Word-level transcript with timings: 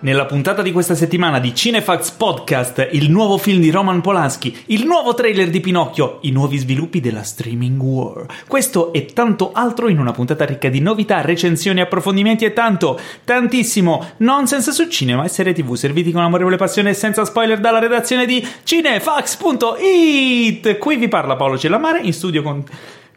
Nella 0.00 0.26
puntata 0.26 0.62
di 0.62 0.70
questa 0.70 0.94
settimana 0.94 1.40
di 1.40 1.52
Cinefax 1.52 2.12
Podcast, 2.12 2.90
il 2.92 3.10
nuovo 3.10 3.36
film 3.36 3.60
di 3.60 3.70
Roman 3.70 4.00
Polanski, 4.00 4.56
il 4.66 4.86
nuovo 4.86 5.12
trailer 5.12 5.50
di 5.50 5.58
Pinocchio, 5.58 6.18
i 6.20 6.30
nuovi 6.30 6.56
sviluppi 6.56 7.00
della 7.00 7.24
streaming 7.24 7.82
war. 7.82 8.24
Questo 8.46 8.92
e 8.92 9.06
tanto 9.06 9.50
altro 9.50 9.88
in 9.88 9.98
una 9.98 10.12
puntata 10.12 10.44
ricca 10.44 10.68
di 10.68 10.78
novità, 10.78 11.20
recensioni, 11.20 11.80
approfondimenti 11.80 12.44
e 12.44 12.52
tanto, 12.52 12.96
tantissimo 13.24 14.10
nonsense 14.18 14.70
su 14.70 14.86
cinema 14.86 15.24
e 15.24 15.28
serie 15.28 15.52
tv 15.52 15.74
serviti 15.74 16.12
con 16.12 16.22
amorevole 16.22 16.54
passione 16.54 16.90
e 16.90 16.94
senza 16.94 17.24
spoiler 17.24 17.58
dalla 17.58 17.80
redazione 17.80 18.24
di 18.24 18.46
cinefax.it. 18.62 20.78
Qui 20.78 20.96
vi 20.96 21.08
parla 21.08 21.34
Paolo 21.34 21.58
Cellamare 21.58 22.02
in 22.02 22.12
studio 22.12 22.42
con 22.42 22.62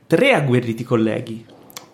tre 0.07 0.33
agguerriti 0.33 0.83
colleghi. 0.83 1.45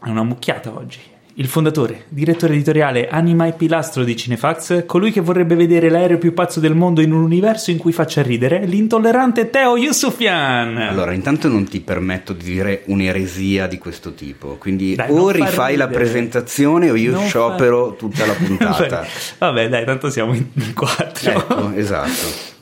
È 0.01 0.07
una 0.07 0.23
mucchiata 0.23 0.71
oggi 0.73 1.15
il 1.39 1.47
fondatore, 1.47 2.05
direttore 2.09 2.53
editoriale, 2.53 3.09
anima 3.09 3.45
e 3.45 3.51
pilastro 3.51 4.03
di 4.03 4.15
Cinefax, 4.15 4.85
colui 4.87 5.11
che 5.11 5.21
vorrebbe 5.21 5.53
vedere 5.53 5.87
l'aereo 5.87 6.17
più 6.17 6.33
pazzo 6.33 6.59
del 6.59 6.73
mondo 6.73 7.01
in 7.01 7.11
un 7.11 7.21
universo 7.21 7.69
in 7.69 7.77
cui 7.77 7.91
faccia 7.91 8.23
ridere, 8.23 8.65
l'intollerante 8.65 9.51
Teo 9.51 9.77
Yusufian. 9.77 10.77
Allora, 10.77 11.13
intanto 11.13 11.47
non 11.47 11.65
ti 11.65 11.79
permetto 11.79 12.33
di 12.33 12.43
dire 12.43 12.81
un'eresia 12.85 13.67
di 13.67 13.77
questo 13.77 14.13
tipo, 14.13 14.55
quindi 14.57 14.95
dai, 14.95 15.11
o 15.11 15.29
rifai 15.29 15.75
la 15.75 15.87
presentazione 15.87 16.89
o 16.89 16.95
io 16.95 17.11
non 17.11 17.27
sciopero 17.27 17.89
fa... 17.89 17.95
tutta 17.97 18.25
la 18.25 18.33
puntata. 18.43 19.05
Vabbè, 19.37 19.69
dai, 19.69 19.85
tanto 19.85 20.09
siamo 20.09 20.33
in 20.33 20.73
quattro. 20.73 21.31
Ecco, 21.31 21.71
esatto. 21.73 22.55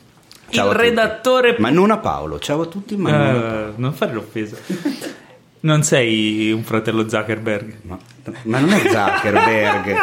Ciao 0.50 0.70
il 0.70 0.76
redattore... 0.76 1.56
Ma 1.58 1.70
non 1.70 1.90
a 1.90 1.96
Paolo, 1.96 2.38
ciao 2.38 2.60
a 2.60 2.66
tutti, 2.66 2.94
ma 2.94 3.10
uh, 3.10 3.12
non, 3.12 3.42
a 3.42 3.72
non 3.76 3.92
fare 3.94 4.12
l'offesa. 4.12 4.56
Non 5.66 5.82
sei 5.82 6.52
un 6.52 6.62
fratello 6.62 7.08
Zuckerberg. 7.08 7.78
Ma, 7.82 7.98
ma 8.42 8.60
non 8.60 8.72
è 8.72 8.78
Zuckerberg. 8.78 9.96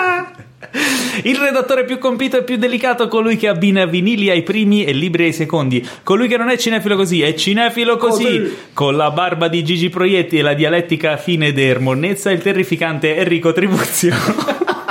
Il 1.24 1.38
redattore 1.38 1.86
più 1.86 2.00
compito 2.00 2.38
e 2.38 2.44
più 2.44 2.58
delicato, 2.58 3.08
colui 3.08 3.38
che 3.38 3.48
abbina 3.48 3.86
vinili 3.86 4.30
ai 4.30 4.44
primi 4.44 4.84
e 4.84 4.92
libri 4.92 5.24
ai 5.24 5.32
secondi, 5.32 5.88
colui 6.04 6.28
che 6.28 6.36
non 6.36 6.50
è 6.50 6.58
cinefilo 6.58 6.98
così, 6.98 7.22
è 7.22 7.34
cinefilo 7.34 7.96
così, 7.96 8.24
così. 8.24 8.56
con 8.74 8.98
la 8.98 9.12
barba 9.12 9.48
di 9.48 9.64
Gigi 9.64 9.88
Proietti 9.88 10.38
e 10.38 10.42
la 10.42 10.54
dialettica 10.54 11.16
fine 11.16 11.54
d'Ermonnezza, 11.54 12.30
il 12.30 12.42
terrificante 12.42 13.16
Enrico 13.16 13.54
Tribuzio. 13.54 14.16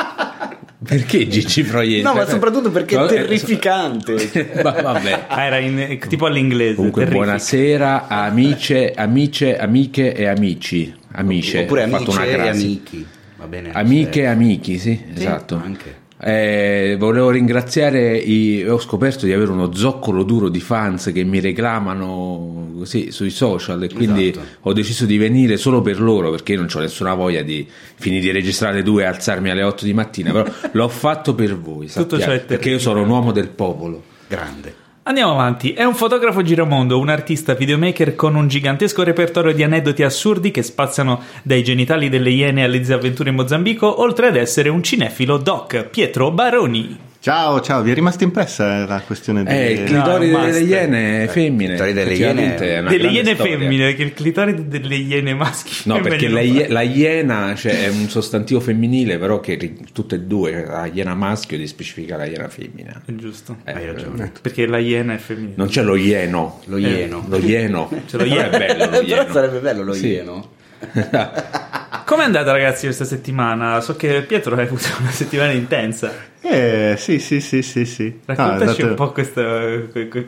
Perché 0.84 1.28
Gigi 1.28 1.62
Proietti? 1.62 2.02
No, 2.02 2.12
ma 2.12 2.27
soprattutto 2.27 2.70
perché 2.70 3.00
è 3.00 3.06
terrificante. 3.06 4.30
ma 4.62 4.70
vabbè. 4.72 5.25
Ah, 5.28 5.44
era 5.44 5.58
in, 5.58 5.98
tipo 6.08 6.27
all'inglese. 6.27 6.75
Comunque, 6.75 7.06
buonasera, 7.06 8.08
amiche, 8.08 8.92
amiche, 8.97 9.56
amiche 9.56 10.12
e 10.12 10.27
amici. 10.27 10.92
Amiche. 11.12 11.60
Oppure 11.60 11.84
amiche 11.84 12.27
e 12.27 12.48
amici. 12.48 13.06
Va 13.36 13.47
bene. 13.47 13.70
Amiche 13.72 14.20
e 14.22 14.27
amici, 14.27 14.78
sì, 14.78 15.00
sì 15.05 15.20
esatto. 15.20 15.60
Anche. 15.62 16.02
Eh, 16.25 16.95
volevo 17.01 17.31
ringraziare, 17.31 18.17
i, 18.17 18.65
ho 18.65 18.78
scoperto 18.78 19.27
di 19.27 19.33
avere 19.33 19.51
uno 19.51 19.75
zoccolo 19.75 20.23
duro 20.23 20.48
di 20.48 20.61
fans 20.61 21.11
che 21.12 21.25
mi 21.25 21.41
reclamano 21.41 22.75
così 22.78 23.11
sui 23.11 23.31
social 23.31 23.83
e 23.83 23.89
quindi 23.92 24.28
esatto. 24.28 24.47
ho 24.61 24.73
deciso 24.73 25.05
di 25.05 25.17
venire 25.17 25.56
solo 25.56 25.83
per 25.83 26.00
loro 26.00 26.31
perché 26.31 26.53
io 26.53 26.59
non 26.61 26.69
ho 26.73 26.78
nessuna 26.78 27.15
voglia 27.15 27.43
di 27.43 27.67
finire 27.97 28.23
di 28.23 28.31
registrare 28.31 28.77
le 28.77 28.83
due 28.84 29.03
e 29.03 29.06
alzarmi 29.06 29.50
alle 29.50 29.65
8 29.65 29.84
di 29.84 29.95
mattina, 29.95 30.31
però 30.31 30.48
l'ho 30.70 30.89
fatto 30.89 31.34
per 31.34 31.59
voi, 31.59 31.89
sappiate, 31.89 32.45
perché 32.47 32.70
io 32.70 32.78
sono 32.78 33.03
un 33.03 33.09
uomo 33.09 33.33
del 33.33 33.48
popolo. 33.48 34.05
Grande. 34.28 34.81
Andiamo 35.05 35.33
avanti. 35.33 35.72
È 35.72 35.83
un 35.83 35.97
fotografo 35.97 36.42
giramondo, 36.42 37.00
un 37.00 37.08
artista 37.08 37.55
videomaker 37.55 38.14
con 38.14 38.36
un 38.36 38.47
gigantesco 38.47 39.03
repertorio 39.03 39.53
di 39.53 39.64
aneddoti 39.64 40.05
assurdi 40.05 40.53
che 40.53 40.62
spaziano 40.62 41.20
dai 41.42 41.64
genitali 41.64 42.09
delle 42.09 42.31
iene 42.31 42.62
alle 42.62 42.78
disavventure 42.78 43.31
in 43.31 43.34
Mozambico, 43.34 44.00
oltre 44.00 44.28
ad 44.28 44.36
essere 44.36 44.69
un 44.69 44.81
cinefilo 44.81 45.39
doc, 45.39 45.86
Pietro 45.86 46.31
Baroni. 46.31 47.10
Ciao, 47.22 47.60
ciao, 47.60 47.83
vi 47.83 47.93
è 47.93 47.94
rimasta 47.94 48.25
impressa 48.25 48.84
la 48.84 49.00
questione 49.03 49.44
delle... 49.44 49.69
Eh, 49.69 49.72
il 49.75 49.84
clitoride 49.84 50.33
no, 50.33 50.44
delle 50.44 50.59
iene 50.59 51.28
femmine. 51.28 51.75
Il 51.75 51.94
delle 51.94 52.15
iene, 52.15 52.56
delle 52.56 53.10
iene 53.10 53.37
femmine, 53.37 53.84
perché 53.84 54.03
il 54.03 54.12
clitoride 54.12 54.66
delle 54.66 54.97
iene 54.97 55.33
maschi. 55.33 55.88
No, 55.88 56.00
perché 56.00 56.27
la, 56.27 56.41
la, 56.66 56.81
iena 56.81 57.55
cioè, 57.55 57.84
è 57.84 57.88
un 57.91 58.09
sostantivo 58.09 58.59
femminile, 58.59 59.19
però 59.19 59.38
che 59.38 59.72
tutte 59.93 60.16
e 60.16 60.21
due, 60.22 60.66
la 60.66 60.87
iena 60.87 61.15
maschio 61.15 61.56
ti 61.56 61.69
specifica 61.69 62.16
la 62.16 62.25
iena 62.25 62.49
femmina. 62.49 63.00
È 63.05 63.12
giusto. 63.12 63.59
Eh, 63.66 63.72
Hai 63.72 63.87
ragione. 63.87 64.33
Perché 64.43 64.66
la 64.66 64.78
iena 64.78 65.15
è 65.15 65.19
femminile. 65.19 65.54
Non 65.54 65.69
c'è 65.69 65.84
lo 65.84 65.94
ieno. 65.94 66.59
Lo 66.65 66.77
ieno. 66.77 67.22
Eh, 67.25 67.28
lo 67.28 67.37
ieno. 67.39 67.89
C'è 68.04 68.16
lo 68.16 68.25
ieno. 68.25 68.50
è 68.50 68.59
bello 68.59 68.91
lo 68.91 68.99
ieno. 69.06 69.22
però 69.22 69.33
sarebbe 69.33 69.59
bello 69.60 69.83
lo 69.84 69.93
sì. 69.93 70.06
ieno. 70.09 70.50
Com'è 72.04 72.25
andata 72.25 72.53
ragazzi 72.53 72.84
questa 72.84 73.04
settimana? 73.04 73.81
So 73.81 73.97
che 73.97 74.22
Pietro 74.22 74.54
hai 74.56 74.66
avuto 74.66 74.87
una 75.00 75.10
settimana 75.10 75.53
intensa. 75.53 76.12
Eh, 76.41 76.94
sì, 76.98 77.19
sì, 77.19 77.41
sì, 77.41 77.62
sì, 77.62 77.84
sì. 77.84 78.20
Raccontaci 78.25 78.81
dato... 78.81 78.87
un 78.87 78.94
po' 78.94 79.12
questa, 79.12 79.42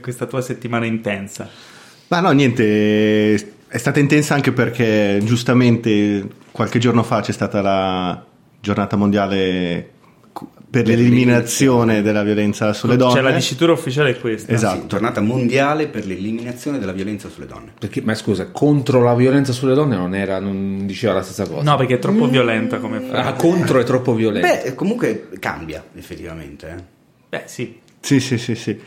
questa, 0.00 0.26
tua 0.26 0.40
settimana 0.40 0.86
intensa. 0.86 1.48
Ma 2.08 2.20
no, 2.20 2.30
niente, 2.30 3.34
è 3.66 3.76
stata 3.76 3.98
intensa 3.98 4.34
anche 4.34 4.52
perché 4.52 5.20
giustamente 5.24 6.26
qualche 6.52 6.78
giorno 6.78 7.02
fa 7.02 7.20
c'è 7.20 7.32
stata 7.32 7.60
la 7.60 8.24
giornata 8.60 8.96
mondiale 8.96 9.90
per 10.74 10.88
l'eliminazione 10.88 12.02
della 12.02 12.24
violenza 12.24 12.72
sulle 12.72 12.96
donne. 12.96 13.12
Cioè 13.12 13.22
la 13.22 13.30
dicitura 13.30 13.72
ufficiale 13.72 14.10
è 14.10 14.18
questa. 14.18 14.52
Esatto. 14.52 14.80
Sì, 14.80 14.86
giornata 14.88 15.20
mondiale 15.20 15.86
per 15.86 16.04
l'eliminazione 16.04 16.80
della 16.80 16.90
violenza 16.90 17.28
sulle 17.28 17.46
donne. 17.46 17.74
Perché, 17.78 18.02
ma 18.02 18.14
scusa, 18.14 18.48
contro 18.50 19.00
la 19.04 19.14
violenza 19.14 19.52
sulle 19.52 19.74
donne 19.74 19.94
non, 19.94 20.16
era, 20.16 20.40
non 20.40 20.84
diceva 20.84 21.12
la 21.12 21.22
stessa 21.22 21.46
cosa? 21.46 21.62
No, 21.62 21.76
perché 21.76 21.94
è 21.94 21.98
troppo 22.00 22.26
mm. 22.26 22.30
violenta 22.30 22.78
come 22.78 22.98
frase. 23.00 23.28
Ah, 23.28 23.32
contro 23.34 23.78
è 23.78 23.84
troppo 23.84 24.14
violenta. 24.14 24.48
Beh, 24.48 24.74
comunque 24.74 25.28
cambia 25.38 25.84
effettivamente. 25.94 26.68
Eh. 26.68 26.82
Beh, 27.28 27.42
sì. 27.46 27.78
Sì, 28.00 28.18
sì, 28.18 28.36
sì, 28.36 28.56
sì. 28.56 28.80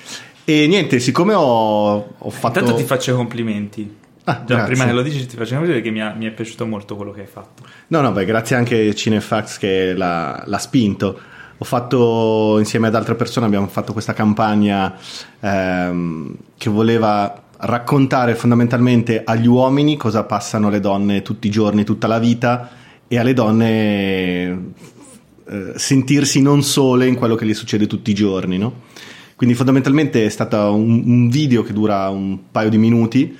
E 0.43 0.67
niente, 0.67 0.99
siccome 0.99 1.33
ho, 1.33 2.15
ho 2.17 2.29
fatto... 2.29 2.59
Intanto 2.59 2.79
ti 2.79 2.85
faccio 2.85 3.11
i 3.11 3.15
complimenti. 3.15 3.95
Ah, 4.25 4.43
Già, 4.45 4.65
prima 4.65 4.85
che 4.85 4.91
lo 4.91 5.01
dici 5.03 5.25
ti 5.25 5.37
faccio 5.37 5.57
vedere 5.57 5.79
che 5.79 5.89
mi, 5.89 6.01
ha, 6.01 6.13
mi, 6.13 6.25
è 6.25 6.31
piaciuto 6.31 6.65
molto 6.65 6.97
quello 6.97 7.11
che 7.11 7.21
hai 7.21 7.27
fatto. 7.27 7.63
No, 7.87 8.01
no, 8.01 8.11
beh, 8.11 8.25
grazie 8.25 8.57
anche 8.57 8.89
a 8.89 8.93
Cinefax 8.93 9.57
che 9.57 9.93
l'ha, 9.93 10.43
l'ha 10.45 10.57
spinto 10.57 11.17
ho 11.57 11.65
fatto 11.65 12.57
insieme 12.59 12.87
ad 12.87 12.95
altre 12.95 13.15
persone 13.15 13.45
abbiamo 13.45 13.67
fatto 13.67 13.91
questa 13.91 14.13
campagna 14.13 14.95
ehm, 15.39 16.35
che 16.57 16.69
voleva 16.69 17.43
raccontare 17.59 18.35
fondamentalmente 18.35 19.23
agli 19.23 19.47
uomini 19.47 19.97
cosa 19.97 20.23
passano 20.23 20.69
le 20.69 20.79
donne 20.79 21.23
tutti 21.23 21.47
i 21.47 21.51
giorni, 21.51 21.83
tutta 21.83 22.05
la 22.07 22.19
vita 22.19 22.69
e 23.07 23.17
alle 23.17 23.33
donne 23.33 24.73
eh, 25.49 25.73
sentirsi 25.75 26.41
non 26.41 26.61
sole 26.61 27.07
in 27.07 27.15
quello 27.15 27.35
che 27.35 27.45
gli 27.45 27.53
succede 27.53 27.87
tutti 27.87 28.11
i 28.11 28.13
giorni, 28.15 28.57
no? 28.57 28.85
Quindi 29.35 29.55
fondamentalmente 29.55 30.25
è 30.25 30.29
stato 30.29 30.73
un, 30.73 31.03
un, 31.05 31.29
video 31.29 31.63
che 31.63 31.71
dura 31.71 32.09
un 32.09 32.49
paio 32.51 32.69
di 32.69 32.77
minuti. 32.77 33.37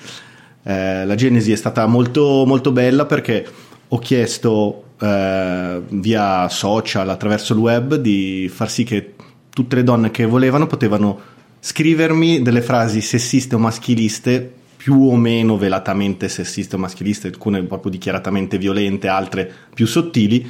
Eh, 0.64 1.06
la 1.06 1.16
genesi 1.16 1.52
è 1.52 1.56
stata 1.56 1.86
molto, 1.88 2.44
molto 2.46 2.72
bella 2.72 3.06
perché 3.06 3.46
ho 3.90 4.00
chiesto 4.00 4.84
eh, 5.00 5.82
via 5.88 6.50
social, 6.50 7.10
attraverso 7.10 7.54
il 7.54 7.60
web, 7.60 7.96
di 7.96 8.50
far 8.54 8.70
sì 8.70 8.84
che 8.84 9.14
tutte 9.50 9.76
le 9.76 9.84
donne 9.84 10.12
che 10.12 10.26
volevano 10.26 10.68
potevano 10.68 11.20
scrivermi 11.60 12.42
delle 12.42 12.62
frasi 12.62 13.02
sessiste 13.02 13.56
o 13.56 13.60
maschiliste, 13.60 14.54
più 14.78 15.10
o 15.10 15.16
meno 15.16 15.58
velatamente 15.58 16.30
sessiste 16.30 16.76
o 16.76 16.80
maschiliste, 16.80 17.28
alcune 17.28 17.64
proprio 17.64 17.92
dichiaratamente 17.92 18.58
violente, 18.58 19.08
altre 19.08 19.52
più 19.74 19.88
sottili, 19.88 20.50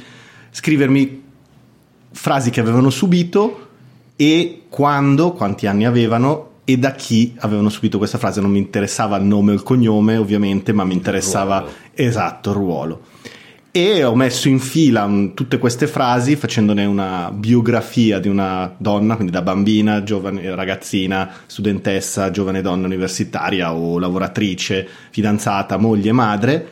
scrivermi 0.50 1.22
frasi 2.10 2.50
che 2.50 2.60
avevano 2.60 2.90
subito 2.90 3.66
e 4.16 4.62
quando, 4.68 5.32
quanti 5.32 5.66
anni 5.66 5.86
avevano 5.86 6.46
e 6.64 6.76
da 6.76 6.92
chi 6.92 7.34
avevano 7.38 7.70
subito 7.70 7.96
questa 7.96 8.18
frase. 8.18 8.40
Non 8.40 8.50
mi 8.50 8.58
interessava 8.58 9.16
il 9.16 9.24
nome 9.24 9.52
o 9.52 9.54
il 9.54 9.62
cognome, 9.62 10.16
ovviamente, 10.16 10.72
ma 10.72 10.84
mi 10.84 10.92
interessava 10.92 11.64
il 11.64 11.88
esatto 12.06 12.50
il 12.50 12.56
ruolo 12.56 13.00
e 13.78 14.04
ho 14.04 14.14
messo 14.14 14.48
in 14.48 14.58
fila 14.58 15.04
um, 15.04 15.34
tutte 15.34 15.58
queste 15.58 15.86
frasi 15.86 16.36
facendone 16.36 16.84
una 16.84 17.30
biografia 17.32 18.18
di 18.18 18.28
una 18.28 18.74
donna, 18.76 19.14
quindi 19.14 19.32
da 19.32 19.42
bambina, 19.42 20.02
giovane 20.02 20.54
ragazzina, 20.54 21.30
studentessa, 21.46 22.30
giovane 22.30 22.60
donna 22.60 22.86
universitaria 22.86 23.72
o 23.72 23.98
lavoratrice, 23.98 24.86
fidanzata, 25.10 25.76
moglie, 25.76 26.12
madre, 26.12 26.68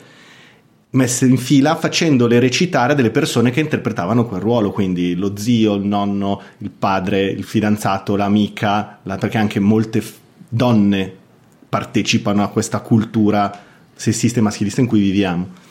messe 0.91 1.25
in 1.25 1.37
fila 1.37 1.75
facendole 1.75 2.39
recitare 2.39 2.95
delle 2.95 3.11
persone 3.11 3.51
che 3.51 3.59
interpretavano 3.59 4.25
quel 4.25 4.41
ruolo, 4.41 4.71
quindi 4.71 5.15
lo 5.15 5.37
zio, 5.37 5.75
il 5.75 5.85
nonno, 5.85 6.41
il 6.59 6.71
padre, 6.71 7.23
il 7.23 7.43
fidanzato, 7.43 8.15
l'amica, 8.15 8.99
la, 9.03 9.15
perché 9.17 9.37
anche 9.37 9.59
molte 9.59 10.01
f- 10.01 10.13
donne 10.49 11.13
partecipano 11.69 12.43
a 12.43 12.49
questa 12.49 12.79
cultura 12.79 13.63
sessista 13.93 14.39
e 14.39 14.43
maschilista 14.43 14.81
in 14.81 14.87
cui 14.87 14.99
viviamo. 14.99 15.65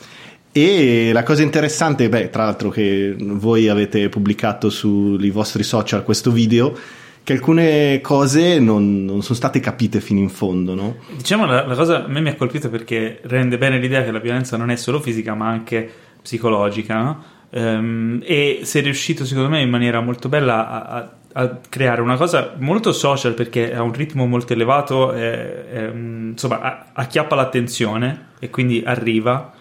E 0.59 1.11
la 1.13 1.21
cosa 1.21 1.43
interessante, 1.43 2.09
beh, 2.09 2.31
tra 2.31 2.45
l'altro 2.45 2.69
che 2.69 3.15
voi 3.15 3.69
avete 3.69 4.09
pubblicato 4.09 4.71
sui 4.71 5.29
vostri 5.29 5.61
social 5.61 6.03
questo 6.03 6.31
video, 6.31 6.75
che 7.23 7.33
alcune 7.33 8.01
cose 8.01 8.57
non, 8.57 9.05
non, 9.05 9.21
sono 9.21 9.35
state 9.35 9.59
capite 9.59 10.01
fino 10.01 10.19
in 10.19 10.29
fondo, 10.29 10.73
no? 10.73 10.95
Diciamo 11.15 11.45
la, 11.45 11.63
la, 11.63 11.75
cosa 11.75 12.05
a 12.05 12.07
me 12.07 12.21
mi 12.21 12.29
ha 12.29 12.35
colpito 12.35 12.71
perché 12.71 13.19
rende 13.25 13.59
bene 13.59 13.77
l'idea 13.77 14.03
che 14.03 14.09
la 14.09 14.17
violenza 14.17 14.57
non 14.57 14.71
è 14.71 14.77
solo 14.77 14.99
fisica 14.99 15.35
ma 15.35 15.47
anche 15.47 15.87
psicologica, 16.23 17.03
no? 17.03 17.23
Um, 17.49 18.19
e 18.23 18.61
sei 18.63 18.81
riuscito 18.81 19.25
secondo 19.25 19.49
me 19.49 19.61
in 19.61 19.69
maniera 19.69 20.01
molto 20.01 20.27
bella 20.27 20.89
a, 20.89 21.11
a, 21.33 21.59
creare 21.69 22.01
una 22.01 22.17
cosa 22.17 22.55
molto 22.57 22.91
social 22.93 23.35
perché 23.35 23.75
ha 23.75 23.83
un 23.83 23.93
ritmo 23.93 24.25
molto 24.25 24.53
elevato, 24.53 25.11
è, 25.11 25.65
è, 25.67 25.91
insomma 25.93 26.87
acchiappa 26.93 27.35
l'attenzione 27.35 28.29
e 28.39 28.49
quindi 28.49 28.81
arriva 28.83 29.53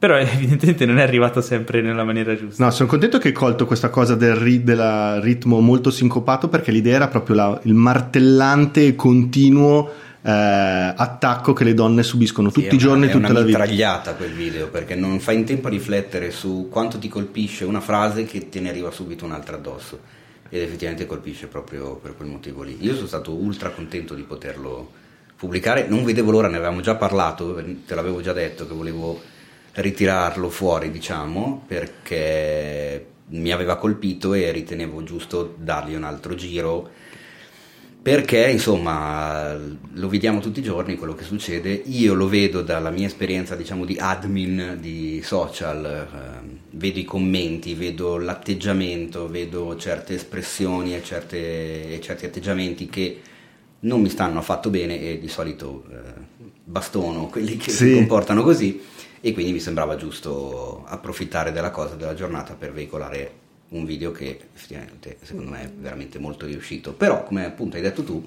però 0.00 0.16
evidentemente 0.18 0.86
non 0.86 0.98
è 0.98 1.02
arrivato 1.02 1.42
sempre 1.42 1.82
nella 1.82 2.04
maniera 2.04 2.34
giusta. 2.34 2.64
No, 2.64 2.70
sono 2.70 2.88
contento 2.88 3.18
che 3.18 3.28
hai 3.28 3.34
colto 3.34 3.66
questa 3.66 3.90
cosa 3.90 4.14
del 4.14 4.34
ri- 4.34 4.64
ritmo 4.64 5.60
molto 5.60 5.90
sincopato 5.90 6.48
perché 6.48 6.72
l'idea 6.72 6.96
era 6.96 7.08
proprio 7.08 7.36
la, 7.36 7.60
il 7.64 7.74
martellante 7.74 8.86
e 8.86 8.96
continuo 8.96 9.92
eh, 10.22 10.30
attacco 10.30 11.52
che 11.52 11.64
le 11.64 11.74
donne 11.74 12.02
subiscono 12.02 12.48
sì, 12.48 12.62
tutti 12.62 12.74
i 12.76 12.78
giorni, 12.78 13.04
una, 13.04 13.12
tutta 13.12 13.32
la 13.34 13.42
vita. 13.42 13.58
È 13.58 13.60
mitragliata 13.60 14.14
quel 14.14 14.32
video 14.32 14.68
perché 14.68 14.94
non 14.94 15.20
fai 15.20 15.36
in 15.36 15.44
tempo 15.44 15.66
a 15.66 15.70
riflettere 15.70 16.30
su 16.30 16.68
quanto 16.70 16.98
ti 16.98 17.08
colpisce 17.08 17.66
una 17.66 17.80
frase 17.80 18.24
che 18.24 18.48
te 18.48 18.58
ne 18.60 18.70
arriva 18.70 18.90
subito 18.90 19.26
un'altra 19.26 19.56
addosso 19.56 20.00
ed 20.48 20.62
effettivamente 20.62 21.04
colpisce 21.04 21.46
proprio 21.46 21.96
per 21.96 22.16
quel 22.16 22.28
motivo 22.28 22.62
lì. 22.62 22.78
Io 22.80 22.94
sono 22.94 23.06
stato 23.06 23.32
ultra 23.32 23.68
contento 23.68 24.14
di 24.14 24.22
poterlo 24.22 24.92
pubblicare, 25.36 25.86
non 25.88 26.04
vedevo 26.04 26.30
l'ora, 26.30 26.48
ne 26.48 26.56
avevamo 26.56 26.80
già 26.80 26.94
parlato, 26.94 27.62
te 27.86 27.94
l'avevo 27.94 28.22
già 28.22 28.32
detto 28.32 28.66
che 28.66 28.72
volevo 28.74 29.29
ritirarlo 29.74 30.50
fuori, 30.50 30.90
diciamo, 30.90 31.64
perché 31.66 33.06
mi 33.30 33.52
aveva 33.52 33.76
colpito 33.76 34.34
e 34.34 34.50
ritenevo 34.50 35.02
giusto 35.02 35.54
dargli 35.58 35.94
un 35.94 36.04
altro 36.04 36.34
giro. 36.34 36.90
Perché 38.02 38.48
insomma 38.48 39.54
lo 39.54 40.08
vediamo 40.08 40.40
tutti 40.40 40.60
i 40.60 40.62
giorni 40.62 40.96
quello 40.96 41.14
che 41.14 41.22
succede. 41.22 41.70
Io 41.84 42.14
lo 42.14 42.28
vedo 42.28 42.62
dalla 42.62 42.88
mia 42.88 43.06
esperienza 43.06 43.54
diciamo 43.54 43.84
di 43.84 43.98
admin 44.00 44.78
di 44.80 45.20
social 45.22 45.84
eh, 45.84 46.58
vedo 46.70 46.98
i 46.98 47.04
commenti 47.04 47.74
vedo 47.74 48.16
l'atteggiamento 48.16 49.28
vedo 49.28 49.76
certe 49.76 50.14
espressioni 50.14 50.94
e, 50.96 51.02
certe, 51.02 51.92
e, 51.92 52.00
certi 52.00 52.24
atteggiamenti 52.24 52.86
che 52.86 53.20
non 53.80 54.00
mi 54.00 54.08
stanno 54.08 54.38
affatto 54.38 54.70
bene 54.70 54.98
e 54.98 55.18
di 55.18 55.28
solito 55.28 55.84
eh, 55.90 55.96
bastono 56.64 57.26
quelli 57.26 57.58
che 57.58 57.70
sì. 57.70 57.88
si 57.88 57.94
comportano 57.96 58.42
così 58.42 58.80
e 59.20 59.32
quindi 59.32 59.52
mi 59.52 59.60
sembrava 59.60 59.96
giusto 59.96 60.84
approfittare 60.86 61.52
della 61.52 61.70
cosa 61.70 61.94
della 61.94 62.14
giornata 62.14 62.54
per 62.54 62.72
veicolare 62.72 63.32
un 63.68 63.84
video 63.84 64.10
che 64.10 64.38
effettivamente 64.54 65.18
secondo 65.22 65.50
me 65.50 65.62
è 65.62 65.70
veramente 65.70 66.18
molto 66.18 66.46
riuscito 66.46 66.92
però 66.92 67.22
come 67.22 67.44
appunto 67.44 67.76
hai 67.76 67.82
detto 67.82 68.02
tu 68.02 68.26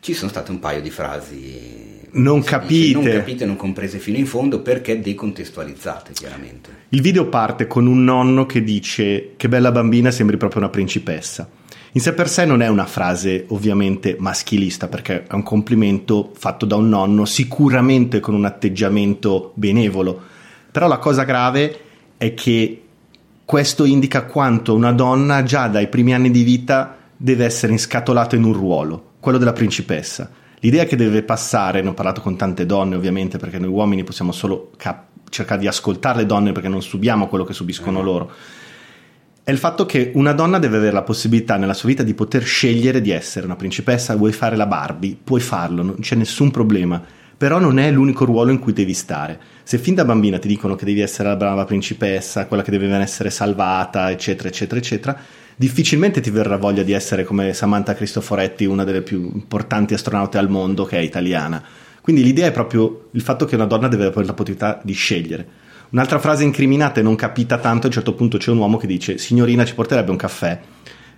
ci 0.00 0.14
sono 0.14 0.30
state 0.30 0.50
un 0.50 0.58
paio 0.58 0.80
di 0.80 0.90
frasi 0.90 1.98
non 2.12 2.42
capite. 2.42 2.92
non 2.94 3.04
capite, 3.04 3.44
non 3.44 3.56
comprese 3.56 3.98
fino 3.98 4.16
in 4.16 4.26
fondo 4.26 4.60
perché 4.60 5.00
decontestualizzate 5.00 6.12
chiaramente. 6.12 6.70
Il 6.90 7.02
video 7.02 7.28
parte 7.28 7.66
con 7.66 7.86
un 7.86 8.04
nonno 8.04 8.46
che 8.46 8.62
dice 8.62 9.32
che 9.36 9.48
bella 9.48 9.72
bambina 9.72 10.10
sembri 10.10 10.36
proprio 10.36 10.60
una 10.60 10.70
principessa. 10.70 11.48
In 11.92 12.02
sé 12.02 12.12
per 12.12 12.28
sé 12.28 12.44
non 12.44 12.60
è 12.60 12.68
una 12.68 12.84
frase 12.84 13.46
ovviamente 13.48 14.16
maschilista 14.18 14.88
perché 14.88 15.24
è 15.26 15.32
un 15.32 15.42
complimento 15.42 16.32
fatto 16.34 16.66
da 16.66 16.76
un 16.76 16.88
nonno 16.88 17.24
sicuramente 17.24 18.20
con 18.20 18.34
un 18.34 18.44
atteggiamento 18.44 19.52
benevolo, 19.54 20.20
però 20.70 20.86
la 20.86 20.98
cosa 20.98 21.24
grave 21.24 21.80
è 22.18 22.34
che 22.34 22.82
questo 23.44 23.86
indica 23.86 24.24
quanto 24.24 24.74
una 24.74 24.92
donna 24.92 25.42
già 25.42 25.68
dai 25.68 25.88
primi 25.88 26.12
anni 26.12 26.30
di 26.30 26.42
vita 26.42 26.94
deve 27.16 27.46
essere 27.46 27.72
inscatolata 27.72 28.36
in 28.36 28.44
un 28.44 28.52
ruolo, 28.52 29.12
quello 29.20 29.38
della 29.38 29.54
principessa. 29.54 30.30
L'idea 30.60 30.84
che 30.84 30.96
deve 30.96 31.22
passare, 31.22 31.80
ne 31.80 31.88
ho 31.88 31.94
parlato 31.94 32.20
con 32.20 32.36
tante 32.36 32.66
donne 32.66 32.96
ovviamente 32.96 33.38
perché 33.38 33.58
noi 33.58 33.70
uomini 33.70 34.04
possiamo 34.04 34.32
solo 34.32 34.72
cap- 34.76 35.06
cercare 35.30 35.60
di 35.60 35.66
ascoltare 35.66 36.18
le 36.18 36.26
donne 36.26 36.52
perché 36.52 36.68
non 36.68 36.82
subiamo 36.82 37.28
quello 37.28 37.44
che 37.44 37.54
subiscono 37.54 38.00
mm. 38.00 38.04
loro 38.04 38.30
è 39.48 39.50
il 39.50 39.56
fatto 39.56 39.86
che 39.86 40.10
una 40.12 40.32
donna 40.32 40.58
deve 40.58 40.76
avere 40.76 40.92
la 40.92 41.00
possibilità 41.00 41.56
nella 41.56 41.72
sua 41.72 41.88
vita 41.88 42.02
di 42.02 42.12
poter 42.12 42.42
scegliere 42.42 43.00
di 43.00 43.12
essere 43.12 43.46
una 43.46 43.56
principessa, 43.56 44.14
vuoi 44.14 44.32
fare 44.32 44.56
la 44.56 44.66
Barbie, 44.66 45.16
puoi 45.24 45.40
farlo, 45.40 45.82
non 45.82 46.00
c'è 46.00 46.16
nessun 46.16 46.50
problema, 46.50 47.02
però 47.34 47.58
non 47.58 47.78
è 47.78 47.90
l'unico 47.90 48.26
ruolo 48.26 48.50
in 48.50 48.58
cui 48.58 48.74
devi 48.74 48.92
stare. 48.92 49.40
Se 49.62 49.78
fin 49.78 49.94
da 49.94 50.04
bambina 50.04 50.38
ti 50.38 50.48
dicono 50.48 50.74
che 50.74 50.84
devi 50.84 51.00
essere 51.00 51.30
la 51.30 51.36
brava 51.36 51.64
principessa, 51.64 52.44
quella 52.44 52.62
che 52.62 52.70
deve 52.70 52.94
essere 52.96 53.30
salvata, 53.30 54.10
eccetera, 54.10 54.50
eccetera, 54.50 54.78
eccetera, 54.78 55.18
difficilmente 55.56 56.20
ti 56.20 56.28
verrà 56.28 56.58
voglia 56.58 56.82
di 56.82 56.92
essere 56.92 57.24
come 57.24 57.54
Samantha 57.54 57.94
Cristoforetti, 57.94 58.66
una 58.66 58.84
delle 58.84 59.00
più 59.00 59.30
importanti 59.32 59.94
astronaute 59.94 60.36
al 60.36 60.50
mondo 60.50 60.84
che 60.84 60.98
è 60.98 61.00
italiana. 61.00 61.64
Quindi 62.02 62.22
l'idea 62.22 62.48
è 62.48 62.52
proprio 62.52 63.08
il 63.12 63.22
fatto 63.22 63.46
che 63.46 63.54
una 63.54 63.64
donna 63.64 63.88
deve 63.88 64.04
avere 64.04 64.26
la 64.26 64.34
possibilità 64.34 64.78
di 64.84 64.92
scegliere. 64.92 65.48
Un'altra 65.90 66.18
frase 66.18 66.44
incriminata 66.44 67.00
e 67.00 67.02
non 67.02 67.14
capita 67.14 67.58
tanto, 67.58 67.86
a 67.86 67.88
un 67.88 67.94
certo 67.94 68.14
punto 68.14 68.36
c'è 68.36 68.50
un 68.50 68.58
uomo 68.58 68.76
che 68.76 68.86
dice 68.86 69.16
signorina 69.16 69.64
ci 69.64 69.74
porterebbe 69.74 70.10
un 70.10 70.18
caffè. 70.18 70.60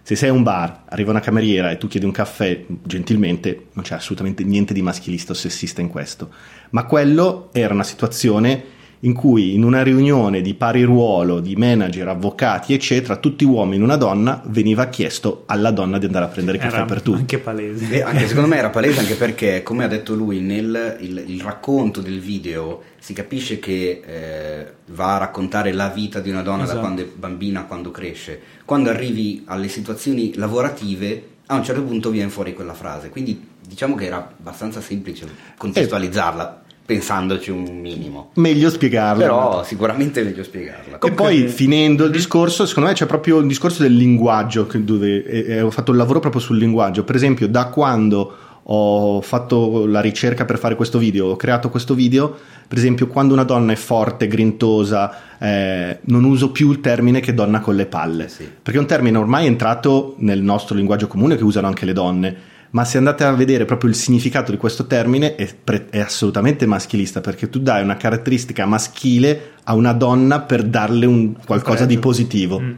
Se 0.03 0.15
sei 0.15 0.29
a 0.29 0.33
un 0.33 0.45
bar, 0.45 0.85
arriva 0.89 1.11
una 1.11 1.21
cameriera 1.21 1.71
e 1.71 1.77
tu 1.77 1.89
chiedi 1.89 2.07
un 2.07 2.13
caffè 2.13 2.65
gentilmente, 2.85 3.67
non 3.73 3.85
c'è 3.85 3.95
assolutamente 3.95 4.45
niente 4.45 4.73
di 4.73 4.81
maschilista 4.81 5.33
o 5.33 5.35
sessista 5.35 5.81
in 5.81 5.89
questo. 5.89 6.31
Ma 6.71 6.85
quello 6.85 7.51
era 7.53 7.75
una 7.75 7.83
situazione 7.83 8.65
in 9.01 9.15
cui 9.15 9.55
in 9.55 9.63
una 9.63 9.83
riunione 9.83 10.43
di 10.43 10.55
pari 10.55 10.83
ruolo 10.83 11.41
di 11.41 11.57
manager, 11.57 12.09
avvocati, 12.09 12.75
eccetera, 12.75 13.17
tutti 13.17 13.45
uomini, 13.45 13.83
una 13.83 13.97
donna, 13.97 14.43
veniva 14.47 14.89
chiesto 14.89 15.45
alla 15.47 15.71
donna 15.71 15.99
di 15.99 16.05
andare 16.07 16.27
a 16.27 16.29
prendere 16.29 16.59
il 16.59 16.63
caffè 16.63 16.85
per 16.85 17.01
tutti. 17.01 17.21
Anche 17.21 17.39
palese. 17.39 17.91
E 17.91 18.03
anche, 18.03 18.27
secondo 18.27 18.49
me 18.49 18.57
era 18.59 18.69
palese 18.71 19.01
anche 19.01 19.15
perché, 19.15 19.63
come 19.63 19.85
ha 19.85 19.89
detto 19.89 20.15
lui, 20.15 20.41
nel 20.41 20.99
il, 21.01 21.25
il 21.27 21.41
racconto 21.41 22.03
del 22.03 22.21
video 22.21 22.83
si 22.99 23.15
capisce 23.15 23.59
che 23.59 24.03
eh, 24.05 24.73
va 24.89 25.15
a 25.15 25.19
raccontare 25.19 25.73
la 25.73 25.89
vita 25.89 26.21
di 26.21 26.29
una 26.29 26.43
donna 26.43 26.65
esatto. 26.65 26.77
da 26.77 26.85
quando 26.85 27.03
è 27.03 27.07
bambina 27.07 27.61
a 27.61 27.65
quando 27.65 27.91
cresce. 27.91 28.41
Quando 28.67 28.91
arrivi 28.91 29.45
alle 29.47 29.69
situazioni 29.69 30.35
lavorative, 30.35 31.29
a 31.47 31.55
un 31.55 31.65
certo 31.65 31.83
punto 31.83 32.11
viene 32.11 32.29
fuori 32.29 32.53
quella 32.53 32.75
frase. 32.75 33.09
Quindi 33.09 33.49
diciamo 33.67 33.95
che 33.95 34.05
era 34.05 34.17
abbastanza 34.17 34.83
semplice 34.83 35.27
contestualizzarla 35.57 36.65
pensandoci 36.91 37.53
un 37.53 37.63
minimo. 37.81 38.31
Meglio 38.35 38.69
spiegarla. 38.69 39.23
Però 39.23 39.63
sicuramente 39.63 40.25
meglio 40.25 40.43
spiegarla. 40.43 40.99
E 40.99 41.13
poi 41.13 41.47
finendo 41.47 42.05
il 42.05 42.11
discorso, 42.11 42.67
secondo 42.67 42.89
me 42.89 42.97
c'è 42.97 43.07
proprio 43.07 43.39
il 43.39 43.47
discorso 43.47 43.83
del 43.83 43.95
linguaggio, 43.95 44.69
dove 44.79 45.25
eh, 45.25 45.45
eh, 45.53 45.61
ho 45.61 45.71
fatto 45.71 45.93
il 45.93 45.97
lavoro 45.97 46.19
proprio 46.19 46.41
sul 46.41 46.59
linguaggio. 46.59 47.05
Per 47.05 47.15
esempio, 47.15 47.47
da 47.47 47.67
quando 47.67 48.35
ho 48.65 49.21
fatto 49.21 49.87
la 49.87 50.01
ricerca 50.01 50.45
per 50.45 50.59
fare 50.59 50.75
questo 50.75 50.99
video, 50.99 51.29
ho 51.29 51.37
creato 51.37 51.71
questo 51.71 51.95
video, 51.95 52.37
per 52.67 52.79
esempio 52.79 53.07
quando 53.07 53.35
una 53.35 53.45
donna 53.45 53.71
è 53.71 53.77
forte, 53.77 54.27
grintosa, 54.27 55.39
eh, 55.39 56.01
non 56.03 56.25
uso 56.25 56.51
più 56.51 56.73
il 56.73 56.81
termine 56.81 57.21
che 57.21 57.35
donna 57.35 57.61
con 57.61 57.77
le 57.77 57.87
palle, 57.87 58.29
sì. 58.29 58.49
perché 58.61 58.79
è 58.79 58.83
un 58.83 58.89
termine 58.89 59.17
ormai 59.17 59.47
entrato 59.47 60.17
nel 60.19 60.43
nostro 60.43 60.75
linguaggio 60.75 61.07
comune 61.07 61.37
che 61.37 61.45
usano 61.45 61.69
anche 61.69 61.85
le 61.85 61.93
donne 61.93 62.37
ma 62.71 62.85
se 62.85 62.99
andate 62.99 63.25
a 63.25 63.33
vedere 63.33 63.65
proprio 63.65 63.91
il 63.91 63.97
significato 63.97 64.51
di 64.51 64.57
questo 64.57 64.87
termine 64.87 65.35
è, 65.35 65.53
pre- 65.53 65.89
è, 65.91 65.99
assolutamente 65.99 66.67
maschilista 66.67 67.21
perché 67.21 67.49
tu 67.49 67.59
dai 67.59 67.83
una 67.83 67.97
caratteristica 67.97 68.65
maschile 68.67 69.53
a 69.65 69.75
una 69.75 69.93
donna 69.93 70.41
per 70.41 70.63
darle 70.63 71.07
un 71.07 71.35
qualcosa 71.45 71.85
di 71.85 71.99
positivo. 71.99 72.61
Mm. 72.61 72.73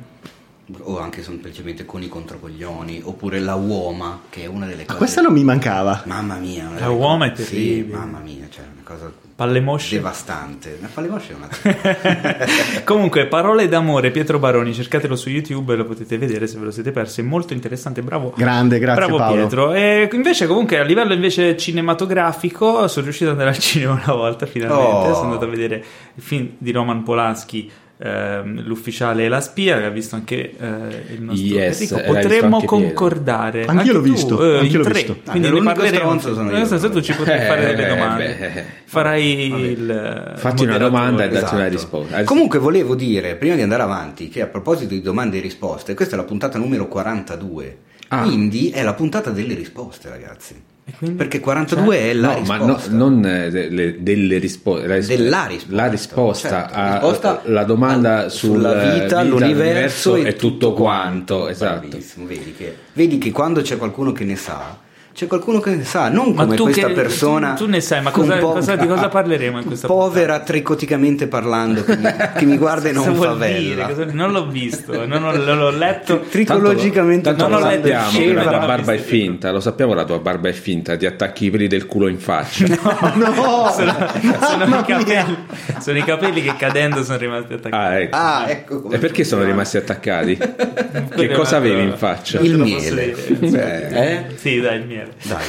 O 0.81 0.99
anche 0.99 1.23
semplicemente 1.23 1.85
con 1.85 2.03
i 2.03 2.09
controcoglioni, 2.09 3.03
oppure 3.05 3.41
la 3.41 3.57
uoma, 3.57 4.23
che 4.31 4.45
è 4.45 4.47
una 4.47 4.65
delle 4.65 4.85
cose. 4.85 4.93
Ma 4.93 4.97
questa 4.97 5.21
non 5.21 5.35
mi 5.35 5.45
mancava. 5.45 6.03
Mamma 6.07 6.37
mia, 6.37 6.71
la 6.79 6.89
uoma 6.89 7.27
è 7.27 7.33
terribile. 7.33 7.85
Sì, 7.85 7.91
mamma 7.91 8.19
mia, 8.21 8.47
cioè 8.49 8.65
una 8.73 8.83
cosa 8.83 9.13
Palle 9.43 9.61
mosce. 9.61 9.97
Devastante. 9.97 10.79
La 10.81 10.87
palle 10.87 11.09
mosce 11.09 11.33
è 11.33 11.35
una 11.35 11.49
Comunque, 12.85 13.27
Parole 13.27 13.67
d'amore, 13.67 14.13
Pietro 14.13 14.39
Baroni, 14.39 14.73
cercatelo 14.73 15.17
su 15.17 15.31
YouTube, 15.31 15.75
lo 15.75 15.85
potete 15.85 16.17
vedere 16.17 16.47
se 16.47 16.59
ve 16.59 16.67
lo 16.67 16.71
siete 16.71 16.93
persi. 16.93 17.23
È 17.23 17.25
molto 17.25 17.53
interessante, 17.53 18.03
bravo. 18.03 18.33
Grande, 18.37 18.79
grazie 18.79 19.03
bravo 19.03 19.17
Paolo. 19.17 19.35
Pietro. 19.35 19.73
E 19.73 20.09
invece, 20.13 20.47
comunque, 20.47 20.79
a 20.79 20.85
livello 20.85 21.13
invece 21.13 21.57
cinematografico, 21.57 22.87
sono 22.87 23.05
riuscito 23.05 23.31
ad 23.31 23.33
andare 23.33 23.51
al 23.51 23.59
cinema 23.59 23.95
una 23.95 24.15
volta 24.15 24.47
finalmente. 24.47 25.09
Oh. 25.09 25.15
Sono 25.15 25.27
andato 25.27 25.45
a 25.45 25.49
vedere 25.49 25.85
il 26.15 26.23
film 26.23 26.51
di 26.59 26.71
Roman 26.71 27.03
Polanski 27.03 27.69
ehm, 28.03 28.65
l'ufficiale 28.65 29.25
e 29.25 29.29
la 29.29 29.41
spia, 29.41 29.79
che 29.79 29.85
ha 29.85 29.91
visto 29.91 30.15
anche 30.17 30.55
eh, 30.59 31.15
il 31.15 31.23
nostro 31.23 31.47
yes, 31.47 31.81
Enrico. 31.81 32.13
Potremmo 32.13 32.63
concordare. 32.65 33.61
Anche, 33.65 33.81
anche 33.81 33.93
l'ho 33.93 34.01
visto. 34.01 34.37
Tu, 34.37 34.43
eh, 34.43 34.59
anche 34.59 34.77
l'ho 34.77 34.83
tre, 34.83 34.93
visto. 34.93 35.17
Quindi 35.31 35.51
ne 35.51 35.63
parleremo. 35.63 36.21
Nel 36.43 36.67
senso, 36.67 36.91
tu 36.91 37.01
ci 37.01 37.15
potrai 37.15 37.47
fare 37.47 37.75
delle 37.75 37.89
domande. 37.89 38.37
Beh. 38.39 38.65
Farai 38.85 39.49
Vabbè. 39.49 39.63
il. 39.63 40.33
Fatti 40.37 40.65
una 40.65 40.79
domanda 40.79 41.25
e 41.25 41.29
datti 41.29 41.37
esatto. 41.39 41.55
una 41.55 41.69
risposta. 41.69 42.25
Comunque, 42.25 42.59
volevo 42.59 42.95
dire, 42.95 43.37
prima 43.37 43.55
di 43.55 43.63
andare 43.63 43.83
avanti, 43.83 44.29
che 44.29 44.43
a 44.43 44.47
proposito 44.47 44.93
di 44.93 45.01
domande 45.01 45.39
e 45.39 45.41
risposte, 45.41 45.95
questa 45.95 46.15
è 46.15 46.19
la 46.19 46.25
puntata 46.25 46.59
numero 46.59 46.89
42. 46.89 47.79
Ah. 48.09 48.23
Quindi 48.23 48.71
è 48.71 48.83
la 48.83 48.93
puntata 48.93 49.31
delle 49.31 49.55
risposte, 49.55 50.11
ragazzi. 50.11 50.71
Quindi, 50.97 51.17
Perché 51.17 51.39
42 51.39 51.97
cioè, 51.97 52.11
è 52.11 52.13
la 52.13 52.29
no, 52.29 52.39
risposta. 52.39 52.65
Ma 52.65 52.99
no, 52.99 53.05
non 53.05 53.21
delle, 53.21 54.03
delle 54.03 54.39
risposte, 54.39 54.87
la 54.89 54.95
risposta, 54.97 55.23
della 55.23 55.47
risposta. 55.47 55.75
La 55.77 55.89
risposta, 55.89 56.49
certo, 56.49 56.75
a, 56.75 56.93
risposta 56.93 57.43
la 57.45 57.65
domanda 57.65 58.29
sulla 58.29 58.75
vita, 58.75 59.03
vita 59.03 59.23
l'universo 59.23 60.17
e 60.17 60.35
tutto 60.35 60.73
quanto. 60.73 61.49
Esatto. 61.49 61.87
Vedi 62.27 62.55
che, 62.57 62.77
vedi 62.95 63.19
che 63.19 63.31
quando 63.31 63.63
c'è 63.63 63.77
qualcuno 63.77 64.11
che 64.11 64.25
ne 64.25 64.35
sa, 64.35 64.77
C'è 65.15 65.27
qualcuno 65.27 65.61
che 65.61 65.75
ne 65.75 65.85
sa, 65.85 66.09
non 66.09 66.33
come 66.35 66.57
questa 66.57 66.87
che, 66.87 66.95
persona. 66.95 67.53
Tu, 67.53 67.65
tu, 67.65 67.71
ne 67.71 67.83
sai, 67.83 68.01
ma 68.01 68.11
cosa, 68.11 68.39
cosa, 68.39 68.77
di 68.77 68.87
cosa 68.87 69.09
parleremo 69.11 69.59
in 69.59 69.65
questa 69.67 69.87
Povera 69.87 70.33
puntata? 70.33 70.45
tricoticamente 70.45 71.27
parlando, 71.27 71.85
che 71.85 71.97
mi, 71.99 72.15
che 72.35 72.45
mi 72.47 72.57
guarda 72.57 72.89
e 72.89 72.93
non 72.93 73.15
fa 73.15 73.35
Dire, 73.35 74.11
non 74.13 74.33
l'ho 74.33 74.47
visto, 74.47 75.05
non, 75.05 75.23
ho, 75.23 75.37
non 75.37 75.59
l'ho 75.59 75.71
letto. 75.71 76.21
Tricologicamente 76.21 77.35
tanto, 77.35 77.43
tanto 77.43 77.59
non 77.59 77.69
lo 77.69 77.75
sappiamo 77.75 78.11
che 78.11 78.33
la 78.33 78.43
tua 78.43 78.67
barba 78.67 78.93
è 78.95 78.99
finta, 78.99 79.51
lo 79.51 79.61
sappiamo 79.61 79.93
la 79.93 80.05
tua 80.05 80.19
barba 80.19 80.49
è 80.49 80.53
finta, 80.53 80.97
ti 80.97 81.05
attacchi 81.05 81.45
i 81.45 81.51
peli 81.51 81.67
del 81.67 81.85
culo 81.87 82.09
in 82.09 82.19
faccia. 82.19 82.67
No, 83.13 83.35
no 83.35 83.71
sono, 83.71 83.95
sono, 84.41 84.65
i 84.65 84.85
capelli, 84.85 85.37
sono, 85.79 85.99
i 85.99 86.05
capelli, 86.05 86.43
che 86.43 86.57
cadendo 86.57 87.03
sono 87.05 87.19
rimasti 87.19 87.53
attaccati. 87.55 87.75
Ah, 87.75 87.99
ecco. 87.99 88.17
Ah, 88.17 88.45
ecco 88.49 88.91
e 88.91 88.99
perché 88.99 89.25
sono 89.25 89.45
rimasti 89.45 89.77
attaccati? 89.77 90.37
che 90.37 91.29
cosa 91.31 91.57
avevi 91.57 91.83
in 91.83 91.95
faccia? 91.97 92.41
Il 92.41 92.59
miele. 92.59 93.15
Eh? 93.41 94.25
Sì, 94.37 94.61
dai, 94.61 94.79
il 94.79 94.87
miele 94.87 95.02
miele. 95.03 95.15
Dai. 95.23 95.45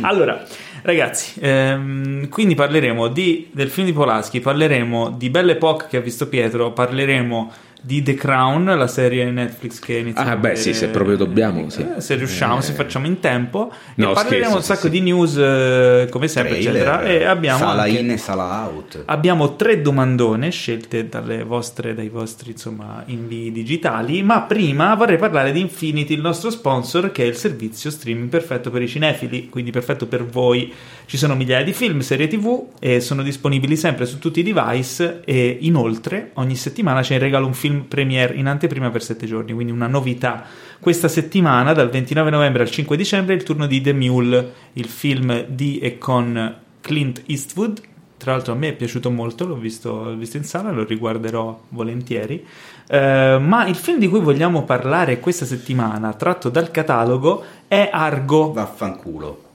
allora, 0.02 0.44
ragazzi, 0.82 1.40
ehm, 1.40 2.28
quindi 2.28 2.54
parleremo 2.54 3.08
di, 3.08 3.48
del 3.52 3.70
film 3.70 3.86
di 3.86 3.92
Polaschi, 3.92 4.40
parleremo 4.40 5.10
di 5.10 5.30
Belle 5.30 5.52
Époque 5.52 5.86
che 5.88 5.96
ha 5.96 6.00
visto 6.00 6.28
Pietro, 6.28 6.72
parleremo 6.72 7.52
di 7.82 8.02
The 8.02 8.14
Crown, 8.14 8.64
la 8.64 8.86
serie 8.86 9.30
Netflix 9.30 9.78
che 9.78 9.98
inizia 9.98 10.24
Ah, 10.24 10.36
beh, 10.36 10.56
sì, 10.56 10.74
se 10.74 10.88
proprio 10.88 11.16
dobbiamo, 11.16 11.68
sì. 11.70 11.86
Eh, 11.96 12.00
se 12.00 12.14
riusciamo, 12.14 12.58
eh. 12.58 12.62
se 12.62 12.72
facciamo 12.72 13.06
in 13.06 13.20
tempo. 13.20 13.72
No, 13.96 14.10
e 14.10 14.14
parleremo 14.14 14.50
scherzo, 14.50 14.56
un 14.56 14.62
sacco 14.62 14.82
sì, 14.82 14.90
di 14.90 15.00
news, 15.00 15.36
eh, 15.36 16.08
come 16.10 16.28
sempre, 16.28 16.60
Trailer, 16.60 16.74
eccetera. 16.74 17.02
E 17.04 17.24
abbiamo 17.24 17.58
sala 17.58 17.82
anche, 17.82 17.98
in 17.98 18.10
e 18.10 18.16
sala 18.16 18.68
out. 18.68 19.02
Abbiamo 19.06 19.56
tre 19.56 19.80
domandone 19.80 20.50
scelte 20.50 21.08
vostre, 21.44 21.94
dai 21.94 22.08
vostri 22.08 22.52
insomma, 22.52 23.02
invii 23.06 23.50
digitali. 23.52 24.22
Ma 24.22 24.42
prima 24.42 24.94
vorrei 24.94 25.16
parlare 25.16 25.52
di 25.52 25.60
Infinity, 25.60 26.14
il 26.14 26.20
nostro 26.20 26.50
sponsor, 26.50 27.10
che 27.12 27.24
è 27.24 27.26
il 27.26 27.36
servizio 27.36 27.90
streaming 27.90 28.28
perfetto 28.28 28.70
per 28.70 28.82
i 28.82 28.88
cinefili, 28.88 29.48
quindi 29.48 29.70
perfetto 29.70 30.06
per 30.06 30.24
voi. 30.24 30.72
Ci 31.10 31.16
sono 31.16 31.34
migliaia 31.34 31.64
di 31.64 31.72
film, 31.72 31.98
serie 32.02 32.28
TV 32.28 32.66
e 32.78 33.00
sono 33.00 33.24
disponibili 33.24 33.74
sempre 33.74 34.06
su 34.06 34.20
tutti 34.20 34.38
i 34.38 34.42
device. 34.44 35.22
E 35.24 35.58
inoltre, 35.62 36.30
ogni 36.34 36.54
settimana 36.54 37.00
c'è 37.00 37.14
in 37.14 37.18
regalo 37.18 37.46
un 37.46 37.52
film 37.52 37.80
premiere 37.88 38.34
in 38.34 38.46
anteprima 38.46 38.90
per 38.90 39.02
7 39.02 39.26
giorni, 39.26 39.52
quindi 39.52 39.72
una 39.72 39.88
novità. 39.88 40.44
Questa 40.78 41.08
settimana, 41.08 41.72
dal 41.72 41.90
29 41.90 42.30
novembre 42.30 42.62
al 42.62 42.70
5 42.70 42.96
dicembre, 42.96 43.34
è 43.34 43.36
il 43.36 43.42
turno 43.42 43.66
di 43.66 43.80
The 43.80 43.92
Mule, 43.92 44.52
il 44.74 44.86
film 44.86 45.46
di 45.48 45.80
e 45.80 45.98
con 45.98 46.56
Clint 46.80 47.24
Eastwood. 47.26 47.80
Tra 48.16 48.30
l'altro 48.30 48.52
a 48.52 48.56
me 48.56 48.68
è 48.68 48.74
piaciuto 48.74 49.10
molto, 49.10 49.48
l'ho 49.48 49.56
visto, 49.56 50.04
l'ho 50.04 50.14
visto 50.14 50.36
in 50.36 50.44
sala, 50.44 50.70
lo 50.70 50.84
riguarderò 50.84 51.60
volentieri. 51.70 52.46
Uh, 52.88 53.40
ma 53.40 53.66
il 53.66 53.74
film 53.74 53.98
di 53.98 54.06
cui 54.06 54.20
vogliamo 54.20 54.62
parlare 54.62 55.18
questa 55.18 55.44
settimana, 55.44 56.12
tratto 56.12 56.50
dal 56.50 56.70
catalogo, 56.70 57.42
è 57.66 57.90
Argo. 57.92 58.52
Vaffanculo. 58.52 59.48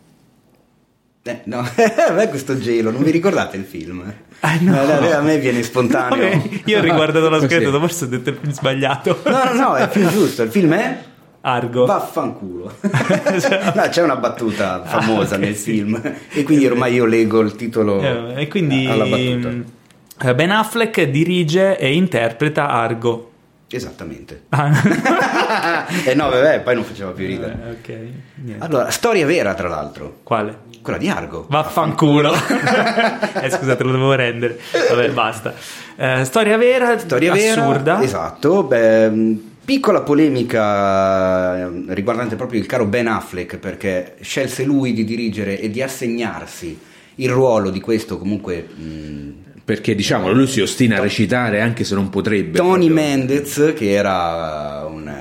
Eh, 1.27 1.41
no, 1.45 1.57
a 2.07 2.11
me 2.11 2.29
questo 2.29 2.55
gelo, 2.59 2.91
non 2.91 3.01
vi 3.01 3.09
ricordate 3.09 3.57
il 3.57 3.63
film? 3.63 4.13
Ah, 4.41 4.59
no. 4.59 4.79
a 4.79 5.21
me 5.21 5.39
viene 5.39 5.63
spontaneo. 5.63 6.29
Vabbè, 6.29 6.61
io 6.65 6.77
ho 6.77 6.81
riguardato 6.83 7.27
la 7.29 7.39
scheda, 7.39 7.71
forse 7.79 8.05
ho 8.05 8.07
detto 8.07 8.29
il 8.29 8.37
film 8.39 8.51
sbagliato. 8.51 9.21
No, 9.25 9.43
no, 9.45 9.53
no, 9.53 9.75
è 9.75 9.89
più 9.89 10.07
giusto. 10.07 10.43
Il 10.43 10.51
film 10.51 10.75
è 10.75 10.99
Argo. 11.41 11.85
Vaffanculo. 11.87 12.75
no, 12.79 13.87
c'è 13.89 14.03
una 14.03 14.17
battuta 14.17 14.83
famosa 14.83 15.33
ah, 15.33 15.37
okay, 15.37 15.49
nel 15.49 15.55
sì. 15.55 15.71
film 15.71 15.99
e 16.29 16.43
quindi 16.43 16.67
ormai 16.67 16.93
io 16.93 17.05
leggo 17.05 17.39
il 17.39 17.55
titolo 17.55 18.01
eh, 18.01 18.43
e 18.43 18.47
quindi, 18.47 18.85
alla 18.85 19.07
battuta. 19.07 20.29
Eh, 20.29 20.35
ben 20.35 20.51
Affleck 20.51 21.01
dirige 21.05 21.75
e 21.79 21.91
interpreta 21.91 22.69
Argo. 22.69 23.31
Esattamente. 23.67 24.43
Ah. 24.49 24.71
e 26.05 26.11
eh 26.11 26.13
no, 26.13 26.29
vabbè, 26.29 26.61
poi 26.61 26.75
non 26.75 26.83
faceva 26.83 27.11
più 27.11 27.25
ridere. 27.25 27.57
Eh, 27.65 27.69
okay, 27.71 28.21
allora, 28.59 28.91
storia 28.91 29.25
vera, 29.25 29.55
tra 29.55 29.67
l'altro. 29.67 30.19
Quale? 30.23 30.59
Quella 30.85 30.99
di 30.99 31.09
Argo. 31.09 31.47
Vaffanculo. 31.49 32.31
eh, 33.41 33.49
scusate, 33.49 33.83
lo 33.83 33.91
devo 33.91 34.13
rendere. 34.13 34.59
Vabbè, 34.71 35.09
basta. 35.09 35.55
Eh, 35.95 36.23
storia 36.25 36.57
vera, 36.57 36.99
storia 36.99 37.33
assurda. 37.33 37.95
Vera, 37.95 38.03
esatto. 38.03 38.61
Beh, 38.61 39.35
piccola 39.65 40.01
polemica 40.01 41.57
eh, 41.57 41.85
riguardante 41.87 42.35
proprio 42.35 42.59
il 42.59 42.67
caro 42.67 42.85
Ben 42.85 43.07
Affleck, 43.07 43.57
perché 43.57 44.13
scelse 44.21 44.63
lui 44.63 44.93
di 44.93 45.03
dirigere 45.05 45.59
e 45.59 45.71
di 45.71 45.81
assegnarsi 45.81 46.79
il 47.15 47.29
ruolo 47.31 47.71
di 47.71 47.81
questo 47.81 48.19
comunque... 48.19 48.67
Mh, 48.71 49.43
perché 49.65 49.95
diciamo 49.95 50.31
lui 50.31 50.45
si 50.45 50.61
ostina 50.61 50.97
a 50.97 51.01
recitare 51.01 51.61
anche 51.61 51.83
se 51.83 51.95
non 51.95 52.11
potrebbe. 52.11 52.59
Tony 52.59 52.85
proprio. 52.85 52.93
Mendez, 52.93 53.73
che 53.75 53.89
era 53.89 54.85
un 54.87 55.11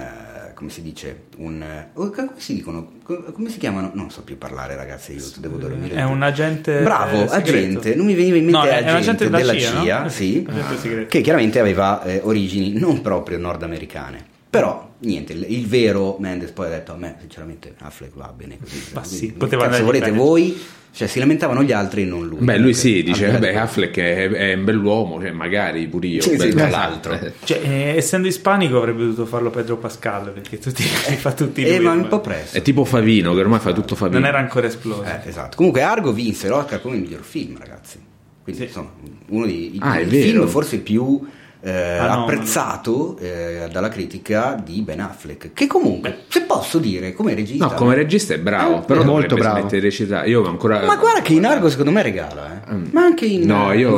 come 0.65 0.71
si 0.71 0.83
dice, 0.83 1.25
un 1.37 1.63
oh, 1.93 2.11
come 2.11 2.33
si 2.37 2.55
dicono, 2.55 2.93
come 3.03 3.51
si 3.51 3.59
chiamano? 3.59 3.91
Non 3.93 4.11
so 4.11 4.23
più 4.23 4.39
parlare, 4.39 4.77
ragazzi. 4.77 5.13
Io 5.13 5.23
devo 5.37 5.59
dormire. 5.59 5.97
È 5.97 6.05
un 6.05 6.23
agente. 6.23 6.81
Bravo, 6.81 7.25
eh, 7.25 7.37
agente. 7.37 7.95
Non 7.95 8.07
mi 8.07 8.15
veniva 8.15 8.39
in 8.39 8.45
mente 8.45 8.67
no, 8.67 8.73
agente, 8.73 8.91
agente 8.91 9.31
della, 9.31 9.53
CIA, 9.53 9.83
CIA 9.83 10.03
no? 10.03 10.09
sì, 10.09 10.47
ah, 10.49 11.05
che 11.07 11.21
chiaramente 11.21 11.61
aveva 11.61 12.03
eh, 12.03 12.21
origini 12.25 12.73
non 12.73 13.03
proprio 13.03 13.37
nordamericane. 13.39 14.25
Però 14.49 14.93
niente, 15.01 15.35
il, 15.35 15.45
il, 15.51 15.67
vero 15.67 16.17
Mendes 16.19 16.51
poi 16.53 16.69
ha 16.69 16.71
detto 16.71 16.93
a 16.93 16.97
me, 16.97 17.17
sinceramente, 17.21 17.75
Affleck 17.77 18.17
va 18.17 18.33
bene 18.35 18.57
così. 18.59 18.83
Ma 18.95 19.05
sì, 19.05 19.33
poteva 19.33 19.71
Se 19.71 19.83
volete 19.83 20.13
voi 20.13 20.59
cioè, 20.95 21.09
si 21.09 21.19
lamentavano 21.19 21.65
gli 21.65 21.73
altri 21.73 22.03
e 22.03 22.05
non 22.05 22.29
lui. 22.29 22.39
Beh, 22.39 22.57
lui 22.57 22.73
sì, 22.73 23.03
dice, 23.03 23.29
vabbè, 23.29 23.57
Affleck 23.57 23.99
è, 23.99 24.31
è, 24.31 24.55
un 24.55 24.63
bell'uomo, 24.63 25.21
cioè, 25.21 25.33
magari 25.33 25.89
pure 25.89 26.07
io. 26.07 26.23
Sì, 26.23 26.39
sì, 26.39 26.51
tra 26.51 26.69
l'altro. 26.69 27.19
Cioè, 27.43 27.61
eh, 27.63 27.97
essendo 27.97 28.29
ispanico 28.29 28.77
avrebbe 28.79 29.01
dovuto 29.01 29.27
farlo 29.27 29.51
Pedro 29.51 29.77
Pascal, 29.77 30.31
perché 30.31 30.59
tutti, 30.61 30.85
fa 30.85 31.33
tutti 31.33 31.65
eh, 31.65 31.77
lui. 31.79 31.87
ma 31.87 31.93
un 31.95 32.07
po' 32.07 32.21
presto. 32.21 32.57
È 32.57 32.63
tipo 32.63 32.85
Favino, 32.85 33.35
che 33.35 33.41
ormai 33.41 33.59
fa 33.59 33.73
tutto 33.73 33.97
Favino. 33.97 34.21
Non 34.21 34.29
era 34.29 34.39
ancora 34.39 34.69
esploso. 34.69 35.03
Eh, 35.03 35.29
esatto. 35.29 35.57
Comunque 35.57 35.83
Argo 35.83 36.13
vinse 36.13 36.47
l'Oscar 36.47 36.81
come 36.81 36.97
miglior 36.97 37.23
film, 37.23 37.59
ragazzi. 37.59 37.99
Quindi, 38.45 38.61
sì. 38.61 38.69
insomma, 38.69 38.93
uno 39.31 39.47
dei 39.47 39.77
ah, 39.81 39.99
film 39.99 40.47
forse 40.47 40.79
più 40.79 41.27
eh, 41.67 41.97
ah, 41.97 42.15
no, 42.15 42.23
apprezzato 42.23 43.17
no. 43.19 43.27
eh, 43.27 43.69
dalla 43.73 43.89
critica 43.89 44.61
di 44.63 44.83
Ben 44.83 45.01
Affleck 45.01 45.55
che 45.55 45.67
comunque 45.67 46.25
se 46.29 46.43
posso 46.43 46.79
dire 46.79 47.15
come 47.15 47.35
regista 47.35 47.65
no 47.65 47.73
come 47.73 47.95
regista 47.95 48.35
è 48.35 48.39
bravo 48.39 48.83
eh, 48.83 48.85
però 48.85 49.01
è 49.01 49.05
molto 49.05 49.35
bravo 49.35 49.67
recitare 49.71 50.29
io 50.29 50.47
ancora 50.47 50.85
ma 50.85 50.97
guarda 50.97 51.23
che 51.23 51.33
in 51.33 51.47
Argo 51.47 51.71
secondo 51.71 51.91
me 51.91 52.03
regala 52.03 52.65
eh. 52.69 52.75
mm. 52.75 52.85
ma 52.91 53.03
anche 53.03 53.25
in 53.25 53.47
no, 53.47 53.73
io, 53.73 53.97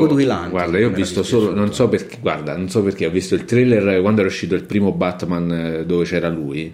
guarda 0.49 0.79
io 0.79 0.89
ho 0.89 0.93
visto 0.93 1.25
solo 1.25 1.53
non 1.53 1.75
so 1.75 1.89
perché 1.89 2.19
guarda 2.21 2.57
non 2.57 2.71
so 2.71 2.85
perché 2.85 3.07
ho 3.07 3.11
visto 3.11 3.35
il 3.35 3.45
trailer 3.45 4.01
quando 4.01 4.21
era 4.21 4.31
uscito 4.31 4.55
il 4.55 4.63
primo 4.63 4.93
Batman 4.93 5.51
eh, 5.51 5.85
dove 5.85 6.05
c'era 6.05 6.29
lui 6.29 6.73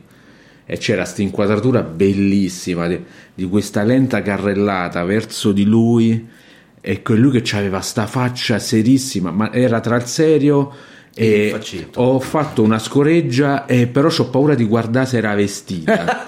e 0.66 0.76
c'era 0.76 1.02
questa 1.02 1.22
inquadratura 1.22 1.80
bellissima 1.80 2.87
di, 2.87 3.02
di 3.34 3.44
questa 3.49 3.82
lenta 3.82 4.20
carrellata 4.20 5.02
verso 5.04 5.52
di 5.52 5.64
lui 5.64 6.40
e 6.82 7.00
lui 7.14 7.40
che 7.40 7.56
aveva 7.56 7.80
sta 7.80 8.06
faccia 8.06 8.58
serissima, 8.58 9.30
ma 9.30 9.52
era 9.52 9.80
tra 9.80 9.96
il 9.96 10.04
serio 10.04 10.70
e 11.14 11.54
ho 11.94 12.18
fatto 12.20 12.62
una 12.62 12.78
scoreggia 12.78 13.66
e 13.66 13.86
però 13.86 14.08
ho 14.08 14.30
paura 14.30 14.54
di 14.54 14.64
guardare 14.64 15.06
se 15.06 15.18
era 15.18 15.34
vestita 15.34 16.22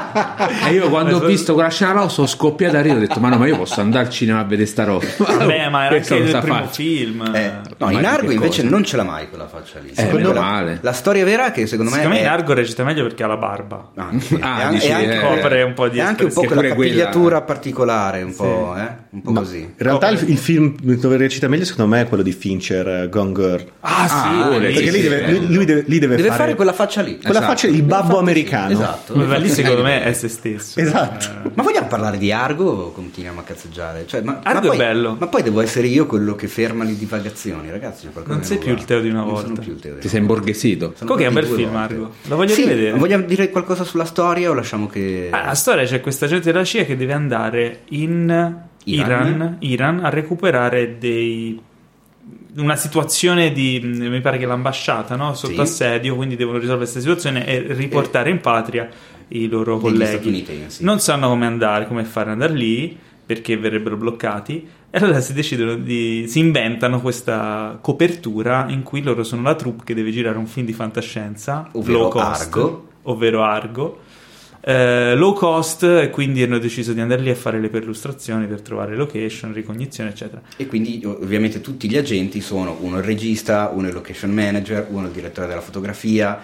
e 0.68 0.72
io 0.72 0.88
quando 0.88 1.16
ho 1.16 1.20
visto 1.20 1.54
quella 1.54 1.68
scena 1.68 1.92
là 1.94 2.08
sono 2.08 2.26
scoppiato 2.26 2.76
a 2.76 2.80
ridere 2.80 3.04
ho 3.04 3.06
detto 3.06 3.20
ma 3.20 3.28
no 3.28 3.38
ma 3.38 3.46
io 3.46 3.56
posso 3.56 3.80
andare 3.80 4.06
al 4.06 4.10
cinema 4.10 4.40
a 4.40 4.44
vedere 4.44 4.66
sta 4.66 4.84
roba? 4.84 5.06
Vabbè 5.16 5.68
ma 5.68 5.86
era 5.86 5.96
anche 5.96 6.14
il 6.14 6.38
primo 6.38 6.54
faccia. 6.54 6.68
film. 6.68 7.34
Eh, 7.34 7.52
no 7.78 7.90
in 7.90 8.04
Argo 8.04 8.30
invece 8.30 8.62
non 8.62 8.84
ce 8.84 8.96
l'ha 8.96 9.04
mai 9.04 9.28
quella 9.28 9.46
faccia 9.46 9.78
lì. 9.78 9.92
Eh, 9.94 10.12
meno 10.12 10.32
male. 10.32 10.78
la 10.82 10.92
storia 10.92 11.24
vera 11.24 11.46
è 11.46 11.52
che 11.52 11.66
secondo, 11.66 11.90
secondo 11.90 12.14
me, 12.14 12.20
me 12.20 12.26
in 12.26 12.30
Argo 12.30 12.52
recita 12.54 12.84
meglio 12.84 13.02
perché 13.02 13.22
ha 13.22 13.26
la 13.26 13.36
barba. 13.36 13.90
Anche, 14.02 14.38
ah, 14.40 14.68
e, 14.68 14.70
dici, 14.70 14.86
e 14.86 14.92
anche, 14.92 15.16
eh, 15.16 15.20
copre 15.20 15.62
un 15.62 15.74
po' 15.74 15.88
di 15.88 15.98
e 15.98 16.00
anche 16.00 16.24
un 16.24 16.32
po' 16.32 16.42
quella 16.42 16.62
capigliatura 16.62 17.20
quella... 17.20 17.42
particolare 17.42 18.22
un 18.22 18.34
po', 18.34 18.74
eh? 18.76 18.88
un 19.10 19.22
po 19.22 19.32
così. 19.32 19.60
in 19.60 19.72
realtà 19.76 20.08
il, 20.08 20.22
il, 20.28 20.38
film 20.38 20.74
dove 20.80 21.16
recita 21.16 21.48
meglio 21.48 21.64
secondo 21.64 21.94
me 21.94 22.02
è 22.02 22.08
quello 22.08 22.22
di 22.22 22.32
Fincher 22.32 23.08
Gone 23.08 23.32
Girl. 23.32 23.64
Ah 23.80 24.08
sì. 24.08 24.14
Ah, 24.14 24.48
perché 24.58 24.90
lì 24.90 25.00
deve, 25.02 25.38
lui 25.38 25.64
deve, 25.64 25.84
lì 25.86 25.98
deve, 25.98 26.16
deve 26.16 26.28
fare, 26.28 26.40
fare, 26.40 26.54
quella 26.54 26.72
faccia 26.72 27.02
lì. 27.02 27.18
Quella 27.18 27.38
esatto. 27.38 27.52
faccia, 27.52 27.66
il 27.68 27.82
babbo 27.82 28.18
americano. 28.18 28.72
Esatto. 28.72 29.14
Ma 29.14 29.36
lì 29.36 29.48
secondo 29.48 29.82
me 29.82 30.01
è 30.02 30.12
se 30.12 30.28
stesso. 30.28 30.80
Esatto. 30.80 31.26
Eh. 31.26 31.50
Ma 31.54 31.62
vogliamo 31.62 31.86
parlare 31.86 32.18
di 32.18 32.32
Argo 32.32 32.64
o 32.64 32.92
continuiamo 32.92 33.40
a 33.40 33.42
cazzeggiare? 33.42 34.06
Cioè, 34.06 34.22
ma, 34.22 34.40
Argo 34.42 34.68
ma 34.68 34.74
poi, 34.74 34.74
è 34.74 34.78
bello. 34.78 35.16
Ma 35.18 35.26
poi 35.26 35.42
devo 35.42 35.60
essere 35.60 35.86
io 35.86 36.06
quello 36.06 36.34
che 36.34 36.48
ferma 36.48 36.84
le 36.84 36.96
divagazioni, 36.96 37.70
ragazzi. 37.70 38.08
Non 38.24 38.44
sei 38.44 38.58
più 38.58 38.72
il 38.72 38.84
Teo 38.84 39.00
di 39.00 39.08
una 39.08 39.24
volta. 39.24 39.60
Ti 39.60 40.08
sei 40.08 40.20
imborghesito. 40.20 40.94
Comunque 40.98 41.24
è 41.24 41.28
un 41.28 41.34
bel 41.34 41.46
film, 41.46 41.76
Argo. 41.76 42.10
Lo 42.24 42.36
voglio 42.36 42.54
sì, 42.54 42.62
rivedere. 42.62 42.98
Vogliamo 42.98 43.24
dire 43.24 43.50
qualcosa 43.50 43.84
sulla 43.84 44.04
storia 44.04 44.50
o 44.50 44.54
lasciamo 44.54 44.86
che. 44.86 45.28
Ah, 45.30 45.46
la 45.46 45.54
storia 45.54 45.84
c'è 45.84 46.00
questa 46.00 46.26
gente 46.26 46.52
della 46.52 46.64
CIA 46.64 46.84
che 46.84 46.96
deve 46.96 47.12
andare 47.12 47.80
in 47.90 48.60
Iran, 48.84 49.26
Iran, 49.26 49.56
Iran 49.60 50.04
a 50.04 50.08
recuperare 50.08 50.98
dei 50.98 51.60
una 52.56 52.76
situazione 52.76 53.52
di 53.52 53.80
mi 53.82 54.20
pare 54.20 54.38
che 54.38 54.46
l'ambasciata 54.46 55.16
no? 55.16 55.34
sotto 55.34 55.54
sì. 55.54 55.60
assedio 55.60 56.14
quindi 56.14 56.36
devono 56.36 56.58
risolvere 56.58 56.90
questa 56.90 57.00
situazione 57.00 57.46
e 57.46 57.72
riportare 57.72 58.30
in 58.30 58.40
patria 58.40 58.88
i 59.32 59.48
loro 59.48 59.78
colleghi. 59.78 60.44
Non 60.80 61.00
sanno 61.00 61.28
come 61.28 61.46
andare 61.46 61.86
come 61.86 62.04
fare 62.04 62.26
ad 62.26 62.40
andare 62.40 62.54
lì 62.54 62.96
perché 63.24 63.56
verrebbero 63.56 63.96
bloccati. 63.96 64.68
E 64.90 64.98
allora 64.98 65.20
si 65.20 65.32
decidono 65.32 65.76
di 65.76 66.26
si 66.28 66.38
inventano 66.38 67.00
questa 67.00 67.78
copertura 67.80 68.66
in 68.68 68.82
cui 68.82 69.02
loro 69.02 69.24
sono 69.24 69.42
la 69.42 69.54
troupe 69.54 69.84
che 69.84 69.94
deve 69.94 70.10
girare 70.10 70.36
un 70.36 70.46
film 70.46 70.66
di 70.66 70.74
fantascienza 70.74 71.68
ovvero 71.72 72.10
Argo. 72.10 72.88
ovvero 73.02 73.42
Argo. 73.42 74.00
Eh, 74.64 75.16
low 75.16 75.32
cost 75.32 75.82
e 75.82 76.10
quindi 76.10 76.42
hanno 76.42 76.58
deciso 76.58 76.92
di 76.92 77.00
andare 77.00 77.20
lì 77.20 77.30
a 77.30 77.34
fare 77.34 77.58
le 77.58 77.68
perlustrazioni 77.68 78.46
per 78.46 78.60
trovare 78.60 78.94
location, 78.94 79.52
ricognizione, 79.52 80.10
eccetera. 80.10 80.40
E 80.56 80.66
quindi 80.66 81.02
ovviamente 81.04 81.60
tutti 81.60 81.88
gli 81.88 81.96
agenti 81.96 82.40
sono 82.40 82.76
uno 82.80 82.98
il 82.98 83.02
regista, 83.02 83.72
uno 83.74 83.88
il 83.88 83.94
location 83.94 84.30
manager, 84.30 84.86
uno 84.90 85.06
il 85.06 85.12
direttore 85.12 85.48
della 85.48 85.62
fotografia 85.62 86.38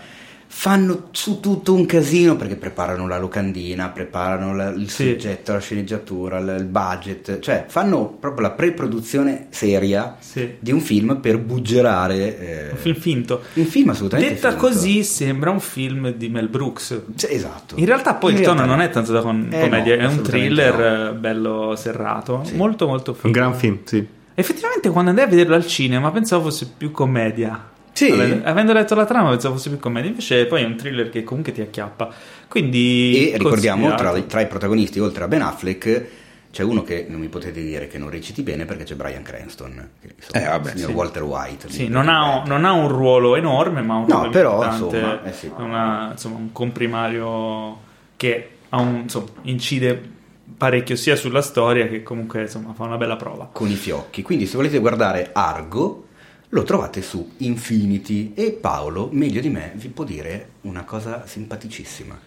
fanno 0.51 1.09
su 1.13 1.41
tutto 1.41 1.75
un 1.75 1.85
casino 1.85 2.35
perché 2.35 2.57
preparano 2.57 3.07
la 3.07 3.19
locandina, 3.19 3.91
preparano 3.91 4.57
la, 4.57 4.71
il 4.71 4.89
sì. 4.91 5.09
soggetto, 5.11 5.53
la 5.53 5.61
sceneggiatura, 5.61 6.39
il, 6.39 6.57
il, 6.59 6.65
budget, 6.65 7.39
cioè 7.39 7.67
fanno 7.69 8.17
proprio 8.19 8.49
la 8.49 8.51
pre-produzione 8.53 9.49
seria 9.51 10.17
sì. 10.19 10.57
di 10.59 10.73
un 10.73 10.81
film 10.81 11.19
per 11.21 11.39
buggerare 11.39 12.39
eh, 12.39 12.71
un 12.71 12.77
film 12.79 12.97
finto. 12.97 13.43
Un 13.55 13.67
film 13.67 13.91
assolutamente 13.91 14.35
Detta 14.35 14.51
finto. 14.51 14.67
così 14.67 15.05
sembra 15.05 15.51
un 15.51 15.61
film 15.61 16.13
di 16.13 16.29
Mel 16.29 16.49
Brooks. 16.49 17.03
Cioè, 17.15 17.31
esatto. 17.31 17.75
In 17.77 17.85
realtà 17.85 18.15
poi 18.15 18.33
In 18.33 18.39
il 18.39 18.45
tono 18.45 18.65
non 18.65 18.81
è 18.81 18.89
tanto 18.91 19.13
da 19.13 19.21
con- 19.21 19.49
eh, 19.53 19.61
commedia, 19.61 19.97
no, 19.97 20.03
è 20.03 20.07
un 20.07 20.23
thriller 20.23 21.13
no. 21.13 21.19
bello 21.19 21.75
serrato, 21.77 22.43
sì. 22.45 22.57
molto 22.57 22.87
molto 22.87 23.13
figo. 23.13 23.27
Un 23.27 23.33
gran 23.33 23.55
film, 23.55 23.81
sì. 23.85 24.05
Effettivamente 24.35 24.89
quando 24.89 25.11
andai 25.11 25.27
a 25.27 25.29
vederlo 25.29 25.55
al 25.55 25.67
cinema 25.67 26.11
pensavo 26.11 26.45
fosse 26.45 26.73
più 26.77 26.91
commedia. 26.91 27.77
Sì. 27.99 28.41
Avendo 28.45 28.73
letto 28.73 28.95
la 28.95 29.05
trama 29.05 29.31
pensavo 29.31 29.57
fosse 29.57 29.71
più 29.71 29.81
commedia, 29.81 30.11
invece 30.11 30.47
poi 30.47 30.63
è 30.63 30.65
un 30.65 30.77
thriller 30.77 31.11
che 31.11 31.25
comunque 31.25 31.51
ti 31.51 31.61
acchiappa. 31.61 32.09
Quindi 32.47 33.33
e 33.33 33.39
ricordiamo 33.39 33.93
tra, 33.97 34.13
tra, 34.23 34.41
i 34.41 34.47
protagonisti, 34.47 35.01
oltre 35.01 35.25
a 35.25 35.29
Ben 35.29 35.43
Affleck, 35.43 36.07
c'è 36.53 36.63
uno 36.63 36.83
che 36.83 37.07
non 37.09 37.19
mi 37.19 37.27
potete 37.29 37.61
dire 37.61 37.89
che 37.89 37.99
non 37.99 38.09
reciti 38.09 38.43
bene 38.43 38.67
perché 38.67 38.85
c'è 38.85 38.95
Brian 38.95 39.23
Cranston, 39.23 39.91
che 40.01 40.15
insomma, 40.17 40.45
eh, 40.45 40.49
vabbè, 40.49 40.71
signor 40.71 40.91
sì. 40.91 40.95
Walter 40.95 41.23
White. 41.25 41.71
Sì, 41.71 41.89
non 41.89 42.09
ha, 42.09 42.45
non 42.47 42.65
ha, 42.65 42.71
un 42.71 42.87
ruolo 42.87 43.35
enorme, 43.35 43.83
ma 43.83 43.97
un 43.97 44.07
ruolo 44.07 44.25
no, 44.25 44.31
però, 44.31 44.65
insomma, 44.65 45.25
eh 45.25 45.33
sì. 45.33 45.51
una, 45.57 46.11
insomma, 46.13 46.37
un 46.37 46.53
comprimario 46.53 47.79
che 48.15 48.51
un, 48.71 49.01
insomma, 49.03 49.27
incide 49.43 50.17
parecchio 50.57 50.95
sia 50.95 51.17
sulla 51.17 51.43
storia 51.43 51.89
che 51.89 52.05
comunque 52.05 52.43
insomma, 52.43 52.73
fa 52.75 52.85
una 52.85 52.97
bella 52.97 53.17
prova. 53.17 53.49
Con 53.51 53.69
i 53.69 53.75
fiocchi. 53.75 54.23
Quindi 54.23 54.47
se 54.47 54.57
volete 54.57 54.79
guardare 54.79 55.31
Argo 55.33 56.07
lo 56.51 56.63
trovate 56.63 57.03
su 57.03 57.33
Infinity 57.39 58.33
e 58.35 58.53
Paolo, 58.53 59.11
meglio 59.13 59.41
di 59.43 59.51
me, 59.51 59.73
vi 59.75 59.89
può 59.89 60.05
dire 60.05 60.53
una 60.63 60.85
cosa 60.85 61.27
simpaticissima. 61.27 62.19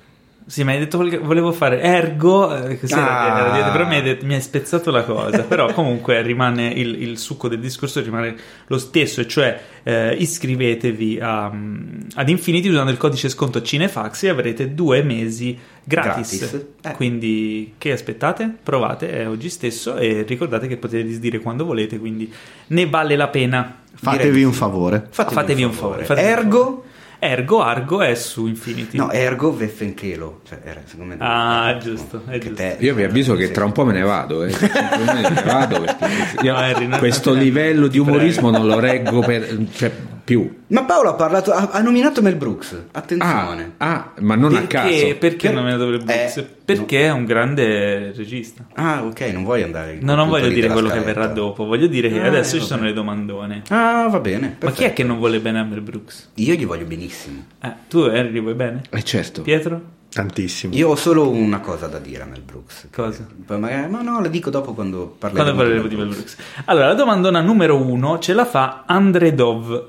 Sì, 0.46 0.64
mi 0.64 0.72
hai 0.72 0.80
detto 0.80 0.98
che 1.00 1.18
volevo 1.18 1.52
fare 1.52 1.82
ergo, 1.82 2.54
eh, 2.54 2.80
così 2.80 2.94
ah. 2.94 3.56
era, 3.56 3.72
però 3.72 3.88
mi 3.88 3.96
hai, 3.96 4.02
detto, 4.02 4.26
mi 4.26 4.34
hai, 4.34 4.42
spezzato 4.42 4.92
la 4.92 5.04
cosa. 5.04 5.44
però 5.44 5.72
comunque 5.74 6.22
rimane 6.22 6.68
il, 6.68 7.02
il, 7.02 7.18
succo 7.18 7.48
del 7.48 7.60
discorso 7.60 8.02
rimane 8.02 8.36
lo 8.68 8.78
stesso, 8.78 9.22
e 9.22 9.28
cioè 9.28 9.62
eh, 9.84 10.16
iscrivetevi 10.16 11.20
a, 11.22 11.48
um, 11.48 12.06
ad 12.16 12.28
Infinity 12.28 12.68
usando 12.70 12.92
il 12.92 12.98
codice 12.98 13.30
sconto 13.30 13.62
Cinefax 13.62 14.24
e 14.24 14.30
avrete 14.30 14.74
due 14.74 15.04
mesi 15.04 15.58
gratis. 15.84 16.38
gratis. 16.38 16.66
Eh. 16.82 16.92
Quindi 16.96 17.76
che 17.78 17.92
aspettate? 17.92 18.54
Provate, 18.62 19.26
oggi 19.26 19.50
stesso 19.50 19.96
e 19.96 20.24
ricordate 20.28 20.68
che 20.68 20.78
potete 20.78 21.04
disdire 21.04 21.40
quando 21.40 21.66
volete, 21.66 22.00
quindi 22.00 22.32
ne 22.68 22.86
vale 22.88 23.16
la 23.16 23.28
pena. 23.28 23.80
Fatevi 23.94 24.44
un 24.44 24.54
favore. 24.54 25.08
Fatevi, 25.10 25.36
Fatevi 25.36 25.64
un 25.64 25.72
favore. 25.74 26.06
favore. 26.06 26.26
Ergo 26.26 26.84
Ergo 27.24 27.62
Argo 27.62 28.02
è 28.02 28.16
su 28.16 28.48
Infinity. 28.48 28.98
No, 28.98 29.12
Ergo 29.12 29.56
Veffenchelo. 29.56 30.42
Cioè, 30.44 30.58
era, 30.64 30.82
secondo 30.86 31.14
me, 31.14 31.24
ah, 31.24 31.76
è 31.76 31.78
giusto. 31.78 32.24
È 32.26 32.40
giusto. 32.40 32.56
Te, 32.56 32.78
io 32.80 32.96
vi 32.96 33.04
avviso 33.04 33.36
che 33.36 33.52
tra 33.52 33.64
un 33.64 33.72
po' 33.74 33.86
me 33.86 33.94
ne 33.94 34.02
vado. 34.02 34.44
Eh. 34.44 34.50
me 34.50 35.30
ne 35.30 35.44
vado 35.46 35.86
io, 36.42 36.52
no, 36.52 36.58
Harry, 36.58 36.90
questo 36.98 37.34
livello 37.34 37.86
di 37.86 38.00
umorismo 38.00 38.50
non 38.50 38.66
lo 38.66 38.80
reggo 38.80 39.20
per, 39.20 39.56
cioè, 39.72 39.92
più. 40.24 40.60
Ma 40.68 40.84
Paolo 40.84 41.10
ha, 41.10 41.14
parlato, 41.14 41.52
ha, 41.52 41.70
ha 41.72 41.82
nominato 41.82 42.22
Mel 42.22 42.36
Brooks. 42.36 42.86
Attenzione. 42.92 43.74
Ah, 43.78 43.94
ah 43.94 44.12
ma 44.20 44.36
non 44.36 44.52
perché, 44.52 44.78
a 44.78 44.82
caso. 44.82 45.16
Perché 45.18 45.48
ha 45.50 45.52
nominato 45.52 45.86
Mel 45.86 46.04
Brooks? 46.04 46.38
Eh, 46.38 46.48
perché 46.64 47.00
no. 47.00 47.04
è 47.04 47.12
un 47.12 47.26
grande 47.26 48.12
regista. 48.14 48.66
Ah, 48.74 49.04
ok, 49.04 49.20
non 49.34 49.44
vuoi 49.44 49.64
andare. 49.64 50.00
No, 50.02 50.16
non 50.16 50.30
voglio 50.30 50.50
dire 50.50 50.68
quello 50.68 50.88
scaletta. 50.88 51.08
che 51.08 51.14
verrà 51.14 51.28
dopo. 51.34 51.66
Voglio 51.66 51.88
dire 51.88 52.10
che 52.10 52.22
ah, 52.22 52.28
adesso 52.28 52.58
ci 52.60 52.66
sono 52.66 52.84
le 52.84 52.94
domandone. 52.94 53.64
Ah, 53.70 54.08
va 54.10 54.20
bene. 54.20 54.56
Perfetto. 54.58 54.66
Ma 54.66 54.72
chi 54.72 54.84
è 54.84 54.94
che 54.94 55.04
non 55.04 55.18
vuole 55.18 55.40
bene 55.40 55.60
a 55.60 55.64
Mel 55.64 55.82
Brooks? 55.82 56.32
Io 56.36 56.54
gli 56.54 56.66
voglio 56.66 56.86
benissimo. 56.86 57.46
Eh, 57.62 57.74
tu, 57.88 58.00
Harry, 58.00 58.32
gli 58.32 58.42
vuoi 58.42 58.54
bene? 58.56 58.82
Eh, 58.90 59.04
certo. 59.04 59.42
Pietro? 59.42 60.00
Tantissimo. 60.12 60.76
Io 60.76 60.90
ho 60.90 60.96
solo 60.96 61.30
una 61.30 61.62
cosa 61.62 61.88
da 61.88 61.98
dire 61.98 62.24
a 62.24 62.26
Mel 62.26 62.42
Brooks. 62.42 62.90
Cosa? 62.92 63.26
Magari, 63.48 63.90
ma 63.90 64.02
no, 64.02 64.20
la 64.20 64.28
dico 64.28 64.50
dopo 64.50 64.74
quando 64.74 65.16
parleremo, 65.18 65.54
quando 65.54 65.64
parleremo 65.64 65.88
di 65.88 65.96
Mel 65.96 66.08
Brooks. 66.08 66.36
Allora, 66.66 66.88
la 66.88 66.94
domandona 66.96 67.40
numero 67.40 67.82
uno 67.82 68.20
ce 68.20 68.34
la 68.34 68.46
fa 68.46 68.84
Andre 68.86 69.34
Dov. 69.34 69.88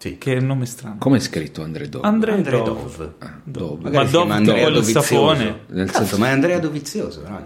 Sì. 0.00 0.16
Che 0.16 0.32
è 0.32 0.38
un 0.38 0.46
nome 0.46 0.64
strano. 0.64 0.96
Come 0.98 1.18
è 1.18 1.20
scritto 1.20 1.62
Andre 1.62 1.90
Dov? 1.90 2.02
Andre, 2.06 2.32
Andre 2.32 2.62
Dov. 2.62 2.96
Dov. 2.96 3.12
Ah, 3.18 3.38
Dov. 3.44 3.86
Ma 3.86 4.04
Dov 4.04 4.30
Andrea 4.30 4.68
il 4.68 4.82
sapone. 4.82 5.60
Nel 5.66 5.92
senso, 5.92 6.16
ma 6.16 6.28
è 6.28 6.30
Andrea 6.30 6.58
Dovizioso, 6.58 7.20
no? 7.28 7.44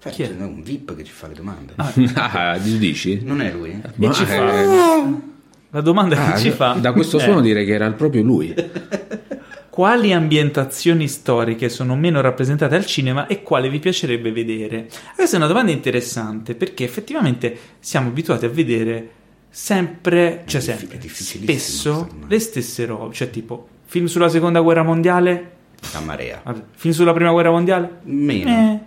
Cioè, 0.00 0.10
Chi 0.10 0.22
è? 0.22 0.34
C'è 0.34 0.42
un 0.42 0.62
VIP 0.62 0.96
che 0.96 1.04
ci 1.04 1.12
fa 1.12 1.26
le 1.26 1.34
domande. 1.34 1.74
Ah, 1.76 1.92
ah 2.52 2.58
dici? 2.58 3.20
Non 3.22 3.42
è 3.42 3.52
lui? 3.52 3.78
Ma 3.96 4.08
che 4.08 4.14
ci 4.14 4.24
fa? 4.24 5.28
La 5.72 5.80
domanda 5.82 6.16
ah, 6.16 6.32
che 6.32 6.38
ci 6.38 6.50
fa? 6.52 6.72
Da 6.72 6.92
questo 6.92 7.18
suono 7.18 7.40
eh. 7.40 7.42
direi 7.42 7.66
che 7.66 7.74
era 7.74 7.92
proprio 7.92 8.22
lui. 8.22 8.54
quali 9.68 10.14
ambientazioni 10.14 11.06
storiche 11.06 11.68
sono 11.68 11.96
meno 11.96 12.22
rappresentate 12.22 12.76
al 12.76 12.86
cinema 12.86 13.26
e 13.26 13.42
quale 13.42 13.68
vi 13.68 13.78
piacerebbe 13.78 14.32
vedere? 14.32 14.88
Questa 15.14 15.36
è 15.36 15.38
una 15.38 15.48
domanda 15.48 15.70
interessante 15.70 16.54
perché 16.54 16.84
effettivamente 16.84 17.56
siamo 17.78 18.08
abituati 18.08 18.46
a 18.46 18.48
vedere 18.48 19.10
sempre, 19.50 20.44
cioè 20.46 20.60
sempre, 20.60 21.00
spesso 21.08 22.08
le 22.26 22.38
stesse 22.38 22.86
robe, 22.86 23.12
cioè 23.14 23.30
tipo 23.30 23.68
film 23.84 24.06
sulla 24.06 24.28
seconda 24.28 24.60
guerra 24.60 24.84
mondiale, 24.84 25.50
la 25.92 26.00
marea. 26.00 26.42
Film 26.76 26.94
sulla 26.94 27.12
prima 27.12 27.32
guerra 27.32 27.50
mondiale? 27.50 27.98
Meno. 28.04 28.50
Eh. 28.50 28.78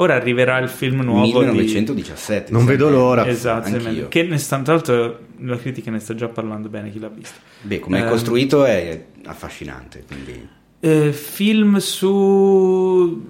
Ora 0.00 0.14
arriverà 0.14 0.58
il 0.58 0.68
film 0.68 1.00
nuovo 1.00 1.40
1917. 1.40 2.46
Di... 2.46 2.52
Non 2.52 2.64
vedo 2.64 2.88
l'ora. 2.88 3.26
Esatto, 3.26 3.70
che 4.08 4.22
ne 4.22 4.38
sta, 4.38 4.60
tra 4.60 4.74
l'altro 4.74 5.26
la 5.38 5.56
critica 5.56 5.90
ne 5.90 5.98
sta 5.98 6.14
già 6.14 6.28
parlando 6.28 6.68
bene 6.68 6.90
chi 6.90 6.98
l'ha 6.98 7.08
visto. 7.08 7.38
Beh, 7.62 7.80
come 7.80 8.00
è 8.00 8.06
eh, 8.06 8.08
costruito 8.08 8.64
è 8.64 9.04
affascinante, 9.24 10.04
quindi... 10.06 10.48
eh, 10.80 11.12
film 11.12 11.78
su 11.78 13.22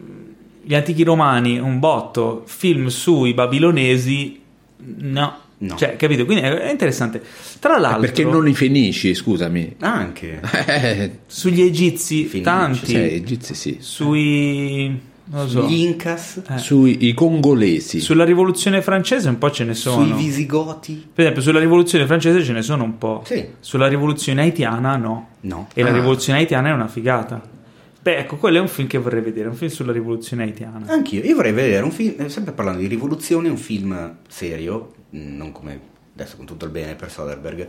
gli 0.63 0.75
antichi 0.75 1.03
romani, 1.05 1.59
un 1.59 1.79
botto, 1.79 2.43
film 2.47 2.89
sui 2.89 3.33
babilonesi, 3.33 4.41
no. 4.77 5.47
No. 5.61 5.77
Cioè, 5.77 5.97
capito? 5.97 6.25
Quindi 6.25 6.45
è 6.45 6.71
interessante. 6.71 7.21
Tra 7.59 7.79
l'altro, 7.79 8.01
perché 8.03 8.25
non 8.25 8.47
i 8.47 8.55
fenici, 8.55 9.15
scusami? 9.15 9.77
Anche 9.81 10.41
sugli 11.27 11.63
egizi, 11.63 12.25
Fenici. 12.25 12.43
tanti. 12.43 12.87
Sì, 12.87 12.97
egizi 12.97 13.55
sì. 13.55 13.77
Sui 13.81 15.01
so. 15.47 15.67
Gli 15.67 15.81
Incas, 15.81 16.43
eh. 16.49 16.59
sui 16.59 17.13
congolesi. 17.15 18.01
Sulla 18.01 18.25
rivoluzione 18.25 18.83
francese 18.83 19.29
un 19.29 19.39
po' 19.39 19.51
ce 19.51 19.65
ne 19.65 19.75
sono. 19.75 20.05
Sui 20.05 20.25
visigoti. 20.25 21.09
Per 21.13 21.25
esempio, 21.25 21.43
sulla 21.43 21.61
rivoluzione 21.61 22.07
francese 22.07 22.43
ce 22.43 22.53
ne 22.53 22.63
sono 22.63 22.85
un 22.85 22.97
po'. 22.97 23.23
Sì. 23.27 23.45
Sulla 23.61 23.89
rivoluzione 23.89 24.43
haitiana 24.43 24.97
no. 24.97 25.29
No. 25.41 25.69
E 25.75 25.83
ah. 25.83 25.85
la 25.85 25.93
rivoluzione 25.93 26.39
haitiana 26.39 26.69
è 26.69 26.73
una 26.73 26.89
figata. 26.89 27.57
Beh, 28.01 28.17
ecco, 28.17 28.37
quello 28.37 28.59
è 28.59 28.61
un 28.61 28.69
film 28.69 28.87
che 28.87 28.97
vorrei 28.97 29.21
vedere, 29.21 29.49
un 29.49 29.55
film 29.55 29.71
sulla 29.71 29.93
rivoluzione 29.93 30.45
haitiana. 30.45 30.87
Anch'io, 30.87 31.23
io 31.23 31.35
vorrei 31.35 31.53
vedere 31.53 31.83
un 31.83 31.91
film, 31.91 32.15
eh, 32.17 32.29
sempre 32.29 32.53
parlando 32.53 32.81
di 32.81 32.87
rivoluzione, 32.87 33.49
un 33.49 33.57
film 33.57 34.17
serio, 34.29 34.93
non 35.11 35.53
come 35.53 35.81
adesso 36.15 36.37
con 36.37 36.47
tutto 36.47 36.65
il 36.65 36.71
bene 36.71 36.95
per 36.95 37.11
Soderbergh, 37.11 37.69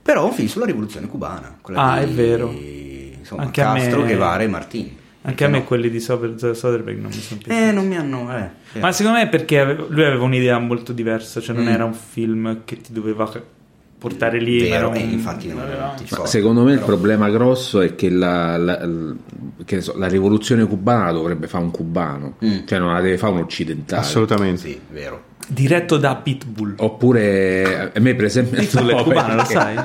però 0.00 0.26
un 0.26 0.32
film 0.32 0.48
sulla 0.48 0.66
rivoluzione 0.66 1.06
cubana. 1.06 1.58
ah, 1.74 1.98
di, 1.98 2.04
è 2.04 2.14
vero. 2.14 2.50
Insomma, 2.50 3.42
Anche 3.42 3.60
Castro, 3.60 4.00
me... 4.00 4.06
Guevara 4.06 4.42
e 4.42 4.48
Martini. 4.48 4.96
Anche 5.22 5.44
a 5.44 5.48
me 5.48 5.58
no? 5.58 5.64
quelli 5.64 5.90
di 5.90 6.00
Soderbergh 6.00 7.00
non 7.00 7.10
mi 7.10 7.20
sono 7.20 7.40
piaciuti. 7.42 7.68
Eh, 7.68 7.72
non 7.72 7.86
mi 7.86 7.96
hanno... 7.96 8.34
Eh, 8.34 8.80
Ma 8.80 8.92
secondo 8.92 9.18
me 9.18 9.24
è 9.24 9.28
perché 9.28 9.74
lui 9.74 10.04
aveva 10.04 10.22
un'idea 10.22 10.58
molto 10.58 10.92
diversa, 10.92 11.40
cioè 11.40 11.54
non 11.54 11.64
mm. 11.64 11.68
era 11.68 11.84
un 11.84 11.92
film 11.92 12.60
che 12.64 12.80
ti 12.80 12.92
doveva 12.92 13.30
portare 13.98 14.40
lì. 14.40 14.60
Vero, 14.60 14.92
e 14.92 15.00
infatti 15.00 15.48
non, 15.48 15.66
ti 15.96 16.06
so, 16.06 16.24
Secondo 16.24 16.62
me 16.62 16.70
però... 16.70 16.80
il 16.80 16.86
problema 16.86 17.28
grosso 17.28 17.80
è 17.80 17.94
che 17.94 18.08
la, 18.08 18.56
la, 18.56 18.88
che 19.64 19.80
so, 19.82 19.98
la, 19.98 20.06
rivoluzione 20.06 20.64
cubana 20.64 21.12
dovrebbe 21.12 21.48
fare 21.48 21.64
un 21.64 21.72
cubano, 21.72 22.36
mm. 22.42 22.66
cioè 22.66 22.78
non 22.78 22.92
la 22.92 23.00
deve 23.00 23.18
fare 23.18 23.32
un 23.32 23.40
occidentale. 23.40 24.00
Assolutamente. 24.00 24.60
Sì, 24.60 24.80
vero. 24.90 25.36
Diretto 25.48 25.96
da 25.96 26.16
Pitbull. 26.16 26.74
Oppure 26.78 27.92
a 27.94 28.00
me 28.00 28.14
per 28.14 28.26
esempio... 28.26 28.58
Pitbull 28.58 28.90
è 28.90 29.02
cubano, 29.02 29.34
lo 29.34 29.44
sai? 29.44 29.76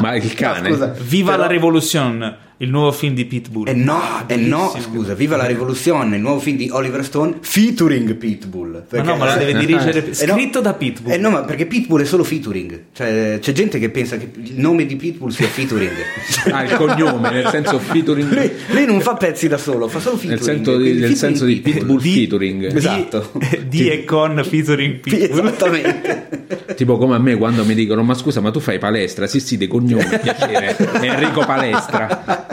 Ma 0.00 0.14
il 0.14 0.34
cane. 0.34 0.70
No, 0.70 0.92
Viva 0.98 1.32
però... 1.32 1.42
la 1.42 1.48
rivoluzione! 1.48 2.44
Il 2.58 2.70
nuovo 2.70 2.90
film 2.92 3.14
di 3.14 3.26
Pitbull. 3.26 3.68
E 3.68 3.74
no, 3.74 4.00
ah, 4.00 4.24
e 4.26 4.36
no, 4.36 4.74
scusa, 4.80 5.14
Viva 5.14 5.36
la 5.36 5.44
rivoluzione, 5.44 6.16
il 6.16 6.22
nuovo 6.22 6.40
film 6.40 6.56
di 6.56 6.70
Oliver 6.70 7.04
Stone 7.04 7.36
featuring 7.40 8.14
Pitbull. 8.14 8.84
Perché, 8.88 9.06
ma 9.06 9.12
no, 9.12 9.18
ma 9.18 9.24
la 9.26 9.36
deve 9.36 9.54
dirigere 9.58 10.14
scritto 10.14 10.58
no, 10.58 10.64
da 10.64 10.74
Pitbull. 10.74 11.12
Eh 11.12 11.18
no, 11.18 11.30
ma 11.30 11.42
perché 11.42 11.66
Pitbull 11.66 12.00
è 12.00 12.04
solo 12.06 12.24
featuring. 12.24 12.84
Cioè, 12.92 13.38
c'è 13.40 13.52
gente 13.52 13.78
che 13.78 13.90
pensa 13.90 14.16
che 14.16 14.30
il 14.34 14.58
nome 14.58 14.86
di 14.86 14.96
Pitbull 14.96 15.30
sia 15.30 15.48
featuring. 15.48 15.92
ah, 16.50 16.62
il 16.64 16.74
cognome, 16.74 17.30
nel 17.30 17.48
senso 17.48 17.78
featuring. 17.78 18.32
Lui, 18.32 18.50
lui, 18.68 18.86
non 18.86 19.00
fa 19.00 19.14
pezzi 19.14 19.48
da 19.48 19.58
solo, 19.58 19.86
fa 19.88 20.00
solo 20.00 20.16
featuring. 20.16 20.46
Nel 20.46 20.56
senso 20.56 20.76
di, 20.78 20.92
nel 20.94 21.14
senso 21.14 21.44
di 21.44 21.56
Pitbull, 21.56 22.00
di, 22.00 22.12
featuring. 22.14 22.68
Di, 22.68 22.76
esatto. 22.76 23.32
Di 23.66 23.90
e 23.90 24.04
con 24.04 24.42
featuring 24.48 25.00
Pitbull. 25.00 25.46
Esattamente. 25.46 26.28
tipo 26.74 26.96
come 26.96 27.16
a 27.16 27.18
me 27.18 27.36
quando 27.36 27.64
mi 27.64 27.74
dicono 27.74 28.02
"Ma 28.02 28.14
scusa, 28.14 28.40
ma 28.40 28.50
tu 28.50 28.60
fai 28.60 28.78
palestra?" 28.78 29.26
Sì, 29.26 29.40
sì, 29.40 29.58
di 29.58 29.66
cognome, 29.66 30.20
piacere. 30.22 30.76
Enrico 31.02 31.44
Palestra. 31.44 32.45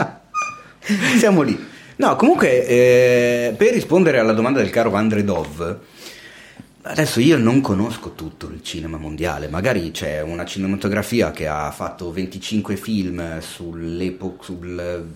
Siamo 1.17 1.41
lì. 1.43 1.58
No, 1.96 2.15
comunque, 2.15 2.67
eh, 2.67 3.54
per 3.56 3.72
rispondere 3.72 4.19
alla 4.19 4.34
domanda 4.34 4.60
del 4.60 4.69
caro 4.69 4.93
Andredov, 4.93 5.80
adesso 6.82 7.19
io 7.22 7.38
non 7.38 7.62
conosco 7.62 8.13
tutto 8.13 8.50
il 8.50 8.62
cinema 8.63 8.98
mondiale, 8.98 9.48
magari 9.48 9.91
c'è 9.91 10.22
una 10.22 10.43
cinematografia 10.43 11.32
che 11.32 11.48
ha 11.48 11.72
fatto 11.72 12.12
25 12.12 12.76
film 12.76 13.39
sull'epoca, 13.39 14.43
sul, 14.43 15.08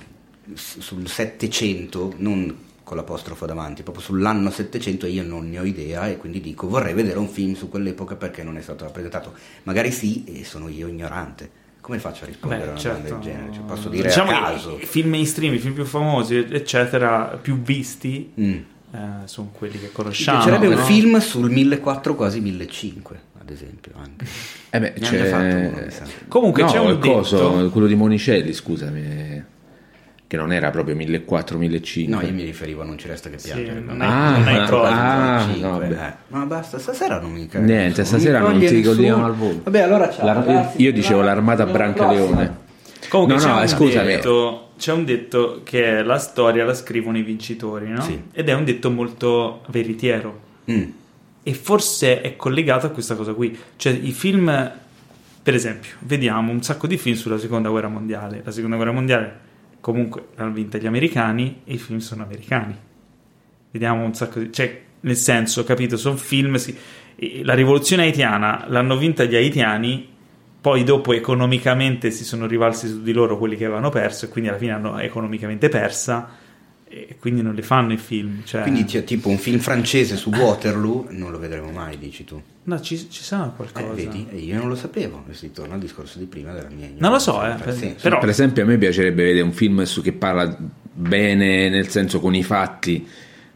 sul 0.53 1.07
700, 1.09 2.13
non 2.17 2.65
con 2.83 2.95
l'apostrofo 2.95 3.45
davanti, 3.45 3.83
proprio 3.83 4.05
sull'anno 4.05 4.49
700 4.49 5.07
io 5.07 5.23
non 5.23 5.49
ne 5.49 5.59
ho 5.59 5.65
idea 5.65 6.07
e 6.07 6.15
quindi 6.15 6.39
dico 6.39 6.69
vorrei 6.69 6.93
vedere 6.93 7.19
un 7.19 7.27
film 7.27 7.53
su 7.53 7.67
quell'epoca 7.67 8.15
perché 8.15 8.43
non 8.43 8.55
è 8.55 8.61
stato 8.61 8.85
rappresentato. 8.85 9.33
Magari 9.63 9.91
sì 9.91 10.23
e 10.23 10.45
sono 10.45 10.69
io 10.69 10.87
ignorante. 10.87 11.65
Come 11.87 11.99
faccio 11.99 12.25
a 12.25 12.27
rispondere 12.27 12.63
Beh, 12.63 12.67
a 12.67 12.71
una 12.71 12.79
certo. 12.81 13.13
del 13.13 13.19
genere? 13.21 13.53
Cioè, 13.53 13.63
posso 13.63 13.87
dire 13.87 14.07
diciamo 14.09 14.31
a 14.31 14.41
caso. 14.41 14.77
I 14.77 14.85
film 14.85 15.07
mainstream, 15.07 15.53
i 15.53 15.57
film 15.57 15.73
più 15.73 15.85
famosi, 15.85 16.35
eccetera, 16.35 17.39
più 17.41 17.61
visti, 17.61 18.33
mm. 18.37 18.53
eh, 18.91 18.99
sono 19.23 19.51
quelli 19.53 19.79
che 19.79 19.93
conosciamo. 19.93 20.39
Mi 20.39 20.43
piacerebbe 20.43 20.73
no? 20.75 20.81
un 20.81 20.85
film 20.85 21.17
sul 21.19 21.49
1400 21.49 22.15
quasi 22.15 22.41
1500 22.41 23.25
ad 23.39 23.49
esempio 23.49 23.93
anche. 23.95 24.25
Eh 24.69 24.79
beh, 24.81 24.93
c'è... 24.99 25.67
Uno, 25.69 25.87
Comunque 26.27 26.63
no, 26.63 26.71
c'è 26.71 26.79
un 26.79 26.99
coso, 26.99 27.37
detto... 27.37 27.69
quello 27.69 27.87
di 27.87 27.95
Monicelli, 27.95 28.51
scusami 28.51 29.43
che 30.27 30.35
non 30.35 30.51
era 30.51 30.69
proprio 30.71 30.93
1400-1500. 30.95 32.09
No, 32.09 32.21
io 32.21 32.33
mi 32.33 32.43
riferivo 32.43 32.81
a 32.81 32.85
Non 32.85 32.97
ci 32.97 33.07
resta 33.07 33.29
che 33.29 33.37
piangere. 33.41 33.79
Sì, 33.79 33.85
non, 33.85 34.01
è, 34.01 34.05
ah, 34.05 34.37
non 34.37 34.47
è 34.49 34.65
proprio 34.65 34.91
ah, 34.91 35.45
no, 35.57 35.81
eh. 35.81 36.13
Ma 36.27 36.45
basta, 36.45 36.77
stasera 36.79 37.19
non 37.19 37.31
mi 37.31 37.47
capisco. 37.47 37.71
Niente, 37.71 38.03
stasera 38.03 38.39
non, 38.39 38.51
non 38.51 38.59
ti 38.59 38.67
ricordiamo 38.67 39.25
al 39.25 39.33
volo. 39.33 39.61
Vabbè, 39.63 39.79
allora 39.79 40.11
ciao. 40.11 40.25
La, 40.25 40.73
io 40.75 40.91
dicevo 40.91 41.21
l'armata 41.21 41.65
Brancaleone. 41.65 42.65
Comunque 43.07 43.35
no, 43.35 43.41
c'è, 43.41 43.47
no, 43.47 43.83
un 43.83 44.05
detto, 44.05 44.71
c'è 44.77 44.91
un 44.91 45.05
detto 45.05 45.61
che 45.63 46.03
la 46.03 46.17
storia 46.17 46.65
la 46.65 46.73
scrivono 46.73 47.17
i 47.17 47.23
vincitori, 47.23 47.87
no? 47.87 48.01
Sì. 48.01 48.21
Ed 48.33 48.49
è 48.49 48.53
un 48.53 48.65
detto 48.65 48.91
molto 48.91 49.61
veritiero. 49.69 50.41
Mm. 50.69 50.89
E 51.41 51.53
forse 51.53 52.19
è 52.19 52.35
collegato 52.35 52.87
a 52.87 52.89
questa 52.89 53.15
cosa 53.15 53.31
qui. 53.31 53.57
Cioè, 53.77 53.93
i 53.93 54.11
film, 54.11 54.71
per 55.41 55.55
esempio, 55.55 55.91
vediamo 55.99 56.51
un 56.51 56.61
sacco 56.61 56.85
di 56.85 56.97
film 56.97 57.15
sulla 57.15 57.37
seconda 57.37 57.69
guerra 57.69 57.87
mondiale. 57.87 58.41
La 58.43 58.51
seconda 58.51 58.75
guerra 58.75 58.91
mondiale 58.91 59.45
comunque 59.87 60.27
l'hanno 60.35 60.51
vinta 60.51 60.77
gli 60.77 60.85
americani 60.85 61.61
e 61.63 61.75
i 61.75 61.77
film 61.77 61.99
sono 61.99 62.21
americani. 62.21 62.75
Vediamo 63.71 64.03
un 64.03 64.13
sacco 64.13 64.39
di... 64.39 64.51
cioè, 64.51 64.81
nel 64.99 65.15
senso, 65.15 65.63
capito, 65.63 65.95
sono 65.95 66.17
film... 66.17 66.55
Sì, 66.55 66.77
la 67.41 67.53
rivoluzione 67.53 68.03
haitiana 68.03 68.65
l'hanno 68.67 68.97
vinta 68.97 69.23
gli 69.23 69.35
haitiani, 69.35 70.05
poi 70.59 70.83
dopo 70.83 71.13
economicamente 71.13 72.11
si 72.11 72.25
sono 72.25 72.47
rivalsi 72.47 72.89
su 72.89 73.01
di 73.01 73.13
loro 73.13 73.37
quelli 73.37 73.55
che 73.55 73.63
avevano 73.63 73.89
perso 73.89 74.25
e 74.25 74.27
quindi 74.27 74.49
alla 74.49 74.59
fine 74.59 74.73
hanno 74.73 74.99
economicamente 74.99 75.69
persa 75.69 76.31
e 76.89 77.17
quindi 77.19 77.41
non 77.41 77.53
li 77.53 77.61
fanno 77.61 77.93
i 77.93 77.97
film. 77.97 78.43
Cioè... 78.43 78.61
Quindi 78.61 78.85
c'è 78.85 79.03
tipo 79.03 79.29
un 79.29 79.37
film 79.37 79.59
francese 79.59 80.15
su 80.15 80.29
Waterloo, 80.35 81.07
non 81.09 81.31
lo 81.31 81.39
vedremo 81.39 81.69
mai, 81.71 81.97
dici 81.97 82.23
tu. 82.23 82.41
No, 82.63 82.81
ci, 82.81 83.09
ci 83.09 83.23
sarà 83.23 83.51
qualcosa. 83.55 83.91
Eh, 83.91 83.95
vedi, 83.95 84.45
io 84.45 84.57
non 84.57 84.67
lo 84.67 84.75
sapevo, 84.75 85.23
si 85.31 85.51
torna 85.51 85.75
al 85.75 85.79
discorso 85.79 86.19
di 86.19 86.25
prima 86.25 86.53
della 86.53 86.69
mia 86.69 86.89
Non 86.97 87.11
lo 87.11 87.19
so, 87.19 87.45
eh, 87.45 87.53
per, 87.53 87.95
però... 88.01 88.19
per 88.19 88.29
esempio 88.29 88.63
a 88.63 88.65
me 88.65 88.77
piacerebbe 88.77 89.23
vedere 89.23 89.43
un 89.43 89.53
film 89.53 89.83
su, 89.83 90.01
che 90.01 90.13
parla 90.13 90.57
bene, 90.93 91.69
nel 91.69 91.87
senso 91.89 92.19
con 92.19 92.35
i 92.35 92.43
fatti 92.43 93.07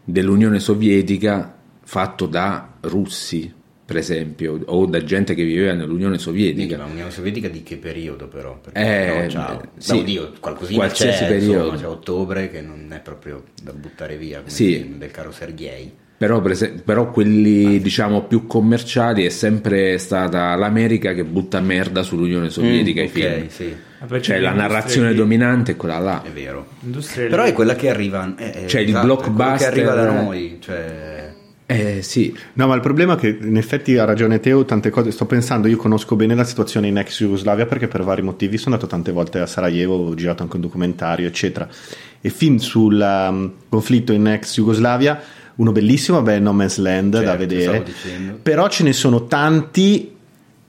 dell'Unione 0.03 0.59
Sovietica 0.59 1.57
fatto 1.83 2.25
da 2.25 2.75
russi, 2.81 3.53
per 3.91 3.99
esempio, 3.99 4.57
o 4.67 4.85
da 4.85 5.03
gente 5.03 5.35
che 5.35 5.43
viveva 5.43 5.73
nell'Unione 5.73 6.17
Sovietica. 6.17 6.77
Ma 6.77 6.85
l'Unione 6.85 7.11
Sovietica 7.11 7.49
di 7.49 7.61
che 7.61 7.75
periodo 7.75 8.29
però? 8.29 8.57
Perché 8.57 9.25
eh, 9.25 9.29
no, 9.33 9.61
sì, 9.77 9.97
oddio, 9.97 10.31
qualcosina 10.39 10.77
qualsiasi 10.77 11.23
c'è, 11.23 11.27
periodo. 11.27 11.71
Insomma, 11.71 11.77
c'è 11.77 11.87
ottobre 11.87 12.49
che 12.49 12.61
non 12.61 12.87
è 12.93 13.01
proprio 13.01 13.43
da 13.61 13.73
buttare 13.73 14.15
via, 14.15 14.37
come 14.37 14.49
sì. 14.49 14.95
del 14.97 15.11
caro 15.11 15.33
Sergei. 15.33 15.91
Però, 16.15 16.41
però, 16.85 17.11
quelli 17.11 17.81
diciamo 17.81 18.23
più 18.23 18.47
commerciali 18.47 19.25
è 19.25 19.29
sempre 19.29 19.97
stata 19.97 20.55
l'America 20.55 21.13
che 21.13 21.25
butta 21.25 21.59
merda 21.59 22.01
sull'Unione 22.01 22.49
Sovietica 22.49 23.01
mm, 23.01 23.05
okay, 23.05 23.21
film. 23.21 23.47
Sì. 23.49 23.75
Cioè 24.21 24.39
la 24.39 24.53
narrazione 24.53 25.13
dominante 25.13 25.73
è 25.73 25.75
quella 25.75 25.99
là. 25.99 26.21
È 26.23 26.29
vero. 26.29 26.67
Però 27.15 27.43
è 27.43 27.51
quella 27.51 27.75
che 27.75 27.89
arriva. 27.89 28.35
È, 28.37 28.65
cioè 28.67 28.83
esatto, 28.83 28.99
il 28.99 29.03
blockbuster. 29.03 29.57
che 29.57 29.65
arriva 29.65 29.95
da 29.95 30.11
noi. 30.11 30.57
Cioè 30.61 31.20
eh 31.71 32.01
sì. 32.01 32.35
No, 32.53 32.67
ma 32.67 32.75
il 32.75 32.81
problema 32.81 33.13
è 33.13 33.17
che 33.17 33.37
in 33.41 33.55
effetti 33.55 33.97
ha 33.97 34.03
ragione 34.03 34.39
Teo, 34.39 34.65
tante 34.65 34.89
cose 34.89 35.11
sto 35.11 35.25
pensando, 35.25 35.67
io 35.67 35.77
conosco 35.77 36.15
bene 36.15 36.35
la 36.35 36.43
situazione 36.43 36.87
in 36.87 36.97
ex 36.97 37.19
Jugoslavia 37.19 37.65
perché 37.65 37.87
per 37.87 38.03
vari 38.03 38.21
motivi 38.21 38.57
sono 38.57 38.75
andato 38.75 38.91
tante 38.91 39.11
volte 39.11 39.39
a 39.39 39.45
Sarajevo, 39.45 39.95
ho 39.95 40.13
girato 40.13 40.43
anche 40.43 40.55
un 40.55 40.61
documentario, 40.61 41.27
eccetera. 41.27 41.67
E 42.19 42.29
film 42.29 42.57
sul 42.57 42.99
um, 42.99 43.53
conflitto 43.69 44.11
in 44.11 44.27
ex 44.27 44.53
Jugoslavia, 44.55 45.21
uno 45.55 45.71
bellissimo, 45.71 46.21
beh, 46.21 46.39
No 46.39 46.53
Man's 46.53 46.77
Land 46.77 47.13
certo, 47.13 47.29
da 47.29 47.35
vedere, 47.35 47.85
però 48.41 48.67
ce 48.67 48.83
ne 48.83 48.93
sono 48.93 49.25
tanti 49.27 50.19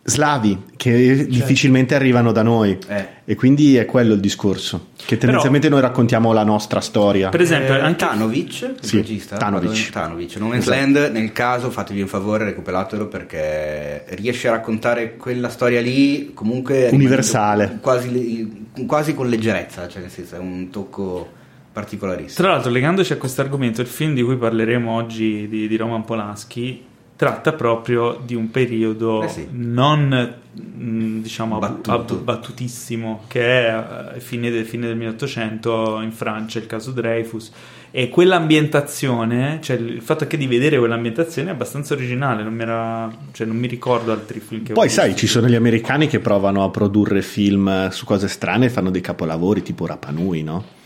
slavi 0.05 0.65
che 0.77 1.17
certo. 1.17 1.31
difficilmente 1.31 1.95
arrivano 1.95 2.33
da 2.33 2.43
noi 2.43 2.77
eh. 2.89 3.07
e 3.25 3.37
quindi 3.37 3.77
è 3.77 3.85
quello 3.85 4.15
il 4.15 4.21
discorso 4.21 4.89
che 4.97 5.17
tendenzialmente 5.17 5.69
Però, 5.69 5.81
noi 5.81 5.89
raccontiamo 5.89 6.33
la 6.33 6.43
nostra 6.43 6.81
storia 6.81 7.29
per 7.29 7.41
esempio 7.41 7.75
eh, 7.75 7.81
anche 7.81 8.05
Tanovic 8.05 8.63
il 8.63 8.77
sì, 8.81 8.97
regista 8.97 9.37
Tanovic. 9.37 9.91
Tanovic 9.91 10.37
No 10.37 10.49
Man's 10.49 10.67
Land 10.67 11.11
nel 11.13 11.31
caso 11.31 11.71
fatevi 11.71 12.01
un 12.01 12.09
favore 12.09 12.45
recuperatelo 12.45 13.07
perché 13.07 14.05
riesce 14.17 14.49
a 14.49 14.53
raccontare 14.53 15.17
quella 15.17 15.49
storia 15.49 15.81
lì 15.81 16.33
comunque 16.35 16.89
universale 16.91 17.79
quasi, 17.81 18.67
quasi 18.85 19.15
con 19.15 19.29
leggerezza 19.29 19.87
cioè 19.87 20.01
nel 20.01 20.11
senso 20.11 20.35
è 20.35 20.39
un 20.39 20.69
tocco 20.71 21.31
particolarissimo 21.73 22.43
tra 22.45 22.55
l'altro 22.55 22.73
legandoci 22.73 23.13
a 23.13 23.17
questo 23.19 23.41
argomento 23.41 23.81
il 23.81 23.87
film 23.87 24.15
di 24.15 24.23
cui 24.23 24.37
parleremo 24.37 24.91
oggi 24.91 25.47
di, 25.49 25.69
di 25.69 25.77
Roman 25.77 26.05
Polanski 26.05 26.91
tratta 27.17 27.53
proprio 27.53 28.21
di 28.25 28.35
un 28.35 28.51
periodo 28.51 29.23
eh 29.23 29.29
sì. 29.29 29.47
non 29.51 30.35
mm, 30.61 31.21
diciamo 31.21 31.59
Battuto. 31.59 32.17
battutissimo 32.17 33.25
che 33.29 33.69
è 33.69 34.13
eh, 34.15 34.21
fine, 34.21 34.51
de, 34.51 34.65
fine 34.65 34.87
del 34.87 34.97
1800 34.97 36.01
in 36.01 36.13
Francia 36.13 36.59
il 36.59 36.67
caso 36.67 36.91
Dreyfus 36.91 37.53
e 37.91 38.09
quell'ambientazione 38.09 39.59
cioè 39.63 39.77
il 39.77 40.01
fatto 40.01 40.27
che 40.27 40.37
di 40.37 40.47
vedere 40.47 40.79
quell'ambientazione 40.79 41.51
è 41.51 41.53
abbastanza 41.53 41.95
originale 41.95 42.43
non 42.43 42.55
mi, 42.55 42.63
era, 42.63 43.11
cioè 43.33 43.47
non 43.47 43.57
mi 43.57 43.67
ricordo 43.69 44.11
altri 44.13 44.41
film 44.41 44.65
che 44.65 44.73
poi 44.73 44.89
sai 44.89 45.15
ci 45.15 45.27
sono 45.27 45.47
gli 45.47 45.55
americani 45.55 46.09
che 46.09 46.19
provano 46.19 46.65
a 46.65 46.71
produrre 46.71 47.23
film 47.23 47.89
su 47.91 48.05
cose 48.05 48.29
strane 48.29 48.67
e 48.67 48.71
fanno 48.71 48.91
dei 48.91 49.03
capolavori 49.03 49.63
tipo 49.63 49.87
Rapanui 49.87 50.43
no? 50.43 50.81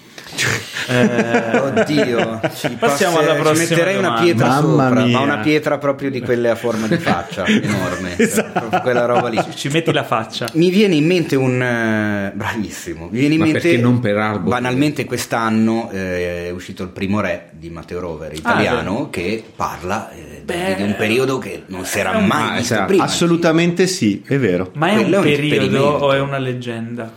Eh, 0.89 1.59
oddio, 1.59 2.41
ci 2.55 2.69
passiamo 2.79 3.19
alla 3.19 3.35
prossima. 3.35 3.65
Ci 3.65 3.71
metterei 3.71 3.95
domanda. 3.97 4.15
una 4.15 4.21
pietra 4.25 4.47
Mamma 4.47 4.87
sopra, 4.87 5.05
mia. 5.05 5.19
ma 5.19 5.25
una 5.25 5.39
pietra 5.39 5.79
proprio 5.79 6.11
di 6.11 6.21
quelle 6.21 6.51
a 6.51 6.55
forma 6.55 6.87
di 6.87 6.97
faccia 6.99 7.45
enorme. 7.49 8.15
esatto. 8.17 8.81
Quella 8.81 9.05
roba 9.05 9.29
lì. 9.29 9.43
Ci 9.55 9.69
metti 9.69 9.93
la 9.93 10.05
faccia. 10.05 10.49
Mi 10.53 10.71
viene 10.71 10.95
in 10.95 11.07
mente 11.07 11.35
un 11.37 11.61
eh, 11.61 12.31
bravissimo. 12.35 13.09
Mi 13.11 13.19
viene 13.19 13.35
in 13.35 13.41
ma 13.41 13.47
mente 13.47 13.77
non 13.79 13.99
per 14.01 14.17
Albo? 14.17 14.51
Banalmente 14.51 15.05
quest'anno 15.05 15.91
eh, 15.91 16.47
è 16.47 16.51
uscito 16.51 16.83
il 16.83 16.91
primo 16.91 17.21
re 17.21 17.49
di 17.53 17.69
Matteo 17.71 18.01
Rover 18.01 18.33
italiano 18.33 19.05
ah, 19.05 19.11
che 19.11 19.43
parla 19.55 20.11
eh, 20.13 20.43
Beh, 20.45 20.75
di 20.77 20.83
un 20.83 20.95
periodo 20.97 21.39
che 21.39 21.63
non 21.67 21.85
si 21.85 21.99
era 21.99 22.19
mai 22.19 22.59
visto 22.59 22.75
esatto. 22.75 22.87
prima. 22.89 23.05
Assolutamente 23.05 23.87
sì, 23.87 24.23
è 24.27 24.39
vero. 24.39 24.71
Ma 24.75 24.91
è 24.91 24.95
Quello 24.95 25.17
un 25.19 25.23
periodo 25.23 25.85
o 25.85 26.13
è 26.13 26.21
una 26.21 26.39
leggenda? 26.39 27.13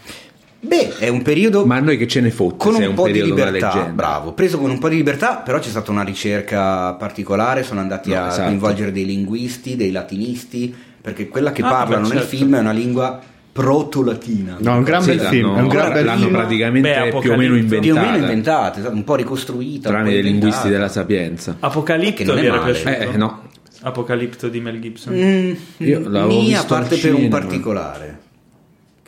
Beh, 0.61 0.97
è 0.97 1.07
un 1.07 1.21
periodo. 1.21 1.65
Ma 1.65 1.77
a 1.77 1.79
noi 1.79 1.97
che 1.97 2.07
ce 2.07 2.19
ne 2.19 2.31
fotte 2.31 2.57
con 2.57 2.75
un, 2.75 2.83
un 2.83 2.93
po' 2.93 3.07
di 3.07 3.23
libertà. 3.23 3.91
Bravo, 3.93 4.33
preso 4.33 4.57
con 4.57 4.69
un 4.69 4.77
po' 4.77 4.89
di 4.89 4.97
libertà, 4.97 5.37
però 5.37 5.59
c'è 5.59 5.69
stata 5.69 5.91
una 5.91 6.03
ricerca 6.03 6.93
particolare. 6.93 7.63
Sono 7.63 7.79
andati 7.79 8.09
no, 8.09 8.23
a 8.23 8.27
esatto. 8.27 8.47
coinvolgere 8.47 8.91
dei 8.91 9.05
linguisti, 9.05 9.75
dei 9.77 9.91
latinisti, 9.91 10.73
perché 11.01 11.29
quella 11.29 11.51
che 11.51 11.61
ah, 11.61 11.69
parlano 11.69 12.07
beh, 12.07 12.15
certo. 12.15 12.19
nel 12.19 12.27
film 12.27 12.55
è 12.55 12.59
una 12.59 12.71
lingua 12.71 13.21
proto-latina. 13.53 14.57
No, 14.59 14.75
un 14.75 14.83
gran 14.83 15.01
sì, 15.01 15.15
bel 15.15 15.19
film. 15.21 15.55
È 15.55 15.61
un 15.61 15.67
gran 15.69 15.93
bel 15.93 16.05
l'hanno 16.05 16.21
film. 16.21 16.33
praticamente 16.33 17.09
Beh, 17.11 17.19
più 17.19 17.31
o 17.31 17.35
meno 17.37 17.55
inventata. 17.55 17.81
Più 17.81 17.91
o 17.91 18.11
meno 18.11 18.17
inventata, 18.17 18.89
un 18.89 19.03
po' 19.05 19.15
ricostruita. 19.15 19.89
Tranne 19.89 20.11
dei 20.11 20.23
linguisti 20.23 20.67
della 20.67 20.89
sapienza. 20.89 21.55
Apocalipto 21.59 22.33
vi 22.33 22.45
era 22.45 22.59
piaciuto? 22.59 22.89
Eh, 22.89 23.17
no. 23.17 23.43
Apocalipto 23.81 24.49
di 24.49 24.59
Mel 24.59 24.81
Gibson. 24.81 25.13
Mm, 25.13 25.53
Io 25.77 25.99
l'avevo 26.09 26.41
mia 26.41 26.63
parte 26.65 26.97
per 26.97 27.13
un 27.13 27.29
particolare 27.29 28.27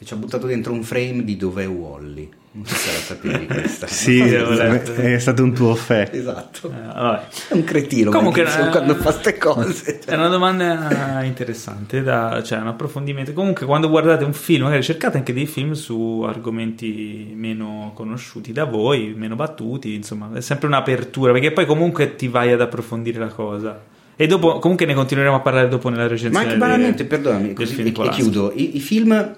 che 0.02 0.08
ci 0.08 0.14
ha 0.16 0.18
buttato 0.18 0.48
dentro 0.48 0.74
un 0.74 0.82
frame 0.82 1.24
di 1.24 1.38
dov'è 1.38 1.68
Wally. 1.68 2.28
Non 2.54 2.66
so 2.66 2.74
se 2.74 2.92
la 2.92 2.98
sapevi 2.98 3.46
questa. 3.46 3.86
sì, 3.88 4.20
è 4.20 5.20
stato 5.20 5.44
un 5.44 5.54
tuo 5.54 5.74
effetto. 5.74 6.18
Esatto. 6.18 6.72
Eh, 6.72 7.20
è 7.50 7.54
un 7.54 7.64
cretino 7.64 8.10
Comunque, 8.10 8.42
eh, 8.42 8.70
quando 8.72 8.96
fa 8.96 9.12
queste 9.12 9.38
cose. 9.38 10.00
È 10.04 10.16
una 10.16 10.28
domanda 10.28 11.22
interessante, 11.24 12.02
da, 12.02 12.42
cioè 12.44 12.60
un 12.60 12.68
approfondimento. 12.68 13.32
Comunque, 13.34 13.68
quando 13.68 13.90
guardate 13.90 14.24
un 14.24 14.34
film, 14.34 14.64
magari 14.64 14.82
cercate 14.82 15.18
anche 15.18 15.34
dei 15.34 15.46
film 15.46 15.74
su 15.74 16.26
argomenti 16.28 17.32
meno 17.36 17.92
conosciuti 17.94 18.52
da 18.52 18.66
voi, 18.66 19.14
meno 19.16 19.36
battuti, 19.36 19.94
insomma, 19.94 20.32
è 20.34 20.42
sempre 20.42 20.66
un'apertura, 20.66 21.32
perché 21.32 21.52
poi 21.52 21.68
comunque 21.68 22.16
ti 22.16 22.28
vai 22.28 22.52
ad 22.52 22.60
approfondire 22.60 23.20
la 23.20 23.28
cosa. 23.28 23.80
E 24.16 24.28
dopo, 24.28 24.58
comunque 24.58 24.88
ne 24.88 24.96
continueremo 24.96 25.36
a 25.36 25.40
parlare 25.42 25.68
dopo 25.68 25.90
nella 25.90 26.08
recensione. 26.08 26.44
Ma 26.44 26.50
anche 26.50 26.58
banalmente, 26.58 27.06
perdonami, 27.06 27.54
così, 27.54 27.82
e, 27.82 27.88
e 27.88 28.10
chiudo. 28.10 28.52
I, 28.54 28.78
I 28.78 28.80
film 28.80 29.36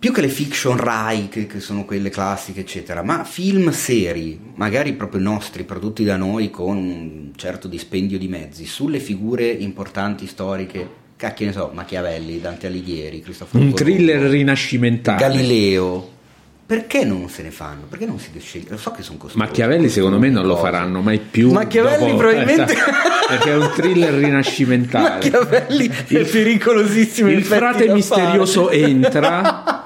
più 0.00 0.12
che 0.12 0.22
le 0.22 0.28
fiction 0.28 0.78
Rai, 0.78 1.28
che, 1.28 1.46
che, 1.46 1.60
sono 1.60 1.84
quelle 1.84 2.08
classiche, 2.08 2.60
eccetera, 2.60 3.02
ma 3.02 3.22
film 3.24 3.70
seri, 3.70 4.40
magari 4.54 4.94
proprio 4.94 5.20
nostri, 5.20 5.64
prodotti 5.64 6.04
da 6.04 6.16
noi 6.16 6.48
con 6.48 6.78
un 6.78 7.32
certo 7.36 7.68
dispendio 7.68 8.16
di 8.16 8.26
mezzi, 8.26 8.64
sulle 8.64 8.98
figure 8.98 9.46
importanti 9.46 10.26
storiche, 10.26 10.88
cacchio 11.16 11.44
ne 11.44 11.52
so, 11.52 11.70
Machiavelli, 11.74 12.40
Dante 12.40 12.66
Alighieri, 12.66 13.20
Cristoforo 13.20 13.62
Un 13.62 13.72
Colombo, 13.72 13.92
thriller 13.92 14.22
rinascimentale. 14.22 15.20
Galileo. 15.20 16.18
Perché 16.64 17.04
non 17.04 17.28
se 17.28 17.42
ne 17.42 17.50
fanno? 17.50 17.82
Perché 17.86 18.06
non 18.06 18.18
si 18.18 18.30
sceglie? 18.38 18.70
Lo 18.70 18.78
so 18.78 18.92
che 18.92 19.02
sono 19.02 19.18
costosi. 19.18 19.42
Machiavelli 19.44 19.88
secondo 19.88 20.18
me 20.18 20.30
non 20.30 20.46
lo 20.46 20.56
faranno 20.56 21.02
mai 21.02 21.18
più. 21.18 21.50
Machiavelli 21.50 22.06
dopo, 22.06 22.16
probabilmente... 22.16 22.74
perché 23.28 23.50
è 23.50 23.56
un 23.56 23.70
thriller 23.74 24.14
rinascimentale. 24.14 25.28
Machiavelli 25.30 25.88
è 25.88 26.24
pericolosissimo. 26.24 27.28
Il 27.28 27.44
frate 27.44 27.92
misterioso 27.92 28.66
fare. 28.66 28.78
entra 28.82 29.78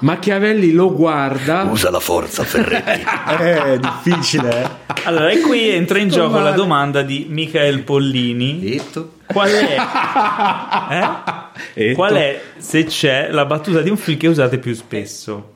Machiavelli 0.00 0.72
lo 0.72 0.92
guarda. 0.92 1.62
Usa 1.62 1.90
la 1.90 2.00
forza, 2.00 2.44
Ferretti. 2.44 3.04
è 3.40 3.78
difficile. 4.02 4.62
Eh? 4.62 4.68
Allora, 5.04 5.30
e 5.30 5.40
qui 5.40 5.68
entra 5.68 5.98
in 5.98 6.08
gioco 6.08 6.38
la 6.38 6.52
domanda 6.52 7.02
di 7.02 7.26
Michael 7.28 7.82
Pollini. 7.82 8.60
Detto. 8.60 9.12
Qual 9.26 9.50
è? 9.50 9.76
Eh? 11.72 11.94
Qual 11.94 12.12
è, 12.12 12.40
se 12.58 12.84
c'è, 12.84 13.28
la 13.30 13.46
battuta 13.46 13.80
di 13.80 13.88
un 13.88 13.96
film 13.96 14.18
che 14.18 14.26
usate 14.26 14.58
più 14.58 14.74
spesso? 14.74 15.54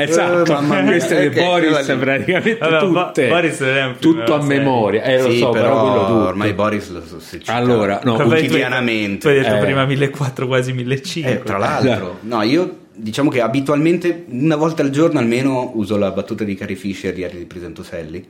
Esatto, 0.00 0.52
uh, 0.52 0.84
queste 0.84 1.26
okay, 1.26 1.44
Boris 1.44 1.96
praticamente 1.98 2.58
allora, 2.60 3.06
tutte, 3.06 3.26
Boris 3.26 3.64
tutto 3.98 4.34
a 4.34 4.42
memoria. 4.44 5.02
Eh, 5.02 5.20
lo 5.20 5.30
sì, 5.30 5.38
so, 5.38 5.50
però, 5.50 5.68
però 5.68 6.06
quello 6.06 6.26
ormai 6.28 6.52
Boris 6.52 6.88
lo 6.90 7.02
so 7.04 7.18
se 7.18 7.40
allora, 7.46 8.00
no, 8.04 8.14
quotidianamente. 8.14 9.18
Tu 9.18 9.28
hai 9.28 9.42
detto 9.42 9.56
eh. 9.56 9.58
prima 9.58 9.84
1400, 9.86 10.46
quasi 10.46 10.72
1500. 10.72 11.40
Eh, 11.40 11.44
tra 11.44 11.58
l'altro, 11.58 12.18
no, 12.20 12.42
io 12.42 12.76
diciamo 12.98 13.30
che 13.30 13.40
abitualmente 13.40 14.26
una 14.28 14.56
volta 14.56 14.82
al 14.82 14.90
giorno 14.90 15.18
almeno 15.18 15.70
uso 15.74 15.96
la 15.96 16.10
battuta 16.10 16.44
di 16.44 16.54
Carrie 16.54 16.76
Fisher 16.76 17.14
di 17.14 17.24
Harry 17.24 17.38
di 17.38 17.44
Presentoselli. 17.44 18.26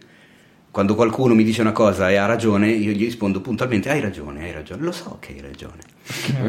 Quando 0.70 0.94
qualcuno 0.94 1.34
mi 1.34 1.44
dice 1.44 1.62
una 1.62 1.72
cosa 1.72 2.10
e 2.10 2.16
ha 2.16 2.26
ragione, 2.26 2.68
io 2.68 2.92
gli 2.92 3.04
rispondo 3.04 3.40
puntualmente: 3.40 3.88
Hai 3.88 4.00
ragione, 4.00 4.44
hai 4.44 4.52
ragione. 4.52 4.82
Lo 4.82 4.92
so 4.92 5.16
che 5.18 5.32
hai 5.32 5.40
ragione. 5.40 5.80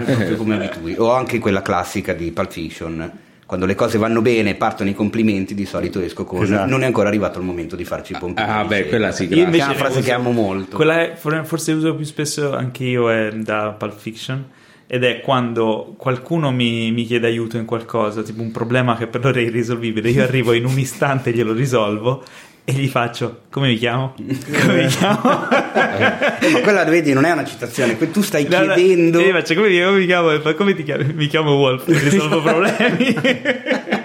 proprio 0.06 0.36
come 0.36 0.56
abitudine. 0.56 0.98
O 1.00 1.12
anche 1.12 1.40
quella 1.40 1.62
classica 1.62 2.14
di 2.14 2.32
Pulp 2.32 2.52
Fiction. 2.52 3.12
Quando 3.46 3.66
le 3.66 3.74
cose 3.74 3.98
vanno 3.98 4.22
bene, 4.22 4.54
partono 4.54 4.92
i 4.92 4.94
complimenti, 4.94 5.56
di 5.56 5.66
solito 5.66 6.00
esco 6.02 6.24
con 6.24 6.44
esatto. 6.44 6.70
non 6.70 6.84
è 6.84 6.86
ancora 6.86 7.08
arrivato 7.08 7.40
il 7.40 7.46
momento 7.46 7.76
di 7.76 7.84
farci 7.84 8.12
i 8.12 8.20
complimenti. 8.20 8.60
Ah, 8.60 8.64
beh, 8.64 8.88
quella 8.90 9.12
sì, 9.12 9.24
Io 9.34 9.46
invece 9.46 9.64
è 9.64 9.70
una 9.70 9.76
frase 9.76 10.02
che 10.02 10.12
amo 10.12 10.32
molto. 10.32 10.76
Quella 10.76 11.02
è, 11.02 11.16
forse 11.16 11.72
uso 11.72 11.96
più 11.96 12.06
spesso 12.06 12.54
anche 12.54 12.84
io 12.84 13.10
è 13.10 13.32
da 13.32 13.72
Pulp 13.72 13.98
Fiction 13.98 14.46
ed 14.92 15.04
è 15.04 15.22
quando 15.22 15.94
qualcuno 15.98 16.52
mi, 16.52 16.92
mi, 16.92 17.06
chiede 17.06 17.28
aiuto 17.28 17.58
in 17.58 17.66
qualcosa, 17.66 18.24
tipo 18.24 18.42
un 18.42 18.50
problema 18.50 18.98
che 18.98 19.06
per 19.06 19.24
loro 19.24 19.38
è 19.38 19.44
irrisolvibile, 19.44 20.10
io 20.10 20.24
arrivo 20.24 20.52
in 20.54 20.66
un 20.66 20.80
istante 20.80 21.30
e 21.30 21.34
glielo 21.34 21.54
risolvo 21.54 22.24
e 22.66 22.74
gli 22.74 22.88
faccio 22.88 23.42
come 23.52 23.68
mi 23.68 23.78
chiamo? 23.78 24.16
Come 24.18 24.74
mi 24.74 24.88
chiamo? 24.88 25.22
ma 25.22 26.60
quella 26.64 26.84
vedi 26.86 27.14
non 27.14 27.26
è 27.26 27.32
una 27.32 27.46
citazione, 27.46 27.96
tu 28.10 28.24
stai 28.24 28.48
no, 28.50 28.50
chiedendo. 28.50 29.20
No, 29.20 29.26
io 29.26 29.34
faccio 29.34 29.54
come, 29.54 29.70
come 29.80 30.00
mi 30.00 30.06
chiamo? 30.08 30.40
Come 30.56 30.74
ti 30.74 30.84
chiami? 30.84 31.14
Mi 31.14 31.28
chiamo 31.28 31.54
Wolf, 31.54 31.86
risolvo 31.86 32.42
problemi 32.42 33.14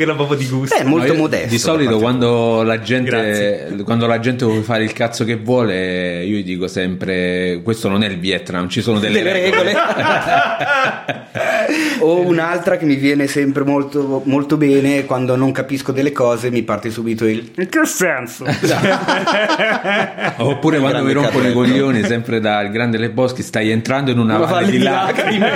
che 0.00 0.06
era 0.06 0.14
proprio 0.14 0.38
di 0.38 0.48
gusto. 0.48 0.74
È 0.74 0.82
molto 0.82 1.12
no, 1.12 1.20
modesto. 1.20 1.48
Di 1.48 1.58
solito 1.58 1.98
quando 1.98 2.62
la, 2.62 2.80
gente, 2.80 3.76
quando 3.84 4.06
la 4.06 4.18
gente 4.18 4.46
vuole 4.46 4.62
fare 4.62 4.82
il 4.82 4.94
cazzo 4.94 5.24
che 5.24 5.36
vuole, 5.36 6.24
io 6.24 6.38
gli 6.38 6.44
dico 6.44 6.68
sempre: 6.68 7.60
questo 7.62 7.90
non 7.90 8.02
è 8.02 8.08
il 8.08 8.18
Vietnam, 8.18 8.66
ci 8.68 8.80
sono 8.80 8.98
delle, 8.98 9.22
delle 9.22 9.32
regole. 9.32 9.74
o 12.00 12.20
un'altra 12.20 12.78
che 12.78 12.86
mi 12.86 12.96
viene 12.96 13.26
sempre 13.26 13.64
molto, 13.64 14.22
molto 14.24 14.56
bene 14.56 15.04
quando 15.04 15.36
non 15.36 15.52
capisco 15.52 15.92
delle 15.92 16.12
cose, 16.12 16.50
mi 16.50 16.62
parte 16.62 16.88
subito 16.90 17.26
il 17.26 17.50
in 17.56 17.68
che 17.68 17.84
senso? 17.84 18.46
Oppure 20.36 20.78
quando 20.78 21.04
mi 21.04 21.12
rompono 21.12 21.48
i 21.48 21.52
coglioni, 21.52 22.04
sempre 22.04 22.40
dal 22.40 22.70
grande 22.70 22.96
Le 22.96 23.10
Boschi, 23.10 23.42
stai 23.42 23.68
entrando 23.70 24.10
in 24.10 24.18
una, 24.18 24.36
una 24.36 24.46
valle, 24.46 24.64
valle 24.64 24.70
di 24.70 24.78
lacrime. 24.82 25.50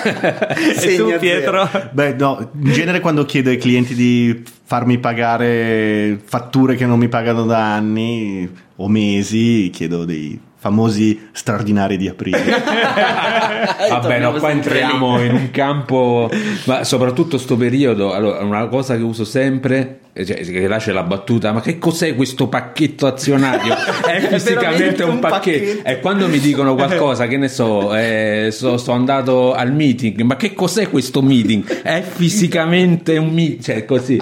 e 0.80 0.96
tu, 0.96 1.14
Pietro? 1.18 1.68
Beh, 1.90 2.14
no, 2.14 2.52
in 2.62 2.72
genere 2.72 3.00
quando 3.00 3.26
chiedo 3.26 3.49
ai 3.50 3.58
clienti 3.58 3.94
di 3.94 4.42
farmi 4.64 4.98
pagare 4.98 6.20
fatture 6.22 6.76
che 6.76 6.86
non 6.86 6.98
mi 6.98 7.08
pagano 7.08 7.44
da 7.44 7.74
anni 7.74 8.48
o 8.76 8.88
mesi, 8.88 9.70
chiedo 9.72 10.04
dei 10.04 10.40
famosi 10.60 11.28
straordinari 11.32 11.96
di 11.96 12.06
aprile. 12.06 12.44
Vabbè, 13.88 14.20
no, 14.20 14.34
qua 14.34 14.50
entriamo 14.50 15.22
in 15.24 15.34
un 15.34 15.50
campo, 15.50 16.30
ma 16.64 16.84
soprattutto 16.84 17.38
sto 17.38 17.56
periodo, 17.56 18.12
allora, 18.12 18.44
una 18.44 18.66
cosa 18.66 18.94
che 18.94 19.02
uso 19.02 19.24
sempre 19.24 20.00
cioè, 20.12 20.40
che 20.40 20.66
là 20.66 20.78
c'è 20.78 20.90
la 20.90 21.04
battuta 21.04 21.52
ma 21.52 21.60
che 21.60 21.78
cos'è 21.78 22.16
questo 22.16 22.48
pacchetto 22.48 23.06
azionario 23.06 23.74
è 24.04 24.20
fisicamente 24.26 25.04
è 25.04 25.06
un, 25.06 25.14
un 25.14 25.18
pacchetto. 25.20 25.66
pacchetto 25.66 25.88
e 25.88 26.00
quando 26.00 26.28
mi 26.28 26.40
dicono 26.40 26.74
qualcosa 26.74 27.28
che 27.28 27.36
ne 27.36 27.46
so, 27.48 27.94
eh, 27.94 28.48
so 28.50 28.76
sto 28.76 28.90
andato 28.90 29.54
al 29.54 29.72
meeting 29.72 30.20
ma 30.22 30.36
che 30.36 30.52
cos'è 30.52 30.90
questo 30.90 31.22
meeting 31.22 31.82
è 31.82 32.02
fisicamente 32.02 33.16
un 33.18 33.30
meeting 33.32 33.62
cioè 33.62 33.84
così 33.84 34.20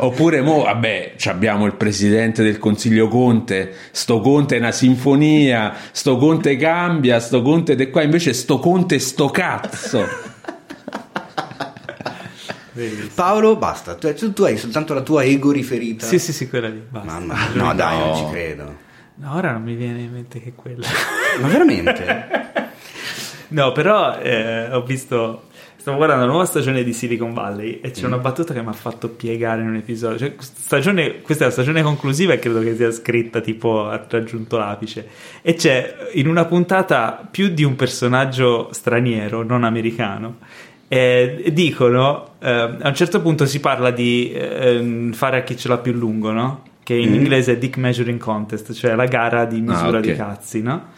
oppure 0.00 0.40
mo 0.40 0.62
vabbè 0.62 1.14
abbiamo 1.24 1.66
il 1.66 1.74
presidente 1.74 2.42
del 2.42 2.58
consiglio 2.58 3.08
Conte 3.08 3.72
sto 3.90 4.20
Conte 4.20 4.56
è 4.56 4.58
una 4.58 4.72
sinfonia 4.72 5.74
sto 5.92 6.16
Conte 6.16 6.56
cambia 6.56 7.20
sto 7.20 7.42
Conte 7.42 7.74
è 7.74 7.90
qua 7.90 8.02
invece 8.02 8.32
sto 8.32 8.58
Conte 8.58 8.98
sto 8.98 9.28
cazzo 9.28 10.28
Paolo, 13.14 13.56
basta. 13.56 13.94
Tu, 13.94 14.32
tu, 14.32 14.44
hai 14.44 14.56
soltanto 14.56 14.94
la 14.94 15.02
tua 15.02 15.22
ego 15.22 15.50
riferita. 15.50 16.06
Sì, 16.06 16.18
sì, 16.18 16.32
sì, 16.32 16.48
quella 16.48 16.68
lì. 16.68 16.82
Basta. 16.88 17.10
Mamma, 17.10 17.36
no, 17.52 17.74
dai, 17.74 17.98
non 17.98 18.16
ci 18.16 18.26
credo. 18.30 18.76
No, 19.16 19.34
ora 19.34 19.52
non 19.52 19.62
mi 19.62 19.74
viene 19.74 20.00
in 20.00 20.12
mente 20.12 20.40
che 20.40 20.54
quella. 20.54 20.86
Ma 21.40 21.48
veramente? 21.48 22.70
no, 23.48 23.72
però 23.72 24.18
eh, 24.18 24.72
ho 24.72 24.82
visto. 24.82 25.48
Stavo 25.80 25.96
guardando 25.96 26.26
la 26.26 26.30
nuova 26.30 26.44
stagione 26.44 26.82
di 26.82 26.92
Silicon 26.92 27.32
Valley 27.32 27.80
e 27.80 27.90
c'è 27.90 28.02
mm. 28.02 28.08
una 28.08 28.18
battuta 28.18 28.52
che 28.52 28.60
mi 28.60 28.68
ha 28.68 28.74
fatto 28.74 29.08
piegare 29.08 29.62
in 29.62 29.68
un 29.68 29.76
episodio. 29.76 30.18
Cioè, 30.18 30.34
stagione, 30.38 31.22
questa 31.22 31.44
è 31.44 31.46
la 31.46 31.52
stagione 31.54 31.80
conclusiva 31.80 32.34
e 32.34 32.38
credo 32.38 32.60
che 32.60 32.76
sia 32.76 32.90
scritta 32.90 33.40
tipo 33.40 33.88
ha 33.88 34.04
raggiunto 34.06 34.58
l'apice. 34.58 35.08
E 35.40 35.54
c'è 35.54 36.10
in 36.12 36.28
una 36.28 36.44
puntata 36.44 37.26
più 37.30 37.48
di 37.48 37.64
un 37.64 37.76
personaggio 37.76 38.68
straniero, 38.72 39.42
non 39.42 39.64
americano, 39.64 40.36
eh, 40.86 41.50
dicono, 41.50 42.32
eh, 42.40 42.50
a 42.50 42.88
un 42.88 42.94
certo 42.94 43.22
punto 43.22 43.46
si 43.46 43.58
parla 43.58 43.90
di 43.90 44.32
eh, 44.34 45.08
fare 45.12 45.38
a 45.38 45.42
chi 45.42 45.56
ce 45.56 45.68
l'ha 45.68 45.78
più 45.78 45.94
lungo, 45.94 46.30
no? 46.30 46.62
Che 46.82 46.92
in 46.94 47.12
mm. 47.12 47.14
inglese 47.14 47.52
è 47.52 47.56
Dick 47.56 47.78
Measuring 47.78 48.18
Contest, 48.18 48.74
cioè 48.74 48.94
la 48.94 49.06
gara 49.06 49.46
di 49.46 49.62
misura 49.62 49.96
ah, 49.96 50.00
okay. 50.00 50.02
di 50.02 50.14
cazzi, 50.14 50.60
no? 50.60 50.88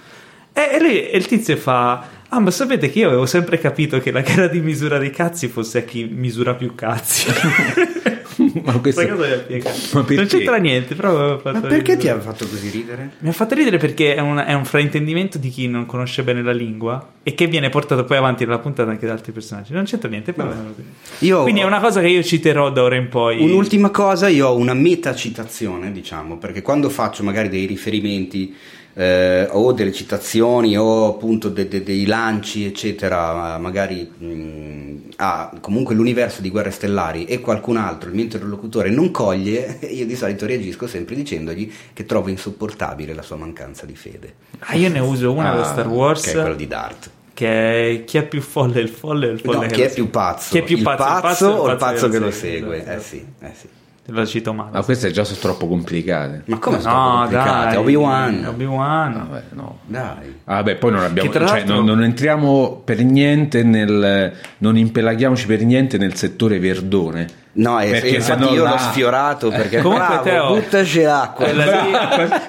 E, 0.52 0.70
e, 0.72 0.80
lui, 0.80 1.08
e 1.08 1.16
il 1.16 1.26
tizio 1.26 1.56
fa: 1.56 2.04
Ah, 2.34 2.40
ma 2.40 2.50
sapete 2.50 2.90
che 2.90 3.00
io 3.00 3.08
avevo 3.08 3.26
sempre 3.26 3.58
capito 3.58 4.00
che 4.00 4.10
la 4.10 4.22
gara 4.22 4.46
di 4.46 4.60
misura 4.60 4.96
dei 4.96 5.10
cazzi 5.10 5.48
fosse 5.48 5.78
a 5.78 5.82
chi 5.82 6.04
misura 6.04 6.54
più 6.54 6.74
cazzi. 6.74 7.26
ma 8.64 8.72
questo... 8.78 9.02
ma 9.06 10.04
non 10.08 10.26
c'entra 10.26 10.56
niente, 10.56 10.94
però 10.94 11.38
ma 11.44 11.60
perché 11.60 11.92
ridere. 11.94 11.96
ti 11.98 12.08
ha 12.08 12.18
fatto 12.18 12.48
così 12.48 12.70
ridere? 12.70 13.12
Mi 13.18 13.28
ha 13.28 13.32
fatto 13.32 13.54
ridere 13.54 13.76
perché 13.76 14.14
è 14.14 14.20
un, 14.20 14.38
è 14.38 14.54
un, 14.54 14.64
fraintendimento 14.64 15.36
di 15.36 15.50
chi 15.50 15.68
non 15.68 15.84
conosce 15.84 16.22
bene 16.22 16.42
la 16.42 16.52
lingua 16.52 17.06
e 17.22 17.34
che 17.34 17.46
viene 17.48 17.68
portato 17.68 18.02
poi 18.04 18.16
avanti 18.16 18.46
nella 18.46 18.60
puntata 18.60 18.90
anche 18.90 19.04
da 19.04 19.12
altri 19.12 19.32
personaggi. 19.32 19.74
Non 19.74 19.84
c'entra 19.84 20.08
niente. 20.08 20.32
No. 20.34 20.74
Io 21.18 21.42
Quindi 21.42 21.60
ho... 21.60 21.64
è 21.64 21.66
una 21.66 21.80
cosa 21.80 22.00
che 22.00 22.08
io 22.08 22.22
citerò 22.22 22.70
da 22.70 22.82
ora 22.82 22.96
in 22.96 23.10
poi. 23.10 23.42
Un'ultima 23.42 23.90
cosa, 23.90 24.28
io 24.28 24.48
ho 24.48 24.56
una 24.56 24.72
metacitazione, 24.72 25.92
diciamo, 25.92 26.38
perché 26.38 26.62
quando 26.62 26.88
faccio 26.88 27.22
magari 27.24 27.50
dei 27.50 27.66
riferimenti 27.66 28.56
eh, 28.94 29.48
o 29.50 29.72
delle 29.72 29.92
citazioni 29.92 30.76
o 30.76 31.08
appunto 31.08 31.48
de, 31.48 31.66
de, 31.66 31.82
dei 31.82 32.04
lanci 32.04 32.66
eccetera 32.66 33.56
magari 33.58 34.10
mh, 34.18 35.12
a 35.16 35.50
comunque 35.60 35.94
l'universo 35.94 36.42
di 36.42 36.50
Guerre 36.50 36.70
Stellari 36.70 37.24
e 37.24 37.40
qualcun 37.40 37.76
altro 37.76 38.08
il 38.08 38.14
mio 38.14 38.24
interlocutore 38.24 38.90
non 38.90 39.10
coglie 39.10 39.78
io 39.90 40.06
di 40.06 40.16
solito 40.16 40.46
reagisco 40.46 40.86
sempre 40.86 41.14
dicendogli 41.14 41.70
che 41.92 42.04
trovo 42.04 42.28
insopportabile 42.28 43.14
la 43.14 43.22
sua 43.22 43.36
mancanza 43.36 43.86
di 43.86 43.96
fede. 43.96 44.34
Ah 44.60 44.74
io 44.74 44.88
ne 44.88 45.00
uso 45.00 45.32
una 45.32 45.52
ah, 45.52 45.56
da 45.56 45.64
Star 45.64 45.88
Wars 45.88 46.22
che 46.22 46.30
è 46.32 46.40
quello 46.40 46.54
di 46.54 46.66
Dart. 46.66 47.10
che 47.32 48.00
è 48.00 48.04
chi 48.04 48.18
è 48.18 48.26
più 48.26 48.40
folle 48.40 48.80
il 48.80 48.88
folle 48.88 49.28
o 49.28 49.30
il 49.32 49.40
folle 49.40 49.66
no, 49.66 49.72
chi 49.72 49.82
è 49.82 49.92
più 49.92 50.10
pazzo? 50.10 50.50
Chi 50.50 50.58
è 50.58 50.62
più 50.62 50.82
pazzo, 50.82 51.02
il 51.02 51.08
pazzo, 51.08 51.22
pazzo 51.22 51.46
o 51.46 51.70
il 51.70 51.76
pazzo, 51.76 52.08
che, 52.08 52.18
lo 52.18 52.30
segue, 52.30 52.78
segue. 52.78 52.94
eh 52.94 53.00
sì, 53.00 53.26
eh 53.40 53.52
sì 53.54 53.68
lo 54.06 54.26
cito 54.26 54.52
male. 54.52 54.70
Ma 54.72 54.82
queste 54.82 55.10
già 55.10 55.24
sono 55.24 55.38
troppo 55.38 55.68
complicate. 55.68 56.42
Ma 56.46 56.58
come 56.58 56.80
sono 56.80 56.94
no, 56.94 57.18
complicate? 57.20 57.76
Obi-Wan. 57.76 58.44
Obi-Wan. 58.46 59.12
Vabbè, 59.28 59.42
no. 59.50 59.78
Dai. 59.86 60.40
Vabbè, 60.44 60.76
poi 60.76 60.90
non 60.90 61.02
abbiamo 61.02 61.30
cioè, 61.32 61.64
non, 61.64 61.84
non, 61.84 62.02
entriamo 62.02 62.82
per 62.84 63.04
niente 63.04 63.62
nel 63.62 64.32
non 64.58 64.76
impelaghiamoci 64.76 65.46
per 65.46 65.64
niente 65.64 65.98
nel 65.98 66.14
settore 66.14 66.58
verdone 66.58 67.40
No, 67.54 67.78
è, 67.78 67.90
perché 67.90 68.08
infatti 68.08 68.44
io 68.44 68.66
l'ho 68.66 68.78
sfiorato 68.78 69.50
perché 69.50 69.82
comunque 69.82 70.06
bravo, 70.06 70.22
Teo, 70.22 70.54
buttaci 70.54 71.02
l'acqua. 71.02 71.52
Lì, 71.52 71.62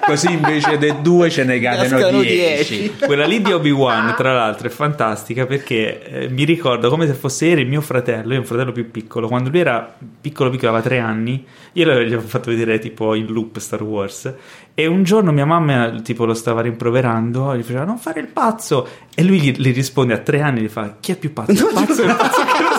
così 0.00 0.32
invece 0.32 0.78
dei 0.78 1.02
due 1.02 1.28
ce 1.28 1.44
ne 1.44 1.60
cadono 1.60 2.20
dieci. 2.20 2.94
Quella 2.98 3.26
lì 3.26 3.42
di 3.42 3.52
Obi-Wan, 3.52 4.14
tra 4.16 4.32
l'altro, 4.32 4.68
è 4.68 4.70
fantastica 4.70 5.44
perché 5.44 6.02
eh, 6.02 6.28
mi 6.28 6.44
ricordo 6.44 6.88
come 6.88 7.06
se 7.06 7.12
fosse 7.12 7.46
ieri 7.46 7.66
mio 7.66 7.82
fratello, 7.82 8.32
io 8.32 8.38
ho 8.38 8.40
un 8.40 8.46
fratello 8.46 8.72
più 8.72 8.90
piccolo, 8.90 9.28
quando 9.28 9.50
lui 9.50 9.60
era 9.60 9.94
piccolo 10.20 10.48
piccolo, 10.48 10.70
aveva 10.70 10.82
tre 10.82 10.98
anni, 11.00 11.44
io 11.72 11.84
gli 11.84 11.90
avevo 11.90 12.22
fatto 12.22 12.50
vedere 12.50 12.78
tipo 12.78 13.14
in 13.14 13.26
loop 13.26 13.58
Star 13.58 13.82
Wars 13.82 14.32
e 14.74 14.86
un 14.86 15.04
giorno 15.04 15.32
mia 15.32 15.44
mamma 15.44 16.00
tipo 16.02 16.24
lo 16.24 16.34
stava 16.34 16.60
rimproverando 16.60 17.56
gli 17.56 17.62
faceva 17.62 17.84
non 17.84 17.98
fare 17.98 18.18
il 18.18 18.26
pazzo 18.26 18.88
e 19.14 19.22
lui 19.22 19.40
gli, 19.40 19.52
gli 19.52 19.72
risponde 19.72 20.14
a 20.14 20.18
tre 20.18 20.40
anni 20.40 20.62
gli 20.62 20.68
fa 20.68 20.96
chi 20.98 21.12
è 21.12 21.16
più 21.16 21.32
pazzo? 21.32 21.52
Il 21.68 21.72
pazzo 21.72 22.02
il 22.02 22.14
pazzo 22.16 22.73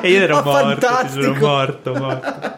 e 0.00 0.10
io 0.10 0.22
ero 0.22 0.42
morto, 0.42 0.86
sono 1.08 1.34
morto, 1.34 1.94
morto. 1.94 2.50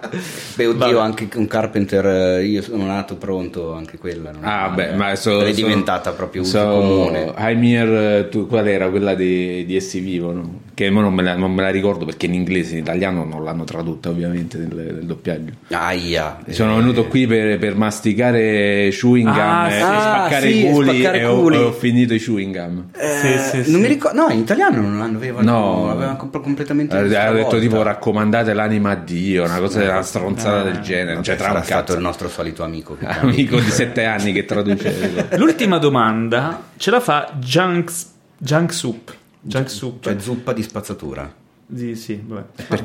Beh, 0.54 0.66
oddio, 0.66 0.78
Vabbè. 0.78 0.98
anche 1.00 1.28
un 1.34 1.46
Carpenter, 1.46 2.06
eh, 2.06 2.44
io 2.44 2.62
sono 2.62 2.86
nato 2.86 3.16
pronto, 3.16 3.72
anche 3.72 3.98
quella. 3.98 4.30
Non 4.30 4.44
ah, 4.44 4.70
è, 4.70 4.74
beh, 4.74 4.94
ma 4.94 5.14
so, 5.16 5.40
è 5.40 5.52
diventata 5.52 6.10
so, 6.10 6.16
proprio 6.16 6.42
uso 6.42 6.58
so, 6.58 6.66
comune. 6.66 7.32
Heimir, 7.36 7.88
eh, 7.88 8.28
tu, 8.30 8.46
qual 8.46 8.68
era 8.68 8.88
quella 8.88 9.14
di, 9.14 9.64
di 9.64 9.76
Essi 9.76 10.00
Vivo? 10.00 10.32
No? 10.32 10.60
Che 10.74 10.90
non 10.90 11.12
me, 11.14 11.22
la, 11.22 11.36
non 11.36 11.52
me, 11.52 11.62
la, 11.62 11.70
ricordo 11.70 12.04
perché 12.04 12.26
in 12.26 12.34
inglese, 12.34 12.74
in 12.74 12.82
italiano 12.82 13.24
non 13.24 13.44
l'hanno 13.44 13.64
tradotta 13.64 14.08
ovviamente 14.08 14.58
nel, 14.58 14.74
nel 14.74 15.04
doppiaggio. 15.04 15.52
Aia. 15.70 16.38
Sono 16.50 16.74
eh, 16.74 16.76
venuto 16.76 17.06
qui 17.06 17.26
per, 17.26 17.58
per 17.58 17.76
masticare 17.76 18.88
chewing 18.90 19.30
gum 19.30 19.40
ah, 19.40 19.70
e, 19.70 19.80
ah, 19.80 20.00
spaccare 20.00 20.50
sì, 20.50 20.66
i 20.66 20.70
culi 20.70 21.00
spaccare 21.00 21.18
e 21.18 21.24
ho, 21.26 21.50
ho, 21.50 21.72
finito 21.72 22.14
i 22.14 22.18
chewing 22.18 22.56
gum. 22.56 22.84
Eh, 22.92 23.38
sì, 23.38 23.62
sì, 23.64 23.70
non 23.70 23.80
mi 23.80 23.86
ricordo, 23.86 24.26
no, 24.26 24.32
in 24.32 24.40
italiano 24.40 24.80
non 24.80 25.12
l'avevano, 25.12 25.50
no, 25.50 25.86
l'avevano 25.86 26.30
completamente. 26.30 26.96
Aveva 27.28 27.44
detto 27.44 27.58
tipo 27.58 27.82
raccomandate 27.82 28.52
l'anima 28.52 28.90
a 28.90 28.94
Dio, 28.94 29.44
una 29.44 29.58
cosa 29.58 29.78
della 29.78 30.02
stronzata 30.02 30.62
del 30.62 30.80
genere. 30.80 31.22
Cioè, 31.22 31.36
tra 31.36 31.52
un 31.52 31.62
cazzo 31.64 31.94
il 31.94 32.00
nostro 32.00 32.28
solito 32.28 32.62
amico. 32.62 32.96
amico 33.02 33.58
di 33.58 33.70
sette 33.70 34.04
anni 34.04 34.32
che 34.32 34.44
traduce. 34.44 35.26
L'ultima 35.36 35.78
domanda 35.78 36.62
ce 36.76 36.90
la 36.90 37.00
fa 37.00 37.32
Junk, 37.38 37.92
Junk 38.38 38.72
Soup. 38.72 39.14
Junk 39.40 39.70
Soup. 39.70 40.02
Cioè 40.02 40.18
zuppa 40.18 40.52
di 40.52 40.62
spazzatura. 40.62 41.42
Sì, 41.74 41.96
sì, 41.96 42.22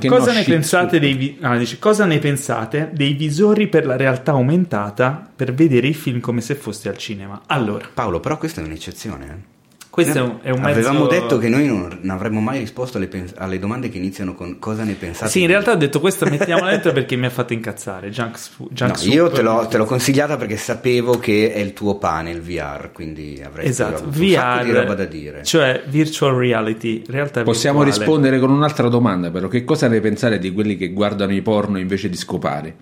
cosa, 0.07 0.31
ne 0.31 0.43
pensate 0.43 0.99
dei, 0.99 1.37
ah, 1.41 1.57
dice, 1.57 1.77
cosa 1.79 2.05
ne 2.05 2.17
pensate 2.17 2.89
dei 2.93 3.13
visori 3.13 3.67
per 3.67 3.85
la 3.85 3.97
realtà 3.97 4.31
aumentata 4.31 5.29
per 5.35 5.53
vedere 5.53 5.87
i 5.87 5.93
film 5.93 6.21
come 6.21 6.39
se 6.39 6.55
foste 6.55 6.87
al 6.87 6.97
cinema? 6.97 7.41
Allora, 7.47 7.87
Paolo, 7.93 8.21
però 8.21 8.37
questa 8.37 8.61
è 8.61 8.63
un'eccezione. 8.63 9.25
Eh? 9.25 9.58
Questo 9.89 10.39
è 10.43 10.51
un, 10.51 10.61
mezzo... 10.61 10.79
Avevamo 10.79 11.07
detto 11.07 11.39
che 11.39 11.49
noi 11.49 11.65
non, 11.65 11.99
avremmo 12.09 12.39
mai 12.39 12.59
risposto 12.59 12.97
alle, 12.97 13.07
pens- 13.07 13.33
alle, 13.35 13.57
domande 13.57 13.89
che 13.89 13.97
iniziano 13.97 14.35
con 14.35 14.59
cosa 14.59 14.83
ne 14.83 14.93
pensate. 14.93 15.31
Sì, 15.31 15.41
in 15.41 15.47
realtà 15.47 15.71
ho 15.71 15.75
detto 15.75 15.99
questa 15.99 16.29
mettiamola 16.29 16.69
dentro 16.71 16.91
perché 16.91 17.15
mi 17.15 17.25
ha 17.25 17.31
fatto 17.31 17.53
incazzare. 17.53 18.09
Junk, 18.11 18.37
junk 18.69 19.03
no, 19.03 19.11
io 19.11 19.29
te 19.31 19.41
l'ho, 19.41 19.65
te 19.67 19.77
l'ho, 19.77 19.85
consigliata 19.85 20.37
perché 20.37 20.57
sapevo 20.57 21.17
che 21.17 21.51
è 21.53 21.57
il 21.57 21.73
tuo 21.73 21.95
pane, 21.95 22.29
il 22.29 22.41
VR, 22.41 22.91
quindi 22.93 23.41
avrei 23.43 23.67
esatto, 23.67 24.03
avuto 24.03 24.19
VR, 24.19 24.63
di 24.63 24.71
roba 24.71 24.93
da 24.93 25.05
dire. 25.05 25.43
Cioè 25.43 25.81
virtual 25.87 26.35
reality, 26.35 27.03
realtà 27.07 27.41
Possiamo 27.41 27.81
virtuale. 27.81 28.05
rispondere 28.05 28.39
con 28.39 28.51
un'altra 28.51 28.89
domanda 28.89 29.31
però, 29.31 29.47
che 29.47 29.63
cosa 29.63 29.87
ne 29.87 29.99
pensate 29.99 30.37
di 30.37 30.53
quelli 30.53 30.77
che 30.77 30.89
guardano 30.89 31.33
i 31.33 31.41
porno 31.41 31.79
invece 31.79 32.09
di 32.09 32.15
scopare? 32.15 32.75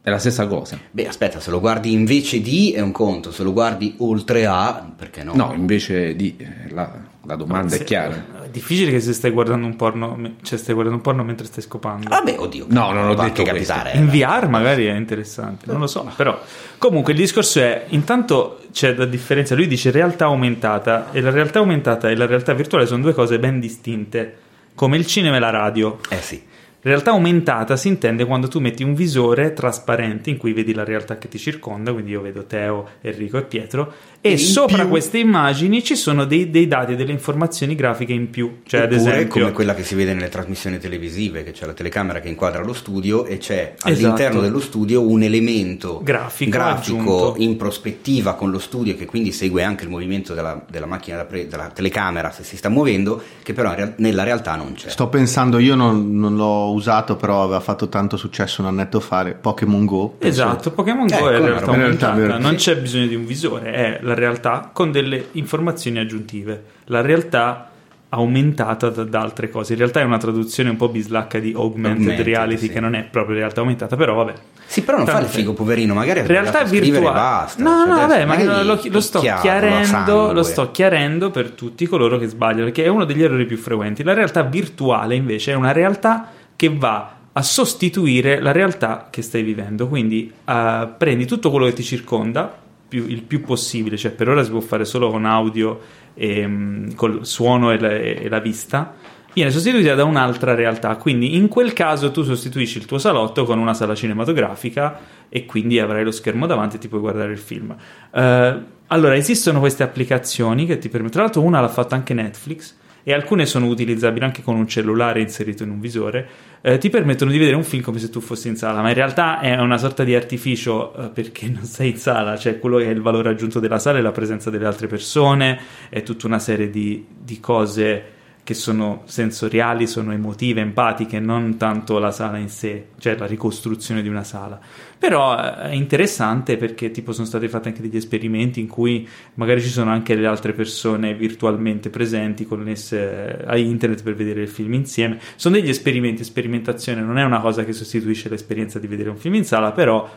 È 0.00 0.10
la 0.10 0.18
stessa 0.18 0.46
cosa. 0.46 0.78
Beh, 0.90 1.06
aspetta, 1.06 1.40
se 1.40 1.50
lo 1.50 1.60
guardi 1.60 1.92
invece 1.92 2.40
di 2.40 2.72
è 2.72 2.80
un 2.80 2.92
conto, 2.92 3.30
se 3.30 3.42
lo 3.42 3.52
guardi 3.52 3.94
oltre 3.98 4.46
a, 4.46 4.90
perché 4.96 5.22
no? 5.22 5.34
No, 5.34 5.52
invece 5.54 6.16
di, 6.16 6.34
eh, 6.38 6.72
la, 6.72 6.90
la 7.26 7.36
domanda 7.36 7.74
se, 7.74 7.82
è 7.82 7.84
chiara. 7.84 8.24
È 8.44 8.48
difficile 8.48 8.90
che 8.90 9.00
se 9.00 9.12
stai 9.12 9.30
guardando 9.30 9.66
un 9.66 9.76
porno, 9.76 10.18
cioè 10.42 10.56
stai 10.56 10.72
guardando 10.72 10.96
un 10.96 11.02
porno 11.02 11.24
mentre 11.24 11.46
stai 11.46 11.62
scopando. 11.62 12.08
Vabbè, 12.08 12.36
ah, 12.36 12.40
oddio. 12.40 12.66
No, 12.68 12.90
non 12.92 13.08
ho 13.08 13.14
detto 13.14 13.42
capitare. 13.42 13.92
In 13.92 14.08
VR 14.08 14.48
magari 14.48 14.86
è 14.86 14.94
interessante, 14.94 15.66
non 15.66 15.80
lo 15.80 15.86
so, 15.86 16.10
però 16.16 16.40
comunque 16.78 17.12
il 17.12 17.18
discorso 17.18 17.60
è 17.60 17.84
intanto 17.88 18.60
c'è 18.72 18.94
da 18.94 19.04
differenza, 19.04 19.54
lui 19.54 19.66
dice 19.66 19.90
realtà 19.90 20.24
aumentata 20.24 21.12
e 21.12 21.20
la 21.20 21.30
realtà 21.30 21.58
aumentata 21.58 22.08
e 22.08 22.16
la 22.16 22.24
realtà 22.24 22.54
virtuale 22.54 22.86
sono 22.86 23.02
due 23.02 23.12
cose 23.12 23.38
ben 23.38 23.60
distinte, 23.60 24.38
come 24.74 24.96
il 24.96 25.06
cinema 25.06 25.36
e 25.36 25.40
la 25.40 25.50
radio. 25.50 25.98
Eh 26.08 26.22
sì. 26.22 26.42
Realtà 26.80 27.10
aumentata 27.10 27.76
si 27.76 27.88
intende 27.88 28.24
quando 28.24 28.46
tu 28.46 28.60
metti 28.60 28.84
un 28.84 28.94
visore 28.94 29.52
trasparente 29.52 30.30
in 30.30 30.36
cui 30.36 30.52
vedi 30.52 30.72
la 30.72 30.84
realtà 30.84 31.18
che 31.18 31.26
ti 31.26 31.36
circonda, 31.36 31.92
quindi 31.92 32.12
io 32.12 32.20
vedo 32.20 32.44
Teo, 32.44 32.90
Enrico 33.00 33.36
e 33.36 33.42
Pietro, 33.42 33.92
e, 34.32 34.38
sopra 34.38 34.82
più... 34.82 34.88
queste 34.88 35.18
immagini 35.18 35.82
ci 35.82 35.96
sono 35.96 36.24
dei, 36.24 36.50
dei, 36.50 36.66
dati, 36.66 36.96
delle 36.96 37.12
informazioni 37.12 37.74
grafiche 37.74 38.12
in 38.12 38.30
più. 38.30 38.58
Cioè, 38.66 38.82
Oppure, 38.82 38.96
ad 38.96 39.06
esempio, 39.06 39.40
come 39.40 39.52
quella 39.52 39.74
che 39.74 39.84
si 39.84 39.94
vede 39.94 40.14
nelle 40.14 40.28
trasmissioni 40.28 40.78
televisive, 40.78 41.44
che 41.44 41.52
c'è 41.52 41.66
la 41.66 41.72
telecamera 41.72 42.20
che 42.20 42.28
inquadra 42.28 42.62
lo 42.62 42.72
studio 42.72 43.24
e 43.24 43.38
c'è 43.38 43.74
all'interno 43.80 44.14
esatto. 44.16 44.40
dello 44.40 44.60
studio 44.60 45.08
un 45.08 45.22
elemento 45.22 46.00
grafico, 46.02 46.50
grafico 46.50 47.34
in 47.38 47.56
prospettiva 47.56 48.34
con 48.34 48.50
lo 48.50 48.58
studio, 48.58 48.96
che 48.96 49.06
quindi 49.06 49.32
segue 49.32 49.62
anche 49.62 49.84
il 49.84 49.90
movimento 49.90 50.34
della, 50.34 50.62
della 50.68 50.86
macchina, 50.86 51.24
pre- 51.24 51.46
della 51.46 51.68
telecamera 51.68 52.30
se 52.30 52.42
si 52.42 52.56
sta 52.56 52.68
muovendo, 52.68 53.20
che 53.42 53.52
però 53.52 53.74
real- 53.74 53.94
nella 53.96 54.22
realtà 54.22 54.54
non 54.56 54.74
c'è. 54.74 54.88
Sto 54.88 55.08
pensando, 55.08 55.58
io 55.58 55.74
non, 55.74 56.18
non, 56.18 56.36
l'ho 56.36 56.72
usato, 56.72 57.16
però 57.16 57.42
aveva 57.42 57.60
fatto 57.60 57.88
tanto 57.88 58.16
successo 58.16 58.60
un 58.62 58.68
annetto 58.68 59.00
fa, 59.00 59.34
Pokémon 59.40 59.84
Go. 59.84 60.16
Esatto, 60.18 60.70
Pokémon 60.70 61.06
Go 61.06 61.14
ecco, 61.14 61.30
è 61.30 61.40
realtà 61.40 61.70
aumentata, 61.70 62.14
realtà, 62.14 62.38
non 62.38 62.54
c'è 62.56 62.76
bisogno 62.76 63.06
di 63.06 63.14
un 63.14 63.26
visore, 63.26 63.72
è 63.72 63.98
la 64.02 64.14
realtà 64.18 64.70
con 64.72 64.90
delle 64.90 65.28
informazioni 65.32 65.98
aggiuntive. 65.98 66.64
La 66.84 67.00
realtà 67.00 67.70
aumentata 68.10 68.88
da, 68.88 69.04
da, 69.04 69.20
altre 69.20 69.50
cose. 69.50 69.72
In 69.72 69.78
realtà 69.78 70.00
è 70.00 70.04
una 70.04 70.18
traduzione 70.18 70.70
un 70.70 70.76
po' 70.76 70.88
bislacca 70.88 71.38
di 71.38 71.52
augmented, 71.54 72.00
augmented 72.00 72.24
reality, 72.24 72.66
sì. 72.66 72.70
che 72.70 72.80
non 72.80 72.94
è 72.94 73.02
proprio 73.04 73.36
realtà 73.36 73.60
aumentata, 73.60 73.96
però 73.96 74.14
vabbè. 74.14 74.34
Sì, 74.66 74.82
però 74.82 74.98
non 74.98 75.06
fa 75.06 75.20
il 75.20 75.26
figo, 75.26 75.52
poverino, 75.54 75.94
magari 75.94 76.26
realtà 76.26 76.62
virtuale. 76.64 77.12
Basta, 77.12 77.62
no, 77.62 77.70
cioè, 77.70 77.86
no, 77.86 77.94
vabbè, 77.94 78.24
ma 78.24 78.62
lo, 78.62 78.78
lo, 78.82 79.00
sto 79.00 79.20
chiarendo, 79.20 80.32
lo 80.32 80.42
sto 80.42 80.70
chiarendo 80.70 81.30
per 81.30 81.50
tutti 81.52 81.86
coloro 81.86 82.18
che 82.18 82.26
sbagliano, 82.26 82.64
perché 82.64 82.84
è 82.84 82.88
uno 82.88 83.04
degli 83.04 83.22
errori 83.22 83.46
più 83.46 83.56
frequenti. 83.56 84.02
La 84.02 84.14
realtà 84.14 84.42
virtuale, 84.42 85.14
invece, 85.14 85.52
è 85.52 85.54
una 85.54 85.72
realtà 85.72 86.28
che 86.54 86.70
va 86.74 87.14
a 87.32 87.42
sostituire 87.42 88.40
la 88.40 88.52
realtà 88.52 89.08
che 89.10 89.22
stai 89.22 89.42
vivendo. 89.42 89.88
Quindi 89.88 90.32
uh, 90.44 90.88
prendi 90.98 91.24
tutto 91.24 91.50
quello 91.50 91.66
che 91.66 91.72
ti 91.72 91.82
circonda, 91.82 92.52
più, 92.88 93.06
il 93.06 93.22
più 93.22 93.42
possibile, 93.42 93.96
cioè 93.96 94.10
per 94.12 94.28
ora 94.28 94.42
si 94.42 94.50
può 94.50 94.60
fare 94.60 94.84
solo 94.84 95.10
con 95.10 95.24
audio, 95.24 95.80
e, 96.14 96.44
um, 96.44 96.94
col 96.94 97.26
suono 97.26 97.70
e 97.70 97.78
la, 97.78 97.90
e 97.90 98.28
la 98.28 98.40
vista, 98.40 98.94
viene 99.34 99.50
sostituita 99.50 99.94
da 99.94 100.04
un'altra 100.04 100.54
realtà. 100.54 100.96
Quindi 100.96 101.36
in 101.36 101.48
quel 101.48 101.72
caso 101.72 102.10
tu 102.10 102.22
sostituisci 102.22 102.78
il 102.78 102.86
tuo 102.86 102.98
salotto 102.98 103.44
con 103.44 103.58
una 103.58 103.74
sala 103.74 103.94
cinematografica 103.94 104.98
e 105.28 105.44
quindi 105.46 105.78
avrai 105.78 106.02
lo 106.02 106.10
schermo 106.10 106.46
davanti 106.46 106.76
e 106.76 106.78
ti 106.78 106.88
puoi 106.88 107.00
guardare 107.00 107.32
il 107.32 107.38
film. 107.38 107.76
Uh, 108.10 108.64
allora, 108.86 109.14
esistono 109.14 109.60
queste 109.60 109.82
applicazioni 109.82 110.66
che 110.66 110.78
ti 110.78 110.88
permettono, 110.88 111.12
tra 111.12 111.22
l'altro 111.22 111.42
una 111.42 111.60
l'ha 111.60 111.68
fatta 111.68 111.94
anche 111.94 112.14
Netflix 112.14 112.74
e 113.08 113.14
alcune 113.14 113.46
sono 113.46 113.68
utilizzabili 113.68 114.22
anche 114.22 114.42
con 114.42 114.54
un 114.54 114.68
cellulare 114.68 115.22
inserito 115.22 115.62
in 115.62 115.70
un 115.70 115.80
visore, 115.80 116.28
eh, 116.60 116.76
ti 116.76 116.90
permettono 116.90 117.30
di 117.30 117.38
vedere 117.38 117.56
un 117.56 117.64
film 117.64 117.82
come 117.82 117.98
se 117.98 118.10
tu 118.10 118.20
fossi 118.20 118.48
in 118.48 118.56
sala, 118.56 118.82
ma 118.82 118.88
in 118.88 118.94
realtà 118.94 119.40
è 119.40 119.58
una 119.58 119.78
sorta 119.78 120.04
di 120.04 120.14
artificio 120.14 120.94
eh, 120.94 121.08
perché 121.08 121.48
non 121.48 121.64
sei 121.64 121.92
in 121.92 121.96
sala, 121.96 122.36
cioè 122.36 122.58
quello 122.58 122.76
che 122.76 122.84
è 122.84 122.90
il 122.90 123.00
valore 123.00 123.30
aggiunto 123.30 123.60
della 123.60 123.78
sala 123.78 123.96
è 123.96 124.02
la 124.02 124.12
presenza 124.12 124.50
delle 124.50 124.66
altre 124.66 124.88
persone, 124.88 125.58
è 125.88 126.02
tutta 126.02 126.26
una 126.26 126.38
serie 126.38 126.68
di, 126.68 127.06
di 127.18 127.40
cose 127.40 128.16
che 128.48 128.54
sono 128.54 129.02
sensoriali, 129.04 129.86
sono 129.86 130.10
emotive, 130.10 130.62
empatiche, 130.62 131.20
non 131.20 131.58
tanto 131.58 131.98
la 131.98 132.10
sala 132.10 132.38
in 132.38 132.48
sé, 132.48 132.86
cioè 132.98 133.14
la 133.18 133.26
ricostruzione 133.26 134.00
di 134.00 134.08
una 134.08 134.24
sala. 134.24 134.58
Però 134.98 135.36
eh, 135.36 135.68
è 135.68 135.72
interessante 135.74 136.56
perché 136.56 136.90
tipo 136.90 137.12
sono 137.12 137.26
stati 137.26 137.46
fatti 137.46 137.68
anche 137.68 137.82
degli 137.82 137.98
esperimenti 137.98 138.58
in 138.58 138.66
cui 138.66 139.06
magari 139.34 139.60
ci 139.60 139.68
sono 139.68 139.90
anche 139.90 140.14
le 140.14 140.26
altre 140.26 140.54
persone 140.54 141.12
virtualmente 141.12 141.90
presenti 141.90 142.46
connesse 142.46 143.44
a 143.44 143.54
internet 143.58 144.02
per 144.02 144.14
vedere 144.14 144.40
il 144.40 144.48
film 144.48 144.72
insieme. 144.72 145.18
Sono 145.36 145.56
degli 145.56 145.68
esperimenti, 145.68 146.24
sperimentazione 146.24 147.02
non 147.02 147.18
è 147.18 147.24
una 147.24 147.40
cosa 147.40 147.66
che 147.66 147.74
sostituisce 147.74 148.30
l'esperienza 148.30 148.78
di 148.78 148.86
vedere 148.86 149.10
un 149.10 149.18
film 149.18 149.34
in 149.34 149.44
sala, 149.44 149.72
però 149.72 150.08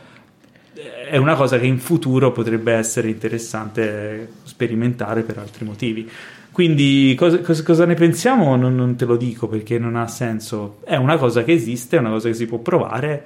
è 1.10 1.18
una 1.18 1.36
cosa 1.36 1.60
che 1.60 1.66
in 1.66 1.80
futuro 1.80 2.32
potrebbe 2.32 2.72
essere 2.72 3.10
interessante 3.10 4.36
sperimentare 4.44 5.24
per 5.24 5.38
altri 5.38 5.66
motivi. 5.66 6.10
Quindi 6.62 7.16
cosa, 7.18 7.42
cosa, 7.64 7.86
ne 7.88 7.96
pensiamo? 7.96 8.56
Non, 8.56 8.76
non, 8.76 8.96
te 8.96 9.06
lo 9.06 9.18
dico 9.18 9.48
perché 9.48 9.80
non 9.80 9.96
ha 9.96 10.08
senso. 10.08 10.78
È 10.84 10.96
una 10.96 11.18
cosa 11.18 11.44
che 11.44 11.54
esiste, 11.54 11.98
è 11.98 12.00
una 12.00 12.12
cosa 12.12 12.28
che 12.28 12.36
si 12.36 12.46
può 12.46 12.60
provare. 12.60 13.26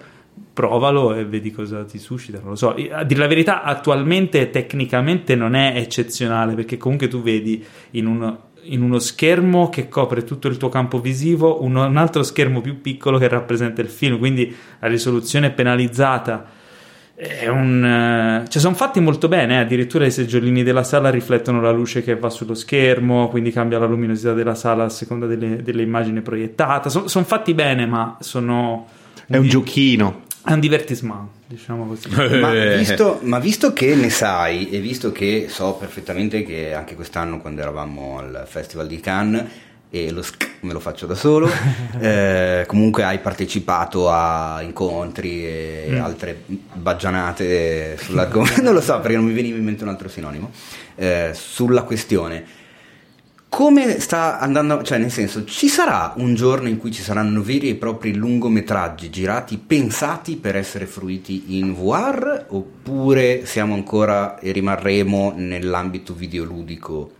Provalo 0.53 1.13
e 1.13 1.25
vedi 1.25 1.51
cosa 1.51 1.83
ti 1.83 1.99
suscita. 1.99 2.39
Non 2.39 2.51
lo 2.51 2.55
so. 2.55 2.73
A 2.91 3.03
dire 3.03 3.19
la 3.19 3.27
verità, 3.27 3.63
attualmente 3.63 4.49
tecnicamente 4.51 5.35
non 5.35 5.53
è 5.53 5.73
eccezionale 5.75 6.55
perché 6.55 6.77
comunque 6.77 7.09
tu 7.09 7.21
vedi 7.21 7.61
in, 7.91 8.05
un, 8.05 8.37
in 8.61 8.81
uno 8.81 8.99
schermo 8.99 9.67
che 9.67 9.89
copre 9.89 10.23
tutto 10.23 10.47
il 10.47 10.55
tuo 10.55 10.69
campo 10.69 11.01
visivo 11.01 11.61
un, 11.61 11.75
altro 11.75 12.23
schermo 12.23 12.61
più 12.61 12.79
piccolo 12.79 13.17
che 13.17 13.27
rappresenta 13.27 13.81
il 13.81 13.89
film. 13.89 14.17
Quindi 14.17 14.55
la 14.79 14.87
risoluzione 14.87 15.47
è 15.47 15.51
penalizzata 15.51 16.45
un, 17.47 18.43
cioè 18.49 18.61
sono 18.61 18.75
fatti 18.75 18.99
molto 18.99 19.29
bene, 19.29 19.55
eh? 19.55 19.59
addirittura 19.59 20.05
i 20.05 20.11
seggiolini 20.11 20.63
della 20.63 20.83
sala 20.83 21.09
riflettono 21.09 21.61
la 21.61 21.71
luce 21.71 22.03
che 22.03 22.17
va 22.17 22.29
sullo 22.29 22.55
schermo, 22.55 23.29
quindi 23.29 23.51
cambia 23.51 23.79
la 23.79 23.85
luminosità 23.85 24.33
della 24.33 24.55
sala 24.55 24.83
a 24.85 24.89
seconda 24.89 25.25
delle, 25.25 25.63
delle 25.63 25.81
immagini 25.81 26.21
proiettate. 26.21 26.89
Sono 26.89 27.07
son 27.07 27.23
fatti 27.23 27.53
bene, 27.53 27.85
ma 27.85 28.17
sono. 28.19 28.87
È 29.27 29.37
un 29.37 29.43
di- 29.43 29.49
giochino. 29.49 30.23
È 30.43 30.51
un 30.51 30.59
divertissement, 30.59 31.29
diciamo 31.47 31.87
così. 31.87 32.09
ma, 32.37 32.51
visto, 32.75 33.19
ma, 33.23 33.39
visto, 33.39 33.73
che 33.73 33.95
ne 33.95 34.09
sai 34.09 34.69
e 34.69 34.79
visto 34.79 35.11
che 35.11 35.47
so 35.49 35.73
perfettamente 35.75 36.43
che 36.43 36.73
anche 36.73 36.95
quest'anno 36.95 37.39
quando 37.39 37.61
eravamo 37.61 38.19
al 38.19 38.43
Festival 38.45 38.87
di 38.87 38.99
Cannes 38.99 39.45
e 39.95 40.11
lo 40.11 40.21
sk 40.21 40.53
me 40.65 40.73
lo 40.73 40.79
faccio 40.79 41.05
da 41.05 41.15
solo, 41.15 41.47
eh, 42.01 42.65
comunque 42.67 43.03
hai 43.03 43.19
partecipato 43.19 44.09
a 44.09 44.61
incontri 44.61 45.45
e 45.45 45.87
mm. 45.91 46.01
altre 46.01 46.43
baggianate 46.73 47.97
sull'argomento, 47.97 48.61
non 48.63 48.73
lo 48.73 48.81
so 48.81 48.99
perché 48.99 49.15
non 49.15 49.25
mi 49.25 49.33
veniva 49.33 49.57
in 49.57 49.63
mente 49.63 49.83
un 49.83 49.89
altro 49.89 50.09
sinonimo, 50.09 50.51
eh, 50.95 51.31
sulla 51.33 51.83
questione 51.83 52.63
come 53.47 54.01
sta 54.01 54.37
andando, 54.39 54.83
cioè 54.83 54.97
nel 54.97 55.11
senso, 55.11 55.45
ci 55.45 55.69
sarà 55.69 56.11
un 56.17 56.35
giorno 56.35 56.67
in 56.67 56.75
cui 56.75 56.91
ci 56.91 57.01
saranno 57.01 57.41
veri 57.41 57.69
e 57.69 57.75
propri 57.75 58.13
lungometraggi 58.13 59.09
girati, 59.09 59.57
pensati 59.57 60.35
per 60.35 60.57
essere 60.57 60.85
fruiti 60.87 61.57
in 61.57 61.73
VR, 61.73 62.47
oppure 62.49 63.45
siamo 63.45 63.73
ancora 63.73 64.39
e 64.39 64.51
rimarremo 64.51 65.35
nell'ambito 65.37 66.13
videoludico? 66.13 67.11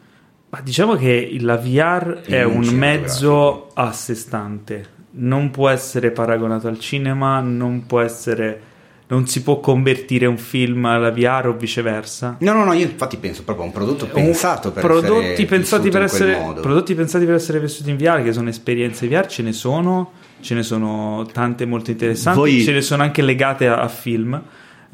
Ma 0.56 0.62
diciamo 0.62 0.96
che 0.96 1.36
la 1.42 1.58
VR 1.58 2.22
è 2.22 2.44
un 2.44 2.66
mezzo 2.68 3.72
a 3.74 3.92
sé 3.92 4.16
stante, 4.16 4.86
non 5.16 5.52
può 5.52 5.68
essere 5.68 6.12
paragonato 6.12 6.70
al 6.70 6.80
cinema, 6.80 7.42
non 7.42 7.86
può 7.86 8.00
essere 8.00 8.62
non 9.08 9.28
si 9.28 9.44
può 9.44 9.60
convertire 9.60 10.26
un 10.26 10.38
film 10.38 10.86
alla 10.86 11.12
VR 11.12 11.48
o 11.48 11.58
viceversa. 11.58 12.38
No, 12.40 12.54
no, 12.54 12.64
no, 12.64 12.72
io 12.72 12.86
infatti 12.86 13.18
penso 13.18 13.44
proprio 13.44 13.66
a 13.66 13.68
un 13.68 13.74
prodotto 13.74 14.08
pensato 14.08 14.72
per 14.72 14.82
prodotti 14.82 15.26
essere 15.26 15.46
pensati 15.46 15.90
per 15.90 16.02
essere 16.04 16.40
modo. 16.40 16.62
prodotti 16.62 16.96
pensati 16.96 17.26
per 17.26 17.36
essere 17.36 17.60
vissuti 17.60 17.90
in 17.90 17.98
VR, 17.98 18.24
che 18.24 18.32
sono 18.32 18.48
esperienze 18.48 19.10
VR, 19.10 19.26
ce 19.26 19.44
ne 19.44 19.52
sono, 19.52 20.14
ce 20.40 20.56
ne 20.56 20.64
sono 20.64 21.28
tante 21.34 21.66
molto 21.66 21.92
interessanti, 21.92 22.40
Voi... 22.40 22.62
ce 22.62 22.72
ne 22.72 22.82
sono 22.82 23.04
anche 23.04 23.22
legate 23.22 23.68
a, 23.68 23.82
a 23.82 23.90
film. 23.90 24.42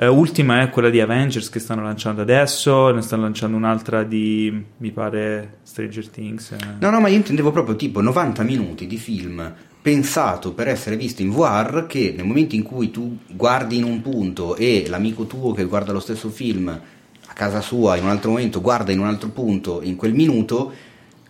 Uh, 0.01 0.07
ultima 0.07 0.63
è 0.63 0.71
quella 0.71 0.89
di 0.89 0.99
Avengers 0.99 1.49
che 1.49 1.59
stanno 1.59 1.83
lanciando 1.83 2.23
adesso, 2.23 2.89
ne 2.89 3.03
stanno 3.03 3.21
lanciando 3.21 3.55
un'altra 3.55 4.01
di, 4.01 4.65
mi 4.77 4.89
pare, 4.89 5.59
Stranger 5.61 6.07
Things. 6.07 6.51
Eh. 6.53 6.57
No, 6.79 6.89
no, 6.89 6.99
ma 6.99 7.07
io 7.07 7.17
intendevo 7.17 7.51
proprio 7.51 7.75
tipo 7.75 8.01
90 8.01 8.41
minuti 8.41 8.87
di 8.87 8.97
film 8.97 9.53
pensato 9.79 10.53
per 10.53 10.69
essere 10.69 10.95
visto 10.95 11.21
in 11.21 11.29
VR 11.29 11.85
che 11.85 12.13
nel 12.15 12.25
momento 12.25 12.55
in 12.55 12.63
cui 12.63 12.89
tu 12.89 13.17
guardi 13.27 13.77
in 13.77 13.83
un 13.83 14.01
punto 14.01 14.55
e 14.55 14.85
l'amico 14.87 15.25
tuo 15.25 15.53
che 15.53 15.65
guarda 15.65 15.91
lo 15.91 15.99
stesso 15.99 16.29
film 16.29 16.67
a 16.67 17.33
casa 17.33 17.61
sua 17.61 17.95
in 17.95 18.03
un 18.03 18.09
altro 18.09 18.29
momento 18.29 18.61
guarda 18.61 18.91
in 18.91 18.99
un 18.99 19.07
altro 19.07 19.29
punto 19.29 19.81
in 19.81 19.95
quel 19.95 20.13
minuto 20.13 20.71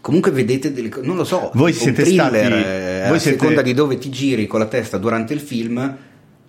comunque 0.01 0.31
vedete 0.31 0.73
delle 0.73 0.89
cose 0.89 1.07
non 1.07 1.15
lo 1.15 1.23
so 1.23 1.51
voi 1.53 1.71
siete 1.71 2.03
thriller, 2.03 2.27
stati 2.27 2.63
eh, 2.63 3.03
voi 3.07 3.15
a 3.15 3.19
siete... 3.19 3.37
seconda 3.37 3.61
di 3.61 3.73
dove 3.73 3.97
ti 3.97 4.09
giri 4.09 4.47
con 4.47 4.59
la 4.59 4.65
testa 4.65 4.97
durante 4.97 5.33
il 5.33 5.39
film 5.39 5.97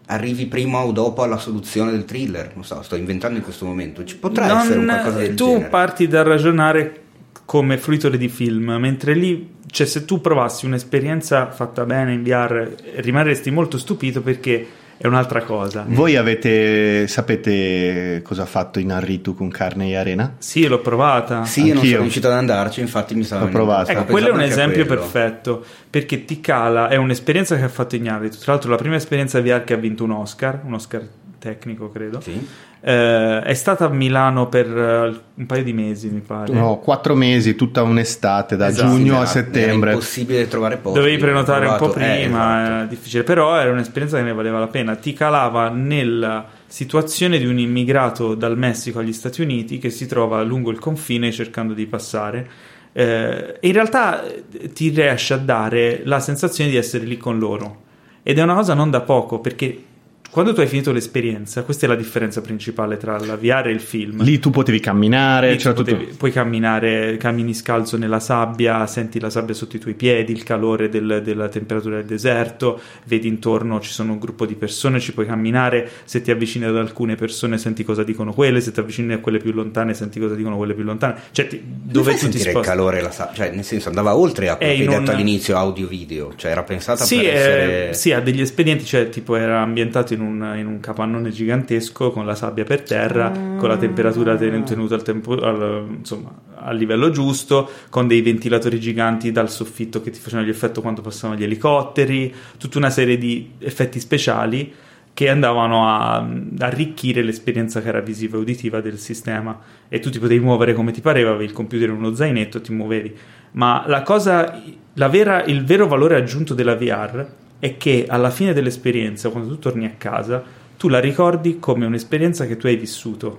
arrivi 0.07 0.47
prima 0.47 0.81
o 0.81 0.93
dopo 0.93 1.23
alla 1.23 1.39
soluzione 1.39 1.91
del 1.91 2.05
thriller 2.05 2.53
non 2.55 2.65
so 2.65 2.83
sto 2.83 2.97
inventando 2.97 3.39
in 3.39 3.45
questo 3.45 3.65
momento 3.65 4.05
ci 4.05 4.17
potrà 4.17 4.47
non, 4.47 4.59
essere 4.59 4.79
un 4.79 4.87
qualcosa 4.87 5.19
del 5.19 5.35
tu 5.35 5.47
genere. 5.47 5.69
parti 5.69 6.09
dal 6.09 6.25
ragionare 6.25 7.01
come 7.45 7.79
fruitore 7.79 8.19
di 8.19 8.29
film 8.29 8.77
mentre 8.79 9.15
lì 9.15 9.55
cioè 9.71 9.87
se 9.87 10.05
tu 10.05 10.21
provassi 10.21 10.67
un'esperienza 10.67 11.51
fatta 11.51 11.85
bene 11.85 12.13
in 12.13 12.23
VR 12.23 12.71
rimarresti 12.97 13.51
molto 13.51 13.79
stupito 13.79 14.21
perché 14.23 14.67
è 14.97 15.07
un'altra 15.07 15.43
cosa. 15.43 15.84
Voi 15.86 16.16
avete, 16.16 17.07
sapete 17.09 18.20
cosa 18.22 18.43
ha 18.43 18.47
fatto 18.47 18.78
in 18.78 18.93
Arritu 18.93 19.34
con 19.34 19.49
Carne 19.51 19.88
e 19.88 19.97
Arena? 19.97 20.34
Sì, 20.38 20.66
l'ho 20.66 20.80
provata. 20.80 21.45
Sì, 21.45 21.61
Anch'io. 21.61 21.74
non 21.74 21.84
sono 21.84 22.01
riuscito 22.03 22.26
ad 22.28 22.34
andarci, 22.34 22.80
infatti 22.80 23.14
mi 23.14 23.24
stava 23.24 23.45
L'ho 23.45 23.51
provata. 23.51 23.93
Ecco, 23.93 24.05
quello 24.05 24.28
è 24.28 24.32
un 24.32 24.43
esempio 24.43 24.86
perfetto, 24.86 25.64
perché 25.90 26.24
ti 26.24 26.40
cala, 26.40 26.88
è 26.88 26.97
un'esperienza 26.97 27.57
che 27.57 27.64
ha 27.64 27.68
fatto 27.68 27.97
in 27.97 28.09
Arritu, 28.09 28.38
tra 28.38 28.53
l'altro 28.53 28.70
la 28.70 28.76
prima 28.76 28.97
esperienza 28.97 29.40
VR 29.40 29.64
che 29.64 29.74
ha 29.74 29.78
vinto 29.78 30.05
un 30.05 30.12
Oscar, 30.12 30.61
un 30.64 30.74
Oscar 30.74 31.03
tecnico 31.43 31.90
credo. 31.90 32.20
Sì 32.20 32.70
eh, 32.84 33.43
è 33.43 33.55
stata 33.55 33.84
a 33.84 33.88
Milano 33.88 34.49
per 34.49 34.66
uh, 34.66 35.20
un 35.34 35.47
paio 35.47 35.62
di 35.62 35.72
mesi, 35.72 36.09
mi 36.09 36.18
pare. 36.18 36.53
No, 36.53 36.78
quattro 36.78 37.14
mesi, 37.14 37.55
tutta 37.55 37.82
un'estate, 37.82 38.57
da 38.57 38.68
esatto, 38.68 38.88
giugno 38.88 39.20
a 39.20 39.26
settembre. 39.26 39.90
È 39.90 39.93
impossibile 39.93 40.49
trovare 40.49 40.78
posti. 40.78 40.99
Dovevi 40.99 41.16
prenotare 41.16 41.66
un 41.66 41.76
po' 41.76 41.90
prima, 41.90 42.09
eh, 42.16 42.22
esatto. 42.24 42.84
è 42.84 42.88
difficile, 42.88 43.22
però 43.22 43.57
era 43.57 43.70
un'esperienza 43.70 44.16
che 44.16 44.24
ne 44.24 44.32
valeva 44.32 44.59
la 44.59 44.66
pena. 44.66 44.97
Ti 44.97 45.12
calava 45.12 45.68
nella 45.68 46.45
situazione 46.66 47.38
di 47.38 47.47
un 47.47 47.61
immigrato 47.61 48.34
dal 48.34 48.59
Messico 48.59 48.99
agli 48.99 49.12
Stati 49.12 49.43
Uniti 49.43 49.78
che 49.78 49.90
si 49.90 50.07
trova 50.07 50.43
lungo 50.43 50.72
il 50.72 50.80
confine 50.80 51.30
cercando 51.30 51.74
di 51.74 51.86
passare. 51.86 52.51
Eh, 52.95 53.59
in 53.61 53.72
realtà 53.72 54.26
eh, 54.26 54.72
ti 54.72 54.88
riesce 54.88 55.34
a 55.34 55.38
dare 55.38 56.03
la 56.05 56.18
sensazione 56.18 56.68
di 56.68 56.76
essere 56.76 57.05
lì 57.05 57.16
con 57.16 57.38
loro. 57.38 57.80
Ed 58.24 58.38
è 58.38 58.43
una 58.43 58.55
cosa 58.55 58.74
non 58.74 58.90
da 58.90 59.03
poco, 59.03 59.38
perché 59.38 59.84
quando 60.33 60.55
tu 60.55 60.61
hai 60.61 60.66
finito 60.66 60.93
l'esperienza, 60.93 61.62
questa 61.62 61.85
è 61.85 61.89
la 61.91 61.95
differenza 61.95 62.41
principale 62.41 62.97
tra 62.97 63.18
la 63.18 63.37
VR 63.37 63.66
e 63.66 63.70
il 63.70 63.80
film. 63.80 64.22
Lì 64.22 64.39
tu 64.39 64.49
potevi 64.49 64.80
camminare, 64.80 65.59
cioè 65.59 65.74
potevi, 65.74 66.14
puoi 66.16 66.33
camminare, 66.33 67.18
cammini 67.18 67.53
scalzo 67.53 67.99
nella 67.99 68.18
sabbia, 68.18 68.87
senti 68.87 69.20
la 69.20 69.28
sabbia 69.28 69.55
sotto 69.55 69.76
i 69.76 69.78
tuoi 69.78 69.93
piedi, 69.93 70.33
il 70.33 70.43
calore 70.43 70.89
del, 70.89 71.20
della 71.22 71.51
temperatura 71.51 71.97
del 71.97 72.07
deserto, 72.07 72.80
vedi 73.05 73.28
intorno 73.28 73.78
ci 73.80 73.91
sono 73.91 74.12
un 74.12 74.18
gruppo 74.18 74.47
di 74.47 74.55
persone, 74.55 75.01
ci 75.01 75.12
puoi 75.12 75.26
camminare, 75.26 75.87
se 76.05 76.22
ti 76.22 76.30
avvicini 76.30 76.64
ad 76.64 76.78
alcune 76.78 77.14
persone 77.14 77.59
senti 77.59 77.85
cosa 77.85 78.03
dicono 78.03 78.33
quelle, 78.33 78.62
se 78.62 78.72
ti 78.72 78.80
avvicini 78.80 79.12
a 79.12 79.18
quelle 79.18 79.37
più 79.37 79.53
lontane 79.53 79.93
senti 79.93 80.18
cosa 80.18 80.35
dicono 80.35 80.57
quelle 80.57 80.72
più 80.72 80.85
lontane. 80.85 81.14
Cioè, 81.33 81.47
ti, 81.47 81.62
dove 81.62 82.14
tu 82.14 82.30
ti 82.30 82.39
sposti? 82.39 82.57
il 82.57 82.64
calore 82.64 83.03
la 83.03 83.11
sabbia, 83.11 83.35
cioè 83.35 83.51
nel 83.51 83.64
senso 83.64 83.89
andava 83.89 84.16
oltre 84.16 84.49
a 84.49 84.57
quello 84.57 84.72
che 84.72 84.80
hai 84.80 84.99
detto 84.99 85.11
all'inizio 85.11 85.59
audio-video, 85.59 86.33
cioè 86.37 86.53
era 86.53 86.62
pensata 86.62 87.05
sì, 87.05 87.16
per 87.16 87.24
eh, 87.26 87.28
essere... 87.28 87.93
Sì, 87.93 88.12
ha 88.12 88.20
degli 88.20 88.41
espedienti, 88.41 88.87
cioè 88.87 89.11
tipo 89.11 89.37
era 89.37 89.61
ambientato 89.61 90.14
in 90.14 90.20
un, 90.23 90.55
in 90.57 90.66
un 90.66 90.81
capannone 90.81 91.31
gigantesco 91.31 92.11
con 92.11 92.25
la 92.25 92.35
sabbia 92.35 92.64
per 92.64 92.83
terra, 92.83 93.27
ah. 93.27 93.57
con 93.57 93.68
la 93.68 93.77
temperatura 93.77 94.37
tenuta 94.37 94.95
al 94.95 95.03
tempo, 95.03 95.35
al, 95.35 95.87
insomma, 95.99 96.31
al 96.55 96.77
livello 96.77 97.11
giusto, 97.11 97.68
con 97.91 98.07
dei 98.07 98.23
ventilatori 98.23 98.81
giganti 98.81 99.33
dal 99.33 99.51
soffitto 99.51 100.01
che 100.01 100.11
ti 100.11 100.20
facevano 100.20 100.47
l'effetto 100.47 100.81
quando 100.81 101.03
passavano 101.03 101.39
gli 101.39 101.45
elicotteri, 101.45 102.33
tutta 102.59 102.79
una 102.79 102.91
serie 102.91 103.18
di 103.18 103.53
effetti 103.59 104.01
speciali 104.01 104.73
che 105.14 105.29
andavano 105.29 105.89
a, 105.89 106.27
arricchire 106.59 107.23
l'esperienza 107.23 107.83
che 107.83 107.89
era 107.89 108.01
visiva 108.01 108.37
e 108.37 108.41
uditiva 108.41 108.81
del 108.81 108.99
sistema 108.99 109.59
e 109.89 109.99
tu 109.99 110.11
ti 110.11 110.18
potevi 110.18 110.43
muovere 110.43 110.73
come 110.73 110.91
ti 110.93 111.01
pareva, 111.01 111.31
avevi 111.31 111.45
il 111.45 111.53
computer 111.53 111.89
in 111.89 111.97
uno 111.97 112.14
zainetto 112.14 112.59
e 112.59 112.61
ti 112.62 112.73
muovevi. 112.73 113.14
Ma 113.53 113.85
la 113.87 114.03
cosa, 114.03 114.62
la 114.95 115.09
vera, 115.09 115.45
il 115.45 115.64
vero 115.64 115.87
valore 115.87 116.16
aggiunto 116.16 116.55
della 116.55 116.77
VR 116.77 117.41
è 117.63 117.77
che 117.77 118.07
alla 118.09 118.31
fine 118.31 118.53
dell'esperienza, 118.53 119.29
quando 119.29 119.51
tu 119.51 119.61
torni 119.61 119.85
a 119.87 119.95
casa, 119.97 120.43
tu 120.77 120.89
la 120.89 120.99
ricordi 120.99 121.61
come 121.61 121.87
un'esperienza 121.87 122.45
che 122.45 122.57
tu 122.57 122.67
hai 122.67 122.75
vissuto. 122.75 123.39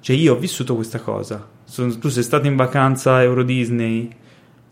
Cioè 0.00 0.16
io 0.16 0.34
ho 0.34 0.36
vissuto 0.36 0.74
questa 0.74 0.98
cosa. 0.98 1.48
Tu 1.72 2.08
sei 2.08 2.24
stato 2.24 2.48
in 2.48 2.56
vacanza 2.56 3.14
a 3.14 3.22
Euro 3.22 3.44
Disney, 3.44 4.10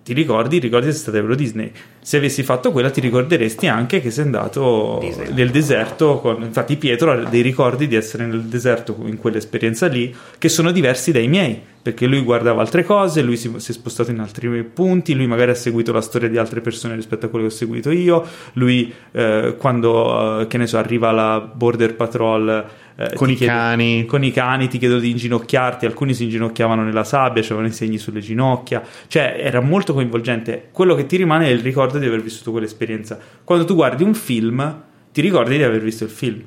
ti 0.03 0.13
ricordi, 0.15 0.59
ricordi 0.59 0.87
che 0.87 0.93
sei 0.93 1.01
stato 1.01 1.17
a 1.17 1.21
Euro 1.21 1.35
Disney. 1.35 1.71
Se 2.01 2.17
avessi 2.17 2.43
fatto 2.43 2.73
quella 2.73 2.91
ti 2.91 3.01
ricorderesti 3.01 3.67
anche 3.67 4.01
che 4.01 4.11
sei 4.11 4.25
andato 4.25 4.99
Disney. 5.01 5.33
nel 5.33 5.51
deserto. 5.51 6.19
Con, 6.19 6.43
infatti 6.43 6.77
Pietro 6.77 7.13
ha 7.13 7.17
dei 7.17 7.43
ricordi 7.43 7.87
di 7.87 7.95
essere 7.95 8.27
nel 8.27 8.43
deserto 8.43 8.97
in 9.05 9.19
quell'esperienza 9.19 9.87
lì 9.87 10.15
che 10.39 10.49
sono 10.49 10.71
diversi 10.71 11.13
dai 11.13 11.29
miei 11.29 11.61
perché 11.83 12.07
lui 12.07 12.21
guardava 12.23 12.61
altre 12.61 12.85
cose, 12.85 13.23
lui 13.23 13.37
si, 13.37 13.51
si, 13.57 13.71
è 13.71 13.75
spostato 13.75 14.11
in 14.11 14.19
altri 14.21 14.63
punti, 14.65 15.15
lui 15.15 15.27
magari 15.27 15.53
ha 15.53 15.55
seguito 15.55 15.93
la 15.93 16.03
storia 16.03 16.29
di 16.29 16.37
altre 16.37 16.61
persone 16.61 16.95
rispetto 16.95 17.27
a 17.27 17.29
quello 17.31 17.47
che 17.47 17.53
ho 17.53 17.57
seguito 17.57 17.91
io, 17.91 18.23
lui 18.55 18.93
eh, 19.13 19.55
quando, 19.57 20.41
eh, 20.41 20.47
che 20.47 20.59
ne 20.59 20.67
so, 20.67 20.77
arriva 20.77 21.11
la 21.11 21.41
Border 21.41 21.95
Patrol 21.95 22.67
eh, 23.01 23.15
con 23.15 23.31
i 23.31 23.35
chiedo, 23.35 23.53
cani. 23.55 24.05
Con 24.05 24.23
i 24.23 24.31
cani 24.31 24.69
ti 24.69 24.77
chiedo 24.77 24.99
di 24.99 25.09
inginocchiarti, 25.09 25.87
alcuni 25.87 26.13
si 26.13 26.25
inginocchiavano 26.25 26.85
nella 26.85 27.05
sabbia, 27.05 27.43
avevano 27.43 27.69
i 27.69 27.73
segni 27.73 27.97
sulle 27.97 28.21
ginocchia, 28.21 28.83
cioè 29.07 29.37
era 29.39 29.61
molto 29.61 29.95
coinvolgente. 29.95 30.69
Quello 30.71 30.95
che 30.95 31.07
ti 31.07 31.17
rimane 31.17 31.47
è 31.47 31.51
il 31.51 31.61
ricordo 31.61 31.99
di 31.99 32.05
aver 32.05 32.21
vissuto 32.21 32.51
quell'esperienza. 32.51 33.19
Quando 33.43 33.65
tu 33.65 33.75
guardi 33.75 34.03
un 34.03 34.13
film, 34.13 34.83
ti 35.13 35.23
ricordi 35.23 35.57
di 35.57 35.63
aver 35.63 35.81
visto 35.81 36.05
il 36.05 36.11
film 36.11 36.43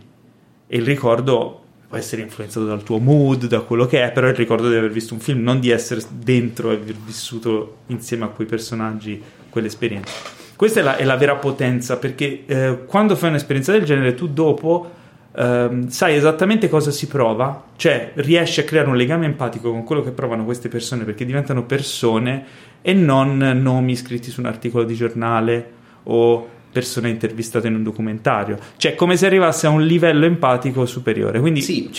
e 0.68 0.78
il 0.78 0.86
ricordo 0.86 1.62
può 1.88 1.98
essere 1.98 2.22
influenzato 2.22 2.68
dal 2.68 2.84
tuo 2.84 3.00
mood, 3.00 3.48
da 3.48 3.62
quello 3.62 3.88
che 3.88 4.04
è, 4.04 4.12
però 4.12 4.28
il 4.28 4.36
ricordo 4.36 4.70
di 4.70 4.76
aver 4.76 4.92
visto 4.92 5.16
un 5.16 5.20
film, 5.20 5.42
non 5.42 5.60
di 5.60 5.72
essere 5.72 6.02
dentro 6.10 6.70
e 6.70 6.76
aver 6.76 6.96
vissuto 7.04 7.78
insieme 7.88 8.26
a 8.26 8.28
quei 8.28 8.46
personaggi 8.46 9.20
quell'esperienza. 9.50 10.12
Questa 10.56 10.80
è 10.82 10.84
la, 10.84 10.98
è 10.98 11.04
la 11.04 11.18
vera 11.18 11.36
potenza, 11.36 11.98
perché 11.98 12.44
eh, 12.46 12.86
quando 12.86 13.16
fai 13.16 13.30
un'esperienza 13.30 13.72
del 13.72 13.84
genere, 13.84 14.14
tu 14.14 14.28
dopo 14.28 15.02
eh, 15.36 15.70
sai 15.88 16.16
esattamente 16.16 16.70
cosa 16.70 16.92
si 16.92 17.08
prova, 17.08 17.64
cioè 17.76 18.12
riesci 18.16 18.60
a 18.60 18.64
creare 18.64 18.90
un 18.90 18.96
legame 18.96 19.26
empatico 19.26 19.72
con 19.72 19.84
quello 19.84 20.04
che 20.04 20.12
provano 20.12 20.46
queste 20.46 20.70
persone, 20.70 21.04
perché 21.04 21.26
diventano 21.26 21.64
persone 21.64 22.46
e 22.82 22.94
non 22.94 23.38
nomi 23.62 23.96
scritti 23.96 24.30
su 24.30 24.40
un 24.42 24.48
articolo 24.48 24.84
di 24.84 24.94
giornale 24.96 25.72
o 26.04 26.48
persona 26.72 27.08
intervistata 27.08 27.68
in 27.68 27.76
un 27.76 27.84
documentario. 27.84 28.58
Cioè, 28.78 28.96
come 28.96 29.16
se 29.16 29.26
arrivasse 29.26 29.68
a 29.68 29.70
un 29.70 29.84
livello 29.84 30.26
empatico 30.26 30.86
superiore. 30.86 31.40
Quindi... 31.40 31.62
Sì, 31.62 31.90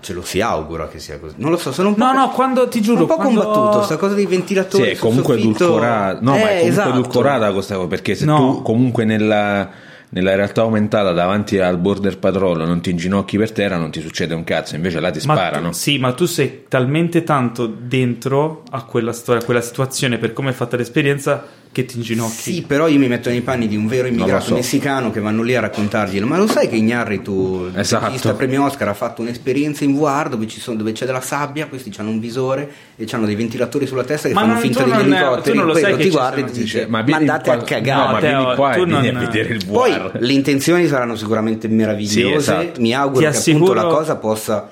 ce 0.00 0.14
lo 0.14 0.22
si 0.22 0.40
augura 0.40 0.88
che 0.88 0.98
sia 0.98 1.18
così. 1.18 1.34
Non 1.38 1.50
lo 1.50 1.56
so, 1.56 1.72
sono 1.72 1.88
un 1.88 1.94
po'. 1.94 2.04
No, 2.04 2.12
no, 2.12 2.30
quando 2.30 2.68
ti 2.68 2.80
giuro. 2.80 3.02
Un 3.02 3.06
po' 3.06 3.16
quando... 3.16 3.42
combattuto 3.42 3.76
questa 3.76 3.96
cosa 3.96 4.14
dei 4.14 4.26
ventilatori. 4.26 4.84
Sì, 4.84 4.90
è 4.90 4.96
comunque 4.96 5.36
soffitto... 5.36 5.64
edulcorata. 5.64 6.18
No, 6.22 6.36
eh, 6.36 6.38
ma 6.38 6.38
è 6.38 6.46
comunque 6.46 6.68
esatto. 6.68 6.88
edulcorata 6.90 7.52
questa 7.52 7.74
cosa. 7.76 7.86
Perché 7.86 8.14
se 8.14 8.24
No. 8.24 8.38
tu 8.38 8.62
comunque 8.62 9.04
nella, 9.04 9.70
nella 10.10 10.34
realtà 10.34 10.62
aumentata 10.62 11.12
davanti 11.12 11.58
al 11.58 11.78
border 11.78 12.18
patrol 12.18 12.66
non 12.66 12.80
ti 12.80 12.90
inginocchi 12.90 13.36
per 13.38 13.52
terra, 13.52 13.76
non 13.76 13.90
ti 13.90 14.00
succede 14.00 14.34
un 14.34 14.44
cazzo. 14.44 14.74
Invece 14.74 15.00
là 15.00 15.10
ti 15.10 15.24
Ma 15.26 15.34
sparano. 15.34 15.68
tu- 15.70 15.74
sì, 15.74 15.98
ma 15.98 16.12
tu 16.12 16.26
sei 16.26 16.64
talmente 16.68 17.22
tanto 17.22 17.66
dentro 17.66 18.62
a 18.70 18.84
quella 18.84 19.12
storia, 19.12 19.42
a 19.42 19.44
quella 19.44 19.60
situazione, 19.60 20.18
per 20.18 20.32
come 20.32 20.50
è 20.50 20.52
fatta 20.52 20.76
l'esperienza, 20.76 21.44
che 21.72 21.84
ti 21.84 21.98
inginocchi. 21.98 22.32
Sì, 22.52 22.62
però 22.62 22.88
io 22.88 22.98
mi 22.98 23.06
metto 23.06 23.28
nei 23.28 23.42
panni 23.42 23.68
di 23.68 23.76
un 23.76 23.86
vero 23.86 24.08
immigrato 24.08 24.46
so. 24.46 24.54
messicano 24.54 25.12
che 25.12 25.20
vanno 25.20 25.42
lì 25.42 25.54
a 25.54 25.60
raccontarglielo. 25.60 26.26
Ma 26.26 26.36
lo 26.36 26.48
sai 26.48 26.68
che 26.68 26.74
Ignarritu, 26.74 27.68
il 27.72 27.78
Esatto. 27.78 28.06
regista 28.06 28.34
premio 28.34 28.64
Oscar, 28.64 28.88
ha 28.88 28.94
fatto 28.94 29.22
un'esperienza 29.22 29.84
in 29.84 29.96
VR 29.96 30.28
dove, 30.28 30.48
ci 30.48 30.58
sono- 30.58 30.76
dove 30.76 30.90
c'è 30.90 31.06
della 31.06 31.20
sabbia, 31.20 31.66
questi 31.68 31.92
hanno 31.98 32.10
un 32.10 32.18
visore 32.18 32.68
e 32.96 33.06
hanno 33.12 33.24
dei 33.24 33.36
ventilatori 33.36 33.86
sulla 33.86 34.02
testa 34.02 34.26
che 34.26 34.34
Ma 34.34 34.40
fanno 34.40 34.52
non- 34.54 34.62
finta 34.62 34.82
tu 34.82 34.90
degli 34.90 34.98
non- 34.98 35.12
elicotteri. 35.12 35.50
tu 35.50 35.56
non 35.56 35.66
lo 35.66 35.72
sai 35.74 35.82
Quello 35.82 35.96
che 35.96 36.02
ti 36.02 36.10
guardi 36.10 36.40
e 36.40 36.44
ti 36.44 36.58
dice: 36.58 36.86
ma 36.88 37.02
vieni 37.02 37.24
mandate 37.26 37.50
qua- 37.50 37.60
a 37.60 37.64
cagare. 37.64 38.06
No, 38.06 38.12
ma 38.12 38.18
Teo, 38.18 38.38
vieni 38.40 38.54
qua 38.56 38.70
tu 38.72 38.80
e 38.80 38.84
vieni 38.86 39.10
non- 39.12 39.16
a 39.22 39.26
vedere 39.26 39.54
il 39.54 39.66
Poi 39.66 39.90
VR. 39.92 40.16
le 40.20 40.32
intenzioni 40.32 40.86
saranno 40.88 41.14
sicuramente 41.14 41.68
meravigliose. 41.68 42.18
Sì, 42.30 42.32
esatto. 42.32 42.80
Mi 42.80 42.92
auguro 42.94 43.20
Ti 43.20 43.30
che 43.30 43.36
assicuro- 43.38 43.64
appunto 43.72 43.88
la 43.88 43.94
cosa 43.94 44.16
possa 44.16 44.68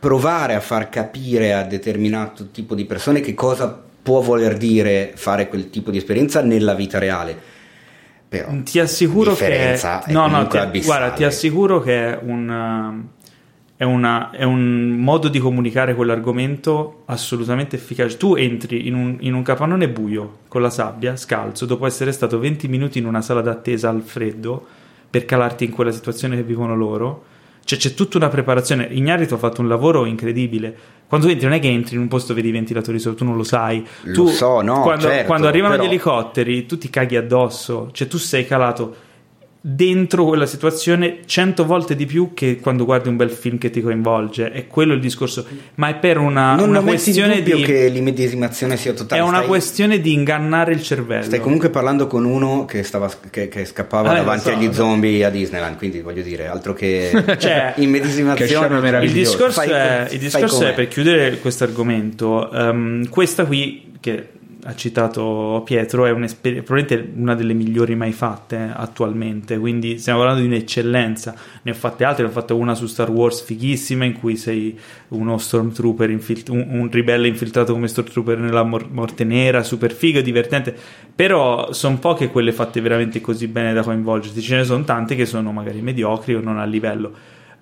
provare 0.00 0.54
a 0.54 0.60
far 0.60 0.88
capire 0.88 1.54
a 1.54 1.62
determinato 1.62 2.48
tipo 2.50 2.74
di 2.74 2.84
persone 2.86 3.20
che 3.20 3.34
cosa 3.34 3.82
può 4.04 4.20
voler 4.20 4.56
dire 4.58 5.12
fare 5.16 5.48
quel 5.48 5.70
tipo 5.70 5.90
di 5.90 5.96
esperienza 5.96 6.42
nella 6.42 6.74
vita 6.74 6.98
reale. 6.98 7.36
Però 8.28 8.50
Ti 8.62 8.78
assicuro 8.78 9.34
che 9.34 9.80
no, 10.08 10.26
no, 10.28 10.46
ti, 10.46 10.58
abissale. 10.58 10.98
guarda, 10.98 11.14
ti 11.16 11.24
assicuro 11.24 11.80
che 11.80 12.12
è 12.12 12.18
un, 12.22 13.02
è, 13.76 13.84
una- 13.84 14.30
è 14.30 14.42
un 14.44 14.90
modo 14.98 15.28
di 15.28 15.38
comunicare 15.38 15.94
quell'argomento 15.94 17.02
assolutamente 17.06 17.76
efficace. 17.76 18.16
Tu 18.18 18.34
entri 18.34 18.86
in 18.86 18.94
un, 18.94 19.16
in 19.20 19.32
un 19.32 19.42
capannone 19.42 19.88
buio 19.88 20.38
con 20.48 20.60
la 20.60 20.70
sabbia, 20.70 21.16
scalzo, 21.16 21.64
dopo 21.64 21.86
essere 21.86 22.12
stato 22.12 22.38
20 22.38 22.68
minuti 22.68 22.98
in 22.98 23.06
una 23.06 23.22
sala 23.22 23.40
d'attesa 23.40 23.88
al 23.88 24.02
freddo 24.02 24.66
per 25.08 25.24
calarti 25.24 25.64
in 25.64 25.70
quella 25.70 25.92
situazione 25.92 26.36
che 26.36 26.42
vivono 26.42 26.76
loro. 26.76 27.24
Cioè 27.64 27.78
c'è 27.78 27.94
tutta 27.94 28.18
una 28.18 28.28
preparazione. 28.28 28.86
Ignarito 28.90 29.34
ha 29.34 29.38
fatto 29.38 29.60
un 29.60 29.68
lavoro 29.68 30.04
incredibile. 30.04 30.76
Quando 31.06 31.28
entri 31.28 31.46
non 31.46 31.54
è 31.54 31.60
che 31.60 31.68
entri 31.68 31.96
in 31.96 32.02
un 32.02 32.08
posto 32.08 32.32
e 32.32 32.34
vedi 32.34 32.48
i 32.48 32.52
ventilatori 32.52 32.98
solo, 32.98 33.14
tu 33.14 33.24
non 33.24 33.36
lo 33.36 33.44
sai. 33.44 33.84
Lo 34.02 34.12
tu, 34.12 34.26
so, 34.28 34.60
no, 34.62 34.82
quando, 34.82 35.06
certo, 35.06 35.26
quando 35.26 35.48
arrivano 35.48 35.72
però- 35.74 35.84
gli 35.84 35.88
elicotteri, 35.88 36.66
tu 36.66 36.78
ti 36.78 36.90
caghi 36.90 37.16
addosso, 37.16 37.90
cioè 37.92 38.06
tu 38.08 38.18
sei 38.18 38.46
calato 38.46 38.94
dentro 39.66 40.26
quella 40.26 40.44
situazione 40.44 41.20
cento 41.24 41.64
volte 41.64 41.96
di 41.96 42.04
più 42.04 42.32
che 42.34 42.58
quando 42.60 42.84
guardi 42.84 43.08
un 43.08 43.16
bel 43.16 43.30
film 43.30 43.56
che 43.56 43.70
ti 43.70 43.80
coinvolge. 43.80 44.52
È 44.52 44.66
quello 44.66 44.92
il 44.92 45.00
discorso. 45.00 45.46
Ma 45.76 45.88
è 45.88 45.94
per 45.94 46.18
una, 46.18 46.54
non 46.54 46.68
una 46.68 46.82
questione 46.82 47.42
di. 47.42 47.62
che 47.62 47.88
l'immedesimazione 47.88 48.76
sia 48.76 48.92
totale. 48.92 49.22
È 49.22 49.24
una 49.24 49.36
Stai- 49.36 49.48
questione 49.48 50.00
di 50.00 50.12
ingannare 50.12 50.74
il 50.74 50.82
cervello. 50.82 51.22
Stai 51.22 51.40
comunque 51.40 51.70
parlando 51.70 52.06
con 52.06 52.26
uno 52.26 52.66
che, 52.66 52.82
stava, 52.82 53.10
che, 53.30 53.48
che 53.48 53.64
scappava 53.64 54.10
lo 54.10 54.16
davanti 54.16 54.50
so, 54.50 54.50
agli 54.50 54.66
so. 54.66 54.72
zombie 54.74 55.24
a 55.24 55.30
Disneyland, 55.30 55.78
quindi 55.78 56.02
voglio 56.02 56.22
dire, 56.22 56.46
altro 56.46 56.74
che 56.74 57.10
Cioè, 57.38 57.72
immedesimazione. 57.76 59.02
il 59.02 59.12
discorso, 59.12 59.62
Fai- 59.62 59.70
è, 59.70 60.08
il 60.10 60.18
discorso 60.18 60.66
è 60.66 60.74
per 60.74 60.88
chiudere 60.88 61.38
questo 61.38 61.64
argomento. 61.64 62.52
ehm, 62.52 63.08
questa 63.08 63.46
qui 63.46 63.92
che 63.98 64.28
ha 64.66 64.74
citato 64.74 65.60
Pietro 65.64 66.06
è 66.06 66.12
probabilmente 66.12 67.12
una 67.16 67.34
delle 67.34 67.52
migliori 67.52 67.94
mai 67.94 68.12
fatte 68.12 68.72
attualmente. 68.74 69.58
Quindi 69.58 69.98
stiamo 69.98 70.20
parlando 70.20 70.42
di 70.42 70.48
un'eccellenza. 70.48 71.34
Ne 71.62 71.70
ho 71.72 71.74
fatte 71.74 72.04
altre, 72.04 72.24
ne 72.24 72.30
ho 72.30 72.32
fatto 72.32 72.56
una 72.56 72.74
su 72.74 72.86
Star 72.86 73.10
Wars 73.10 73.42
fighissima 73.42 74.06
in 74.06 74.14
cui 74.14 74.36
sei 74.36 74.78
uno 75.08 75.36
stormtrooper, 75.36 76.08
infilt- 76.08 76.48
un, 76.48 76.64
un 76.66 76.90
ribelle 76.90 77.28
infiltrato 77.28 77.74
come 77.74 77.88
stormtrooper 77.88 78.38
nella 78.38 78.62
mor- 78.62 78.90
morte 78.90 79.24
nera, 79.24 79.62
super 79.62 79.92
figo, 79.92 80.22
divertente. 80.22 80.74
Però 81.14 81.70
sono 81.72 81.98
poche 81.98 82.28
quelle 82.28 82.52
fatte 82.52 82.80
veramente 82.80 83.20
così 83.20 83.48
bene 83.48 83.74
da 83.74 83.82
coinvolgerti. 83.82 84.40
Ce 84.40 84.56
ne 84.56 84.64
sono 84.64 84.82
tante 84.84 85.14
che 85.14 85.26
sono 85.26 85.52
magari 85.52 85.82
mediocri 85.82 86.34
o 86.34 86.40
non 86.40 86.58
a 86.58 86.64
livello. 86.64 87.12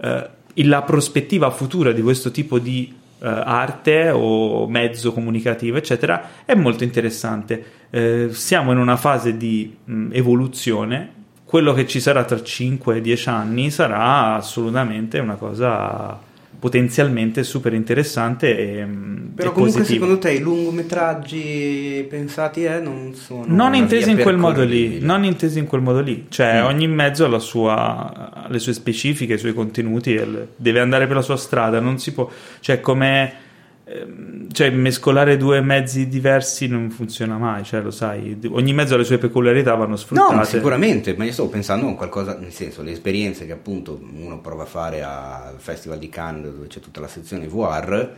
Eh, 0.01 0.31
la 0.55 0.83
prospettiva 0.83 1.51
futura 1.51 1.91
di 1.91 2.03
questo 2.03 2.31
tipo 2.31 2.61
di 2.61 3.01
arte 3.29 4.11
o 4.11 4.67
mezzo 4.69 5.13
comunicativo, 5.13 5.77
eccetera, 5.77 6.45
è 6.45 6.55
molto 6.55 6.85
interessante. 6.85 7.65
Eh, 7.91 8.29
siamo 8.33 8.73
in 8.73 8.79
una 8.79 8.97
fase 8.97 9.37
di 9.37 9.77
mh, 9.85 10.09
evoluzione. 10.13 11.21
Quello 11.45 11.73
che 11.75 11.87
ci 11.87 12.01
sarà 12.01 12.25
tra 12.25 12.37
5-10 12.37 13.29
anni 13.29 13.71
sarà 13.71 14.35
assolutamente 14.35 15.19
una 15.19 15.35
cosa 15.35 16.19
potenzialmente 16.63 17.43
super 17.43 17.73
interessante 17.73 18.57
e, 18.57 18.87
mh, 18.87 19.33
Però 19.35 19.51
e 19.51 19.53
comunque 19.53 19.81
positiva. 19.81 20.05
secondo 20.07 20.19
te 20.21 20.31
i 20.31 20.39
lungometraggi 20.39 22.07
pensati 22.09 22.63
eh, 22.63 22.79
non 22.79 23.15
sono 23.15 23.45
non 23.49 23.75
intesi 23.75 24.11
in 24.13 24.19
quel 24.19 24.37
modo 24.37 24.63
lì, 24.63 25.01
non 25.01 25.25
intesi 25.25 25.59
in 25.59 25.67
quel 25.67 25.81
modo 25.81 26.01
lì, 26.01 26.27
cioè 26.29 26.63
Mm. 26.63 26.67
ogni 26.67 26.87
mezzo 26.87 27.25
ha 27.25 27.29
la 27.29 27.41
sua, 27.41 28.47
le 28.49 28.59
sue 28.61 28.75
specifiche, 28.75 29.35
i 29.35 29.39
suoi 29.39 29.55
contenuti, 29.55 30.21
deve 30.55 30.79
andare 30.79 31.09
per 31.09 31.17
la 31.17 31.23
sua 31.23 31.37
strada, 31.37 31.81
non 31.81 31.99
si 31.99 32.13
può, 32.13 32.31
cioè 32.61 32.81
come 32.81 33.33
cioè 34.53 34.71
mescolare 34.71 35.37
due 35.37 35.61
mezzi 35.61 36.07
diversi 36.09 36.69
non 36.69 36.91
funziona 36.91 37.37
mai, 37.37 37.65
cioè 37.65 37.81
lo 37.83 37.91
sai, 37.91 38.39
ogni 38.51 38.73
mezzo 38.73 38.95
ha 38.95 38.97
le 38.97 39.05
sue 39.05 39.19
peculiarità, 39.19 39.75
vanno 39.75 39.91
No, 39.91 39.97
sfruttate. 39.97 40.35
ma 40.35 40.45
sicuramente, 40.45 41.15
ma 41.17 41.25
io 41.25 41.33
stavo 41.33 41.49
pensando 41.49 41.89
a 41.89 41.95
qualcosa, 41.95 42.39
nel 42.39 42.53
senso, 42.53 42.83
le 42.83 42.93
esperienze 42.93 43.45
che 43.45 43.53
appunto 43.53 44.01
uno 44.17 44.39
prova 44.41 44.63
a 44.63 44.67
fare 44.67 45.03
al 45.03 45.55
Festival 45.59 45.99
di 45.99 46.09
Cannes 46.09 46.53
dove 46.53 46.67
c'è 46.69 46.81
tutta 46.81 47.01
la 47.01 47.09
sezione 47.09 47.47
VR, 47.49 48.09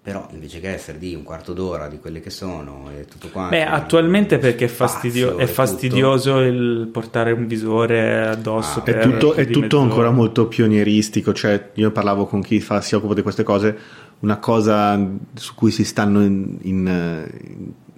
però 0.00 0.28
invece 0.32 0.60
che 0.60 0.68
essere 0.68 0.98
di 0.98 1.14
un 1.14 1.22
quarto 1.22 1.54
d'ora 1.54 1.88
di 1.88 1.98
quelle 1.98 2.20
che 2.20 2.28
sono 2.28 2.90
e 2.94 3.06
tutto 3.06 3.28
quanto. 3.30 3.56
Beh, 3.56 3.64
attualmente 3.64 4.36
perché 4.36 4.66
è, 4.66 4.68
fastidio- 4.68 5.38
è 5.38 5.46
fastidioso 5.46 6.40
il 6.40 6.90
portare 6.92 7.32
un 7.32 7.46
visore 7.46 8.26
addosso. 8.26 8.80
Ah, 8.80 8.82
per 8.82 8.98
È 8.98 9.02
tutto, 9.02 9.32
è 9.32 9.46
tutto 9.46 9.78
ancora 9.78 10.10
molto 10.10 10.46
pionieristico, 10.46 11.32
cioè 11.32 11.70
io 11.72 11.90
parlavo 11.90 12.26
con 12.26 12.42
chi 12.42 12.60
fa- 12.60 12.82
si 12.82 12.94
occupa 12.94 13.14
di 13.14 13.22
queste 13.22 13.44
cose, 13.44 13.74
una 14.20 14.36
cosa 14.38 14.98
su 15.34 15.54
cui 15.54 15.70
si 15.70 15.84
stanno 15.84 16.22
in- 16.22 16.56
in, 16.62 16.86
eh, 16.86 17.30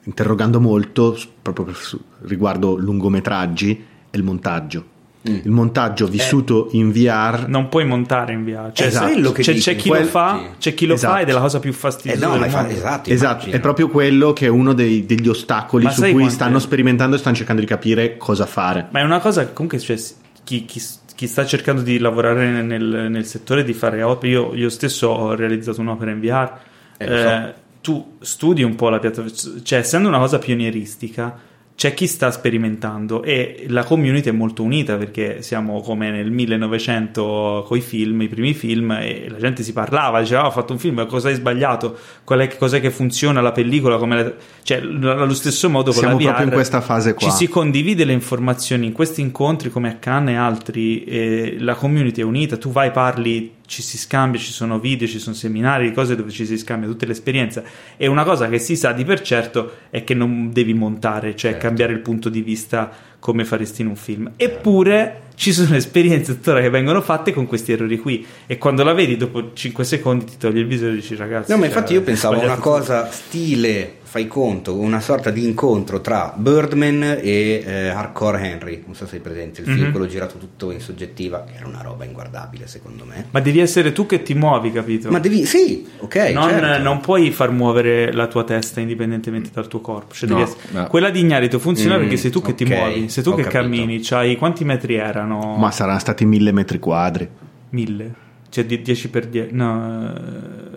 interrogando 0.04 0.60
molto 0.60 1.16
proprio 1.42 1.72
su- 1.74 2.00
riguardo 2.22 2.76
lungometraggi 2.76 3.84
è 4.10 4.16
il 4.16 4.22
montaggio. 4.22 4.94
Mm. 5.28 5.38
Il 5.42 5.50
montaggio 5.50 6.06
vissuto 6.06 6.68
in 6.72 6.92
VR 6.92 7.46
non 7.48 7.68
puoi 7.68 7.84
montare 7.84 8.32
in 8.32 8.44
VR. 8.44 8.70
Cioè, 8.72 8.86
Esatto. 8.86 9.06
se- 9.06 9.12
quello 9.12 9.32
che 9.32 9.42
c'è, 9.42 9.54
c'è 9.54 9.74
chi 9.74 9.88
quel- 9.88 10.02
lo 10.02 10.08
fa, 10.08 10.40
c'è 10.58 10.72
chi 10.74 10.86
lo 10.86 10.94
Esatto. 10.94 11.14
fa 11.14 11.20
ed 11.20 11.28
è 11.28 11.32
la 11.32 11.40
cosa 11.40 11.58
più 11.58 11.70
Eh 11.70 11.74
fastidiosa 11.74 12.26
no, 12.26 12.32
del 12.32 12.40
ma 12.42 12.48
fa- 12.48 12.68
esatto, 12.70 13.10
Esatto, 13.10 13.46
è 13.50 13.58
proprio 13.58 13.88
quello 13.88 14.32
che 14.32 14.46
è 14.46 14.48
uno 14.48 14.72
dei- 14.72 15.04
degli 15.04 15.28
ostacoli 15.28 15.84
Ma 15.84 15.90
su 15.90 16.02
cui 16.02 16.12
quante- 16.12 16.30
stanno 16.32 16.58
sperimentando 16.60 17.16
e 17.16 17.18
stanno 17.18 17.34
cercando 17.34 17.60
di 17.60 17.66
capire 17.66 18.16
cosa 18.16 18.46
fare. 18.46 18.86
Ma 18.90 19.00
è 19.00 19.02
una 19.02 19.18
cosa 19.18 19.46
che 19.46 19.52
comunque 19.52 19.80
cioè, 19.80 19.96
chi, 20.44 20.64
chi- 20.64 20.80
chi 21.16 21.26
sta 21.26 21.44
cercando 21.46 21.80
di 21.80 21.98
lavorare 21.98 22.62
nel, 22.62 23.10
nel 23.10 23.24
settore 23.24 23.64
di 23.64 23.72
fare 23.72 24.02
opere, 24.02 24.32
io, 24.32 24.54
io 24.54 24.68
stesso 24.68 25.08
ho 25.08 25.34
realizzato 25.34 25.80
un'opera 25.80 26.10
in 26.12 26.20
VR. 26.20 26.52
Eh, 26.98 27.08
lo 27.08 27.16
so. 27.16 27.28
eh, 27.28 27.54
tu 27.80 28.16
studi 28.20 28.62
un 28.62 28.74
po' 28.74 28.90
la 28.90 28.98
piattaforma, 28.98 29.62
cioè 29.62 29.78
essendo 29.78 30.08
una 30.08 30.18
cosa 30.18 30.38
pionieristica, 30.38 31.36
c'è 31.76 31.92
chi 31.92 32.06
sta 32.06 32.30
sperimentando 32.30 33.22
e 33.22 33.66
la 33.68 33.84
community 33.84 34.30
è 34.30 34.32
molto 34.32 34.62
unita 34.62 34.96
perché 34.96 35.42
siamo 35.42 35.82
come 35.82 36.10
nel 36.10 36.30
1900 36.30 37.64
con 37.66 37.76
i 37.76 37.82
film, 37.82 38.22
i 38.22 38.28
primi 38.28 38.54
film, 38.54 38.92
e 38.92 39.26
la 39.28 39.36
gente 39.36 39.62
si 39.62 39.74
parlava, 39.74 40.20
diceva 40.20 40.42
"Ah, 40.42 40.46
ho 40.46 40.50
fatto 40.50 40.72
un 40.72 40.78
film, 40.78 41.06
cosa 41.06 41.28
hai 41.28 41.34
sbagliato? 41.34 41.96
Qual 42.24 42.40
è, 42.40 42.56
cos'è 42.56 42.80
che 42.80 42.90
funziona 42.90 43.42
la 43.42 43.52
pellicola? 43.52 43.98
Come 43.98 44.22
la-" 44.22 44.32
Cioè, 44.62 44.78
allo 44.78 45.34
stesso 45.34 45.68
modo 45.68 45.90
con 45.92 46.00
Siamo 46.00 46.14
la 46.14 46.18
VR 46.18 46.24
proprio 46.24 46.46
in 46.46 46.52
questa 46.52 46.80
fase 46.80 47.12
qua. 47.12 47.28
ci 47.28 47.36
si 47.36 47.46
condivide 47.48 48.04
le 48.04 48.12
informazioni 48.12 48.86
in 48.86 48.92
questi 48.92 49.20
incontri 49.20 49.68
come 49.70 49.90
a 49.90 49.94
Cannes 49.96 50.34
e 50.34 50.38
altri, 50.38 51.04
e 51.04 51.56
la 51.58 51.74
community 51.74 52.22
è 52.22 52.24
unita, 52.24 52.56
tu 52.56 52.72
vai, 52.72 52.90
parli, 52.90 53.52
ci 53.66 53.82
si 53.82 53.98
scambia, 53.98 54.40
ci 54.40 54.52
sono 54.52 54.78
video, 54.78 55.06
ci 55.06 55.18
sono 55.18 55.34
seminari, 55.34 55.92
cose 55.92 56.16
dove 56.16 56.30
ci 56.30 56.46
si 56.46 56.56
scambia 56.56 56.88
tutte 56.88 57.06
le 57.06 57.12
esperienze. 57.12 57.64
E 57.96 58.06
una 58.06 58.24
cosa 58.24 58.48
che 58.48 58.58
si 58.58 58.76
sa 58.76 58.92
di 58.92 59.04
per 59.04 59.20
certo 59.20 59.72
è 59.90 60.04
che 60.04 60.14
non 60.14 60.52
devi 60.52 60.74
montare, 60.74 61.34
cioè 61.36 61.44
Certo. 61.46 61.66
cambiare 61.66 61.92
il 61.92 62.00
punto 62.00 62.28
di 62.28 62.42
vista 62.42 62.90
come 63.18 63.44
faresti 63.44 63.82
in 63.82 63.88
un 63.88 63.96
film. 63.96 64.32
Eppure 64.36 65.22
ci 65.34 65.52
sono 65.52 65.74
esperienze 65.76 66.34
tuttora 66.34 66.60
che 66.60 66.70
vengono 66.70 67.00
fatte 67.00 67.32
con 67.32 67.46
questi 67.46 67.72
errori 67.72 67.98
qui 67.98 68.24
e 68.46 68.58
quando 68.58 68.82
la 68.82 68.92
vedi 68.92 69.16
dopo 69.16 69.52
5 69.52 69.84
secondi 69.84 70.24
ti 70.24 70.36
togli 70.38 70.58
il 70.58 70.66
visore 70.66 70.92
e 70.92 70.94
dici 70.96 71.14
ragazzi... 71.16 71.50
No, 71.50 71.56
ma 71.56 71.64
cioè, 71.64 71.74
infatti 71.74 71.92
io 71.92 72.02
pensavo 72.02 72.40
a 72.40 72.44
una 72.44 72.56
cosa 72.56 73.10
stile 73.10 73.96
fai 74.16 74.26
conto, 74.28 74.74
una 74.76 75.00
sorta 75.00 75.28
di 75.28 75.44
incontro 75.44 76.00
tra 76.00 76.32
Birdman 76.34 77.18
e 77.20 77.62
eh, 77.62 77.88
Hardcore 77.88 78.40
Henry, 78.40 78.82
non 78.86 78.94
so 78.94 79.06
se 79.06 79.16
hai 79.16 79.20
presente, 79.20 79.60
il 79.60 79.68
mm-hmm. 79.68 79.76
film 79.76 79.90
quello 79.90 80.06
girato 80.06 80.38
tutto 80.38 80.70
in 80.70 80.80
soggettiva, 80.80 81.44
era 81.54 81.66
una 81.66 81.82
roba 81.82 82.06
inguardabile 82.06 82.66
secondo 82.66 83.04
me. 83.04 83.26
Ma 83.30 83.40
devi 83.40 83.58
essere 83.60 83.92
tu 83.92 84.06
che 84.06 84.22
ti 84.22 84.32
muovi, 84.32 84.72
capito? 84.72 85.10
Ma 85.10 85.18
devi, 85.18 85.44
sì, 85.44 85.86
ok. 85.98 86.16
Non, 86.32 86.48
certo. 86.48 86.82
non 86.82 87.00
puoi 87.00 87.30
far 87.30 87.50
muovere 87.50 88.10
la 88.10 88.26
tua 88.26 88.44
testa 88.44 88.80
indipendentemente 88.80 89.50
dal 89.52 89.68
tuo 89.68 89.82
corpo. 89.82 90.14
Cioè 90.14 90.30
no, 90.30 90.40
essere... 90.40 90.60
no. 90.70 90.86
Quella 90.86 91.10
di 91.10 91.20
Ignarito 91.20 91.58
funziona 91.58 91.98
mm, 91.98 92.00
perché 92.00 92.16
sei 92.16 92.30
tu 92.30 92.40
che 92.40 92.52
okay, 92.52 92.66
ti 92.66 92.74
muovi, 92.74 93.08
sei 93.10 93.22
tu 93.22 93.34
che 93.34 93.42
capito. 93.42 93.60
cammini, 93.60 94.00
c'hai 94.00 94.36
quanti 94.36 94.64
metri 94.64 94.94
erano? 94.94 95.56
Ma 95.58 95.70
saranno 95.70 95.98
stati 95.98 96.24
mille 96.24 96.52
metri 96.52 96.78
quadri. 96.78 97.28
Mille? 97.68 98.24
Cioè 98.48 98.64
10 98.64 99.10
per 99.10 99.26
10, 99.26 99.52
no, 99.52 99.74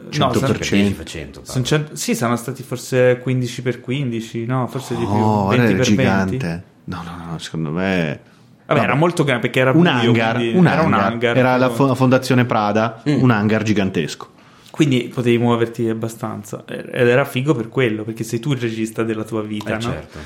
100%. 0.09 0.17
No, 0.17 0.33
sono, 0.33 0.57
100, 0.57 1.41
sono 1.43 1.63
100, 1.63 1.95
sì, 1.95 2.15
saranno 2.15 2.37
stati 2.37 2.63
forse 2.63 3.19
15 3.21 3.61
per 3.61 3.79
15, 3.79 4.45
no, 4.45 4.67
forse 4.67 4.95
di 4.95 5.05
più. 5.05 5.13
Oh, 5.13 5.47
20 5.47 5.75
per 5.75 5.85
gigante. 5.85 6.37
20. 6.37 6.63
No, 6.85 7.03
no, 7.03 7.31
no, 7.31 7.37
secondo 7.37 7.71
me... 7.71 8.19
Vabbè, 8.65 8.81
era 8.81 8.95
molto 8.95 9.23
grande 9.23 9.43
perché 9.43 9.59
era 9.61 9.71
un 9.71 9.87
hangar, 9.87 10.37
un 10.37 10.67
era, 10.67 10.81
hangar, 10.81 10.85
un 10.85 10.93
hangar, 10.93 11.37
era 11.37 11.57
la 11.57 11.69
Fondazione 11.69 12.45
Prada, 12.45 13.01
mm. 13.07 13.21
un 13.21 13.31
hangar 13.31 13.63
gigantesco. 13.63 14.27
Quindi 14.69 15.11
potevi 15.13 15.37
muoverti 15.39 15.89
abbastanza 15.89 16.63
ed 16.67 17.07
era 17.07 17.25
figo 17.25 17.55
per 17.55 17.67
quello, 17.67 18.03
perché 18.03 18.23
sei 18.23 18.39
tu 18.39 18.51
il 18.51 18.59
regista 18.59 19.03
della 19.03 19.23
tua 19.23 19.41
vita, 19.41 19.71
eh, 19.71 19.73
no? 19.73 19.79
Certo. 19.81 20.17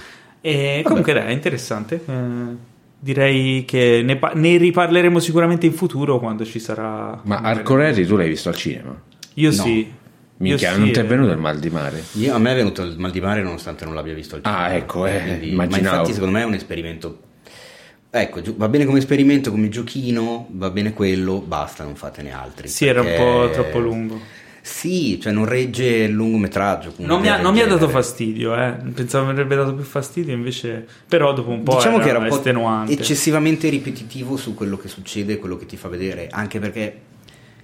E 0.41 0.81
comunque 0.83 1.13
dai, 1.13 1.27
è 1.27 1.31
interessante. 1.31 2.03
Eh, 2.05 2.71
direi 3.03 3.65
che 3.65 4.01
ne, 4.01 4.15
pa- 4.15 4.31
ne, 4.33 4.55
riparleremo 4.55 5.19
sicuramente 5.19 5.65
in 5.65 5.73
futuro 5.73 6.19
quando 6.19 6.45
ci 6.45 6.59
sarà. 6.59 7.19
Ma 7.23 7.41
Arco 7.41 7.75
Harry 7.75 8.05
tu 8.05 8.15
l'hai 8.15 8.29
visto 8.29 8.47
al 8.47 8.55
cinema? 8.55 8.97
Io 9.35 9.49
no. 9.49 9.55
sì. 9.55 10.01
Minchia, 10.37 10.71
Io 10.71 10.77
non 10.77 10.87
sì, 10.87 10.93
ti 10.93 10.99
è 10.99 11.05
venuto 11.05 11.31
il 11.31 11.37
mal 11.37 11.59
di 11.59 11.69
mare? 11.69 12.03
Io, 12.13 12.33
a 12.33 12.39
me 12.39 12.51
è 12.51 12.55
venuto 12.55 12.81
il 12.81 12.97
mal 12.97 13.11
di 13.11 13.21
mare 13.21 13.43
nonostante 13.43 13.85
non 13.85 13.93
l'abbia 13.93 14.13
visto 14.13 14.35
al 14.35 14.41
cinema. 14.43 14.63
Ah, 14.63 14.73
ecco, 14.73 15.05
eh, 15.05 15.21
Quindi, 15.21 15.51
ma 15.51 15.65
infatti 15.65 16.11
secondo 16.11 16.33
me 16.33 16.41
è 16.41 16.45
un 16.45 16.53
esperimento 16.53 17.19
Ecco, 18.15 18.41
va 18.57 18.69
bene 18.69 18.85
come 18.85 18.99
esperimento, 18.99 19.49
come 19.49 19.69
giochino, 19.69 20.45
va 20.51 20.69
bene 20.69 20.93
quello, 20.93 21.39
basta, 21.39 21.83
non 21.83 21.95
fatene 21.95 22.31
altri. 22.31 22.67
Sì, 22.67 22.85
era 22.85 23.01
un 23.01 23.11
po' 23.15 23.49
troppo 23.51 23.79
lungo. 23.79 24.19
Sì, 24.65 25.19
cioè 25.19 25.33
non 25.33 25.43
regge 25.43 25.83
il 25.83 26.11
lungometraggio. 26.11 26.93
Non 26.99 27.19
mi, 27.19 27.27
ha, 27.27 27.37
non 27.37 27.53
mi 27.53 27.59
ha, 27.59 27.67
dato 27.67 27.89
fastidio, 27.89 28.55
eh. 28.55 28.77
pensavo 28.93 29.25
mi 29.25 29.31
avrebbe 29.31 29.57
dato 29.57 29.75
più 29.75 29.83
fastidio, 29.83 30.33
invece, 30.33 30.87
però 31.05 31.33
dopo 31.33 31.49
un 31.49 31.63
po' 31.63 31.75
diciamo 31.75 31.95
era, 31.95 32.03
che 32.05 32.09
era 32.09 32.19
un 32.19 32.27
po' 32.29 32.35
estenuante. 32.37 32.93
eccessivamente 32.93 33.67
ripetitivo 33.67 34.37
su 34.37 34.53
quello 34.53 34.77
che 34.77 34.87
succede, 34.87 35.37
quello 35.37 35.57
che 35.57 35.65
ti 35.65 35.75
fa 35.75 35.89
vedere, 35.89 36.29
anche 36.31 36.59
perché 36.59 37.01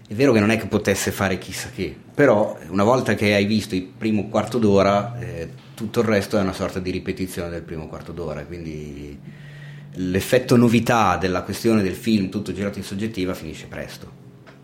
è 0.09 0.13
vero 0.13 0.33
che 0.33 0.41
non 0.41 0.51
è 0.51 0.57
che 0.57 0.67
potesse 0.67 1.11
fare 1.11 1.37
chissà 1.37 1.69
che, 1.73 1.95
però 2.13 2.57
una 2.67 2.83
volta 2.83 3.13
che 3.15 3.33
hai 3.33 3.45
visto 3.45 3.75
il 3.75 3.83
primo 3.83 4.27
quarto 4.27 4.57
d'ora, 4.57 5.17
eh, 5.19 5.49
tutto 5.75 6.01
il 6.01 6.05
resto 6.05 6.37
è 6.37 6.41
una 6.41 6.51
sorta 6.51 6.79
di 6.79 6.91
ripetizione 6.91 7.49
del 7.49 7.61
primo 7.61 7.87
quarto 7.87 8.11
d'ora, 8.11 8.43
quindi 8.43 9.17
l'effetto 9.93 10.57
novità 10.57 11.15
della 11.15 11.43
questione 11.43 11.81
del 11.81 11.95
film 11.95 12.27
tutto 12.27 12.51
girato 12.51 12.77
in 12.77 12.83
soggettiva 12.83 13.33
finisce 13.33 13.67
presto 13.67 14.18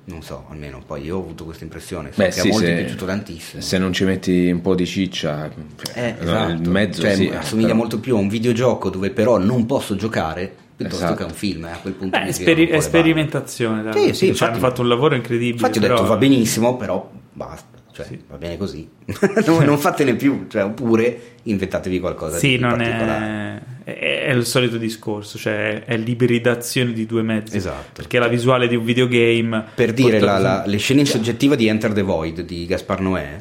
non 0.05 0.21
so, 0.21 0.45
almeno 0.49 0.81
poi 0.85 1.03
io 1.03 1.17
ho 1.17 1.19
avuto 1.19 1.45
questa 1.45 1.63
impressione, 1.63 2.11
so 2.11 2.21
Beh, 2.21 2.25
che 2.25 2.31
sì, 2.31 2.47
a 2.47 2.51
molti 2.51 2.67
è 2.67 2.75
piaciuto 2.75 3.05
tantissimo. 3.05 3.61
Se 3.61 3.77
non 3.77 3.91
ci 3.91 4.03
metti 4.03 4.51
un 4.51 4.61
po' 4.61 4.75
di 4.75 4.85
ciccia, 4.85 5.49
eh, 5.93 6.15
esatto. 6.19 6.51
il 6.51 6.69
mezzo 6.69 7.01
cioè, 7.01 7.15
sì, 7.15 7.27
assomiglia 7.29 7.69
però... 7.69 7.79
molto 7.79 7.99
più 7.99 8.15
a 8.15 8.19
un 8.19 8.27
videogioco 8.27 8.89
dove 8.89 9.09
però 9.09 9.37
non 9.37 9.65
posso 9.65 9.95
giocare 9.95 10.53
piuttosto 10.75 11.05
esatto. 11.05 11.17
che 11.17 11.23
a 11.23 11.25
un 11.25 11.33
film. 11.33 11.65
Eh, 11.65 11.71
a 11.71 11.77
quel 11.77 11.93
punto 11.93 12.19
Beh, 12.19 12.31
speri- 12.31 12.67
è 12.67 12.79
sperimentazione, 12.79 13.81
dai. 13.81 13.93
Sì, 13.93 14.13
sì, 14.13 14.27
infatti, 14.27 14.51
hanno 14.51 14.59
fatto 14.59 14.81
un 14.81 14.89
lavoro 14.89 15.15
incredibile. 15.15 15.55
Infatti 15.55 15.79
però... 15.79 15.95
ho 15.95 15.97
detto 15.97 16.09
va 16.09 16.17
benissimo, 16.17 16.77
però 16.77 17.09
basta. 17.33 17.73
Cioè, 17.91 18.05
sì. 18.05 18.19
va 18.27 18.35
bene 18.35 18.57
così, 18.57 18.89
non, 19.45 19.63
non, 19.63 19.77
fatene 19.77 20.15
più, 20.15 20.47
cioè, 20.49 20.65
oppure 20.65 21.37
inventatevi 21.43 22.01
qualcosa 22.01 22.37
sì, 22.37 22.49
di 22.49 22.57
non 22.57 22.75
particolare. 22.75 23.25
È, 23.25 23.74
è, 23.85 24.31
il 24.31 24.45
solito 24.45 24.77
discorso, 24.77 25.37
cioè 25.37 25.83
è 25.85 25.95
l'ibridazione 25.95 26.91
di 26.91 27.05
due 27.05 27.21
mezzi. 27.21 27.55
Esatto. 27.55 27.91
Perché 27.93 28.17
la 28.17 28.27
visuale 28.27 28.67
di 28.67 28.75
un 28.75 28.83
videogame. 28.83 29.63
Per 29.75 29.93
dire, 29.93 30.19
la, 30.19 30.39
la, 30.39 30.63
le 30.65 30.77
scene 30.77 31.01
in 31.01 31.05
soggettiva 31.05 31.55
di 31.55 31.67
Enter 31.67 31.93
the 31.93 32.01
Void 32.01 32.41
di 32.41 32.65
Gaspar 32.65 32.99
Noè 32.99 33.39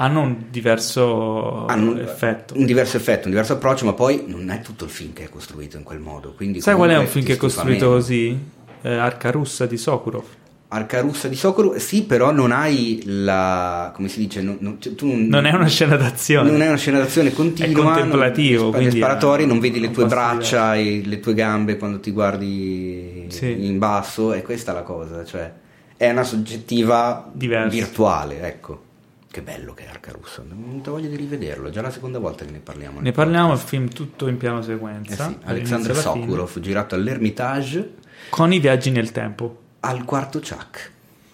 hanno 0.00 0.20
un 0.20 0.36
diverso 0.50 1.66
hanno 1.66 1.98
effetto. 1.98 2.56
Un 2.56 2.66
diverso 2.66 2.96
effetto, 2.96 3.24
un 3.24 3.30
diverso 3.30 3.54
approccio, 3.54 3.84
ma 3.84 3.92
poi 3.92 4.24
non 4.26 4.50
è 4.50 4.60
tutto 4.60 4.84
il 4.84 4.90
film 4.90 5.12
che 5.12 5.24
è 5.24 5.28
costruito 5.28 5.76
in 5.76 5.82
quel 5.82 6.00
modo. 6.00 6.34
Sai 6.58 6.74
qual 6.74 6.90
è 6.90 6.96
un 6.96 7.06
film 7.06 7.24
che 7.24 7.34
è 7.34 7.36
costruito 7.36 7.88
così? 7.88 8.38
Eh, 8.82 8.94
Arca 8.94 9.30
Russa 9.30 9.66
di 9.66 9.76
Sokurov. 9.76 10.24
Arca 10.70 11.00
russa 11.00 11.28
di 11.28 11.34
Sokoru, 11.34 11.78
sì, 11.78 12.02
però 12.02 12.30
non 12.30 12.52
hai 12.52 13.00
la. 13.06 13.90
come 13.94 14.08
si 14.08 14.18
dice? 14.18 14.42
Non, 14.42 14.58
non, 14.60 14.78
cioè, 14.78 14.94
tu 14.94 15.06
non, 15.06 15.24
non, 15.24 15.46
è 15.46 15.54
una 15.54 15.66
scena 15.66 15.96
d'azione. 15.96 16.50
Non 16.50 16.60
è 16.60 16.68
una 16.68 16.76
scena 16.76 16.98
d'azione 16.98 17.32
continua. 17.32 17.70
È 17.70 17.72
contemplativo. 17.72 18.64
Non, 18.64 18.72
quindi 18.72 18.96
sparatori, 18.98 19.46
non 19.46 19.60
vedi 19.60 19.80
le 19.80 19.90
tue 19.90 20.04
braccia 20.04 20.74
e 20.74 21.00
le 21.06 21.20
tue 21.20 21.32
gambe 21.32 21.78
quando 21.78 22.00
ti 22.00 22.10
guardi 22.10 23.24
sì. 23.28 23.64
in 23.66 23.78
basso, 23.78 24.34
e 24.34 24.42
questa 24.42 24.72
è 24.72 24.74
la 24.74 24.82
cosa. 24.82 25.24
Cioè, 25.24 25.50
è 25.96 26.10
una 26.10 26.24
soggettiva 26.24 27.30
Diverso. 27.32 27.74
virtuale, 27.74 28.42
ecco. 28.42 28.82
Che 29.30 29.40
bello 29.40 29.72
che 29.72 29.86
è 29.86 29.88
Arca 29.88 30.12
Russa, 30.12 30.42
non 30.46 30.82
ho 30.84 30.90
voglia 30.90 31.08
di 31.08 31.16
rivederlo, 31.16 31.68
è 31.68 31.70
già 31.70 31.80
la 31.80 31.90
seconda 31.90 32.18
volta 32.18 32.44
che 32.44 32.50
ne 32.50 32.60
parliamo. 32.60 33.00
Ne 33.00 33.12
parliamo, 33.12 33.52
il 33.54 33.58
film 33.58 33.88
tutto 33.88 34.26
in 34.26 34.36
piano 34.36 34.60
sequenza. 34.60 35.28
Eh 35.28 35.30
sì, 35.30 35.36
Alexander 35.44 35.96
Sokurov, 35.96 36.60
girato 36.60 36.94
all'Ermitage. 36.94 37.94
Con 38.28 38.52
i 38.52 38.58
viaggi 38.58 38.90
nel 38.90 39.12
tempo 39.12 39.66
al 39.88 40.04
quarto 40.04 40.38
Chuck. 40.38 40.92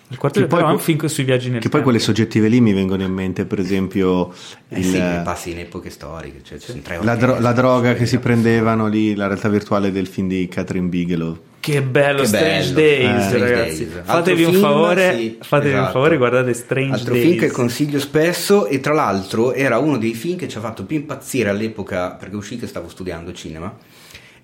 Il 0.08 0.18
quarto 0.18 0.38
che 0.38 0.46
poi, 0.46 0.60
è 0.60 0.64
un 0.64 0.78
film 0.78 1.04
sui 1.06 1.24
viaggi 1.24 1.46
nel 1.46 1.54
Che 1.56 1.62
tempo. 1.62 1.76
poi 1.76 1.82
quelle 1.82 1.98
soggettive 1.98 2.46
lì 2.46 2.60
mi 2.60 2.72
vengono 2.72 3.02
in 3.02 3.12
mente, 3.12 3.46
per 3.46 3.58
esempio... 3.58 4.32
Eh 4.68 4.78
il, 4.78 4.84
sì, 4.84 4.98
passi 5.24 5.50
in 5.50 5.58
epoche 5.58 5.90
storiche. 5.90 6.40
Cioè 6.44 6.58
sì. 6.58 6.82
la, 7.00 7.16
dro- 7.16 7.40
la 7.40 7.52
droga 7.52 7.94
che 7.94 8.06
si 8.06 8.18
prendevano 8.18 8.86
lì, 8.86 9.14
la 9.14 9.26
realtà 9.26 9.48
virtuale 9.48 9.90
del 9.90 10.06
film 10.06 10.28
di 10.28 10.46
Catherine 10.46 10.86
Bigelow. 10.88 11.38
Che 11.58 11.82
bello, 11.82 12.20
che 12.20 12.26
Strange 12.26 12.72
bello. 12.72 13.08
Days, 13.08 13.32
eh, 13.32 13.38
ragazzi. 13.38 13.88
Days. 13.88 14.04
Fatevi, 14.04 14.44
un 14.44 14.52
favore, 14.52 15.16
sì, 15.16 15.38
fatevi 15.40 15.70
esatto. 15.70 15.86
un 15.86 15.92
favore, 15.92 16.16
guardate 16.18 16.52
Strange 16.52 16.92
Altro 16.92 17.14
Days. 17.14 17.26
film 17.26 17.38
che 17.40 17.50
consiglio 17.50 17.98
spesso 17.98 18.66
e 18.66 18.80
tra 18.80 18.92
l'altro 18.92 19.52
era 19.52 19.78
uno 19.78 19.96
dei 19.96 20.14
film 20.14 20.36
che 20.36 20.46
ci 20.46 20.58
ha 20.58 20.60
fatto 20.60 20.84
più 20.84 20.96
impazzire 20.98 21.48
all'epoca, 21.48 22.10
perché 22.10 22.36
uscì 22.36 22.58
che 22.58 22.66
stavo 22.66 22.88
studiando 22.88 23.32
cinema 23.32 23.74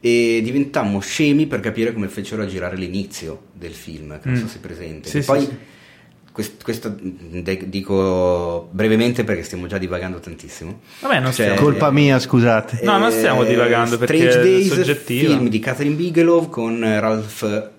e 0.00 0.40
diventammo 0.42 0.98
scemi 1.00 1.46
per 1.46 1.60
capire 1.60 1.92
come 1.92 2.08
fecero 2.08 2.42
a 2.42 2.46
girare 2.46 2.76
l'inizio 2.76 3.48
del 3.52 3.72
film, 3.72 4.18
che 4.20 4.28
non 4.28 4.38
so 4.38 4.44
mm. 4.44 4.48
se 4.48 4.56
è 4.56 4.60
presente. 4.60 5.08
Sì, 5.08 5.20
poi 5.20 5.40
sì, 5.40 5.56
Quest, 6.32 6.62
questo 6.62 6.96
dico 6.96 8.68
brevemente 8.70 9.24
perché 9.24 9.42
stiamo 9.42 9.66
già 9.66 9.78
divagando 9.78 10.20
tantissimo. 10.20 10.80
Vabbè, 11.00 11.18
non 11.20 11.32
cioè, 11.32 11.54
colpa 11.54 11.90
mia, 11.90 12.18
scusate. 12.18 12.80
No, 12.82 12.98
non 12.98 13.10
stiamo 13.10 13.42
divagando 13.44 13.96
Strange 13.96 14.24
perché 14.24 14.40
Days, 14.40 14.72
soggettivo. 14.72 15.28
film 15.28 15.48
di 15.48 15.58
Catherine 15.58 15.96
Bigelow 15.96 16.48
con 16.48 16.80
Ralph 16.80 17.70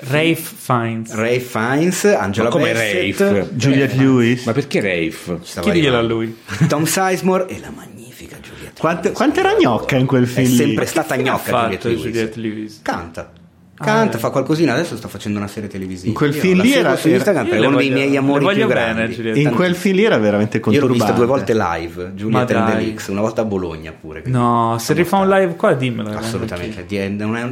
Rafe 0.00 0.34
Fiennes. 0.36 1.14
Rafe 1.14 1.40
Fiennes, 1.40 2.04
Angela 2.04 2.48
Ma 2.48 2.54
come 2.54 2.72
Bassett, 2.72 3.20
Rafe? 3.20 3.48
Juliette 3.52 3.96
Lewis. 3.96 4.44
Ma 4.44 4.52
perché 4.52 4.80
Rafe? 4.80 5.38
Chi 5.60 5.72
glielo 5.72 5.98
a 5.98 6.02
lui? 6.02 6.36
Tom 6.68 6.84
Sizemore 6.84 7.46
e 7.48 7.60
la 7.60 7.70
magnifica 7.70 7.97
quante, 8.78 9.12
quanto 9.12 9.40
era 9.40 9.54
gnocca 9.58 9.96
in 9.96 10.06
quel 10.06 10.26
film? 10.26 10.46
È 10.46 10.50
sempre 10.50 10.86
stata 10.86 11.16
gnocca 11.16 11.62
Juliette 11.62 11.88
Lewis. 11.88 12.04
Juliette 12.04 12.40
Lewis. 12.40 12.80
Canta. 12.82 13.32
Canta, 13.78 14.16
ah, 14.16 14.20
fa 14.20 14.30
qualcosina, 14.30 14.72
adesso 14.72 14.96
sta 14.96 15.06
facendo 15.06 15.38
una 15.38 15.46
serie 15.46 15.68
televisiva. 15.68 16.08
In 16.08 16.14
quel 16.14 16.34
io 16.34 16.40
film 16.40 16.62
lì 16.62 16.72
era 16.72 16.96
su 16.96 17.08
Instagram 17.08 17.46
era, 17.46 17.56
è 17.56 17.66
uno 17.66 17.76
dei 17.76 17.90
miei 17.90 18.16
amori 18.16 18.44
più 18.52 18.66
grandi. 18.66 19.14
Bene, 19.14 19.38
in 19.38 19.50
quel 19.50 19.76
film 19.76 19.96
lì 19.96 20.04
era 20.04 20.18
veramente 20.18 20.58
conturbante. 20.58 20.94
Io 20.94 20.98
l'ho 20.98 21.06
vista 21.06 21.12
due 21.12 21.26
volte 21.26 21.54
live, 21.54 22.12
Giulia 22.16 22.44
Tendelix, 22.44 23.06
una 23.06 23.20
volta 23.20 23.42
a 23.42 23.44
Bologna 23.44 23.92
pure. 23.92 24.22
No, 24.26 24.76
se 24.80 24.94
rifà 24.94 25.18
un 25.18 25.28
live 25.28 25.54
qua 25.54 25.74
dimmelo. 25.74 26.10
Assolutamente, 26.10 26.84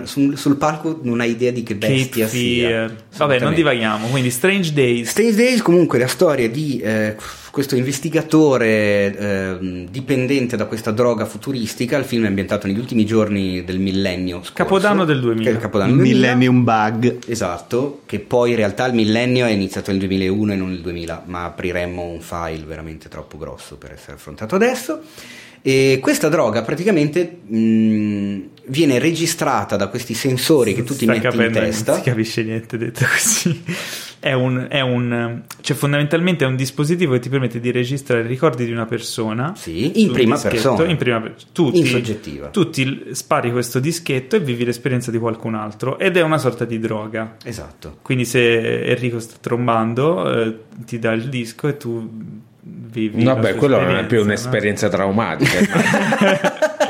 sul, 0.05 0.37
sul, 0.37 0.57
palco 0.57 0.99
non 1.03 1.21
hai 1.21 1.31
idea 1.31 1.53
di 1.53 1.63
che 1.63 1.77
bestia 1.77 2.25
Kate 2.25 2.37
sia. 2.37 2.93
Vabbè, 3.17 3.39
non 3.39 3.55
divaghiamo, 3.55 4.09
quindi 4.09 4.31
Strange 4.31 4.73
Days. 4.73 5.11
Strange 5.11 5.37
Days 5.37 5.63
comunque 5.63 6.01
la 6.01 6.09
storia 6.09 6.49
di... 6.49 6.79
Eh, 6.79 7.17
questo 7.57 7.75
investigatore 7.75 9.17
eh, 9.17 9.87
dipendente 9.91 10.59
da 10.59 10.67
questa 10.67 10.91
droga 10.91 11.25
futuristica. 11.25 11.97
Il 11.97 12.05
film 12.05 12.25
è 12.25 12.27
ambientato 12.27 12.67
negli 12.67 12.79
ultimi 12.79 13.07
giorni 13.07 13.65
del 13.65 13.79
millennio 13.79 14.41
scorso, 14.41 14.53
Capodanno 14.53 15.07
del 15.07 15.21
2000. 15.21 15.53
Che 15.53 15.57
Capodanno 15.57 15.93
il 15.93 15.97
2000. 15.97 16.19
Millennium 16.19 16.65
Bug. 16.65 17.19
Esatto, 17.27 18.03
che 18.05 18.19
poi 18.19 18.51
in 18.51 18.57
realtà 18.57 18.85
il 18.85 18.93
millennio 18.93 19.47
è 19.47 19.53
iniziato 19.53 19.91
nel 19.91 20.01
2001 20.01 20.53
e 20.53 20.57
non 20.57 20.69
nel 20.69 20.83
2000, 20.83 21.23
ma 21.25 21.45
apriremmo 21.45 22.03
un 22.03 22.21
file 22.21 22.63
veramente 22.67 23.09
troppo 23.09 23.39
grosso 23.39 23.79
per 23.79 23.93
essere 23.93 24.17
affrontato 24.17 24.55
adesso. 24.55 25.01
E 25.63 25.99
questa 26.03 26.29
droga 26.29 26.61
praticamente 26.61 27.39
mh, 27.43 28.41
viene 28.67 28.99
registrata 28.99 29.77
da 29.77 29.87
questi 29.87 30.13
sensori 30.13 30.75
che 30.75 30.85
tu 30.85 30.95
ti 30.95 31.07
metti 31.07 31.35
in 31.35 31.53
testa. 31.53 31.93
Non 31.93 32.03
si 32.03 32.11
capisce 32.11 32.43
niente 32.43 32.77
detto 32.77 33.07
così 33.11 33.63
è 34.19 34.33
un, 34.33 34.67
è 34.69 34.81
un, 34.81 35.43
cioè 35.61 35.77
fondamentalmente 35.77 36.45
è 36.45 36.49
un 36.49 36.57
dispositivo 36.57 37.13
che 37.13 37.21
ti 37.21 37.29
permette 37.29 37.61
di 37.61 37.71
registrare 37.71 38.23
i 38.23 38.27
ricordi 38.27 38.65
di 38.65 38.73
una 38.73 38.87
persona 38.87 39.55
sì, 39.57 40.03
in 40.03 40.13
prima 40.13 40.39
persona 40.39 40.85
in 40.85 40.97
prima 40.97 41.23
tutti, 41.53 41.79
in 41.79 41.87
soggettiva 41.87 42.49
tu 42.49 42.71
ti 42.71 43.09
spari 43.13 43.51
questo 43.51 43.79
dischetto 43.79 44.37
e 44.37 44.41
vivi 44.41 44.65
l'esperienza 44.65 45.11
di 45.11 45.19
qualcun 45.19 45.55
altro 45.55 45.99
ed 45.99 46.17
è 46.17 46.23
una 46.23 46.39
sorta 46.39 46.65
di 46.65 46.79
droga 46.79 47.37
esatto 47.45 47.99
quindi 48.03 48.25
se 48.25 48.85
Enrico 48.85 49.21
sta 49.21 49.37
trombando 49.41 50.33
eh, 50.33 50.59
ti 50.85 50.99
dà 50.99 51.13
il 51.13 51.29
disco 51.29 51.69
e 51.69 51.77
tu 51.77 52.11
vivi. 52.97 53.25
Vabbè, 53.25 53.55
quello 53.55 53.81
non 53.81 53.97
è 53.97 54.07
più 54.07 54.23
un'esperienza 54.23 54.87
no? 54.87 54.93
traumatica. 54.93 55.59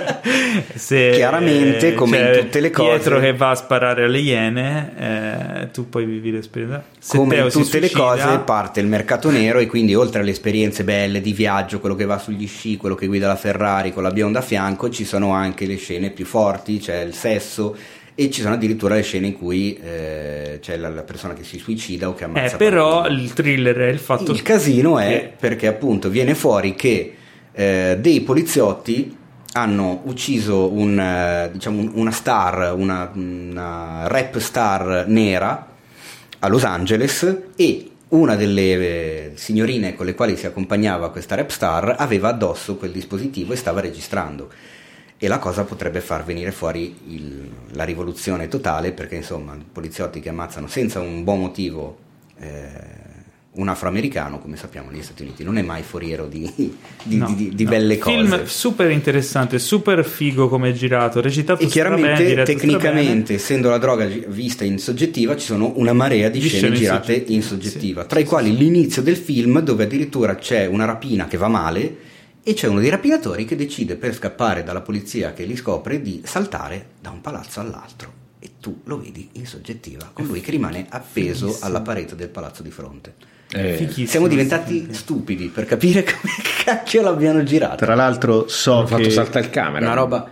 Se, 0.75 1.13
Chiaramente, 1.15 1.95
come 1.95 2.19
in 2.19 2.41
tutte 2.43 2.61
le 2.61 2.71
cose, 2.71 2.89
Pietro 2.89 3.21
che 3.21 3.33
va 3.35 3.51
a 3.51 3.55
sparare 3.55 4.05
alle 4.05 4.19
iene, 4.19 4.93
eh, 4.99 5.71
tu 5.71 5.89
poi 5.89 6.05
vivi 6.05 6.31
l'esperienza. 6.31 6.85
Se 6.99 7.17
come 7.17 7.37
in 7.37 7.49
tutte 7.51 7.79
le 7.79 7.91
cose, 7.91 8.41
parte 8.45 8.81
il 8.81 8.87
mercato 8.87 9.31
nero 9.31 9.59
e 9.59 9.67
quindi 9.67 9.95
oltre 9.95 10.21
alle 10.21 10.31
esperienze 10.31 10.85
belle 10.85 11.21
di 11.21 11.33
viaggio, 11.33 11.81
quello 11.81 11.95
che 11.95 12.05
va 12.05 12.19
sugli 12.19 12.47
sci, 12.47 12.77
quello 12.77 12.95
che 12.95 13.07
guida 13.07 13.27
la 13.27 13.37
Ferrari 13.37 13.93
con 13.93 14.03
la 14.03 14.11
bionda 14.11 14.41
a 14.41 14.43
fianco, 14.43 14.91
ci 14.91 15.05
sono 15.05 15.33
anche 15.33 15.67
le 15.67 15.77
scene 15.77 16.11
più 16.11 16.25
forti, 16.25 16.79
c'è 16.79 17.03
il 17.03 17.15
sesso 17.15 17.77
e 18.19 18.31
ci 18.31 18.41
sono 18.41 18.55
addirittura 18.55 18.95
le 18.95 19.03
scene 19.03 19.27
in 19.27 19.37
cui 19.37 19.79
eh, 19.79 20.59
c'è 20.63 20.79
la, 20.79 20.89
la, 20.89 21.03
persona 21.03 21.35
che 21.35 21.45
si 21.45 21.59
suicida 21.59 22.09
o 22.09 22.15
che 22.15 22.25
ammazza 22.25 22.55
eh, 22.55 22.59
però 22.59 23.01
qualcuno. 23.01 23.21
il 23.21 23.33
thriller 23.35 23.77
è 23.77 23.89
il 23.89 23.99
fatto 23.99 24.33
il 24.33 24.41
casino 24.41 24.99
è 24.99 25.07
che... 25.07 25.33
perché 25.39 25.67
appunto 25.67 26.09
viene 26.09 26.35
fuori 26.35 26.75
che 26.75 27.15
eh, 27.53 27.99
dei 28.01 28.23
poliziotti 28.23 29.16
hanno 29.57 30.03
ucciso 30.05 30.71
un, 30.71 30.99
eh, 31.01 31.51
diciamo, 31.51 31.91
una 31.95 32.11
star, 32.11 32.75
una, 32.77 33.11
una, 33.15 34.07
rap 34.07 34.39
star 34.39 35.07
nera 35.09 35.67
a 36.39 36.49
Los 36.49 36.65
Angeles 36.65 37.45
e 37.57 37.91
una 38.09 38.37
delle 38.37 38.63
eh, 38.63 39.33
signorine 39.35 39.95
con 39.95 40.07
le 40.07 40.15
quali 40.15 40.37
si 40.37 40.47
accompagnava 40.47 41.11
questa 41.11 41.35
rap 41.35 41.49
star 41.49 41.97
aveva 41.99 42.29
addosso 42.29 42.77
quel 42.77 42.93
dispositivo 42.93 43.55
e 43.55 43.57
stava 43.57 43.81
registrando. 43.81 44.51
E 45.19 45.27
la 45.29 45.39
cosa 45.39 45.65
potrebbe 45.65 46.03
far 46.03 46.25
venire 46.25 46.53
fuori 46.53 46.95
il, 47.09 47.51
la 47.73 47.85
rivoluzione 47.85 48.49
totale 48.49 48.93
perché 48.93 49.17
insomma 49.17 49.57
poliziotti 49.73 50.21
che 50.21 50.29
ammazzano 50.29 50.67
senza 50.67 51.01
un 51.01 51.25
buon 51.25 51.41
motivo 51.41 51.97
eh, 52.39 53.06
un 53.57 53.69
afroamericano, 53.69 54.39
come 54.39 54.57
sappiamo 54.57 54.91
negli 54.91 55.03
Stati 55.03 55.23
Uniti, 55.23 55.45
non 55.45 55.59
è 55.59 55.63
mai 55.63 55.83
foriero 55.83 56.27
di, 56.27 56.51
di, 57.03 57.17
no, 57.17 57.33
di, 57.35 57.55
di 57.55 57.65
no. 57.65 57.71
belle 57.71 57.99
cose. 57.99 58.17
Film 58.17 58.45
super 58.45 58.91
interessante, 58.91 59.59
super 59.59 60.05
figo 60.05 60.49
come 60.49 60.71
è 60.71 60.73
girato, 60.73 61.21
recitato 61.21 61.63
E 61.63 61.67
chiaramente, 61.67 62.25
bene, 62.25 62.43
tecnicamente, 62.45 63.35
essendo 63.35 63.71
la 63.71 63.79
droga 63.79 64.07
vista 64.07 64.65
in 64.65 64.79
soggettiva, 64.79 65.37
ci 65.37 65.47
sono 65.47 65.73
una 65.77 65.93
marea 65.93 66.29
di, 66.29 66.41
scene, 66.41 66.59
scene 66.59 66.77
girate 66.77 67.15
in, 67.15 67.35
in 67.35 67.43
soggettiva, 67.43 68.03
sì. 68.03 68.09
tra 68.09 68.19
i 68.19 68.25
quali 68.25 68.57
l'inizio 68.57 69.03
del 69.03 69.17
film 69.17 69.61
dove 69.61 69.85
addirittura 69.85 70.35
c'è 70.37 70.67
una 70.67 70.85
rapina 70.85 71.27
che 71.27 71.37
va 71.37 71.49
male 71.49 71.97
e 72.43 72.55
c'è 72.55 72.69
uno 72.69 72.81
dei 72.81 72.91
rapinatori 72.91 73.45
che 73.45 73.57
decide 73.57 73.97
per 73.97 74.15
scappare 74.15 74.63
dalla 74.63 74.81
polizia 74.81 75.33
che 75.33 75.45
li 75.45 75.57
scopre 75.57 76.01
di 76.01 76.23
saltare 76.25 76.91
da 77.01 77.11
un 77.11 77.21
palazzo 77.21 77.61
all'altro 77.61 78.25
e 78.39 78.53
tu 78.61 78.83
lo 78.85 79.01
vedi 79.01 79.31
in 79.33 79.47
soggettiva, 79.47 80.11
con 80.13 80.27
lui 80.27 80.41
che 80.41 80.53
rimane 80.53 80.87
appeso 80.89 81.59
alla 81.63 81.81
parete 81.81 82.15
del 82.15 82.29
palazzo 82.29 82.63
di 82.63 82.71
fronte. 82.71 83.15
Eh, 83.57 84.07
siamo 84.07 84.27
diventati 84.27 84.89
stupidi 84.93 85.49
per 85.49 85.65
capire 85.65 86.05
come 86.05 86.33
cacchio 86.65 87.03
l'abbiano 87.03 87.43
girato. 87.43 87.77
Tra 87.77 87.95
l'altro, 87.95 88.49
so 88.49 88.79
Hanno 88.79 88.85
che 88.85 88.95
fatto 88.95 89.11
saltare 89.11 89.45
il 89.47 89.51
camera. 89.51 89.87
Una 89.87 89.95
roba. 89.95 90.31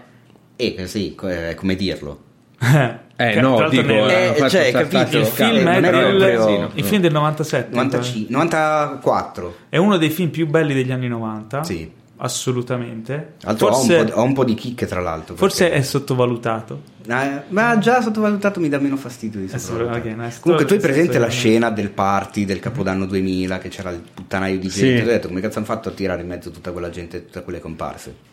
Eh, 0.57 0.87
sì, 0.87 1.15
è 1.15 1.55
come 1.55 1.75
dirlo. 1.75 2.23
Eh 3.17 3.41
no, 3.41 3.69
dico, 3.69 4.09
eh, 4.09 4.35
cioè, 4.49 4.73
capito? 4.73 5.19
Il 5.19 5.27
film 5.27 5.69
è, 5.69 5.81
del, 5.81 6.35
proprio... 6.35 6.71
il 6.75 6.83
film 6.83 7.01
del 7.01 7.13
97 7.13 7.69
95, 7.73 8.27
94 8.29 9.57
è 9.69 9.77
uno 9.77 9.97
dei 9.99 10.11
film 10.11 10.31
più 10.31 10.49
belli 10.49 10.75
degli 10.75 10.91
anni 10.91 11.07
90 11.07 11.63
sì 11.63 11.89
assolutamente. 12.17 13.35
Forse, 13.39 13.99
ho, 13.99 14.03
un 14.03 14.11
ho, 14.15 14.23
un 14.23 14.33
po 14.33 14.45
di 14.45 14.55
chicche, 14.55 14.87
tra 14.87 15.01
l'altro. 15.01 15.37
Forse 15.37 15.71
è 15.71 15.83
sottovalutato. 15.83 16.93
Eh, 17.07 17.43
ma 17.49 17.79
già 17.79 18.01
sottovalutato 18.01 18.61
mi 18.61 18.69
dà 18.69 18.79
meno 18.79 18.97
fastidio 18.97 19.39
di 19.39 19.47
okay, 19.53 20.15
no, 20.15 20.31
Comunque, 20.41 20.67
tu 20.67 20.73
hai 20.73 20.81
presente 20.81 21.19
la 21.19 21.29
scena 21.29 21.71
del 21.71 21.91
party 21.91 22.47
del 22.47 22.61
Capodanno 22.61 23.05
2000 23.05 23.59
che 23.59 23.69
c'era 23.69 23.91
il 23.91 24.01
puttanaio 24.15 24.59
di 24.59 24.69
gente? 24.69 24.97
Sì. 24.97 25.03
Ho 25.03 25.07
detto 25.07 25.29
come 25.29 25.41
cazzo 25.41 25.59
hanno 25.59 25.67
fatto 25.67 25.91
a 25.91 25.93
tirare 25.93 26.23
in 26.23 26.29
mezzo 26.29 26.51
tutta 26.51 26.73
quella 26.73 26.89
gente, 26.89 27.27
tutte 27.27 27.43
quelle 27.43 27.61
comparse? 27.61 28.33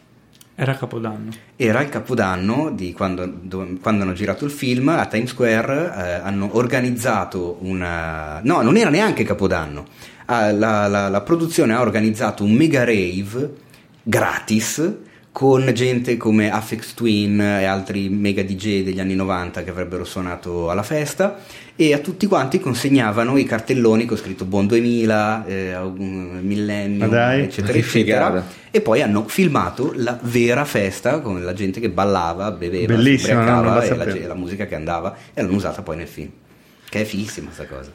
Era 0.56 0.76
Capodanno. 0.76 1.32
Era 1.56 1.82
il 1.82 1.90
Capodanno 1.90 2.72
di 2.72 2.94
quando, 2.94 3.26
dove, 3.26 3.78
quando 3.82 4.04
hanno 4.04 4.14
girato 4.14 4.46
il 4.46 4.52
film 4.52 4.90
a 4.90 5.06
Times 5.06 5.32
Square. 5.32 5.94
Eh, 5.96 6.12
hanno 6.24 6.50
organizzato 6.54 7.58
una. 7.62 8.40
No, 8.44 8.62
non 8.62 8.78
era 8.78 8.90
neanche 8.90 9.24
Capodanno. 9.24 9.86
Ah, 10.26 10.52
la, 10.52 10.88
la, 10.88 11.10
la 11.10 11.22
produzione 11.22 11.74
ha 11.74 11.82
organizzato 11.82 12.44
un 12.44 12.54
mega 12.54 12.84
rave 12.86 13.70
gratis 14.04 15.10
con 15.32 15.72
gente 15.74 16.18
come 16.18 16.52
Afex 16.52 16.93
Twin 16.93 17.39
e 17.39 17.64
altri 17.64 18.10
mega 18.10 18.43
DJ 18.43 18.84
degli 18.84 18.99
anni 18.99 19.16
90 19.16 19.64
che 19.64 19.70
avrebbero 19.70 20.04
suonato 20.04 20.70
alla 20.70 20.84
festa 20.84 21.39
e 21.76 21.93
a 21.93 21.99
tutti 21.99 22.28
quanti 22.28 22.60
consegnavano 22.60 23.38
i 23.38 23.45
cartelloni 23.45 24.06
con 24.06 24.18
scritto 24.18 24.43
Buon 24.43 24.68
2000, 24.68 25.45
eh, 25.45 25.80
Millennio, 25.95 27.06
eccetera, 27.14 27.78
eccetera. 27.78 28.45
E 28.70 28.82
poi 28.82 29.02
hanno 29.02 29.26
filmato 29.28 29.93
la 29.95 30.20
vera 30.22 30.66
festa 30.66 31.22
con 31.22 31.43
la 31.43 31.54
gente 31.54 31.80
che 31.80 31.89
ballava, 31.89 32.52
beveva, 32.52 32.93
Bellissima, 32.93 33.62
no, 33.62 33.82
e 33.82 33.95
la, 33.95 34.28
la 34.28 34.36
musica 34.36 34.66
che 34.66 34.76
andava 34.76 35.16
e 35.34 35.41
l'hanno 35.41 35.56
usata 35.56 35.82
poi 35.82 35.95
nel 35.95 36.08
film. 36.08 36.30
Che 36.89 37.02
è 37.02 37.04
fighissima 37.06 37.47
questa 37.47 37.74
cosa. 37.74 37.89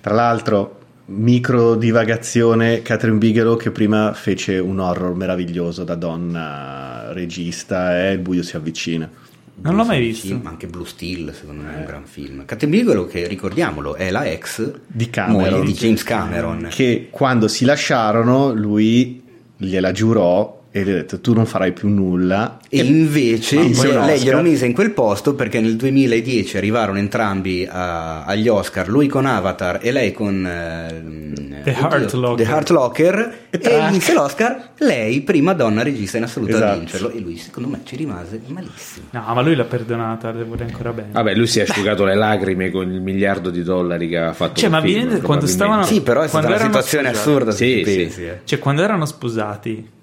Tra 0.00 0.14
l'altro, 0.14 0.81
micro 1.06 1.74
divagazione 1.74 2.82
Catherine 2.82 3.18
Bigelow 3.18 3.56
che 3.56 3.70
prima 3.70 4.12
fece 4.12 4.58
un 4.58 4.78
horror 4.78 5.14
meraviglioso 5.14 5.84
da 5.84 5.94
donna 5.94 7.12
regista 7.12 8.06
e 8.06 8.12
il 8.12 8.18
buio 8.18 8.42
si 8.42 8.56
avvicina. 8.56 9.10
Non 9.54 9.76
l'ho 9.76 9.84
mai 9.84 10.00
visto. 10.00 10.38
Ma 10.42 10.50
anche 10.50 10.66
Blue 10.66 10.86
Steel 10.86 11.32
secondo 11.34 11.62
me 11.62 11.74
è 11.74 11.78
un 11.78 11.84
gran 11.84 12.04
film. 12.04 12.44
Catherine 12.44 12.76
Bigelow 12.76 13.06
che 13.06 13.26
ricordiamolo 13.26 13.94
è 13.94 14.10
la 14.10 14.26
ex 14.26 14.72
di, 14.86 15.10
Cameron, 15.10 15.64
di 15.64 15.72
James 15.72 16.02
Cameron. 16.02 16.68
Che 16.70 17.08
quando 17.10 17.48
si 17.48 17.64
lasciarono 17.64 18.52
lui 18.52 19.22
gliela 19.56 19.92
giurò 19.92 20.61
e 20.74 20.84
gli 20.84 20.90
ho 20.90 20.94
detto 20.94 21.20
tu 21.20 21.34
non 21.34 21.44
farai 21.44 21.72
più 21.72 21.90
nulla 21.90 22.56
e, 22.66 22.78
e 22.78 22.84
invece 22.84 23.60
lei 23.60 24.18
glielo 24.18 24.40
mise 24.40 24.64
in 24.64 24.72
quel 24.72 24.92
posto 24.92 25.34
perché 25.34 25.60
nel 25.60 25.76
2010 25.76 26.56
arrivarono 26.56 26.96
entrambi 26.96 27.68
a, 27.70 28.24
agli 28.24 28.48
Oscar 28.48 28.88
lui 28.88 29.06
con 29.06 29.26
Avatar 29.26 29.80
e 29.82 29.92
lei 29.92 30.12
con 30.12 30.34
uh, 30.34 31.62
The, 31.62 31.72
Heart 31.72 32.12
Locker. 32.14 32.46
The 32.46 32.50
Heart 32.50 32.70
Locker 32.70 33.38
e, 33.50 33.60
e 33.62 33.88
vinse 33.90 34.14
l'Oscar 34.14 34.70
lei 34.78 35.20
prima 35.20 35.52
donna 35.52 35.82
regista 35.82 36.16
in 36.16 36.22
assoluto 36.22 36.56
esatto. 36.56 36.72
a 36.72 36.78
vincerlo 36.78 37.10
e 37.10 37.20
lui 37.20 37.36
secondo 37.36 37.68
me 37.68 37.80
ci 37.84 37.94
rimase 37.96 38.40
malissimo 38.46 39.08
no 39.10 39.34
ma 39.34 39.42
lui 39.42 39.54
l'ha 39.54 39.64
perdonata 39.64 40.32
le 40.32 40.44
vuole 40.44 40.64
ancora 40.64 40.92
bene 40.94 41.10
vabbè 41.12 41.34
lui 41.34 41.48
si 41.48 41.58
è 41.58 41.64
asciugato 41.68 42.06
le 42.06 42.14
lacrime 42.14 42.70
con 42.70 42.90
il 42.90 43.02
miliardo 43.02 43.50
di 43.50 43.62
dollari 43.62 44.08
che 44.08 44.16
aveva 44.16 44.32
fatto 44.32 44.58
cioè 44.58 44.70
ma 44.70 44.80
film, 44.80 45.20
quando 45.20 45.46
stavano 45.46 45.82
sì 45.82 46.00
però 46.00 46.22
è 46.22 46.28
stata 46.28 46.46
una 46.46 46.56
situazione 46.56 47.08
sposati. 47.08 47.28
assurda 47.28 47.50
sì, 47.50 47.82
sì. 47.84 47.94
Pensi, 47.94 48.24
eh. 48.24 48.40
cioè 48.44 48.58
quando 48.58 48.82
erano 48.82 49.04
sposati 49.04 50.00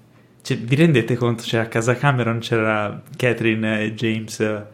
cioè, 0.50 0.58
vi 0.58 0.74
rendete 0.74 1.14
conto? 1.14 1.44
Cioè, 1.44 1.60
a 1.60 1.66
casa 1.66 1.94
Cameron 1.94 2.40
c'era 2.40 3.00
Catherine 3.16 3.82
e 3.82 3.94
James. 3.94 4.40
Eh, 4.40 4.66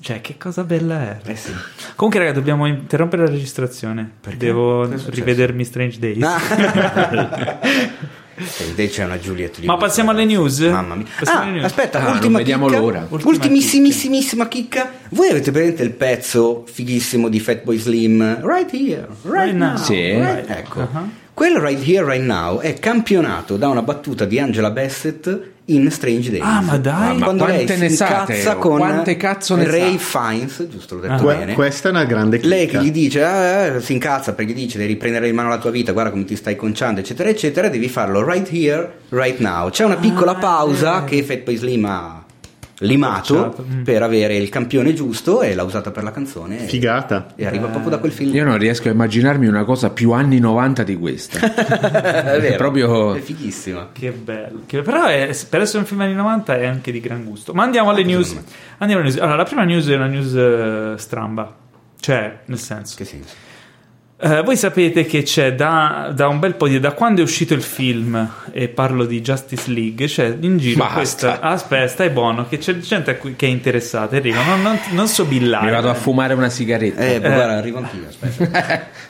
cioè, 0.00 0.20
che 0.20 0.36
cosa 0.36 0.64
bella 0.64 1.00
era. 1.00 1.20
Eh 1.24 1.36
sì. 1.36 1.52
Comunque, 1.96 2.20
raga, 2.20 2.32
dobbiamo 2.32 2.66
interrompere 2.66 3.24
la 3.24 3.30
registrazione. 3.30 4.10
Perché? 4.20 4.38
Devo 4.38 4.86
rivedermi 4.86 5.64
Strange 5.64 5.98
Days. 5.98 6.22
Ah. 6.22 6.38
Strange 8.40 8.88
c'è 8.88 9.04
una 9.04 9.18
Juliet 9.18 9.58
Ma 9.64 9.76
passiamo 9.76 10.10
alle 10.10 10.24
news? 10.24 10.60
Mamma 10.60 10.94
mia. 10.94 11.06
Ah, 11.24 11.44
news. 11.44 11.64
aspetta, 11.64 12.04
ah, 12.04 12.12
ultima 12.12 12.38
vediamo 12.38 12.66
chicca, 12.66 12.78
l'ora. 12.78 13.06
Ultimissimissima 13.08 14.46
chicca. 14.46 14.92
Voi 15.08 15.30
avete 15.30 15.50
presente 15.50 15.82
il 15.82 15.90
pezzo 15.90 16.64
fighissimo 16.70 17.28
di 17.28 17.40
Fatboy 17.40 17.78
Slim? 17.78 18.40
Right 18.42 18.70
here, 18.72 19.08
right, 19.22 19.32
right 19.32 19.54
now. 19.54 19.76
Sì. 19.76 20.12
Right. 20.12 20.48
Ecco. 20.48 20.80
Uh-huh. 20.80 21.10
Quel 21.38 21.54
Right 21.54 21.86
Here 21.86 22.04
Right 22.04 22.24
Now 22.24 22.58
è 22.58 22.80
campionato 22.80 23.56
da 23.56 23.68
una 23.68 23.82
battuta 23.82 24.24
di 24.24 24.40
Angela 24.40 24.72
Bassett 24.72 25.40
in 25.66 25.88
Strange 25.88 26.32
Days. 26.32 26.42
Ah, 26.42 26.60
ma 26.62 26.78
dai, 26.78 27.16
ma 27.16 27.26
quando 27.26 27.46
lei 27.46 27.64
ne 27.64 27.86
incazza 27.86 28.56
con 28.56 28.78
quante 28.78 29.16
cazzo 29.16 29.54
ne 29.54 29.64
Ray 29.70 29.98
sa? 30.00 30.18
Fiennes, 30.20 30.66
giusto 30.68 30.96
l'ho 30.96 31.02
detto 31.02 31.28
ah. 31.28 31.36
bene. 31.36 31.54
Questa 31.54 31.86
è 31.86 31.90
una 31.92 32.06
grande 32.06 32.38
chicca. 32.38 32.48
Lei 32.48 32.66
che 32.66 32.78
gli 32.78 32.90
dice, 32.90 33.22
ah, 33.22 33.66
eh, 33.66 33.80
si 33.80 33.92
incazza 33.92 34.32
perché 34.32 34.50
gli 34.50 34.56
dice 34.56 34.78
devi 34.78 34.94
riprendere 34.94 35.28
in 35.28 35.36
mano 35.36 35.50
la 35.50 35.58
tua 35.58 35.70
vita, 35.70 35.92
guarda 35.92 36.10
come 36.10 36.24
ti 36.24 36.34
stai 36.34 36.56
conciando, 36.56 36.98
eccetera, 36.98 37.28
eccetera, 37.28 37.68
devi 37.68 37.88
farlo 37.88 38.28
right 38.28 38.48
here, 38.50 38.94
right 39.10 39.38
now. 39.38 39.70
C'è 39.70 39.84
una 39.84 39.94
piccola 39.94 40.32
ah, 40.32 40.40
pausa 40.40 41.04
eh. 41.04 41.08
che 41.08 41.22
Fatboy 41.22 41.54
Slim 41.54 41.84
ha 41.84 42.24
limato 42.80 43.56
mm. 43.60 43.82
per 43.82 44.02
avere 44.02 44.36
il 44.36 44.48
campione 44.48 44.92
giusto 44.92 45.42
e 45.42 45.54
l'ha 45.54 45.62
usata 45.62 45.90
per 45.90 46.02
la 46.02 46.10
canzone. 46.10 46.58
Figata. 46.58 47.28
E, 47.34 47.46
arriva 47.46 47.66
eh. 47.66 47.70
proprio 47.70 47.90
da 47.90 47.98
quel 47.98 48.12
film. 48.12 48.34
Io 48.34 48.44
non 48.44 48.58
riesco 48.58 48.88
a 48.88 48.92
immaginarmi 48.92 49.46
una 49.46 49.64
cosa 49.64 49.90
più 49.90 50.12
anni 50.12 50.38
90 50.38 50.82
di 50.82 50.96
questa. 50.96 51.38
è 52.34 52.40
vero. 52.40 52.56
proprio... 52.56 53.14
È 53.14 53.20
fighissima. 53.20 53.90
Che 53.92 54.10
bello. 54.10 54.62
Che, 54.66 54.82
però 54.82 55.06
è, 55.06 55.36
per 55.48 55.62
essere 55.62 55.78
un 55.78 55.84
film 55.86 56.00
anni 56.02 56.14
90 56.14 56.56
è 56.56 56.66
anche 56.66 56.92
di 56.92 57.00
gran 57.00 57.24
gusto. 57.24 57.52
Ma 57.52 57.64
andiamo 57.64 57.90
alle 57.90 58.04
news. 58.04 58.36
Andiamo 58.78 59.02
alle 59.02 59.10
news. 59.10 59.20
Allora, 59.20 59.36
la 59.36 59.44
prima 59.44 59.64
news 59.64 59.88
è 59.88 59.94
una 59.96 60.06
news 60.06 60.32
uh, 60.32 60.96
stramba. 60.96 61.56
Cioè, 61.98 62.40
nel 62.44 62.58
senso. 62.58 62.96
Che 62.96 63.04
senso? 63.04 63.46
Uh, 64.20 64.42
voi 64.42 64.56
sapete 64.56 65.06
che 65.06 65.22
c'è 65.22 65.54
da, 65.54 66.10
da, 66.12 66.26
un 66.26 66.40
bel 66.40 66.56
po' 66.56 66.66
di 66.66 66.80
da 66.80 66.90
quando 66.90 67.20
è 67.20 67.22
uscito 67.22 67.54
il 67.54 67.62
film 67.62 68.28
e 68.50 68.66
parlo 68.66 69.04
di 69.04 69.20
Justice 69.20 69.70
League 69.70 70.08
c'è 70.08 70.36
in 70.40 70.58
giro 70.58 70.78
Basta. 70.78 70.94
questa 70.94 71.40
aspetta 71.40 71.86
stai 71.86 72.10
buono 72.10 72.48
che 72.48 72.58
c'è 72.58 72.78
gente 72.78 73.16
che 73.16 73.46
è 73.46 73.48
interessata 73.48 74.16
Enrico 74.16 74.42
non, 74.42 74.60
non, 74.60 74.76
non 74.90 75.06
so 75.06 75.24
billare 75.24 75.66
mi 75.66 75.70
vado 75.70 75.88
a 75.88 75.94
fumare 75.94 76.34
una 76.34 76.48
sigaretta 76.48 77.00
eh, 77.00 77.14
eh. 77.14 77.20
guarda 77.20 77.58
arrivo 77.58 77.78
anch'io 77.78 78.08
aspetta 78.08 78.86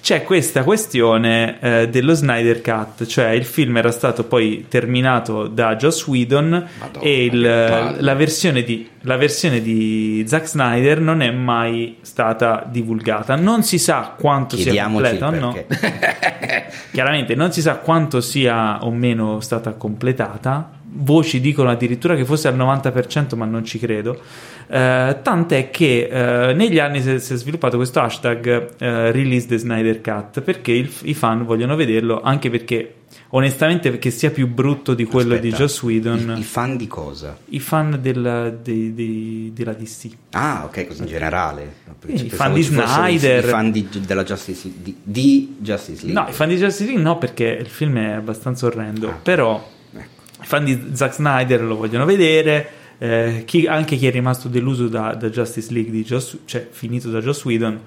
c'è 0.00 0.24
questa 0.24 0.62
questione 0.62 1.58
eh, 1.60 1.88
dello 1.88 2.14
Snyder 2.14 2.62
Cut, 2.62 3.06
cioè 3.06 3.30
il 3.30 3.44
film 3.44 3.76
era 3.76 3.90
stato 3.90 4.24
poi 4.24 4.66
terminato 4.68 5.46
da 5.46 5.76
Joss 5.76 6.06
Whedon 6.06 6.48
Madonna, 6.78 7.04
e 7.04 7.24
il, 7.24 7.40
la, 7.98 8.14
versione 8.14 8.62
di, 8.62 8.88
la 9.02 9.16
versione 9.16 9.60
di 9.60 10.24
Zack 10.26 10.48
Snyder 10.48 11.00
non 11.00 11.20
è 11.20 11.30
mai 11.30 11.98
stata 12.00 12.66
divulgata. 12.68 13.36
Non 13.36 13.62
si 13.62 13.78
sa 13.78 14.14
quanto 14.18 14.56
sia 14.56 14.84
completa 14.84 15.26
o 15.26 15.30
no. 15.30 15.64
Chiaramente 16.92 17.34
non 17.34 17.52
si 17.52 17.60
sa 17.60 17.76
quanto 17.76 18.20
sia 18.20 18.82
o 18.84 18.90
meno 18.90 19.40
stata 19.40 19.72
completata. 19.72 20.78
Voci 20.92 21.40
dicono 21.40 21.70
addirittura 21.70 22.16
che 22.16 22.24
fosse 22.24 22.48
al 22.48 22.56
90%, 22.56 23.36
ma 23.36 23.44
non 23.44 23.64
ci 23.64 23.78
credo. 23.78 24.20
Eh, 24.66 25.18
tant'è 25.22 25.70
che 25.70 26.08
eh, 26.10 26.54
negli 26.54 26.78
anni 26.78 27.00
si 27.02 27.10
è, 27.10 27.18
si 27.18 27.32
è, 27.32 27.36
sviluppato 27.36 27.76
questo 27.76 28.00
hashtag 28.00 28.74
eh, 28.78 29.10
Release 29.10 29.46
the 29.48 29.58
Snyder 29.58 30.00
Cut 30.00 30.42
perché 30.42 30.72
il, 30.72 30.88
i 31.02 31.14
fan 31.14 31.44
vogliono 31.44 31.74
vederlo, 31.74 32.20
anche 32.20 32.50
perché 32.50 32.94
onestamente 33.30 33.90
perché 33.90 34.10
sia 34.10 34.30
più 34.30 34.46
brutto 34.46 34.94
di 34.94 35.04
quello 35.04 35.34
Aspetta, 35.34 35.56
di 35.56 35.60
Joss 35.62 35.82
Whedon. 35.82 36.34
I, 36.36 36.40
I, 36.40 36.42
fan 36.42 36.76
di 36.76 36.86
cosa? 36.86 37.36
I 37.46 37.60
fan 37.60 37.98
del, 38.00 38.58
de, 38.62 38.94
de, 38.94 39.50
della 39.52 39.72
DC. 39.72 40.08
Ah, 40.30 40.62
ok, 40.64 40.86
così 40.86 41.02
in 41.02 41.06
generale. 41.08 41.74
I 42.06 42.30
fan 42.30 42.52
di 42.52 42.62
Snyder. 42.62 43.44
I 43.44 43.48
fan 43.48 43.70
di, 43.70 43.88
della 44.06 44.22
Justice, 44.22 44.70
di, 44.76 44.96
di, 45.02 45.56
Justice 45.58 46.04
League. 46.04 46.22
No, 46.22 46.28
i 46.28 46.32
fan 46.32 46.48
di 46.48 46.56
Justice 46.56 46.84
League 46.84 47.02
no, 47.02 47.18
perché 47.18 47.44
il 47.60 47.66
film 47.66 47.98
è 47.98 48.12
abbastanza 48.12 48.66
orrendo. 48.66 49.08
Ah. 49.08 49.18
Però. 49.22 49.78
I 50.42 50.46
fan 50.46 50.64
di 50.64 50.90
Zack 50.92 51.14
Snyder 51.14 51.62
lo 51.62 51.76
vogliono 51.76 52.04
vedere 52.04 52.78
eh, 53.02 53.44
chi, 53.46 53.66
anche 53.66 53.96
chi 53.96 54.06
è 54.06 54.10
rimasto 54.10 54.48
deluso 54.48 54.86
da, 54.86 55.14
da 55.14 55.30
Justice 55.30 55.72
League, 55.72 55.90
di 55.90 56.04
Joss, 56.04 56.36
cioè 56.44 56.68
finito 56.70 57.08
da 57.08 57.20
Joss 57.20 57.44
Whedon, 57.46 57.80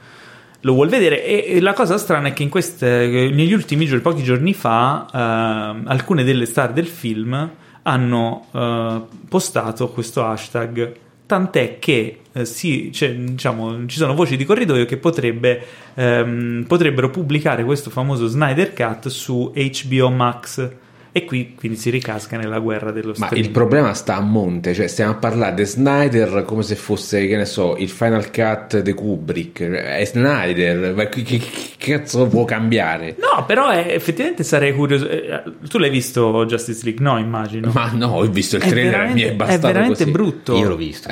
lo 0.62 0.74
vuol 0.74 0.90
vedere. 0.90 1.24
E, 1.24 1.56
e 1.56 1.62
la 1.62 1.74
cosa 1.74 2.00
strana 2.00 2.30
è 2.30 2.34
che 2.34 2.50
queste, 2.50 3.08
negli 3.32 3.54
ultimi 3.54 3.86
giorni, 3.86 4.02
pochi 4.02 4.24
giorni 4.24 4.56
fa, 4.56 5.06
eh, 5.14 5.84
alcune 5.86 6.24
delle 6.24 6.48
star 6.48 6.74
del 6.74 6.88
film 6.88 7.52
hanno 7.84 8.48
eh, 8.52 9.02
postato 9.30 9.90
questo 9.90 10.26
hashtag. 10.26 10.96
Tant'è 11.28 11.78
che 11.78 12.22
eh, 12.32 12.46
sì, 12.46 12.92
cioè, 12.92 13.14
diciamo, 13.14 13.86
ci 13.86 13.98
sono 13.98 14.16
voci 14.16 14.36
di 14.36 14.46
corridoio 14.46 14.86
che 14.86 14.98
potrebbe, 14.98 15.64
ehm, 15.94 16.66
potrebbero 16.68 17.12
pubblicare 17.12 17.64
questo 17.64 17.92
famoso 17.92 18.26
Snyder 18.26 18.74
Cut 18.74 19.10
su 19.10 19.54
HBO 19.54 20.10
Max 20.10 20.82
e 21.16 21.26
qui 21.26 21.54
quindi 21.56 21.78
si 21.78 21.92
ricasca 21.92 22.38
nella 22.38 22.58
guerra 22.58 22.92
dello 22.92 23.14
streaming. 23.14 23.40
Ma 23.40 23.46
il 23.46 23.52
problema 23.54 23.94
sta 23.94 24.16
a 24.16 24.20
monte, 24.20 24.74
cioè 24.74 24.88
stiamo 24.88 25.12
a 25.12 25.16
parlare 25.16 25.54
di 25.54 25.64
Snyder 25.64 26.44
come 26.44 26.64
se 26.64 26.74
fosse, 26.76 27.28
che 27.28 27.38
ne 27.38 27.46
so, 27.46 27.78
il 27.78 27.90
Final 27.90 28.32
Cut 28.32 28.80
di 28.80 28.94
Kubrick. 28.94 29.62
È 29.62 30.04
Snyder, 30.06 30.96
ma 30.96 31.06
che, 31.06 31.22
che, 31.22 31.38
che 31.38 31.98
cazzo 31.98 32.26
può 32.28 32.46
cambiare? 32.46 33.16
No, 33.20 33.46
però 33.46 33.70
è, 33.70 33.94
effettivamente 33.94 34.44
sarei 34.44 34.74
curioso. 34.74 35.08
Eh, 35.08 35.44
tu 35.70 35.78
l'hai 35.78 35.92
visto 35.92 36.46
Justice 36.48 36.84
League? 36.84 37.04
No, 37.04 37.20
immagino. 37.20 37.72
Ma 37.72 37.92
no, 37.94 38.08
ho 38.08 38.26
visto 38.26 38.56
il 38.56 38.64
trailer, 38.64 39.14
mi 39.14 39.22
è 39.22 39.34
bastato 39.34 39.68
È 39.68 39.72
veramente 39.72 40.00
così. 40.00 40.12
brutto. 40.12 40.58
Io 40.58 40.68
l'ho 40.68 40.76
visto. 40.76 41.10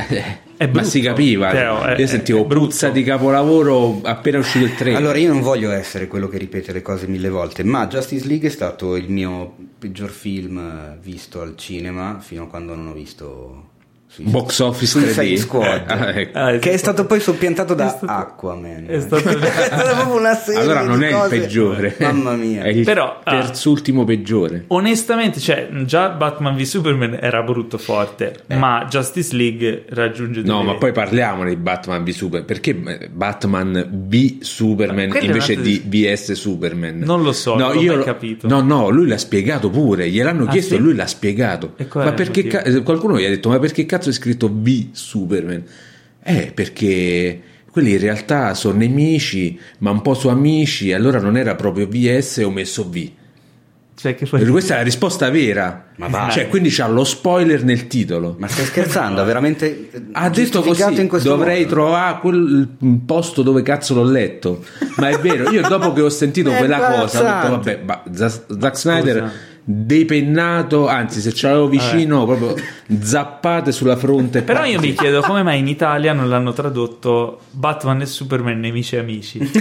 Ma 0.67 0.83
si 0.83 1.01
capiva, 1.01 1.51
Teo, 1.51 1.83
è, 1.83 1.99
io 1.99 2.07
sentivo 2.07 2.45
bruzza 2.45 2.89
di 2.89 3.03
capolavoro 3.03 4.01
appena 4.03 4.37
uscito 4.37 4.65
il 4.65 4.75
trailer. 4.75 4.99
Allora, 4.99 5.17
io 5.17 5.29
non 5.29 5.41
voglio 5.41 5.71
essere 5.71 6.07
quello 6.07 6.27
che 6.27 6.37
ripete 6.37 6.71
le 6.71 6.81
cose 6.81 7.07
mille 7.07 7.29
volte, 7.29 7.63
ma 7.63 7.87
Justice 7.87 8.27
League 8.27 8.47
è 8.47 8.51
stato 8.51 8.95
il 8.95 9.09
mio 9.09 9.55
peggior 9.79 10.09
film 10.09 10.97
visto 10.99 11.41
al 11.41 11.55
cinema 11.55 12.19
fino 12.19 12.43
a 12.43 12.47
quando 12.47 12.75
non 12.75 12.87
ho 12.87 12.93
visto 12.93 13.69
Box 14.17 14.59
Office 14.59 14.99
Suicide 14.99 15.37
Squad. 15.37 15.89
Ah, 16.01 16.09
ecco. 16.17 16.37
ah, 16.37 16.57
che 16.57 16.71
è 16.71 16.77
stato 16.77 17.05
poi 17.05 17.19
soppiantato 17.19 17.73
da 17.73 17.89
stato... 17.89 18.05
Aquaman. 18.05 18.85
è 18.87 18.99
stato... 18.99 19.27
è 19.29 19.69
proprio 19.69 20.15
una 20.15 20.35
serie 20.35 20.61
allora 20.61 20.83
non 20.83 21.03
è 21.03 21.11
cose. 21.11 21.35
il 21.35 21.41
peggiore. 21.41 21.95
Mamma 21.99 22.35
mia. 22.35 22.63
È 22.63 22.69
il 22.69 22.83
Però, 22.85 23.19
ah, 23.23 23.31
terzultimo 23.31 24.03
peggiore. 24.03 24.65
Onestamente 24.67 25.39
cioè 25.39 25.69
già 25.85 26.09
Batman 26.09 26.55
v 26.55 26.61
Superman 26.61 27.17
era 27.19 27.41
brutto 27.43 27.77
forte 27.77 28.43
eh. 28.47 28.55
ma 28.55 28.85
Justice 28.89 29.35
League 29.35 29.85
raggiunge 29.89 30.41
no 30.41 30.63
ma 30.63 30.75
poi 30.75 30.91
parliamo 30.91 31.43
di 31.43 31.55
Batman 31.55 32.03
v 32.03 32.09
Superman 32.09 32.45
perché 32.45 32.73
Batman 32.73 33.89
v 34.07 34.37
Superman 34.39 35.17
invece 35.21 35.59
di 35.59 35.81
VS 35.85 36.33
Superman? 36.33 36.99
Non 36.99 37.21
lo 37.21 37.31
so 37.31 37.55
no, 37.55 37.73
non 37.73 37.83
io 37.83 37.95
l'ho 37.95 38.03
capito. 38.03 38.47
No 38.47 38.61
no 38.61 38.89
lui 38.89 39.07
l'ha 39.07 39.17
spiegato 39.17 39.69
pure 39.69 40.09
gliel'hanno 40.09 40.45
ah, 40.45 40.49
chiesto 40.49 40.75
e 40.75 40.77
lui 40.77 40.95
l'ha 40.95 41.07
spiegato. 41.07 41.75
Ma 41.93 42.13
perché 42.13 42.43
ca- 42.43 42.81
qualcuno 42.81 43.19
gli 43.19 43.25
ha 43.25 43.29
detto 43.29 43.49
ma 43.49 43.59
perché 43.59 43.85
cazzo 43.85 44.00
cazzo 44.01 44.09
è 44.09 44.13
scritto 44.13 44.49
V 44.51 44.87
Superman? 44.91 45.63
Eh, 46.23 46.51
perché 46.53 47.41
quelli 47.71 47.91
in 47.91 47.99
realtà 47.99 48.55
sono 48.55 48.77
nemici, 48.77 49.59
ma 49.79 49.91
un 49.91 50.01
po' 50.01 50.15
su 50.15 50.27
amici, 50.27 50.91
allora 50.91 51.19
non 51.19 51.37
era 51.37 51.55
proprio 51.55 51.87
VS 51.87 52.41
ho 52.43 52.49
messo 52.49 52.89
V. 52.89 53.09
Cioè, 53.93 54.15
poi... 54.15 54.47
Questa 54.47 54.73
è 54.73 54.77
la 54.77 54.83
risposta 54.83 55.29
vera. 55.29 55.89
Ma 55.97 56.07
vai. 56.07 56.31
Cioè, 56.31 56.47
quindi 56.47 56.69
c'ha 56.71 56.87
lo 56.87 57.03
spoiler 57.03 57.63
nel 57.63 57.85
titolo. 57.85 58.35
Ma 58.39 58.47
stai 58.47 58.65
scherzando? 58.65 59.23
veramente 59.23 59.91
ha 60.13 60.27
detto 60.29 60.63
così. 60.63 60.83
dovrei 61.21 61.61
modo. 61.61 61.69
trovare 61.69 62.19
quel 62.19 62.67
posto 63.05 63.43
dove 63.43 63.61
cazzo 63.61 63.93
l'ho 63.93 64.03
letto. 64.03 64.65
Ma 64.95 65.09
è 65.09 65.19
vero, 65.19 65.51
io 65.51 65.61
dopo 65.61 65.93
che 65.93 66.01
ho 66.01 66.09
sentito 66.09 66.49
quella 66.57 66.79
cosa, 66.79 67.51
ho 67.51 67.57
detto, 67.57 67.85
vabbè, 67.85 68.09
Zack 68.11 68.77
Snyder 68.77 69.31
depennato, 69.63 70.87
anzi 70.87 71.21
se 71.21 71.33
ce 71.33 71.47
l'avevo 71.47 71.67
vicino 71.67 72.25
Vabbè. 72.25 72.37
proprio 72.37 72.63
zappate 72.99 73.71
sulla 73.71 73.95
fronte. 73.95 74.41
Però 74.41 74.65
io 74.65 74.79
mi 74.79 74.93
chiedo 74.93 75.21
come 75.21 75.43
mai 75.43 75.59
in 75.59 75.67
Italia 75.67 76.13
non 76.13 76.27
l'hanno 76.29 76.51
tradotto 76.51 77.41
Batman 77.51 78.01
e 78.01 78.05
Superman 78.05 78.59
nemici 78.59 78.95
e 78.95 78.99
amici. 78.99 79.39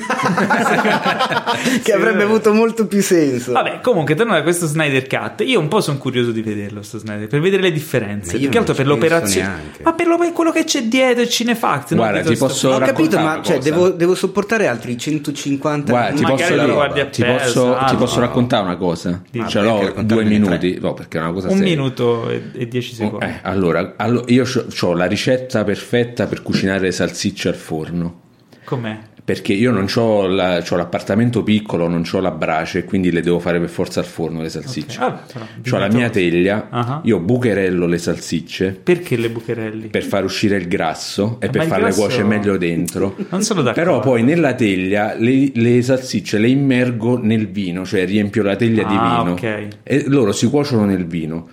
che 1.83 1.93
avrebbe 1.93 2.23
avuto 2.23 2.53
molto 2.53 2.87
più 2.87 3.03
senso. 3.03 3.53
Vabbè, 3.53 3.81
comunque 3.83 4.15
tornando 4.15 4.41
a 4.41 4.43
questo 4.43 4.67
Snyder 4.67 5.07
Cut, 5.07 5.43
io 5.47 5.61
un 5.61 5.69
po' 5.69 5.81
sono 5.81 5.99
curioso 5.99 6.31
di 6.31 6.43
vederlo 6.43 6.83
sto 6.83 6.99
Snyder, 6.99 7.29
per 7.29 7.41
vedere 7.41 7.63
le 7.63 7.73
differenze, 7.73 8.39
più 8.39 8.49
che 8.49 8.59
altro 8.59 8.75
per 8.75 8.87
l'operazione. 8.87 9.47
Neanche. 9.47 9.83
Ma 9.83 9.93
per, 9.93 10.07
lo, 10.07 10.17
per, 10.17 10.33
quello 10.33 10.51
che 10.51 10.65
c'è 10.65 10.85
dietro 10.85 11.23
il 11.23 11.29
Cinefact, 11.29 11.95
Guarda, 11.95 12.23
ti 12.23 12.37
posso 12.37 12.71
Ho 12.71 12.79
capito, 12.79 13.19
ma 13.19 13.41
cioè, 13.43 13.59
devo, 13.59 13.91
devo, 13.91 14.15
sopportare 14.15 14.67
altri 14.67 14.97
150 14.97 15.91
Guarda, 15.91 16.17
ti 16.17 16.25
posso, 16.25 17.07
ti, 17.11 17.25
posso, 17.25 17.79
ti 17.87 17.97
posso 17.97 18.21
raccontare 18.21 18.65
una 18.65 18.77
cosa? 18.77 19.23
Ah, 19.39 19.47
Ce 19.47 19.61
l'ho 19.61 19.90
due 20.03 20.25
minuti, 20.25 20.79
no, 20.81 20.95
perché 20.95 21.19
è 21.19 21.21
una 21.21 21.33
cosa 21.33 21.49
Un 21.49 21.59
seria. 21.59 21.75
minuto 21.75 22.31
e, 22.31 22.43
e 22.53 22.69
dieci 22.69 22.95
secondi. 22.95 23.25
Eh, 23.25 23.41
allora, 23.43 23.95
allora, 23.97 24.25
io 24.29 24.45
ho 24.81 24.93
la 24.95 25.07
ricetta 25.07 25.65
perfetta 25.65 26.27
per 26.27 26.43
cucinare 26.43 26.81
le 26.81 26.93
salsicce 26.93 27.49
al 27.49 27.55
forno. 27.55 28.29
Com'è? 28.71 28.99
perché 29.31 29.53
io 29.53 29.71
non 29.71 29.87
ho, 29.95 30.27
la, 30.27 30.61
ho 30.69 30.77
l'appartamento 30.77 31.45
piccolo, 31.45 31.87
non 31.87 32.03
ho 32.11 32.19
la 32.19 32.33
brace, 32.33 32.85
quindi 32.85 33.13
le 33.13 33.21
devo 33.21 33.39
fare 33.39 33.61
per 33.61 33.69
forza 33.69 34.01
al 34.01 34.07
forno 34.07 34.43
le 34.43 34.49
salsicce. 34.49 35.01
Okay. 35.01 35.19
Ah, 35.35 35.47
ho 35.71 35.79
la 35.79 35.89
mia 35.89 36.11
teglia, 36.11 36.69
uh-huh. 36.69 37.01
io 37.05 37.21
bucherello 37.21 37.87
le 37.87 37.99
salsicce. 37.99 38.73
Perché 38.83 39.17
le 39.17 39.31
bucherelli? 39.31 39.87
Per 39.87 40.03
far 40.03 40.25
uscire 40.25 40.57
il 40.57 40.67
grasso 40.67 41.37
e 41.39 41.47
Ma 41.47 41.53
per 41.53 41.67
farle 41.67 41.85
grasso... 41.85 42.01
cuocere 42.01 42.25
meglio 42.25 42.57
dentro. 42.57 43.15
non 43.29 43.43
sono 43.43 43.63
d'accordo. 43.63 43.89
Però 43.89 44.01
poi 44.01 44.25
nella 44.25 44.55
teglia 44.55 45.15
le, 45.17 45.53
le, 45.55 45.81
salsicce 45.81 46.39
le 46.39 46.49
immergo 46.49 47.17
nel 47.17 47.47
vino, 47.47 47.85
cioè 47.85 48.05
riempio 48.07 48.43
la 48.43 48.57
teglia 48.57 48.85
ah, 48.85 48.89
di 48.89 48.95
vino. 48.97 49.33
Okay. 49.35 49.69
E 49.85 50.05
loro 50.09 50.33
si 50.33 50.49
cuociono 50.49 50.85
nel 50.87 51.07
vino. 51.07 51.47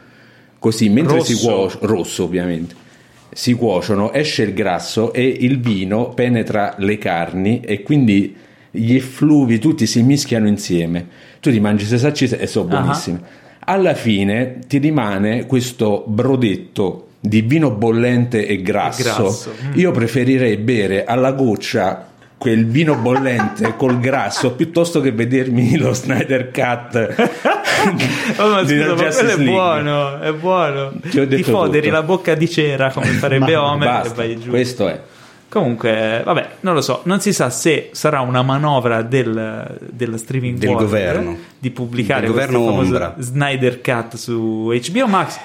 Così 0.58 0.90
mentre 0.90 1.18
rosso. 1.18 1.36
si 1.36 1.46
cuoce, 1.46 1.78
rosso 1.82 2.24
ovviamente 2.24 2.86
si 3.32 3.54
cuociono, 3.54 4.14
esce 4.14 4.44
il 4.44 4.54
grasso 4.54 5.14
e 5.14 5.26
il 5.26 5.60
vino 5.60 6.10
penetra 6.10 6.76
le 6.78 6.98
carni 6.98 7.62
e 7.62 7.84
quindi 7.84 8.36
gli 8.72 8.96
effluvi 8.96 9.60
tutti 9.60 9.86
si 9.86 10.02
mischiano 10.02 10.48
insieme. 10.48 11.08
Tu 11.40 11.52
ti 11.52 11.60
mangi 11.60 11.86
queste 11.86 11.98
salsicce 11.98 12.40
e 12.40 12.48
sono 12.48 12.66
uh-huh. 12.66 12.80
buonissime. 12.82 13.22
Alla 13.60 13.94
fine 13.96 14.60
ti 14.68 14.78
rimane 14.78 15.46
questo 15.46 16.04
brodetto 16.08 17.08
di 17.20 17.42
vino 17.42 17.72
bollente 17.72 18.46
e 18.46 18.62
grasso. 18.62 19.04
grasso. 19.04 19.54
Mm. 19.66 19.72
Io 19.80 19.92
preferirei 19.92 20.58
bere 20.58 21.04
alla 21.04 21.32
goccia 21.34 22.07
quel 22.38 22.66
vino 22.68 22.96
bollente 22.96 23.76
col 23.76 24.00
grasso 24.00 24.54
piuttosto 24.54 25.02
che 25.02 25.12
vedermi 25.12 25.76
lo 25.80 25.94
Snyder 25.94 26.52
Cut 26.52 26.96
oh, 28.38 28.50
ma 28.50 28.66
scusa, 28.66 28.96
ma 28.96 29.10
quello 29.12 29.30
è 29.30 29.38
buono 29.38 30.20
è 30.20 30.34
buono. 30.34 30.94
Ti 31.10 31.44
foderi 31.44 31.88
tutto. 31.88 31.96
la 31.96 32.04
bocca 32.04 32.36
di 32.36 32.50
cera 32.50 32.92
come 32.92 33.08
farebbe 33.18 33.56
Homer 33.56 34.06
e 34.06 34.10
vai 34.10 34.40
giù. 34.40 34.50
questo 34.50 34.88
è. 34.88 35.02
Comunque, 35.50 36.24
vabbè, 36.26 36.48
non 36.60 36.74
lo 36.74 36.82
so, 36.82 37.02
non 37.04 37.22
si 37.22 37.32
sa 37.32 37.50
se 37.50 37.90
sarà 37.94 38.20
una 38.20 38.42
manovra 38.42 39.02
del, 39.02 39.78
del 39.90 40.20
streaming 40.20 40.58
del 40.58 40.74
governo. 40.74 41.38
di 41.58 41.72
pubblicare 41.72 42.26
il 42.26 42.32
governo 42.34 43.16
Snyder 43.18 43.80
Cut 43.80 44.16
su 44.16 44.74
HBO 44.74 45.08
Max. 45.08 45.40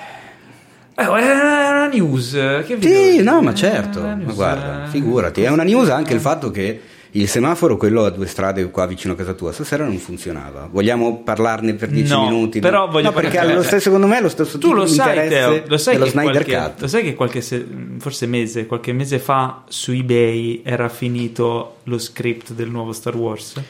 Eh, 0.95 1.07
una 1.07 1.72
news. 1.93 2.33
Che 2.67 2.79
sì, 2.81 3.23
no, 3.23 3.43
ma 3.43 3.55
certo. 3.55 4.01
News, 4.03 4.25
ma 4.25 4.33
guarda, 4.33 4.87
figurati, 4.87 5.43
è 5.43 5.49
una 5.49 5.65
news 5.65 5.89
anche 5.89 6.15
il 6.15 6.21
fatto 6.21 6.51
che 6.51 6.81
il 7.15 7.29
semaforo, 7.29 7.77
quello 7.77 8.05
a 8.05 8.11
due 8.11 8.27
strade 8.27 8.71
qua 8.71 8.87
vicino 8.87 9.13
a 9.13 9.17
casa 9.17 9.35
tua, 9.35 9.53
stasera 9.53 9.85
non 9.85 9.99
funzionava. 9.99 10.69
Vogliamo 10.71 11.23
parlarne 11.23 11.75
per 11.75 11.91
dieci 11.91 12.11
no, 12.11 12.25
minuti? 12.25 12.61
Però 12.61 12.89
voglio 12.89 13.11
no, 13.11 13.15
perché 13.15 13.53
lo 13.53 13.63
stesso, 13.63 13.81
secondo 13.81 14.07
me 14.07 14.17
è 14.17 14.21
lo 14.23 14.31
stesso 14.31 14.57
tu 14.59 14.73
lo 14.73 14.87
sai, 14.87 15.29
Teo, 15.29 15.63
lo 15.67 15.77
sai 15.77 15.95
dello 15.95 16.07
Snyder 16.07 16.45
qualche, 16.45 16.57
Cut. 16.57 16.81
Lo 16.81 16.87
sai 16.89 17.03
che 17.03 17.15
qualche 17.15 17.41
se, 17.43 17.67
forse 17.99 18.27
mese, 18.27 18.67
qualche 18.67 18.93
mese 18.95 19.19
fa 19.19 19.63
su 19.69 19.93
eBay 19.93 20.63
era 20.65 20.89
finito 20.89 21.81
lo 21.83 21.99
script 21.99 22.53
del 22.53 22.71
nuovo 22.71 22.93
Star 22.93 23.15
Wars? 23.15 23.61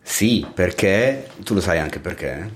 Sì, 0.00 0.46
perché 0.54 1.26
tu 1.42 1.52
lo 1.54 1.60
sai 1.60 1.80
anche 1.80 1.98
perché? 1.98 2.48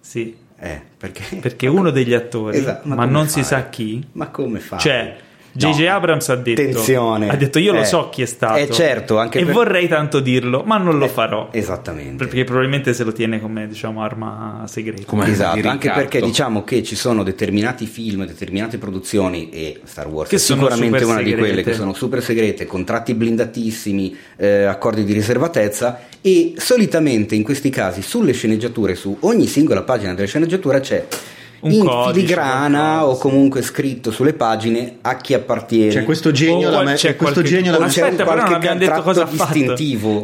Sì. 0.00 0.36
Eh, 0.64 0.80
perché? 0.96 1.36
Perché 1.36 1.66
uno 1.66 1.90
degli 1.90 2.14
attori, 2.14 2.56
Esatto, 2.58 2.86
ma, 2.88 2.94
ma 2.94 3.04
non 3.04 3.26
si 3.26 3.40
fai? 3.40 3.44
sa 3.44 3.68
chi, 3.68 4.06
Ma 4.12 4.28
come 4.28 4.60
fa? 4.60 4.76
cioè 4.78 5.16
J.J. 5.54 5.84
No, 5.84 5.94
Abrams 5.94 6.28
ha 6.30 6.36
detto, 6.36 6.60
attenzione. 6.62 7.28
ha 7.28 7.36
detto 7.36 7.58
io 7.58 7.72
lo 7.72 7.80
Eh, 7.80 7.84
so 7.84 8.08
chi 8.08 8.22
è 8.22 8.26
stato 8.26 8.56
eh, 8.58 8.70
certo, 8.70 9.18
anche 9.18 9.38
e 9.38 9.44
per- 9.44 9.52
vorrei 9.52 9.86
tanto 9.86 10.20
dirlo, 10.20 10.62
ma 10.64 10.78
non 10.78 10.96
lo 10.98 11.08
farò. 11.08 11.48
Esattamente. 11.52 12.24
Perché 12.24 12.44
probabilmente 12.44 12.94
se 12.94 13.04
lo 13.04 13.12
tiene 13.12 13.40
come 13.40 13.66
diciamo 13.68 14.02
arma 14.02 14.64
segreta. 14.66 15.02
Come- 15.06 15.28
Esatto, 15.30 15.68
anche 15.68 15.90
perché 15.90 16.20
diciamo 16.22 16.64
che 16.64 16.82
ci 16.82 16.96
sono 16.96 17.22
determinati 17.22 17.86
film, 17.86 18.24
determinate 18.26 18.78
produzioni 18.78 19.50
e 19.50 19.80
Star 19.84 20.08
Wars 20.08 20.30
Che 20.30 20.36
è 20.36 20.38
sicuramente 20.38 21.04
una 21.04 21.20
di 21.22 21.34
quelle 21.34 21.62
che 21.62 21.74
sono 21.74 21.92
super 21.92 22.22
segrete, 22.22 22.64
contratti 22.66 23.12
blindatissimi, 23.14 24.16
eh, 24.36 24.64
accordi 24.64 25.04
di 25.04 25.12
riservatezza 25.12 26.00
e 26.22 26.54
solitamente 26.56 27.34
in 27.34 27.42
questi 27.42 27.68
casi 27.68 28.00
sulle 28.02 28.32
sceneggiature, 28.32 28.94
su 28.94 29.16
ogni 29.20 29.46
singola 29.46 29.82
pagina 29.82 30.14
della 30.14 30.26
sceneggiatura 30.26 30.80
c'è 30.80 31.04
Un 31.62 31.70
in 31.72 31.84
codice, 31.84 32.12
filigrana 32.12 32.78
qualcosa, 32.98 33.06
o 33.06 33.18
comunque 33.18 33.62
scritto 33.62 34.10
sulle 34.10 34.32
pagine 34.34 34.96
a 35.02 35.16
chi 35.16 35.32
appartiene. 35.34 35.92
C'è 35.92 36.04
questo 36.04 36.30
genio, 36.32 36.70
qual- 36.70 36.84
me- 36.84 36.94
c'è 36.94 37.14
questo 37.16 37.40
qualche- 37.40 37.50
genio 37.56 37.70
la 37.70 37.76
o 37.76 37.80
me- 37.80 37.86
Aspetta, 37.86 38.24
però 38.24 38.42
non 38.42 38.52
abbiamo 38.54 38.78
detto 38.78 39.02
cosa 39.02 39.22
ha 39.22 39.26
fatto. 39.26 39.74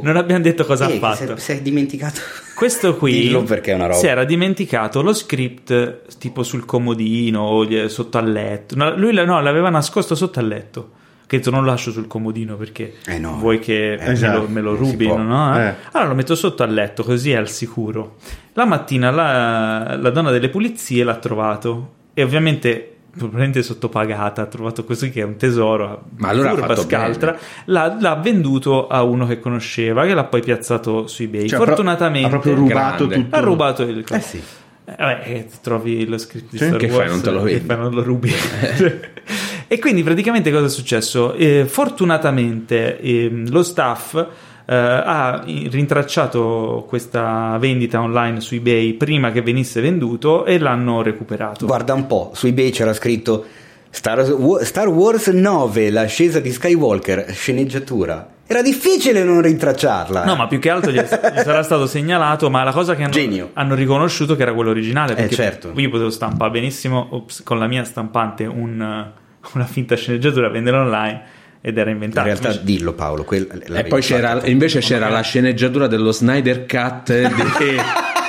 Non 0.02 0.16
abbiamo 0.16 0.42
detto 0.42 0.64
cosa 0.64 0.88
Eh, 0.88 0.96
ha 0.96 0.98
fatto. 0.98 1.36
Se 1.36 1.52
hai 1.52 1.62
dimenticato. 1.62 2.20
Questo 2.54 2.96
qui 2.96 3.12
Dillo 3.12 3.42
perché 3.44 3.70
è 3.70 3.74
una 3.74 3.86
roba. 3.86 3.98
si 3.98 4.06
era 4.08 4.24
dimenticato 4.24 5.00
lo 5.00 5.12
script 5.12 6.16
tipo 6.18 6.42
sul 6.42 6.64
comodino 6.64 7.42
o 7.42 7.88
sotto 7.88 8.18
al 8.18 8.32
letto. 8.32 8.74
No, 8.74 8.96
lui 8.96 9.12
no, 9.14 9.40
l'aveva 9.40 9.70
nascosto 9.70 10.14
sotto 10.16 10.40
al 10.40 10.48
letto. 10.48 10.90
Che 11.28 11.42
non 11.50 11.62
lo 11.62 11.66
lascio 11.70 11.90
sul 11.90 12.06
comodino 12.06 12.56
perché 12.56 12.94
Eh 13.06 13.18
no. 13.18 13.36
vuoi 13.38 13.58
che 13.58 13.92
Eh, 13.92 13.98
me, 13.98 14.12
esatto. 14.12 14.40
lo, 14.40 14.48
me 14.48 14.60
lo 14.62 14.74
si 14.76 14.90
rubino, 14.92 15.22
no? 15.22 15.54
Eh. 15.60 15.74
Allora 15.92 16.08
lo 16.08 16.14
metto 16.14 16.34
sotto 16.34 16.62
al 16.62 16.72
letto 16.72 17.02
così 17.04 17.32
è 17.32 17.36
al 17.36 17.50
sicuro. 17.50 18.16
La 18.54 18.64
mattina 18.64 19.10
la, 19.10 19.96
la 20.00 20.10
donna 20.10 20.30
delle 20.30 20.48
pulizie 20.48 21.04
l'ha 21.04 21.16
trovato 21.16 21.92
e 22.14 22.22
ovviamente 22.22 22.92
probabilmente 23.18 23.62
sottopagata, 23.62 24.42
ha 24.42 24.46
trovato 24.46 24.84
così 24.84 25.10
che 25.10 25.20
è 25.20 25.24
un 25.24 25.36
tesoro, 25.36 26.04
Ma 26.18 26.28
allora 26.28 26.54
fatto 26.56 26.82
scaltra, 26.82 27.32
bene. 27.32 27.42
l'ha, 27.66 27.96
l'ha 28.00 28.14
venduto 28.16 28.86
a 28.86 29.02
uno 29.02 29.26
che 29.26 29.40
conosceva 29.40 30.06
che 30.06 30.14
l'ha 30.14 30.24
poi 30.24 30.40
piazzato 30.40 31.06
su 31.08 31.22
eBay. 31.24 31.48
Cioè, 31.48 31.58
Fortunatamente 31.58 32.26
ha 32.26 32.30
proprio 32.30 32.54
rubato 32.54 33.06
Grande. 33.06 33.24
tutto. 33.24 33.36
ha 33.36 33.40
rubato 33.40 33.82
il 33.82 34.04
Eh 34.08 34.20
sì. 34.20 34.36
eh, 34.84 34.94
vabbè, 34.96 35.22
eh, 35.24 35.48
trovi 35.60 36.06
lo 36.06 36.16
script 36.16 36.50
di 36.52 36.58
Sì. 36.58 36.64
Star 36.66 36.78
Che 36.78 36.86
Wars 36.86 36.96
fai, 36.98 37.08
non 37.08 37.20
te 37.20 37.30
lo 37.32 37.38
che 37.42 37.50
vendi? 37.52 37.66
fai, 37.66 37.76
non 37.76 37.92
lo 37.94 38.02
rubi 38.02 38.30
e 39.68 39.78
quindi 39.78 40.02
praticamente 40.02 40.50
cosa 40.50 40.66
è 40.66 40.70
successo 40.70 41.34
Eh, 41.34 41.64
fortunatamente 41.66 42.98
ehm, 43.00 43.50
lo 43.50 43.62
staff 43.62 44.14
eh, 44.16 44.74
ha 44.74 45.42
in- 45.46 45.70
rintracciato 45.70 46.84
questa 46.88 47.56
vendita 47.60 48.00
online 48.00 48.40
su 48.40 48.54
ebay 48.54 48.94
prima 48.94 49.30
che 49.30 49.42
venisse 49.42 49.80
venduto 49.80 50.44
e 50.44 50.58
l'hanno 50.58 51.02
recuperato 51.02 51.66
Guarda 51.66 51.94
un 51.94 52.06
po', 52.06 52.30
su 52.34 52.46
eBay 52.46 52.70
c'era 52.70 52.92
scritto 52.92 53.44
Star, 53.90 54.22
Star 54.62 54.88
Wars 54.88 55.28
9, 55.28 55.90
l'ascesa 55.90 56.40
di 56.40 56.52
Skywalker, 56.52 57.32
sceneggiatura. 57.32 58.28
Era 58.46 58.60
difficile 58.60 59.24
non 59.24 59.40
rintracciarla. 59.40 60.24
No, 60.26 60.36
ma 60.36 60.46
più 60.46 60.58
che 60.58 60.68
altro 60.68 60.90
gli, 60.90 61.00
sarà 61.06 61.62
stato 61.62 61.86
segnalato, 61.86 62.50
ma 62.50 62.62
la 62.64 62.72
cosa 62.72 62.94
che 62.94 63.02
hanno, 63.02 63.50
hanno 63.54 63.74
riconosciuto 63.74 64.36
che 64.36 64.42
era 64.42 64.52
quello 64.52 64.70
originale, 64.70 65.14
perché 65.14 65.34
certo. 65.34 65.72
io 65.74 65.88
potevo 65.88 66.10
stampare 66.10 66.50
benissimo 66.50 67.06
ops, 67.10 67.42
con 67.42 67.58
la 67.58 67.66
mia 67.66 67.82
stampante 67.84 68.44
un- 68.44 69.10
una 69.54 69.66
finta 69.66 69.96
sceneggiatura, 69.96 70.48
venderla 70.48 70.80
online 70.80 71.22
ed 71.60 71.76
era 71.76 71.88
In 71.90 71.96
inventato. 71.96 72.26
realtà 72.26 72.48
Invece- 72.48 72.64
dillo 72.64 72.92
Paolo, 72.92 73.24
quel, 73.24 73.48
E 73.74 73.84
poi 73.84 74.00
c'era, 74.00 74.40
invece 74.46 74.78
c'era 74.80 75.08
la 75.08 75.20
sceneggiatura 75.22 75.86
dello 75.88 76.12
Snyder 76.12 76.66
Cut 76.66 77.12
di- 77.12 77.76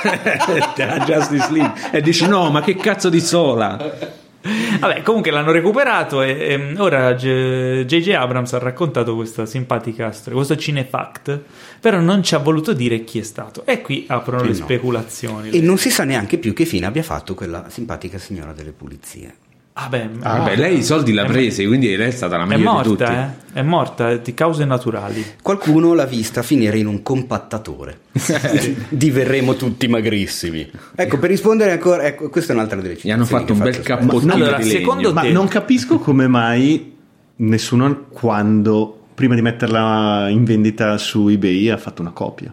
della 0.76 0.98
Justice 1.04 1.52
League 1.52 1.72
e 1.92 2.00
dici 2.00 2.26
no 2.26 2.50
ma 2.50 2.62
che 2.62 2.74
cazzo 2.74 3.08
di 3.10 3.20
sola 3.20 4.18
Vabbè, 4.80 5.02
comunque 5.02 5.30
l'hanno 5.30 5.52
recuperato 5.52 6.22
e, 6.22 6.30
e 6.30 6.74
ora 6.78 7.14
J- 7.14 7.84
J.J. 7.84 8.08
Abrams 8.14 8.54
ha 8.54 8.58
raccontato 8.58 9.14
questa 9.14 9.44
simpatica 9.44 10.10
storia, 10.12 10.36
questo 10.36 10.56
cinefact, 10.56 11.40
però 11.78 12.00
non 12.00 12.22
ci 12.22 12.34
ha 12.34 12.38
voluto 12.38 12.72
dire 12.72 13.04
chi 13.04 13.18
è 13.18 13.22
stato. 13.22 13.66
E 13.66 13.82
qui 13.82 14.06
aprono 14.08 14.40
Sì, 14.44 14.46
le 14.46 14.58
no. 14.60 14.64
speculazioni. 14.64 15.50
E 15.50 15.60
non 15.60 15.76
si 15.76 15.90
sa 15.90 16.04
neanche 16.04 16.38
più 16.38 16.54
che 16.54 16.64
fine 16.64 16.86
abbia 16.86 17.02
fatto 17.02 17.34
quella 17.34 17.66
simpatica 17.68 18.16
signora 18.16 18.52
delle 18.54 18.72
pulizie. 18.72 19.34
Ah, 19.82 19.88
beh, 19.88 20.08
Ah, 20.20 20.38
Vabbè, 20.38 20.56
lei 20.56 20.78
i 20.78 20.82
soldi 20.82 21.12
l'ha 21.12 21.24
presi 21.24 21.64
quindi 21.66 21.96
lei 21.96 22.08
è 22.08 22.10
stata 22.10 22.36
la 22.36 22.44
è 22.44 22.46
migliore 22.46 22.82
di 22.82 22.88
tutti 22.88 23.02
morta, 23.04 23.34
eh? 23.52 23.58
È 23.58 23.62
morta 23.62 24.16
di 24.16 24.34
cause 24.34 24.64
naturali. 24.66 25.24
Qualcuno 25.42 25.94
l'ha 25.94 26.04
vista 26.04 26.42
finire 26.42 26.76
in 26.78 26.86
un 26.86 27.02
compattatore. 27.02 28.00
Diverremo 28.90 29.54
tutti 29.54 29.88
magrissimi. 29.88 30.70
Ecco, 30.94 31.18
per 31.18 31.30
rispondere 31.30 31.72
ancora, 31.72 32.02
ecco, 32.04 32.28
questa 32.28 32.52
è 32.52 32.56
un'altra 32.56 32.80
delle 32.80 32.98
Gli 33.00 33.10
hanno 33.10 33.24
fatto 33.24 33.52
un 33.54 33.58
bel 33.60 33.80
cappottino 33.80 34.34
Allora, 34.34 34.56
di 34.58 34.64
legno. 34.64 34.78
secondo 34.78 35.12
Ma 35.12 35.22
te- 35.22 35.30
non 35.32 35.48
capisco 35.48 35.98
come 35.98 36.26
mai 36.28 36.96
nessuno 37.36 38.04
quando 38.10 38.98
prima 39.14 39.34
di 39.34 39.42
metterla 39.42 40.28
in 40.28 40.44
vendita 40.44 40.98
su 40.98 41.28
eBay 41.28 41.70
ha 41.70 41.76
fatto 41.78 42.02
una 42.02 42.10
copia. 42.12 42.52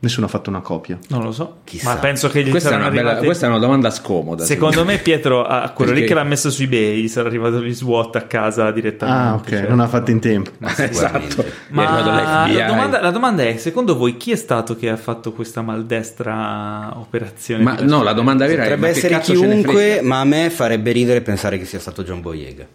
Nessuno 0.00 0.26
ha 0.26 0.28
fatto 0.28 0.48
una 0.48 0.60
copia. 0.60 0.96
Non 1.08 1.22
lo 1.24 1.32
so, 1.32 1.56
Chissà. 1.64 1.92
ma 1.94 1.96
penso 1.98 2.28
che 2.28 2.44
gli 2.44 2.50
questa 2.50 2.68
è, 2.68 2.72
saranno 2.72 2.86
una 2.86 2.94
bella- 2.94 3.08
arrivate- 3.08 3.26
questa 3.26 3.46
è 3.46 3.48
una 3.48 3.58
domanda 3.58 3.90
scomoda 3.90 4.44
Secondo 4.44 4.84
me 4.84 4.98
Pietro 4.98 5.44
a 5.44 5.70
quello 5.70 5.90
lì 5.90 5.98
Perché? 6.02 6.14
che 6.14 6.20
l'ha 6.20 6.24
messo 6.26 6.50
su 6.52 6.62
eBay 6.62 7.00
gli 7.00 7.08
sarà 7.08 7.26
arrivato 7.28 7.60
gli 7.60 7.74
SWAT 7.74 8.14
a 8.14 8.22
casa 8.22 8.70
direttamente. 8.70 9.20
Ah, 9.28 9.34
ok, 9.34 9.48
cioè. 9.64 9.68
non 9.68 9.80
ha 9.80 9.88
fatto 9.88 10.12
in 10.12 10.20
tempo. 10.20 10.52
esatto 10.60 10.82
è 11.02 11.04
arrivato 11.16 11.44
Ma 11.70 12.46
la 12.48 12.66
domanda, 12.66 13.00
la 13.00 13.10
domanda 13.10 13.42
è: 13.42 13.56
secondo 13.56 13.96
voi 13.96 14.16
chi 14.16 14.30
è 14.30 14.36
stato 14.36 14.76
che 14.76 14.88
ha 14.88 14.96
fatto 14.96 15.32
questa 15.32 15.62
maldestra 15.62 16.92
operazione? 16.96 17.62
ma 17.64 17.76
no 17.80 18.02
la 18.04 18.12
domanda 18.12 18.46
vera 18.46 18.62
è 18.62 18.68
Potrebbe 18.68 18.80
ma 18.82 18.88
essere 18.88 19.18
chiunque, 19.20 20.00
ma 20.02 20.20
a 20.20 20.24
me 20.24 20.48
farebbe 20.50 20.92
ridere 20.92 21.20
pensare 21.22 21.58
che 21.58 21.64
sia 21.64 21.80
stato 21.80 22.04
John 22.04 22.20
Boyega. 22.20 22.66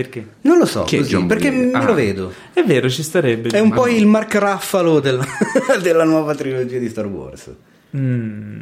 Perché? 0.00 0.26
Non 0.42 0.58
lo 0.58 0.64
so, 0.64 0.82
così, 0.82 1.24
perché 1.26 1.50
Boyega? 1.50 1.78
me 1.78 1.84
Ah. 1.84 1.86
lo 1.86 1.94
vedo. 1.94 2.32
È 2.52 2.62
vero, 2.62 2.88
ci 2.88 3.02
starebbe. 3.02 3.48
È 3.48 3.58
un 3.58 3.70
po' 3.70 3.86
no. 3.86 3.90
il 3.90 4.06
Mark 4.06 4.32
Raffalo 4.36 5.00
del- 5.00 5.20
della 5.82 6.04
nuova 6.04 6.36
trilogia 6.36 6.78
di 6.78 6.88
Star 6.88 7.06
Wars. 7.06 7.50
Mm, 7.96 8.60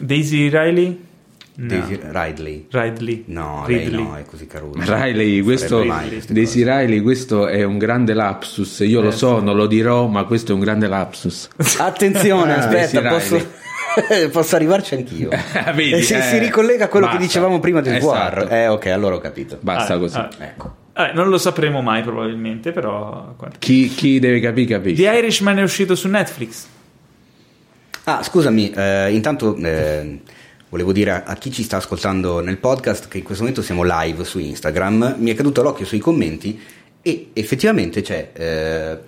Daisy 0.00 0.48
Riley? 0.48 1.04
No. 1.56 1.66
Daisy 1.66 1.98
Ridley. 2.10 2.66
Ridley. 2.70 3.24
No, 3.26 3.64
lei 3.66 3.78
Ridley. 3.84 4.02
no, 4.02 4.16
è 4.16 4.24
così 4.24 4.46
caruso. 4.46 4.78
Riley, 4.80 5.42
questo, 5.42 5.82
Daisy 6.28 6.62
cose. 6.62 6.78
Riley, 6.78 7.00
questo 7.02 7.48
è 7.48 7.64
un 7.64 7.76
grande 7.76 8.14
lapsus. 8.14 8.78
Io 8.78 9.02
lo 9.02 9.08
Eh, 9.08 9.12
so, 9.12 9.38
sì. 9.40 9.44
non 9.44 9.56
lo 9.56 9.66
dirò, 9.66 10.06
ma 10.06 10.24
questo 10.24 10.52
è 10.52 10.54
un 10.54 10.60
grande 10.60 10.86
lapsus. 10.86 11.48
Attenzione, 11.78 12.54
Ah, 12.54 12.58
aspetta, 12.58 13.00
Daisy 13.00 13.36
posso, 13.36 13.46
posso 14.30 14.54
arrivarci 14.56 14.94
anch'io. 14.94 15.28
Vedi, 15.74 15.90
Eh, 15.94 16.02
si, 16.02 16.14
eh, 16.14 16.22
si 16.22 16.38
ricollega 16.38 16.84
a 16.84 16.88
quello 16.88 17.06
basta. 17.06 17.20
che 17.20 17.26
dicevamo 17.26 17.58
prima 17.58 17.80
del 17.80 17.96
Esatto. 17.96 18.06
Guar. 18.06 18.52
Eh, 18.52 18.68
ok, 18.68 18.86
allora 18.86 19.16
ho 19.16 19.20
capito. 19.20 19.58
Basta 19.60 19.94
Ah, 19.94 19.98
così. 19.98 20.16
ah. 20.16 20.28
Ecco. 20.38 20.76
Vabbè, 20.98 21.12
non 21.12 21.28
lo 21.28 21.38
sapremo 21.38 21.80
mai 21.80 22.02
probabilmente, 22.02 22.72
però... 22.72 23.36
Chi, 23.60 23.86
chi 23.88 24.18
deve 24.18 24.40
capire, 24.40 24.74
capisce. 24.74 25.00
The 25.00 25.16
Irishman 25.16 25.56
è 25.58 25.62
uscito 25.62 25.94
su 25.94 26.08
Netflix. 26.08 26.66
Ah, 28.02 28.20
scusami, 28.24 28.72
eh, 28.72 29.12
intanto 29.12 29.54
eh, 29.54 30.20
volevo 30.68 30.92
dire 30.92 31.12
a, 31.12 31.22
a 31.24 31.36
chi 31.36 31.52
ci 31.52 31.62
sta 31.62 31.76
ascoltando 31.76 32.40
nel 32.40 32.56
podcast 32.56 33.06
che 33.06 33.18
in 33.18 33.22
questo 33.22 33.44
momento 33.44 33.62
siamo 33.62 33.84
live 33.84 34.24
su 34.24 34.40
Instagram. 34.40 35.14
Mi 35.18 35.30
è 35.30 35.34
caduto 35.34 35.62
l'occhio 35.62 35.86
sui 35.86 36.00
commenti 36.00 36.60
e 37.00 37.30
effettivamente 37.32 38.00
c'è. 38.02 38.30
eh, 38.32 38.98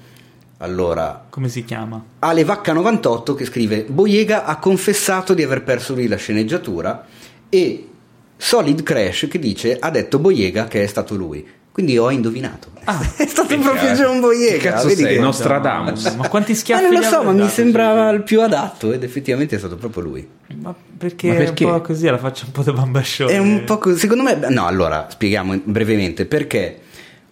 allora, 0.58 1.26
Come 1.28 1.48
si 1.48 1.64
chiama? 1.64 2.04
Ale 2.20 2.44
Vacca 2.44 2.72
98 2.72 3.34
che 3.34 3.46
scrive 3.46 3.82
Boyega 3.82 4.44
ha 4.44 4.58
confessato 4.58 5.34
di 5.34 5.42
aver 5.42 5.64
perso 5.64 5.94
lui 5.94 6.06
la 6.06 6.16
sceneggiatura 6.16 7.04
e 7.48 7.88
Solid 8.36 8.84
Crash 8.84 9.26
che 9.28 9.40
dice 9.40 9.76
ha 9.80 9.90
detto 9.90 10.20
Boyega 10.20 10.68
che 10.68 10.84
è 10.84 10.86
stato 10.86 11.16
lui. 11.16 11.58
Quindi 11.72 11.96
ho 11.98 12.10
indovinato. 12.10 12.68
Ah, 12.84 13.00
è 13.16 13.26
stato 13.26 13.58
proprio 13.58 13.90
eh. 13.90 13.94
John 13.94 14.20
Boyega. 14.20 14.56
Che 14.56 14.68
cazzo 14.70 14.88
vedi 14.88 15.02
sei, 15.02 15.14
che- 15.16 15.20
Nostradamus? 15.20 16.14
Ma 16.14 16.28
quanti 16.28 16.54
schiaffi 16.56 16.84
Ah, 16.84 16.88
non 16.88 17.00
lo 17.00 17.06
so, 17.06 17.22
ma 17.22 17.32
mi 17.32 17.48
sembrava 17.48 18.08
cioè? 18.08 18.16
il 18.16 18.22
più 18.22 18.40
adatto 18.40 18.92
ed 18.92 19.02
effettivamente 19.04 19.54
è 19.56 19.58
stato 19.58 19.76
proprio 19.76 20.02
lui. 20.02 20.28
Ma 20.60 20.74
perché, 20.98 21.28
Ma 21.28 21.34
perché? 21.34 21.64
è 21.64 21.66
un 21.68 21.72
po' 21.74 21.80
così, 21.82 22.06
la 22.06 22.18
faccia 22.18 22.44
un 22.46 22.52
po' 22.52 22.62
da 22.62 22.72
bambascione. 22.72 23.32
È 23.32 23.38
un 23.38 23.62
po' 23.64 23.78
così, 23.78 23.98
secondo 23.98 24.22
me, 24.24 24.34
no, 24.48 24.66
allora 24.66 25.06
spieghiamo 25.08 25.60
brevemente 25.64 26.26
perché 26.26 26.78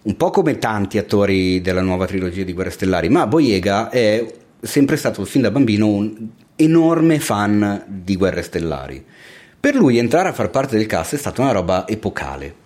un 0.01 0.15
po' 0.15 0.29
come 0.29 0.57
tanti 0.57 0.97
attori 0.97 1.59
della 1.61 1.81
nuova 1.81 2.05
trilogia 2.07 2.43
di 2.43 2.53
Guerre 2.53 2.69
Stellari, 2.71 3.09
ma 3.09 3.27
Boyega 3.27 3.89
è 3.89 4.25
sempre 4.61 4.95
stato 4.95 5.25
fin 5.25 5.41
da 5.41 5.51
bambino 5.51 5.87
un 5.87 6.27
enorme 6.55 7.19
fan 7.19 7.83
di 7.87 8.15
Guerre 8.15 8.41
Stellari. 8.41 9.03
Per 9.59 9.75
lui 9.75 9.97
entrare 9.97 10.29
a 10.29 10.33
far 10.33 10.49
parte 10.49 10.77
del 10.77 10.85
cast 10.85 11.15
è 11.15 11.17
stata 11.17 11.41
una 11.41 11.51
roba 11.51 11.85
epocale. 11.85 12.58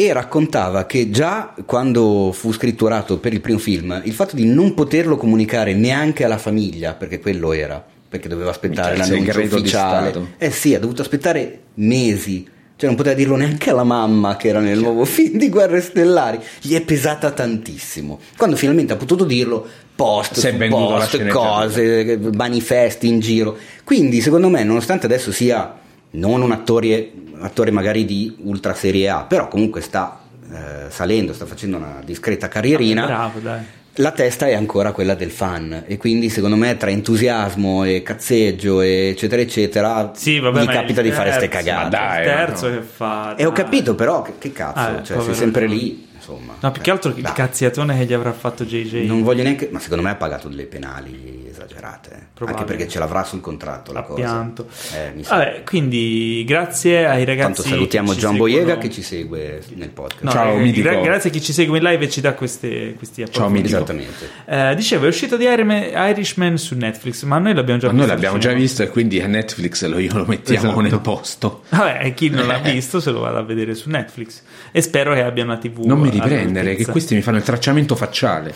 E 0.00 0.12
raccontava 0.12 0.86
che 0.86 1.10
già 1.10 1.52
quando 1.66 2.30
fu 2.32 2.52
scritturato 2.52 3.18
per 3.18 3.32
il 3.32 3.40
primo 3.40 3.58
film, 3.58 4.00
il 4.04 4.12
fatto 4.12 4.36
di 4.36 4.44
non 4.46 4.72
poterlo 4.72 5.16
comunicare 5.16 5.74
neanche 5.74 6.22
alla 6.22 6.38
famiglia, 6.38 6.94
perché 6.94 7.18
quello 7.18 7.52
era, 7.52 7.84
perché 8.08 8.28
doveva 8.28 8.50
aspettare 8.50 8.96
Mica 8.96 9.08
l'annuncio 9.08 9.56
ufficiale. 9.56 10.34
Eh 10.38 10.52
sì, 10.52 10.72
ha 10.72 10.78
dovuto 10.78 11.02
aspettare 11.02 11.62
mesi 11.74 12.46
Cioè 12.76 12.86
non 12.86 12.94
poteva 12.94 13.16
dirlo 13.16 13.34
neanche 13.34 13.70
alla 13.70 13.82
mamma 13.82 14.36
che 14.36 14.46
era 14.46 14.60
nel 14.60 14.78
nuovo 14.78 15.02
film 15.04 15.36
di 15.36 15.48
Guerre 15.48 15.80
Stellari. 15.80 16.38
Gli 16.60 16.76
è 16.76 16.80
pesata 16.82 17.32
tantissimo. 17.32 18.20
Quando 18.36 18.54
finalmente 18.54 18.92
ha 18.92 18.96
potuto 18.96 19.24
dirlo, 19.24 19.66
post, 19.96 20.48
post 20.68 21.26
cose, 21.26 22.20
manifesti 22.34 23.08
in 23.08 23.18
giro. 23.18 23.56
Quindi 23.82 24.20
secondo 24.20 24.48
me, 24.48 24.62
nonostante 24.62 25.06
adesso 25.06 25.32
sia 25.32 25.86
non 26.10 26.42
un 26.42 26.52
attore, 26.52 27.10
attore 27.40 27.70
magari 27.70 28.04
di 28.04 28.36
ultra 28.42 28.74
serie 28.74 29.08
A, 29.08 29.24
però 29.24 29.48
comunque 29.48 29.80
sta 29.80 30.20
eh, 30.50 30.90
salendo, 30.90 31.32
sta 31.32 31.46
facendo 31.46 31.76
una 31.76 32.00
discreta 32.04 32.48
carrierina. 32.48 33.04
Ah, 33.04 33.06
bravo, 33.06 33.38
dai. 33.40 33.62
La 34.00 34.12
testa 34.12 34.46
è 34.46 34.54
ancora 34.54 34.92
quella 34.92 35.14
del 35.14 35.32
fan 35.32 35.82
e 35.84 35.96
quindi 35.96 36.30
secondo 36.30 36.54
me 36.54 36.76
tra 36.76 36.88
entusiasmo 36.88 37.82
e 37.82 38.00
cazzeggio 38.04 38.80
eccetera 38.80 39.42
eccetera 39.42 40.12
sì, 40.14 40.38
vabbè, 40.38 40.62
gli 40.62 40.66
capita 40.68 41.02
di 41.02 41.10
fare 41.10 41.32
ste 41.32 41.48
cagate 41.48 41.82
ma 41.82 41.88
dai, 41.88 42.18
il 42.20 42.24
terzo 42.24 42.68
no. 42.68 42.76
che 42.76 42.82
fa 42.82 43.34
e 43.34 43.44
ho 43.44 43.50
capito 43.50 43.96
però 43.96 44.22
che, 44.22 44.34
che 44.38 44.52
cazzo 44.52 44.78
ah, 44.78 45.02
cioè, 45.02 45.20
sei 45.20 45.34
sempre 45.34 45.66
lì 45.66 46.07
insomma. 46.28 46.56
No, 46.60 46.70
più 46.70 46.82
che 46.82 46.90
altro 46.90 47.12
il 47.14 47.32
cazziatone 47.32 47.96
che 47.96 48.04
gli 48.04 48.12
avrà 48.12 48.32
fatto 48.32 48.64
JJ. 48.64 49.06
Non 49.06 49.22
voglio 49.22 49.42
neanche, 49.42 49.68
ma 49.72 49.78
secondo 49.78 50.02
me 50.02 50.10
ha 50.10 50.16
pagato 50.16 50.48
delle 50.48 50.64
penali 50.64 51.46
esagerate. 51.48 52.26
Anche 52.38 52.64
perché 52.64 52.86
ce 52.86 52.98
l'avrà 53.00 53.24
sul 53.24 53.40
contratto 53.40 53.92
la 53.92 54.00
Appianto. 54.00 54.66
cosa. 54.66 55.12
Eh, 55.12 55.22
Vabbè, 55.22 55.62
quindi 55.64 56.44
grazie 56.46 57.06
ai 57.06 57.24
ragazzi. 57.24 57.54
Tanto 57.54 57.62
salutiamo 57.62 58.14
John 58.14 58.36
Boyega 58.36 58.78
che 58.78 58.90
ci 58.90 59.02
segue 59.02 59.60
nel 59.74 59.88
podcast. 59.88 60.22
No, 60.22 60.30
Ciao, 60.30 60.56
eh, 60.56 60.70
gra- 60.72 61.00
grazie 61.00 61.30
a 61.30 61.32
chi 61.32 61.40
ci 61.40 61.52
segue 61.52 61.78
in 61.78 61.84
live 61.84 62.04
e 62.04 62.08
ci 62.08 62.20
dà 62.20 62.34
queste, 62.34 62.94
questi 62.94 63.22
approfondimenti. 63.22 63.70
Ciao, 63.70 63.78
esattamente. 63.78 64.28
Eh, 64.44 64.74
dicevo, 64.76 65.06
è 65.06 65.08
uscito 65.08 65.36
di 65.36 65.46
Irishman 65.46 66.58
su 66.58 66.76
Netflix, 66.76 67.24
ma 67.24 67.38
noi 67.38 67.54
l'abbiamo 67.54 67.80
già 67.80 67.86
ma 67.88 67.92
visto. 67.92 68.06
Noi 68.06 68.14
l'abbiamo 68.14 68.38
già 68.38 68.52
visto 68.52 68.82
e 68.84 68.88
quindi 68.88 69.20
a 69.20 69.26
Netflix 69.26 69.84
lo, 69.86 69.98
io 69.98 70.14
lo 70.14 70.24
mettiamo 70.26 70.66
esatto. 70.66 70.80
nel 70.80 71.00
posto. 71.00 71.62
Vabbè, 71.70 72.14
chi 72.14 72.30
non 72.30 72.46
l'ha 72.46 72.58
visto 72.62 73.00
se 73.00 73.10
lo 73.10 73.20
vada 73.20 73.38
a 73.38 73.42
vedere 73.42 73.74
su 73.74 73.90
Netflix. 73.90 74.42
E 74.70 74.80
spero 74.80 75.12
che 75.14 75.22
abbia 75.22 75.42
una 75.42 75.58
TV. 75.58 75.84
Non 75.84 75.98
mi 75.98 76.10
riprendere, 76.20 76.74
che 76.74 76.86
questi 76.86 77.14
mi 77.14 77.22
fanno 77.22 77.36
il 77.38 77.42
tracciamento 77.42 77.94
facciale. 77.94 78.54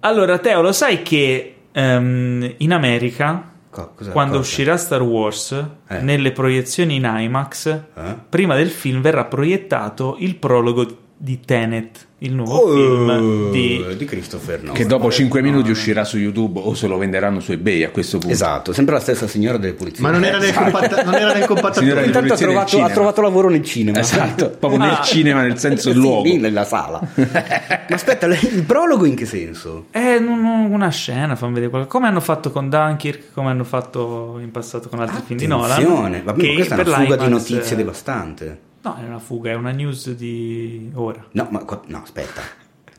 Allora, 0.00 0.38
Teo, 0.38 0.60
lo 0.60 0.72
sai 0.72 1.02
che 1.02 1.54
um, 1.72 2.54
in 2.58 2.72
America, 2.72 3.50
Co- 3.70 3.94
quando 4.12 4.36
cosa? 4.36 4.48
uscirà 4.48 4.76
Star 4.76 5.02
Wars, 5.02 5.64
eh. 5.88 6.00
nelle 6.00 6.32
proiezioni 6.32 6.96
in 6.96 7.10
IMAX, 7.12 7.66
eh? 7.66 8.16
prima 8.28 8.54
del 8.54 8.70
film 8.70 9.00
verrà 9.00 9.24
proiettato 9.24 10.16
il 10.20 10.36
prologo 10.36 10.86
di 11.16 11.40
Tenet 11.40 12.06
il 12.20 12.32
nuovo 12.32 12.56
oh, 12.56 12.72
film 12.72 13.50
di, 13.50 13.84
di 13.96 14.04
Christopher 14.06 14.60
Nolan 14.60 14.74
che 14.74 14.86
dopo 14.86 15.10
5 15.10 15.42
minuti 15.42 15.70
uscirà 15.70 16.02
su 16.04 16.16
YouTube 16.16 16.60
o 16.60 16.74
se 16.74 16.86
lo 16.86 16.96
venderanno 16.96 17.40
su 17.40 17.52
eBay 17.52 17.84
a 17.84 17.90
questo 17.90 18.16
punto 18.18 18.34
esatto 18.34 18.72
sempre 18.72 18.94
la 18.94 19.00
stessa 19.00 19.26
signora 19.26 19.58
delle 19.58 19.74
pulizie 19.74 20.02
ma 20.02 20.10
non 20.10 20.24
era 20.24 20.38
nel, 20.38 20.48
esatto. 20.48 20.70
compatta- 20.70 21.02
non 21.02 21.14
era 21.14 21.32
nel 21.34 21.46
compattatore 21.46 22.04
intanto 22.06 22.32
ha 22.32 22.36
trovato, 22.36 22.82
ha 22.82 22.90
trovato, 22.90 23.20
lavoro 23.20 23.50
nel 23.50 23.62
cinema 23.62 23.98
esatto 23.98 24.48
proprio 24.58 24.80
ah. 24.80 24.86
nel 24.86 25.00
cinema 25.02 25.42
nel 25.42 25.58
senso 25.58 25.88
del 25.92 25.98
luogo 25.98 26.22
lì 26.22 26.38
nella 26.38 26.64
sala 26.64 27.00
ma 27.16 27.94
aspetta 27.94 28.26
il 28.26 28.64
prologo 28.66 29.04
in 29.04 29.14
che 29.14 29.26
senso? 29.26 29.86
è 29.90 30.16
una 30.16 30.90
scena 30.90 31.36
fammi 31.36 31.52
vedere 31.52 31.70
qualcosa. 31.70 31.92
come 31.92 32.08
hanno 32.08 32.20
fatto 32.20 32.50
con 32.50 32.70
Dunkirk 32.70 33.32
come 33.32 33.50
hanno 33.50 33.64
fatto 33.64 34.38
in 34.40 34.50
passato 34.50 34.88
con 34.88 35.00
altri 35.00 35.18
Attenzione. 35.18 35.64
film 35.64 35.76
di 35.76 35.86
Nolan 35.86 36.22
ma 36.24 36.32
questa 36.32 36.76
è 36.76 36.80
una 36.80 36.96
fuga 36.96 37.16
di 37.16 37.28
notizie 37.28 37.76
devastante 37.76 38.65
No, 38.86 38.96
è 38.96 39.04
una 39.04 39.18
fuga, 39.18 39.50
è 39.50 39.54
una 39.54 39.72
news 39.72 40.12
di 40.12 40.92
ora. 40.94 41.26
No, 41.32 41.48
ma 41.50 41.64
no, 41.86 42.02
aspetta. 42.02 42.40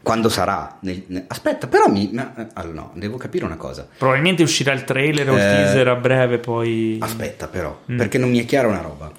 Quando 0.03 0.27
sarà? 0.27 0.79
Aspetta, 1.27 1.67
però 1.67 1.87
mi. 1.87 2.09
Ma, 2.11 2.49
allora, 2.55 2.75
no, 2.75 2.91
devo 2.95 3.15
capire 3.15 3.45
una 3.45 3.55
cosa. 3.55 3.87
Probabilmente 3.97 4.43
uscirà 4.43 4.73
il 4.73 4.83
trailer 4.83 5.29
o 5.29 5.35
il 5.35 5.39
eh, 5.39 5.43
teaser 5.43 5.87
a 5.87 5.95
breve, 5.95 6.39
poi. 6.39 6.97
Aspetta, 7.01 7.47
però, 7.47 7.83
mm. 7.89 7.97
perché 7.97 8.17
non 8.17 8.29
mi 8.29 8.39
è 8.39 8.45
chiara 8.45 8.67
una 8.67 8.81
roba. 8.81 9.09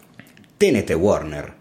Tenete 0.58 0.92
Warner 0.92 1.57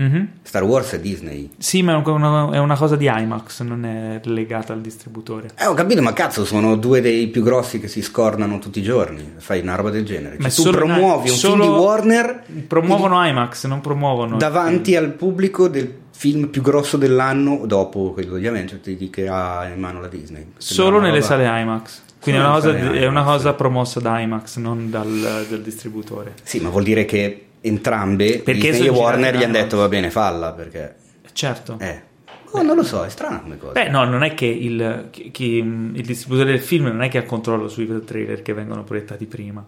Mm-hmm. 0.00 0.24
Star 0.42 0.64
Wars 0.64 0.92
è 0.92 1.00
Disney. 1.00 1.50
Sì, 1.56 1.82
ma 1.82 1.92
è 1.92 2.08
una, 2.08 2.50
è 2.50 2.58
una, 2.58 2.76
cosa 2.76 2.96
di 2.96 3.06
IMAX, 3.06 3.62
non 3.62 3.84
è 3.84 4.20
legata 4.24 4.72
al 4.72 4.80
distributore. 4.80 5.50
Eh, 5.56 5.66
ho 5.66 5.74
capito, 5.74 6.02
ma 6.02 6.12
cazzo, 6.12 6.44
sono 6.44 6.76
due 6.76 7.00
dei 7.00 7.28
più 7.28 7.42
grossi 7.42 7.78
che 7.78 7.86
si 7.86 8.02
scornano 8.02 8.58
tutti 8.58 8.80
i 8.80 8.82
giorni. 8.82 9.34
Fai 9.36 9.60
una 9.60 9.76
roba 9.76 9.90
del 9.90 10.04
genere. 10.04 10.36
Cioè, 10.40 10.50
tu 10.50 10.70
promuovi 10.70 11.30
un 11.30 11.36
film 11.36 11.60
di 11.60 11.66
Warner. 11.66 12.42
Promuovono 12.66 13.24
IMAX, 13.24 13.66
non 13.66 13.80
promuovono. 13.80 14.36
Davanti 14.36 14.96
al 14.96 15.10
pubblico 15.10 15.68
del 15.68 16.02
film 16.10 16.48
più 16.48 16.62
grosso 16.62 16.96
dell'anno, 16.96 17.62
dopo 17.64 18.12
quello 18.12 18.36
di 18.36 18.48
Avengers, 18.48 18.80
che 19.10 19.28
ha 19.28 19.68
in 19.72 19.78
mano 19.78 20.00
la 20.00 20.08
Disney. 20.08 20.52
Solo 20.56 20.98
nelle 20.98 21.20
roba... 21.20 21.26
sale 21.26 21.44
IMAX. 21.44 22.02
Quindi 22.20 22.40
è 22.40 22.44
una, 22.44 22.54
cosa, 22.54 22.74
è 22.74 23.06
una 23.06 23.22
cosa 23.22 23.52
promossa 23.52 24.00
da 24.00 24.18
IMAX, 24.18 24.56
non 24.56 24.90
dal, 24.90 25.46
dal 25.48 25.60
distributore. 25.60 26.32
Sì, 26.42 26.58
ma 26.58 26.70
vuol 26.70 26.82
dire 26.82 27.04
che 27.04 27.43
entrambe 27.66 28.40
perché 28.40 28.70
Disney 28.70 28.88
e 28.88 28.90
Warner 28.90 29.36
gli 29.36 29.42
hanno 29.42 29.54
detto 29.54 29.78
va 29.78 29.88
bene 29.88 30.10
falla 30.10 30.52
perché 30.52 30.94
certo 31.32 31.78
eh. 31.80 32.12
Oh, 32.56 32.62
non 32.62 32.76
lo 32.76 32.84
so, 32.84 33.04
è 33.04 33.08
strano 33.08 33.40
come 33.42 33.58
cosa. 33.58 33.72
Beh, 33.72 33.88
no, 33.88 34.04
non 34.04 34.22
è 34.22 34.32
che 34.32 34.46
il, 34.46 35.08
chi, 35.10 35.32
chi, 35.32 35.56
il 35.56 36.06
distributore 36.06 36.52
del 36.52 36.60
film 36.60 36.86
non 36.86 37.02
è 37.02 37.08
che 37.08 37.18
ha 37.18 37.24
controllo 37.24 37.66
sui 37.66 38.04
trailer 38.04 38.42
che 38.42 38.52
vengono 38.52 38.84
proiettati 38.84 39.26
prima. 39.26 39.66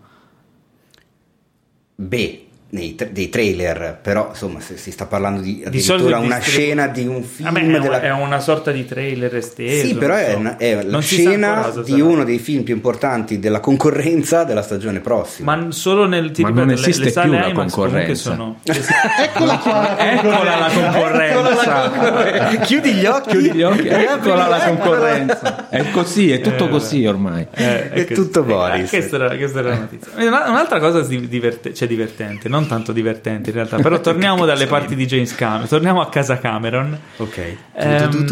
Beh, 1.97 2.46
nei, 2.69 2.97
dei 3.13 3.29
trailer, 3.29 3.99
però 4.03 4.31
insomma 4.31 4.59
se 4.61 4.77
si 4.77 4.91
sta 4.91 5.07
parlando 5.07 5.41
di 5.41 5.63
addirittura 5.65 6.19
di 6.19 6.25
una 6.25 6.37
distribu- 6.37 6.43
scena 6.43 6.89
di 6.89 7.07
un 7.07 7.23
film 7.23 7.53
Vabbè, 7.53 7.65
è, 7.65 7.81
della... 7.81 8.01
è, 8.01 8.11
una 8.11 8.41
sorta 8.41 8.73
di 8.73 8.85
trailer 8.85 9.37
esteso 9.37 9.87
sì 9.87 9.95
però 9.95 10.15
è, 10.15 10.35
una, 10.35 10.57
è 10.57 10.83
la 10.83 10.99
scena 11.01 11.71
di 11.85 11.91
sarà. 11.93 12.05
uno 12.05 12.25
dei 12.25 12.39
film 12.41 12.65
più 12.65 12.75
importanti 12.75 13.39
della 13.39 13.61
concorrenza 13.61 14.43
della 14.43 14.63
stagione 14.63 14.99
prossima. 14.99 15.55
Ma 15.55 15.71
solo 15.71 16.07
nel 16.07 16.33
tipo 16.33 16.49
ma 16.49 16.55
non 16.55 16.71
esiste 16.71 17.05
le, 17.05 17.13
le 17.15 17.21
più 17.21 17.33
la 17.33 17.53
concorrenza. 17.53 18.31
sono... 18.31 18.59
eccola 18.65 19.59
qua. 19.59 19.99
eccola 19.99 20.59
la 20.59 20.71
concorrenza. 20.75 22.59
chiudi 22.65 22.95
gli 22.95 23.07
occhi. 23.07 23.31
Chiudi 23.31 23.53
gli 23.53 23.63
occhi. 23.63 23.87
Eccola 23.87 24.49
la 24.49 24.59
concorrenza. 24.59 25.69
È 25.69 25.89
così 25.91 26.33
è 26.33 26.41
tutto 26.41 26.67
eh, 26.67 26.69
così 26.69 27.07
ormai. 27.07 27.47
eh, 27.53 27.91
è, 27.91 28.05
tutto 28.07 28.43
Boris. 28.43 28.89
Questa 28.91 29.17
era, 29.17 29.37
questa 29.37 29.61
era 29.61 29.69
la 29.69 29.79
notizia. 29.79 30.11
Un'altra 30.17 30.81
cosa 30.81 31.01
diverte, 31.03 31.73
cioè 31.73 31.87
divertente 31.87 32.49
non 32.57 32.67
tanto 32.67 32.93
divertente 32.93 33.51
in 33.51 33.57
realtà, 33.57 33.77
però 33.83 34.01
torniamo 34.01 34.45
dalle 34.45 34.67
parti 34.67 34.95
di 34.95 35.07
James 35.07 35.35
Cameron, 35.35 35.69
torniamo 35.69 36.01
a 36.01 36.09
casa 36.09 36.39
Cameron. 36.39 36.99
Ok. 37.19 37.57
Um, 37.75 38.27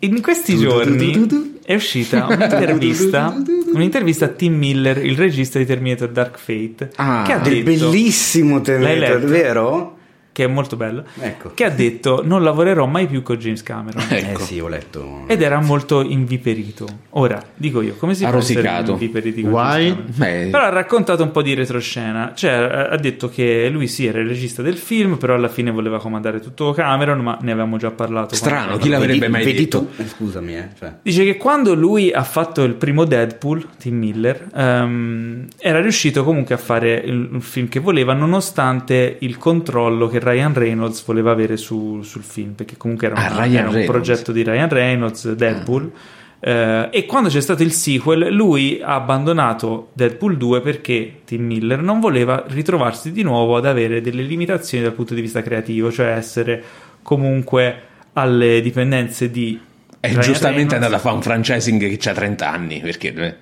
in 0.00 0.20
questi 0.20 0.58
giorni 0.58 1.58
è 1.64 1.74
uscita 1.74 2.26
un'intervista, 2.26 3.34
un'intervista 3.72 4.26
a 4.26 4.28
Tim 4.28 4.54
Miller, 4.54 5.02
il 5.02 5.16
regista 5.16 5.58
di 5.58 5.64
Terminator 5.64 6.10
Dark 6.10 6.38
Fate, 6.38 6.90
ah, 6.96 7.22
che 7.26 7.32
ha 7.32 7.38
detto, 7.38 7.64
bellissimo 7.64 8.60
Terminator, 8.60 9.20
vero? 9.20 9.93
Che 10.34 10.42
è 10.42 10.46
molto 10.48 10.74
bello, 10.74 11.04
ecco. 11.20 11.52
che 11.54 11.64
ha 11.64 11.70
detto 11.70 12.20
non 12.24 12.42
lavorerò 12.42 12.86
mai 12.86 13.06
più 13.06 13.22
con 13.22 13.36
James 13.36 13.62
Cameron. 13.62 14.04
Ecco. 14.10 14.40
Eh 14.40 14.42
sì, 14.42 14.58
ho 14.58 14.66
letto. 14.66 15.22
Ed 15.28 15.40
era 15.42 15.60
molto 15.60 16.02
inviperito. 16.02 16.86
Ora, 17.10 17.40
dico 17.54 17.80
io, 17.82 17.94
come 17.94 18.16
si 18.16 18.24
ha 18.24 18.30
può 18.30 18.40
essere 18.40 18.82
inviperiti 18.84 19.42
con 19.42 19.52
Why? 19.52 19.96
Però 20.16 20.58
ha 20.58 20.70
raccontato 20.70 21.22
un 21.22 21.30
po' 21.30 21.40
di 21.40 21.54
retroscena. 21.54 22.32
Cioè, 22.34 22.50
ha 22.50 22.96
detto 22.96 23.28
che 23.28 23.68
lui 23.68 23.86
sì, 23.86 24.06
era 24.06 24.18
il 24.18 24.26
regista 24.26 24.60
del 24.60 24.76
film, 24.76 25.18
però 25.18 25.34
alla 25.34 25.48
fine 25.48 25.70
voleva 25.70 26.00
comandare 26.00 26.40
tutto 26.40 26.72
Cameron, 26.72 27.20
ma 27.20 27.38
ne 27.40 27.52
avevamo 27.52 27.76
già 27.76 27.92
parlato. 27.92 28.34
Strano, 28.34 28.76
chi 28.78 28.88
l'avrebbe 28.88 29.20
vedi, 29.20 29.30
mai 29.30 29.44
vedi 29.44 29.58
detto? 29.58 29.86
Tu? 29.94 30.02
Eh, 30.02 30.08
scusami, 30.08 30.56
eh. 30.56 30.68
Cioè. 30.76 30.94
Dice 31.00 31.24
che 31.24 31.36
quando 31.36 31.74
lui 31.74 32.10
ha 32.10 32.24
fatto 32.24 32.64
il 32.64 32.74
primo 32.74 33.04
Deadpool, 33.04 33.68
Tim 33.78 33.96
Miller, 33.98 34.48
um, 34.52 35.46
era 35.58 35.80
riuscito 35.80 36.24
comunque 36.24 36.56
a 36.56 36.58
fare 36.58 36.94
il, 36.94 37.30
il 37.34 37.42
film 37.42 37.68
che 37.68 37.78
voleva, 37.78 38.14
nonostante 38.14 39.16
il 39.20 39.38
controllo 39.38 40.08
che 40.08 40.22
Ryan 40.24 40.52
Reynolds 40.52 41.04
voleva 41.04 41.30
avere 41.30 41.56
su, 41.56 42.02
sul 42.02 42.22
film, 42.22 42.52
perché 42.52 42.76
comunque 42.76 43.06
era, 43.06 43.16
ah, 43.16 43.46
era 43.46 43.68
un 43.68 43.84
progetto 43.84 44.32
di 44.32 44.42
Ryan 44.42 44.68
Reynolds, 44.68 45.32
Deadpool. 45.32 45.92
Ah. 45.94 46.22
Eh, 46.46 46.88
e 46.90 47.06
quando 47.06 47.28
c'è 47.28 47.40
stato 47.40 47.62
il 47.62 47.72
sequel, 47.72 48.32
lui 48.32 48.80
ha 48.82 48.94
abbandonato 48.96 49.90
Deadpool 49.94 50.36
2 50.36 50.60
perché 50.60 51.20
Tim 51.24 51.44
Miller 51.44 51.80
non 51.80 52.00
voleva 52.00 52.44
ritrovarsi 52.48 53.12
di 53.12 53.22
nuovo 53.22 53.56
ad 53.56 53.64
avere 53.64 54.00
delle 54.00 54.22
limitazioni 54.22 54.84
dal 54.84 54.92
punto 54.92 55.14
di 55.14 55.20
vista 55.20 55.40
creativo, 55.42 55.90
cioè 55.90 56.08
essere 56.08 56.62
comunque 57.02 57.80
alle 58.14 58.60
dipendenze 58.60 59.30
di. 59.30 59.58
E 60.00 60.08
Ryan 60.08 60.20
giustamente 60.20 60.48
Reynolds. 60.48 60.72
è 60.72 60.74
andato 60.76 60.94
a 60.96 60.98
fare 60.98 61.14
un 61.14 61.22
franchising 61.22 61.96
che 61.96 62.10
ha 62.10 62.12
30 62.12 62.50
anni 62.50 62.80
perché 62.80 63.14
eh. 63.14 63.34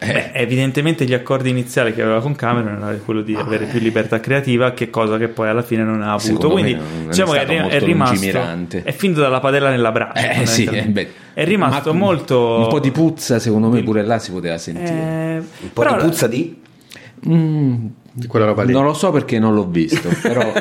Beh, 0.00 0.30
evidentemente 0.32 1.04
gli 1.04 1.12
accordi 1.12 1.50
iniziali 1.50 1.92
che 1.92 2.00
aveva 2.00 2.20
con 2.22 2.34
Cameron 2.34 2.82
era 2.82 2.96
quello 3.04 3.20
di 3.20 3.34
ah, 3.34 3.40
avere 3.40 3.66
più 3.66 3.78
libertà 3.80 4.18
creativa, 4.18 4.72
che 4.72 4.88
cosa 4.88 5.18
che 5.18 5.28
poi 5.28 5.48
alla 5.48 5.62
fine 5.62 5.84
non 5.84 6.00
ha 6.02 6.14
avuto. 6.14 6.48
Quindi 6.48 6.76
diciamo 7.06 7.32
che 7.32 7.44
è, 7.44 7.66
è 7.66 7.78
rimasto. 7.80 8.80
È 8.82 8.92
finito 8.92 9.20
dalla 9.20 9.40
padella 9.40 9.68
nella 9.68 9.92
braccia. 9.92 10.30
Eh, 10.30 10.46
sì, 10.46 10.64
eh, 10.64 11.08
è 11.34 11.44
rimasto 11.44 11.92
molto. 11.92 12.60
Un 12.60 12.68
po' 12.68 12.80
di 12.80 12.90
puzza, 12.90 13.38
secondo 13.38 13.68
me, 13.68 13.82
pure 13.82 14.02
là 14.02 14.18
si 14.18 14.30
poteva 14.30 14.56
sentire. 14.56 14.88
Eh, 14.90 15.36
un 15.60 15.72
po' 15.72 15.84
di 15.84 15.94
puzza 15.98 16.26
di. 16.26 16.58
Mm, 17.28 17.86
di 17.99 17.99
quella 18.26 18.46
roba 18.46 18.62
lì. 18.62 18.72
Non 18.72 18.84
lo 18.84 18.94
so 18.94 19.10
perché 19.10 19.38
non 19.38 19.54
l'ho 19.54 19.66
visto, 19.66 20.08
però 20.20 20.52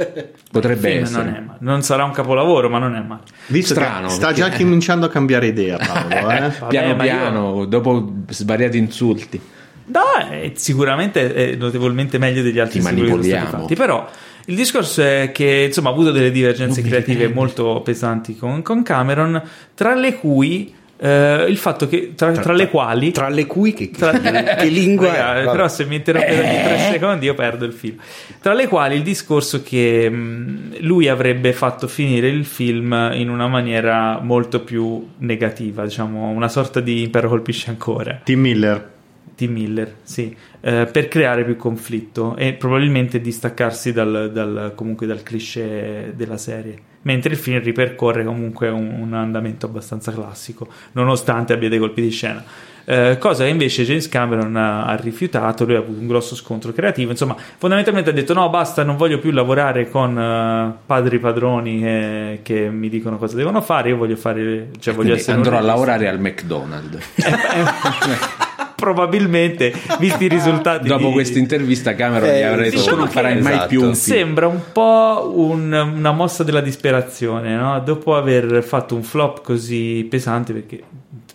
potrebbe 0.50 1.00
essere. 1.00 1.24
Non, 1.24 1.34
è 1.34 1.56
non, 1.60 1.82
sarà 1.82 2.04
un 2.04 2.12
capolavoro, 2.12 2.68
ma 2.68 2.78
non 2.78 2.94
è 2.94 3.00
male. 3.00 3.22
Visto 3.46 3.74
Strano. 3.74 4.08
Sta 4.08 4.32
già 4.32 4.50
cominciando 4.56 5.06
a 5.06 5.08
cambiare 5.08 5.46
idea, 5.46 5.76
Paolo. 5.76 6.14
Eh? 6.14 6.22
Vabbè, 6.22 6.66
piano 6.68 6.96
piano, 6.96 7.58
io... 7.60 7.64
dopo 7.66 8.12
svariati 8.28 8.78
insulti. 8.78 9.40
No, 9.86 10.00
è 10.30 10.52
sicuramente 10.54 11.32
è 11.32 11.54
notevolmente 11.54 12.18
meglio 12.18 12.42
degli 12.42 12.58
altri 12.58 12.80
Ti 12.80 12.84
manipoliamo. 12.84 13.46
Fatti, 13.46 13.74
però 13.76 14.08
Il 14.46 14.56
discorso 14.56 15.02
è 15.02 15.30
che 15.32 15.64
insomma 15.66 15.90
ha 15.90 15.92
avuto 15.92 16.10
delle 16.10 16.30
divergenze 16.30 16.82
creative 16.82 17.28
molto 17.28 17.82
pesanti 17.84 18.36
con, 18.36 18.62
con 18.62 18.82
Cameron, 18.82 19.40
tra 19.74 19.94
le 19.94 20.16
cui 20.16 20.74
Uh, 20.98 21.46
il 21.46 21.58
fatto 21.58 21.88
che 21.88 22.14
tra, 22.14 22.32
tra, 22.32 22.40
tra, 22.40 22.52
le 22.54 22.70
quali 22.70 23.10
tra 23.10 23.28
le 23.28 23.44
cui 23.44 23.74
che, 23.74 23.90
tra, 23.90 24.12
che 24.18 24.68
lingua 24.68 25.14
Raga, 25.14 25.50
però 25.50 25.68
se 25.68 25.84
mi 25.84 25.96
interrompete 25.96 26.40
ogni 26.40 26.62
tre 26.62 26.74
eh. 26.74 26.92
secondi 26.92 27.26
io 27.26 27.34
perdo 27.34 27.66
il 27.66 27.74
filo. 27.74 27.96
Tra 28.40 28.54
le 28.54 28.66
quali 28.66 28.96
il 28.96 29.02
discorso 29.02 29.62
che 29.62 30.08
mh, 30.08 30.78
lui 30.80 31.08
avrebbe 31.08 31.52
fatto 31.52 31.86
finire 31.86 32.28
il 32.28 32.46
film 32.46 33.10
in 33.12 33.28
una 33.28 33.46
maniera 33.46 34.20
molto 34.22 34.60
più 34.60 35.06
negativa 35.18 35.84
diciamo 35.84 36.30
una 36.30 36.48
sorta 36.48 36.80
di 36.80 37.02
impero 37.02 37.28
colpisce 37.28 37.68
ancora. 37.68 38.20
Tim 38.24 38.40
Miller. 38.40 38.94
Tim 39.36 39.52
Miller, 39.52 39.96
sì, 40.02 40.34
eh, 40.62 40.88
per 40.90 41.08
creare 41.08 41.44
più 41.44 41.56
conflitto 41.56 42.36
e 42.36 42.54
probabilmente 42.54 43.20
distaccarsi 43.20 43.92
dal, 43.92 44.30
dal, 44.32 44.72
comunque 44.74 45.06
dal 45.06 45.22
cliché 45.22 46.14
della 46.16 46.38
serie. 46.38 46.94
Mentre 47.06 47.32
il 47.32 47.38
film 47.38 47.62
ripercorre 47.62 48.24
comunque 48.24 48.68
un, 48.68 48.90
un 49.00 49.14
andamento 49.14 49.66
abbastanza 49.66 50.12
classico, 50.12 50.68
nonostante 50.92 51.52
abbia 51.52 51.68
dei 51.68 51.78
colpi 51.78 52.02
di 52.02 52.10
scena. 52.10 52.44
Eh, 52.88 53.16
cosa 53.18 53.42
che 53.42 53.50
invece 53.50 53.82
James 53.82 54.08
Cameron 54.08 54.54
ha, 54.54 54.84
ha, 54.86 54.94
rifiutato, 54.94 55.64
lui 55.64 55.74
ha 55.74 55.78
avuto 55.78 55.98
un 55.98 56.06
grosso 56.06 56.36
scontro 56.36 56.72
creativo, 56.72 57.10
insomma 57.10 57.34
fondamentalmente 57.58 58.10
ha 58.10 58.12
detto 58.12 58.32
no 58.32 58.48
basta, 58.48 58.84
non 58.84 58.96
voglio 58.96 59.18
più 59.18 59.32
lavorare 59.32 59.90
con 59.90 60.16
uh, 60.16 60.86
padri 60.86 61.18
padroni 61.18 61.80
che, 61.80 62.40
che, 62.44 62.70
mi 62.70 62.88
dicono 62.88 63.16
cosa 63.16 63.34
devono 63.34 63.60
fare, 63.60 63.88
io 63.88 63.96
voglio 63.96 64.14
fare... 64.14 64.68
Cioè 64.78 64.94
voglio 64.94 65.18
andrò 65.26 65.56
a 65.56 65.62
lavorare 65.62 66.06
al 66.06 66.20
McDonald's. 66.20 67.04
probabilmente, 68.76 69.72
visti 69.98 70.24
i 70.24 70.28
risultati. 70.28 70.86
Dopo 70.86 71.06
di... 71.08 71.12
questa 71.12 71.38
intervista, 71.38 71.94
Cameron 71.94 72.28
eh, 72.28 72.38
gli 72.38 72.42
avrà 72.42 72.62
detto: 72.62 72.76
diciamo 72.76 72.96
Non 72.98 73.08
farai 73.08 73.40
mai 73.40 73.54
esatto. 73.54 73.68
più 73.68 73.80
un 73.80 73.94
film. 73.94 74.16
Sembra 74.16 74.46
un 74.46 74.60
po' 74.72 75.32
un, 75.34 75.72
una 75.72 76.12
mossa 76.12 76.44
della 76.44 76.60
disperazione, 76.60 77.56
no? 77.56 77.80
dopo 77.80 78.14
aver 78.14 78.62
fatto 78.62 78.94
un 78.94 79.02
flop 79.02 79.42
così 79.42 80.06
pesante, 80.08 80.52
perché 80.52 80.82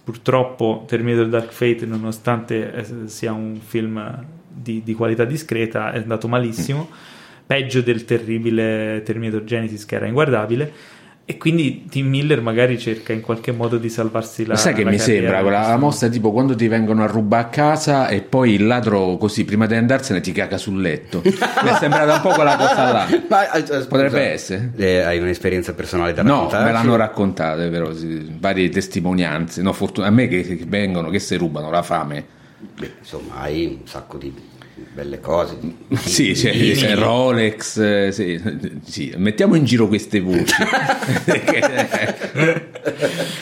purtroppo 0.04 0.86
Terminator 0.88 1.28
Dark 1.28 1.52
Fate, 1.52 1.86
nonostante 1.86 2.74
eh, 2.74 2.86
sia 3.06 3.34
un 3.34 3.60
film 3.60 4.24
di, 4.48 4.82
di 4.84 4.94
qualità 4.94 5.26
discreta, 5.26 5.92
è 5.92 5.98
andato 5.98 6.28
malissimo. 6.28 6.88
Mm. 6.90 7.10
Peggio 7.48 7.82
del 7.82 8.06
terribile 8.06 9.02
Terminator 9.04 9.44
Genesis, 9.44 9.84
che 9.86 9.96
era 9.96 10.06
inguardabile 10.06 10.72
e 11.24 11.38
quindi 11.38 11.86
Tim 11.86 12.08
Miller 12.08 12.42
magari 12.42 12.78
cerca 12.78 13.14
in 13.14 13.22
qualche 13.22 13.52
modo 13.52 13.78
di 13.78 13.90
salvarsi 13.90 14.46
la 14.46 14.56
Sai 14.56 14.74
che 14.74 14.84
la 14.84 14.90
mi 14.90 15.00
sembra 15.00 15.42
quella 15.42 15.78
mossa 15.78 16.10
tipo 16.10 16.32
quando 16.32 16.56
ti 16.56 16.68
vengono 16.68 17.04
a 17.04 17.06
rubare 17.06 17.44
a 17.44 17.48
casa 17.48 18.08
e 18.08 18.22
poi 18.22 18.54
il 18.54 18.66
ladro 18.66 19.18
così 19.18 19.46
prima 19.46 19.66
di 19.66 19.76
andarsene 19.76 20.20
ti 20.20 20.32
caga 20.32 20.58
sul 20.58 20.82
letto. 20.82 21.22
mi 21.24 21.32
è 21.32 21.76
sembrata 21.80 22.16
un 22.16 22.22
po' 22.22 22.30
quella 22.30 22.58
cosa 22.58 22.92
là. 22.92 23.08
Ma, 23.30 23.52
eh, 23.52 23.66
scusa, 23.66 23.88
Potrebbe 23.88 24.22
essere. 24.22 24.72
Eh, 24.76 25.00
hai 25.00 25.20
un'esperienza 25.20 25.74
personale 25.74 26.14
da 26.14 26.24
raccontare? 26.24 26.64
No, 26.64 26.68
me 26.68 26.72
l'hanno 26.74 26.96
raccontate 26.96 27.70
però, 27.70 27.94
sì, 27.94 28.36
varie 28.38 28.70
testimonianze. 28.70 29.62
No, 29.62 29.74
fortuna- 29.74 30.08
a 30.08 30.12
me 30.12 30.28
che, 30.28 30.42
che 30.42 30.66
vengono, 30.68 31.10
che 31.10 31.20
si 31.20 31.36
rubano 31.36 31.70
la 31.70 31.84
fame. 31.84 32.26
Beh, 32.78 32.94
insomma, 33.00 33.36
hai 33.42 33.66
un 33.80 33.88
sacco 33.88 34.18
di 34.18 34.34
belle 34.94 35.20
cose. 35.20 35.58
Sì, 36.02 36.34
c'è, 36.34 36.52
c'è 36.52 36.96
Rolex, 36.96 37.78
eh, 37.78 38.12
sì, 38.12 38.42
sì, 38.84 39.14
mettiamo 39.18 39.56
in 39.56 39.66
giro 39.66 39.88
queste 39.88 40.20
voci. 40.20 40.54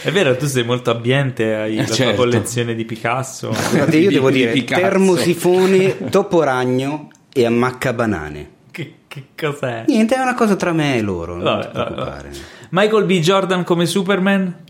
È 0.02 0.12
vero, 0.12 0.36
tu 0.36 0.46
sei 0.46 0.64
molto 0.64 0.92
ambiente, 0.92 1.56
hai 1.56 1.76
la 1.76 1.86
certo. 1.86 2.04
tua 2.04 2.14
collezione 2.14 2.76
di 2.76 2.86
Picasso. 2.86 3.50
Guardate, 3.50 3.98
io 3.98 4.10
devo 4.10 4.30
dire, 4.30 4.52
Picasso. 4.52 4.82
termosifone, 4.82 6.10
toporagno 6.10 7.10
e 7.32 7.46
ammacca 7.46 7.94
banane. 7.94 8.50
Che, 8.72 8.94
che 9.08 9.24
cos'è? 9.38 9.86
Niente, 9.88 10.16
è 10.16 10.20
una 10.20 10.36
cosa 10.36 10.56
tra 10.56 10.74
me 10.74 10.98
e 10.98 11.02
loro. 11.02 11.38
Vabbè, 11.38 11.72
vabbè. 11.72 12.30
Michael 12.72 13.06
B. 13.06 13.20
Jordan 13.20 13.64
come 13.64 13.86
Superman? 13.86 14.68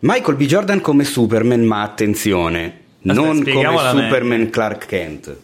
Michael 0.00 0.36
B. 0.36 0.44
Jordan 0.44 0.80
come 0.80 1.04
Superman, 1.04 1.62
ma 1.62 1.82
attenzione, 1.82 2.80
Aspetta, 3.04 3.20
non 3.20 3.42
come 3.42 3.78
Superman 3.90 4.50
Clark 4.50 4.86
Kent. 4.86 5.36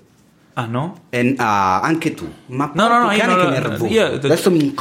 Ah 0.54 0.66
no? 0.66 1.06
E, 1.10 1.34
ah, 1.36 1.80
anche 1.80 2.14
tu. 2.14 2.30
Ma 2.46 2.70
no, 2.74 2.88
no, 2.88 3.04
no, 3.04 3.10
io, 3.10 3.26
non, 3.26 3.50
nervoso. 3.50 3.86
io 3.86 4.06
adesso 4.06 4.50
mi 4.50 4.74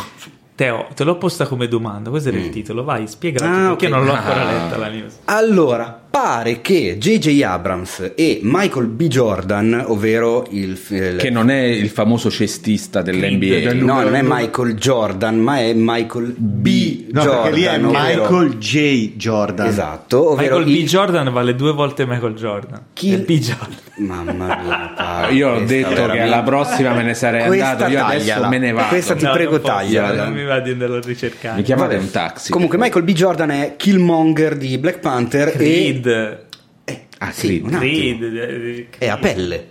Teo, 0.56 0.88
te 0.94 1.04
l'ho 1.04 1.18
posta 1.18 1.48
come 1.48 1.68
domanda, 1.68 2.12
questo 2.12 2.30
era 2.30 2.38
mm. 2.38 2.42
il 2.42 2.50
titolo, 2.52 2.84
vai, 2.84 3.08
spiegati 3.08 3.44
ah, 3.44 3.70
perché 3.70 3.88
okay. 3.88 3.90
non 3.90 4.06
l'ho 4.06 4.14
ancora 4.14 4.44
letta 4.44 4.78
la 4.78 4.88
news. 4.88 5.20
Allora, 5.26 6.03
pare 6.14 6.62
che 6.62 6.98
J.J. 7.00 7.42
Abrams 7.42 8.12
e 8.14 8.40
Michael 8.44 8.86
B. 8.86 9.08
Jordan, 9.08 9.84
ovvero 9.88 10.46
il, 10.52 10.80
il 10.90 11.16
che 11.18 11.32
non 11.32 11.50
è 11.50 11.64
il 11.64 11.90
famoso 11.90 12.30
cestista 12.30 13.02
dell'NBA, 13.02 13.74
no, 13.74 14.04
non 14.04 14.14
è 14.14 14.22
Michael 14.22 14.76
Jordan, 14.76 15.40
ma 15.40 15.58
è 15.58 15.74
Michael 15.74 16.36
B. 16.38 17.06
No, 17.12 17.24
Jordan, 17.24 17.42
perché 17.42 17.58
lì 17.58 17.64
è 17.64 17.78
Michael 17.80 18.58
J. 18.60 19.16
Jordan. 19.16 19.66
Esatto, 19.66 20.34
ovvero 20.34 20.60
Michael 20.60 20.78
il... 20.78 20.84
B. 20.84 20.88
Jordan 20.88 21.34
vale 21.34 21.56
due 21.56 21.74
volte 21.74 22.06
Michael 22.06 22.36
Jordan. 22.36 22.82
Chi? 22.94 23.12
È 23.12 23.18
B. 23.18 23.40
Jordan. 23.40 23.78
Mamma 23.96 24.46
mia, 24.62 24.94
pa, 24.96 25.30
io 25.30 25.50
ho 25.50 25.60
detto 25.62 25.90
veramente... 25.90 26.18
che 26.18 26.22
alla 26.22 26.44
prossima 26.44 26.94
me 26.94 27.02
ne 27.02 27.14
sarei 27.16 27.42
andato, 27.42 27.92
io 27.92 28.06
adesso 28.06 28.48
me 28.48 28.60
ne 28.60 28.72
vado. 28.72 28.88
Questa 28.90 29.16
ti 29.16 29.26
no, 29.26 29.32
prego 29.32 29.60
tagliala. 29.60 30.26
Non 30.26 30.34
mi 30.34 30.44
va 30.44 30.60
di 30.60 30.70
andarlo 30.70 30.98
a 30.98 31.02
ricercare. 31.04 31.56
Mi 31.56 31.64
chiamate 31.64 31.96
un 31.96 32.12
taxi. 32.12 32.52
Comunque 32.52 32.78
Michael 32.78 33.04
B. 33.04 33.14
Jordan 33.14 33.50
è 33.50 33.74
Killmonger 33.78 34.58
di 34.58 34.78
Black 34.78 35.00
Panther 35.00 35.52
Creed. 35.54 36.02
e 36.03 36.03
Ah, 36.06 37.32
sì, 37.32 37.62
un 37.64 37.72
Creed. 37.72 38.24
Eh, 38.24 38.88
È 38.98 39.08
a 39.08 39.18
pelle. 39.18 39.68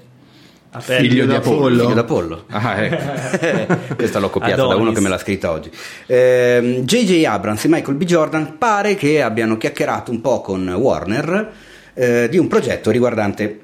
A 0.71 0.81
pelle. 0.81 1.09
Figlio, 1.09 1.27
di 1.27 1.35
Apollo. 1.35 1.83
Figlio 1.83 1.95
d'Apollo. 1.95 2.45
Ah, 2.51 2.83
ecco. 2.83 3.95
Questa 3.95 4.19
l'ho 4.19 4.31
copiata 4.31 4.55
Adonis. 4.55 4.77
da 4.77 4.83
uno 4.83 4.93
che 4.93 5.01
me 5.01 5.09
l'ha 5.11 5.19
scritta 5.19 5.51
oggi. 5.51 5.71
Eh, 6.07 6.81
J.J. 6.83 7.25
Abrams 7.25 7.65
e 7.65 7.69
Michael 7.69 7.97
B. 7.97 8.05
Jordan 8.05 8.57
pare 8.57 8.95
che 8.95 9.21
abbiano 9.21 9.59
chiacchierato 9.59 10.11
un 10.11 10.21
po' 10.23 10.41
con 10.41 10.67
Warner 10.67 11.53
eh, 11.95 12.29
di 12.31 12.39
un 12.39 12.49
progetto 12.49 12.91
riguardante 12.91 13.61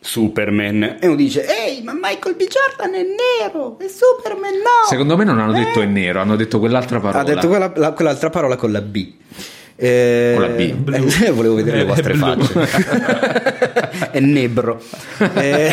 Superman 0.00 0.96
e 1.00 1.06
uno 1.06 1.14
dice 1.14 1.46
ehi 1.46 1.82
ma 1.82 1.92
Michael 1.92 2.34
B 2.34 2.46
Jordan 2.48 2.94
è 2.94 3.02
nero 3.04 3.78
e 3.78 3.88
Superman 3.88 4.54
no 4.54 4.88
secondo 4.88 5.16
me 5.16 5.22
non 5.22 5.38
hanno 5.38 5.52
detto 5.52 5.80
è 5.80 5.86
nero 5.86 6.20
hanno 6.20 6.34
detto 6.34 6.58
quell'altra 6.58 6.98
parola 6.98 7.20
ha 7.20 7.24
detto 7.24 7.46
quella, 7.46 7.72
la, 7.76 7.92
quell'altra 7.92 8.28
parola 8.28 8.56
con 8.56 8.72
la 8.72 8.80
B 8.80 9.12
eh, 9.82 10.32
con 10.36 10.42
la 10.42 10.54
B. 10.54 11.20
Eh, 11.22 11.30
volevo 11.34 11.56
vedere 11.56 11.78
le 11.78 11.84
vostre 11.84 12.14
facce. 12.14 14.10
È 14.12 14.20
nebro. 14.20 14.80
Eh, 15.34 15.72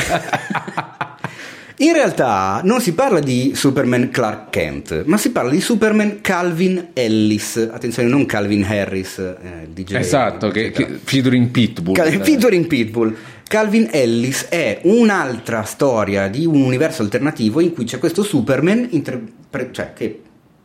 in 1.77 1.93
realtà 1.93 2.61
non 2.63 2.81
si 2.81 2.93
parla 2.93 3.19
di 3.19 3.51
Superman 3.53 4.09
Clark 4.09 4.49
Kent, 4.49 5.03
ma 5.05 5.17
si 5.17 5.31
parla 5.31 5.51
di 5.51 5.61
Superman 5.61 6.21
Calvin 6.21 6.87
Ellis. 6.93 7.69
Attenzione, 7.71 8.09
non 8.09 8.25
Calvin 8.25 8.65
Harris, 8.67 9.19
eh, 9.19 9.67
DJ. 9.71 9.97
Esatto, 9.97 10.49
che, 10.49 10.71
che, 10.71 10.87
featuring 11.03 11.49
Pitbull. 11.49 11.93
Cal- 11.93 12.23
featuring 12.23 12.65
Pitbull. 12.65 13.15
Calvin 13.47 13.89
Ellis 13.91 14.47
è 14.49 14.79
un'altra 14.83 15.61
storia 15.63 16.27
di 16.27 16.47
un 16.47 16.61
universo 16.61 17.03
alternativo 17.03 17.59
in 17.59 17.73
cui 17.73 17.85
c'è 17.85 17.99
questo 17.99 18.23
Superman, 18.23 18.87
interpre- 18.89 19.69
cioè 19.71 19.93
che, 19.93 20.21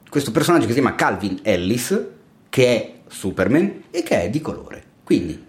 questo 0.09 0.31
personaggio 0.31 0.67
che 0.67 0.73
si 0.73 0.81
chiama 0.81 0.95
Calvin 0.95 1.41
Ellis, 1.43 2.13
che 2.55 2.67
è 2.69 2.93
Superman 3.09 3.83
e 3.91 4.05
che 4.05 4.23
è 4.23 4.31
di 4.31 4.41
colore. 4.41 4.81
Quindi 5.03 5.43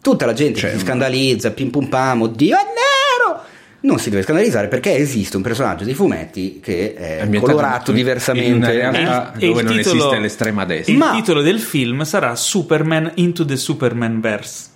tutta 0.00 0.26
la 0.26 0.32
gente 0.32 0.58
cioè, 0.58 0.72
si 0.72 0.80
scandalizza, 0.80 1.52
pim 1.52 1.70
pum 1.70 1.86
pam, 1.86 2.22
oddio 2.22 2.56
è 2.56 2.60
nero! 2.60 3.40
Non 3.82 4.00
si 4.00 4.10
deve 4.10 4.24
scandalizzare 4.24 4.66
perché 4.66 4.96
esiste 4.96 5.36
un 5.36 5.44
personaggio 5.44 5.84
dei 5.84 5.94
fumetti 5.94 6.58
che 6.60 6.94
è 6.94 7.30
colorato 7.38 7.92
diversamente. 7.92 8.48
In 8.48 8.56
una 8.56 8.90
realtà 8.90 9.32
eh? 9.34 9.46
dove 9.46 9.62
non 9.62 9.76
titolo, 9.76 9.96
esiste 9.96 10.18
l'estrema 10.18 10.64
destra. 10.64 10.92
Il 10.92 10.98
Ma, 10.98 11.12
titolo 11.12 11.40
del 11.40 11.60
film 11.60 12.02
sarà 12.02 12.34
Superman 12.34 13.12
Into 13.14 13.44
the 13.44 13.56
Superman 13.56 14.20
Verse. 14.20 14.66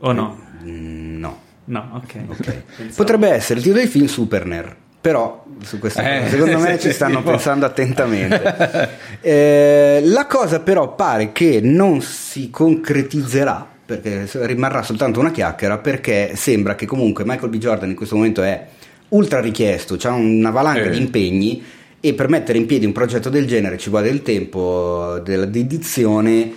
O 0.00 0.10
no? 0.10 0.40
Mm, 0.64 1.20
no. 1.20 1.40
No, 1.66 1.90
ok. 1.92 2.14
okay. 2.26 2.62
Potrebbe 2.92 3.28
essere 3.28 3.60
il 3.60 3.64
titolo 3.64 3.82
del 3.82 3.88
film 3.88 4.06
Superner 4.06 4.76
però 5.02 5.44
su 5.64 5.80
questa 5.80 6.22
eh, 6.22 6.28
secondo 6.28 6.60
me 6.60 6.78
ci 6.78 6.92
stanno 6.94 7.24
pensando 7.24 7.66
attentamente 7.66 8.88
eh, 9.20 10.00
la 10.04 10.26
cosa 10.26 10.60
però 10.60 10.94
pare 10.94 11.32
che 11.32 11.58
non 11.60 12.00
si 12.00 12.50
concretizzerà 12.50 13.68
perché 13.84 14.28
rimarrà 14.32 14.82
soltanto 14.82 15.18
una 15.18 15.32
chiacchiera 15.32 15.78
perché 15.78 16.36
sembra 16.36 16.76
che 16.76 16.86
comunque 16.86 17.24
Michael 17.26 17.50
B. 17.50 17.58
Jordan 17.58 17.90
in 17.90 17.96
questo 17.96 18.14
momento 18.14 18.44
è 18.44 18.64
ultra 19.08 19.40
richiesto 19.40 19.98
ha 20.00 20.12
una 20.12 20.50
valanga 20.50 20.84
eh. 20.84 20.90
di 20.90 20.98
impegni 20.98 21.64
e 21.98 22.14
per 22.14 22.28
mettere 22.28 22.58
in 22.58 22.66
piedi 22.66 22.86
un 22.86 22.92
progetto 22.92 23.28
del 23.28 23.46
genere 23.46 23.78
ci 23.78 23.90
vuole 23.90 24.06
del 24.06 24.22
tempo 24.22 25.20
della 25.24 25.46
dedizione 25.46 26.52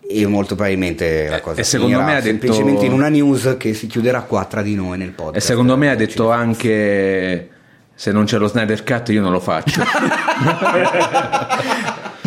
e 0.00 0.26
molto 0.26 0.54
probabilmente 0.54 1.28
la 1.28 1.40
cosa 1.40 1.60
e 1.60 1.64
secondo 1.64 2.00
me 2.00 2.16
ha 2.16 2.20
detto 2.20 2.24
semplicemente 2.24 2.86
in 2.86 2.92
una 2.92 3.10
news 3.10 3.56
che 3.58 3.74
si 3.74 3.86
chiuderà 3.86 4.22
qua 4.22 4.46
tra 4.46 4.62
di 4.62 4.74
noi 4.74 4.96
nel 4.96 5.10
podcast 5.10 5.36
e 5.36 5.40
secondo 5.40 5.76
me 5.76 5.90
ha 5.90 5.94
detto 5.94 6.30
anche 6.30 7.51
se 8.02 8.10
non 8.10 8.24
c'è 8.24 8.36
lo 8.36 8.48
Snyder 8.48 8.82
Cut 8.82 9.10
io 9.10 9.20
non 9.20 9.30
lo 9.30 9.38
faccio 9.38 9.80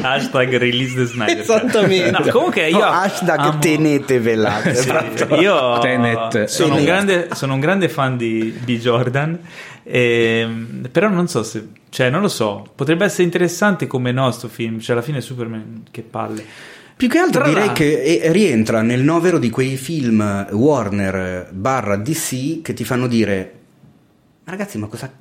hashtag 0.06 0.58
release 0.58 0.96
the 0.96 1.06
Snyder. 1.06 1.40
Esattamente. 1.40 2.12
No, 2.12 2.32
comunque 2.32 2.70
io 2.70 2.78
no, 2.78 2.86
hashtag 2.86 3.40
amo... 3.40 3.60
tenetevela. 3.60 4.62
sì, 4.72 4.94
io 5.40 5.80
Tenet. 5.80 6.44
Sono, 6.46 6.76
un 6.76 6.84
grande, 6.84 7.30
sono 7.34 7.56
un 7.56 7.60
grande 7.60 7.90
fan 7.90 8.16
di, 8.16 8.56
di 8.64 8.78
Jordan. 8.78 9.40
Eh, 9.82 10.48
però 10.92 11.10
non 11.10 11.28
so 11.28 11.42
se, 11.42 11.68
cioè, 11.90 12.12
non 12.12 12.22
lo 12.22 12.28
so. 12.28 12.68
Potrebbe 12.76 13.06
essere 13.06 13.24
interessante 13.24 13.88
come 13.88 14.12
no, 14.12 14.30
sto 14.30 14.48
film. 14.48 14.80
Cioè, 14.80 14.96
alla 14.96 15.04
fine, 15.04 15.22
Superman, 15.22 15.86
che 15.90 16.04
palle. 16.04 16.46
Più 16.96 17.10
che 17.10 17.18
altro 17.18 17.42
Tra 17.42 17.50
direi 17.50 17.72
che 17.74 18.22
rientra 18.32 18.84
nel 18.84 19.02
novero 19.02 19.40
di 19.40 19.50
quei 19.50 19.76
film 19.76 20.48
Warner 20.52 21.50
barra 21.52 21.98
DC 21.98 22.62
che 22.62 22.74
ti 22.74 22.86
fanno 22.86 23.08
dire 23.08 23.52
ragazzi 24.46 24.78
ma 24.78 24.88
cosa 24.88 25.12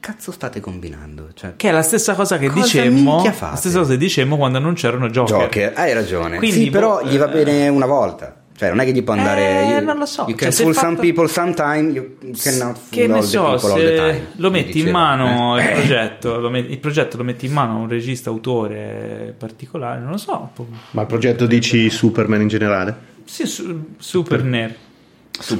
cazzo 0.00 0.32
state 0.32 0.60
combinando? 0.60 1.28
Cioè, 1.34 1.54
che 1.56 1.68
è 1.68 1.72
la 1.72 1.82
stessa 1.82 2.14
cosa 2.14 2.38
che 2.38 2.48
cosa 2.48 2.62
dicemmo 2.62 3.22
la 3.22 3.54
stessa 3.54 3.78
cosa 3.78 3.92
che 3.92 3.98
dicemmo 3.98 4.36
quando 4.36 4.58
non 4.58 4.74
c'erano 4.74 5.08
Joker. 5.08 5.38
Joker, 5.38 5.72
hai 5.76 5.92
ragione. 5.92 6.38
Quindi, 6.38 6.64
sì, 6.64 6.70
però 6.70 7.04
gli 7.04 7.16
va 7.16 7.30
eh, 7.30 7.44
bene 7.44 7.68
una 7.68 7.86
volta. 7.86 8.34
Cioè, 8.60 8.68
non 8.68 8.80
è 8.80 8.84
che 8.84 8.92
gli 8.92 9.02
può 9.02 9.14
andare. 9.14 9.62
Eh, 9.62 9.70
you, 9.70 9.84
non 9.84 9.96
lo 9.96 10.04
so. 10.04 10.24
You 10.26 10.36
can 10.36 10.52
cioè, 10.52 10.64
fool 10.64 10.74
some 10.74 10.96
fatto... 10.96 11.00
people 11.00 11.28
sometime, 11.28 11.92
you 11.92 12.16
cannot 12.36 12.76
fool 12.76 12.90
che 12.90 13.06
ne 13.06 13.22
so, 13.22 13.56
se 13.56 14.26
lo 14.36 14.50
metti 14.50 14.80
in 14.80 14.90
mano 14.90 15.58
eh. 15.58 15.62
il 15.62 15.72
progetto, 15.72 16.50
met- 16.50 16.70
il 16.70 16.78
progetto 16.78 17.16
lo 17.16 17.24
metti 17.24 17.46
in 17.46 17.52
mano 17.52 17.72
a 17.72 17.76
un 17.76 17.88
regista, 17.88 18.28
autore 18.28 19.34
particolare, 19.38 20.00
non 20.00 20.10
lo 20.10 20.18
so. 20.18 20.50
Ma 20.90 21.00
il 21.00 21.06
progetto 21.06 21.46
dici 21.46 21.88
Superman 21.88 22.42
in 22.42 22.48
generale? 22.48 22.94
Sì, 23.24 23.46
su- 23.46 23.94
Super 23.96 24.42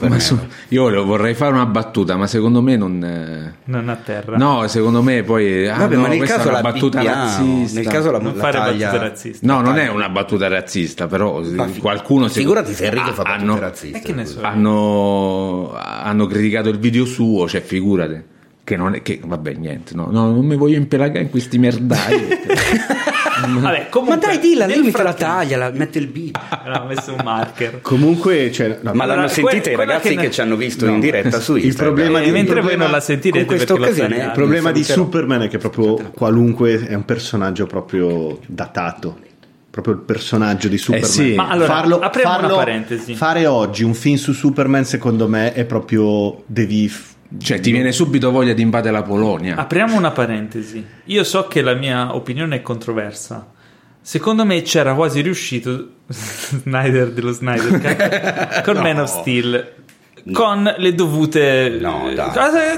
Nerd. 0.00 0.16
Su, 0.16 0.38
io 0.68 1.04
vorrei 1.04 1.34
fare 1.34 1.52
una 1.52 1.64
battuta, 1.64 2.16
ma 2.16 2.26
secondo 2.26 2.60
me 2.60 2.76
non. 2.76 3.02
Eh... 3.02 3.54
Non 3.64 3.88
a 3.88 3.96
terra. 3.96 4.36
No, 4.36 4.66
secondo 4.68 5.02
me 5.02 5.22
poi. 5.22 5.66
Ah, 5.66 5.78
Vabbè, 5.78 5.94
no, 5.94 6.02
ma 6.02 6.08
nel 6.08 6.22
caso 6.22 6.48
è 6.48 6.50
una 6.50 6.60
battuta 6.60 7.02
razzista. 7.02 7.80
Nel 7.80 7.88
caso 7.88 8.10
la, 8.10 8.18
non 8.18 8.34
la 8.34 8.40
fare 8.40 8.58
taglia... 8.58 8.86
battute 8.90 9.08
razziste. 9.08 9.46
No, 9.46 9.60
non 9.60 9.78
è 9.78 9.88
una 9.88 10.08
battuta 10.10 10.48
razzista, 10.48 11.06
però 11.06 11.40
Ma 11.42 11.66
qualcuno. 11.78 12.28
Figurati 12.28 12.74
se 12.74 12.86
Enrico 12.86 13.10
ah, 13.10 13.12
fa 13.14 13.22
battute 13.22 13.42
hanno, 13.42 13.58
razziste. 13.58 14.00
Che 14.00 14.12
ne 14.12 14.26
so. 14.26 14.42
Hanno, 14.42 15.72
hanno 15.74 16.26
criticato 16.26 16.68
il 16.68 16.78
video 16.78 17.06
suo, 17.06 17.48
cioè 17.48 17.62
figurate. 17.62 18.26
Che 18.62 18.76
non 18.76 18.94
è 18.94 19.02
che. 19.02 19.20
Vabbè, 19.24 19.54
niente, 19.54 19.94
no, 19.94 20.08
no 20.10 20.30
non 20.30 20.44
mi 20.44 20.56
voglio 20.56 20.76
impelagare 20.76 21.22
in 21.22 21.30
questi 21.30 21.58
merdai. 21.58 22.28
Vabbè, 23.40 23.88
comunque, 23.88 24.16
ma 24.16 24.26
dai, 24.26 24.38
dilla, 24.38 24.66
lui 24.66 24.90
te 24.90 25.02
la 25.02 25.14
taglia, 25.14 25.56
la, 25.56 25.70
mette 25.70 25.98
il 25.98 26.06
beat. 26.06 26.38
ha 26.48 26.84
messo 26.84 27.12
un 27.12 27.20
marker. 27.22 27.80
Comunque, 27.80 28.50
cioè, 28.52 28.78
no, 28.82 28.92
ma 28.94 29.04
l'hanno 29.04 29.28
sentita 29.28 29.70
i 29.70 29.76
ragazzi 29.76 30.10
che, 30.10 30.16
che, 30.16 30.30
ci 30.30 30.40
hanno 30.40 30.56
visto 30.56 30.86
no. 30.86 30.92
in 30.92 31.00
diretta 31.00 31.40
su 31.40 31.56
il 31.56 31.74
problema 31.74 32.20
di, 32.20 32.26
il 32.26 32.32
mentre 32.32 32.54
problema, 32.54 32.76
voi 32.76 32.86
non 32.86 32.90
la 32.90 33.00
sentirete 33.00 33.40
in 33.40 33.46
questa 33.46 33.74
occasione 33.74 34.16
il 34.16 34.30
problema 34.32 34.72
di 34.72 34.84
Superman 34.84 35.42
è 35.42 35.48
che 35.48 35.58
proprio 35.58 36.10
qualunque 36.14 36.86
è 36.86 36.94
un 36.94 37.04
personaggio 37.04 37.66
proprio 37.66 38.38
datato 38.46 39.28
proprio 39.70 39.94
il 39.94 40.00
personaggio 40.00 40.66
di 40.66 40.78
Superman. 40.78 41.08
Eh 41.08 41.12
sì. 41.12 41.34
Ma 41.34 41.48
allora, 41.48 41.72
farlo, 41.72 42.00
apriamo 42.00 42.30
farlo, 42.30 42.46
una 42.48 42.56
parentesi. 42.56 43.14
Fare 43.14 43.46
oggi 43.46 43.84
un 43.84 43.94
film 43.94 44.16
su 44.16 44.32
Superman, 44.32 44.84
secondo 44.84 45.28
me, 45.28 45.52
è 45.52 45.64
proprio 45.64 46.42
devi 46.46 46.92
cioè, 47.38 47.60
ti 47.60 47.70
viene 47.70 47.92
subito 47.92 48.30
voglia 48.30 48.52
di 48.52 48.62
invadere 48.62 48.92
la 48.92 49.02
Polonia. 49.02 49.56
Apriamo 49.56 49.96
una 49.96 50.10
parentesi. 50.10 50.84
Io 51.04 51.24
so 51.24 51.46
che 51.46 51.62
la 51.62 51.74
mia 51.74 52.14
opinione 52.14 52.56
è 52.56 52.62
controversa. 52.62 53.52
Secondo 54.02 54.44
me 54.44 54.62
c'era 54.62 54.94
quasi 54.94 55.20
riuscito 55.20 55.88
Snyder 56.08 57.12
dello 57.12 57.32
Snyder 57.32 58.62
con 58.64 58.74
no. 58.74 58.82
Man 58.82 58.98
of 58.98 59.20
Steel 59.20 59.78
con 60.32 60.74
le 60.76 60.94
dovute 60.94 61.78
no, 61.80 62.10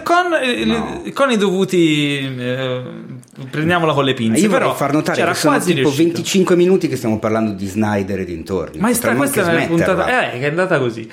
con, 0.04 0.30
no. 0.64 1.02
con, 1.12 1.30
i 1.32 1.36
dovuti 1.36 2.18
eh, 2.18 2.82
prendiamola 3.48 3.94
con 3.94 4.04
le 4.04 4.12
pinze 4.12 4.42
io 4.42 4.50
però 4.50 4.74
far 4.74 4.92
notare 4.92 5.24
che 5.24 5.34
sono 5.34 5.58
tipo 5.58 5.80
riuscito. 5.80 6.02
25 6.02 6.54
minuti 6.54 6.86
che 6.86 6.96
stiamo 6.96 7.18
parlando 7.18 7.52
di 7.52 7.66
Snyder 7.66 8.20
e 8.20 8.24
dintorni. 8.26 8.78
Ma 8.78 8.92
sta, 8.92 9.14
questa 9.16 9.50
è 9.50 9.54
una 9.54 9.66
puntata 9.66 10.32
eh, 10.32 10.38
che 10.38 10.46
è 10.46 10.48
andata 10.50 10.78
così. 10.78 11.08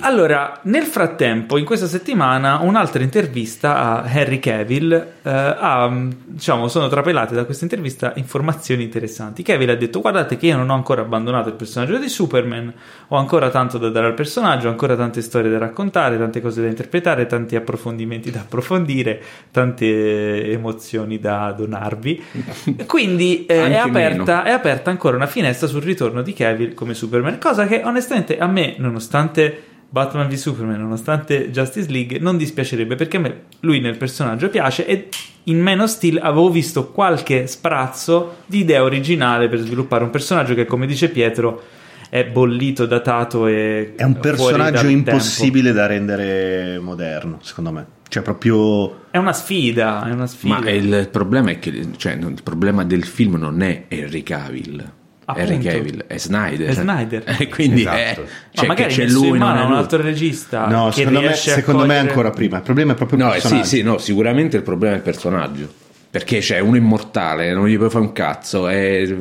Allora 0.00 0.58
nel 0.64 0.82
frattempo 0.82 1.56
in 1.56 1.64
questa 1.64 1.86
settimana 1.86 2.58
un'altra 2.58 3.04
intervista 3.04 4.02
a 4.02 4.10
Henry 4.10 4.40
Cavill 4.40 4.92
eh, 4.92 5.30
ha, 5.30 5.88
diciamo 6.24 6.66
sono 6.66 6.88
trapelate 6.88 7.36
da 7.36 7.44
questa 7.44 7.64
intervista 7.64 8.12
informazioni 8.16 8.82
interessanti. 8.82 9.44
Cavill 9.44 9.70
ha 9.70 9.76
detto 9.76 10.00
guardate 10.00 10.36
che 10.36 10.46
io 10.46 10.56
non 10.56 10.70
ho 10.70 10.74
ancora 10.74 11.02
abbandonato 11.02 11.50
il 11.50 11.54
personaggio 11.54 11.98
di 11.98 12.08
Superman 12.08 12.72
ho 13.08 13.16
ancora 13.16 13.50
tanto 13.50 13.78
da 13.78 13.90
dare 13.90 14.06
al 14.06 14.14
personaggio 14.14 14.66
ho 14.66 14.70
ancora 14.70 14.96
tante 14.96 15.22
storie 15.22 15.50
da 15.50 15.58
raccontare, 15.58 16.18
tante 16.18 16.40
cose 16.40 16.62
da 16.62 16.66
interpretare, 16.66 17.26
tanti 17.26 17.54
approfondimenti 17.54 18.32
da 18.32 18.40
approfondire, 18.40 19.22
tante 19.52 20.50
emozioni 20.50 21.20
da 21.20 21.43
donarvi. 21.52 22.22
Quindi 22.86 23.46
eh, 23.46 23.68
è, 23.68 23.76
aperta, 23.76 24.44
è, 24.44 24.50
aperta, 24.50 24.90
ancora 24.90 25.16
una 25.16 25.26
finestra 25.26 25.66
sul 25.66 25.82
ritorno 25.82 26.22
di 26.22 26.32
Kevin 26.32 26.74
come 26.74 26.94
Superman, 26.94 27.38
cosa 27.38 27.66
che 27.66 27.82
onestamente 27.84 28.38
a 28.38 28.46
me, 28.46 28.74
nonostante 28.78 29.72
Batman 29.88 30.28
v 30.28 30.34
Superman, 30.34 30.80
nonostante 30.80 31.50
Justice 31.50 31.88
League, 31.90 32.18
non 32.18 32.36
dispiacerebbe 32.36 32.96
perché 32.96 33.16
a 33.16 33.20
me 33.20 33.42
lui 33.60 33.78
nel 33.80 33.96
personaggio 33.96 34.48
piace 34.48 34.86
e 34.86 35.08
in 35.44 35.60
Man 35.60 35.80
of 35.80 35.88
Steel 35.88 36.18
avevo 36.20 36.50
visto 36.50 36.90
qualche 36.90 37.46
sprazzo 37.46 38.38
di 38.46 38.58
idea 38.58 38.82
originale 38.82 39.48
per 39.48 39.60
sviluppare 39.60 40.02
un 40.02 40.10
personaggio 40.10 40.54
che, 40.54 40.64
come 40.64 40.86
dice 40.86 41.10
Pietro, 41.10 41.62
è 42.08 42.24
bollito, 42.24 42.86
datato 42.86 43.46
e... 43.46 43.94
È 43.96 44.02
un 44.02 44.18
personaggio 44.18 44.88
impossibile 44.88 45.72
tempo. 45.72 45.78
da 45.78 45.86
rendere 45.86 46.78
moderno, 46.78 47.38
secondo 47.42 47.72
me. 47.72 47.86
Cioè, 48.14 48.22
proprio. 48.22 49.06
È 49.10 49.16
una 49.16 49.32
sfida. 49.32 50.06
È 50.06 50.12
una 50.12 50.28
sfida. 50.28 50.60
Ma 50.60 50.70
il 50.70 51.08
problema 51.10 51.50
è 51.50 51.58
che 51.58 51.84
cioè, 51.96 52.12
il 52.12 52.42
problema 52.44 52.84
del 52.84 53.02
film 53.02 53.34
non 53.34 53.60
è 53.60 53.86
Henry 53.88 54.22
Cavill. 54.22 54.88
Appunto. 55.24 55.50
Henry 55.50 55.64
Cavill 55.64 56.04
è 56.06 56.16
Snyder. 56.16 56.68
È 56.68 56.74
Snyder. 56.74 57.24
E 57.40 57.48
quindi 57.48 57.80
esatto. 57.80 57.96
è, 57.96 58.14
cioè, 58.52 58.66
Ma 58.68 58.74
magari 58.74 58.94
c'è 58.94 59.08
lui 59.08 59.30
in 59.30 59.36
mano 59.38 59.66
un 59.66 59.72
altro 59.72 60.00
regista. 60.00 60.68
No, 60.68 60.92
secondo, 60.92 61.22
me, 61.22 61.34
secondo 61.34 61.80
cogliere... 61.80 62.02
me, 62.02 62.06
è 62.06 62.08
ancora 62.08 62.30
prima. 62.30 62.58
Il 62.58 62.62
problema 62.62 62.92
è 62.92 62.94
proprio 62.94 63.18
il 63.18 63.24
no, 63.24 63.30
personaggio. 63.32 63.64
Sì, 63.64 63.76
sì, 63.76 63.82
no, 63.82 63.98
sicuramente 63.98 64.56
il 64.58 64.62
problema 64.62 64.94
è 64.94 64.98
il 64.98 65.02
personaggio. 65.02 65.72
Perché 66.08 66.38
c'è 66.38 66.60
uno 66.60 66.76
immortale, 66.76 67.52
non 67.52 67.66
gli 67.66 67.76
puoi 67.76 67.90
fare 67.90 68.04
un 68.04 68.12
cazzo. 68.12 68.68
È 68.68 69.12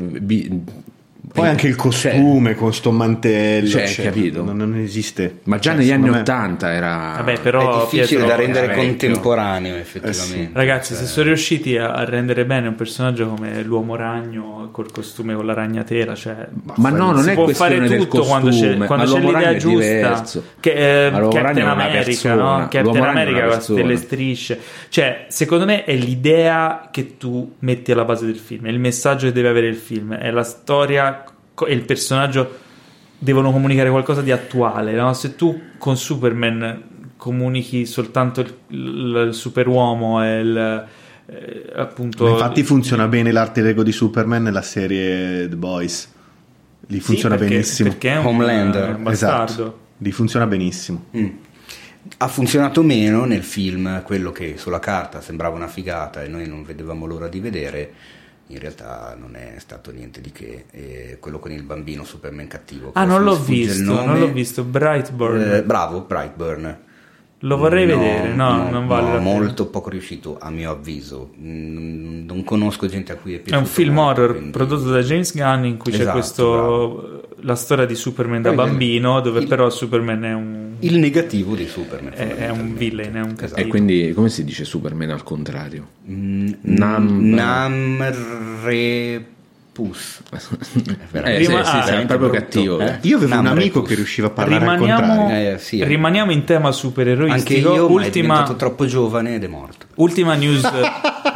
poi 1.33 1.47
anche 1.47 1.65
il 1.67 1.75
costume 1.75 2.51
cioè, 2.51 2.55
con 2.55 2.73
sto 2.75 2.91
mantello, 2.91 3.67
cioè, 3.67 3.87
cioè, 3.87 4.05
capito? 4.05 4.43
Non, 4.43 4.55
non, 4.55 4.75
esiste. 4.75 5.39
Ma 5.45 5.57
già 5.57 5.71
cioè, 5.71 5.79
negli 5.79 5.91
anni 5.91 6.09
Ottanta 6.09 6.71
era 6.71 7.15
Vabbè, 7.17 7.39
però, 7.39 7.79
è 7.79 7.81
difficile 7.89 8.05
Pietro, 8.05 8.27
da 8.27 8.35
rendere 8.35 8.75
contemporaneo, 8.75 9.75
effettivamente. 9.75 10.35
Eh 10.35 10.45
sì. 10.45 10.49
Ragazzi, 10.53 10.93
se 10.93 11.05
sono 11.05 11.25
riusciti 11.25 11.75
a, 11.75 11.93
a, 11.93 12.05
rendere 12.05 12.45
bene 12.45 12.67
un 12.67 12.75
personaggio 12.75 13.27
come 13.29 13.63
l'uomo 13.63 13.95
ragno 13.95 14.69
col 14.71 14.91
costume 14.91 15.33
con 15.33 15.47
la 15.47 15.55
ragnatela, 15.55 16.13
cioè, 16.13 16.47
ma, 16.65 16.73
ma 16.77 16.89
no, 16.89 17.11
non 17.13 17.27
è 17.27 17.33
può 17.33 17.47
fare 17.47 17.83
tutto 17.83 18.07
costume, 18.07 18.27
quando 18.27 18.49
c'è, 18.51 18.77
quando 18.85 19.13
c'è 19.13 19.19
l'idea 19.19 19.55
giusta. 19.55 20.41
Che, 20.59 21.07
eh, 21.07 21.11
Captain 21.11 21.67
America, 21.67 22.35
no? 22.35 22.67
Captain 22.69 23.03
America 23.03 23.57
con 23.57 23.75
delle 23.75 23.95
strisce. 23.97 24.59
Cioè, 24.87 25.25
secondo 25.29 25.65
me 25.65 25.83
è 25.83 25.95
l'idea 25.95 26.89
che 26.91 27.17
tu 27.17 27.55
metti 27.59 27.91
alla 27.91 28.05
base 28.05 28.27
del 28.27 28.37
film, 28.37 28.67
è 28.67 28.69
il 28.69 28.79
messaggio 28.79 29.25
che 29.25 29.31
deve 29.31 29.49
avere 29.49 29.65
il 29.65 29.75
film, 29.75 30.13
è 30.13 30.29
la 30.29 30.43
storia 30.43 31.22
e 31.67 31.73
il 31.73 31.83
personaggio 31.83 32.59
devono 33.17 33.51
comunicare 33.51 33.89
qualcosa 33.89 34.21
di 34.21 34.31
attuale. 34.31 34.93
No? 34.93 35.13
Se 35.13 35.35
tu 35.35 35.59
con 35.77 35.97
Superman 35.97 36.91
comunichi 37.17 37.85
soltanto 37.85 38.41
il, 38.41 38.53
il, 38.67 39.25
il 39.27 39.33
superuomo 39.33 40.23
e 40.23 40.39
il. 40.39 40.85
Eh, 41.25 41.71
appunto, 41.73 42.27
infatti 42.27 42.63
funziona 42.63 43.07
bene 43.07 43.31
l'arte 43.31 43.61
Lego 43.61 43.81
di 43.81 43.93
Superman 43.93 44.43
nella 44.43 44.61
serie 44.61 45.47
The 45.47 45.55
Boys. 45.55 46.11
Lì 46.87 46.99
funziona 46.99 47.35
sì, 47.35 47.39
perché, 47.39 47.55
benissimo. 47.55 47.89
Perché 47.89 48.09
è 48.11 48.17
un, 48.17 48.25
Homelander. 48.25 48.95
Un 48.97 49.07
esatto. 49.07 49.79
Lì 49.99 50.11
funziona 50.11 50.45
benissimo. 50.45 51.05
Mm. 51.15 51.29
Ha 52.17 52.27
funzionato 52.27 52.83
meno 52.83 53.23
nel 53.23 53.43
film, 53.43 54.03
quello 54.03 54.33
che 54.33 54.57
sulla 54.57 54.79
carta 54.79 55.21
sembrava 55.21 55.55
una 55.55 55.69
figata 55.69 56.21
e 56.21 56.27
noi 56.27 56.45
non 56.45 56.63
vedevamo 56.63 57.05
l'ora 57.05 57.29
di 57.29 57.39
vedere 57.39 57.93
in 58.47 58.59
realtà 58.59 59.15
non 59.17 59.35
è 59.35 59.55
stato 59.59 59.91
niente 59.91 60.21
di 60.21 60.31
che. 60.31 60.65
E 60.71 61.17
quello 61.19 61.39
con 61.39 61.51
il 61.51 61.63
bambino 61.63 62.03
Superman 62.03 62.47
cattivo. 62.47 62.91
Ah, 62.93 63.05
non 63.05 63.23
l'ho 63.23 63.39
visto, 63.39 64.03
non 64.03 64.19
l'ho 64.19 64.31
visto. 64.31 64.63
Brightburn. 64.63 65.53
Eh, 65.53 65.63
bravo, 65.63 66.01
Brightburn. 66.01 66.79
Lo 67.43 67.57
vorrei 67.57 67.85
no, 67.85 67.97
vedere, 67.97 68.33
no, 68.33 68.55
no 68.55 68.69
non 68.69 68.87
vale. 68.87 69.11
No, 69.11 69.19
molto 69.19 69.67
poco 69.67 69.89
riuscito 69.89 70.37
a 70.39 70.49
mio 70.49 70.71
avviso. 70.71 71.31
Mm, 71.37 72.25
non 72.25 72.43
conosco 72.45 72.87
gente 72.87 73.11
a 73.11 73.15
cui 73.17 73.33
è 73.33 73.39
piaciuto. 73.39 73.55
È 73.55 73.59
un 73.59 73.65
film 73.65 73.93
molto, 73.95 74.21
horror 74.21 74.31
quindi... 74.35 74.51
prodotto 74.51 74.89
da 74.89 75.01
James 75.01 75.35
Gunn 75.35 75.65
in 75.65 75.77
cui 75.77 75.91
esatto, 75.91 76.05
c'è 76.05 76.11
questo 76.11 76.51
bravo. 76.51 77.23
La 77.43 77.55
storia 77.55 77.85
di 77.85 77.95
Superman 77.95 78.41
da 78.41 78.51
bambino, 78.53 79.21
dove 79.21 79.39
il, 79.41 79.47
però 79.47 79.69
Superman 79.69 80.23
è 80.23 80.33
un 80.33 80.75
il 80.79 80.97
negativo 80.97 81.55
di 81.55 81.67
Superman. 81.67 82.13
È, 82.13 82.35
è 82.35 82.49
un 82.49 82.75
villain, 82.75 83.13
è 83.13 83.21
un 83.21 83.35
cattivo. 83.35 83.59
E 83.59 83.67
quindi 83.67 84.11
come 84.13 84.29
si 84.29 84.43
dice 84.43 84.65
Superman 84.65 85.11
al 85.11 85.23
contrario? 85.23 85.87
Mm, 86.09 86.51
Nam 86.61 87.29
Namre 87.29 89.25
Puss. 89.73 90.21
eh, 91.11 91.37
Rima- 91.39 91.63
sì, 91.63 91.71
sì, 91.83 91.91
ah, 91.91 91.99
è 91.99 92.05
proprio 92.05 92.29
brutto. 92.29 92.43
cattivo. 92.43 92.79
Eh? 92.79 92.99
Io 93.01 93.17
avevo 93.17 93.39
un 93.39 93.47
amico 93.47 93.79
Puss. 93.79 93.89
che 93.89 93.95
riusciva 93.95 94.27
a 94.27 94.29
parlare 94.29 94.59
rimaniamo, 94.59 95.29
eh, 95.31 95.55
sì, 95.57 95.83
rimaniamo 95.83 96.31
in 96.31 96.43
tema 96.43 96.71
supereroistico. 96.71 97.69
Anche 97.69 97.75
io, 97.75 97.89
ultima, 97.89 98.05
è 98.05 98.09
diventato 98.09 98.55
troppo 98.55 98.85
giovane 98.85 99.35
ed 99.35 99.43
è 99.43 99.47
morto. 99.47 99.87
Ultima 99.95 100.35
news 100.35 100.61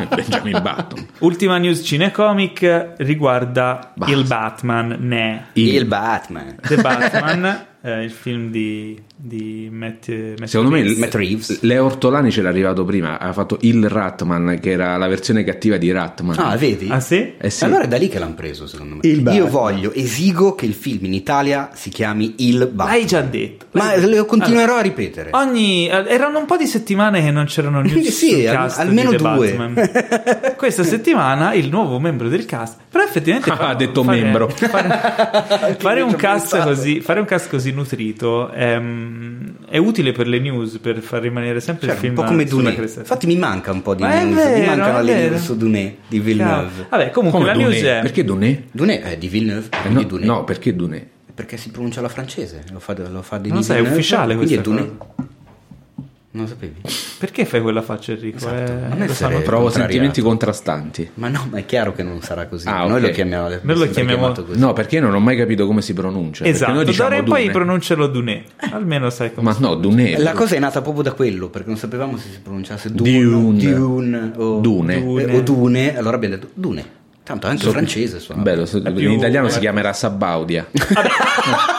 Benjamin 0.07 0.61
Button. 0.61 1.07
Ultima 1.19 1.57
news 1.57 1.81
cinecomic 1.83 2.93
riguarda 2.97 3.91
Basta. 3.95 4.15
il 4.15 4.23
Batman, 4.23 4.97
ne. 4.99 5.47
Il, 5.53 5.73
il 5.73 5.85
Batman. 5.85 6.57
The 6.61 6.75
Batman 6.75 7.65
eh, 7.81 8.03
il 8.03 8.11
film 8.11 8.51
di, 8.51 9.01
di 9.19 9.67
Matt, 9.71 10.09
Matt 10.09 10.43
Secondo 10.43 10.75
Reeves. 10.75 10.93
me 10.93 10.99
Matt 10.99 11.15
Reeves. 11.15 11.61
Leo 11.61 11.85
Ortolani 11.85 12.29
c'era 12.29 12.49
arrivato 12.49 12.85
prima, 12.85 13.19
ha 13.19 13.33
fatto 13.33 13.57
il 13.61 13.89
Ratman, 13.89 14.59
che 14.61 14.69
era 14.69 14.95
la 14.95 15.07
versione 15.07 15.43
cattiva 15.43 15.77
di 15.77 15.91
Ratman. 15.91 16.37
Ah, 16.37 16.55
vedi? 16.55 16.87
Ah, 16.89 16.99
sì? 16.99 17.33
Eh, 17.35 17.49
sì. 17.49 17.63
Allora 17.63 17.83
è 17.83 17.87
da 17.87 17.97
lì 17.97 18.09
che 18.09 18.19
l'hanno 18.19 18.35
preso, 18.35 18.67
secondo 18.67 18.95
me. 18.95 19.01
Il 19.03 19.27
Io 19.33 19.47
voglio, 19.47 19.91
esigo 19.91 20.53
che 20.53 20.67
il 20.67 20.75
film 20.75 21.05
in 21.05 21.13
Italia 21.15 21.71
si 21.73 21.89
chiami 21.89 22.35
Il 22.37 22.67
Batman. 22.67 22.95
L'hai 22.95 23.07
già 23.07 23.21
detto. 23.21 23.65
Ma 23.71 23.97
lo 23.97 24.25
continuerò 24.25 24.63
allora, 24.63 24.79
a 24.79 24.83
ripetere. 24.83 25.29
Ogni, 25.33 25.87
eh, 25.87 26.05
erano 26.07 26.37
un 26.37 26.45
po' 26.45 26.57
di 26.57 26.67
settimane 26.67 27.23
che 27.23 27.31
non 27.31 27.45
c'erano 27.45 27.81
news 27.81 28.07
sì, 28.13 28.45
al, 28.45 28.71
almeno 28.75 29.13
due. 29.13 29.55
Questa 30.55 30.83
settimana 30.83 31.53
il 31.53 31.69
nuovo 31.69 31.99
membro 31.99 32.29
del 32.29 32.45
cast. 32.45 32.81
Però 32.89 33.03
effettivamente... 33.03 33.49
ha 33.57 33.73
detto 33.73 34.03
fare, 34.03 34.21
membro. 34.21 34.47
Fare, 34.47 35.75
fare, 35.79 36.01
un 36.01 36.15
cast 36.15 36.61
così, 36.61 37.01
fare 37.01 37.19
un 37.19 37.25
cast 37.25 37.49
così 37.49 37.71
nutrito 37.71 38.49
è, 38.49 38.73
ehm, 38.73 39.06
è, 39.67 39.77
utile 39.77 40.11
per 40.11 40.27
le 40.27 40.39
news, 40.39 40.77
per 40.79 40.99
far 40.99 41.21
rimanere 41.21 41.59
sempre 41.59 41.87
cioè, 41.87 41.95
il 41.95 42.01
film 42.01 42.17
un 42.17 42.23
po' 42.23 42.27
come 42.29 42.45
Dune. 42.45 42.73
Infatti 42.73 43.27
mi 43.27 43.35
manca 43.35 43.71
un 43.71 43.81
po' 43.81 43.95
di 43.95 44.03
Ma 44.03 44.21
news, 44.21 44.35
vero, 44.35 44.59
mi 44.59 44.65
mancano 44.65 45.01
le 45.01 45.29
news 45.29 45.43
su 45.43 45.57
Dune 45.57 45.97
di 46.07 46.19
Villeneuve. 46.19 46.69
Chiaro. 46.73 46.87
Vabbè, 46.89 47.09
comunque 47.11 47.39
come 47.39 47.51
la 47.51 47.57
Dune? 47.57 47.75
news 47.75 47.83
è 47.83 47.99
Perché 48.01 48.23
Dune? 48.23 48.63
Dune 48.71 49.01
è 49.01 49.17
di 49.17 49.27
Villeneuve, 49.27 49.69
eh 49.85 49.89
no, 49.89 50.03
Dune. 50.03 50.25
no, 50.25 50.43
perché 50.43 50.75
Dune? 50.75 51.07
Perché 51.33 51.57
si 51.57 51.69
pronuncia 51.69 52.01
la 52.01 52.09
francese, 52.09 52.63
lo 52.71 52.79
fa, 52.79 52.95
lo 52.97 53.21
fa 53.21 53.37
di 53.37 53.49
Non 53.49 53.63
sai, 53.63 53.77
è 53.77 53.81
ufficiale 53.81 54.35
quindi 54.35 54.55
è 54.55 54.61
Dune. 54.61 54.97
Cosa. 54.97 55.35
Non 56.37 56.45
lo 56.45 56.51
sapevi? 56.51 56.81
Perché 57.17 57.45
fai 57.45 57.61
quella 57.61 57.81
faccia 57.81 58.11
Enrico? 58.11 58.37
Esatto. 58.37 58.71
Eh, 58.71 58.95
non 58.95 59.07
fanno 59.07 59.41
provo 59.41 59.71
sentimenti 59.71 60.21
contrastanti. 60.21 61.09
Ma 61.15 61.29
no, 61.29 61.47
ma 61.49 61.57
è 61.57 61.65
chiaro 61.65 61.93
che 61.93 62.03
non 62.03 62.21
sarà 62.21 62.45
così. 62.45 62.67
Ah, 62.67 62.81
Noi 62.81 62.91
okay. 62.91 63.01
lo 63.01 63.09
chiamiamo, 63.09 63.49
Noi 63.59 63.75
lo 63.75 63.89
chiamiamo 63.89 64.31
così. 64.33 64.59
No, 64.59 64.73
perché 64.73 64.99
non 64.99 65.15
ho 65.15 65.19
mai 65.19 65.35
capito 65.35 65.65
come 65.65 65.81
si 65.81 65.95
pronuncia. 65.95 66.45
Esatto, 66.45 66.73
noi 66.73 66.85
diciamo 66.85 67.09
d'ora 67.09 67.21
in 67.21 67.27
poi 67.27 67.49
pronuncialo 67.49 68.05
Dune. 68.05 68.43
Almeno 68.71 69.09
sai 69.09 69.33
come 69.33 69.49
Ma 69.49 69.57
no, 69.59 69.73
Dune. 69.73 70.15
La 70.19 70.33
cosa 70.33 70.55
è 70.55 70.59
nata 70.59 70.83
proprio 70.83 71.01
da 71.01 71.13
quello, 71.13 71.49
perché 71.49 71.69
non 71.69 71.77
sapevamo 71.77 72.17
se 72.17 72.29
si 72.29 72.39
pronunciasse 72.39 72.91
Dune, 72.91 73.19
Dune, 73.19 73.73
Dune 73.73 74.31
o 74.35 74.59
Dune. 74.59 75.01
Dune. 75.01 75.35
o 75.37 75.41
Dune. 75.41 75.97
Allora 75.97 76.17
abbiamo 76.17 76.35
detto 76.35 76.49
Dune. 76.53 76.85
Tanto 77.23 77.47
anche 77.47 77.63
so, 77.63 77.71
francese 77.71 78.19
suona. 78.19 78.43
Bello, 78.43 78.67
so, 78.67 78.77
in 78.77 78.93
più, 78.93 79.11
italiano 79.11 79.47
eh. 79.47 79.49
si 79.49 79.57
chiamerà 79.57 79.91
Sabaudia. 79.91 80.67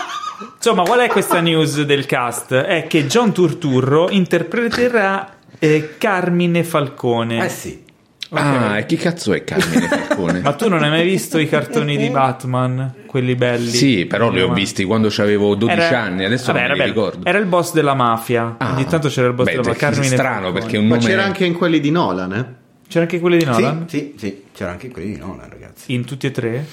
Insomma, 0.71 0.87
qual 0.87 1.01
è 1.01 1.09
questa 1.09 1.41
news 1.41 1.81
del 1.85 2.05
cast? 2.05 2.53
È 2.53 2.87
che 2.87 3.07
John 3.07 3.33
Turturro 3.33 4.11
interpreterà 4.11 5.37
eh, 5.59 5.95
Carmine 5.97 6.63
Falcone. 6.63 7.43
Eh 7.43 7.49
sì. 7.49 7.83
Okay. 8.29 8.45
Ah, 8.45 8.79
e 8.79 8.85
chi 8.85 8.97
cazzo 8.97 9.33
è 9.33 9.45
Carmine 9.45 9.89
Falcone? 9.89 10.41
Ma 10.45 10.53
tu 10.53 10.69
non 10.69 10.83
hai 10.83 10.91
mai 10.91 11.07
visto 11.07 11.39
i 11.39 11.49
cartoni 11.49 11.97
di 11.97 12.11
Batman? 12.11 12.97
Quelli 13.07 13.35
belli? 13.35 13.71
Sì, 13.71 14.05
però 14.05 14.31
li 14.31 14.43
ho 14.43 14.53
visti 14.53 14.85
quando 14.85 15.11
avevo 15.17 15.55
12 15.55 15.81
Era- 15.81 16.03
anni, 16.03 16.27
adesso 16.27 16.53
vabbè, 16.53 16.69
non 16.69 16.77
mi 16.77 16.85
ricordo. 16.85 17.25
Era 17.25 17.39
il 17.39 17.47
boss 17.47 17.73
della 17.73 17.95
mafia. 17.95 18.57
Ah. 18.59 18.75
Ogni 18.75 18.85
tanto 18.85 19.09
c'era 19.09 19.29
il 19.29 19.33
boss 19.33 19.47
Beh, 19.47 19.53
della 19.53 19.69
mafia. 19.69 19.89
Carmine 19.89 20.07
strano 20.15 20.33
Falcone. 20.35 20.61
perché 20.61 20.77
un 20.77 20.87
Ma 20.87 20.97
nome 20.97 21.09
c'era 21.09 21.25
anche 21.25 21.47
in 21.47 21.55
quelli 21.55 21.81
di 21.81 21.91
Nolan, 21.91 22.33
eh? 22.35 22.55
C'era 22.87 23.05
anche 23.05 23.21
quelli 23.21 23.39
di 23.39 23.45
Nolan? 23.47 23.89
Sì, 23.89 23.99
sì, 23.99 24.15
sì, 24.19 24.43
c'era 24.55 24.73
anche 24.73 24.91
quelli 24.91 25.15
di 25.15 25.17
Nolan, 25.17 25.49
ragazzi. 25.49 25.95
In 25.95 26.05
tutti 26.05 26.27
e 26.27 26.31
tre? 26.31 26.67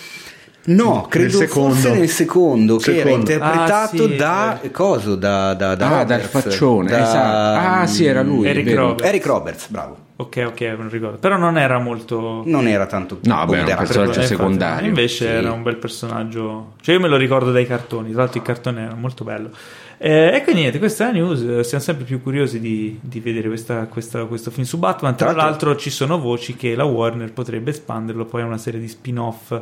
No, 0.68 1.06
credo 1.08 1.40
Nel 1.40 1.48
fosse 1.48 1.94
nel 1.94 2.10
secondo, 2.10 2.78
che 2.78 2.92
era 2.92 3.04
Secondo. 3.10 3.32
interpretato 3.32 4.04
Ah, 4.04 4.08
sì, 4.10 4.16
da 4.16 4.60
coso, 4.72 5.16
da, 5.16 5.54
da, 5.54 5.76
da 5.76 5.86
Ah, 6.00 6.04
dal 6.04 6.20
Roberts, 6.22 6.28
faccione, 6.30 6.90
da- 6.90 7.04
esatto. 7.04 7.82
Ah, 7.82 7.86
sì, 7.88 8.06
era 8.06 8.24
lui. 8.24 8.48
Eric 8.48 8.66
vero. 8.66 8.82
Roberts. 8.88 9.08
Eric 9.08 9.26
Roberts, 9.28 9.68
bravo. 9.70 9.98
Ok, 10.18 10.44
ok, 10.48 10.62
non 10.78 10.90
ricordo. 10.90 11.18
Però 11.18 11.38
non 11.38 11.58
era 11.58 11.78
molto... 11.78 12.42
Non 12.46 12.68
era 12.68 12.86
tanto 12.86 13.20
No, 13.24 13.36
vabbè, 13.36 13.58
era 13.58 13.72
un 13.72 13.76
personaggio 13.78 13.98
Eh, 13.98 14.06
infatti, 14.14 14.26
secondario. 14.28 14.88
Invece 14.88 15.26
Sì. 15.26 15.32
era 15.32 15.52
un 15.52 15.62
bel 15.62 15.76
personaggio. 15.76 16.72
Cioè, 16.82 16.96
io 16.96 17.02
me 17.02 17.10
lo 17.10 17.18
ricordo 17.18 17.52
dai 17.52 17.68
cartoni. 17.68 18.12
Tra 18.12 18.22
l'altro, 18.22 18.40
il 18.40 18.46
cartone 18.46 18.82
era 18.86 18.96
molto 18.96 19.24
bello. 19.26 19.50
Eh, 19.98 20.32
e 20.36 20.42
quindi 20.44 20.62
niente, 20.62 20.80
questa 20.80 21.04
è 21.04 21.08
la 21.12 21.20
news. 21.20 21.42
eh, 21.42 21.64
Siamo 21.66 21.84
sempre 21.84 22.06
più 22.06 22.22
curiosi 22.24 22.60
di, 22.62 22.98
di 23.02 23.20
vedere 23.20 23.50
questa- 23.50 23.86
questa- 23.88 24.24
questo 24.24 24.52
film 24.52 24.66
su 24.66 24.78
Batman. 24.78 25.16
Tra, 25.16 25.28
Tra 25.32 25.36
l'altro- 25.36 25.68
l'altro, 25.68 25.84
ci 25.84 25.90
sono 25.90 26.18
voci 26.18 26.56
che 26.56 26.76
la 26.76 26.86
Warner 26.86 27.32
potrebbe 27.34 27.72
espanderlo 27.72 28.24
poi 28.26 28.42
a 28.42 28.46
una 28.46 28.58
serie 28.58 28.80
di 28.80 28.88
spin-off. 28.88 29.60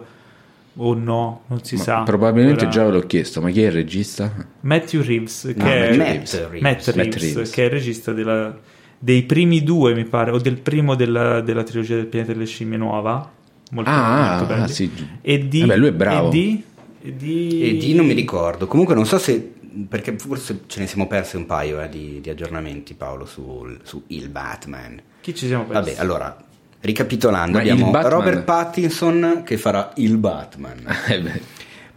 O 0.75 0.93
no, 0.95 1.43
non 1.47 1.63
si 1.63 1.75
Ma 1.75 1.81
sa. 1.83 2.03
Probabilmente 2.03 2.63
Ora- 2.63 2.71
già 2.71 2.83
ve 2.85 2.91
l'ho 2.91 3.01
chiesto, 3.01 3.41
ma 3.41 3.49
chi 3.51 3.61
è 3.61 3.67
il 3.67 3.71
regista? 3.73 4.31
Matthew 4.61 5.01
Reeves, 5.03 5.53
che 5.55 5.63
No, 5.63 5.65
è 5.69 5.95
Matt 5.95 6.33
Reeves. 6.33 6.33
Matt 6.61 6.85
Reeves, 6.87 6.95
Matt 6.95 7.15
Reeves. 7.15 7.49
che 7.51 7.61
è 7.61 7.65
il 7.65 7.71
regista 7.71 8.11
della- 8.11 8.57
dei 8.97 9.23
primi 9.23 9.61
due, 9.63 9.93
mi 9.93 10.05
pare, 10.05 10.31
o 10.31 10.39
del 10.39 10.57
primo 10.57 10.95
della, 10.95 11.41
della 11.41 11.63
trilogia 11.63 11.95
del 11.95 12.07
pianeta 12.07 12.31
delle 12.33 12.45
scimmie 12.45 12.77
nuova. 12.77 13.31
Molto, 13.71 13.89
Ah, 13.89 14.37
molto 14.39 14.53
ah, 14.53 14.67
sì. 14.67 14.89
E 15.21 15.47
di, 15.47 15.61
Vabbè, 15.61 15.77
lui 15.77 15.87
è 15.89 15.93
bravo. 15.93 16.27
E 16.27 16.31
di, 16.31 16.63
e 17.01 17.15
di... 17.15 17.61
E 17.69 17.77
di 17.77 17.93
non 17.95 18.05
mi 18.05 18.13
ricordo. 18.13 18.65
Comunque 18.67 18.95
non 18.95 19.05
so 19.05 19.17
se 19.17 19.51
perché 19.89 20.15
forse 20.17 20.61
ce 20.67 20.79
ne 20.81 20.87
siamo 20.87 21.07
persi 21.07 21.35
un 21.35 21.45
paio 21.47 21.81
eh, 21.81 21.89
di, 21.89 22.19
di 22.21 22.29
aggiornamenti 22.29 22.93
Paolo 22.93 23.25
sul- 23.25 23.79
su 23.83 24.03
il 24.07 24.29
Batman. 24.29 25.01
Chi 25.21 25.33
ci 25.35 25.47
siamo 25.47 25.65
persi? 25.65 25.89
Vabbè, 25.91 25.99
allora 26.01 26.37
ricapitolando, 26.83 27.57
Ma 27.57 27.59
abbiamo 27.59 27.91
Robert 28.09 28.43
Pattinson 28.43 29.41
che 29.45 29.57
farà 29.57 29.91
il 29.95 30.17
Batman. 30.17 30.81
Eh 31.07 31.41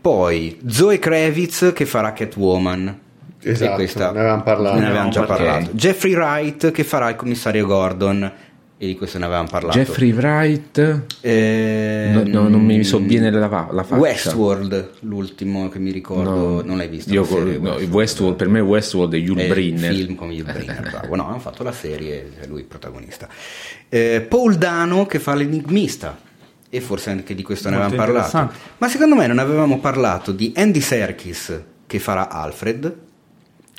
Poi 0.01 0.61
Zoe 0.67 0.99
Kravitz 0.99 1.73
che 1.75 1.85
farà 1.85 2.13
Catwoman. 2.13 3.01
Esatto, 3.43 3.75
questa 3.75 4.13
ne 4.13 4.21
avevamo 4.21 4.43
parlato. 4.43 4.79
Ne 4.79 4.87
avevamo 4.87 5.11
già 5.11 5.23
parlato. 5.25 5.71
Jeffrey 5.73 6.15
Wright 6.15 6.71
che 6.71 6.85
farà 6.85 7.09
il 7.09 7.17
commissario 7.17 7.67
Gordon. 7.67 8.33
E 8.79 8.87
di 8.87 8.95
questo 8.95 9.17
ne 9.19 9.25
avevamo 9.25 9.49
parlato. 9.49 9.79
Jeffrey 9.79 10.13
Wright. 10.13 11.05
Eh, 11.23 12.11
No, 12.13 12.23
no, 12.43 12.49
non 12.49 12.63
mi 12.63 12.85
sovviene 12.85 13.31
la, 13.31 13.69
la 13.71 13.83
faccia. 13.83 13.95
Westworld, 14.01 14.91
l'ultimo 15.01 15.71
che 15.71 15.79
mi 15.79 15.91
ricordo, 15.91 16.31
No. 16.31 16.61
non 16.63 16.77
l'hai 16.77 16.89
visto? 16.89 17.11
Io 17.13 17.23
la 17.23 17.27
serie, 17.27 17.59
no, 17.59 17.73
Westworld, 17.91 18.37
per 18.37 18.49
me 18.49 18.61
Westworld 18.61 19.15
è 19.15 19.17
Yul 19.17 19.47
Brynner. 19.47 19.95
film 19.95 20.15
con 20.15 20.31
Yul 20.31 20.45
Brynner, 20.53 20.89
bravo. 20.91 21.15
No, 21.17 21.27
hanno 21.29 21.39
fatto 21.39 21.63
la 21.63 21.73
serie, 21.73 22.31
lui 22.49 22.61
il 22.61 22.67
protagonista. 22.67 23.27
Eh, 23.89 24.21
Paul 24.29 24.57
Dano 24.57 25.07
che 25.07 25.19
fa 25.21 25.35
l'enigmista. 25.35 26.19
E 26.69 26.81
forse 26.83 27.11
anche 27.11 27.35
di 27.35 27.43
questo 27.43 27.71
ne 27.71 27.77
Molto 27.79 27.95
avevamo 27.95 28.13
parlato. 28.21 28.53
Ma 28.79 28.89
secondo 28.89 29.15
me 29.15 29.27
non 29.27 29.39
avevamo 29.39 29.79
parlato 29.79 30.33
di 30.33 30.53
Andy 30.55 30.81
Serkis 30.81 31.61
che 31.87 31.99
farà 31.99 32.29
Alfred. 32.29 32.95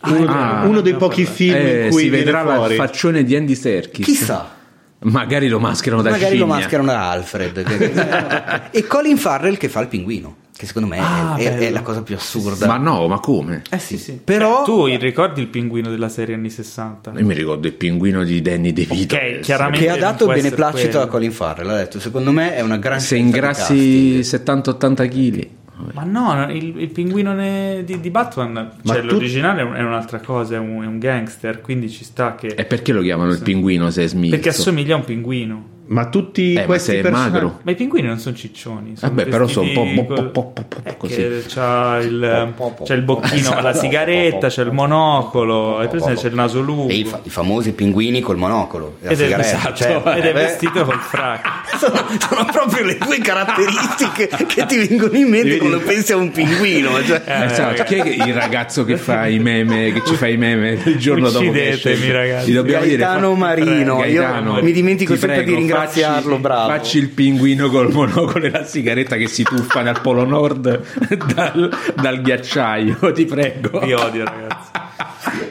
Uno, 0.05 0.25
Ah, 0.27 0.63
uno 0.65 0.81
dei 0.81 0.95
pochi 0.95 1.25
film 1.25 1.55
Eh, 1.55 1.83
in 1.85 1.89
cui 1.91 2.03
si 2.03 2.09
vedrà 2.09 2.41
la 2.43 2.67
faccione 2.69 3.23
di 3.23 3.35
Andy 3.35 3.53
Serkis. 3.55 4.05
Chissà, 4.05 4.55
Magari 4.99 5.47
lo 5.47 5.59
mascherano 5.59 6.01
da 6.01 6.09
magari 6.09 6.37
lo 6.37 6.45
scimmia. 6.45 6.55
mascherano 6.61 6.87
da 6.91 7.09
Alfred. 7.11 8.69
e 8.71 8.87
Colin 8.87 9.17
Farrell 9.17 9.57
che 9.57 9.69
fa 9.69 9.81
il 9.81 9.87
pinguino. 9.87 10.35
Che 10.57 10.65
secondo 10.65 10.87
me 10.87 10.97
è- 10.97 11.01
Ah, 11.01 11.35
è, 11.35 11.55
è 11.55 11.69
la 11.69 11.83
cosa 11.83 12.01
più 12.01 12.15
assurda. 12.15 12.65
Ma 12.65 12.77
no, 12.77 13.07
ma 13.07 13.19
come? 13.19 13.61
Eh 13.69 13.77
sì, 13.77 13.95
Sì, 13.97 14.03
sì. 14.03 14.19
Però 14.23 14.61
Eh, 14.61 14.65
tu 14.65 14.85
ricordi 14.87 15.39
il 15.41 15.47
pinguino 15.49 15.91
della 15.91 16.09
serie 16.09 16.33
anni 16.33 16.49
60? 16.49 17.11
Io 17.15 17.25
mi 17.27 17.35
ricordo 17.35 17.67
il 17.67 17.73
pinguino 17.73 18.23
di 18.23 18.41
Danny 18.41 18.73
DeVito. 18.73 19.13
Ok, 19.13 19.39
chiaramente. 19.41 19.85
che 19.85 19.91
ha 19.91 19.97
dato 19.97 20.25
beneplacito 20.25 20.89
quello. 20.89 21.03
a 21.03 21.07
Colin 21.07 21.31
Farrell. 21.31 21.69
Ha 21.69 21.75
detto: 21.75 21.99
Secondo 21.99 22.31
me 22.31 22.55
è 22.55 22.61
una 22.61 22.77
gran 22.77 22.99
Se 22.99 23.15
ingrassi 23.17 24.19
casting." 24.23 24.57
70-80 24.57 25.07
kg. 25.07 25.47
Ma 25.93 26.03
no, 26.03 26.51
il, 26.51 26.79
il 26.79 26.89
pinguino 26.89 27.33
ne- 27.33 27.83
di, 27.85 27.99
di 27.99 28.09
Batman, 28.09 28.53
Ma 28.53 28.93
cioè 28.93 29.01
tu- 29.01 29.13
l'originale 29.13 29.61
è 29.61 29.81
un'altra 29.81 30.19
cosa, 30.19 30.55
è 30.55 30.59
un, 30.59 30.81
è 30.83 30.85
un 30.87 30.97
gangster, 30.99 31.61
quindi 31.61 31.89
ci 31.89 32.03
sta 32.03 32.35
che... 32.35 32.47
E 32.47 32.65
perché 32.65 32.93
lo 32.93 33.01
chiamano 33.01 33.31
il 33.31 33.41
pinguino 33.41 33.89
se 33.89 34.03
è 34.03 34.07
smilzo? 34.07 34.35
Perché 34.35 34.49
assomiglia 34.49 34.95
a 34.95 34.97
un 34.97 35.05
pinguino. 35.05 35.75
Ma 35.87 36.07
tutti 36.09 36.53
Eh, 36.53 36.59
ma 36.59 36.65
questi 36.65 36.95
è 36.95 37.01
personaggi 37.01 37.31
magro. 37.31 37.59
Ma 37.63 37.71
i 37.71 37.75
pinguini 37.75 38.07
non 38.07 38.19
sono 38.19 38.35
ciccioni. 38.35 38.95
Sono 38.95 39.13
Vabbè, 39.13 39.29
però 39.29 39.47
sono 39.47 39.67
un 39.69 40.03
po' 40.05 40.13
po- 40.13 40.23
po- 40.31 40.51
po- 40.51 40.65
è 40.83 40.97
così. 40.97 41.43
C'ha 41.47 41.97
il, 41.99 42.53
c'è 42.83 42.93
il 42.95 43.01
bocchino 43.01 43.53
con 43.53 43.63
la 43.63 43.73
sigaretta, 43.73 44.47
c'è 44.47 44.63
il 44.63 44.71
monocolo, 44.71 45.77
hai 45.79 45.87
presente? 45.87 46.21
C'è 46.21 46.27
il 46.27 46.35
naso 46.35 46.59
lungo. 46.61 46.89
E 46.91 46.95
i, 46.95 47.03
fa- 47.05 47.19
i 47.23 47.29
famosi 47.29 47.71
pinguini 47.71 48.19
col 48.21 48.37
monocolo. 48.37 48.97
la 49.01 49.11
Ed 49.11 49.21
è, 49.21 49.39
esatto, 49.39 49.73
certo. 49.73 50.11
ed 50.11 50.23
è 50.25 50.33
Beh, 50.33 50.39
vestito 50.41 50.83
col 50.83 50.99
frac. 50.99 51.45
sono, 51.79 52.05
sono 52.29 52.45
proprio 52.51 52.85
le 52.85 52.97
due 52.97 53.17
caratteristiche 53.19 54.27
che 54.47 54.65
ti 54.65 54.87
vengono 54.87 55.15
in 55.17 55.27
mente 55.29 55.57
quando 55.57 55.79
pensi 55.79 56.11
a 56.11 56.17
un 56.17 56.31
pinguino. 56.31 57.01
Cioè. 57.03 57.21
Eh, 57.25 57.45
Esatto, 57.45 57.83
chi 57.83 57.95
è 57.95 58.25
il 58.27 58.33
ragazzo 58.33 58.83
che 58.83 58.97
fa 58.97 59.27
i 59.27 59.39
meme, 59.39 59.91
che 59.93 60.01
ci 60.05 60.15
fa 60.15 60.27
i 60.27 60.37
meme 60.37 60.79
il 60.85 60.97
giorno 60.97 61.29
dopo? 61.29 61.45
Uccidetemi, 61.45 62.11
ragazzi. 62.11 62.51
Gaetano 62.63 63.35
Marino, 63.35 64.03
io 64.03 64.61
mi 64.61 64.71
dimentico 64.71 65.13
ti 65.13 65.19
sempre 65.19 65.43
di 65.43 65.51
prego, 65.51 65.65
ringraziarlo, 65.79 66.29
facci, 66.31 66.41
bravo. 66.41 66.69
Facci 66.69 66.97
il 66.97 67.09
pinguino 67.09 67.69
col 67.69 67.91
monocolo 67.91 68.45
e 68.45 68.49
la 68.49 68.63
sigaretta 68.63 69.15
che 69.15 69.27
si 69.27 69.43
tuffa 69.43 69.81
nel 69.81 69.99
Polo 70.01 70.25
Nord 70.25 70.81
dal, 71.33 71.69
dal 71.95 72.21
ghiacciaio, 72.21 73.11
ti 73.13 73.25
prego. 73.25 73.79
Vi 73.79 73.93
odio, 73.93 74.23
ragazzi. 74.25 74.71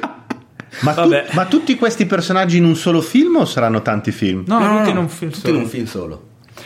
Ma, 0.80 0.92
tu- 0.92 1.08
ma 1.32 1.46
tutti 1.46 1.74
questi 1.76 2.04
personaggi 2.04 2.58
in 2.58 2.64
un 2.64 2.76
solo 2.76 3.00
film 3.00 3.36
o 3.36 3.44
saranno 3.46 3.80
tanti 3.80 4.12
film? 4.12 4.44
No, 4.46 4.58
No, 4.58 4.66
no, 4.66 4.76
tutti 4.78 4.84
no, 4.84 4.90
in 4.90 4.96
un 4.98 5.08
film 5.08 5.30
tutti 5.30 5.46
solo. 5.46 5.56
in 5.56 5.62
un 5.62 5.68
film 5.68 5.84
solo. 5.86 6.22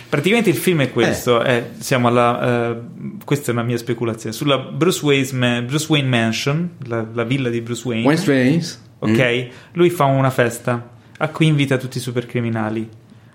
Praticamente 0.08 0.50
il 0.50 0.56
film 0.56 0.82
è 0.82 0.90
questo, 0.90 1.42
eh. 1.42 1.46
È, 1.46 1.70
siamo 1.78 2.08
alla, 2.08 2.70
uh, 2.70 3.18
questa 3.24 3.50
è 3.50 3.54
una 3.54 3.62
mia 3.62 3.76
speculazione, 3.76 4.34
sulla 4.34 4.58
Bruce, 4.58 5.04
Wayne, 5.04 5.62
Bruce 5.62 5.86
Wayne 5.88 6.08
Mansion, 6.08 6.70
la, 6.86 7.06
la, 7.12 7.22
villa 7.22 7.48
di 7.48 7.60
Bruce 7.60 7.86
Wayne. 7.86 8.04
Wayne 8.04 8.24
Waynes. 8.26 8.82
Ok, 8.98 9.10
mm. 9.10 9.48
lui 9.74 9.90
fa 9.90 10.04
una 10.04 10.30
festa 10.30 10.90
a 11.16 11.28
cui 11.28 11.46
invita 11.46 11.76
tutti 11.76 11.98
i 11.98 12.00
supercriminali. 12.00 12.88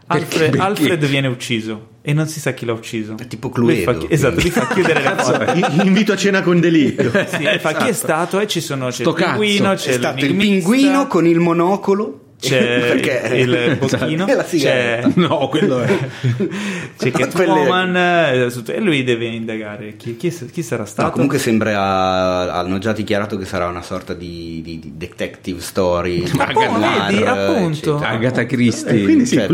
Alfred? 0.08 0.56
Alfred 0.60 1.06
viene 1.06 1.28
ucciso 1.28 1.94
e 2.02 2.14
non 2.14 2.28
si 2.28 2.40
sa 2.40 2.54
chi 2.54 2.66
l'ha 2.66 2.74
ucciso. 2.74 3.16
È 3.18 3.26
tipo 3.28 3.50
Cluedo. 3.50 3.92
Fa, 3.92 4.06
esatto, 4.10 4.40
lui 4.40 4.52
fa 4.52 4.68
chiudere 4.68 5.02
le 5.02 5.12
porte. 5.18 5.84
Invito 5.84 6.14
a 6.14 6.16
cena 6.16 6.42
con 6.42 6.60
delitto. 6.60 7.10
sì, 7.10 7.46
esatto. 7.46 7.60
fa 7.60 7.74
chi 7.74 7.88
è 7.90 7.94
stato 7.94 8.40
e 8.40 8.48
ci 8.48 8.62
sono 8.62 8.88
c'è 8.88 9.02
Sto 9.02 9.10
il 9.10 9.16
pinguino, 9.16 9.74
c'è 9.74 9.90
è 9.90 9.94
stato 9.94 10.24
il 10.26 10.36
pinguino 10.36 11.08
con 11.08 11.26
il 11.26 11.40
monocolo 11.40 12.25
c'è 12.50 13.34
il, 13.36 13.50
il 13.50 13.78
bocchino 13.78 14.26
c'è 14.26 15.04
no 15.16 15.48
quello 15.50 15.82
è 15.82 15.98
c'è 16.98 17.12
Catwoman 17.12 17.96
eh, 17.96 18.52
e 18.68 18.80
lui 18.80 19.04
deve 19.04 19.26
indagare. 19.28 19.96
Chi, 19.96 20.16
chi, 20.18 20.34
chi 20.52 20.64
sarà 20.64 20.86
stato? 20.86 21.08
no, 21.08 21.14
comunque 21.14 21.38
sembra 21.38 22.54
hanno 22.54 22.78
già 22.78 22.94
dichiarato 22.94 23.38
che 23.38 23.46
sarà 23.46 23.68
una 23.68 23.82
sorta 23.82 24.14
di, 24.14 24.62
di, 24.64 24.80
di 24.80 24.94
detective 24.96 25.62
story. 25.62 26.24
Agatha, 26.38 27.08
vedi, 27.08 27.24
appunto. 27.24 27.98
Agatha 27.98 28.46
Christie 28.46 29.02
e 29.02 29.04
quindi 29.04 29.26
sì, 29.26 29.36
cioè, 29.36 29.48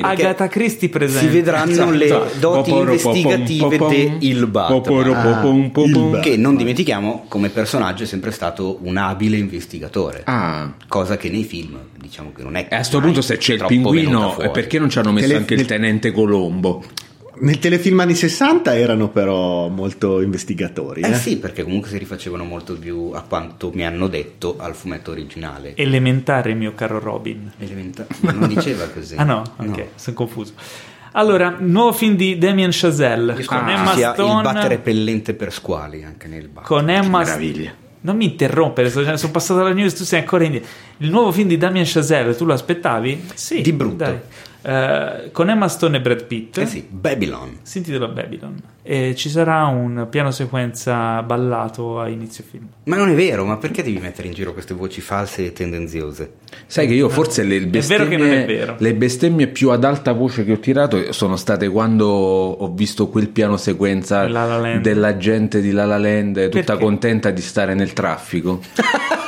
Agatha 0.00 0.48
Christie 0.48 0.88
presente. 0.88 1.26
si 1.26 1.32
vedranno 1.32 1.70
esatto. 1.70 1.90
le 1.90 2.30
doti 2.38 2.70
investigative 2.70 3.78
di 3.88 4.28
il 4.28 4.46
Batman. 4.46 5.12
ah, 5.14 6.20
che 6.20 6.36
non 6.36 6.56
dimentichiamo 6.56 7.26
come 7.28 7.48
personaggio 7.48 8.04
è 8.04 8.06
sempre 8.06 8.30
stato 8.30 8.78
un 8.82 8.96
abile 8.96 9.36
investigatore. 9.36 10.22
Ah. 10.24 10.72
cosa 10.88 11.16
che 11.16 11.28
nei 11.30 11.44
film 11.44 11.78
diciamo 11.98 12.13
che 12.34 12.42
non 12.42 12.56
è 12.56 12.66
e 12.68 12.74
a 12.74 12.76
questo 12.78 13.00
punto 13.00 13.20
se 13.20 13.36
c'è 13.36 13.54
il 13.54 13.64
pinguino 13.66 14.36
perché 14.52 14.78
non 14.78 14.88
ci 14.88 14.98
hanno 14.98 15.12
messo 15.12 15.26
Tele... 15.26 15.38
anche 15.38 15.54
il 15.54 15.64
tenente 15.66 16.12
Colombo 16.12 16.82
nel 17.36 17.58
telefilm 17.58 17.98
anni 18.00 18.14
60 18.14 18.76
erano 18.76 19.08
però 19.08 19.68
molto 19.68 20.20
investigatori. 20.20 21.00
Eh, 21.00 21.10
eh, 21.10 21.14
sì, 21.14 21.38
perché 21.38 21.64
comunque 21.64 21.88
si 21.88 21.98
rifacevano 21.98 22.44
molto 22.44 22.78
più 22.78 23.10
a 23.12 23.22
quanto 23.22 23.72
mi 23.74 23.84
hanno 23.84 24.06
detto 24.06 24.56
al 24.58 24.74
fumetto 24.74 25.10
originale. 25.10 25.74
Elementare, 25.74 26.54
mio 26.54 26.74
caro 26.74 26.98
Robin. 27.00 27.50
Elementare, 27.58 28.08
non 28.20 28.48
diceva 28.48 28.86
così. 28.86 29.16
ah 29.18 29.24
no, 29.24 29.42
ok, 29.56 29.66
no. 29.66 29.86
sono 29.96 30.16
confuso. 30.16 30.52
Allora, 31.12 31.56
nuovo 31.58 31.92
film 31.92 32.16
di 32.16 32.38
Damien 32.38 32.70
Chazelle 32.72 33.44
con 33.44 33.56
ah, 33.58 33.72
Emma 33.72 34.12
Stone. 34.12 34.36
Il 34.36 34.42
battere 34.42 34.78
pellente 34.78 35.34
per 35.34 35.52
squali 35.52 36.04
anche 36.04 36.28
nel 36.28 36.48
bar. 36.48 36.64
Con 36.64 36.90
Emma 36.90 37.18
Meraviglia 37.18 37.82
non 38.04 38.16
mi 38.16 38.26
interrompere, 38.26 38.90
sono, 38.90 39.16
sono 39.16 39.32
passato 39.32 39.60
alla 39.60 39.72
news, 39.72 39.94
tu 39.94 40.04
sei 40.04 40.20
ancora 40.20 40.44
indietro. 40.44 40.68
Il 40.98 41.10
nuovo 41.10 41.32
film 41.32 41.48
di 41.48 41.56
Damien 41.56 41.86
Chazelle, 41.86 42.34
tu 42.34 42.44
lo 42.44 42.52
aspettavi? 42.52 43.28
Sì. 43.34 43.62
Di 43.62 43.72
brutto. 43.72 43.96
Dai. 43.96 44.20
Uh, 44.66 45.30
con 45.30 45.50
Emma 45.50 45.68
Stone 45.68 45.98
e 45.98 46.00
Brad 46.00 46.24
Pitt. 46.24 46.56
Eh 46.56 46.66
sì, 46.66 46.86
Babylon. 46.88 47.58
Si 47.62 47.78
intitola 47.78 48.08
Babylon. 48.08 48.58
E 48.82 49.14
ci 49.14 49.28
sarà 49.28 49.64
un 49.66 50.06
piano 50.10 50.30
sequenza 50.30 51.22
ballato 51.22 52.00
a 52.00 52.08
inizio 52.08 52.44
film. 52.48 52.66
Ma 52.84 52.96
non 52.96 53.10
è 53.10 53.14
vero, 53.14 53.44
ma 53.44 53.58
perché 53.58 53.82
devi 53.82 53.98
mettere 53.98 54.28
in 54.28 54.34
giro 54.34 54.52
queste 54.54 54.72
voci 54.72 55.02
false 55.02 55.44
e 55.46 55.52
tendenziose? 55.52 56.34
Sai 56.66 56.86
che 56.86 56.94
io 56.94 57.08
forse 57.10 57.42
le 57.42 57.60
bestemmie, 57.66 58.74
le 58.78 58.94
bestemmie 58.94 59.48
più 59.48 59.70
ad 59.70 59.84
alta 59.84 60.12
voce 60.12 60.44
che 60.44 60.52
ho 60.52 60.58
tirato 60.58 61.12
sono 61.12 61.36
state 61.36 61.68
quando 61.68 62.06
ho 62.06 62.72
visto 62.72 63.08
quel 63.08 63.28
piano 63.28 63.56
sequenza 63.58 64.26
della 64.80 65.16
gente 65.18 65.60
di 65.60 65.72
La 65.72 65.84
La 65.84 65.98
Land 65.98 66.48
tutta 66.48 66.64
perché? 66.64 66.82
contenta 66.82 67.30
di 67.30 67.42
stare 67.42 67.74
nel 67.74 67.92
traffico. 67.92 68.60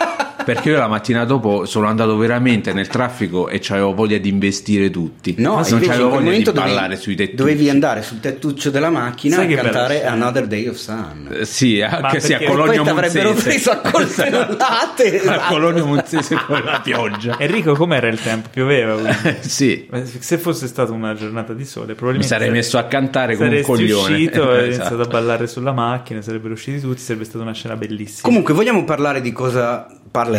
perché 0.46 0.70
io 0.70 0.78
la 0.78 0.86
mattina 0.86 1.24
dopo 1.24 1.64
sono 1.64 1.88
andato 1.88 2.16
veramente 2.16 2.72
nel 2.72 2.86
traffico 2.86 3.48
e 3.48 3.60
avevo 3.70 3.94
voglia 3.94 4.16
di 4.18 4.28
investire 4.28 4.90
tutti. 4.90 5.34
No, 5.38 5.60
non 5.68 5.82
avevo 5.90 6.10
voglia 6.10 6.30
di 6.30 6.44
ballare 6.44 6.72
dovevi, 6.72 7.00
sui 7.00 7.16
tettucci. 7.16 7.36
Dovevi 7.36 7.68
andare 7.68 8.02
sul 8.02 8.20
tettuccio 8.20 8.70
della 8.70 8.90
macchina 8.90 9.36
Sai 9.36 9.52
e 9.52 9.56
cantare 9.56 9.98
bello. 9.98 10.10
Another 10.10 10.46
Day 10.46 10.68
of 10.68 10.76
Sun. 10.76 11.30
Eh, 11.32 11.44
sì, 11.44 11.82
anche 11.82 12.20
se 12.20 12.36
a 12.36 12.44
Cologno 12.44 12.84
Monzese. 12.84 12.90
avrebbero 12.90 13.34
preso 13.34 13.70
a 13.72 13.76
coltellate. 13.78 15.14
A 15.36 15.48
Cologno 15.48 15.84
Monzese 15.84 16.36
con 16.46 16.62
la 16.62 16.80
pioggia. 16.80 17.38
Enrico, 17.38 17.74
com'era 17.74 18.06
il 18.06 18.20
tempo? 18.20 18.48
Pioveva? 18.52 18.96
sì. 19.40 19.88
Se 20.20 20.38
fosse 20.38 20.68
stata 20.68 20.92
una 20.92 21.14
giornata 21.14 21.52
di 21.54 21.64
sole, 21.64 21.94
probabilmente... 21.94 22.32
Mi 22.32 22.40
sarei 22.40 22.50
messo 22.50 22.78
a 22.78 22.84
cantare 22.84 23.36
come 23.36 23.56
un 23.56 23.62
coglione. 23.62 24.14
uscito 24.14 24.54
e 24.54 24.68
esatto. 24.68 24.94
iniziato 24.94 25.02
a 25.02 25.06
ballare 25.06 25.46
sulla 25.48 25.72
macchina, 25.72 26.22
sarebbero 26.22 26.54
usciti 26.54 26.78
tutti, 26.80 27.00
sarebbe 27.00 27.24
stata 27.24 27.42
una 27.42 27.52
scena 27.52 27.74
bellissima. 27.74 28.22
Comunque, 28.22 28.54
vogliamo 28.54 28.84
parlare 28.84 29.20
di 29.20 29.32
cosa 29.32 29.86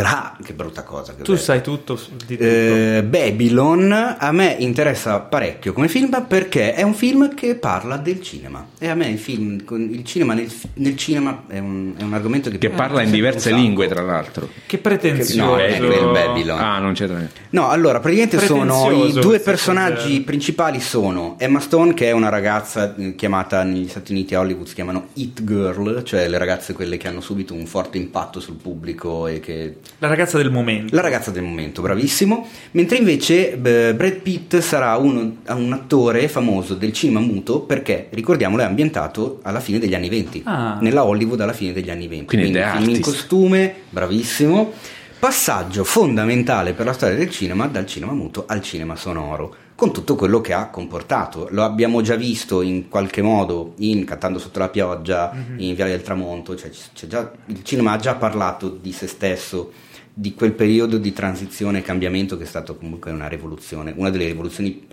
parlerà, 0.02 0.38
che 0.44 0.54
brutta 0.54 0.84
cosa. 0.84 1.14
Che 1.14 1.24
tu 1.24 1.32
bello. 1.32 1.44
sai 1.44 1.62
tutto 1.62 2.00
di 2.26 2.38
tutto. 2.38 2.50
Eh, 2.50 3.04
Babylon 3.08 4.16
a 4.18 4.32
me 4.32 4.56
interessa 4.60 5.20
parecchio 5.20 5.74
come 5.74 5.88
film 5.88 6.26
perché 6.28 6.74
è 6.74 6.84
un 6.84 6.94
film 6.94 7.34
che 7.34 7.56
parla 7.56 7.98
del 7.98 8.22
cinema 8.22 8.66
e 8.78 8.88
a 8.88 8.96
me 8.96 9.08
il 9.08 9.20
film, 9.20 9.64
il 9.70 10.04
cinema 10.04 10.34
nel, 10.34 10.52
nel 10.76 10.96
cinema 10.96 11.44
è 11.48 11.60
un, 11.60 11.94
è 11.98 12.04
un, 12.04 12.14
argomento 12.14 12.50
che, 12.50 12.58
che 12.58 12.70
parla 12.70 13.02
in 13.02 13.12
diverse 13.12 13.52
lingue 13.52 13.88
tra 13.88 14.02
l'altro. 14.02 14.50
Che 14.66 14.78
pretenzioso. 14.78 15.52
No, 15.52 15.58
è 15.58 15.78
quel 15.78 16.12
Babylon. 16.12 16.60
Ah, 16.60 16.80
non 16.80 16.94
c'è 16.94 17.08
niente. 17.08 17.46
No, 17.50 17.70
allora 17.70 18.00
praticamente 18.00 18.40
sono 18.40 18.92
i 18.92 19.14
due 19.14 19.40
personaggi 19.40 20.22
principali 20.22 20.80
sono 20.80 21.36
Emma 21.40 21.60
Stone 21.60 21.94
che 21.94 22.08
è 22.08 22.12
una 22.12 22.30
ragazza 22.30 22.96
eh, 22.96 23.16
chiamata 23.16 23.64
negli 23.64 23.88
Stati 23.88 24.12
Uniti 24.12 24.36
a 24.36 24.40
Hollywood 24.40 24.68
si 24.68 24.76
chiamano 24.76 25.08
It 25.14 25.44
Girl, 25.44 26.04
cioè 26.04 26.28
le 26.28 26.38
ragazze 26.38 26.74
quelle 26.74 26.98
che 26.98 27.08
hanno 27.08 27.22
subito 27.22 27.54
un 27.54 27.66
forte 27.66 27.98
impatto 27.98 28.40
sul 28.40 28.56
pubblico 28.56 29.28
e 29.28 29.40
che 29.40 29.78
la 30.00 30.08
ragazza 30.08 30.38
del 30.38 30.52
momento. 30.52 30.96
La 30.96 31.02
ragazza 31.02 31.32
del 31.32 31.44
momento, 31.44 31.82
bravissimo. 31.82 32.48
Mentre 32.72 32.98
invece 32.98 33.58
beh, 33.58 33.96
Brad 33.96 34.16
Pitt 34.18 34.58
sarà 34.60 34.96
uno, 34.98 35.38
un 35.48 35.74
attore 35.74 36.28
famoso 36.28 36.76
del 36.76 36.94
cinema 36.94 37.20
muto 37.20 37.62
perché, 37.62 38.08
ricordiamolo, 38.12 38.62
è 38.62 38.66
ambientato 38.66 39.40
alla 39.44 39.60
fine 39.60 39.80
degli 39.80 39.96
anni 39.96 40.10
20. 40.10 40.42
Ah. 40.46 40.78
Nella 40.82 41.04
Hollywood 41.04 41.42
alla 41.42 41.54
fine 41.54 41.74
degli 41.74 41.90
anni 41.90 42.08
20. 42.08 42.26
Quindi, 42.26 42.52
Quindi 42.52 42.84
film 42.84 42.96
in 42.96 43.02
costume, 43.02 43.74
bravissimo. 43.90 44.72
Passaggio 45.20 45.84
fondamentale 45.84 46.74
per 46.74 46.86
la 46.86 46.94
storia 46.94 47.16
del 47.16 47.32
cinema 47.32 47.66
dal 47.66 47.88
cinema 47.88 48.14
muto 48.14 48.44
al 48.46 48.62
cinema 48.62 48.96
sonoro 48.96 49.56
con 49.78 49.94
tutto 49.94 50.16
quello 50.16 50.42
che 50.42 50.54
ha 50.54 50.70
comportato. 50.70 51.48
Lo 51.52 51.62
abbiamo 51.62 52.02
già 52.02 52.16
visto 52.16 52.64
in 52.64 52.90
qualche 52.90 53.22
modo 53.22 53.76
in 53.78 54.06
Cantando 54.06 54.40
sotto 54.40 54.58
la 54.58 54.70
pioggia, 54.70 55.32
mm-hmm. 55.32 55.60
in 55.60 55.76
Viale 55.76 55.92
del 55.92 56.02
Tramonto, 56.02 56.56
cioè 56.56 56.72
già, 57.06 57.32
il 57.46 57.64
cinema 57.64 57.92
ha 57.92 57.98
già 57.98 58.16
parlato 58.16 58.70
di 58.70 58.92
se 58.92 59.06
stesso, 59.06 59.72
di 60.12 60.34
quel 60.34 60.54
periodo 60.54 60.98
di 60.98 61.14
transizione 61.14 61.78
e 61.78 61.82
cambiamento 61.84 62.38
che 62.38 62.44
è 62.44 62.48
stato 62.48 62.76
comunque 62.76 63.12
una 63.12 63.28
rivoluzione, 63.28 63.94
una 63.96 64.10
delle 64.10 64.26
rivoluzioni, 64.26 64.88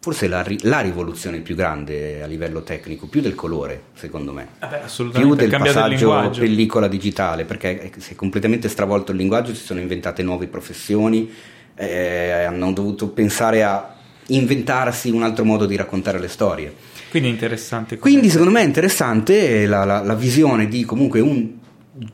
forse 0.00 0.28
la, 0.28 0.42
la 0.60 0.80
rivoluzione 0.80 1.40
più 1.40 1.54
grande 1.54 2.22
a 2.22 2.26
livello 2.26 2.62
tecnico, 2.62 3.08
più 3.08 3.20
del 3.20 3.34
colore 3.34 3.82
secondo 3.92 4.32
me, 4.32 4.48
eh 4.60 4.66
beh, 4.66 5.10
più 5.10 5.34
del 5.34 5.50
passaggio 5.50 6.30
pellicola 6.30 6.88
digitale, 6.88 7.44
perché 7.44 7.92
si 7.98 8.14
è 8.14 8.16
completamente 8.16 8.70
stravolto 8.70 9.12
il 9.12 9.18
linguaggio, 9.18 9.52
si 9.52 9.62
sono 9.62 9.80
inventate 9.80 10.22
nuove 10.22 10.46
professioni, 10.46 11.30
eh, 11.74 12.44
hanno 12.44 12.72
dovuto 12.72 13.08
pensare 13.08 13.62
a 13.62 13.95
inventarsi 14.28 15.10
un 15.10 15.22
altro 15.22 15.44
modo 15.44 15.66
di 15.66 15.76
raccontare 15.76 16.18
le 16.18 16.28
storie. 16.28 16.74
Quindi 17.10 17.28
è 17.28 17.32
interessante. 17.32 17.98
Quindi 17.98 18.28
secondo 18.28 18.52
me 18.52 18.62
è 18.62 18.64
interessante 18.64 19.66
la, 19.66 19.84
la, 19.84 20.02
la 20.02 20.14
visione 20.14 20.68
di 20.68 20.84
comunque 20.84 21.20
un 21.20 21.64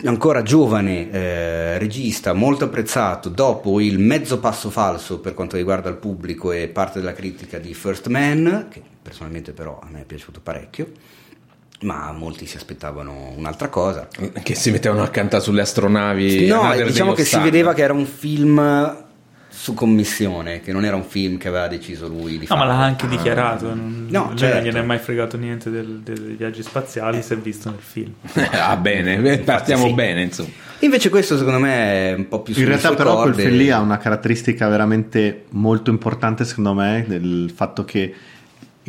ancora 0.05 0.43
giovane 0.43 1.11
eh, 1.11 1.79
regista 1.79 2.33
molto 2.33 2.67
apprezzato 2.67 3.29
dopo 3.29 3.81
il 3.81 3.99
mezzo 3.99 4.39
passo 4.39 4.71
falso 4.71 5.19
per 5.19 5.35
quanto 5.35 5.57
riguarda 5.57 5.89
il 5.89 5.97
pubblico 5.97 6.53
e 6.53 6.69
parte 6.69 7.01
della 7.01 7.13
critica 7.13 7.59
di 7.59 7.75
First 7.75 8.07
Man, 8.07 8.69
che 8.71 8.81
personalmente 9.03 9.53
però 9.53 9.81
a 9.83 9.89
me 9.91 10.03
è 10.03 10.05
piaciuto 10.05 10.41
parecchio 10.41 10.91
ma 11.83 12.13
molti 12.13 12.47
si 12.47 12.57
aspettavano 12.57 13.33
un'altra 13.37 13.69
cosa. 13.69 14.07
Che 14.43 14.55
si 14.55 14.71
mettevano 14.71 15.03
a 15.03 15.09
cantare 15.09 15.43
sulle 15.43 15.63
astronavi. 15.63 16.47
No, 16.47 16.73
diciamo 16.77 17.13
che 17.13 17.25
si 17.25 17.39
vedeva 17.41 17.75
che 17.75 17.83
era 17.83 17.93
un 17.93 18.07
film 18.07 19.02
su 19.63 19.75
commissione, 19.75 20.61
che 20.61 20.73
non 20.73 20.85
era 20.85 20.97
un 20.97 21.05
film 21.05 21.39
che 21.39 21.47
aveva 21.47 21.69
deciso 21.69 22.09
lui 22.09 22.33
di 22.33 22.39
no, 22.39 22.47
fare. 22.47 22.61
No, 22.63 22.67
ma 22.67 22.73
l'ha 22.73 22.85
anche 22.85 23.07
dichiarato. 23.07 23.67
Non, 23.67 24.09
no, 24.11 24.33
certo. 24.35 24.57
non 24.57 24.65
gliene 24.65 24.81
è 24.81 24.83
mai 24.83 24.99
fregato 24.99 25.37
niente 25.37 25.71
del, 25.71 26.01
dei 26.03 26.35
viaggi 26.35 26.65
spaziali, 26.65 27.19
eh. 27.19 27.23
si 27.23 27.33
è 27.33 27.37
visto 27.37 27.71
nel 27.71 27.79
film. 27.79 28.13
ah, 28.51 28.77
bene, 28.77 29.39
partiamo 29.39 29.87
sì. 29.87 29.93
bene, 29.93 30.23
insomma. 30.23 30.49
Invece 30.81 31.11
questo 31.11 31.39
secondo 31.39 31.61
me 31.61 32.11
è 32.11 32.13
un 32.15 32.27
po' 32.27 32.41
più 32.43 32.55
In 32.57 32.65
realtà 32.65 32.93
però 32.95 33.21
quel 33.23 33.37
film 33.37 33.57
lì 33.57 33.71
ha 33.71 33.79
una 33.79 33.99
caratteristica 33.99 34.67
veramente 34.67 35.45
molto 35.51 35.91
importante 35.91 36.45
secondo 36.45 36.75
me, 36.75 37.05
del 37.07 37.53
fatto 37.55 37.85
che 37.85 38.13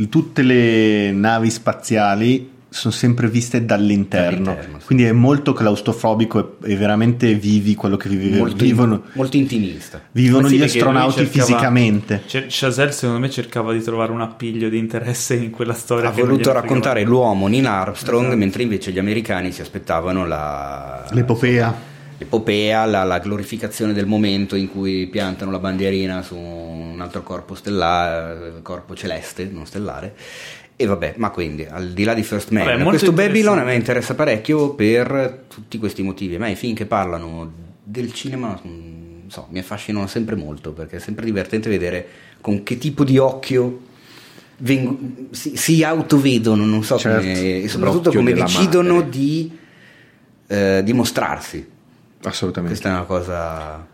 tutte 0.09 0.41
le 0.41 1.11
navi 1.11 1.51
spaziali 1.51 2.52
sono 2.73 2.91
sempre 2.93 3.29
viste 3.29 3.63
dall'interno, 3.65 4.45
dall'interno 4.45 4.79
sì. 4.79 4.85
quindi 4.87 5.03
è 5.05 5.11
molto 5.11 5.53
claustrofobico 5.53 6.57
e, 6.63 6.71
e, 6.71 6.75
veramente 6.75 7.35
vivi 7.35 7.75
quello 7.75 7.97
che 7.97 8.09
vive, 8.09 8.37
molto, 8.37 8.63
vivono. 8.63 9.03
molto 9.13 9.37
intimista. 9.37 10.01
Vivono 10.11 10.47
sì, 10.47 10.57
gli 10.57 10.63
astronauti 10.63 11.17
cercava, 11.17 11.45
fisicamente. 11.45 12.23
Chazelle 12.25 12.91
secondo 12.91 13.19
me 13.19 13.29
cercava 13.29 13.73
di 13.73 13.81
trovare 13.81 14.11
un 14.11 14.21
appiglio 14.21 14.69
di 14.69 14.79
interesse 14.79 15.35
in 15.35 15.51
quella 15.51 15.73
storia. 15.73 16.09
Ha 16.09 16.11
voluto 16.11 16.51
raccontare 16.51 17.03
l'uomo 17.03 17.47
Neil 17.47 17.65
Armstrong, 17.65 18.23
esatto. 18.23 18.37
mentre 18.37 18.63
invece 18.63 18.91
gli 18.91 18.99
americani 18.99 19.51
si 19.51 19.61
aspettavano 19.61 20.25
la... 20.25 21.05
l'epopea 21.11 21.91
epopea, 22.15 22.85
la, 22.85 23.03
la, 23.03 23.19
glorificazione 23.19 23.91
del 23.91 24.05
momento 24.05 24.55
in 24.55 24.69
cui 24.69 25.07
piantano 25.07 25.51
la 25.51 25.59
bandierina 25.59 26.21
su 26.21 26.37
un 26.37 26.99
altro 27.01 27.21
corpo 27.21 27.53
stellare, 27.53 28.61
corpo 28.61 28.95
celeste, 28.95 29.49
non 29.51 29.65
stellare. 29.65 30.15
E 30.75 30.85
vabbè, 30.85 31.13
ma 31.17 31.29
quindi 31.29 31.65
al 31.65 31.91
di 31.91 32.03
là 32.03 32.13
di 32.13 32.23
First 32.23 32.49
Man, 32.49 32.65
vabbè, 32.65 32.83
questo 32.83 33.11
Babylon 33.11 33.59
a 33.59 33.63
me 33.63 33.75
interessa 33.75 34.15
parecchio 34.15 34.73
per 34.73 35.45
tutti 35.47 35.77
questi 35.77 36.01
motivi. 36.01 36.35
A 36.35 36.39
me 36.39 36.51
i 36.51 36.55
film 36.55 36.73
che 36.73 36.85
parlano 36.85 37.51
del 37.83 38.11
cinema 38.11 38.59
so, 39.27 39.47
mi 39.49 39.59
affascinano 39.59 40.07
sempre 40.07 40.35
molto 40.35 40.71
perché 40.71 40.97
è 40.97 40.99
sempre 40.99 41.25
divertente 41.25 41.69
vedere 41.69 42.05
con 42.41 42.63
che 42.63 42.77
tipo 42.77 43.03
di 43.03 43.17
occhio 43.17 43.81
vengo, 44.57 44.97
si, 45.31 45.55
si, 45.57 45.83
autovedono, 45.83 46.65
non 46.65 46.83
so 46.83 46.97
certo. 46.97 47.21
come, 47.21 47.63
e 47.63 47.67
soprattutto 47.67 48.11
come 48.11 48.33
decidono 48.33 49.01
di 49.01 49.51
eh, 50.47 50.81
dimostrarsi. 50.83 51.69
Assolutamente. 52.23 52.79
Questa 52.79 52.89
è 52.89 52.97
una 52.97 53.05
cosa 53.05 53.87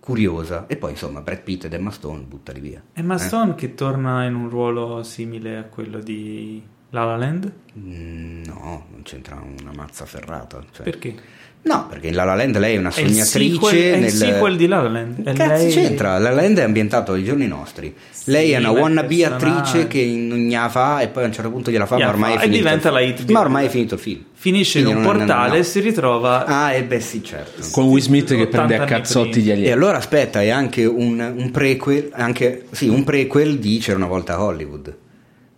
curiosa. 0.00 0.66
E 0.66 0.76
poi 0.76 0.90
insomma 0.92 1.20
Brad 1.20 1.42
Pitt 1.42 1.64
ed 1.64 1.74
Emma 1.74 1.90
Stone 1.90 2.22
buttali 2.22 2.60
via. 2.60 2.82
Emma 2.92 3.14
eh? 3.14 3.18
Stone 3.18 3.54
che 3.54 3.74
torna 3.74 4.24
in 4.24 4.34
un 4.34 4.48
ruolo 4.48 5.02
simile 5.02 5.58
a 5.58 5.64
quello 5.64 6.00
di 6.00 6.62
La 6.90 7.04
La 7.04 7.16
Land? 7.16 7.52
Mm, 7.78 8.42
no, 8.44 8.86
non 8.90 9.02
c'entra 9.02 9.36
una 9.36 9.72
mazza 9.72 10.06
ferrata. 10.06 10.64
Cioè. 10.72 10.82
Perché? 10.82 11.14
No, 11.62 11.86
perché 11.88 12.08
in 12.08 12.14
La 12.14 12.24
La 12.24 12.34
Land 12.34 12.56
lei 12.58 12.76
è 12.76 12.78
una 12.78 12.90
sognatrice. 12.90 13.28
È 13.38 13.42
il 13.42 13.52
sequel, 13.52 13.74
nel... 13.74 14.02
è 14.02 14.06
il 14.06 14.12
sequel 14.12 14.56
di 14.56 14.66
La 14.66 14.80
La 14.80 14.88
Land. 14.88 15.22
Che 15.22 15.32
cazzo 15.34 15.62
lei... 15.62 15.70
c'entra? 15.70 16.18
La 16.18 16.30
La 16.30 16.40
Land 16.40 16.58
è 16.58 16.62
ambientato 16.62 17.12
ai 17.12 17.22
giorni 17.22 17.46
nostri. 17.46 17.94
Sì, 18.10 18.30
lei 18.30 18.52
è 18.52 18.58
una 18.58 18.70
wannabe 18.70 19.24
attrice 19.26 19.86
che 19.86 19.98
ignava 19.98 21.00
e 21.00 21.08
poi 21.08 21.24
a 21.24 21.26
un 21.26 21.32
certo 21.32 21.50
punto 21.50 21.70
gliela 21.70 21.84
fa, 21.84 21.98
ma 21.98 22.08
ormai, 22.08 22.36
fa, 22.36 22.40
è 22.40 22.48
diventa 22.48 22.90
la 22.90 23.00
hit 23.00 23.30
ma 23.30 23.40
ormai 23.40 23.66
è 23.66 23.68
finito 23.68 23.94
il 23.94 24.00
film. 24.00 24.24
Finisce 24.32 24.80
Quindi 24.80 25.00
in 25.00 25.06
un 25.06 25.12
portale 25.12 25.58
e 25.58 25.62
si 25.62 25.80
ritrova. 25.80 26.46
Ah, 26.46 26.72
e 26.72 26.82
beh, 26.82 27.00
sì, 27.00 27.22
certo. 27.22 27.68
Con 27.72 27.84
Will 27.88 28.02
Smith 28.02 28.34
che 28.34 28.46
prende 28.46 28.76
a 28.78 28.84
cazzotti 28.84 29.42
gli 29.42 29.50
alieni. 29.50 29.68
E 29.68 29.72
allora 29.72 29.98
aspetta, 29.98 30.40
è 30.40 30.48
anche 30.48 30.86
un, 30.86 31.34
un 31.36 31.50
prequel, 31.50 32.08
anche, 32.12 32.64
sì, 32.70 32.88
un 32.88 33.04
prequel 33.04 33.58
di 33.58 33.78
C'era 33.78 33.98
una 33.98 34.06
volta 34.06 34.36
a 34.36 34.42
Hollywood, 34.42 34.96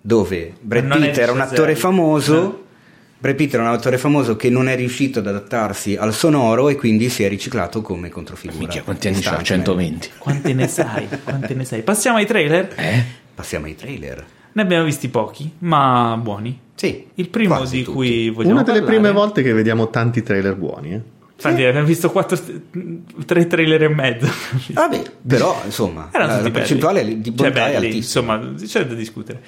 dove 0.00 0.52
Brad 0.60 0.98
Pitt 0.98 1.18
era 1.18 1.30
un 1.30 1.40
attore 1.40 1.76
famoso. 1.76 2.34
No 2.34 2.61
Brad 3.22 3.36
Pitt 3.36 3.54
era 3.54 3.62
un 3.62 3.68
autore 3.68 3.98
famoso 3.98 4.34
che 4.34 4.50
non 4.50 4.68
è 4.68 4.74
riuscito 4.74 5.20
ad 5.20 5.28
adattarsi 5.28 5.94
al 5.94 6.12
sonoro 6.12 6.68
e 6.68 6.74
quindi 6.74 7.08
si 7.08 7.22
è 7.22 7.28
riciclato 7.28 7.80
come 7.80 8.08
controfigura. 8.08 8.58
Minchia, 8.58 8.82
quanti 8.82 9.06
anni 9.06 9.20
c'ha? 9.20 9.40
120. 9.40 10.10
Quante 10.18 10.52
ne 10.52 10.66
sai? 10.66 11.06
Quante 11.22 11.54
ne 11.54 11.64
sai? 11.64 11.82
Passiamo 11.82 12.16
ai 12.16 12.26
trailer? 12.26 12.74
Eh? 12.74 13.04
Passiamo 13.32 13.66
ai 13.66 13.76
trailer. 13.76 14.26
Ne 14.54 14.62
abbiamo 14.62 14.82
visti 14.82 15.08
pochi, 15.08 15.52
ma 15.58 16.18
buoni. 16.20 16.58
Sì. 16.74 17.06
Il 17.14 17.28
primo 17.28 17.64
di 17.64 17.84
tutti. 17.84 17.94
cui 17.94 18.30
vogliamo 18.30 18.54
Una 18.54 18.64
delle 18.64 18.80
parlare... 18.80 19.00
prime 19.00 19.12
volte 19.12 19.42
che 19.44 19.52
vediamo 19.52 19.88
tanti 19.88 20.24
trailer 20.24 20.56
buoni, 20.56 20.92
eh? 20.92 21.00
Infatti, 21.36 21.60
sì. 21.60 21.64
abbiamo 21.64 21.86
visto 21.86 22.10
quattro, 22.10 22.36
tre 23.24 23.46
trailer 23.46 23.84
e 23.84 23.88
mezzo. 23.88 24.28
Vabbè, 24.72 25.02
però 25.24 25.62
insomma, 25.64 26.08
la, 26.12 26.40
la 26.40 26.50
percentuale 26.50 27.20
di 27.20 27.30
bontà 27.30 27.44
cioè, 27.44 27.52
belli, 27.52 27.72
è 27.72 27.76
altissima. 27.76 28.34
Insomma, 28.34 28.66
c'è 28.66 28.84
da 28.84 28.94
discutere. 28.94 29.42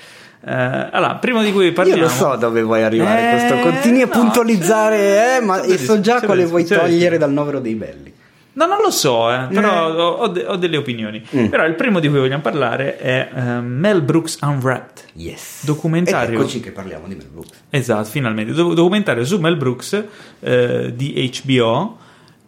Uh, 0.46 0.88
allora, 0.90 1.14
prima 1.14 1.42
di 1.42 1.52
cui 1.52 1.72
parliamo, 1.72 2.02
io 2.02 2.06
lo 2.06 2.12
so 2.12 2.36
dove 2.36 2.62
vuoi 2.62 2.82
arrivare. 2.82 3.26
Eh, 3.26 3.30
questo. 3.30 3.68
Continui 3.68 4.02
a 4.02 4.06
no, 4.06 4.10
puntualizzare, 4.10 5.36
eh, 5.36 5.40
ma 5.40 5.64
io 5.64 5.78
so 5.78 6.00
già 6.00 6.20
quale 6.20 6.44
vuoi 6.44 6.64
togliere 6.64 7.16
dal 7.16 7.32
novero 7.32 7.60
dei 7.60 7.74
belli. 7.74 8.12
No, 8.52 8.66
non 8.66 8.80
lo 8.82 8.90
so, 8.90 9.32
eh, 9.32 9.48
però 9.50 9.88
eh. 9.88 10.00
Ho, 10.00 10.28
de- 10.28 10.44
ho, 10.46 10.56
delle 10.56 10.76
opinioni. 10.76 11.24
Mm. 11.34 11.46
Però 11.46 11.64
il 11.64 11.74
primo 11.74 11.98
di 11.98 12.08
cui 12.08 12.18
vogliamo 12.18 12.42
parlare 12.42 12.98
è 12.98 13.28
uh, 13.32 13.40
Mel 13.62 14.02
Brooks 14.02 14.38
Unwrapped. 14.42 15.04
Yes. 15.14 15.64
Documentario. 15.64 16.34
Ed 16.34 16.40
eccoci 16.40 16.60
che 16.60 16.70
parliamo 16.70 17.08
di 17.08 17.14
Mel 17.14 17.28
Brooks. 17.32 17.62
Esatto, 17.70 18.04
finalmente. 18.04 18.52
Do- 18.52 18.74
documentario 18.74 19.24
su 19.24 19.40
Mel 19.40 19.56
Brooks 19.56 20.04
uh, 20.40 20.90
di 20.90 21.32
HBO 21.42 21.98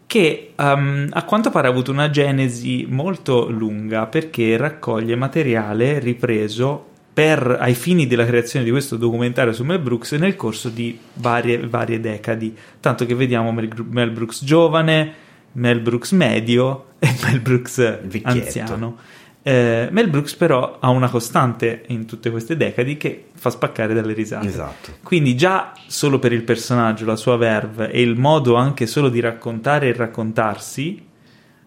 che 0.06 0.52
um, 0.56 1.08
a 1.10 1.24
quanto 1.24 1.50
pare 1.50 1.66
ha 1.66 1.70
avuto 1.70 1.90
una 1.90 2.10
genesi 2.10 2.86
molto 2.88 3.48
lunga 3.50 4.06
perché 4.06 4.56
raccoglie 4.56 5.16
materiale 5.16 5.98
ripreso 5.98 6.90
per, 7.16 7.56
ai 7.58 7.72
fini 7.72 8.06
della 8.06 8.26
creazione 8.26 8.62
di 8.62 8.70
questo 8.70 8.98
documentario 8.98 9.54
su 9.54 9.64
Mel 9.64 9.78
Brooks 9.78 10.12
nel 10.12 10.36
corso 10.36 10.68
di 10.68 10.98
varie, 11.14 11.66
varie 11.66 11.98
decadi. 11.98 12.54
Tanto 12.78 13.06
che 13.06 13.14
vediamo 13.14 13.52
Mel, 13.52 13.70
Mel, 13.88 14.10
Brooks 14.10 14.44
giovane, 14.44 15.14
Mel 15.52 15.80
Brooks 15.80 16.10
medio 16.12 16.88
e 17.00 17.08
Mel 17.22 17.40
Brooks 17.40 17.76
Vecchietto. 18.02 18.28
anziano. 18.28 18.96
Eh, 19.42 19.88
Mel 19.92 20.10
Brooks 20.10 20.34
però 20.34 20.76
ha 20.78 20.90
una 20.90 21.08
costante 21.08 21.84
in 21.86 22.04
tutte 22.04 22.30
queste 22.30 22.54
decadi 22.54 22.98
che 22.98 23.28
fa 23.32 23.48
spaccare 23.48 23.94
dalle 23.94 24.12
risate. 24.12 24.48
Esatto. 24.48 24.96
Quindi 25.02 25.34
già 25.36 25.72
solo 25.86 26.18
per 26.18 26.34
il 26.34 26.42
personaggio, 26.42 27.06
la 27.06 27.16
sua 27.16 27.38
verve 27.38 27.90
e 27.90 28.02
il 28.02 28.18
modo 28.18 28.56
anche 28.56 28.86
solo 28.86 29.08
di 29.08 29.20
raccontare 29.20 29.88
e 29.88 29.94
raccontarsi 29.94 31.05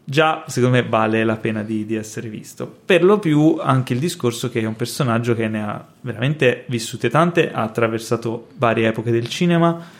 già 0.09 0.43
secondo 0.47 0.77
me 0.77 0.83
vale 0.83 1.23
la 1.23 1.37
pena 1.37 1.61
di, 1.61 1.85
di, 1.85 1.95
essere 1.95 2.29
visto. 2.29 2.79
Per 2.83 3.03
lo 3.03 3.19
più 3.19 3.57
anche 3.61 3.93
il 3.93 3.99
discorso 3.99 4.49
che 4.49 4.59
è 4.59 4.65
un 4.65 4.75
personaggio 4.75 5.35
che 5.35 5.47
ne 5.47 5.63
ha 5.63 5.85
veramente 6.01 6.65
vissute 6.67 7.09
tante, 7.09 7.51
ha 7.51 7.61
attraversato 7.61 8.47
varie 8.57 8.87
epoche 8.87 9.11
del 9.11 9.27
cinema 9.27 9.97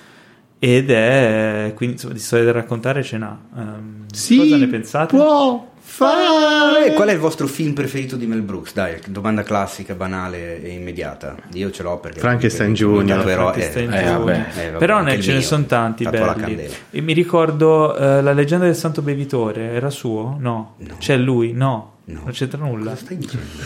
ed 0.58 0.90
è 0.90 1.72
quindi 1.76 1.96
insomma 1.96 2.14
di 2.14 2.20
storia 2.20 2.46
da 2.46 2.52
raccontare 2.54 3.04
ce 3.04 3.18
n'ha. 3.18 3.40
Um, 3.54 4.06
sì, 4.12 4.38
cosa 4.38 4.58
ne 4.58 4.68
pensate? 4.68 5.16
Può 5.16 5.69
fare. 5.90 6.94
Qual 6.94 7.08
è 7.08 7.14
il 7.14 7.20
vostro 7.20 7.48
film 7.48 7.74
preferito 7.74 8.16
di 8.16 8.26
Mel 8.28 8.42
Brooks? 8.42 8.74
Dai, 8.74 9.00
domanda 9.08 9.44
classica, 9.44 9.96
banale 9.96 10.62
e 10.62 10.70
immediata. 10.70 11.36
Io 11.54 11.72
ce 11.72 11.84
l'ho 11.84 11.98
perché 11.98 12.20
Frankenstein 12.20 12.74
Junior. 12.74 13.24
Però, 13.24 13.52
Frankenstein 13.52 13.94
eh, 13.94 14.04
Junior. 14.04 14.30
Eh, 14.30 14.66
vabbè. 14.68 14.78
però 14.78 15.02
ne, 15.02 15.20
ce 15.20 15.34
ne 15.34 15.42
sono 15.42 15.66
tanti 15.66 16.06
belli. 16.06 16.70
E 16.92 17.02
mi 17.02 17.14
ricordo 17.14 17.96
uh, 17.98 18.22
la 18.22 18.34
leggenda 18.34 18.66
del 18.66 18.76
Santo 18.76 19.02
Bevitore, 19.02 19.72
era 19.72 19.90
suo? 19.90 20.38
No. 20.40 20.76
no. 20.78 20.96
C'è 21.00 21.18
lui? 21.18 21.52
No. 21.54 21.98
No. 22.06 22.22
Non 22.24 22.32
c'entra 22.32 22.58
nulla. 22.60 22.96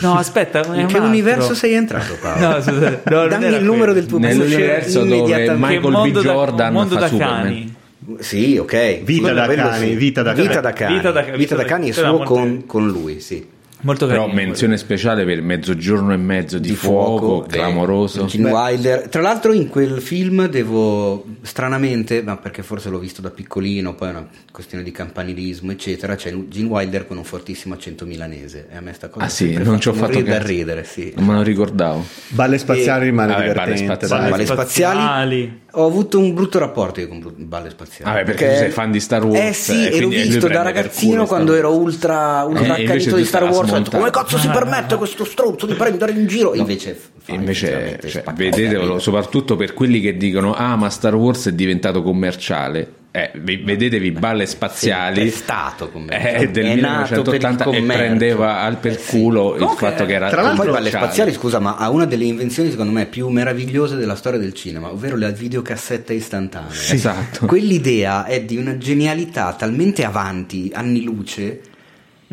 No, 0.00 0.16
aspetta, 0.16 0.62
in 0.74 0.86
che 0.86 0.98
universo 0.98 1.54
sei 1.54 1.72
entrato, 1.72 2.14
Paolo? 2.20 2.46
no, 2.46 2.60
scusate, 2.60 3.02
no, 3.06 3.26
Dammi 3.26 3.46
il 3.46 3.64
numero 3.64 3.94
del 3.94 4.04
tuo 4.04 4.18
Nell'universo 4.18 5.02
dove 5.02 5.54
Michael 5.56 6.10
B. 6.12 6.20
Jordan 6.20 6.72
mondo 6.72 6.94
da 6.94 7.08
Superman. 7.08 7.42
cani. 7.42 7.73
Sì, 8.18 8.56
ok. 8.56 9.02
Vita 9.02 9.32
da 9.32 9.46
cani, 9.46 9.88
sì. 9.88 9.94
vita 9.94 10.22
da 10.22 10.32
cani. 10.32 10.46
Vita 10.46 10.60
da 10.60 10.72
cani, 10.72 10.94
vita 10.96 11.10
da, 11.10 11.20
vita 11.22 11.36
vita 11.36 11.54
da 11.56 11.64
cani 11.64 11.88
è 11.88 11.92
suo 11.92 12.18
con, 12.18 12.64
con 12.66 12.86
lui, 12.88 13.20
sì. 13.20 13.52
Molto 13.84 14.06
Però 14.06 14.26
menzione 14.28 14.78
speciale 14.78 15.26
per 15.26 15.42
Mezzogiorno 15.42 16.14
e 16.14 16.16
mezzo 16.16 16.58
di, 16.58 16.70
di 16.70 16.74
fuoco, 16.74 17.26
fuoco, 17.26 17.46
clamoroso. 17.46 18.24
Gene 18.24 18.50
Wilder. 18.50 19.08
Tra 19.08 19.20
l'altro 19.20 19.52
in 19.52 19.68
quel 19.68 20.00
film 20.00 20.46
devo 20.48 21.22
stranamente, 21.42 22.22
ma 22.22 22.38
perché 22.38 22.62
forse 22.62 22.88
l'ho 22.88 22.98
visto 22.98 23.20
da 23.20 23.28
piccolino, 23.28 23.94
poi 23.94 24.08
è 24.08 24.10
una 24.12 24.26
questione 24.50 24.82
di 24.82 24.90
campanilismo, 24.90 25.70
eccetera, 25.70 26.14
c'è 26.14 26.34
Gene 26.48 26.68
Wilder 26.68 27.06
con 27.06 27.18
un 27.18 27.24
fortissimo 27.24 27.74
accento 27.74 28.06
milanese 28.06 28.68
e 28.72 28.76
a 28.76 28.80
me 28.80 28.94
sta 28.94 29.10
cosa 29.10 29.26
Ah 29.26 29.28
sì, 29.28 29.52
non 29.52 29.78
ci 29.78 29.88
ho 29.88 29.92
fatto 29.92 30.18
da 30.22 30.42
ridere, 30.42 30.84
sì. 30.84 31.12
Non 31.16 31.26
me 31.26 31.34
lo 31.34 31.42
ricordavo. 31.42 32.06
Balle 32.28 32.56
spaziali 32.56 33.02
e... 33.02 33.10
rimane 33.10 33.32
Vabbè, 33.32 33.48
divertente. 33.48 34.06
Balle 34.06 34.16
spaziali. 34.16 34.30
Balle 34.30 34.46
spaziali. 34.46 35.62
Ho 35.76 35.86
avuto 35.86 36.18
un 36.18 36.34
brutto 36.34 36.58
rapporto 36.58 37.06
con 37.08 37.32
balle 37.36 37.70
spaziali. 37.70 38.10
Vabbè, 38.10 38.24
perché, 38.24 38.44
perché 38.44 38.54
tu 38.54 38.62
sei 38.62 38.70
fan 38.70 38.90
di 38.90 39.00
Star 39.00 39.24
Wars. 39.24 39.40
Eh 39.40 39.52
sì, 39.52 39.88
e 39.88 40.00
l'ho 40.00 40.08
visto 40.08 40.48
da 40.48 40.62
ragazzino 40.62 41.26
quando 41.26 41.54
ero 41.54 41.74
ultra, 41.76 42.44
ultra 42.44 42.76
eh, 42.76 42.84
accanito 42.84 43.16
di 43.16 43.24
Star 43.24 43.44
Wars 43.44 43.72
detto, 43.72 43.90
come 43.90 44.10
cazzo 44.10 44.38
si 44.38 44.48
permette 44.48 44.96
questo 44.96 45.24
stronzo 45.24 45.66
di 45.66 45.74
prendere 45.74 46.12
in 46.12 46.26
giro? 46.26 46.50
No. 46.50 46.60
Invece, 46.60 47.00
invece 47.26 48.00
cioè, 48.06 48.24
vedetelo, 48.34 48.98
soprattutto 48.98 49.56
per 49.56 49.74
quelli 49.74 50.00
che 50.00 50.16
dicono: 50.16 50.54
Ah, 50.54 50.76
ma 50.76 50.90
Star 50.90 51.14
Wars 51.14 51.48
è 51.48 51.52
diventato 51.52 52.02
commerciale. 52.02 53.02
Eh, 53.16 53.30
vedetevi 53.32 54.10
balle 54.10 54.44
spaziali. 54.44 55.28
È 55.28 55.30
stato 55.30 55.88
eh, 56.08 56.48
del 56.50 56.64
è 56.64 56.74
1980 56.74 57.70
e 57.70 57.82
prendeva 57.84 58.60
al 58.62 58.78
per 58.78 59.00
culo 59.04 59.54
sì. 59.56 59.62
il 59.62 59.68
fatto 59.76 60.04
che 60.04 60.14
era 60.14 60.28
tra 60.28 60.42
l'altro 60.42 60.72
balle 60.72 60.90
spaziali 60.90 61.32
scusa 61.32 61.60
ma 61.60 61.76
ha 61.76 61.90
una 61.90 62.06
delle 62.06 62.24
invenzioni 62.24 62.70
secondo 62.70 62.90
me 62.90 63.06
più 63.06 63.28
meravigliose 63.28 63.94
della 63.94 64.16
storia 64.16 64.40
del 64.40 64.52
cinema 64.52 64.90
ovvero 64.90 65.16
la 65.16 65.30
videocassetta 65.30 66.12
istantanea. 66.12 66.72
Sì, 66.72 66.94
esatto. 66.96 67.46
Quell'idea 67.46 68.24
è 68.24 68.42
di 68.42 68.56
una 68.56 68.76
genialità 68.78 69.52
talmente 69.52 70.04
avanti 70.04 70.72
anni 70.74 71.04
luce 71.04 71.60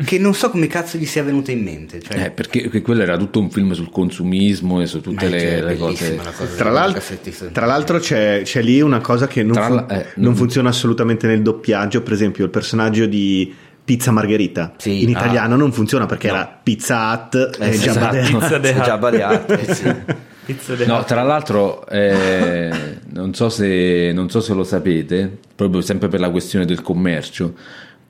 che 0.04 0.18
non 0.18 0.34
so 0.34 0.50
come 0.50 0.66
cazzo 0.66 0.98
gli 0.98 1.06
sia 1.06 1.22
venuta 1.22 1.50
in 1.50 1.62
mente. 1.62 2.00
Cioè... 2.00 2.24
Eh, 2.24 2.30
perché, 2.30 2.62
perché, 2.62 2.82
quello 2.82 3.02
era 3.02 3.16
tutto 3.16 3.40
un 3.40 3.50
film 3.50 3.72
sul 3.72 3.90
consumismo 3.90 4.80
e 4.80 4.86
su 4.86 5.00
tutte 5.00 5.28
le, 5.28 5.40
cioè, 5.40 5.62
le 5.62 5.76
cose. 5.76 6.20
Tra, 6.56 6.70
l'alt- 6.70 7.50
tra, 7.52 7.66
l'altro 7.66 7.98
c'è, 7.98 8.42
c'è, 8.44 8.62
lì 8.62 8.80
una 8.80 9.00
cosa 9.00 9.26
che 9.26 9.42
non, 9.42 9.54
fu- 9.54 9.92
eh, 9.92 9.94
non, 9.94 10.04
non 10.14 10.36
funziona 10.36 10.68
assolutamente 10.70 11.26
nel 11.26 11.42
doppiaggio, 11.42 12.02
per 12.02 12.12
esempio 12.12 12.44
il 12.44 12.50
personaggio 12.50 13.06
di 13.06 13.54
Pizza 13.84 14.12
Margherita 14.12 14.74
sì, 14.76 15.02
in 15.02 15.08
italiano 15.08 15.54
ah, 15.54 15.56
non 15.56 15.72
funziona 15.72 16.06
perché 16.06 16.28
no. 16.28 16.34
era 16.34 16.60
Pizza 16.62 17.12
Hut 17.12 17.56
eh, 17.58 17.70
e 17.70 17.78
Jabba 17.78 19.10
the 19.10 19.22
Hut. 19.22 20.30
no, 20.86 21.04
tra 21.04 21.22
l'altro, 21.22 21.86
eh, 21.88 22.70
non, 23.10 23.34
so 23.34 23.48
se, 23.48 24.12
non 24.12 24.30
so 24.30 24.40
se 24.40 24.54
lo 24.54 24.64
sapete, 24.64 25.38
proprio 25.54 25.80
sempre 25.80 26.08
per 26.08 26.20
la 26.20 26.30
questione 26.30 26.64
del 26.64 26.80
commercio, 26.80 27.54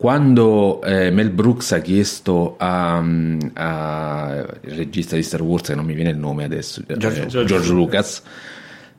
quando 0.03 0.83
eh, 0.83 1.13
Mel 1.13 1.31
Brooks 1.31 1.71
ha 1.71 1.79
chiesto 1.79 2.57
al 2.59 3.39
regista 4.63 5.15
di 5.15 5.23
Star 5.23 5.43
Wars, 5.43 5.69
che 5.69 5.77
non 5.77 5.85
mi 5.85 5.95
viene 5.95 6.11
il 6.11 6.17
nome 6.17 6.43
adesso, 6.43 6.83
George, 6.85 7.23
eh, 7.23 7.27
George, 7.29 7.45
George 7.45 7.73
Lucas, 7.73 8.23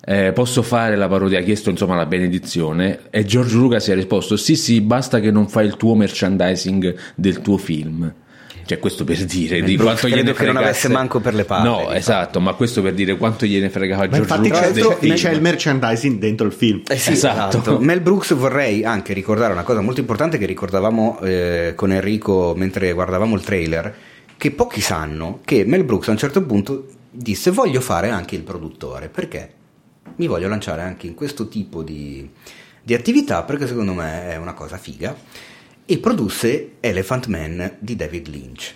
eh, 0.05 0.31
posso 0.31 0.61
fare 0.61 0.95
la 0.95 1.09
parodia, 1.09 1.39
ha 1.39 1.41
chiesto 1.41 1.69
insomma 1.69 1.97
la 1.97 2.05
benedizione 2.05 2.99
e 3.09 3.25
George 3.25 3.53
Lucas 3.53 3.89
ha 3.89 3.95
risposto 3.95 4.37
sì 4.37 4.55
sì 4.55 4.79
basta 4.79 5.19
che 5.19 5.29
non 5.29 5.49
fai 5.49 5.65
il 5.65 5.75
tuo 5.75 5.93
merchandising 5.93 6.95
del 7.15 7.41
tuo 7.41 7.57
film 7.57 8.13
cioè 8.65 8.79
questo 8.79 9.03
per 9.03 9.23
dire 9.25 9.61
di 9.61 9.75
quanto 9.75 10.07
credo 10.07 10.15
gliene 10.15 10.33
che 10.33 10.45
non 10.45 10.57
avesse 10.57 10.87
manco 10.87 11.19
per 11.19 11.33
le 11.33 11.43
palle 11.43 11.67
no 11.67 11.77
diciamo. 11.77 11.93
esatto 11.93 12.39
ma 12.39 12.53
questo 12.53 12.81
per 12.81 12.93
dire 12.93 13.17
quanto 13.17 13.45
gliene 13.45 13.69
fregava 13.69 14.07
George 14.07 14.19
infatti 14.19 14.47
Lucas 14.49 14.97
c'è, 14.99 15.13
c'è 15.13 15.31
il 15.31 15.41
merchandising 15.41 16.19
dentro 16.19 16.45
il 16.45 16.53
film 16.53 16.81
eh 16.87 16.97
sì, 16.97 17.11
esatto. 17.11 17.57
esatto. 17.57 17.79
Mel 17.79 18.01
Brooks 18.01 18.33
vorrei 18.33 18.83
anche 18.83 19.13
ricordare 19.13 19.53
una 19.53 19.63
cosa 19.63 19.81
molto 19.81 19.99
importante 19.99 20.37
che 20.37 20.45
ricordavamo 20.45 21.19
eh, 21.21 21.73
con 21.75 21.91
Enrico 21.91 22.53
mentre 22.55 22.93
guardavamo 22.93 23.35
il 23.35 23.41
trailer 23.41 23.95
che 24.37 24.51
pochi 24.51 24.81
sanno 24.81 25.41
che 25.43 25.63
Mel 25.65 25.83
Brooks 25.83 26.07
a 26.07 26.11
un 26.11 26.17
certo 26.17 26.41
punto 26.43 26.87
disse 27.09 27.51
voglio 27.51 27.81
fare 27.81 28.09
anche 28.09 28.35
il 28.35 28.41
produttore 28.41 29.09
perché 29.09 29.61
mi 30.15 30.27
voglio 30.27 30.47
lanciare 30.47 30.81
anche 30.81 31.07
in 31.07 31.15
questo 31.15 31.47
tipo 31.47 31.83
di, 31.83 32.29
di 32.81 32.93
attività 32.93 33.43
perché 33.43 33.67
secondo 33.67 33.93
me 33.93 34.31
è 34.31 34.35
una 34.37 34.53
cosa 34.53 34.77
figa 34.77 35.15
e 35.85 35.97
produsse 35.97 36.71
Elephant 36.79 37.27
Man 37.27 37.75
di 37.79 37.95
David 37.95 38.27
Lynch. 38.27 38.73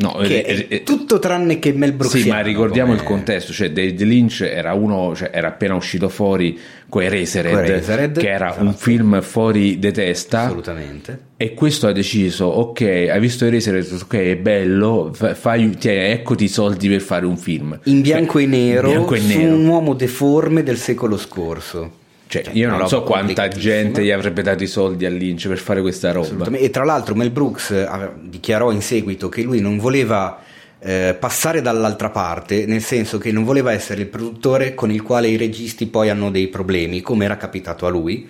No, 0.00 0.14
che 0.22 0.42
è, 0.42 0.66
è 0.66 0.82
tutto 0.82 1.18
tranne 1.18 1.58
che 1.58 1.72
Mel 1.72 1.92
Brooks. 1.92 2.18
Sì, 2.18 2.28
ma 2.28 2.40
ricordiamo 2.40 2.92
come... 2.92 3.02
il 3.02 3.06
contesto, 3.06 3.52
cioè 3.52 3.70
David 3.70 4.00
Lynch 4.00 4.40
era 4.40 4.72
uno, 4.72 5.14
cioè, 5.14 5.30
era 5.30 5.48
appena 5.48 5.74
uscito 5.74 6.08
fuori 6.08 6.58
con 6.88 7.02
Eraserhead, 7.02 8.18
che 8.18 8.28
era 8.28 8.48
esatto. 8.48 8.64
un 8.64 8.72
film 8.72 9.20
fuori 9.20 9.78
di 9.78 9.92
testa. 9.92 10.44
Assolutamente. 10.44 11.28
E 11.36 11.52
questo 11.52 11.86
ha 11.86 11.92
deciso, 11.92 12.46
ok, 12.46 12.80
hai 12.80 13.20
visto 13.20 13.44
Eraserhead, 13.44 14.00
ok, 14.02 14.14
è 14.14 14.36
bello, 14.36 15.12
fai, 15.12 15.76
tieni, 15.76 16.12
eccoti 16.12 16.44
i 16.44 16.48
soldi 16.48 16.88
per 16.88 17.02
fare 17.02 17.26
un 17.26 17.36
film. 17.36 17.78
In 17.84 18.00
bianco 18.00 18.38
e 18.38 18.46
nero, 18.46 18.88
bianco 18.88 19.14
e 19.14 19.20
nero. 19.20 19.40
su 19.40 19.46
un 19.46 19.66
uomo 19.66 19.92
deforme 19.92 20.62
del 20.62 20.78
secolo 20.78 21.18
scorso. 21.18 21.98
Cioè, 22.30 22.44
cioè, 22.44 22.54
io 22.54 22.70
non 22.70 22.86
so 22.86 23.02
quanta 23.02 23.48
gente 23.48 24.04
gli 24.04 24.12
avrebbe 24.12 24.42
dato 24.42 24.62
i 24.62 24.68
soldi 24.68 25.04
a 25.04 25.10
Lynch 25.10 25.48
per 25.48 25.58
fare 25.58 25.80
questa 25.80 26.12
roba. 26.12 26.48
E 26.52 26.70
tra 26.70 26.84
l'altro 26.84 27.16
Mel 27.16 27.32
Brooks 27.32 27.72
eh, 27.72 27.88
dichiarò 28.22 28.70
in 28.70 28.82
seguito 28.82 29.28
che 29.28 29.42
lui 29.42 29.60
non 29.60 29.78
voleva 29.78 30.40
eh, 30.78 31.16
passare 31.18 31.60
dall'altra 31.60 32.10
parte, 32.10 32.66
nel 32.66 32.82
senso 32.82 33.18
che 33.18 33.32
non 33.32 33.42
voleva 33.42 33.72
essere 33.72 34.02
il 34.02 34.06
produttore 34.06 34.74
con 34.74 34.92
il 34.92 35.02
quale 35.02 35.26
i 35.26 35.36
registi 35.36 35.88
poi 35.88 36.08
hanno 36.08 36.30
dei 36.30 36.46
problemi, 36.46 37.00
come 37.00 37.24
era 37.24 37.36
capitato 37.36 37.84
a 37.84 37.88
lui. 37.88 38.28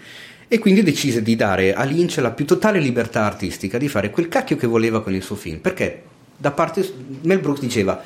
E 0.49 0.59
quindi 0.59 0.83
decise 0.83 1.21
di 1.21 1.37
dare 1.37 1.75
a 1.75 1.85
Lynch 1.85 2.17
la 2.21 2.31
più 2.31 2.47
totale 2.47 2.81
libertà 2.81 3.27
artistica 3.27 3.77
di 3.77 3.89
fare 3.89 4.09
quel 4.09 4.29
cacchio 4.29 4.57
che 4.57 4.67
voleva 4.67 5.03
con 5.03 5.15
il 5.15 5.23
suo 5.23 5.37
film. 5.37 5.59
Perché 5.59 6.05
da 6.39 6.53
parte 6.53 6.91
Mel 7.21 7.41
Brooks 7.41 7.61
diceva: 7.61 8.03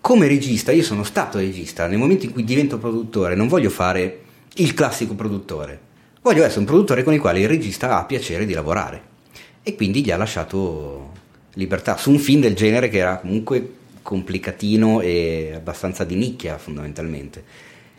Come 0.00 0.26
regista, 0.26 0.72
io 0.72 0.82
sono 0.82 1.04
stato 1.04 1.38
regista, 1.38 1.86
nel 1.86 1.98
momento 1.98 2.24
in 2.24 2.32
cui 2.32 2.42
divento 2.42 2.78
produttore, 2.78 3.36
non 3.36 3.46
voglio 3.46 3.70
fare 3.70 4.24
il 4.56 4.74
classico 4.74 5.14
produttore. 5.14 5.80
Voglio 6.22 6.44
essere 6.44 6.60
un 6.60 6.66
produttore 6.66 7.02
con 7.02 7.12
il 7.12 7.20
quale 7.20 7.40
il 7.40 7.48
regista 7.48 7.98
ha 7.98 8.04
piacere 8.04 8.46
di 8.46 8.52
lavorare. 8.52 9.14
E 9.62 9.74
quindi 9.74 10.04
gli 10.04 10.10
ha 10.10 10.16
lasciato 10.16 11.12
libertà 11.54 11.96
su 11.96 12.10
un 12.10 12.18
film 12.18 12.40
del 12.40 12.54
genere 12.54 12.88
che 12.88 12.98
era 12.98 13.18
comunque 13.18 13.74
complicatino 14.02 15.00
e 15.00 15.52
abbastanza 15.54 16.04
di 16.04 16.14
nicchia 16.14 16.58
fondamentalmente. 16.58 17.44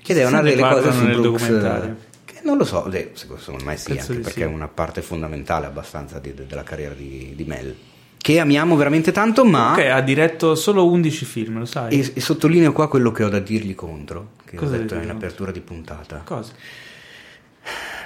Ed 0.06 0.18
è 0.18 0.26
una 0.26 0.42
delle 0.42 0.62
cose 0.62 0.92
su 0.92 1.06
Brooks 1.06 1.48
che 2.24 2.40
non 2.44 2.58
lo 2.58 2.64
so, 2.64 2.90
secondo 3.14 3.64
me 3.66 3.76
sì, 3.76 3.94
Penso 3.94 4.12
anche 4.12 4.24
perché 4.24 4.40
sì. 4.40 4.46
è 4.46 4.46
una 4.46 4.70
parte 4.70 5.02
fondamentale 5.02 5.66
abbastanza 5.66 6.20
di, 6.20 6.34
della 6.34 6.64
carriera 6.64 6.94
di, 6.94 7.34
di 7.36 7.44
Mel 7.44 7.76
che 8.28 8.40
amiamo 8.40 8.76
veramente 8.76 9.14
tanto, 9.14 9.46
ma... 9.46 9.72
Ok, 9.72 9.86
ha 9.86 10.02
diretto 10.02 10.54
solo 10.56 10.86
11 10.92 11.24
film, 11.24 11.60
lo 11.60 11.66
sai. 11.66 11.98
E, 11.98 12.12
e 12.16 12.20
sottolineo 12.20 12.74
qua 12.74 12.90
quello 12.90 13.14
che 13.14 13.24
ho 13.24 13.30
da 13.30 13.40
dirgli 13.40 13.74
contro, 13.74 14.32
che 14.48 14.56
Cosa 14.56 14.76
ho 14.76 14.78
detto 14.78 14.96
in 14.96 15.10
apertura 15.10 15.52
di 15.52 15.60
puntata. 15.60 16.22
Cosa? 16.24 16.54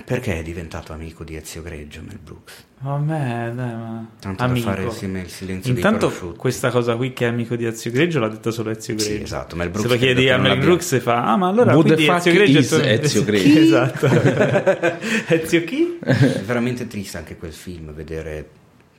Perché 0.04 0.40
è 0.40 0.42
diventato 0.42 0.92
amico 0.92 1.24
di 1.24 1.36
Ezio 1.36 1.62
Greggio, 1.62 2.02
Mel 2.02 2.18
Brooks? 2.18 2.66
A 2.80 2.98
me, 2.98 3.52
dai, 3.56 3.76
ma... 3.76 4.08
Tanto 4.20 4.44
amico. 4.44 4.66
da 4.66 4.74
fare 4.74 4.86
il 4.86 5.30
silenzio 5.30 5.72
Intanto 5.72 6.10
questa 6.36 6.72
cosa 6.72 6.96
qui 6.96 7.14
che 7.14 7.26
è 7.26 7.28
amico 7.28 7.56
di 7.56 7.66
Ezio 7.66 7.92
Greggio 7.92 8.20
l'ha 8.20 8.28
detta 8.28 8.50
solo 8.50 8.72
Ezio 8.72 8.96
Greggio. 8.96 9.12
Sì, 9.12 9.22
esatto. 9.22 9.56
Mel 9.56 9.70
Brooks 9.70 9.88
Se 9.88 9.94
lo 9.94 10.00
chiedi 10.00 10.30
a 10.30 10.38
Mel 10.38 10.58
Brooks 10.58 10.94
e 10.94 11.00
fa, 11.00 11.26
ah 11.26 11.38
ma 11.38 11.50
allora 11.50 11.76
Who 11.76 11.84
quindi 11.84 12.08
Ezio 12.08 12.34
Greggio... 12.34 12.58
Is 12.58 12.72
Ezio 12.72 13.24
Greggio. 13.24 13.60
esatto. 13.60 14.08
Ezio 15.34 15.64
chi? 15.64 16.00
È 16.00 16.42
veramente 16.44 16.88
triste 16.88 17.18
anche 17.20 17.38
quel 17.38 17.54
film, 17.54 17.94
vedere 17.94 18.50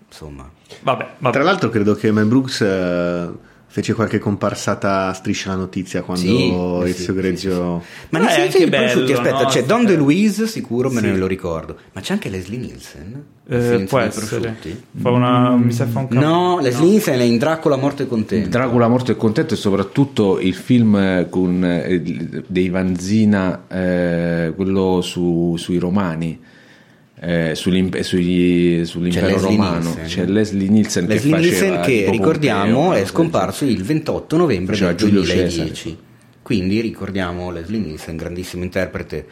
insomma. 0.07 0.49
Vabbè, 0.83 1.07
vabbè. 1.19 1.35
Tra 1.35 1.43
l'altro 1.43 1.71
credo 1.71 1.95
che 1.95 2.13
Mel 2.13 2.27
Brooks 2.27 2.61
eh, 2.61 3.31
fece 3.73 3.95
qualche 3.95 4.19
comparsata 4.19 5.07
a 5.07 5.15
striscia 5.15 5.49
la 5.49 5.57
notizia 5.57 6.03
quando 6.03 6.83
sì, 6.85 6.91
Ezio 6.91 7.05
sì, 7.07 7.13
Greggio... 7.15 7.83
Sì, 7.83 8.07
Ma 8.11 8.19
ne 8.19 8.35
anche 8.35 8.69
bello, 8.69 9.11
aspetta, 9.11 9.45
no? 9.45 9.49
c'è 9.49 9.65
Don 9.65 9.87
DeLuise 9.87 10.47
sicuro, 10.47 10.91
me 10.91 11.01
ne 11.01 11.17
lo 11.17 11.27
ricordo, 11.27 11.79
ma 11.95 12.03
c'è 12.03 12.13
anche 12.13 12.29
Leslie 12.29 12.59
Nielsen? 12.59 13.25
Eh, 13.49 13.87
può 13.89 13.99
essere. 13.99 14.57
Fa 14.95 15.09
una, 15.09 15.57
mi 15.57 15.73
sa 15.73 15.87
fa 15.87 16.01
un 16.01 16.09
capo. 16.09 16.21
No, 16.21 16.61
Leslie 16.61 16.85
no. 16.85 16.91
Nielsen 16.91 17.21
è 17.21 17.23
in 17.23 17.39
Dracula 17.39 17.77
morto 17.77 18.03
e 18.03 18.07
contento. 18.07 18.51
Dracula 18.51 18.89
morto 18.89 19.11
e 19.11 19.17
contento 19.17 19.55
e 19.55 19.57
soprattutto 19.57 20.39
il 20.39 20.55
film 20.55 21.31
con 21.31 21.65
eh, 21.65 22.45
dei 22.47 22.69
Vanzina, 22.69 23.65
eh, 23.69 24.53
quello 24.55 25.01
su, 25.01 25.55
sui 25.57 25.79
romani 25.79 26.39
eh, 27.25 27.55
sugli, 27.55 28.85
sull'impero 28.85 29.39
romano. 29.39 29.95
Nielsen. 29.95 30.05
c'è 30.07 30.25
Leslie 30.27 30.69
Nielsen 30.69 31.07
Leslie 31.07 31.35
che, 31.35 31.41
Nielsen 31.41 31.81
che 31.81 32.11
ricordiamo 32.11 32.81
Pompeo, 32.83 33.01
è 33.01 33.05
scomparso 33.05 33.65
il 33.65 33.83
28 33.85 34.37
novembre 34.37 34.77
del 34.77 34.95
2010 34.97 35.99
quindi 36.43 36.81
ricordiamo 36.81 37.53
Leslie 37.53 37.79
Nielsen 37.79 38.17
grandissimo 38.17 38.65
interprete 38.65 39.27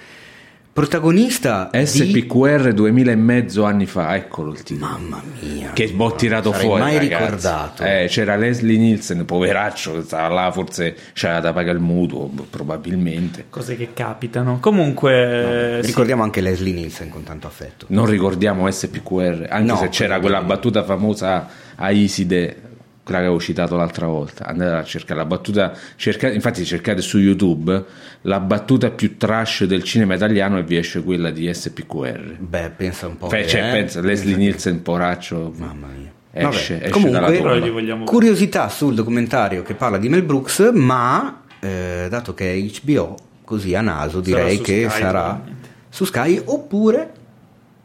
protagonista 0.81 1.69
SPQR 1.75 2.69
di... 2.69 2.75
2000 2.75 3.11
e 3.11 3.17
mezzo 3.17 3.65
anni 3.65 3.85
fa. 3.85 4.15
Eccolo 4.17 4.53
il 4.53 4.63
titolo 4.63 4.91
mamma 4.91 5.23
mia. 5.41 5.73
Che 5.73 5.95
ho 5.95 6.15
tirato 6.15 6.53
fuori 6.53 6.81
mai 6.81 6.97
ragazzi. 6.97 7.23
ricordato. 7.23 7.85
Eh, 7.85 8.07
c'era 8.09 8.37
Leslie 8.37 8.79
Nielsen 8.79 9.27
poveraccio 9.27 10.03
stava 10.03 10.35
là 10.35 10.51
forse 10.51 10.97
c'era 11.13 11.41
da 11.41 11.53
pagare 11.53 11.77
il 11.77 11.85
mutuo 11.85 12.31
probabilmente. 12.49 13.47
Cose 13.51 13.77
che 13.77 13.91
capitano. 13.93 14.59
Comunque 14.59 15.77
no, 15.77 15.81
ricordiamo 15.83 16.23
anche 16.23 16.41
Leslie 16.41 16.73
Nielsen 16.73 17.11
con 17.11 17.25
tanto 17.25 17.47
affetto. 17.47 17.85
Non 17.89 18.07
ricordiamo 18.07 18.71
SPQR 18.71 19.49
anche 19.51 19.73
no, 19.73 19.77
se 19.77 19.89
c'era 19.91 20.19
quella 20.19 20.41
battuta 20.41 20.83
famosa 20.83 21.47
a 21.75 21.91
Iside 21.91 22.70
quella 23.11 23.19
che 23.19 23.27
avevo 23.27 23.41
citato 23.41 23.77
l'altra 23.77 24.07
volta. 24.07 24.47
Andate 24.47 24.71
a 24.71 24.85
cercare 24.85 25.21
la 25.21 25.27
battuta 25.27 25.73
cercate, 25.97 26.35
infatti 26.35 26.65
cercate 26.65 27.03
su 27.03 27.19
youtube 27.19 27.85
la 28.23 28.41
battuta 28.41 28.91
più 28.91 29.17
trash 29.17 29.65
del 29.65 29.83
cinema 29.83 30.15
italiano 30.15 30.59
e 30.59 30.63
vi 30.63 30.77
esce 30.77 31.03
quella 31.03 31.31
di 31.31 31.53
SPQR 31.53 32.37
beh 32.39 32.71
pensa 32.77 33.07
un 33.07 33.17
po' 33.17 33.29
cioè, 33.29 33.45
che, 33.45 33.59
pensa 33.59 34.01
Leslie 34.01 34.37
Nielsen 34.37 34.83
poraccio 34.83 35.53
mamma 35.57 35.87
mia. 35.87 36.11
esce, 36.31 36.83
esce 36.83 36.91
comunque 36.91 38.05
curiosità 38.05 38.69
sul 38.69 38.95
documentario 38.95 39.63
che 39.63 39.75
parla 39.75 39.97
di 39.97 40.09
Mel 40.09 40.23
Brooks 40.23 40.71
ma 40.75 41.43
eh, 41.59 42.07
dato 42.11 42.35
che 42.35 42.53
è 42.53 42.71
HBO 42.85 43.17
così 43.43 43.75
a 43.75 43.81
naso 43.81 44.21
direi 44.21 44.61
che 44.61 44.87
Sky, 44.89 45.01
sarà 45.01 45.43
su 45.89 46.05
Sky 46.05 46.43
oppure 46.45 47.13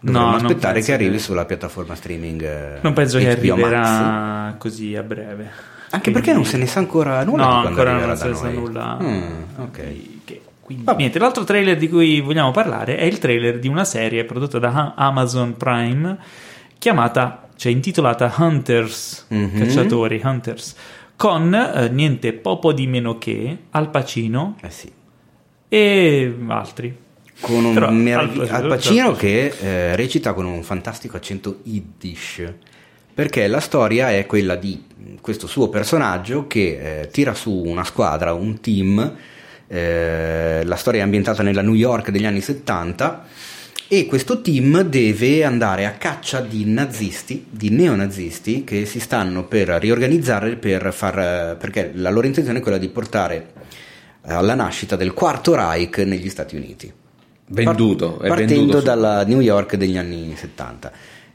Dovremmo 0.06 0.30
no, 0.30 0.36
aspettare 0.36 0.82
che 0.82 0.94
arrivi 0.94 1.14
che... 1.14 1.19
sulla 1.19 1.45
piattaforma 1.45 1.95
streaming. 1.95 2.44
Eh, 2.44 2.77
non 2.82 2.94
penso 2.94 3.18
HBO 3.18 3.23
che 3.23 3.30
arriverà 3.32 3.82
Max. 3.82 4.57
così 4.57 4.95
a 4.95 5.02
breve. 5.02 5.49
Anche 5.90 6.11
Quindi... 6.11 6.11
perché 6.11 6.34
non 6.34 6.45
se 6.45 6.57
ne 6.57 6.68
sa 6.68 6.80
ancora 6.80 7.23
nulla. 7.23 7.45
No, 7.45 7.68
ancora 7.68 8.06
non 8.06 8.15
se 8.15 8.27
ne 8.27 8.36
sa 8.36 8.49
nulla. 8.49 8.98
Mm, 9.02 9.44
ok. 9.57 9.94
Che... 10.23 10.41
Quindi, 10.60 10.91
niente, 10.98 11.18
l'altro 11.18 11.44
trailer 11.44 11.77
di 11.77 11.90
cui 11.90 12.22
vogliamo 12.22 12.52
parlare 12.52 12.98
è 12.98 13.03
il 13.03 13.18
trailer 13.18 13.57
di 13.57 13.68
una 13.68 13.84
serie 13.84 14.26
prodotta 14.26 14.60
da 14.60 14.94
Amazon 14.95 15.57
Prime 15.57 16.18
chiamata, 16.77 17.49
cioè 17.56 17.72
intitolata 17.72 18.32
Hunters, 18.38 19.27
mm-hmm. 19.34 19.57
cacciatori, 19.57 20.22
Hunters, 20.23 20.76
con 21.15 21.53
eh, 21.53 21.90
niente 21.90 22.34
poco 22.34 22.73
di 22.73 22.86
meno 22.86 23.18
che 23.18 23.57
Al 23.72 23.90
Pacino 23.90 24.57
eh 24.61 24.69
sì. 24.69 24.91
e 25.68 26.36
altri 26.48 27.03
con 27.39 27.65
un 27.65 27.73
Però, 27.73 27.89
meravigli- 27.91 28.49
Al 28.49 28.67
Pacino 28.67 29.13
che 29.13 29.53
eh, 29.59 29.95
recita 29.95 30.33
con 30.33 30.45
un 30.45 30.63
fantastico 30.63 31.17
accento 31.17 31.59
yiddish 31.63 32.43
perché 33.13 33.47
la 33.47 33.59
storia 33.61 34.11
è 34.11 34.25
quella 34.25 34.55
di 34.55 34.83
questo 35.21 35.47
suo 35.47 35.69
personaggio 35.69 36.47
che 36.47 37.01
eh, 37.01 37.07
tira 37.07 37.33
su 37.33 37.51
una 37.51 37.85
squadra, 37.85 38.33
un 38.33 38.59
team 38.59 39.13
eh, 39.67 40.61
la 40.63 40.75
storia 40.75 41.01
è 41.01 41.03
ambientata 41.03 41.41
nella 41.41 41.61
New 41.61 41.73
York 41.73 42.11
degli 42.11 42.25
anni 42.25 42.41
70 42.41 43.25
e 43.87 44.05
questo 44.05 44.41
team 44.41 44.81
deve 44.81 45.43
andare 45.43 45.85
a 45.85 45.91
caccia 45.91 46.41
di 46.41 46.65
nazisti, 46.65 47.45
di 47.49 47.69
neonazisti 47.69 48.63
che 48.63 48.85
si 48.85 48.99
stanno 48.99 49.45
per 49.45 49.69
riorganizzare 49.69 50.55
per 50.55 50.91
far, 50.91 51.55
perché 51.57 51.91
la 51.93 52.09
loro 52.09 52.27
intenzione 52.27 52.59
è 52.59 52.61
quella 52.61 52.77
di 52.77 52.89
portare 52.89 53.53
alla 54.23 54.55
nascita 54.55 54.95
del 54.95 55.13
quarto 55.13 55.55
Reich 55.55 55.99
negli 55.99 56.29
Stati 56.29 56.55
Uniti 56.55 56.91
venduto, 57.47 58.13
partendo 58.13 58.53
venduto 58.53 58.81
dalla 58.81 59.23
New 59.26 59.39
York 59.39 59.76
degli 59.76 59.97
anni 59.97 60.34
70. 60.35 60.91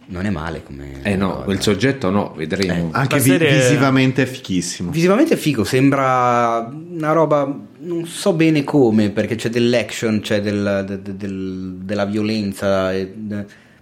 non 0.07 0.27
è 0.27 0.31
male 0.31 0.63
come... 0.65 1.03
Eh 1.03 1.15
no, 1.15 1.43
quel 1.45 1.61
soggetto 1.61 2.11
no, 2.11 2.35
vedremo. 2.37 2.89
Eh, 2.89 2.91
anche 2.93 3.21
vi- 3.21 3.39
visivamente 3.39 4.23
è 4.23 4.27
fichissimo. 4.27 4.91
Visivamente 4.91 5.35
è 5.35 5.37
figo, 5.37 5.63
sembra 5.63 6.69
una 6.69 7.13
roba, 7.13 7.57
non 7.79 8.07
so 8.07 8.33
bene 8.33 8.65
come, 8.65 9.11
perché 9.11 9.37
c'è 9.37 9.51
dell'action, 9.51 10.21
c'è 10.21 10.41
del, 10.41 10.85
del, 10.87 11.01
del, 11.15 11.75
della 11.83 12.05
violenza. 12.07 12.93
E, 12.93 13.13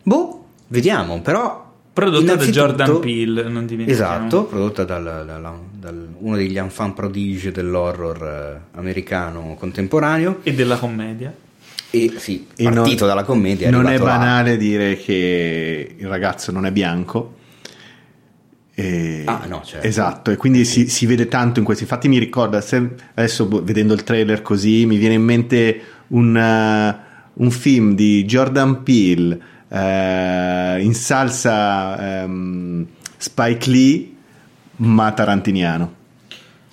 boh, 0.02 0.44
vediamo, 0.68 1.20
però... 1.22 1.66
Prodotta 1.94 2.36
da 2.36 2.44
Jordan 2.44 3.00
Peele, 3.00 3.48
non 3.48 3.66
dimentichiamo. 3.66 4.26
Esatto, 4.26 4.44
prodotta 4.44 4.84
dal, 4.84 5.58
uno 6.18 6.36
degli 6.36 6.56
enfant 6.56 6.94
prodige 6.94 7.50
dell'horror 7.50 8.22
eh, 8.22 8.78
americano 8.78 9.56
contemporaneo. 9.58 10.38
E 10.44 10.52
della 10.54 10.76
commedia. 10.76 11.34
E 11.90 12.12
sì, 12.18 12.46
e 12.54 12.64
partito 12.64 13.06
non, 13.06 13.08
dalla 13.08 13.24
commedia. 13.24 13.70
non 13.70 13.86
è 13.88 13.98
banale 13.98 14.52
a... 14.52 14.56
dire 14.56 14.96
che 14.96 15.94
il 15.96 16.06
ragazzo 16.06 16.52
non 16.52 16.66
è 16.66 16.70
bianco. 16.70 17.36
E... 18.74 19.22
Ah, 19.24 19.44
no, 19.48 19.62
certo. 19.64 19.86
Esatto, 19.86 20.30
e 20.30 20.36
quindi 20.36 20.64
si, 20.64 20.88
si, 20.88 21.06
vede 21.06 21.28
tanto 21.28 21.58
in 21.58 21.64
questo. 21.64 21.84
Infatti, 21.84 22.08
mi 22.08 22.18
ricorda 22.18 22.62
adesso 23.14 23.46
boh, 23.46 23.64
vedendo 23.64 23.94
il 23.94 24.04
trailer 24.04 24.42
così, 24.42 24.86
mi 24.86 24.96
viene 24.98 25.14
in 25.14 25.22
mente 25.22 25.80
un, 26.08 26.36
uh, 26.36 27.42
un 27.42 27.50
film 27.50 27.94
di 27.94 28.24
Jordan 28.24 28.82
Peele 28.82 29.40
uh, 29.68 30.80
in 30.80 30.92
salsa 30.94 32.24
um, 32.24 32.86
Spike 33.16 33.70
Lee, 33.70 34.12
ma 34.76 35.10
tarantiniano. 35.12 35.94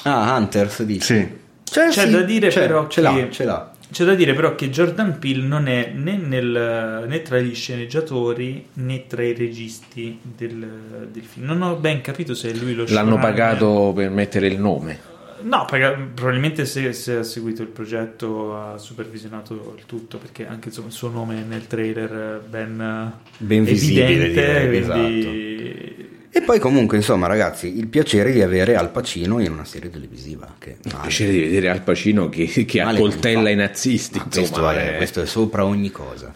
Ah, 0.04 0.36
Hunters 0.38 0.84
dici? 0.84 1.02
Sì. 1.02 1.44
Cioè, 1.64 1.90
C'è 1.90 2.06
sì, 2.06 2.12
da 2.12 2.22
dire 2.22 2.50
c'è, 2.50 2.68
però 2.68 2.88
ce 2.88 3.02
l'ha, 3.02 3.28
ce 3.32 3.44
l'ha. 3.44 3.72
C'è 3.92 4.04
da 4.04 4.16
dire 4.16 4.34
però 4.34 4.56
che 4.56 4.70
Jordan 4.70 5.20
Peele 5.20 5.46
non 5.46 5.68
è 5.68 5.92
né, 5.94 6.18
nel, 6.18 7.06
né 7.08 7.22
tra 7.22 7.40
gli 7.40 7.54
sceneggiatori 7.54 8.68
né 8.74 9.06
tra 9.08 9.24
i 9.24 9.34
registi 9.34 10.20
del, 10.22 11.08
del, 11.12 11.24
film. 11.24 11.46
Non 11.46 11.62
ho 11.62 11.76
ben 11.76 12.02
capito 12.02 12.34
se 12.34 12.50
è 12.50 12.54
lui 12.54 12.74
lo 12.74 12.86
L'hanno 12.88 13.18
pagato 13.18 13.94
per 13.96 14.10
mettere 14.10 14.48
il 14.48 14.60
nome. 14.60 15.14
No, 15.42 15.66
probabilmente 15.66 16.66
se, 16.66 16.94
se, 16.94 17.18
ha 17.18 17.24
seguito 17.24 17.62
il 17.62 17.68
progetto 17.68 18.56
ha 18.58 18.78
supervisionato 18.78 19.76
il 19.78 19.86
tutto 19.86 20.18
perché 20.18 20.48
anche 20.48 20.70
insomma, 20.70 20.88
il 20.88 20.94
suo 20.94 21.10
nome 21.10 21.44
nel 21.48 21.68
trailer 21.68 22.42
ben, 22.48 23.14
ben 23.38 23.64
visibile, 23.64 24.08
evidente, 24.08 24.70
direi, 24.70 24.78
esatto. 24.78 25.95
E 26.38 26.42
poi 26.42 26.60
comunque, 26.60 26.98
insomma, 26.98 27.28
ragazzi, 27.28 27.78
il 27.78 27.88
piacere 27.88 28.34
di 28.34 28.42
avere 28.42 28.76
Al 28.76 28.92
Pacino 28.92 29.40
in 29.40 29.54
una 29.54 29.64
serie 29.64 29.90
televisiva. 29.90 30.56
Che 30.60 30.80
il 30.84 30.98
piacere 31.00 31.32
di 31.32 31.40
vedere 31.40 31.70
Al 31.70 31.82
Pacino 31.82 32.28
che, 32.28 32.46
che 32.66 32.82
accoltella 32.82 33.50
i 33.50 33.56
nazisti. 33.56 34.20
Questo 34.20 34.70
è, 34.70 34.98
questo, 34.98 35.22
è, 35.22 35.26
sopra 35.26 35.64
ogni 35.64 35.92
cosa. 35.92 36.34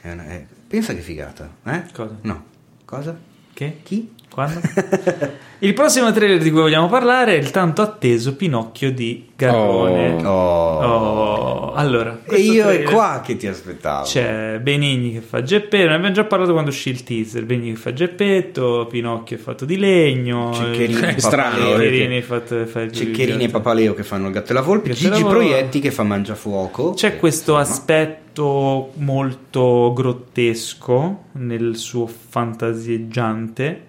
È 0.00 0.10
una, 0.10 0.26
è, 0.26 0.44
pensa 0.66 0.96
che 0.96 1.00
figata. 1.00 1.48
Eh? 1.64 1.84
Cosa? 1.92 2.18
No. 2.22 2.44
Cosa? 2.84 3.16
Che? 3.54 3.76
Chi? 3.84 4.12
Quando? 4.32 4.60
il 5.58 5.74
prossimo 5.74 6.12
trailer 6.12 6.38
di 6.38 6.50
cui 6.50 6.60
vogliamo 6.60 6.88
parlare 6.88 7.34
è 7.34 7.38
il 7.38 7.50
tanto 7.50 7.82
atteso 7.82 8.36
Pinocchio 8.36 8.92
di 8.92 9.30
Garrone. 9.34 10.24
Oh. 10.24 10.30
oh. 10.30 11.72
Allora, 11.72 12.20
e 12.24 12.36
io 12.36 12.68
è 12.68 12.82
qua 12.82 13.22
che 13.24 13.36
ti 13.36 13.46
aspettavo. 13.46 14.04
C'è 14.04 14.58
Benigni 14.60 15.12
che 15.14 15.20
fa 15.20 15.42
Geppetto, 15.42 15.88
ne 15.88 15.94
abbiamo 15.94 16.14
già 16.14 16.24
parlato 16.24 16.52
quando 16.52 16.70
uscì 16.70 16.90
il 16.90 17.02
teaser. 17.02 17.44
Benigni 17.44 17.72
che 17.72 17.78
fa 17.78 17.92
Geppetto, 17.92 18.86
Pinocchio 18.88 19.36
è 19.36 19.40
fatto 19.40 19.64
di 19.64 19.76
legno. 19.76 20.52
Ceccherini, 20.52 21.14
eh, 21.16 21.20
strano, 21.20 21.56
Ceccherini, 21.56 22.22
fatto, 22.22 22.66
fa 22.66 22.90
Ceccherini 22.90 23.44
e 23.44 23.48
Papaleo 23.48 23.94
che 23.94 24.04
fanno 24.04 24.28
il 24.28 24.32
gatto 24.32 24.52
e 24.52 24.54
la 24.54 24.62
volpe. 24.62 24.92
Gigi 24.92 25.22
la 25.22 25.26
Proietti 25.26 25.80
che 25.80 25.90
fa 25.90 26.04
Mangiafuoco. 26.04 26.92
C'è 26.92 27.18
questo 27.18 27.58
insomma. 27.58 27.76
aspetto 27.76 28.92
molto 28.94 29.92
grottesco 29.92 31.24
nel 31.32 31.76
suo 31.76 32.06
fantasieggiante 32.06 33.88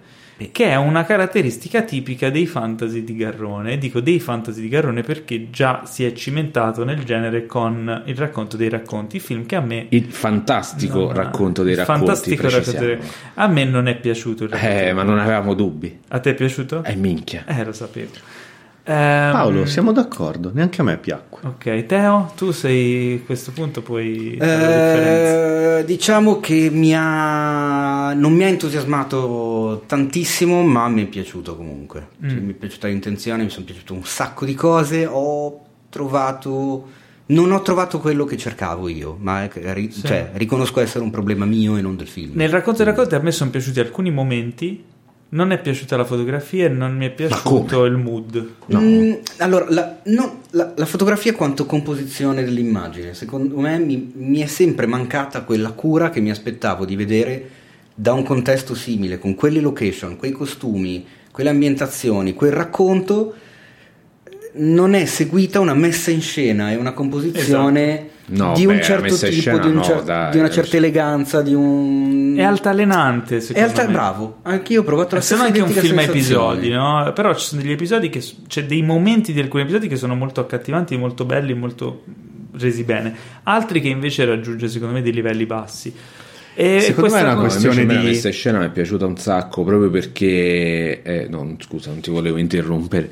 che 0.51 0.65
è 0.65 0.75
una 0.75 1.03
caratteristica 1.03 1.83
tipica 1.83 2.29
dei 2.29 2.47
fantasy 2.47 3.03
di 3.03 3.15
Garrone. 3.15 3.77
Dico 3.77 3.99
dei 3.99 4.19
fantasy 4.19 4.61
di 4.61 4.69
Garrone 4.69 5.03
perché 5.03 5.49
già 5.49 5.83
si 5.85 6.03
è 6.03 6.13
cimentato 6.13 6.83
nel 6.83 7.03
genere 7.03 7.45
con 7.45 8.03
il 8.05 8.15
racconto 8.15 8.57
dei 8.57 8.69
racconti, 8.69 9.19
film 9.19 9.45
che 9.45 9.55
a 9.55 9.61
me... 9.61 9.85
Il 9.89 10.05
fantastico 10.05 10.99
non, 10.99 11.13
racconto 11.13 11.63
dei 11.63 11.75
racconti. 11.75 12.05
Fantastico 12.05 12.49
racconto 12.49 12.85
dei... 12.85 12.97
A 13.35 13.47
me 13.47 13.63
non 13.65 13.87
è 13.87 13.95
piaciuto. 13.95 14.45
Il 14.45 14.53
eh, 14.53 14.93
ma 14.93 15.03
non 15.03 15.19
avevamo 15.19 15.53
dubbi. 15.53 15.99
A 16.07 16.19
te 16.19 16.31
è 16.31 16.33
piaciuto? 16.33 16.83
Eh, 16.83 16.95
minchia. 16.95 17.45
Eh, 17.45 17.63
lo 17.63 17.73
sapevo. 17.73 18.11
Um, 18.91 19.31
Paolo, 19.31 19.65
siamo 19.65 19.91
d'accordo, 19.93 20.51
neanche 20.53 20.81
a 20.81 20.83
me 20.83 20.97
piacque. 20.97 21.39
Ok, 21.47 21.85
Teo, 21.85 22.31
tu 22.35 22.51
sei 22.51 23.21
a 23.21 23.25
questo 23.25 23.51
punto 23.51 23.81
puoi 23.81 24.35
eh, 24.35 25.83
diciamo 25.85 26.39
che 26.39 26.69
mi 26.69 26.93
ha 26.93 28.13
non 28.13 28.33
mi 28.33 28.43
ha 28.43 28.47
entusiasmato 28.47 29.83
tantissimo, 29.85 30.61
ma 30.63 30.89
mi 30.89 31.03
è 31.03 31.05
piaciuto 31.05 31.55
comunque. 31.55 32.09
Mm. 32.23 32.29
Cioè, 32.29 32.39
mi 32.39 32.51
è 32.51 32.55
piaciuta 32.55 32.87
l'intenzione, 32.87 33.43
mi 33.43 33.49
sono 33.49 33.65
piaciute 33.65 33.93
un 33.93 34.03
sacco 34.03 34.43
di 34.45 34.55
cose, 34.55 35.05
ho 35.05 35.61
trovato 35.89 36.99
non 37.27 37.51
ho 37.51 37.61
trovato 37.61 37.99
quello 37.99 38.25
che 38.25 38.35
cercavo 38.35 38.89
io, 38.89 39.15
ma 39.17 39.47
ri- 39.47 39.89
sì. 39.89 40.05
cioè, 40.05 40.31
riconosco 40.33 40.81
essere 40.81 41.03
un 41.03 41.11
problema 41.11 41.45
mio 41.45 41.77
e 41.77 41.81
non 41.81 41.95
del 41.95 42.07
film. 42.07 42.35
Nel 42.35 42.49
racconto 42.49 42.83
dei 42.83 42.91
racconti 42.91 43.15
a 43.15 43.19
me 43.19 43.31
sono 43.31 43.49
piaciuti 43.49 43.79
alcuni 43.79 44.11
momenti 44.11 44.83
non 45.33 45.51
è 45.51 45.61
piaciuta 45.61 45.95
la 45.95 46.03
fotografia 46.03 46.65
e 46.65 46.69
non 46.69 46.95
mi 46.95 47.05
è 47.05 47.11
piaciuto 47.11 47.85
il 47.85 47.95
mood. 47.95 48.49
No. 48.65 48.79
Mm, 48.79 49.13
allora, 49.37 49.65
la, 49.69 49.99
no, 50.05 50.41
la, 50.51 50.73
la, 50.75 50.85
fotografia 50.85 51.33
quanto 51.33 51.65
composizione 51.65 52.43
dell'immagine, 52.43 53.13
secondo 53.13 53.57
me 53.59 53.79
mi, 53.79 54.11
mi, 54.13 54.39
è 54.39 54.45
sempre 54.45 54.87
mancata 54.87 55.43
quella 55.43 55.71
cura 55.71 56.09
che 56.09 56.19
mi 56.19 56.31
aspettavo 56.31 56.85
di 56.85 56.95
vedere 56.95 57.49
da 57.95 58.13
un 58.13 58.23
contesto 58.23 58.75
simile, 58.75 59.19
con 59.19 59.35
quelle 59.35 59.61
location, 59.61 60.17
quei 60.17 60.31
costumi, 60.31 61.05
quelle 61.31 61.49
ambientazioni, 61.49 62.33
quel 62.33 62.51
racconto. 62.51 63.33
Non 64.53 64.93
è 64.93 65.05
seguita 65.05 65.59
una 65.59 65.73
messa 65.73 66.11
in 66.11 66.21
scena 66.21 66.71
e 66.71 66.75
una 66.75 66.91
composizione 66.91 67.93
esatto. 67.93 68.43
no, 68.43 68.53
di 68.53 68.65
un 68.65 68.75
beh, 68.75 68.81
certo 68.81 69.15
tipo, 69.15 69.31
scena, 69.31 69.57
di, 69.59 69.67
un 69.67 69.73
no, 69.73 69.83
cer- 69.83 70.03
dai, 70.03 70.31
di, 70.31 70.37
una 70.39 70.49
certa 70.49 70.77
eleganza, 70.77 71.41
di 71.41 71.53
un 71.53 72.35
è 72.37 72.43
altalenante, 72.43 73.39
secondo 73.39 73.67
è 73.67 73.69
alta- 73.69 73.85
me. 73.85 73.91
Bravo, 73.93 74.37
anch'io 74.43 74.81
ho 74.81 74.83
provato 74.83 75.15
la 75.15 75.21
stessa 75.21 75.43
anche 75.43 75.61
un 75.61 75.69
film 75.69 75.97
a 75.97 76.01
episodi, 76.01 76.69
no? 76.69 77.11
Però 77.15 77.33
ci 77.33 77.45
sono 77.45 77.61
degli 77.61 77.71
episodi 77.71 78.09
che 78.09 78.21
c'è 78.47 78.65
dei 78.65 78.81
momenti 78.81 79.31
di 79.31 79.39
alcuni 79.39 79.63
episodi 79.63 79.87
che 79.87 79.95
sono 79.95 80.15
molto 80.15 80.41
accattivanti, 80.41 80.97
molto 80.97 81.25
belli, 81.25 81.53
molto 81.53 82.03
resi 82.53 82.83
bene. 82.83 83.15
Altri 83.43 83.81
che 83.81 83.87
invece 83.87 84.25
raggiunge 84.25 84.67
secondo 84.67 84.93
me 84.93 85.01
dei 85.01 85.13
livelli 85.13 85.45
bassi. 85.45 85.93
E 86.53 86.81
Secondo 86.81 87.13
me 87.13 87.19
è 87.19 87.23
una 87.23 87.35
cosa, 87.35 87.47
questione 87.47 87.85
di. 87.85 88.01
Questa 88.01 88.29
scena 88.29 88.59
mi 88.59 88.65
è 88.65 88.69
piaciuta 88.69 89.05
un 89.05 89.15
sacco 89.17 89.63
proprio 89.63 89.89
perché. 89.89 91.01
Eh, 91.01 91.27
no, 91.29 91.55
scusa, 91.59 91.91
non 91.91 92.01
ti 92.01 92.11
volevo 92.11 92.37
interrompere 92.37 93.09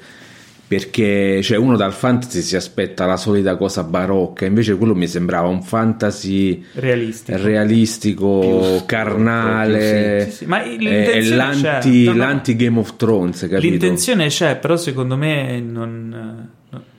perché 0.69 1.41
cioè, 1.41 1.57
uno 1.57 1.75
dal 1.75 1.93
fantasy 1.93 2.41
si 2.41 2.55
aspetta 2.55 3.07
la 3.07 3.17
solita 3.17 3.57
cosa 3.57 3.83
barocca, 3.83 4.45
invece 4.45 4.77
quello 4.77 4.93
mi 4.93 5.07
sembrava 5.07 5.47
un 5.47 5.63
fantasy 5.63 6.63
realistico, 6.73 7.41
realistico 7.41 8.39
più, 8.39 8.85
carnale, 8.85 10.25
sì, 10.25 10.29
sì, 10.29 10.37
sì. 10.37 10.45
Ma 10.45 10.61
è 10.61 11.21
l'anti, 11.21 12.03
no, 12.03 12.11
no. 12.11 12.17
l'anti, 12.19 12.55
Game 12.55 12.77
of 12.77 12.97
Thrones. 12.97 13.39
Capito? 13.39 13.61
L'intenzione 13.61 14.27
c'è, 14.27 14.57
però 14.57 14.77
secondo 14.77 15.17
me 15.17 15.59
non. 15.59 16.49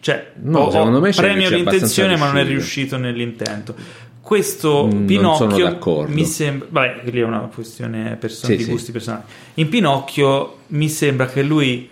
Cioè, 0.01 0.33
no, 0.41 0.69
secondo 0.73 0.99
me 0.99 1.11
c'è, 1.11 1.23
premio 1.23 1.49
c'è 1.49 1.55
l'intenzione, 1.55 2.17
ma 2.17 2.27
non 2.27 2.39
è 2.39 2.45
riuscito 2.45 2.97
nell'intento. 2.97 3.77
Questo 4.21 4.91
mm, 4.93 5.07
Pinocchio 5.07 6.07
mi 6.09 6.25
sembra. 6.25 6.67
Vabbè, 6.71 7.03
lì 7.09 7.21
è 7.21 7.25
una 7.25 7.49
questione 7.55 8.17
person- 8.19 8.57
di 8.57 8.65
gusti 8.65 8.91
personali. 8.91 9.23
In 9.55 9.69
Pinocchio 9.69 10.57
mi 10.69 10.89
sembra 10.89 11.27
che 11.27 11.43
lui 11.43 11.90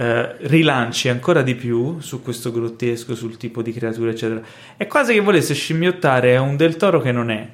eh, 0.00 0.34
rilanci 0.46 1.10
ancora 1.10 1.42
di 1.42 1.54
più 1.54 2.00
su 2.00 2.22
questo 2.22 2.50
grottesco, 2.50 3.14
sul 3.14 3.36
tipo 3.36 3.60
di 3.60 3.70
creature, 3.70 4.12
eccetera. 4.12 4.40
È 4.74 4.86
quasi 4.86 5.12
che 5.12 5.20
volesse 5.20 5.52
scimmiottare 5.52 6.38
un 6.38 6.56
del 6.56 6.76
toro 6.76 7.02
che 7.02 7.12
non 7.12 7.30
è, 7.30 7.46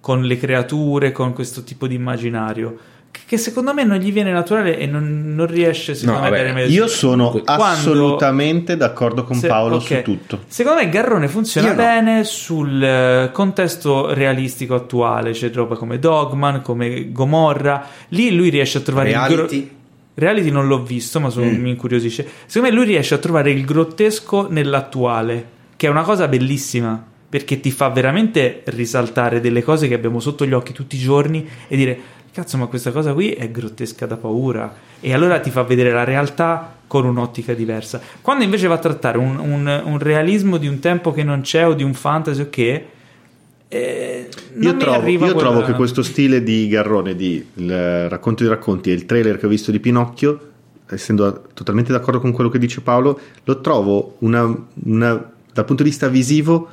con 0.00 0.22
le 0.22 0.38
creature, 0.38 1.12
con 1.12 1.34
questo 1.34 1.64
tipo 1.64 1.86
di 1.86 1.94
immaginario 1.94 2.94
che 3.26 3.38
secondo 3.38 3.72
me 3.72 3.82
non 3.82 3.96
gli 3.96 4.12
viene 4.12 4.30
naturale 4.30 4.78
e 4.78 4.86
non, 4.86 5.34
non 5.34 5.46
riesce 5.46 5.94
secondo 5.94 6.20
no, 6.20 6.30
me 6.30 6.44
vabbè, 6.44 6.60
a 6.60 6.64
Io 6.66 6.86
sono 6.86 7.30
Quando, 7.30 7.62
assolutamente 7.62 8.76
d'accordo 8.76 9.24
con 9.24 9.36
se, 9.36 9.48
Paolo 9.48 9.76
okay. 9.76 9.98
su 9.98 10.02
tutto. 10.02 10.40
Secondo 10.46 10.82
me 10.82 10.88
Garrone 10.90 11.28
funziona 11.28 11.68
Io 11.68 11.74
bene 11.74 12.16
no. 12.18 12.24
sul 12.24 12.82
eh, 12.82 13.30
contesto 13.32 14.12
realistico 14.12 14.74
attuale, 14.74 15.32
c'è 15.32 15.50
roba 15.50 15.76
come 15.76 15.98
Dogman, 15.98 16.60
come 16.60 17.10
Gomorra, 17.10 17.86
lì 18.08 18.34
lui 18.34 18.50
riesce 18.50 18.78
a 18.78 18.80
trovare 18.82 19.08
Reality. 19.10 19.32
il 19.32 19.62
gro- 19.64 19.74
Reality 20.18 20.50
non 20.50 20.66
l'ho 20.66 20.82
visto, 20.82 21.20
ma 21.20 21.28
sono, 21.28 21.50
mm. 21.50 21.60
mi 21.60 21.70
incuriosisce. 21.70 22.26
Secondo 22.46 22.68
me 22.68 22.74
lui 22.74 22.86
riesce 22.86 23.14
a 23.14 23.18
trovare 23.18 23.50
il 23.50 23.64
grottesco 23.66 24.48
nell'attuale, 24.50 25.46
che 25.76 25.86
è 25.86 25.90
una 25.90 26.02
cosa 26.02 26.26
bellissima, 26.26 27.04
perché 27.28 27.60
ti 27.60 27.70
fa 27.70 27.90
veramente 27.90 28.62
risaltare 28.66 29.40
delle 29.40 29.62
cose 29.62 29.88
che 29.88 29.94
abbiamo 29.94 30.18
sotto 30.18 30.46
gli 30.46 30.54
occhi 30.54 30.72
tutti 30.72 30.96
i 30.96 31.00
giorni 31.00 31.46
e 31.68 31.76
dire 31.76 31.98
cazzo, 32.32 32.56
ma 32.56 32.66
questa 32.66 32.92
cosa 32.92 33.12
qui 33.12 33.30
è 33.32 33.50
grottesca 33.50 34.06
da 34.06 34.16
paura. 34.16 34.74
E 35.00 35.12
allora 35.12 35.38
ti 35.40 35.50
fa 35.50 35.62
vedere 35.62 35.90
la 35.90 36.04
realtà 36.04 36.76
con 36.86 37.04
un'ottica 37.04 37.52
diversa. 37.52 38.00
Quando 38.22 38.44
invece 38.44 38.68
va 38.68 38.74
a 38.74 38.78
trattare 38.78 39.18
un, 39.18 39.38
un, 39.38 39.82
un 39.84 39.98
realismo 39.98 40.56
di 40.56 40.66
un 40.66 40.78
tempo 40.78 41.12
che 41.12 41.22
non 41.22 41.42
c'è 41.42 41.66
o 41.66 41.74
di 41.74 41.82
un 41.82 41.92
fantasy 41.92 42.42
o 42.42 42.50
che 42.50 42.86
Eh, 43.68 44.28
io 44.60 44.76
trovo, 44.76 45.08
io 45.08 45.34
trovo 45.34 45.62
che 45.62 45.72
questo 45.72 46.02
stile 46.02 46.42
di 46.42 46.68
Garrone, 46.68 47.16
di 47.16 47.44
il 47.54 48.08
racconto 48.08 48.44
di 48.44 48.48
racconti 48.48 48.90
e 48.90 48.94
il 48.94 49.06
trailer 49.06 49.38
che 49.38 49.46
ho 49.46 49.48
visto 49.48 49.70
di 49.70 49.80
Pinocchio, 49.80 50.52
essendo 50.88 51.46
totalmente 51.52 51.92
d'accordo 51.92 52.20
con 52.20 52.32
quello 52.32 52.48
che 52.48 52.58
dice 52.58 52.80
Paolo, 52.80 53.18
lo 53.42 53.60
trovo 53.60 54.16
una, 54.20 54.54
una, 54.84 55.32
dal 55.52 55.64
punto 55.64 55.82
di 55.82 55.88
vista 55.88 56.08
visivo 56.08 56.68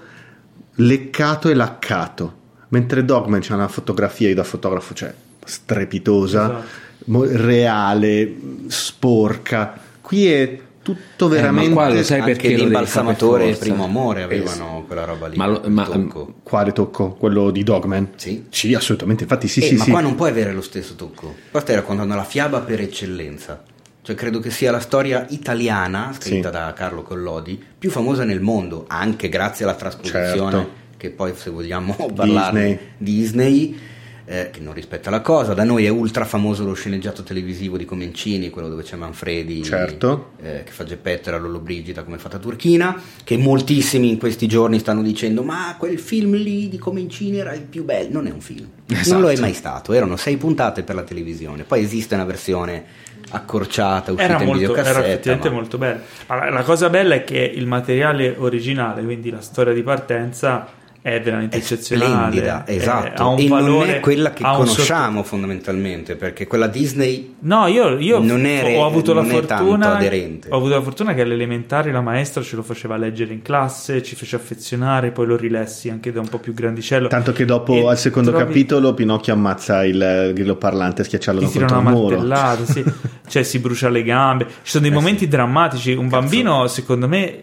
leccato 0.75 1.49
e 1.49 1.53
laccato. 1.53 2.41
Mentre 2.69 3.05
Dogman 3.05 3.41
c'è 3.41 3.53
una 3.53 3.67
fotografia, 3.67 4.29
io 4.29 4.35
da 4.35 4.43
fotografo, 4.43 4.93
cioè 4.93 5.13
strepitosa, 5.43 6.63
esatto. 7.05 7.25
reale, 7.25 8.35
sporca. 8.67 9.79
Qui 10.01 10.27
è 10.27 10.59
tutto 10.83 11.27
veramente. 11.27 11.71
Eh, 11.71 11.73
qua 11.73 12.03
sai 12.03 12.21
perché 12.21 12.49
l'imbalsamatore 12.49 13.49
e 13.49 13.55
primo 13.55 13.85
amore 13.85 14.21
avevano 14.21 14.81
es- 14.81 14.85
quella 14.85 15.05
roba 15.05 15.27
lì. 15.27 15.37
Ma, 15.37 15.59
ma 15.67 15.85
tocco. 15.85 16.35
quale 16.43 16.71
tocco? 16.73 17.13
Quello 17.13 17.49
di 17.49 17.63
Dogman? 17.63 18.09
Sì. 18.15 18.45
Sì, 18.49 18.73
assolutamente. 18.75 19.23
Infatti, 19.23 19.47
sì, 19.47 19.61
eh, 19.61 19.67
sì. 19.67 19.75
Ma 19.77 19.83
sì. 19.85 19.91
qua 19.91 20.01
non 20.01 20.15
puoi 20.15 20.29
avere 20.29 20.53
lo 20.53 20.61
stesso 20.61 20.93
tocco. 20.95 21.33
Qua 21.49 21.61
stai 21.61 21.75
raccontando 21.75 22.13
la 22.13 22.23
fiaba 22.23 22.59
per 22.59 22.81
eccellenza. 22.81 23.63
Cioè, 24.03 24.15
credo 24.15 24.39
che 24.39 24.51
sia 24.51 24.69
la 24.69 24.81
storia 24.81 25.25
italiana, 25.29 26.11
scritta 26.13 26.49
sì. 26.49 26.53
da 26.53 26.73
Carlo 26.73 27.03
Collodi, 27.03 27.61
più 27.79 27.89
famosa 27.89 28.25
nel 28.25 28.41
mondo, 28.41 28.83
anche 28.89 29.29
grazie 29.29 29.63
alla 29.63 29.75
trasposizione, 29.75 30.51
certo. 30.51 30.69
che 30.97 31.09
poi, 31.09 31.33
se 31.37 31.49
vogliamo 31.49 31.95
parlare, 32.13 32.93
Disney. 32.97 33.71
Disney 33.71 33.79
eh, 34.25 34.49
che 34.51 34.59
non 34.59 34.73
rispetta 34.73 35.09
la 35.09 35.21
cosa. 35.21 35.53
Da 35.53 35.63
noi 35.63 35.85
è 35.85 35.89
ultra 35.89 36.25
famoso 36.25 36.63
lo 36.63 36.73
sceneggiato 36.73 37.23
televisivo 37.23 37.77
di 37.77 37.85
Comencini, 37.85 38.49
quello 38.49 38.69
dove 38.69 38.83
c'è 38.83 38.95
Manfredi 38.95 39.63
certo. 39.63 40.31
eh, 40.41 40.63
che 40.63 40.71
fa 40.71 40.83
Geppetto 40.83 41.29
a 41.29 41.37
Lollobrigida 41.37 42.03
come 42.03 42.17
Fata 42.17 42.37
Turchina, 42.37 42.99
che 43.23 43.37
moltissimi 43.37 44.09
in 44.09 44.17
questi 44.17 44.47
giorni 44.47 44.79
stanno 44.79 45.01
dicendo 45.01 45.43
ma 45.43 45.75
quel 45.77 45.99
film 45.99 46.35
lì 46.35 46.69
di 46.69 46.77
Comencini 46.77 47.37
era 47.37 47.53
il 47.53 47.63
più 47.63 47.83
bello. 47.83 48.11
Non 48.13 48.27
è 48.27 48.31
un 48.31 48.41
film, 48.41 48.67
esatto. 48.87 49.11
non 49.11 49.21
lo 49.21 49.29
è 49.29 49.39
mai 49.39 49.53
stato, 49.53 49.93
erano 49.93 50.15
sei 50.15 50.37
puntate 50.37 50.83
per 50.83 50.95
la 50.95 51.03
televisione, 51.03 51.63
poi 51.63 51.81
esiste 51.81 52.15
una 52.15 52.25
versione 52.25 53.11
accorciata 53.29 54.11
uscita 54.11 54.33
era 54.33 54.39
in 54.41 54.45
molto, 54.45 54.59
videocassetta 54.59 54.99
era 54.99 55.07
effettivamente 55.07 55.49
ma... 55.49 55.55
molto 55.55 55.77
bella 55.77 55.99
la, 56.27 56.49
la 56.49 56.61
cosa 56.61 56.89
bella 56.89 57.15
è 57.15 57.23
che 57.23 57.39
il 57.39 57.65
materiale 57.65 58.35
originale 58.37 59.01
quindi 59.01 59.31
la 59.31 59.41
storia 59.41 59.73
di 59.73 59.81
partenza 59.81 60.67
è 61.03 61.19
veramente 61.19 61.57
è 61.57 61.59
eccezionale. 61.59 62.11
Splendida, 62.11 62.63
esatto. 62.65 63.35
e 63.35 63.47
valore, 63.49 63.85
non 63.85 63.95
è 63.95 63.99
quella 63.99 64.31
che 64.31 64.41
conosciamo 64.41 65.17
sotto... 65.17 65.27
fondamentalmente, 65.27 66.15
perché 66.15 66.47
quella 66.47 66.67
Disney 66.67 67.35
no, 67.39 67.67
io, 67.67 67.99
io 67.99 68.19
non 68.19 68.45
è, 68.45 68.77
ho 68.77 68.85
avuto 68.85 69.13
non 69.13 69.27
la 69.27 69.33
fortuna, 69.33 69.95
aderente. 69.97 70.47
Ho 70.49 70.55
avuto 70.55 70.75
la 70.75 70.81
fortuna 70.81 71.13
che 71.13 71.19
all'elementare 71.19 71.91
la 71.91 71.99
maestra 71.99 72.41
ce 72.41 72.55
lo 72.55 72.63
faceva 72.63 72.95
leggere 72.95 73.33
in 73.33 73.41
classe, 73.41 74.01
ci 74.01 74.15
fece 74.15 74.37
affezionare, 74.37 75.11
poi 75.11 75.25
lo 75.25 75.35
rilessi 75.35 75.89
anche 75.89 76.13
da 76.13 76.21
un 76.21 76.29
po' 76.29 76.39
più 76.39 76.53
grandicello. 76.53 77.09
Tanto 77.09 77.33
che 77.33 77.43
dopo 77.43 77.73
e 77.73 77.89
al 77.89 77.97
secondo 77.97 78.29
trovi... 78.29 78.45
capitolo 78.45 78.93
Pinocchio 78.93 79.33
ammazza 79.33 79.85
il 79.85 80.31
grillo 80.33 80.55
parlante 80.55 81.03
schiacciandolo 81.03 81.49
contro 81.49 81.79
il 81.79 81.83
muro. 81.83 82.65
sì. 82.65 82.81
cioè 83.27 83.43
si 83.43 83.59
brucia 83.59 83.89
le 83.89 84.03
gambe. 84.03 84.45
Ci 84.45 84.71
sono 84.71 84.83
dei 84.83 84.91
eh 84.91 84.95
momenti 84.95 85.23
sì. 85.23 85.27
drammatici. 85.27 85.91
Un 85.91 86.07
Cazzo. 86.07 86.21
bambino, 86.21 86.67
secondo 86.67 87.07
me, 87.07 87.39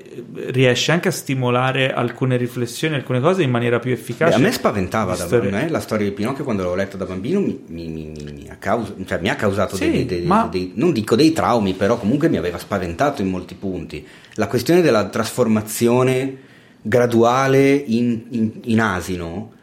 riesce 0.46 0.92
anche 0.92 1.08
a 1.08 1.10
stimolare 1.10 1.92
alcune 1.92 2.36
riflessioni, 2.36 2.94
alcune 2.94 3.20
cose 3.20 3.42
in 3.50 3.56
maniera 3.56 3.78
più 3.78 3.92
efficace. 3.92 4.30
Beh, 4.30 4.36
a 4.36 4.38
me 4.38 4.52
spaventava 4.52 5.14
da 5.16 5.26
me 5.42 5.68
la 5.68 5.80
storia 5.80 6.06
di 6.06 6.12
Pinocchio 6.12 6.44
quando 6.44 6.62
l'ho 6.62 6.74
letta 6.74 6.96
da 6.96 7.04
bambino 7.04 7.40
mi, 7.40 7.60
mi, 7.66 7.88
mi, 7.88 8.12
mi 8.32 8.48
ha, 8.48 8.56
caus- 8.56 8.94
cioè, 9.04 9.18
mi 9.20 9.28
ha, 9.28 9.34
causato 9.34 9.76
sì, 9.76 9.90
dei, 9.90 10.06
dei, 10.06 10.22
ma... 10.22 10.48
dei, 10.50 10.72
non 10.76 10.92
dico 10.92 11.16
dei 11.16 11.32
traumi, 11.32 11.74
però 11.74 11.98
comunque 11.98 12.28
mi 12.28 12.36
aveva 12.36 12.58
spaventato 12.58 13.20
in 13.20 13.28
molti 13.28 13.54
punti. 13.54 14.06
La 14.34 14.46
questione 14.46 14.80
della 14.80 15.08
trasformazione 15.08 16.48
graduale 16.80 17.72
in, 17.74 18.22
in, 18.30 18.50
in 18.62 18.80
asino 18.80 19.58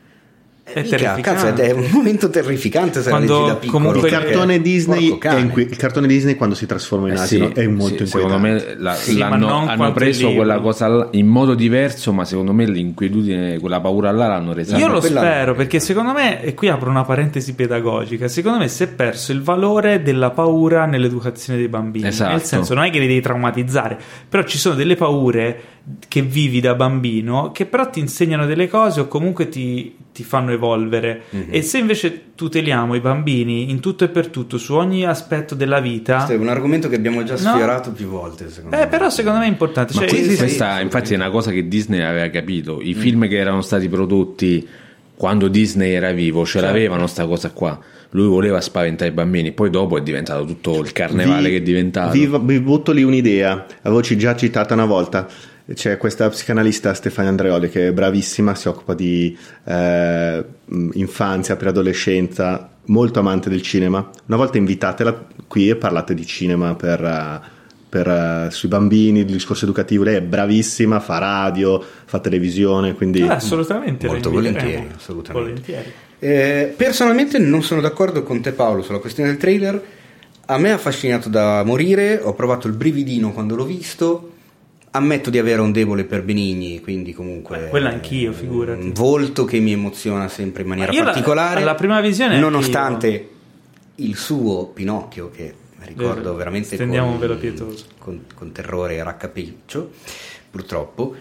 è, 0.73 0.81
Mica, 0.81 1.22
cazzo, 1.22 1.56
è 1.56 1.72
un 1.72 1.88
momento 1.91 2.30
terrificante 2.30 3.02
se 3.02 3.10
quando, 3.10 3.45
da 3.45 3.56
piccolo. 3.56 3.94
Il 3.94 4.11
cartone, 4.11 4.60
Disney 4.60 5.18
que- 5.18 5.61
il 5.61 5.77
cartone 5.77 6.07
Disney 6.07 6.35
quando 6.35 6.56
si 6.56 6.65
trasforma 6.65 7.07
in 7.07 7.15
eh 7.15 7.19
asino 7.19 7.48
sì, 7.48 7.53
è 7.53 7.68
molto 7.68 8.06
sì, 8.06 8.11
Secondo 8.11 8.38
me 8.38 8.76
la, 8.77 8.94
sì, 8.94 9.22
hanno 9.22 9.91
preso 9.94 10.34
quella 10.34 10.60
cosa 10.60 11.07
in 11.11 11.27
modo 11.27 11.56
diverso, 11.56 12.11
ma 12.11 12.26
secondo 12.26 12.52
me 12.52 12.65
l'inquietudine, 12.65 13.60
quella 13.60 13.80
paura 13.80 14.11
là 14.11 14.27
l'hanno 14.27 14.53
resa. 14.53 14.77
Io 14.77 14.88
lo 14.88 14.99
spero 14.99 15.56
perché 15.56 15.80
secondo 15.80 16.11
me, 16.11 16.41
e 16.41 16.53
qui 16.53 16.68
apro 16.68 16.89
una 16.89 17.03
parentesi 17.03 17.53
pedagogica, 17.56 18.27
secondo 18.27 18.60
me 18.60 18.68
si 18.68 18.84
è 18.84 18.88
perso 18.88 19.31
il 19.31 19.41
valore 19.41 20.02
della 20.02 20.31
paura 20.31 20.85
nell'educazione 20.85 21.57
dei 21.57 21.69
bambini. 21.69 22.07
Esatto. 22.07 22.31
Nel 22.31 22.41
senso, 22.41 22.73
non 22.73 22.84
è 22.84 22.89
che 22.89 22.99
li 22.99 23.07
devi 23.07 23.22
traumatizzare, 23.22 23.98
però 24.27 24.44
ci 24.44 24.57
sono 24.57 24.76
delle 24.76 24.95
paure 24.95 25.61
che 26.07 26.22
vivi 26.22 26.60
da 26.60 26.76
bambino 26.76 27.52
che 27.53 27.65
però 27.65 27.89
ti 27.89 27.99
insegnano 27.99 28.45
delle 28.45 28.68
cose 28.68 28.99
o 28.99 29.07
comunque 29.07 29.48
ti, 29.48 29.95
ti 30.11 30.23
fanno 30.23 30.52
evolvere 30.57 31.23
mm-hmm. 31.34 31.47
e 31.49 31.61
se 31.61 31.77
invece 31.77 32.21
tuteliamo 32.35 32.93
i 32.95 32.99
bambini 32.99 33.69
in 33.71 33.79
tutto 33.79 34.03
e 34.03 34.09
per 34.09 34.27
tutto 34.27 34.57
su 34.57 34.73
ogni 34.73 35.05
aspetto 35.05 35.55
della 35.55 35.79
vita 35.79 36.15
questo 36.15 36.34
è 36.34 36.38
un 36.38 36.49
argomento 36.49 36.89
che 36.89 36.95
abbiamo 36.95 37.23
già 37.23 37.38
sfiorato 37.38 37.89
no? 37.89 37.95
più 37.95 38.07
volte 38.07 38.49
secondo 38.49 38.75
eh, 38.75 38.79
me. 38.79 38.88
però 38.88 39.09
secondo 39.09 39.39
me 39.39 39.45
è 39.45 39.49
importante 39.49 39.93
cioè, 39.93 40.07
questa, 40.07 40.43
questa 40.43 40.79
infatti 40.81 41.13
è 41.13 41.15
una 41.15 41.29
cosa 41.29 41.51
che 41.51 41.67
Disney 41.67 42.01
aveva 42.01 42.29
capito 42.29 42.81
i 42.81 42.93
mm. 42.95 42.99
film 42.99 43.27
che 43.27 43.38
erano 43.38 43.61
stati 43.61 43.88
prodotti 43.88 44.67
quando 45.15 45.47
Disney 45.47 45.93
era 45.93 46.11
vivo 46.11 46.45
ce 46.45 46.59
certo. 46.59 46.67
l'avevano 46.67 47.07
sta 47.07 47.25
cosa 47.25 47.51
qua 47.51 47.79
lui 48.11 48.27
voleva 48.27 48.61
spaventare 48.61 49.11
i 49.11 49.13
bambini, 49.13 49.51
poi 49.51 49.69
dopo 49.69 49.97
è 49.97 50.01
diventato 50.01 50.45
tutto 50.45 50.79
il 50.81 50.91
carnevale 50.93 51.49
vi, 51.49 51.55
che 51.55 51.57
è 51.57 51.61
diventato. 51.61 52.11
Vi, 52.11 52.29
vi 52.41 52.59
butto 52.61 52.91
lì 52.91 53.03
un'idea, 53.03 53.65
avevo 53.81 54.01
già 54.01 54.35
citata 54.35 54.73
una 54.73 54.85
volta 54.85 55.27
c'è 55.73 55.98
questa 55.98 56.30
psicanalista 56.30 56.94
Stefania 56.94 57.30
Andreoli 57.30 57.69
che 57.69 57.88
è 57.88 57.91
bravissima, 57.91 58.56
si 58.56 58.68
occupa 58.69 58.94
di 58.94 59.38
eh, 59.65 60.45
infanzia, 60.94 61.57
preadolescenza, 61.57 62.69
molto 62.85 63.19
amante 63.19 63.49
del 63.49 63.61
cinema. 63.61 64.10
Una 64.27 64.38
volta 64.38 64.57
invitatela 64.57 65.27
qui 65.48 65.69
e 65.69 65.76
parlate 65.76 66.14
di 66.14 66.26
cinema 66.26 66.76
per, 66.76 67.41
per, 67.89 68.07
uh, 68.07 68.49
sui 68.49 68.69
bambini, 68.69 69.19
il 69.19 69.26
discorso 69.26 69.65
educativo. 69.65 70.03
Lei 70.03 70.15
è 70.15 70.22
bravissima, 70.22 71.02
fa 71.02 71.18
radio, 71.18 71.84
fa 72.06 72.19
televisione, 72.19 72.94
quindi... 72.95 73.22
Ah, 73.23 73.35
assolutamente. 73.35 74.07
Molto 74.07 74.30
volentieri, 74.30 74.88
assolutamente. 74.95 75.49
volentieri. 75.49 75.91
Eh, 76.19 76.73
personalmente 76.77 77.39
non 77.39 77.61
sono 77.61 77.81
d'accordo 77.81 78.23
con 78.23 78.41
te 78.41 78.53
Paolo 78.53 78.84
sulla 78.84 78.99
questione 78.99 79.30
del 79.30 79.38
trailer. 79.38 79.84
A 80.45 80.57
me 80.57 80.72
ha 80.72 80.76
affascinato 80.76 81.27
da 81.27 81.61
morire, 81.65 82.22
ho 82.23 82.34
provato 82.34 82.68
il 82.68 82.73
brividino 82.73 83.34
quando 83.34 83.56
l'ho 83.56 83.65
visto 83.65 84.31
ammetto 84.97 85.29
di 85.29 85.37
avere 85.37 85.61
un 85.61 85.71
debole 85.71 86.03
per 86.03 86.23
Benigni, 86.23 86.81
quindi 86.81 87.13
comunque. 87.13 87.57
Beh, 87.57 87.67
quella 87.69 87.89
anch'io, 87.89 88.33
figurati. 88.33 88.81
Un 88.81 88.93
volto 88.93 89.45
che 89.45 89.59
mi 89.59 89.71
emoziona 89.71 90.27
sempre 90.27 90.63
in 90.63 90.69
maniera 90.69 90.91
particolare. 90.91 91.61
La, 91.61 91.67
la 91.67 91.75
prima 91.75 92.01
visione. 92.01 92.39
Nonostante 92.39 93.07
io. 93.07 93.27
il 93.95 94.15
suo 94.15 94.67
Pinocchio, 94.67 95.29
che 95.29 95.53
ricordo 95.79 96.21
Vero. 96.21 96.35
veramente 96.35 96.75
con, 96.77 97.75
con, 97.97 98.23
con, 98.33 98.51
terrore 98.51 98.95
e 98.95 99.03
raccapiccio, 99.03 99.91
purtroppo. 100.51 101.15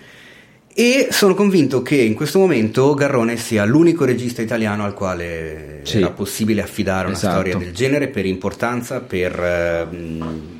E 0.78 1.08
sono 1.10 1.34
convinto 1.34 1.80
che 1.80 1.96
in 1.96 2.14
questo 2.14 2.38
momento 2.38 2.92
Garrone 2.92 3.38
sia 3.38 3.64
l'unico 3.64 4.04
regista 4.04 4.42
italiano 4.42 4.84
al 4.84 4.92
quale 4.92 5.80
sì. 5.84 5.98
era 5.98 6.10
possibile 6.10 6.60
affidare 6.60 7.06
una 7.06 7.16
esatto. 7.16 7.32
storia 7.32 7.56
del 7.56 7.72
genere 7.72 8.08
per 8.08 8.26
importanza, 8.26 9.00
per. 9.00 9.88
Uh, 9.90 10.55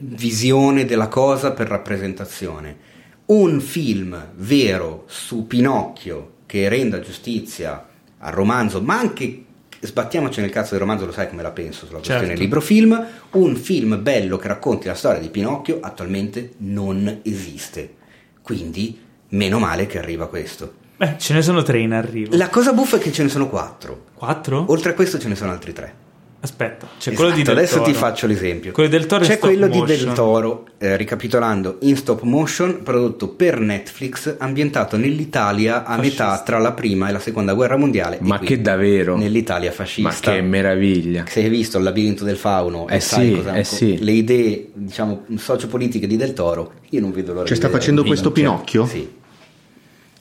visione 0.00 0.84
della 0.84 1.08
cosa 1.08 1.52
per 1.52 1.68
rappresentazione. 1.68 2.94
Un 3.26 3.60
film 3.60 4.30
vero 4.34 5.04
su 5.06 5.46
Pinocchio 5.46 6.32
che 6.46 6.68
renda 6.68 7.00
giustizia 7.00 7.86
al 8.18 8.32
romanzo, 8.32 8.80
ma 8.80 8.98
anche 8.98 9.44
sbattiamoci 9.80 10.40
nel 10.40 10.50
cazzo 10.50 10.70
del 10.70 10.80
romanzo, 10.80 11.06
lo 11.06 11.12
sai 11.12 11.28
come 11.28 11.42
la 11.42 11.50
penso 11.50 11.86
sulla 11.86 11.98
questione 11.98 12.26
certo. 12.26 12.40
libro-film. 12.40 13.06
Un 13.32 13.56
film 13.56 14.02
bello 14.02 14.36
che 14.36 14.48
racconti 14.48 14.86
la 14.86 14.94
storia 14.94 15.20
di 15.20 15.28
Pinocchio 15.28 15.78
attualmente 15.80 16.52
non 16.58 17.20
esiste. 17.22 17.94
Quindi, 18.42 18.98
meno 19.30 19.58
male 19.58 19.86
che 19.86 19.98
arriva 19.98 20.28
questo. 20.28 20.84
Beh, 20.96 21.16
ce 21.18 21.34
ne 21.34 21.42
sono 21.42 21.62
tre 21.62 21.80
in 21.80 21.92
arrivo. 21.92 22.36
La 22.36 22.48
cosa 22.48 22.72
buffa 22.72 22.96
è 22.96 23.00
che 23.00 23.12
ce 23.12 23.22
ne 23.22 23.28
sono 23.28 23.48
quattro. 23.48 24.06
Quattro? 24.14 24.64
Oltre 24.68 24.92
a 24.92 24.94
questo 24.94 25.18
ce 25.18 25.28
ne 25.28 25.34
sono 25.34 25.50
altri 25.50 25.72
tre. 25.72 26.04
Aspetta, 26.46 26.86
c'è 26.98 27.10
esatto, 27.10 27.16
quello 27.16 27.36
di 27.36 27.42
Del 27.42 27.56
adesso 27.56 27.78
Toro. 27.78 27.90
ti 27.90 27.92
faccio 27.92 28.26
l'esempio. 28.28 28.70
Quello 28.70 28.88
del 28.88 29.06
Toro 29.06 29.24
c'è 29.24 29.38
quello 29.40 29.66
motion. 29.66 29.84
di 29.84 29.96
Del 29.96 30.12
Toro, 30.12 30.66
eh, 30.78 30.96
ricapitolando, 30.96 31.78
in 31.80 31.96
stop 31.96 32.22
motion, 32.22 32.82
prodotto 32.84 33.28
per 33.30 33.58
Netflix, 33.58 34.36
ambientato 34.38 34.96
nell'Italia 34.96 35.84
a 35.84 35.96
fascista. 35.96 36.24
metà 36.24 36.42
tra 36.44 36.58
la 36.58 36.72
prima 36.72 37.08
e 37.08 37.12
la 37.12 37.18
seconda 37.18 37.52
guerra 37.52 37.76
mondiale. 37.76 38.18
Ma 38.20 38.38
che 38.38 38.60
davvero? 38.60 39.16
Nell'Italia 39.16 39.72
fascista. 39.72 40.30
Ma 40.30 40.36
che 40.36 40.40
meraviglia! 40.40 41.24
Se 41.26 41.40
hai 41.40 41.48
visto 41.48 41.78
il 41.78 41.84
labirinto 41.84 42.22
del 42.22 42.36
fauno 42.36 42.86
eh 42.88 42.96
e 42.96 43.00
sai 43.00 43.26
sì, 43.26 43.34
cosa, 43.34 43.54
eh 43.54 43.64
sì. 43.64 43.98
le 44.04 44.12
idee, 44.12 44.68
diciamo, 44.72 45.24
sociopolitiche 45.36 46.06
di 46.06 46.16
Del 46.16 46.32
Toro, 46.32 46.74
io 46.90 47.00
non 47.00 47.10
vedo 47.10 47.32
l'ora 47.32 47.46
cioè, 47.46 47.56
sta 47.56 47.68
facendo 47.68 48.04
questo 48.04 48.30
Pinocchio? 48.30 48.86
Sì. 48.86 49.15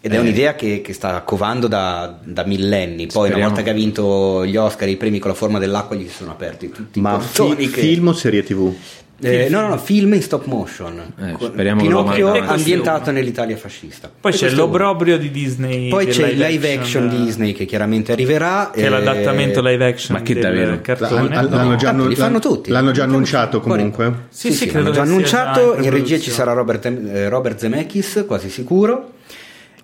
Ed 0.05 0.13
è 0.13 0.17
eh. 0.17 0.19
un'idea 0.19 0.53
che, 0.53 0.81
che, 0.81 0.93
sta 0.93 1.19
covando 1.21 1.65
da, 1.65 2.19
da 2.23 2.43
millenni. 2.45 3.07
Poi, 3.07 3.27
Speriamo. 3.27 3.37
una 3.37 3.47
volta 3.47 3.63
che 3.63 3.71
ha 3.71 3.73
vinto 3.73 4.45
gli 4.45 4.55
Oscar, 4.55 4.87
i 4.87 4.97
premi 4.97 5.17
con 5.17 5.31
la 5.31 5.35
forma 5.35 5.57
dell'acqua, 5.57 5.95
gli 5.95 6.07
si 6.07 6.13
sono 6.17 6.29
aperti 6.29 6.69
tutti 6.69 7.01
Ma 7.01 7.15
i 7.15 7.17
portoni. 7.17 7.65
Fi- 7.65 7.71
che... 7.71 7.81
film 7.81 8.09
o 8.09 8.13
serie 8.13 8.43
TV? 8.43 8.71
Eh, 9.19 9.47
no, 9.49 9.61
no, 9.61 9.69
no, 9.69 9.77
film 9.79 10.13
in 10.13 10.21
stop 10.21 10.45
motion. 10.45 11.01
Eh, 11.19 11.35
speriamo 11.39 11.81
Pinocchio 11.81 12.33
che 12.33 12.39
lo 12.39 12.45
ambientato 12.45 13.09
nell'Italia 13.09 13.57
fascista. 13.57 14.11
Poi 14.19 14.31
c'è 14.31 14.51
l'obrobrio 14.51 15.17
di 15.17 15.31
Disney. 15.31 15.89
Poi 15.89 16.05
c'è 16.05 16.27
il 16.27 16.37
live 16.37 16.73
action, 16.75 17.05
action 17.05 17.25
Disney 17.25 17.53
che 17.53 17.65
chiaramente 17.65 18.11
arriverà. 18.11 18.69
Che 18.71 18.85
è 18.85 18.89
l'adattamento 18.89 19.59
live 19.63 19.87
action 19.87 20.17
Ma 20.17 20.21
che 20.21 20.35
davvero? 20.35 20.81
cartone. 20.81 21.29
L- 21.29 21.49
l'hanno, 21.49 21.69
no. 21.69 21.75
già, 21.77 21.91
li 21.91 22.15
fanno 22.15 22.37
tutti. 22.37 22.69
l'hanno 22.69 22.91
già 22.91 23.05
annunciato 23.05 23.59
comunque. 23.59 24.27
Sì, 24.29 24.51
sì, 24.51 24.53
sì, 24.53 24.65
credo 24.67 24.91
l'hanno 24.91 24.93
già 24.93 25.01
annunciato. 25.01 25.75
già 25.77 25.81
In 25.81 25.89
regia 25.89 26.19
ci 26.19 26.29
sarà 26.29 26.53
Robert, 26.53 26.85
eh, 26.85 27.27
Robert 27.27 27.57
Zemeckis, 27.57 28.25
quasi 28.27 28.51
sicuro. 28.51 29.13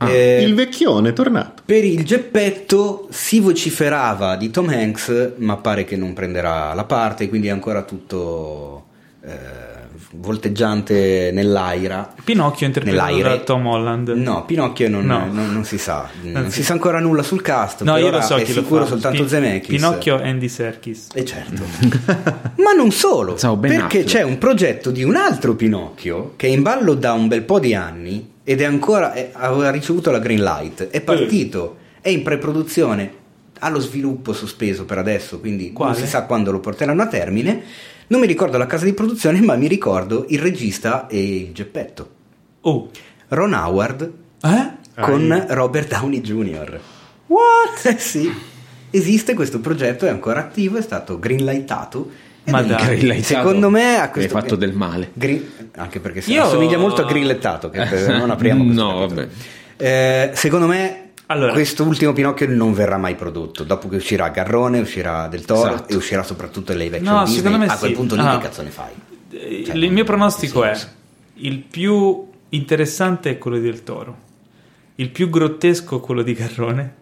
Ah, 0.04 0.10
Eh, 0.10 0.44
il 0.44 0.56
vecchione 0.56 1.10
è 1.10 1.14
tornato. 1.14 1.62
Per 1.66 1.84
il 1.84 2.04
geppetto 2.04 3.08
si 3.12 3.40
vociferava 3.40 4.36
di 4.36 4.50
Tom 4.50 4.70
Hanks, 4.70 5.34
ma 5.38 5.58
pare 5.58 5.84
che 5.86 5.96
non 5.96 6.14
prenderà 6.14 6.74
la 6.74 6.86
parte, 6.86 7.30
quindi 7.30 7.48
è 7.48 7.52
ancora 7.52 7.84
tutto 7.84 8.86
eh, 9.24 9.70
volteggiante 10.14 11.30
nell'aira. 11.32 12.14
Pinocchio 12.24 12.66
interpretato 12.66 13.22
da 13.22 13.38
Tom 13.40 13.68
Holland. 13.68 14.10
No, 14.10 14.44
Pinocchio 14.46 14.90
non, 14.90 15.06
No. 15.06 15.28
non- 15.32 15.54
non 15.54 15.64
si 15.64 15.78
sa, 15.78 16.10
non 16.24 16.36
Anzi. 16.46 16.58
si 16.60 16.64
sa 16.64 16.74
ancora 16.74 17.00
nulla 17.00 17.22
sul 17.24 17.42
cast. 17.42 17.84
No, 17.84 17.96
io 17.98 18.08
ora 18.08 18.18
lo 18.18 18.24
so 18.24 18.36
è 18.38 18.44
chi 18.44 18.54
lo 18.54 18.62
sicuro 18.64 18.84
fa. 18.84 18.90
soltanto 18.90 19.24
Pi- 19.24 19.30
Zemeckis. 19.30 19.76
Pinocchio 19.76 20.20
Andy 20.22 20.48
Serkis. 20.50 21.08
E 21.14 21.24
certo. 21.26 21.64
Ma 22.58 22.72
non 22.76 22.92
solo, 22.92 23.34
Ben 23.36 23.60
perché 23.78 24.00
Affleck. 24.00 24.06
c'è 24.06 24.22
un 24.24 24.38
progetto 24.38 24.90
di 24.92 25.04
un 25.04 25.16
altro 25.16 25.56
Pinocchio 25.56 26.34
che 26.36 26.48
è 26.48 26.50
in 26.50 26.62
ballo 26.64 26.94
da 26.96 27.14
un 27.14 27.28
bel 27.28 27.44
po' 27.44 27.60
di 27.60 27.74
anni 27.76 28.30
ed 28.44 28.62
è 28.62 28.64
ancora 28.66 29.14
è- 29.14 29.30
aveva 29.34 29.70
ricevuto 29.72 30.12
la 30.12 30.20
green 30.20 30.42
light, 30.44 30.88
è 30.90 31.02
partito, 31.02 31.78
è 32.02 32.10
in 32.10 32.24
preproduzione, 32.24 33.14
ha 33.60 33.70
lo 33.70 33.80
sviluppo 33.80 34.34
sospeso 34.34 34.86
per 34.86 34.98
adesso, 34.98 35.40
quindi 35.40 35.72
Quale? 35.72 35.92
non 35.94 36.02
si 36.02 36.08
sa 36.08 36.24
quando 36.24 36.52
lo 36.52 36.60
porteranno 36.60 37.02
a 37.04 37.08
termine. 37.08 37.62
Non 38.08 38.20
mi 38.20 38.28
ricordo 38.28 38.58
la 38.58 38.66
casa 38.66 38.86
di 38.86 38.94
produzione, 38.94 39.40
ma 39.42 39.56
mi 39.56 39.68
ricordo 39.68 40.26
il 40.30 40.40
regista 40.40 41.08
e 41.08 41.36
il 41.36 41.52
geppetto. 41.54 42.10
Oh. 42.62 42.90
Ron 43.30 43.54
Howard 43.54 44.12
Eh? 44.44 44.72
con 45.00 45.46
Robert 45.50 45.88
Downey 45.90 46.20
Jr. 46.22 46.80
What? 47.28 47.96
Sì, 47.98 48.30
esiste 48.90 49.34
questo 49.34 49.60
progetto, 49.60 50.06
è 50.06 50.10
ancora 50.10 50.40
attivo, 50.42 50.78
è 50.78 50.82
stato 50.82 51.20
greenlightato. 51.20 52.10
Ed 52.44 52.54
Ma 52.54 52.62
dai. 52.64 53.22
Secondo 53.24 53.70
me 53.70 53.98
ha 53.98 54.04
Hai 54.04 54.10
questo 54.10 54.38
fatto 54.40 54.56
del 54.56 54.74
male. 54.74 55.12
Green- 55.14 55.46
anche 55.76 56.00
perché 56.00 56.22
si 56.22 56.32
Io- 56.34 56.44
assomiglia 56.44 56.78
molto 56.78 57.02
a 57.02 57.06
grillettato, 57.06 57.70
che 57.70 57.86
non 58.08 58.30
apriamo 58.32 58.64
questo 58.66 58.84
No, 58.84 58.98
vabbè. 59.08 59.28
Eh, 59.78 60.32
secondo 60.34 60.68
me 60.68 61.12
Allora. 61.28 61.52
questo 61.54 61.84
ultimo 61.84 62.14
Pinocchio 62.14 62.48
non 62.50 62.74
verrà 62.74 62.98
mai 62.98 63.16
prodotto. 63.16 63.64
Dopo 63.64 63.88
che 63.88 63.96
uscirà 63.98 64.30
Garrone, 64.30 64.80
uscirà 64.80 65.28
Del 65.28 65.46
Toro 65.46 65.70
Esatto. 65.74 65.94
e 65.94 65.96
uscirà 65.96 66.24
soprattutto 66.24 66.74
live 66.74 66.98
action 66.98 67.14
No, 67.16 67.24
Disney, 67.24 67.38
secondo 67.38 67.58
me 67.60 67.66
a 67.72 67.78
quel 67.78 67.90
sì. 67.92 67.96
punto 67.96 68.16
lì 68.16 68.22
Ah. 68.22 68.38
che 68.38 68.44
cazzo 68.44 68.62
ne 68.64 68.70
fai? 68.70 68.92
Eh, 69.32 69.64
Cioè, 69.66 69.76
il 69.76 69.92
mio 69.92 70.04
pronostico 70.04 70.64
è 70.64 70.78
il 71.36 71.58
più 71.60 72.28
interessante 72.50 73.30
è 73.32 73.38
quello 73.38 73.58
del 73.60 73.84
Toro, 73.84 74.18
il 74.96 75.10
più 75.10 75.30
grottesco 75.30 75.98
è 75.98 76.02
quello 76.02 76.22
di 76.22 76.34
Garrone, 76.34 76.94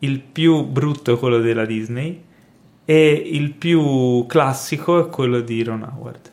il 0.00 0.20
più 0.20 0.64
brutto 0.64 1.14
è 1.14 1.18
quello 1.18 1.38
della 1.40 1.64
Disney 1.66 2.22
e 2.86 3.10
il 3.32 3.50
più 3.50 4.24
classico 4.26 5.04
è 5.06 5.10
quello 5.10 5.40
di 5.40 5.62
Ron 5.62 5.82
Howard. 5.82 6.30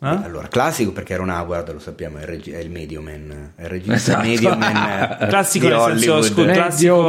Eh? 0.00 0.06
Allora, 0.06 0.46
classico 0.46 0.92
perché 0.92 1.16
Ron 1.16 1.28
Howard, 1.28 1.72
lo 1.72 1.80
sappiamo, 1.80 2.18
è 2.18 2.20
il, 2.20 2.26
regi- 2.28 2.52
è 2.52 2.58
il 2.60 2.70
Medio 2.70 3.00
Man, 3.02 3.50
è 3.56 3.62
il 3.64 3.68
regista 3.68 3.94
Esatto. 3.96 4.28
Medio 4.28 4.56
Man 4.56 4.76
eh, 4.76 5.26
Classico 5.26 5.66
di 5.66 5.72
nel 5.72 5.80
senso 5.98 6.12
Hollywood. 6.14 6.22
scu- 6.24 6.44
Medio 6.46 6.54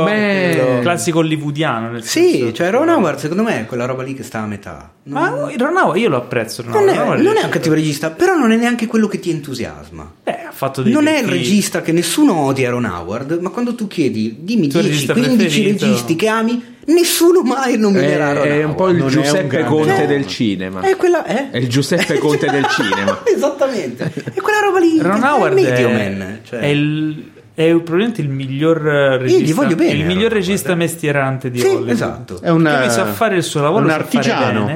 classico, 0.02 0.80
classico 0.82 1.20
hollywoodiano. 1.20 1.92
Nel 1.92 2.04
Sì, 2.04 2.32
senso- 2.32 2.52
cioè 2.54 2.72
Ron 2.72 2.90
Howard 2.90 3.20
secondo 3.20 3.44
me 3.44 3.60
è 3.60 3.66
quella 3.68 3.86
roba 3.86 4.02
lì 4.02 4.16
che 4.16 4.24
sta 4.24 4.40
a 4.40 4.48
metà. 4.48 4.92
Non, 5.04 5.22
Ma 5.22 5.30
Ron 5.56 5.78
Howard 5.78 5.98
io 6.00 6.10
lo 6.10 6.18
apprezzo. 6.18 6.64
Ron 6.64 6.72
non 6.72 6.88
Howard. 6.88 6.98
è, 6.98 7.06
Ron 7.14 7.22
non 7.22 7.38
è 7.38 7.44
un 7.44 7.50
cattivo 7.52 7.76
regista, 7.76 8.10
però 8.10 8.34
non 8.36 8.52
è 8.52 8.56
neanche 8.58 8.88
quello 8.88 9.06
che 9.08 9.20
ti 9.20 9.30
entusiasma. 9.30 10.12
Eh, 10.24 10.32
ha 10.48 10.52
fatto 10.52 10.82
dei 10.82 10.92
Non 10.92 11.06
è 11.06 11.20
il 11.20 11.28
regista 11.28 11.82
che 11.84 11.92
nessuno 11.92 12.34
odia 12.40 12.72
Ron 12.72 12.86
Howard, 12.86 13.38
ma 13.40 13.52
quando 13.52 13.76
tu 13.76 13.86
chiedi 13.86 14.38
dimmi 14.40 14.66
Il 14.66 14.72
tuo 14.72 14.82
10, 14.82 14.94
regista 14.96 15.14
15 15.14 15.38
preferito. 15.38 15.86
registi 15.86 16.16
che 16.16 16.28
ami, 16.28 16.78
nessuno 16.86 17.42
mai 17.42 17.78
nominerà 17.78 18.34
Ron 18.34 18.44
È, 18.48 18.60
è 18.60 18.64
un 18.64 18.76
po' 18.76 18.90
il 18.90 18.98
Non 18.98 19.08
Giuseppe 19.10 19.64
Conte 19.64 20.08
del 20.08 20.26
cinema. 20.28 20.82
È 20.82 20.96
quella 20.96 21.26
eh? 21.26 21.50
È 21.52 21.58
il 21.58 21.68
Giuseppe 21.70 22.18
Conte 22.20 22.50
del 22.50 22.66
cinema. 22.70 23.22
Esattamente. 23.26 24.12
È 24.34 24.40
quella 24.42 24.60
roba 24.60 24.80
lì. 24.80 25.00
Ron 25.00 25.22
è 25.22 25.26
Howard 25.28 25.58
è, 25.58 25.88
Man, 25.88 26.40
cioè. 26.44 26.60
è 26.60 26.66
il- 26.68 27.32
è 27.60 27.68
probabilmente 27.72 28.22
il 28.22 28.30
miglior 28.30 28.88
eh, 28.88 29.18
regista, 29.18 29.66
bene, 29.66 29.92
il 29.92 30.06
miglior 30.06 30.32
regista 30.32 30.76
mestierante 30.76 31.52
di 31.52 31.60
Sì, 31.60 31.66
Hollywood. 31.68 31.90
esatto. 31.90 32.40
È 32.42 32.50
un, 32.50 32.64
Che 32.84 32.90
sa 32.90 33.06
fare 33.08 33.36
il 33.36 33.44
suo 33.44 33.62
lavoro, 33.62 33.84
un 33.84 33.90
artigiano. 33.90 34.68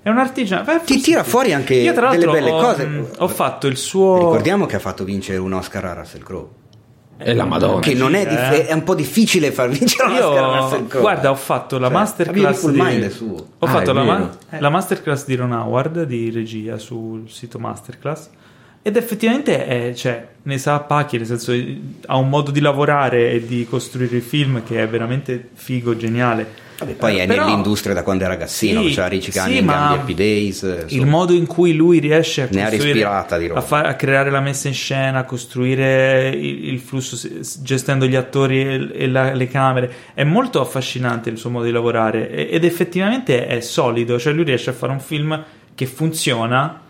È 0.00 0.08
un 0.08 0.18
artigiano. 0.18 0.62
Beh, 0.62 0.80
Ti 0.84 1.00
tira 1.00 1.24
sì. 1.24 1.30
fuori 1.30 1.52
anche 1.52 1.74
Io, 1.74 1.92
tra 1.92 2.10
delle 2.10 2.26
belle 2.26 2.50
ho, 2.50 2.60
cose. 2.60 2.86
mh, 2.86 3.06
Ho 3.18 3.26
fatto 3.28 3.66
il 3.66 3.76
suo. 3.76 4.18
Ricordiamo 4.18 4.66
che 4.66 4.76
ha 4.76 4.78
fatto 4.78 5.02
vincere 5.02 5.38
un 5.38 5.52
Oscar 5.52 5.84
a 5.84 5.92
Russell 5.94 6.22
Crowe. 6.22 6.46
È 7.16 7.32
la 7.34 7.44
Madonna. 7.44 7.80
Che 7.80 7.94
non 7.94 8.14
è, 8.14 8.26
dif- 8.26 8.52
eh. 8.52 8.66
è 8.66 8.72
un 8.72 8.82
po' 8.82 8.94
difficile 8.94 9.52
far 9.52 9.68
vincere 9.68 10.14
a 10.16 10.58
Russell 10.58 10.86
Io, 10.92 11.00
guarda, 11.00 11.30
ho 11.30 11.34
fatto 11.36 11.78
la 11.78 11.86
Cioè, 11.86 11.96
A 11.96 11.98
masterclass 11.98 12.68
di, 12.68 12.80
Mind 12.80 13.08
suo. 13.10 13.34
Ho 13.58 13.66
Ah, 13.66 13.68
fatto 13.68 13.92
la, 13.92 14.02
ma- 14.02 14.30
la 14.58 14.70
masterclass 14.70 15.24
di 15.26 15.36
Ron 15.36 15.52
Howard 15.52 16.02
di 16.04 16.30
regia 16.30 16.78
sul 16.78 17.28
sito 17.28 17.58
Masterclass. 17.58 18.28
Ed 18.84 18.96
effettivamente 18.96 19.64
è, 19.64 19.94
cioè, 19.94 20.26
ne 20.42 20.58
sa 20.58 20.80
pacchi, 20.80 21.16
nel 21.16 21.26
senso 21.26 21.52
ha 22.06 22.16
un 22.16 22.28
modo 22.28 22.50
di 22.50 22.58
lavorare 22.58 23.30
e 23.30 23.46
di 23.46 23.64
costruire 23.70 24.16
il 24.16 24.22
film 24.22 24.64
che 24.64 24.82
è 24.82 24.88
veramente 24.88 25.50
figo, 25.52 25.96
geniale. 25.96 26.70
Vabbè, 26.84 26.94
poi 26.96 27.16
è 27.18 27.26
però- 27.26 27.44
nell'industria 27.46 27.94
da 27.94 28.02
quando 28.02 28.24
è 28.24 28.26
ragazzino, 28.26 28.80
Sì, 28.82 28.88
faceva 28.88 29.06
Ricci 29.08 29.30
Cani 29.30 29.52
sì, 29.52 29.58
in 29.58 29.68
Happy 29.68 30.14
Days. 30.14 30.62
Il 30.62 30.84
insomma. 30.94 31.10
modo 31.10 31.32
in 31.32 31.46
cui 31.46 31.74
lui 31.74 31.98
riesce 31.98 32.42
a 32.42 32.46
a, 33.54 33.60
fa- 33.60 33.82
a 33.82 33.94
creare 33.94 34.30
la 34.30 34.40
messa 34.40 34.68
in 34.68 34.74
scena, 34.74 35.18
a 35.20 35.24
costruire 35.24 36.28
il, 36.30 36.68
il 36.68 36.78
flusso 36.80 37.16
gestendo 37.62 38.06
gli 38.06 38.16
attori 38.16 38.60
e, 38.62 38.88
e 38.92 39.08
la- 39.08 39.32
le 39.32 39.48
camere, 39.48 39.92
è 40.14 40.24
molto 40.24 40.60
affascinante 40.60 41.30
il 41.30 41.38
suo 41.38 41.50
modo 41.50 41.64
di 41.64 41.70
lavorare 41.72 42.48
ed 42.48 42.64
effettivamente 42.64 43.46
è 43.46 43.60
solido, 43.60 44.18
cioè 44.18 44.32
lui 44.32 44.44
riesce 44.44 44.70
a 44.70 44.72
fare 44.72 44.92
un 44.92 45.00
film 45.00 45.42
che 45.74 45.86
funziona 45.86 46.80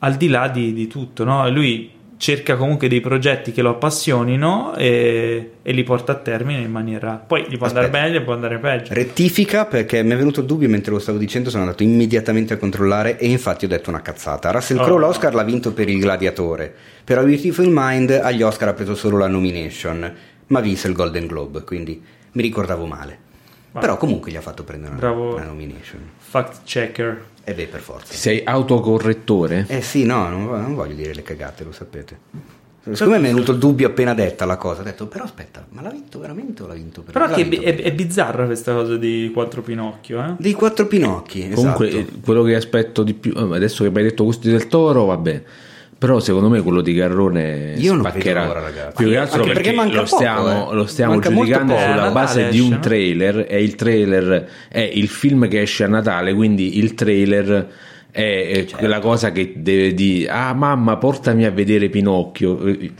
al 0.00 0.14
di 0.14 0.28
là 0.28 0.48
di, 0.48 0.72
di 0.72 0.86
tutto, 0.86 1.24
no? 1.24 1.44
E 1.46 1.50
lui 1.50 1.90
cerca 2.18 2.56
comunque 2.56 2.88
dei 2.88 3.00
progetti 3.00 3.52
che 3.52 3.62
lo 3.62 3.70
appassionino 3.70 4.74
e, 4.76 5.52
e 5.62 5.72
li 5.72 5.82
porta 5.84 6.12
a 6.12 6.14
termine 6.16 6.60
in 6.60 6.70
maniera... 6.70 7.12
Poi 7.14 7.46
gli 7.48 7.56
può 7.56 7.66
andare 7.68 7.86
Aspetta. 7.86 8.04
meglio, 8.04 8.22
può 8.24 8.32
andare 8.34 8.58
peggio. 8.58 8.92
Rettifica 8.92 9.64
perché 9.66 10.02
mi 10.02 10.10
è 10.10 10.16
venuto 10.16 10.40
il 10.40 10.46
dubbio 10.46 10.68
mentre 10.68 10.92
lo 10.92 10.98
stavo 10.98 11.16
dicendo, 11.16 11.48
sono 11.48 11.62
andato 11.62 11.82
immediatamente 11.84 12.54
a 12.54 12.56
controllare 12.56 13.18
e 13.18 13.28
infatti 13.28 13.64
ho 13.64 13.68
detto 13.68 13.88
una 13.88 14.02
cazzata. 14.02 14.50
Russell 14.50 14.76
Crowe 14.78 14.92
Oh. 14.92 14.98
l'Oscar 14.98 15.32
l'ha 15.32 15.44
vinto 15.44 15.72
per 15.72 15.88
il 15.88 16.00
Gladiatore, 16.00 16.74
per 17.04 17.18
A 17.18 17.22
Beautiful 17.22 17.68
Mind 17.70 18.10
agli 18.10 18.42
Oscar 18.42 18.68
ha 18.68 18.74
preso 18.74 18.94
solo 18.96 19.16
la 19.16 19.28
nomination, 19.28 20.12
ma 20.48 20.60
vinse 20.60 20.88
il 20.88 20.94
Golden 20.94 21.26
Globe, 21.26 21.62
quindi 21.62 22.02
mi 22.32 22.42
ricordavo 22.42 22.84
male. 22.84 23.26
Ma- 23.72 23.80
Però 23.80 23.96
comunque 23.96 24.30
gli 24.30 24.36
ha 24.36 24.40
fatto 24.40 24.64
prendere 24.64 24.92
una, 24.92 25.00
Bravo. 25.00 25.34
una 25.34 25.44
nomination. 25.44 26.00
Fact 26.18 26.60
checker. 26.64 27.24
E 27.44 27.54
beh, 27.54 27.66
per 27.66 27.80
forza. 27.80 28.12
Sei 28.14 28.42
autocorrettore? 28.44 29.64
Eh 29.68 29.80
sì, 29.82 30.04
no, 30.04 30.28
non, 30.28 30.44
non 30.46 30.74
voglio 30.74 30.94
dire 30.94 31.14
le 31.14 31.22
cagate, 31.22 31.64
lo 31.64 31.72
sapete. 31.72 32.18
Secondo 32.90 33.14
me 33.16 33.18
mi 33.20 33.28
è 33.28 33.32
venuto 33.32 33.52
il 33.52 33.58
dubbio 33.58 33.88
appena 33.88 34.14
detta 34.14 34.46
la 34.46 34.56
cosa. 34.56 34.80
Ho 34.80 34.84
detto, 34.84 35.06
però 35.06 35.24
aspetta, 35.24 35.66
ma 35.70 35.82
l'ha 35.82 35.90
vinto 35.90 36.18
veramente 36.18 36.62
o 36.62 36.66
l'ha 36.66 36.72
vinto 36.74 37.02
per 37.02 37.12
Però 37.12 37.26
l'ha 37.26 37.34
che 37.34 37.44
vinto 37.44 37.66
è, 37.66 37.74
per- 37.74 37.84
è 37.84 37.92
bizzarra 37.92 38.46
questa 38.46 38.72
cosa 38.72 38.96
di 38.96 39.30
Quattro 39.34 39.60
Pinocchio, 39.60 40.22
eh? 40.24 40.32
Dei 40.38 40.52
quattro 40.54 40.86
Pinocchi, 40.86 41.50
Comunque, 41.50 41.88
esatto. 41.88 42.02
eh, 42.16 42.20
quello 42.22 42.42
che 42.44 42.54
aspetto 42.54 43.02
di 43.02 43.12
più, 43.12 43.34
eh, 43.36 43.54
adesso 43.56 43.84
che 43.84 43.90
mi 43.90 43.98
hai 43.98 44.04
detto 44.04 44.24
questo 44.24 44.48
del 44.48 44.68
toro, 44.68 45.04
vabbè. 45.04 45.42
Però 45.98 46.20
secondo 46.20 46.48
me 46.48 46.62
quello 46.62 46.80
di 46.80 46.94
Garrone 46.94 47.74
Io 47.76 47.94
non 47.94 48.04
spaccherà. 48.04 48.52
ragazzi. 48.52 48.94
Più 48.96 49.08
che 49.10 49.16
altro 49.16 49.40
Anche 49.42 49.52
perché, 49.52 49.62
perché 49.70 49.76
manca 49.76 49.96
lo 49.96 50.02
poco, 50.04 50.16
stiamo, 50.16 50.70
eh. 50.70 50.74
lo 50.74 50.86
stiamo 50.86 51.18
giudicando 51.18 51.72
poco. 51.74 51.84
sulla 51.84 52.08
Eh, 52.08 52.12
base 52.12 52.48
di 52.50 52.60
un 52.60 52.68
no? 52.70 52.78
trailer 52.78 53.46
e 53.48 53.62
il 53.62 53.74
trailer 53.74 54.46
è 54.68 54.78
il 54.80 55.08
film 55.08 55.48
che 55.48 55.60
esce 55.62 55.82
a 55.82 55.88
Natale, 55.88 56.34
quindi 56.34 56.78
il 56.78 56.94
trailer 56.94 57.68
è 58.10 58.20
eh, 58.22 58.54
Certo. 58.58 58.76
quella 58.78 59.00
cosa 59.00 59.32
che 59.32 59.54
deve 59.56 59.92
dire 59.92 60.30
ah 60.30 60.54
mamma 60.54 60.96
portami 60.96 61.44
a 61.44 61.50
vedere 61.50 61.88
Pinocchio 61.90 62.58
Eh, 62.64 62.90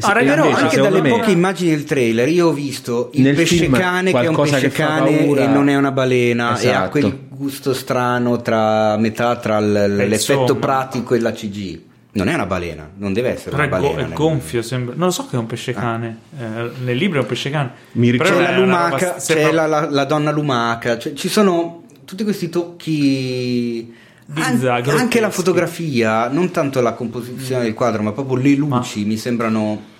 Ah, 0.00 0.12
raga, 0.12 0.30
Però 0.34 0.44
Invece, 0.46 0.62
anche 0.62 0.80
dalle 0.80 1.00
me- 1.02 1.08
poche 1.10 1.30
immagini 1.32 1.70
del 1.70 1.84
trailer 1.84 2.28
io 2.28 2.46
ho 2.48 2.52
visto 2.52 3.10
il 3.14 3.34
pesce 3.34 3.56
film 3.56 3.72
cane 3.74 4.10
che 4.12 4.20
è 4.20 4.26
un 4.28 4.36
pesce 4.36 4.68
cane 4.70 5.26
e 5.26 5.46
non 5.48 5.68
è 5.68 5.76
una 5.76 5.90
balena 5.92 6.50
e 6.58 6.68
ha 6.68 6.70
Esatto. 6.70 6.90
quel 6.90 7.18
gusto 7.28 7.74
strano 7.74 8.40
tra 8.40 8.96
metà 8.96 9.36
tra 9.36 9.60
l- 9.60 9.76
Eh, 10.00 10.06
l'effetto 10.08 10.54
pratico 10.56 11.14
e 11.14 11.20
la 11.20 11.32
CG. 11.32 11.80
Non 12.14 12.28
è 12.28 12.34
una 12.34 12.44
balena, 12.46 12.90
non 12.98 13.12
deve 13.14 13.30
essere 13.30 13.50
Però 13.56 13.62
una 13.64 13.66
è, 13.66 13.68
balena. 13.80 14.00
è 14.00 14.04
nel- 14.06 14.12
gonfio, 14.12 14.60
sembra. 14.62 14.94
Non 14.94 15.06
lo 15.06 15.12
so 15.12 15.26
che 15.28 15.36
è 15.36 15.38
un 15.38 15.46
pesce 15.46 15.72
cane. 15.72 16.18
Eh, 16.38 16.70
nel 16.84 16.96
libro 16.96 17.18
è 17.18 17.22
un 17.22 17.26
pesce 17.28 17.48
cane. 17.50 17.70
Mi 17.92 18.10
Però 18.10 18.24
C'è 18.24 18.30
ricordo- 18.30 18.48
è 18.48 18.52
la 18.52 18.58
lumaca, 18.58 19.06
roba- 19.06 19.18
c'è 19.18 19.52
la, 19.52 19.66
la- 19.66 19.90
la 19.90 20.04
donna 20.04 20.30
lumaca, 20.30 20.98
cioè, 20.98 21.14
ci 21.14 21.28
sono 21.28 21.84
tutti 22.04 22.22
questi 22.24 22.48
tocchi. 22.50 23.94
Bizza, 24.24 24.46
An- 24.48 24.58
grotteschi. 24.82 25.00
anche 25.00 25.20
la 25.20 25.30
fotografia, 25.30 26.28
non 26.28 26.50
tanto 26.50 26.80
la 26.80 26.92
composizione 26.92 27.64
del 27.64 27.74
quadro, 27.74 28.02
ma 28.02 28.12
proprio 28.12 28.36
le 28.36 28.54
luci 28.54 29.04
mi 29.04 29.16
sembrano. 29.16 29.90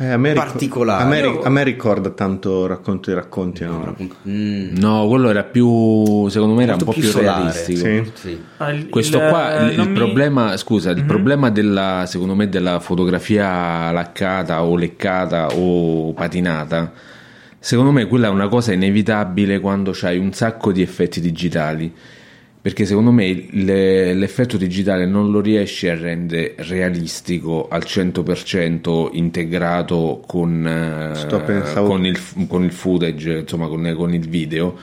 Eh, 0.00 0.12
a 0.12 0.16
me 0.16 0.32
particolare. 0.32 1.02
A 1.02 1.06
me, 1.06 1.40
a 1.42 1.48
me, 1.50 1.62
ricorda 1.62 2.08
tanto 2.08 2.66
racconto 2.66 3.10
di 3.10 3.16
racconti. 3.16 3.64
No, 3.64 3.84
no. 3.84 3.96
Mm. 4.26 4.76
no 4.78 5.06
quello 5.06 5.28
era 5.28 5.44
più, 5.44 6.26
secondo 6.28 6.54
me, 6.54 6.62
era 6.62 6.72
Molto 6.72 6.86
un 6.86 6.94
po' 6.94 6.98
più, 6.98 7.10
più 7.10 7.20
realistico. 7.20 7.80
Sì. 7.80 8.10
Sì. 8.14 8.42
Ah, 8.56 8.70
il, 8.70 8.88
Questo 8.88 9.18
il, 9.18 9.28
qua, 9.28 9.60
il, 9.60 9.78
il 9.78 9.88
mi... 9.88 9.92
problema, 9.92 10.56
scusa, 10.56 10.88
mm-hmm. 10.88 10.96
il 10.96 11.04
mhm. 11.04 11.08
problema 11.10 11.50
della, 11.50 12.04
secondo 12.06 12.34
me, 12.34 12.48
della 12.48 12.80
fotografia 12.80 13.92
laccata 13.92 14.64
o 14.64 14.74
leccata 14.74 15.48
o 15.48 16.14
patinata. 16.14 16.92
Secondo 17.58 17.90
me 17.90 18.06
quella 18.06 18.28
è 18.28 18.30
una 18.30 18.48
cosa 18.48 18.72
inevitabile 18.72 19.60
quando 19.60 19.90
c'hai 19.92 20.16
un 20.16 20.32
sacco 20.32 20.72
di 20.72 20.80
effetti 20.80 21.20
digitali 21.20 21.94
perché 22.62 22.84
secondo 22.84 23.10
me 23.10 23.46
le, 23.50 24.12
l'effetto 24.12 24.58
digitale 24.58 25.06
non 25.06 25.30
lo 25.30 25.40
riesce 25.40 25.90
a 25.90 25.94
rendere 25.94 26.54
realistico 26.58 27.68
al 27.68 27.84
100% 27.86 29.08
integrato 29.12 30.22
con, 30.26 30.66
eh, 30.66 31.74
con, 31.74 32.04
il, 32.04 32.20
con 32.46 32.62
il, 32.62 32.72
footage, 32.72 33.38
insomma 33.38 33.66
con, 33.66 33.94
con, 33.96 34.12
il 34.12 34.28
video 34.28 34.76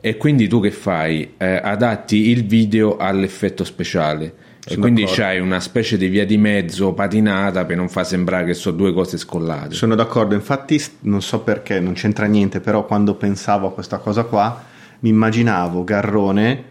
e 0.00 0.16
quindi 0.16 0.48
tu 0.48 0.60
che 0.60 0.72
fai? 0.72 1.34
Eh, 1.36 1.60
adatti 1.62 2.30
il 2.30 2.44
video 2.46 2.96
all'effetto 2.96 3.62
speciale 3.62 4.34
Sono 4.58 4.76
e 4.76 4.80
quindi 4.80 5.02
d'accordo. 5.02 5.22
c'hai 5.22 5.38
una 5.38 5.60
specie 5.60 5.96
di 5.96 6.08
via 6.08 6.26
di 6.26 6.36
mezzo 6.36 6.92
patinata 6.94 7.64
per 7.64 7.76
non 7.76 7.88
far 7.88 8.06
sembrare 8.06 8.46
che 8.46 8.54
sono 8.54 8.76
due 8.76 8.92
cose 8.92 9.16
scollate. 9.16 9.74
Sono 9.74 9.94
d'accordo, 9.94 10.34
infatti 10.34 10.82
non 11.02 11.22
so 11.22 11.42
perché, 11.42 11.78
non 11.78 11.92
c'entra 11.92 12.26
niente, 12.26 12.58
però 12.58 12.84
quando 12.86 13.14
pensavo 13.14 13.68
a 13.68 13.72
questa 13.72 13.98
cosa 13.98 14.24
qua 14.24 14.64
mi 15.00 15.10
immaginavo 15.10 15.84
Garrone 15.84 16.69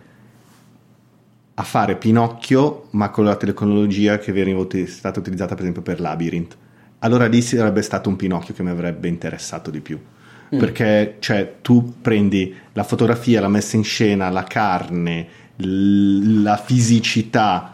a 1.60 1.64
fare 1.64 1.98
Pinocchio, 1.98 2.88
ma 2.92 3.10
con 3.10 3.26
la 3.26 3.36
tecnologia 3.36 4.18
che 4.18 4.32
veniva 4.32 4.66
stata 4.86 5.20
utilizzata 5.20 5.56
per 5.56 5.64
esempio 5.64 5.82
per 5.82 6.00
Labyrinth. 6.00 6.56
Allora 7.00 7.28
lì 7.28 7.42
sarebbe 7.42 7.82
stato 7.82 8.08
un 8.08 8.16
Pinocchio 8.16 8.54
che 8.54 8.64
mi 8.64 8.70
avrebbe 8.70 9.10
interessato 9.10 9.70
di 9.70 9.82
più. 9.82 10.00
Mm. 10.56 10.58
Perché 10.58 11.18
cioè, 11.20 11.56
tu 11.62 11.96
prendi 12.00 12.56
la 12.72 12.84
fotografia, 12.84 13.42
la 13.42 13.50
messa 13.50 13.76
in 13.76 13.84
scena, 13.84 14.30
la 14.30 14.44
carne, 14.44 15.28
l- 15.58 16.42
la 16.42 16.56
fisicità. 16.56 17.72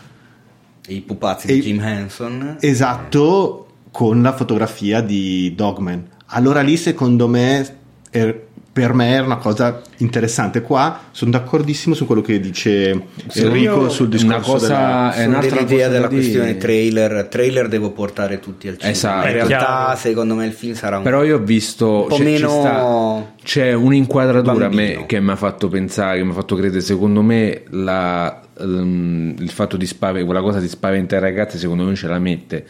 I 0.88 1.02
pupazzi 1.02 1.48
e, 1.48 1.54
di 1.54 1.62
Jim 1.62 1.80
Henson. 1.80 2.58
Esatto, 2.60 3.68
con 3.92 4.20
la 4.24 4.34
fotografia 4.34 5.02
di 5.02 5.54
Dogman. 5.56 6.10
Allora 6.30 6.62
lì 6.62 6.76
secondo 6.76 7.28
me 7.28 7.78
er- 8.10 8.45
per 8.76 8.94
me 8.94 9.08
era 9.08 9.24
una 9.24 9.38
cosa 9.38 9.82
interessante. 10.00 10.62
Qua 10.62 11.04
sono 11.12 11.32
d'accordissimo 11.32 11.96
su 11.96 12.06
quello 12.06 12.20
che 12.20 12.42
dice 12.42 13.04
Enrico 13.34 13.88
sul 13.88 14.10
discorso 14.10 14.36
una 14.36 14.42
cosa, 14.42 14.68
della, 14.68 15.14
è 15.14 15.26
un'altra 15.28 15.60
idea 15.62 15.88
della 15.88 16.08
di... 16.08 16.16
questione 16.16 16.58
trailer. 16.58 17.28
Trailer 17.30 17.70
devo 17.70 17.92
portare 17.92 18.40
tutti 18.40 18.68
al 18.68 18.74
cinema. 18.74 18.92
Esatto. 18.92 19.28
In 19.28 19.34
realtà, 19.34 19.58
Chiaro. 19.58 19.98
secondo 19.98 20.36
me, 20.36 20.46
il 20.48 20.52
film 20.52 20.74
sarà 20.74 20.98
un 20.98 21.04
Però 21.04 21.24
io 21.24 21.38
ho 21.38 21.40
visto 21.40 22.02
un 22.02 22.08
po' 22.10 22.18
c'è, 22.18 22.24
meno. 22.26 22.50
Sta, 22.50 23.34
c'è 23.42 23.72
un'inquadratura 23.72 24.68
me 24.68 25.06
che 25.06 25.22
mi 25.22 25.32
ha 25.32 25.38
fatto 25.38 25.70
pensare, 25.70 26.18
che 26.18 26.26
mi 26.26 26.32
ha 26.32 26.36
fatto 26.36 26.58
credere. 26.58 26.82
Secondo 26.82 27.22
me, 27.22 27.62
la, 27.70 28.42
um, 28.58 29.36
il 29.40 29.52
fatto 29.52 29.78
di 29.78 29.86
spaventare, 29.86 30.26
quella 30.26 30.42
cosa 30.42 30.60
di 30.60 30.68
spaventare 30.68 31.26
i 31.26 31.30
ragazzi, 31.32 31.58
secondo 31.58 31.86
me, 31.86 31.96
ce 31.96 32.08
la 32.08 32.20
mette. 32.20 32.66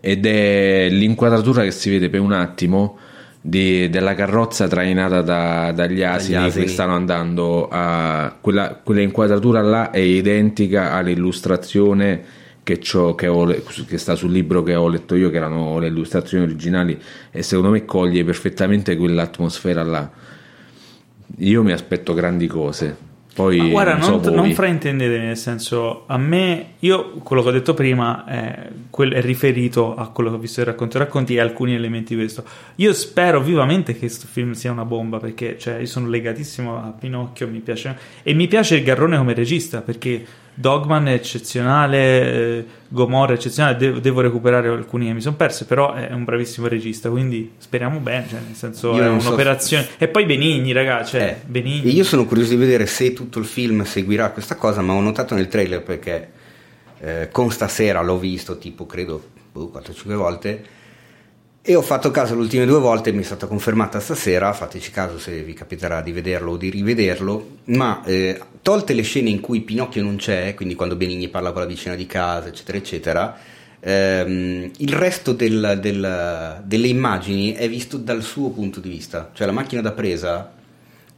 Ed 0.00 0.26
è 0.26 0.88
l'inquadratura 0.90 1.62
che 1.62 1.70
si 1.70 1.90
vede 1.90 2.10
per 2.10 2.18
un 2.18 2.32
attimo 2.32 2.98
di, 3.46 3.90
della 3.90 4.14
carrozza 4.14 4.66
trainata 4.68 5.20
da, 5.20 5.70
dagli, 5.70 6.02
asini 6.02 6.36
dagli, 6.36 6.46
asini 6.46 6.64
che 6.64 6.70
stanno 6.70 6.94
andando 6.94 7.68
a 7.70 8.34
quella, 8.40 8.80
quella, 8.82 9.02
inquadratura 9.02 9.60
là 9.60 9.90
è 9.90 9.98
identica 9.98 10.92
all'illustrazione 10.92 12.24
che, 12.62 12.78
che, 12.78 13.26
ho, 13.26 13.44
che, 13.54 13.98
sta 13.98 14.14
sul 14.14 14.32
libro 14.32 14.62
che 14.62 14.74
ho 14.74 14.88
letto 14.88 15.14
io 15.14 15.28
che 15.28 15.36
erano 15.36 15.78
le 15.78 15.88
illustrazioni 15.88 16.44
originali 16.44 16.98
e 17.30 17.42
secondo 17.42 17.70
me 17.70 17.84
coglie 17.84 18.24
perfettamente 18.24 18.96
quell'atmosfera 18.96 19.82
là. 19.82 20.10
Io 21.38 21.62
mi 21.62 21.72
aspetto 21.72 22.14
grandi 22.14 22.46
cose 22.46 22.96
poi, 23.34 23.58
Ma 23.58 23.68
guarda, 23.68 23.96
non, 23.96 24.22
so 24.22 24.30
non, 24.30 24.52
fraintendete, 24.52 25.18
nel 25.18 25.36
senso, 25.36 26.04
a 26.06 26.16
me, 26.16 26.74
io 26.78 27.14
quello 27.14 27.42
che 27.42 27.48
ho 27.48 27.52
detto 27.52 27.74
prima 27.74 28.24
è, 28.24 28.68
è 28.90 29.20
riferito 29.20 29.96
a 29.96 30.08
quello 30.08 30.30
che 30.30 30.36
ho 30.36 30.38
visto 30.38 30.60
in 30.60 30.66
racconti 30.66 30.98
racconti 30.98 31.34
e 31.34 31.40
alcuni 31.40 31.74
elementi 31.74 32.14
di 32.14 32.20
questo. 32.20 32.44
Io 32.76 32.92
spero 32.92 33.40
vivamente 33.40 33.92
che 33.92 33.98
questo 33.98 34.26
film 34.30 34.52
sia 34.52 34.70
una 34.70 34.84
bomba 34.84 35.18
perché 35.18 35.58
cioè, 35.58 35.78
io 35.78 35.86
sono 35.86 36.08
legatissimo 36.08 36.76
a 36.76 36.94
Pinocchio, 36.96 37.48
mi 37.48 37.58
piace, 37.58 37.98
e 38.22 38.34
mi 38.34 38.46
piace 38.46 38.76
il 38.76 38.84
Garrone 38.84 39.16
come 39.16 39.34
regista 39.34 39.80
perché 39.80 40.24
Dogman 40.54 41.08
è 41.08 41.12
eccezionale, 41.12 42.32
eh, 42.58 42.64
Gomorra 42.88 43.32
è 43.32 43.36
eccezionale, 43.36 43.76
devo, 43.76 43.98
devo, 43.98 44.20
recuperare 44.20 44.68
alcuni 44.68 45.06
che 45.06 45.12
mi 45.12 45.20
sono 45.20 45.34
persi, 45.34 45.64
però 45.64 45.92
è 45.94 46.12
un 46.12 46.24
bravissimo 46.24 46.68
regista, 46.68 47.10
quindi 47.10 47.52
speriamo 47.58 47.98
bene, 47.98 48.26
cioè, 48.28 48.40
nel 48.46 48.54
senso 48.54 48.94
io 48.94 49.02
è 49.02 49.08
un'operazione. 49.08 49.82
So... 49.84 49.90
E 49.98 50.08
poi 50.08 50.24
Benigni, 50.24 50.72
ragazzi, 50.72 51.12
cioè, 51.12 51.22
eh, 51.22 51.46
Benigni. 51.46 51.92
Io 51.92 52.04
sono 52.04 52.24
curioso 52.24 52.50
di 52.50 52.56
vedere 52.56 52.86
se 52.86 53.12
tutto 53.12 53.38
il 53.40 53.46
film 53.46 53.82
seguirà 53.84 54.30
questa 54.30 54.54
cosa, 54.54 54.80
ma 54.80 54.92
ho 54.92 55.00
notato 55.00 55.34
nel 55.34 55.48
trailer 55.48 55.82
perché 55.82 56.30
eh, 57.00 57.28
con 57.32 57.50
stasera 57.50 58.00
l'ho 58.02 58.18
visto 58.18 58.56
tipo, 58.56 58.86
credo, 58.86 59.22
4-5 59.54 60.14
volte 60.14 60.64
e 61.66 61.74
ho 61.74 61.80
fatto 61.80 62.10
caso 62.10 62.34
le 62.34 62.42
ultime 62.42 62.66
due 62.66 62.78
volte, 62.78 63.10
mi 63.10 63.22
è 63.22 63.24
stata 63.24 63.46
confermata 63.46 63.98
stasera, 63.98 64.52
fateci 64.52 64.90
caso 64.90 65.18
se 65.18 65.42
vi 65.42 65.54
capiterà 65.54 66.02
di 66.02 66.12
vederlo 66.12 66.52
o 66.52 66.56
di 66.58 66.68
rivederlo, 66.68 67.56
ma 67.64 68.04
eh, 68.04 68.38
tolte 68.60 68.92
le 68.92 69.00
scene 69.00 69.30
in 69.30 69.40
cui 69.40 69.62
Pinocchio 69.62 70.02
non 70.02 70.16
c'è, 70.16 70.52
quindi 70.52 70.74
quando 70.74 70.94
Benigni 70.94 71.28
parla 71.28 71.52
con 71.52 71.62
la 71.62 71.66
vicina 71.66 71.94
di 71.94 72.04
casa, 72.04 72.48
eccetera, 72.48 72.76
eccetera, 72.76 73.38
ehm, 73.80 74.72
il 74.76 74.92
resto 74.92 75.32
del, 75.32 75.78
del, 75.80 76.62
delle 76.66 76.86
immagini 76.86 77.54
è 77.54 77.66
visto 77.66 77.96
dal 77.96 78.20
suo 78.20 78.50
punto 78.50 78.78
di 78.78 78.90
vista, 78.90 79.30
cioè 79.32 79.46
la 79.46 79.52
macchina 79.54 79.80
da 79.80 79.92
presa, 79.92 80.52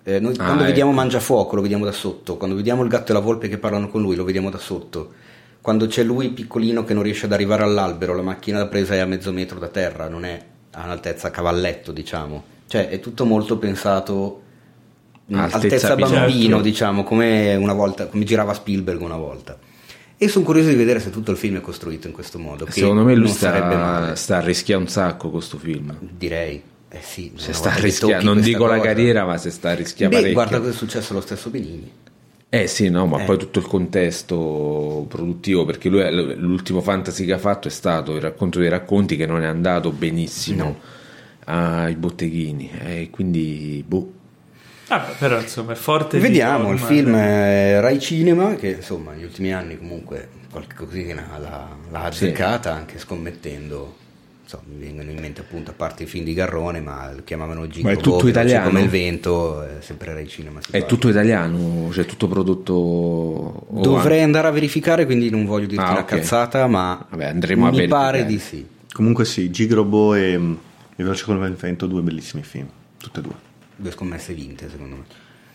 eh, 0.04 0.20
noi, 0.20 0.34
ah, 0.34 0.44
quando 0.44 0.58
ecco. 0.58 0.66
vediamo 0.66 0.92
Mangiafuoco 0.92 1.56
lo 1.56 1.62
vediamo 1.62 1.84
da 1.84 1.90
sotto, 1.90 2.36
quando 2.36 2.54
vediamo 2.54 2.84
il 2.84 2.88
gatto 2.88 3.10
e 3.10 3.14
la 3.14 3.20
volpe 3.20 3.48
che 3.48 3.58
parlano 3.58 3.88
con 3.88 4.00
lui 4.00 4.14
lo 4.14 4.22
vediamo 4.22 4.48
da 4.50 4.58
sotto 4.58 5.24
quando 5.66 5.88
c'è 5.88 6.04
lui 6.04 6.28
piccolino 6.28 6.84
che 6.84 6.94
non 6.94 7.02
riesce 7.02 7.26
ad 7.26 7.32
arrivare 7.32 7.64
all'albero, 7.64 8.14
la 8.14 8.22
macchina 8.22 8.58
da 8.58 8.68
presa 8.68 8.94
è 8.94 8.98
a 8.98 9.04
mezzo 9.04 9.32
metro 9.32 9.58
da 9.58 9.66
terra, 9.66 10.06
non 10.06 10.24
è 10.24 10.40
a 10.70 10.84
un'altezza 10.84 11.32
cavalletto, 11.32 11.90
diciamo. 11.90 12.44
Cioè 12.68 12.88
è 12.88 13.00
tutto 13.00 13.24
molto 13.24 13.58
pensato 13.58 14.42
altezza, 15.32 15.56
altezza 15.56 15.96
bambino, 15.96 16.60
diciamo, 16.60 17.02
come, 17.02 17.56
una 17.56 17.72
volta, 17.72 18.06
come 18.06 18.22
girava 18.22 18.54
Spielberg 18.54 19.00
una 19.00 19.16
volta. 19.16 19.58
E 20.16 20.28
sono 20.28 20.44
curioso 20.44 20.68
di 20.68 20.76
vedere 20.76 21.00
se 21.00 21.10
tutto 21.10 21.32
il 21.32 21.36
film 21.36 21.56
è 21.56 21.60
costruito 21.60 22.06
in 22.06 22.12
questo 22.12 22.38
modo. 22.38 22.64
Secondo 22.70 23.02
me 23.02 23.16
lui 23.16 23.26
sta, 23.26 24.14
sta 24.14 24.36
a 24.36 24.40
rischiare 24.42 24.80
un 24.80 24.88
sacco 24.88 25.30
questo 25.30 25.58
film. 25.58 25.98
Direi. 25.98 26.62
Eh 26.88 27.00
sì, 27.02 27.32
se 27.34 27.52
sta 27.52 27.72
a 27.72 27.78
rischiare, 27.78 28.22
non 28.22 28.40
dico 28.40 28.66
cosa. 28.66 28.76
la 28.76 28.80
carriera, 28.80 29.24
ma 29.24 29.36
se 29.36 29.50
sta 29.50 29.70
a 29.70 29.74
rischiare 29.74 30.22
Beh. 30.22 30.32
Guarda 30.32 30.58
cosa 30.58 30.70
è 30.70 30.74
successo 30.74 31.10
allo 31.10 31.22
stesso 31.22 31.50
Benigni. 31.50 31.90
Eh 32.48 32.68
sì, 32.68 32.88
no, 32.88 33.06
ma 33.06 33.22
eh. 33.22 33.24
poi 33.24 33.38
tutto 33.38 33.58
il 33.58 33.66
contesto 33.66 35.04
produttivo, 35.08 35.64
perché 35.64 35.88
lui 35.88 36.36
l'ultimo 36.36 36.80
fantasy 36.80 37.24
che 37.24 37.32
ha 37.32 37.38
fatto 37.38 37.66
è 37.68 37.70
stato 37.70 38.14
il 38.14 38.20
racconto 38.20 38.60
dei 38.60 38.68
racconti 38.68 39.16
che 39.16 39.26
non 39.26 39.42
è 39.42 39.46
andato 39.46 39.90
benissimo 39.90 40.64
no. 40.64 40.78
ai 41.46 41.96
botteghini, 41.96 42.70
e 42.78 43.00
eh, 43.02 43.10
quindi 43.10 43.84
boh. 43.86 44.12
Ah, 44.88 45.00
però 45.18 45.40
insomma 45.40 45.72
è 45.72 45.74
forte. 45.74 46.18
Vediamo, 46.20 46.70
il 46.70 46.78
film 46.78 47.16
è 47.16 47.80
Rai 47.80 47.98
Cinema, 47.98 48.54
che 48.54 48.68
insomma 48.68 49.12
negli 49.12 49.24
ultimi 49.24 49.52
anni 49.52 49.76
comunque 49.76 50.28
qualche 50.48 50.76
cosina 50.76 51.26
l'ha, 51.38 51.68
l'ha 51.90 52.02
azzeccata, 52.04 52.72
sì. 52.72 52.78
anche 52.78 52.98
scommettendo 52.98 53.96
so, 54.46 54.62
mi 54.66 54.78
vengono 54.78 55.10
in 55.10 55.18
mente 55.18 55.40
appunto 55.40 55.72
a 55.72 55.74
parte 55.74 56.04
i 56.04 56.06
film 56.06 56.24
di 56.24 56.32
Garrone 56.32 56.80
ma 56.80 57.12
lo 57.12 57.22
chiamavano 57.24 57.66
Ginko 57.66 57.88
ma 57.88 57.94
è 57.94 57.96
tutto 57.98 58.28
italiano? 58.28 58.68
come 58.68 58.80
il 58.80 58.88
vento 58.88 59.62
è 59.62 59.80
sempre 59.80 60.14
Rai 60.14 60.28
Cinema 60.28 60.60
è 60.60 60.70
parla. 60.70 60.86
tutto 60.86 61.08
italiano? 61.08 61.90
Cioè 61.92 62.06
tutto 62.06 62.28
prodotto 62.28 63.66
dovrei 63.70 64.22
andare 64.22 64.46
a 64.46 64.50
verificare 64.52 65.04
quindi 65.04 65.30
non 65.30 65.44
voglio 65.44 65.66
dirti 65.66 65.84
ah, 65.84 65.90
una 65.90 66.00
okay. 66.00 66.20
cazzata 66.20 66.66
ma 66.68 67.04
Vabbè, 67.10 67.24
andremo 67.24 67.70
mi 67.70 67.88
pare 67.88 68.24
di 68.24 68.38
sì. 68.38 68.64
Comunque 68.92 69.24
sì 69.24 69.50
Gigrobo 69.50 70.14
e, 70.14 70.32
e 70.32 70.38
Veloce 70.96 71.24
come 71.24 71.46
il 71.46 71.54
vento 71.54 71.86
due 71.86 72.02
bellissimi 72.02 72.42
film 72.42 72.68
tutte 72.98 73.18
e 73.18 73.22
due. 73.22 73.34
Due 73.74 73.90
scommesse 73.90 74.32
vinte 74.32 74.70
secondo 74.70 74.96
me 74.96 75.04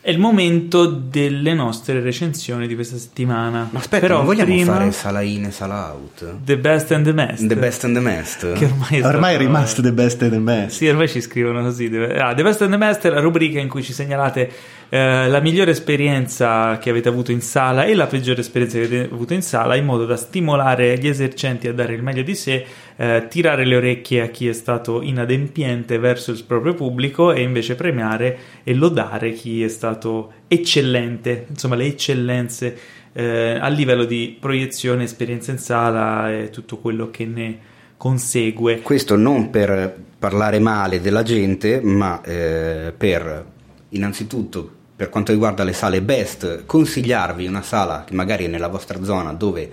è 0.03 0.09
il 0.09 0.17
momento 0.17 0.87
delle 0.87 1.53
nostre 1.53 1.99
recensioni 1.99 2.65
di 2.65 2.73
questa 2.73 2.97
settimana. 2.97 3.69
Ma 3.69 3.77
aspetta, 3.77 4.07
Però 4.07 4.17
non 4.17 4.25
vogliamo 4.25 4.51
prima... 4.51 4.73
fare 4.73 4.91
Sala 4.91 5.21
in 5.21 5.45
e 5.45 5.51
Sala 5.51 5.91
out? 5.91 6.37
The 6.43 6.57
best 6.57 6.91
and 6.91 7.05
the 7.05 7.13
best. 7.13 7.45
The 7.45 7.55
best 7.55 7.83
and 7.83 7.95
the 7.95 8.01
best. 8.01 8.53
Che 8.53 8.65
ormai 8.65 8.97
è, 8.97 9.05
ormai 9.05 9.35
è 9.35 9.37
rimasto 9.37 9.83
The 9.83 9.93
best 9.93 10.23
and 10.23 10.31
the 10.31 10.39
best. 10.39 10.77
Sì, 10.77 10.87
ormai 10.87 11.07
ci 11.07 11.21
scrivono 11.21 11.61
così. 11.61 11.85
Ah, 12.17 12.33
the 12.33 12.41
best 12.41 12.63
and 12.63 12.71
the 12.71 12.79
best 12.79 13.05
è 13.05 13.09
la 13.09 13.19
rubrica 13.19 13.59
in 13.59 13.67
cui 13.67 13.83
ci 13.83 13.93
segnalate 13.93 14.51
eh, 14.89 15.29
la 15.29 15.39
migliore 15.39 15.71
esperienza 15.71 16.79
che 16.79 16.89
avete 16.89 17.07
avuto 17.07 17.31
in 17.31 17.41
sala 17.41 17.85
e 17.85 17.93
la 17.93 18.07
peggiore 18.07 18.41
esperienza 18.41 18.79
che 18.79 18.85
avete 18.85 19.13
avuto 19.13 19.33
in 19.33 19.43
sala 19.43 19.75
in 19.75 19.85
modo 19.85 20.05
da 20.05 20.17
stimolare 20.17 20.97
gli 20.97 21.07
esercenti 21.07 21.67
a 21.67 21.73
dare 21.73 21.93
il 21.93 22.01
meglio 22.01 22.23
di 22.23 22.35
sé, 22.35 22.65
eh, 23.01 23.25
tirare 23.29 23.65
le 23.65 23.77
orecchie 23.77 24.21
a 24.21 24.27
chi 24.27 24.47
è 24.47 24.53
stato 24.53 25.01
inadempiente 25.01 25.97
verso 25.97 26.29
il 26.29 26.43
proprio 26.45 26.75
pubblico 26.75 27.31
e 27.31 27.41
invece 27.41 27.73
premiare 27.73 28.37
e 28.63 28.75
lodare 28.75 29.31
chi 29.31 29.63
è 29.63 29.67
stato 29.69 30.33
eccellente, 30.47 31.47
insomma 31.49 31.75
le 31.75 31.85
eccellenze 31.85 32.77
eh, 33.13 33.57
a 33.59 33.67
livello 33.69 34.05
di 34.05 34.37
proiezione, 34.39 35.05
esperienza 35.05 35.49
in 35.49 35.57
sala 35.57 36.31
e 36.31 36.51
tutto 36.51 36.77
quello 36.77 37.09
che 37.09 37.25
ne 37.25 37.57
consegue. 37.97 38.81
Questo 38.81 39.15
non 39.15 39.49
per 39.49 39.97
parlare 40.19 40.59
male 40.59 41.01
della 41.01 41.23
gente, 41.23 41.81
ma 41.81 42.21
eh, 42.21 42.93
per 42.95 43.45
innanzitutto 43.89 44.79
per 44.95 45.09
quanto 45.09 45.31
riguarda 45.31 45.63
le 45.63 45.73
sale 45.73 46.03
best, 46.03 46.67
consigliarvi 46.67 47.47
una 47.47 47.63
sala 47.63 48.03
che 48.05 48.13
magari 48.13 48.45
è 48.45 48.47
nella 48.47 48.67
vostra 48.67 49.03
zona 49.03 49.33
dove 49.33 49.71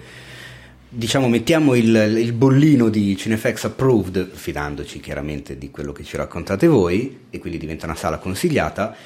diciamo 0.88 1.28
mettiamo 1.28 1.74
il, 1.74 1.94
il, 2.18 2.32
bollino 2.32 2.88
di 2.88 3.16
Cinefx 3.16 3.64
approved, 3.64 4.30
fidandoci 4.30 5.00
chiaramente 5.00 5.58
di 5.58 5.70
quello 5.70 5.92
che 5.92 6.04
ci 6.04 6.16
raccontate 6.16 6.66
voi, 6.66 7.26
e 7.30 7.38
quindi 7.38 7.58
diventa 7.58 7.86
una 7.86 7.94
sala 7.94 8.18
consigliata, 8.18 8.96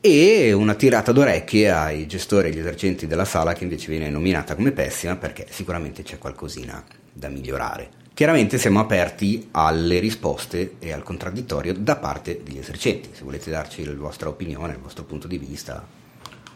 e 0.00 0.52
una 0.52 0.74
tirata 0.74 1.12
d'orecchie 1.12 1.70
ai 1.70 2.06
gestori 2.06 2.48
e 2.48 2.50
agli 2.50 2.58
esercenti 2.58 3.06
della 3.06 3.24
sala 3.24 3.54
che 3.54 3.64
invece 3.64 3.88
viene 3.88 4.08
nominata 4.08 4.54
come 4.54 4.70
pessima 4.70 5.16
perché 5.16 5.46
sicuramente 5.50 6.02
c'è 6.02 6.18
qualcosina 6.18 6.84
da 7.12 7.28
migliorare. 7.28 8.04
Chiaramente 8.14 8.56
siamo 8.56 8.78
aperti 8.78 9.48
alle 9.50 9.98
risposte 9.98 10.76
e 10.78 10.92
al 10.92 11.02
contraddittorio 11.02 11.74
da 11.74 11.96
parte 11.96 12.40
degli 12.42 12.58
esercenti. 12.58 13.10
Se 13.12 13.24
volete 13.24 13.50
darci 13.50 13.84
la 13.84 13.94
vostra 13.94 14.28
opinione, 14.28 14.74
il 14.74 14.78
vostro 14.78 15.04
punto 15.04 15.26
di 15.26 15.38
vista, 15.38 15.86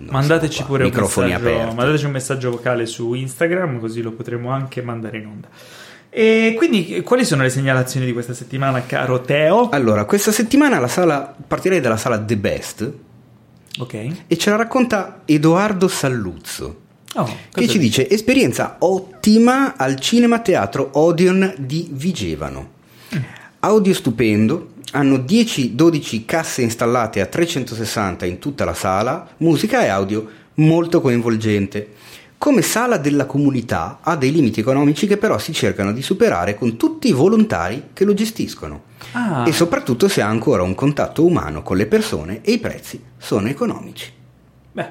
mandateci 0.08 0.64
pure 0.64 0.84
un 0.84 0.90
messaggio, 0.90 1.74
mandateci 1.74 2.04
un 2.04 2.10
messaggio 2.12 2.50
vocale 2.50 2.86
su 2.86 3.12
Instagram, 3.14 3.78
così 3.78 4.02
lo 4.02 4.12
potremo 4.12 4.50
anche 4.50 4.82
mandare 4.82 5.18
in 5.18 5.26
onda. 5.26 5.48
E 6.08 6.54
quindi, 6.56 7.02
quali 7.02 7.24
sono 7.24 7.42
le 7.42 7.50
segnalazioni 7.50 8.04
di 8.04 8.12
questa 8.12 8.34
settimana, 8.34 8.84
caro 8.84 9.20
Teo? 9.20 9.68
Allora, 9.68 10.04
questa 10.04 10.32
settimana 10.32 10.80
la 10.80 10.88
sala, 10.88 11.34
partirei 11.46 11.80
dalla 11.80 11.96
sala 11.96 12.18
The 12.18 12.36
Best. 12.36 12.92
Ok. 13.78 13.94
E 14.26 14.36
ce 14.36 14.50
la 14.50 14.56
racconta 14.56 15.22
Edoardo 15.24 15.86
Salluzzo. 15.86 16.88
Oh, 17.14 17.36
che 17.52 17.66
ci 17.66 17.78
dice 17.78 18.08
esperienza 18.08 18.76
ottima 18.78 19.76
al 19.76 19.98
cinema 19.98 20.38
teatro 20.40 20.90
Odeon 20.92 21.54
di 21.58 21.88
Vigevano. 21.90 22.70
Mm. 23.14 23.18
Audio 23.60 23.94
stupendo, 23.94 24.74
hanno 24.92 25.16
10-12 25.16 26.24
casse 26.24 26.62
installate 26.62 27.20
a 27.20 27.26
360 27.26 28.26
in 28.26 28.38
tutta 28.38 28.64
la 28.64 28.74
sala, 28.74 29.28
musica 29.38 29.84
e 29.84 29.88
audio 29.88 30.28
molto 30.54 31.00
coinvolgente. 31.00 31.94
Come 32.38 32.62
sala 32.62 32.96
della 32.96 33.26
comunità 33.26 33.98
ha 34.00 34.16
dei 34.16 34.32
limiti 34.32 34.60
economici 34.60 35.06
che 35.06 35.18
però 35.18 35.38
si 35.38 35.52
cercano 35.52 35.92
di 35.92 36.00
superare 36.00 36.54
con 36.54 36.76
tutti 36.76 37.08
i 37.08 37.12
volontari 37.12 37.90
che 37.92 38.04
lo 38.04 38.14
gestiscono. 38.14 38.84
Ah. 39.12 39.44
E 39.46 39.52
soprattutto 39.52 40.08
se 40.08 40.22
ha 40.22 40.26
ancora 40.26 40.62
un 40.62 40.74
contatto 40.74 41.24
umano 41.24 41.62
con 41.62 41.76
le 41.76 41.86
persone 41.86 42.40
e 42.42 42.52
i 42.52 42.58
prezzi 42.58 43.02
sono 43.18 43.48
economici. 43.48 44.10
Beh, 44.72 44.88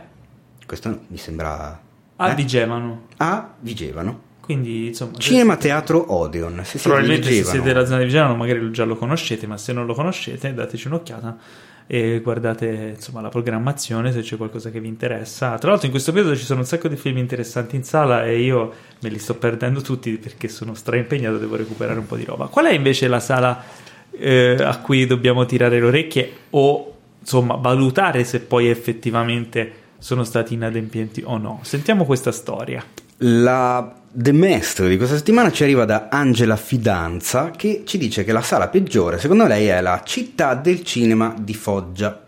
questo 0.65 0.99
mi 1.07 1.17
sembra 1.17 1.81
a 2.15 2.29
eh? 2.29 2.35
Vigevano. 2.35 3.07
A 3.17 3.49
Vigevano. 3.59 4.27
Quindi, 4.49 4.87
insomma, 4.87 5.15
Cinema 5.19 5.57
Teatro 5.57 6.11
Odeon. 6.11 6.61
Se 6.63 6.79
probabilmente 6.79 7.31
se 7.31 7.43
siete 7.43 7.61
della 7.61 7.85
zona 7.85 7.99
di 7.99 8.05
Vigevano 8.05 8.35
magari 8.35 8.71
già 8.71 8.83
lo 8.83 8.95
conoscete, 8.95 9.45
ma 9.45 9.59
se 9.59 9.73
non 9.73 9.85
lo 9.85 9.93
conoscete 9.93 10.55
dateci 10.55 10.87
un'occhiata 10.87 11.37
e 11.85 12.19
guardate 12.21 12.93
insomma, 12.95 13.21
la 13.21 13.29
programmazione 13.29 14.11
se 14.11 14.21
c'è 14.21 14.37
qualcosa 14.37 14.71
che 14.71 14.79
vi 14.79 14.87
interessa. 14.87 15.55
Tra 15.59 15.69
l'altro 15.69 15.85
in 15.85 15.91
questo 15.91 16.11
periodo 16.11 16.35
ci 16.35 16.45
sono 16.45 16.61
un 16.61 16.65
sacco 16.65 16.87
di 16.87 16.95
film 16.95 17.19
interessanti 17.19 17.75
in 17.75 17.83
sala 17.83 18.25
e 18.25 18.39
io 18.41 18.73
me 19.01 19.09
li 19.09 19.19
sto 19.19 19.35
perdendo 19.35 19.81
tutti 19.81 20.17
perché 20.17 20.47
sono 20.47 20.73
straimpegnato, 20.73 21.37
devo 21.37 21.55
recuperare 21.55 21.99
un 21.99 22.07
po' 22.07 22.15
di 22.15 22.25
roba. 22.25 22.47
Qual 22.47 22.65
è 22.65 22.73
invece 22.73 23.07
la 23.07 23.19
sala 23.19 23.63
eh, 24.09 24.57
a 24.59 24.79
cui 24.79 25.05
dobbiamo 25.05 25.45
tirare 25.45 25.79
le 25.79 25.85
orecchie 25.85 26.31
o 26.49 26.95
insomma 27.19 27.53
valutare 27.53 28.23
se 28.23 28.39
poi 28.39 28.67
effettivamente 28.67 29.73
sono 29.99 30.23
stati 30.23 30.55
inadempienti 30.55 31.21
o 31.23 31.37
no. 31.37 31.59
Sentiamo 31.61 32.03
questa 32.03 32.31
storia. 32.31 32.83
La 33.17 33.98
The 34.11 34.31
Maestro 34.31 34.87
di 34.87 34.97
questa 34.97 35.15
settimana 35.15 35.51
ci 35.51 35.63
arriva 35.63 35.85
da 35.85 36.07
Angela 36.09 36.55
Fidanza 36.55 37.51
che 37.51 37.83
ci 37.85 37.97
dice 37.97 38.23
che 38.23 38.31
la 38.31 38.41
sala 38.41 38.67
peggiore 38.67 39.19
secondo 39.19 39.45
lei 39.45 39.67
è 39.67 39.81
la 39.81 40.01
città 40.03 40.55
del 40.55 40.83
cinema 40.83 41.35
di 41.39 41.53
Foggia 41.53 42.23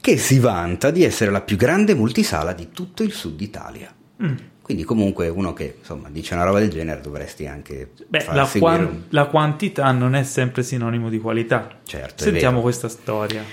che 0.00 0.16
si 0.16 0.40
vanta 0.40 0.90
di 0.90 1.04
essere 1.04 1.30
la 1.30 1.40
più 1.40 1.56
grande 1.56 1.94
multisala 1.94 2.52
di 2.52 2.70
tutto 2.72 3.04
il 3.04 3.12
sud 3.12 3.40
Italia. 3.40 3.94
Mm. 4.22 4.34
Quindi 4.60 4.82
comunque 4.82 5.28
uno 5.28 5.52
che 5.52 5.76
insomma 5.78 6.08
dice 6.10 6.34
una 6.34 6.42
roba 6.42 6.58
del 6.58 6.70
genere 6.70 7.00
dovresti 7.00 7.46
anche 7.46 7.92
Beh, 8.08 8.26
la, 8.32 8.48
quan- 8.58 9.04
la, 9.10 9.26
quantità 9.26 9.92
non 9.92 10.16
è 10.16 10.24
sempre 10.24 10.64
sinonimo 10.64 11.08
di 11.08 11.18
qualità. 11.18 11.68
Certo, 11.84 12.24
Sentiamo 12.24 12.60
questa 12.60 12.88
storia. 12.88 13.44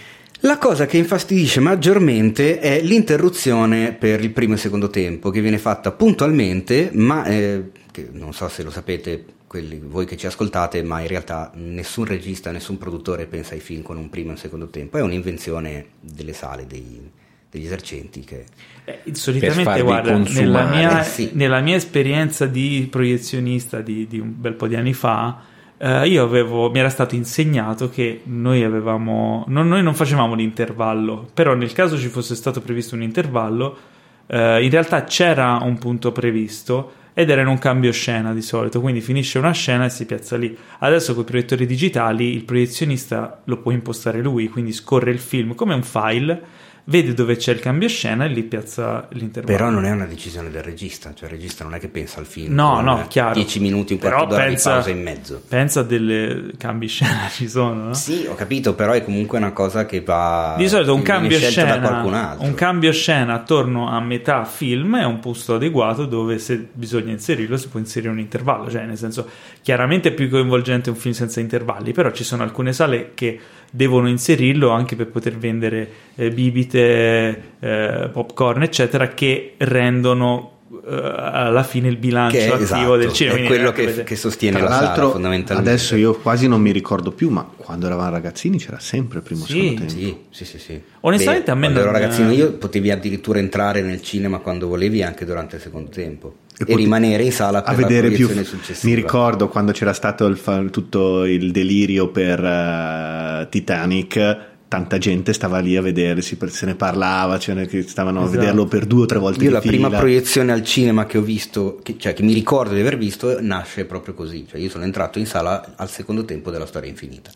La 0.41 0.57
cosa 0.57 0.86
che 0.86 0.98
infastidisce 0.98 1.60
maggiormente 1.60 2.60
è 2.60 2.82
l'interruzione 2.82 3.91
per 3.91 4.24
il 4.24 4.32
primo 4.32 4.53
e 4.53 4.57
secondo 4.57 4.90
tempo, 4.90 5.32
che 5.32 5.41
viene 5.41 5.57
fatta 5.57 5.91
puntualmente, 5.91 6.91
ma 6.94 7.26
eh, 7.26 7.72
non 8.14 8.32
so 8.32 8.48
se 8.48 8.64
lo 8.64 8.72
sapete 8.72 9.26
quelli, 9.48 9.82
voi 9.84 10.06
che 10.06 10.16
ci 10.16 10.28
ascoltate, 10.28 10.82
ma 10.82 11.02
in 11.02 11.07
realtà 11.07 11.52
nessun 11.56 12.06
regista, 12.06 12.52
nessun 12.52 12.78
produttore 12.78 13.26
pensa 13.26 13.53
ai 13.53 13.60
film 13.60 13.82
con 13.82 13.98
un 13.98 14.10
primo 14.10 14.30
e 14.30 14.32
un 14.32 14.38
secondo 14.38 14.68
tempo, 14.68 14.98
è 14.98 15.02
un'invenzione 15.02 15.88
delle 15.99 16.34
sale, 16.34 16.66
dei, 16.66 17.02
degli 17.49 17.66
esercenti 17.66 18.22
che... 18.22 18.45
Eh, 18.86 19.02
solitamente 19.14 19.82
guarda, 19.82 20.16
nella 20.18 20.68
mia, 20.68 21.03
sì. 21.03 21.32
nella 21.34 21.60
mia, 21.60 21.76
esperienza 21.76 22.45
di 22.45 22.88
proiezionista 22.90 23.82
di, 23.82 24.07
di 24.07 24.20
un 24.20 24.40
bel 24.40 24.53
po' 24.53 24.68
di 24.68 24.76
anni 24.76 24.94
fa, 24.94 25.41
Uh, 25.82 26.04
io 26.04 26.24
avevo, 26.24 26.70
mi 26.70 26.80
era 26.80 26.90
stato 26.90 27.16
insegnato 27.16 27.90
che 27.90 28.22
noi 28.26 28.64
avevamo, 28.64 29.46
non, 29.48 29.70
noi 29.70 29.82
non 29.82 29.96
facevamo 29.96 30.36
l'intervallo, 30.36 31.30
però 31.34 31.54
nel 31.54 31.72
caso 31.72 31.98
ci 31.98 32.10
fosse 32.10 32.36
stato 32.36 32.60
previsto 32.60 32.96
un 32.96 33.02
intervallo, 33.02 33.78
uh, 34.26 34.60
in 34.60 34.70
realtà 34.70 35.06
c'era 35.06 35.58
un 35.62 35.78
punto 35.78 36.12
previsto 36.12 36.92
ed 37.14 37.30
era 37.30 37.42
in 37.42 37.48
un 37.48 37.60
cambio 37.60 37.94
scena 37.94 38.34
di 38.34 38.42
solito, 38.42 38.82
quindi 38.82 39.00
finisce 39.00 39.40
una 39.40 39.52
scena 39.52 39.86
e 39.86 39.90
si 39.90 40.06
piazza 40.06 40.36
lì. 40.36 40.54
Adesso 40.80 41.14
con 41.14 41.24
i 41.24 41.26
proiettori 41.26 41.66
digitali 41.66 42.34
il 42.34 42.44
proiezionista 42.44 43.40
lo 43.46 43.58
può 43.58 43.72
impostare 43.72 44.22
lui, 44.22 44.50
quindi 44.50 44.74
scorre 44.74 45.12
il 45.12 45.20
film 45.20 45.56
come 45.56 45.74
un 45.74 45.84
file 45.84 46.42
vede 46.86 47.14
dove 47.14 47.36
c'è 47.36 47.54
il 47.54 47.60
cambio 47.60 47.88
scena 47.88 48.26
e 48.26 48.28
lì 48.30 48.44
piazza 48.44 49.08
l'intervallo. 49.12 49.58
Però 49.58 49.70
non 49.70 49.86
è 49.86 49.92
una 49.92 50.06
decisione 50.06 50.50
del 50.50 50.64
regista, 50.64 51.14
cioè 51.14 51.30
il 51.30 51.36
regista 51.36 51.64
non 51.64 51.74
è 51.76 51.80
che 51.80 51.88
pensa 51.88 52.20
al 52.20 52.26
film. 52.26 52.54
No, 52.54 52.82
no, 52.82 53.06
chiaro. 53.08 53.34
10 53.34 53.60
minuti, 53.60 53.94
un 53.94 54.00
quarto 54.00 54.26
d'ora 54.26 54.44
pensa, 54.44 54.70
di 54.70 54.76
pausa 54.76 54.90
in 54.90 55.02
mezzo. 55.02 55.42
Pensa 55.48 55.80
a 55.82 55.84
delle 55.84 56.52
cambi 56.58 56.88
scena 56.88 57.28
ci 57.32 57.48
sono, 57.48 57.84
no? 57.86 57.94
Sì, 57.94 58.26
ho 58.28 58.36
capito, 58.36 58.74
però 58.74 58.94
è 58.94 59.04
comunque 59.04 59.38
una 59.38 59.52
cosa 59.52 59.86
che 59.86 60.02
va 60.02 60.56
Di 60.58 60.68
solito 60.68 60.94
un 60.94 61.02
cambio 61.02 61.38
scena 61.38 62.38
un 62.40 62.54
cambio 62.54 62.92
scena 62.92 63.34
attorno 63.34 63.90
a 63.90 64.00
metà 64.00 64.46
film 64.46 64.98
è 64.98 65.06
un 65.06 65.20
posto 65.20 65.56
adeguato 65.56 66.06
dove 66.06 66.40
se 66.40 66.68
bisogna 66.72 67.12
inserirlo 67.12 67.58
si 67.58 67.68
può 67.68 67.80
inserire 67.80 68.12
un 68.12 68.20
intervallo, 68.20 68.70
cioè 68.70 68.86
nel 68.86 68.98
senso 68.98 69.28
chiaramente 69.62 70.10
è 70.10 70.14
più 70.14 70.30
coinvolgente 70.30 70.90
un 70.90 70.96
film 70.96 71.14
senza 71.14 71.40
intervalli, 71.40 71.92
però 71.92 72.12
ci 72.12 72.24
sono 72.24 72.44
alcune 72.44 72.74
sale 72.74 73.12
che 73.14 73.40
devono 73.72 74.10
inserirlo 74.10 74.70
anche 74.70 74.96
per 74.96 75.08
poter 75.08 75.38
vendere 75.38 75.90
eh, 76.16 76.32
bibite, 76.32 77.41
eh, 77.60 78.10
popcorn, 78.12 78.64
eccetera, 78.64 79.10
che 79.10 79.54
rendono 79.58 80.60
uh, 80.70 80.78
alla 80.84 81.64
fine 81.64 81.88
il 81.88 81.98
bilancio 81.98 82.38
che, 82.38 82.46
attivo 82.46 82.64
esatto, 82.64 82.98
del 82.98 83.14
cinema. 83.14 83.38
È 83.40 83.46
quello 83.46 83.72
che, 83.72 84.04
che, 84.04 84.16
sostiene 84.16 84.60
Tra 84.60 84.70
la 84.70 84.76
sala 84.76 85.10
fondamentalmente. 85.10 85.70
Adesso 85.70 85.96
io 85.96 86.16
quasi 86.16 86.48
non 86.48 86.62
mi 86.62 86.72
ricordo 86.72 87.12
più, 87.12 87.30
ma 87.30 87.48
quando 87.56 87.86
eravamo 87.86 88.12
ragazzini 88.12 88.58
c'era 88.58 88.80
sempre 88.80 89.20
il 89.20 89.24
primo 89.24 89.46
sì, 89.46 89.74
tempo. 89.76 89.90
Sì, 89.90 90.18
sì, 90.30 90.46
sì, 90.46 90.60
sì. 90.60 90.82
Onestamente 91.02 91.46
Beh, 91.46 91.52
a 91.52 91.56
me 91.56 91.62
quando 91.62 91.80
non... 91.80 91.90
ero 91.90 92.00
ragazzino 92.00 92.32
io 92.32 92.54
potevi 92.54 92.91
addirittura 92.91 93.40
entrare 93.40 93.82
nel 93.82 94.02
cinema 94.02 94.40
quando 94.40 94.68
volevi 94.68 95.04
anche 95.04 95.26
durante 95.26 95.58
il 95.58 95.62
secondo 95.62 95.90
tempo 95.90 96.36
e, 96.65 96.73
e 96.73 96.76
rimanere 96.76 97.23
in 97.23 97.31
sala 97.31 97.61
per 97.61 97.73
a 97.73 97.77
vedere 97.77 98.11
più 98.11 98.27
successiva. 98.44 98.94
Mi 98.94 98.94
ricordo 98.94 99.48
quando 99.48 99.72
c'era 99.72 99.94
stato 99.94 100.26
il, 100.26 100.69
tutto 100.72 101.23
il 101.23 101.52
delirio 101.52 102.10
per 102.10 102.40
uh, 102.40 103.49
Titanic 103.49 104.48
tanta 104.68 104.99
gente 104.99 105.34
stava 105.34 105.60
lì 105.60 105.76
a 105.76 105.81
vedersi, 105.81 106.38
se 106.45 106.65
ne 106.68 106.76
parlava, 106.76 107.40
cioè 107.40 107.65
che 107.65 107.81
stavano 107.81 108.22
esatto. 108.22 108.38
a 108.38 108.40
vederlo 108.40 108.65
per 108.65 108.86
due 108.86 109.03
o 109.03 109.06
tre 109.07 109.18
volte 109.18 109.44
Io 109.44 109.49
la 109.49 109.61
fila. 109.61 109.72
prima 109.72 109.98
proiezione 109.98 110.52
al 110.52 110.64
cinema 110.64 111.07
che 111.07 111.18
ho 111.18 111.22
visto, 111.22 111.80
che, 111.81 111.95
cioè 111.98 112.14
che 112.14 112.22
mi 112.22 112.34
ricordo 112.34 112.76
di 112.76 112.80
aver 112.80 112.95
visto, 112.95 113.41
nasce 113.41 113.86
proprio 113.86 114.14
così, 114.14 114.45
cioè 114.48 114.60
io 114.60 114.69
sono 114.69 114.84
entrato 114.84 115.18
in 115.18 115.26
sala 115.26 115.73
al 115.76 115.90
secondo 115.90 116.23
tempo 116.23 116.52
della 116.52 116.68
storia 116.68 116.88
infinita. 116.88 117.31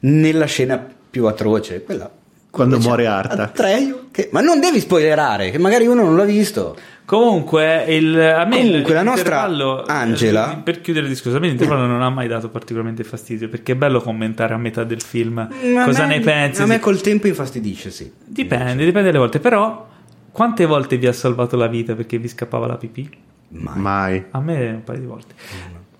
Nella 0.00 0.44
scena 0.44 0.86
più 1.10 1.24
atroce, 1.24 1.82
quella 1.84 2.12
quando 2.52 2.78
muore 2.78 3.06
Arta. 3.06 3.44
Atreio, 3.44 4.08
che, 4.10 4.28
ma 4.30 4.42
non 4.42 4.60
devi 4.60 4.78
spoilerare, 4.78 5.50
che 5.50 5.58
magari 5.58 5.86
uno 5.86 6.02
non 6.02 6.16
l'ha 6.16 6.24
visto. 6.24 6.76
Comunque, 7.06 7.84
il, 7.88 8.20
a 8.20 8.44
me 8.44 8.60
Comunque, 8.60 8.92
la 8.92 9.02
nostra 9.02 9.40
Angela. 9.86 10.52
Eh, 10.52 10.56
per 10.58 10.82
chiudere 10.82 11.06
il 11.06 11.12
discorso, 11.12 11.38
a 11.38 11.40
me 11.40 11.48
l'intervallo 11.48 11.86
non 11.86 12.02
ha 12.02 12.10
mai 12.10 12.28
dato 12.28 12.50
particolarmente 12.50 13.04
fastidio 13.04 13.48
perché 13.48 13.72
è 13.72 13.74
bello 13.74 14.02
commentare 14.02 14.52
a 14.52 14.58
metà 14.58 14.84
del 14.84 15.00
film 15.00 15.48
ma 15.74 15.84
cosa 15.84 16.06
me, 16.06 16.18
ne 16.18 16.20
pensi. 16.22 16.60
A 16.60 16.66
me 16.66 16.78
col 16.78 17.00
tempo 17.00 17.26
infastidisce, 17.26 17.90
sì. 17.90 18.12
Dipende, 18.22 18.84
dipende 18.84 19.08
dalle 19.08 19.18
volte. 19.18 19.40
Però, 19.40 19.88
quante 20.30 20.66
volte 20.66 20.98
vi 20.98 21.06
ha 21.06 21.12
salvato 21.12 21.56
la 21.56 21.68
vita 21.68 21.94
perché 21.94 22.18
vi 22.18 22.28
scappava 22.28 22.66
la 22.66 22.76
pipì? 22.76 23.10
Mai. 23.48 23.78
mai. 23.78 24.24
A 24.30 24.40
me 24.40 24.70
un 24.70 24.84
paio 24.84 24.98
di 25.00 25.06
volte. 25.06 25.34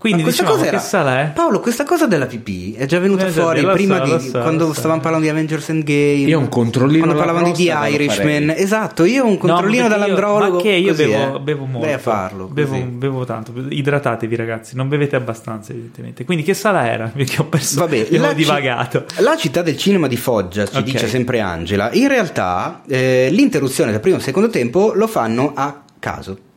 Quindi 0.02 0.24
questa 0.24 0.42
diciamo, 0.42 0.60
cosa 0.60 0.70
che 0.72 0.78
sala 0.80 1.20
è? 1.20 1.26
Paolo, 1.28 1.60
questa 1.60 1.84
cosa 1.84 2.08
della 2.08 2.26
PP 2.26 2.74
è 2.74 2.86
già 2.86 2.98
venuta 2.98 3.24
eh, 3.24 3.30
fuori 3.30 3.64
prima 3.64 4.04
so, 4.04 4.16
di 4.16 4.28
so, 4.30 4.40
quando 4.40 4.72
stavamo 4.72 5.00
parlando 5.00 5.26
di 5.26 5.30
Avengers 5.30 5.68
Endgame. 5.68 6.28
Io 6.28 6.38
ho 6.38 6.40
un 6.40 6.48
controllino 6.48 7.04
quando 7.04 7.22
parlavano 7.22 7.52
di 7.52 7.64
The 7.66 7.72
Irishman. 7.72 8.52
Esatto, 8.56 9.04
io 9.04 9.22
ho 9.22 9.28
un 9.28 9.38
controllino 9.38 9.84
no, 9.84 9.88
dall'andrologo. 9.90 10.56
ma 10.56 10.60
che 10.60 10.70
io 10.70 10.88
così, 10.88 11.06
bevo, 11.06 11.36
eh. 11.36 11.40
bevo 11.40 11.64
molto. 11.66 11.86
Vai 11.86 11.92
a 11.92 11.98
farlo. 11.98 12.46
Bevo, 12.46 12.76
bevo, 12.78 13.24
tanto. 13.24 13.52
Idratatevi, 13.68 14.34
ragazzi, 14.34 14.74
non 14.74 14.88
bevete 14.88 15.14
abbastanza, 15.14 15.70
evidentemente. 15.70 16.24
Quindi 16.24 16.42
che 16.42 16.54
sala 16.54 16.90
era? 16.90 17.06
Perché 17.14 17.40
ho 17.40 17.44
perso 17.44 17.78
Vabbè, 17.78 18.08
la 18.10 18.32
divagato. 18.32 19.04
Ci, 19.06 19.22
la 19.22 19.36
città 19.36 19.62
del 19.62 19.76
cinema 19.76 20.08
di 20.08 20.16
Foggia, 20.16 20.64
ci 20.66 20.78
okay. 20.78 20.82
dice 20.82 21.06
sempre 21.06 21.38
Angela. 21.38 21.92
In 21.92 22.08
realtà 22.08 22.82
eh, 22.88 23.28
l'interruzione 23.30 23.92
del 23.92 24.00
primo 24.00 24.16
e 24.16 24.20
secondo 24.20 24.48
tempo 24.48 24.94
lo 24.96 25.06
fanno 25.06 25.52
a 25.54 25.84
caso 26.00 26.50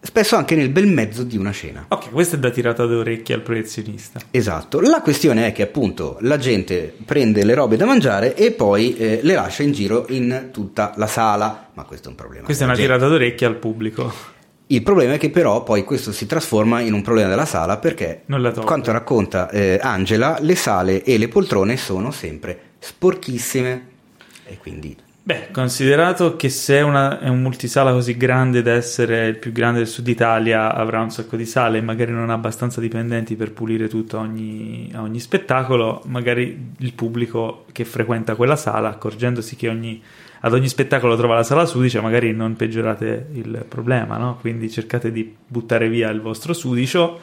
spesso 0.00 0.36
anche 0.36 0.54
nel 0.54 0.70
bel 0.70 0.86
mezzo 0.86 1.22
di 1.22 1.36
una 1.36 1.50
scena. 1.50 1.86
Ok, 1.88 2.10
questa 2.10 2.36
è 2.36 2.38
da 2.38 2.50
tirata 2.50 2.86
d'orecchie 2.86 3.34
al 3.34 3.42
proiezionista. 3.42 4.20
Esatto, 4.30 4.80
la 4.80 5.00
questione 5.02 5.46
è 5.46 5.52
che 5.52 5.62
appunto 5.62 6.16
la 6.20 6.38
gente 6.38 6.94
prende 7.04 7.44
le 7.44 7.54
robe 7.54 7.76
da 7.76 7.84
mangiare 7.84 8.34
e 8.34 8.52
poi 8.52 8.96
eh, 8.96 9.20
le 9.22 9.34
lascia 9.34 9.62
in 9.62 9.72
giro 9.72 10.06
in 10.08 10.48
tutta 10.52 10.92
la 10.96 11.06
sala, 11.06 11.68
ma 11.74 11.84
questo 11.84 12.08
è 12.08 12.10
un 12.10 12.16
problema. 12.16 12.44
Questa 12.44 12.64
è 12.64 12.66
una 12.66 12.74
gente. 12.74 12.92
tirata 12.92 13.08
d'orecchie 13.08 13.46
al 13.46 13.56
pubblico. 13.56 14.38
Il 14.68 14.82
problema 14.82 15.14
è 15.14 15.18
che 15.18 15.30
però 15.30 15.64
poi 15.64 15.82
questo 15.82 16.12
si 16.12 16.26
trasforma 16.26 16.80
in 16.80 16.92
un 16.92 17.02
problema 17.02 17.28
della 17.28 17.44
sala 17.44 17.78
perché, 17.78 18.22
quanto 18.64 18.92
racconta 18.92 19.50
eh, 19.50 19.80
Angela, 19.82 20.38
le 20.40 20.54
sale 20.54 21.02
e 21.02 21.18
le 21.18 21.26
poltrone 21.26 21.76
sono 21.76 22.12
sempre 22.12 22.58
sporchissime 22.78 23.88
e 24.46 24.58
quindi 24.58 24.96
Beh, 25.30 25.52
considerato 25.52 26.34
che 26.34 26.48
se 26.48 26.80
una, 26.80 27.20
è 27.20 27.28
un 27.28 27.40
multisala 27.40 27.92
così 27.92 28.16
grande 28.16 28.62
da 28.62 28.72
essere 28.72 29.28
il 29.28 29.36
più 29.36 29.52
grande 29.52 29.78
del 29.78 29.86
sud 29.86 30.08
Italia, 30.08 30.74
avrà 30.74 31.00
un 31.02 31.10
sacco 31.12 31.36
di 31.36 31.46
sale 31.46 31.78
e 31.78 31.80
magari 31.80 32.10
non 32.10 32.30
ha 32.30 32.32
abbastanza 32.32 32.80
dipendenti 32.80 33.36
per 33.36 33.52
pulire 33.52 33.86
tutto 33.86 34.16
a 34.16 34.22
ogni, 34.22 34.90
a 34.92 35.02
ogni 35.02 35.20
spettacolo, 35.20 36.02
magari 36.06 36.72
il 36.76 36.92
pubblico 36.94 37.64
che 37.70 37.84
frequenta 37.84 38.34
quella 38.34 38.56
sala, 38.56 38.88
accorgendosi 38.88 39.54
che 39.54 39.68
ogni, 39.68 40.02
ad 40.40 40.52
ogni 40.52 40.66
spettacolo 40.66 41.16
trova 41.16 41.36
la 41.36 41.44
sala 41.44 41.64
sudicia, 41.64 42.00
magari 42.00 42.32
non 42.32 42.56
peggiorate 42.56 43.28
il 43.34 43.64
problema, 43.68 44.16
no? 44.16 44.36
Quindi 44.40 44.68
cercate 44.68 45.12
di 45.12 45.32
buttare 45.46 45.88
via 45.88 46.10
il 46.10 46.20
vostro 46.20 46.52
sudicio 46.52 47.20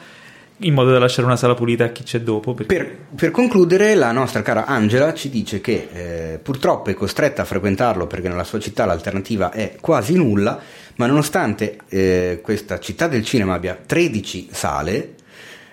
in 0.60 0.74
modo 0.74 0.90
da 0.90 0.98
lasciare 0.98 1.26
una 1.26 1.36
sala 1.36 1.54
pulita 1.54 1.84
a 1.84 1.88
chi 1.88 2.02
c'è 2.02 2.20
dopo. 2.20 2.54
Perché... 2.54 2.74
Per, 2.74 2.98
per, 3.14 3.30
concludere, 3.30 3.94
la 3.94 4.12
nostra 4.12 4.42
cara 4.42 4.66
Angela 4.66 5.14
ci 5.14 5.28
dice 5.28 5.60
che 5.60 5.88
eh, 5.92 6.38
purtroppo 6.38 6.90
è 6.90 6.94
costretta 6.94 7.42
a 7.42 7.44
frequentarlo 7.44 8.06
perché 8.06 8.28
nella 8.28 8.44
sua 8.44 8.58
città 8.58 8.84
l'alternativa 8.84 9.50
è 9.50 9.76
quasi 9.80 10.14
nulla, 10.14 10.58
ma 10.96 11.06
nonostante 11.06 11.78
eh, 11.88 12.40
questa 12.42 12.80
città 12.80 13.06
del 13.06 13.24
cinema 13.24 13.54
abbia 13.54 13.78
13 13.84 14.48
sale, 14.50 15.14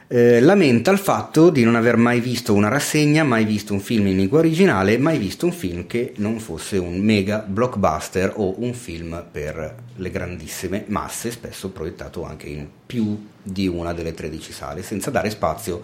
eh, 0.07 0.39
lamenta 0.39 0.91
il 0.91 0.99
fatto 0.99 1.49
di 1.49 1.63
non 1.63 1.75
aver 1.75 1.97
mai 1.97 2.19
visto 2.19 2.53
una 2.53 2.67
rassegna, 2.67 3.23
mai 3.23 3.43
visto 3.43 3.73
un 3.73 3.79
film 3.79 4.05
in 4.05 4.17
lingua 4.17 4.37
originale, 4.37 4.99
mai 4.99 5.17
visto 5.17 5.47
un 5.47 5.51
film 5.51 5.87
che 5.87 6.13
non 6.17 6.39
fosse 6.39 6.77
un 6.77 6.99
mega 6.99 7.39
blockbuster 7.39 8.33
o 8.35 8.61
un 8.61 8.73
film 8.73 9.25
per 9.31 9.75
le 9.95 10.11
grandissime 10.11 10.83
masse, 10.87 11.31
spesso 11.31 11.69
proiettato 11.69 12.23
anche 12.23 12.47
in 12.47 12.67
più 12.85 13.33
di 13.47 13.67
una 13.67 13.93
delle 13.93 14.13
13 14.13 14.51
sale, 14.51 14.81
senza 14.81 15.11
dare 15.11 15.29
spazio 15.29 15.83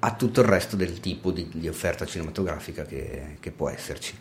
a 0.00 0.14
tutto 0.14 0.42
il 0.42 0.46
resto 0.46 0.76
del 0.76 1.00
tipo 1.00 1.32
di, 1.32 1.48
di 1.52 1.68
offerta 1.68 2.06
cinematografica 2.06 2.84
che, 2.84 3.36
che, 3.40 3.50
può 3.50 3.68
esserci. 3.68 4.14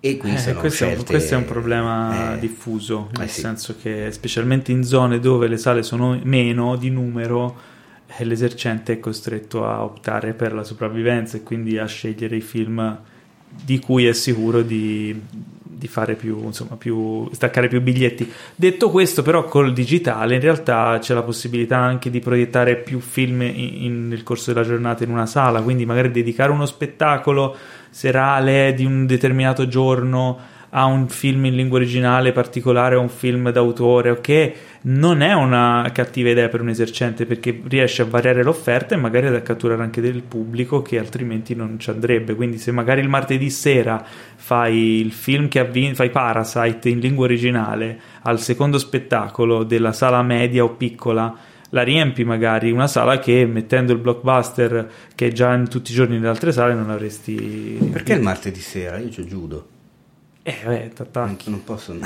E 0.00 0.16
qui 0.16 0.30
eh, 0.30 0.54
questo, 0.54 0.70
scelte, 0.70 0.94
è 0.94 0.98
un, 0.98 1.04
questo, 1.04 1.34
è 1.34 1.36
un, 1.36 1.44
problema 1.44 2.34
eh, 2.34 2.38
diffuso, 2.40 3.10
nel 3.12 3.26
eh 3.26 3.30
sì. 3.30 3.40
senso 3.40 3.76
che 3.80 4.10
specialmente 4.10 4.72
in 4.72 4.82
zone 4.82 5.20
dove 5.20 5.46
le 5.46 5.56
sale 5.56 5.84
sono 5.84 6.18
meno 6.24 6.74
di 6.76 6.90
numero, 6.90 7.78
e 8.16 8.24
l'esercente 8.24 8.94
è 8.94 8.98
costretto 8.98 9.64
a 9.64 9.84
optare 9.84 10.32
per 10.34 10.52
la 10.52 10.64
sopravvivenza 10.64 11.36
e 11.36 11.42
quindi 11.44 11.78
a 11.78 11.86
scegliere 11.86 12.36
i 12.36 12.40
film 12.40 12.98
di 13.64 13.78
cui 13.78 14.06
è 14.06 14.12
sicuro 14.12 14.62
di, 14.62 15.18
di 15.80 15.88
fare 15.88 16.14
più, 16.14 16.44
insomma, 16.44 16.76
più, 16.76 17.26
staccare 17.32 17.66
più 17.66 17.80
biglietti. 17.80 18.30
Detto 18.54 18.90
questo, 18.90 19.22
però, 19.22 19.44
col 19.44 19.72
digitale 19.72 20.34
in 20.34 20.40
realtà 20.42 20.98
c'è 21.00 21.14
la 21.14 21.22
possibilità 21.22 21.78
anche 21.78 22.10
di 22.10 22.20
proiettare 22.20 22.76
più 22.76 23.00
film 23.00 23.40
in, 23.40 23.84
in, 23.84 24.08
nel 24.08 24.22
corso 24.22 24.52
della 24.52 24.66
giornata 24.66 25.04
in 25.04 25.10
una 25.10 25.24
sala, 25.24 25.62
quindi 25.62 25.86
magari 25.86 26.10
dedicare 26.10 26.52
uno 26.52 26.66
spettacolo 26.66 27.56
serale 27.88 28.74
di 28.74 28.84
un 28.84 29.06
determinato 29.06 29.66
giorno 29.66 30.58
a 30.70 30.84
un 30.84 31.08
film 31.08 31.46
in 31.46 31.56
lingua 31.56 31.78
originale 31.78 32.32
particolare 32.32 32.94
o 32.94 33.00
un 33.00 33.08
film 33.08 33.50
d'autore, 33.50 34.10
ok? 34.10 34.52
Non 34.82 35.20
è 35.20 35.32
una 35.32 35.90
cattiva 35.92 36.30
idea 36.30 36.48
per 36.48 36.60
un 36.60 36.68
esercente 36.68 37.26
perché 37.26 37.60
riesce 37.68 38.02
a 38.02 38.04
variare 38.06 38.42
l'offerta 38.42 38.94
e 38.94 38.98
magari 38.98 39.26
ad 39.26 39.42
catturare 39.42 39.82
anche 39.82 40.00
del 40.00 40.22
pubblico 40.22 40.82
che 40.82 40.98
altrimenti 40.98 41.54
non 41.54 41.78
ci 41.78 41.90
andrebbe. 41.90 42.34
Quindi, 42.34 42.58
se 42.58 42.70
magari 42.70 43.00
il 43.00 43.08
martedì 43.08 43.50
sera 43.50 44.04
fai 44.36 45.00
il 45.00 45.12
film 45.12 45.48
che 45.48 45.58
ha 45.58 45.64
vinto, 45.64 45.96
fai 45.96 46.10
Parasite 46.10 46.88
in 46.88 47.00
lingua 47.00 47.24
originale 47.24 47.98
al 48.22 48.40
secondo 48.40 48.78
spettacolo 48.78 49.64
della 49.64 49.92
sala 49.92 50.22
media 50.22 50.64
o 50.64 50.70
piccola 50.70 51.36
la 51.70 51.82
riempi 51.82 52.24
magari 52.24 52.70
una 52.70 52.88
sala 52.88 53.18
che 53.18 53.46
mettendo 53.46 53.92
il 53.92 53.98
blockbuster 53.98 54.90
che 55.14 55.28
è 55.28 55.32
già 55.32 55.54
in 55.54 55.68
tutti 55.68 55.92
i 55.92 55.94
giorni 55.94 56.16
nelle 56.16 56.28
altre 56.28 56.50
sale 56.50 56.74
non 56.74 56.90
avresti 56.90 57.78
perché 57.92 58.14
il 58.14 58.22
martedì 58.22 58.60
sera? 58.60 58.98
io 58.98 59.10
ci 59.10 59.24
giudo 59.24 59.69
eh, 60.42 60.56
vabbè, 60.64 60.88
t'attacchi. 60.94 61.50
Non 61.50 61.62
posso. 61.64 61.92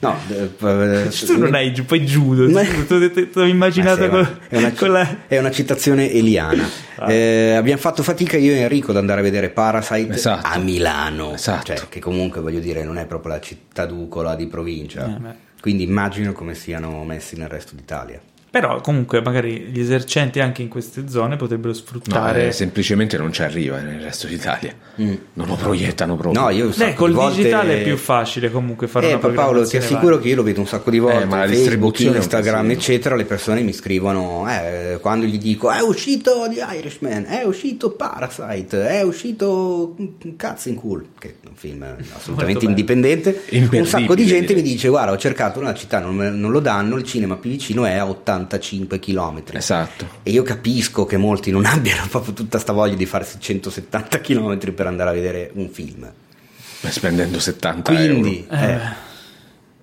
no, 0.00 0.16
eh, 0.28 0.50
tu 1.24 1.38
non 1.38 1.54
hai 1.54 1.70
poi 1.82 2.04
giudo. 2.04 2.48
Ma... 2.50 2.62
Tu 2.64 3.38
ho 3.38 3.44
immaginato 3.44 4.08
con, 4.08 4.40
è, 4.48 4.56
una, 4.56 4.72
con 4.76 4.90
la... 4.90 5.26
è 5.28 5.38
una 5.38 5.52
citazione 5.52 6.10
eliana. 6.10 6.68
Ah. 6.96 7.12
Eh, 7.12 7.54
abbiamo 7.54 7.80
fatto 7.80 8.02
fatica 8.02 8.36
io 8.36 8.52
e 8.52 8.58
Enrico 8.58 8.90
ad 8.90 8.96
andare 8.96 9.20
a 9.20 9.22
vedere 9.22 9.50
Parasite 9.50 10.12
esatto. 10.12 10.46
a 10.46 10.58
Milano, 10.58 11.34
esatto. 11.34 11.66
cioè, 11.66 11.88
che 11.88 12.00
comunque 12.00 12.40
voglio 12.40 12.60
dire 12.60 12.82
non 12.82 12.98
è 12.98 13.06
proprio 13.06 13.34
la 13.34 13.40
città 13.40 13.86
ducola 13.86 14.34
di 14.34 14.48
provincia. 14.48 15.06
Eh, 15.06 15.34
Quindi 15.60 15.84
immagino 15.84 16.32
come 16.32 16.56
siano 16.56 17.04
messi 17.04 17.36
nel 17.36 17.48
resto 17.48 17.76
d'Italia. 17.76 18.20
Però 18.52 18.82
comunque 18.82 19.22
magari 19.22 19.60
gli 19.72 19.80
esercenti 19.80 20.38
anche 20.38 20.60
in 20.60 20.68
queste 20.68 21.08
zone 21.08 21.36
potrebbero 21.36 21.72
sfruttare... 21.72 22.42
No, 22.42 22.48
eh, 22.48 22.52
semplicemente 22.52 23.16
non 23.16 23.32
ci 23.32 23.42
arriva 23.42 23.80
nel 23.80 23.98
resto 23.98 24.26
d'Italia. 24.26 24.74
Mm. 25.00 25.14
Non 25.32 25.46
lo 25.46 25.54
proiettano 25.54 26.16
proprio. 26.16 26.38
No, 26.38 26.50
io 26.50 26.68
Beh, 26.68 26.92
col 26.92 27.12
volte... 27.12 27.36
digitale 27.38 27.80
è 27.80 27.82
più 27.82 27.96
facile 27.96 28.50
comunque 28.50 28.88
fare 28.88 29.08
eh, 29.08 29.14
una 29.14 29.28
Paolo, 29.30 29.66
ti 29.66 29.78
assicuro 29.78 30.18
che 30.18 30.28
io 30.28 30.36
lo 30.36 30.42
vedo 30.42 30.60
un 30.60 30.66
sacco 30.66 30.90
di 30.90 30.98
volte. 30.98 31.22
Eh, 31.22 31.24
ma 31.24 31.46
Facebook, 31.46 31.98
Instagram, 32.00 32.72
eccetera, 32.72 33.14
le 33.14 33.24
persone 33.24 33.62
mi 33.62 33.72
scrivono 33.72 34.46
eh, 34.46 34.98
quando 35.00 35.24
gli 35.24 35.38
dico 35.38 35.70
è 35.70 35.80
uscito 35.80 36.46
The 36.52 36.62
Irishman, 36.76 37.24
è 37.26 37.44
uscito 37.44 37.92
Parasite, 37.92 38.86
è 38.86 39.00
uscito 39.00 39.96
Cazzo 40.36 40.68
in 40.68 40.74
Cool, 40.74 41.06
che 41.18 41.36
è 41.42 41.48
un 41.48 41.54
film 41.54 41.86
assolutamente 42.14 42.66
indipendente. 42.66 43.44
Un 43.50 43.86
sacco 43.86 44.14
di 44.14 44.26
gente 44.26 44.52
mi 44.52 44.60
dice 44.60 44.88
guarda 44.88 45.12
ho 45.12 45.16
cercato 45.16 45.58
una 45.58 45.72
città, 45.72 46.00
non, 46.00 46.16
non 46.38 46.50
lo 46.50 46.60
danno, 46.60 46.96
il 46.96 47.04
cinema 47.04 47.36
più 47.36 47.48
vicino 47.48 47.86
è 47.86 47.94
a 47.94 48.06
80 48.06 48.40
85 48.42 48.98
km. 48.98 49.42
Esatto. 49.52 50.08
E 50.22 50.30
io 50.30 50.42
capisco 50.42 51.04
che 51.04 51.16
molti 51.16 51.50
non 51.50 51.64
abbiano 51.66 52.06
proprio 52.08 52.32
tutta 52.34 52.58
sta 52.58 52.72
voglia 52.72 52.94
di 52.94 53.06
farsi 53.06 53.38
170 53.38 54.20
km 54.20 54.72
per 54.74 54.86
andare 54.86 55.10
a 55.10 55.12
vedere 55.12 55.50
un 55.54 55.68
film. 55.68 56.10
Spendendo 56.84 57.38
70 57.38 57.92
Quindi, 57.92 58.46
euro. 58.48 58.62
Eh, 58.62 58.80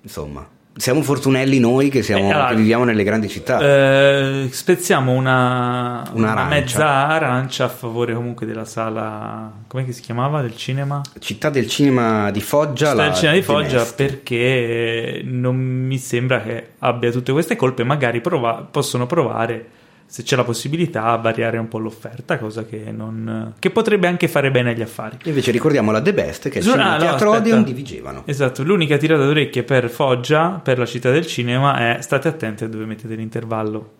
insomma, 0.02 0.46
siamo 0.80 1.02
fortunelli 1.02 1.58
noi 1.58 1.90
che, 1.90 2.02
siamo, 2.02 2.28
eh, 2.28 2.32
allora, 2.32 2.48
che 2.48 2.56
viviamo 2.56 2.84
nelle 2.84 3.04
grandi 3.04 3.28
città. 3.28 3.60
Eh, 3.60 4.48
spezziamo 4.50 5.12
una, 5.12 6.08
una, 6.14 6.32
una, 6.32 6.44
mezza 6.46 7.06
arancia 7.06 7.64
a 7.64 7.68
favore 7.68 8.14
comunque 8.14 8.46
della 8.46 8.64
sala, 8.64 9.52
come 9.66 9.92
si 9.92 10.00
chiamava, 10.00 10.40
del 10.40 10.56
cinema? 10.56 11.02
Città 11.18 11.50
del 11.50 11.68
cinema 11.68 12.30
di 12.30 12.40
Foggia. 12.40 12.90
Città 12.90 13.02
del 13.04 13.14
cinema 13.14 13.34
di 13.34 13.42
Foggia 13.42 13.84
perché 13.84 15.20
non 15.24 15.56
mi 15.56 15.98
sembra 15.98 16.40
che 16.40 16.68
abbia 16.78 17.10
tutte 17.10 17.32
queste 17.32 17.56
colpe, 17.56 17.84
magari 17.84 18.22
prova, 18.22 18.66
possono 18.68 19.06
provare 19.06 19.78
se 20.10 20.24
c'è 20.24 20.34
la 20.34 20.42
possibilità, 20.42 21.14
variare 21.14 21.56
un 21.56 21.68
po' 21.68 21.78
l'offerta, 21.78 22.36
cosa 22.36 22.64
che, 22.64 22.90
non, 22.90 23.54
che 23.60 23.70
potrebbe 23.70 24.08
anche 24.08 24.26
fare 24.26 24.50
bene 24.50 24.70
agli 24.70 24.82
affari. 24.82 25.16
Invece 25.22 25.52
ricordiamo 25.52 25.92
la 25.92 26.02
The 26.02 26.12
Best, 26.12 26.48
che 26.48 26.58
è 26.58 26.62
il 26.62 26.68
ah, 26.68 26.94
no, 26.94 26.98
teatro 26.98 27.30
Odeon 27.30 27.62
di 27.62 27.72
Vigevano. 27.72 28.24
Esatto, 28.26 28.64
l'unica 28.64 28.96
tirata 28.96 29.24
d'orecchie 29.24 29.62
per 29.62 29.88
Foggia, 29.88 30.60
per 30.64 30.78
la 30.78 30.84
città 30.84 31.12
del 31.12 31.26
cinema, 31.26 31.96
è 31.96 32.02
state 32.02 32.26
attenti 32.26 32.64
a 32.64 32.68
dove 32.68 32.86
mettete 32.86 33.14
l'intervallo. 33.14 33.92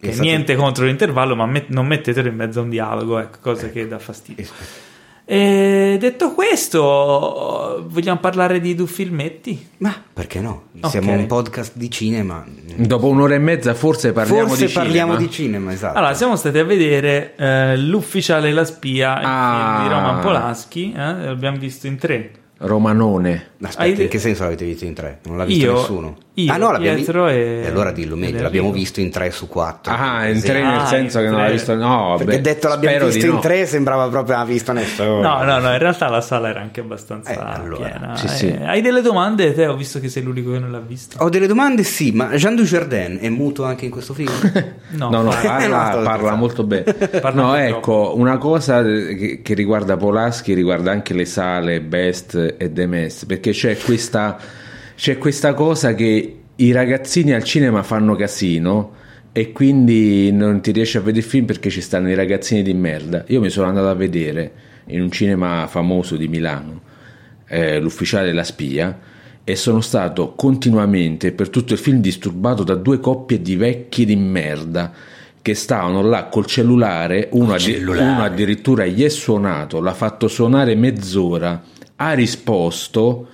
Che 0.00 0.08
esatto. 0.08 0.22
niente 0.22 0.54
contro 0.54 0.86
l'intervallo, 0.86 1.36
ma 1.36 1.44
met- 1.44 1.68
non 1.68 1.86
mettetelo 1.86 2.28
in 2.28 2.36
mezzo 2.36 2.60
a 2.60 2.62
un 2.62 2.70
dialogo, 2.70 3.18
ecco, 3.18 3.36
cosa 3.42 3.66
ecco. 3.66 3.74
che 3.74 3.86
dà 3.86 3.98
fastidio. 3.98 4.42
Esatto. 4.42 4.88
E 5.32 5.96
detto 6.00 6.34
questo, 6.34 7.86
vogliamo 7.86 8.18
parlare 8.18 8.58
di 8.58 8.74
due 8.74 8.88
filmetti? 8.88 9.68
Ma 9.76 9.94
perché 10.12 10.40
no? 10.40 10.64
Siamo 10.88 11.12
okay. 11.12 11.20
un 11.20 11.26
podcast 11.28 11.76
di 11.76 11.88
cinema. 11.88 12.44
Dopo 12.74 13.06
un'ora 13.06 13.36
e 13.36 13.38
mezza 13.38 13.72
forse 13.74 14.10
parliamo 14.10 14.48
forse 14.48 14.66
di 14.66 14.72
parliamo 14.72 15.12
cinema. 15.12 15.28
di 15.28 15.30
cinema, 15.32 15.72
esatto. 15.72 15.96
Allora, 15.96 16.14
siamo 16.14 16.34
stati 16.34 16.58
a 16.58 16.64
vedere 16.64 17.36
eh, 17.36 17.76
L'ufficiale 17.76 18.48
e 18.48 18.52
la 18.52 18.64
spia 18.64 19.20
ah. 19.20 19.82
di 19.82 19.88
Roman 19.88 20.20
Polanski, 20.20 20.92
eh? 20.92 20.98
l'abbiamo 20.98 21.58
visto 21.58 21.86
in 21.86 21.96
tre. 21.96 22.32
Romanone. 22.56 23.49
Aspetta, 23.62 23.82
Hai... 23.82 24.02
in 24.02 24.08
che 24.08 24.18
senso 24.18 24.44
l'avete 24.44 24.64
visto 24.64 24.84
in 24.86 24.94
tre? 24.94 25.18
Non 25.24 25.36
l'ha 25.36 25.44
visto 25.44 25.64
io, 25.66 25.72
nessuno? 25.74 26.16
Io, 26.34 26.50
ah 26.52 26.56
no, 26.56 26.70
l'abbiamo 26.72 26.96
Pietro 26.96 27.26
vi- 27.26 27.32
e... 27.32 27.60
e 27.64 27.66
allora 27.66 27.92
dillo 27.92 28.16
meglio, 28.16 28.40
l'abbiamo 28.42 28.72
visto 28.72 29.00
in 29.00 29.10
3 29.10 29.30
su 29.30 29.48
4. 29.48 29.92
Ah, 29.92 30.26
in 30.28 30.40
tre 30.40 30.62
nel 30.62 30.78
Ah, 30.78 30.86
senso 30.86 31.18
che 31.18 31.26
non 31.26 31.36
l'ha 31.40 31.44
tre. 31.44 31.52
visto. 31.52 31.74
No, 31.74 32.14
Perché 32.16 32.36
beh, 32.36 32.40
detto 32.40 32.68
l'abbiamo 32.68 32.94
spero 32.96 33.10
visto 33.12 33.26
in 33.28 33.34
no. 33.34 33.40
3 33.40 33.66
sembrava 33.66 34.08
proprio 34.08 34.36
ha 34.38 34.44
visto 34.46 34.72
nessuno. 34.72 35.20
No, 35.20 35.42
no, 35.42 35.58
no, 35.58 35.72
in 35.72 35.78
realtà 35.78 36.08
la 36.08 36.22
sala 36.22 36.48
era 36.48 36.60
anche 36.60 36.80
abbastanza 36.80 37.30
Eh, 37.32 37.36
allora. 37.62 37.88
piena. 37.88 38.16
Sì, 38.16 38.24
Eh, 38.24 38.28
sì. 38.28 38.46
Hai 38.64 38.80
delle 38.80 39.02
domande? 39.02 39.52
Te 39.52 39.66
ho 39.66 39.76
visto 39.76 40.00
che 40.00 40.08
sei 40.08 40.22
l'unico 40.22 40.52
che 40.52 40.58
non 40.58 40.70
l'ha 40.70 40.80
visto. 40.80 41.18
Ho 41.22 41.28
delle 41.28 41.46
domande, 41.46 41.82
sì, 41.82 42.12
ma 42.12 42.28
Jean 42.36 42.54
Dujardin 42.56 43.18
è 43.20 43.28
muto 43.28 43.64
anche 43.64 43.84
in 43.84 43.90
questo 43.90 44.14
film? 44.14 44.30
No, 44.92 45.10
No, 45.10 45.22
no, 45.22 45.30
No, 45.32 45.36
parla, 45.42 46.00
parla 46.02 46.34
molto 46.34 46.64
bene. 46.64 46.84
Parla 47.20 47.42
no, 47.42 47.54
ecco, 47.56 48.14
una 48.16 48.38
cosa 48.38 48.82
che, 48.82 49.40
che 49.42 49.54
riguarda 49.54 49.96
Polaschi 49.98 50.54
riguarda 50.54 50.90
anche 50.90 51.12
le 51.14 51.24
sale 51.26 51.80
Best 51.82 52.54
e 52.56 52.72
The 52.72 52.86
Mess, 52.86 53.24
perché 53.26 53.49
c'è 53.52 53.76
questa, 53.76 54.38
c'è 54.94 55.18
questa 55.18 55.54
cosa 55.54 55.94
che 55.94 56.36
i 56.56 56.72
ragazzini 56.72 57.32
al 57.32 57.44
cinema 57.44 57.82
fanno 57.82 58.14
casino 58.16 58.98
e 59.32 59.52
quindi 59.52 60.32
non 60.32 60.60
ti 60.60 60.72
riesci 60.72 60.96
a 60.96 61.00
vedere 61.00 61.24
il 61.24 61.30
film 61.30 61.46
perché 61.46 61.70
ci 61.70 61.80
stanno 61.80 62.10
i 62.10 62.14
ragazzini 62.14 62.62
di 62.62 62.74
merda. 62.74 63.24
Io 63.28 63.40
mi 63.40 63.48
sono 63.48 63.68
andato 63.68 63.88
a 63.88 63.94
vedere 63.94 64.52
in 64.86 65.00
un 65.02 65.10
cinema 65.10 65.66
famoso 65.68 66.16
di 66.16 66.28
Milano, 66.28 66.80
eh, 67.48 67.78
l'ufficiale 67.78 68.26
della 68.26 68.44
spia, 68.44 68.98
e 69.44 69.56
sono 69.56 69.80
stato 69.80 70.34
continuamente 70.34 71.32
per 71.32 71.48
tutto 71.48 71.72
il 71.72 71.78
film 71.78 72.00
disturbato 72.00 72.62
da 72.62 72.74
due 72.74 73.00
coppie 73.00 73.40
di 73.40 73.56
vecchi 73.56 74.04
di 74.04 74.16
merda 74.16 74.92
che 75.42 75.54
stavano 75.54 76.02
là 76.02 76.24
col 76.24 76.46
cellulare, 76.46 77.28
uno, 77.32 77.54
addi- 77.54 77.72
cellulare. 77.72 78.10
uno 78.10 78.22
addirittura 78.22 78.84
gli 78.84 79.02
è 79.02 79.08
suonato, 79.08 79.80
l'ha 79.80 79.94
fatto 79.94 80.28
suonare 80.28 80.74
mezz'ora, 80.74 81.62
ha 81.96 82.12
risposto 82.12 83.28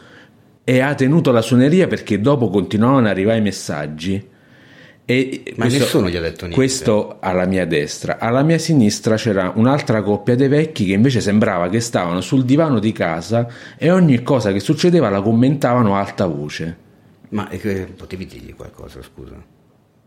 e 0.69 0.81
ha 0.81 0.97
tenuto 0.97 1.31
la 1.31 1.43
suoneria 1.43 1.87
perché 1.87 2.21
dopo 2.21 2.51
continuavano 2.51 3.07
ad 3.07 3.13
arrivare 3.13 3.39
i 3.39 3.43
messaggi. 3.43 4.29
E 5.05 5.55
Ma 5.55 5.67
nessuno 5.67 6.09
gli 6.09 6.17
ha 6.17 6.21
detto 6.21 6.41
niente. 6.41 6.57
Questo 6.57 7.19
alla 7.21 7.47
mia 7.47 7.65
destra. 7.65 8.19
Alla 8.19 8.43
mia 8.43 8.59
sinistra 8.59 9.15
c'era 9.15 9.53
un'altra 9.55 10.03
coppia 10.03 10.35
dei 10.35 10.49
vecchi 10.49 10.85
che 10.87 10.95
invece 10.95 11.21
sembrava 11.21 11.69
che 11.69 11.79
stavano 11.79 12.21
sul 12.21 12.45
divano 12.45 12.81
di 12.81 12.91
casa 12.91 13.47
e 13.79 13.93
ogni 13.93 14.25
cosa 14.25 14.51
che 14.51 14.59
succedeva 14.59 15.09
la 15.09 15.23
commentavano 15.23 15.95
a 15.95 16.01
alta 16.01 16.27
voce. 16.27 16.77
Ma 17.29 17.49
eh, 17.49 17.87
potevi 17.97 18.27
dirgli 18.27 18.53
qualcosa, 18.53 19.01
scusa? 19.03 19.41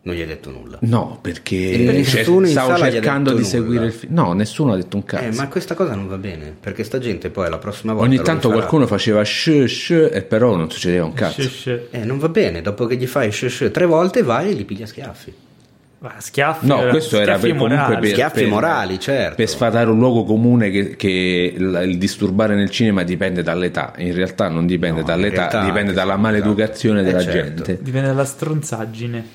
Non 0.01 0.15
gli 0.15 0.21
hai 0.21 0.27
detto 0.27 0.49
nulla. 0.49 0.77
No, 0.81 1.19
perché 1.21 1.71
E 1.71 1.77
nessuno 1.91 2.45
in 2.45 2.51
stavo 2.51 2.77
cercando 2.77 3.33
di 3.33 3.43
seguire 3.43 3.75
nulla. 3.81 3.85
il 3.87 3.93
film. 3.93 4.13
No, 4.13 4.33
nessuno 4.33 4.71
ha 4.73 4.75
detto 4.77 4.95
un 4.95 5.03
cazzo. 5.03 5.23
Eh, 5.25 5.33
ma 5.35 5.47
questa 5.49 5.75
cosa 5.75 5.93
non 5.93 6.07
va 6.07 6.17
bene, 6.17 6.55
perché 6.57 6.83
sta 6.85 6.99
gente 6.99 7.29
poi 7.29 7.49
la 7.49 7.57
prossima 7.57 7.91
volta 7.93 8.07
Ogni 8.07 8.21
tanto 8.21 8.49
qualcuno 8.49 8.87
faceva 8.87 9.23
shh 9.25 9.65
shh 9.65 10.09
e 10.11 10.21
però 10.23 10.55
non 10.55 10.71
succedeva 10.71 11.03
un 11.05 11.13
cazzo. 11.13 11.41
Shh. 11.41 11.79
Eh, 11.91 12.05
non 12.05 12.17
va 12.17 12.29
bene, 12.29 12.61
dopo 12.61 12.85
che 12.85 12.95
gli 12.95 13.07
fai 13.07 13.29
shh 13.31 13.47
shh 13.47 13.71
tre 13.71 13.85
volte 13.85 14.23
vai 14.23 14.49
e 14.51 14.53
gli 14.53 14.65
piglia 14.65 14.85
schiaffi. 14.85 15.33
Ma 16.01 16.13
schiaffi. 16.17 16.65
No, 16.65 16.85
eh, 16.87 16.89
questo 16.91 17.17
era 17.17 17.37
schiaffi 17.37 17.47
per, 17.49 17.57
comunque 17.57 17.97
per, 17.99 18.09
Schiaffi 18.11 18.39
per- 18.39 18.47
morali, 18.47 18.99
certo. 19.01 19.35
per 19.35 19.49
sfatare 19.49 19.89
un 19.89 19.97
luogo 19.99 20.23
comune 20.23 20.69
che, 20.71 20.95
che 20.95 21.53
il, 21.57 21.81
il 21.87 21.97
disturbare 21.97 22.55
nel 22.55 22.69
cinema 22.69 23.03
dipende 23.03 23.43
dall'età. 23.43 23.91
In 23.97 24.13
realtà 24.15 24.47
non 24.47 24.65
dipende 24.65 25.01
No, 25.01 25.05
dall'età, 25.05 25.49
realtà 25.49 25.65
dipende 25.65 25.91
dalla 25.91 26.15
sì, 26.15 26.21
maleducazione 26.21 27.01
esatto. 27.01 27.17
della 27.17 27.29
Eh, 27.29 27.33
certo. 27.35 27.63
gente. 27.63 27.83
Dipende 27.83 28.07
dalla 28.07 28.23
stronzaggine. 28.25 29.25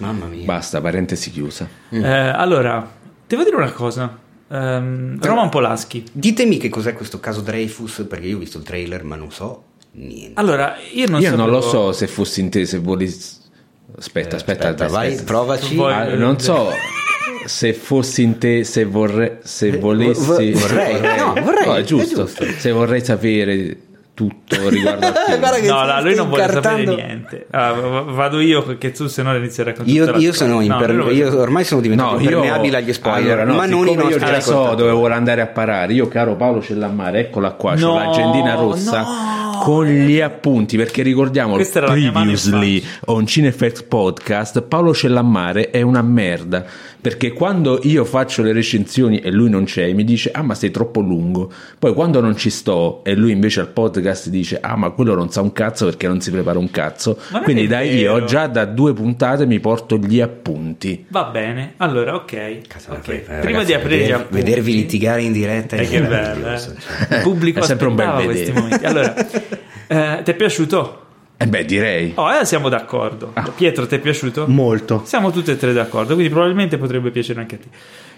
Mamma 0.00 0.26
mia. 0.26 0.44
Basta, 0.44 0.80
parentesi 0.80 1.30
chiusa. 1.30 1.68
Eh, 1.90 2.06
allora, 2.06 2.86
devo 3.26 3.42
dire 3.44 3.56
una 3.56 3.70
cosa. 3.72 4.18
Ehm, 4.50 5.18
Roman 5.20 5.48
Polaschi. 5.48 6.04
Ditemi 6.12 6.56
che 6.58 6.68
cos'è 6.68 6.94
questo 6.94 7.20
caso 7.20 7.40
Dreyfus, 7.40 8.04
perché 8.08 8.26
io 8.26 8.36
ho 8.36 8.40
visto 8.40 8.58
il 8.58 8.64
trailer 8.64 9.04
ma 9.04 9.16
non 9.16 9.30
so 9.30 9.64
niente. 9.92 10.40
Allora, 10.40 10.74
io 10.92 11.08
non 11.08 11.20
Io 11.20 11.30
sapevo- 11.30 11.42
non 11.42 11.50
lo 11.54 11.60
so 11.60 11.92
se 11.92 12.06
fossi 12.06 12.40
in 12.40 12.50
te, 12.50 12.64
se 12.66 12.78
vuoi... 12.78 13.04
Aspetta, 13.96 14.36
aspetta, 14.36 14.68
Aspetta, 14.68 14.88
vai, 14.88 15.08
aspetta. 15.08 15.24
provaci. 15.24 15.78
Ah, 15.80 16.14
non 16.14 16.38
so 16.38 16.70
se 17.44 17.72
fossi 17.74 18.22
in 18.22 18.38
te, 18.38 18.64
se 18.64 18.84
vorrei, 18.84 19.38
se 19.42 19.76
volessi, 19.78 20.24
vo- 20.52 20.58
vorrei. 20.58 21.00
No, 21.18 21.34
vorrei, 21.42 21.68
è 21.68 21.80
è 21.80 21.82
giusto. 21.84 22.24
giusto. 22.24 22.44
Se 22.56 22.70
vorrei 22.70 23.04
sapere 23.04 23.76
tutto 24.20 24.68
riguardo 24.68 25.06
al 25.06 25.14
film. 25.26 25.38
Guarda 25.38 25.58
che 25.60 25.66
No, 25.68 25.84
no, 25.84 26.02
lui 26.02 26.14
non 26.14 26.28
vuole 26.28 26.48
sapere 26.50 26.84
niente. 26.84 27.46
Ah, 27.50 27.72
v- 27.72 28.12
vado 28.12 28.38
io 28.40 28.62
perché 28.62 28.90
tu 28.92 29.06
se 29.06 29.22
no 29.22 29.34
inizi 29.34 29.62
a 29.62 29.64
raccontare. 29.64 29.96
Io, 29.96 30.16
io 30.18 30.32
sono 30.34 30.54
No, 30.54 30.60
imper- 30.60 30.90
non 30.92 31.14
io 31.14 31.40
ormai 31.40 31.64
sono 31.64 31.80
diventato 31.80 32.16
No, 32.16 32.20
io 32.20 32.28
impermeabile 32.30 32.76
agli 32.76 32.92
spoiler, 32.92 33.38
allora, 33.38 33.44
no, 33.44 33.54
ma 33.54 33.66
non 33.66 33.86
io 33.86 34.18
già 34.18 34.26
so 34.40 34.52
ascoltatori. 34.52 34.76
dove 34.76 34.92
vuole 34.92 35.14
andare 35.14 35.40
a 35.40 35.46
parare. 35.46 35.92
Io, 35.94 36.06
caro 36.08 36.36
Paolo 36.36 36.60
Cellammare, 36.60 37.20
eccola 37.20 37.52
qua, 37.52 37.74
c'ho 37.74 37.86
No, 37.86 37.94
l'agendina 37.98 38.54
rossa 38.54 39.00
no. 39.00 39.58
con 39.62 39.86
gli 39.86 40.20
appunti. 40.20 40.76
Perché 40.76 41.02
ricordiamo 41.02 41.54
Questa 41.54 41.80
previously 41.80 42.84
on 43.06 43.26
Cinefx 43.26 43.82
Podcast. 43.84 44.60
Paolo 44.62 44.92
Cellammare 44.92 45.70
è 45.70 45.80
una 45.82 46.02
merda. 46.02 46.64
Perché 47.00 47.32
quando 47.32 47.80
io 47.84 48.04
faccio 48.04 48.42
le 48.42 48.52
recensioni 48.52 49.18
e 49.20 49.30
lui 49.30 49.48
non 49.48 49.64
c'è, 49.64 49.90
mi 49.92 50.04
dice: 50.04 50.30
Ah, 50.32 50.42
ma 50.42 50.54
sei 50.54 50.70
troppo 50.70 51.00
lungo. 51.00 51.50
Poi 51.78 51.94
quando 51.94 52.20
non 52.20 52.36
ci 52.36 52.50
sto 52.50 53.02
e 53.04 53.14
lui 53.14 53.32
invece 53.32 53.60
al 53.60 53.68
podcast 53.68 54.28
dice: 54.28 54.58
Ah, 54.60 54.76
ma 54.76 54.90
quello 54.90 55.14
non 55.14 55.30
sa 55.30 55.40
un 55.40 55.52
cazzo 55.52 55.86
perché 55.86 56.06
non 56.06 56.20
si 56.20 56.30
prepara 56.30 56.58
un 56.58 56.70
cazzo. 56.70 57.18
Quindi 57.42 57.66
da 57.66 57.78
vero. 57.78 58.18
io 58.18 58.24
già 58.24 58.46
da 58.48 58.64
due 58.66 58.92
puntate 58.92 59.46
mi 59.46 59.60
porto 59.60 59.96
gli 59.96 60.20
appunti. 60.20 61.06
Va 61.08 61.24
bene, 61.24 61.74
allora 61.78 62.14
ok. 62.14 62.60
Cazzo, 62.68 62.92
Ok. 62.92 63.08
eh, 63.08 63.20
Prima 63.20 63.40
ragazzi, 63.42 63.66
di 63.66 63.72
aprire 63.74 63.96
gli 63.96 64.00
veder- 64.02 64.20
appunti, 64.20 64.42
vedervi 64.44 64.72
litigare 64.74 65.22
in 65.22 65.32
diretta 65.32 65.76
Eh, 65.76 65.80
è 65.80 65.88
che 65.88 66.00
bello, 66.02 66.52
eh. 66.52 66.58
cioè. 66.58 67.16
Il 67.16 67.22
pubblico 67.22 67.60
È 67.60 67.62
sempre 67.62 67.86
un 67.86 67.94
bel 67.94 68.24
questi 68.24 68.44
vedere. 68.52 68.60
momenti. 68.60 68.84
Allora, 68.84 69.14
eh, 70.18 70.22
ti 70.22 70.30
è 70.30 70.34
piaciuto? 70.34 70.98
Eh 71.42 71.46
beh, 71.46 71.64
direi. 71.64 72.12
Oh, 72.16 72.30
eh, 72.30 72.44
siamo 72.44 72.68
d'accordo. 72.68 73.30
Ah. 73.32 73.50
Pietro, 73.54 73.86
ti 73.86 73.94
è 73.94 73.98
piaciuto? 73.98 74.44
Molto. 74.46 75.00
Siamo 75.06 75.30
tutti 75.30 75.50
e 75.50 75.56
tre 75.56 75.72
d'accordo, 75.72 76.12
quindi 76.12 76.30
probabilmente 76.30 76.76
potrebbe 76.76 77.10
piacere 77.10 77.40
anche 77.40 77.54
a 77.54 77.58
te. 77.58 77.68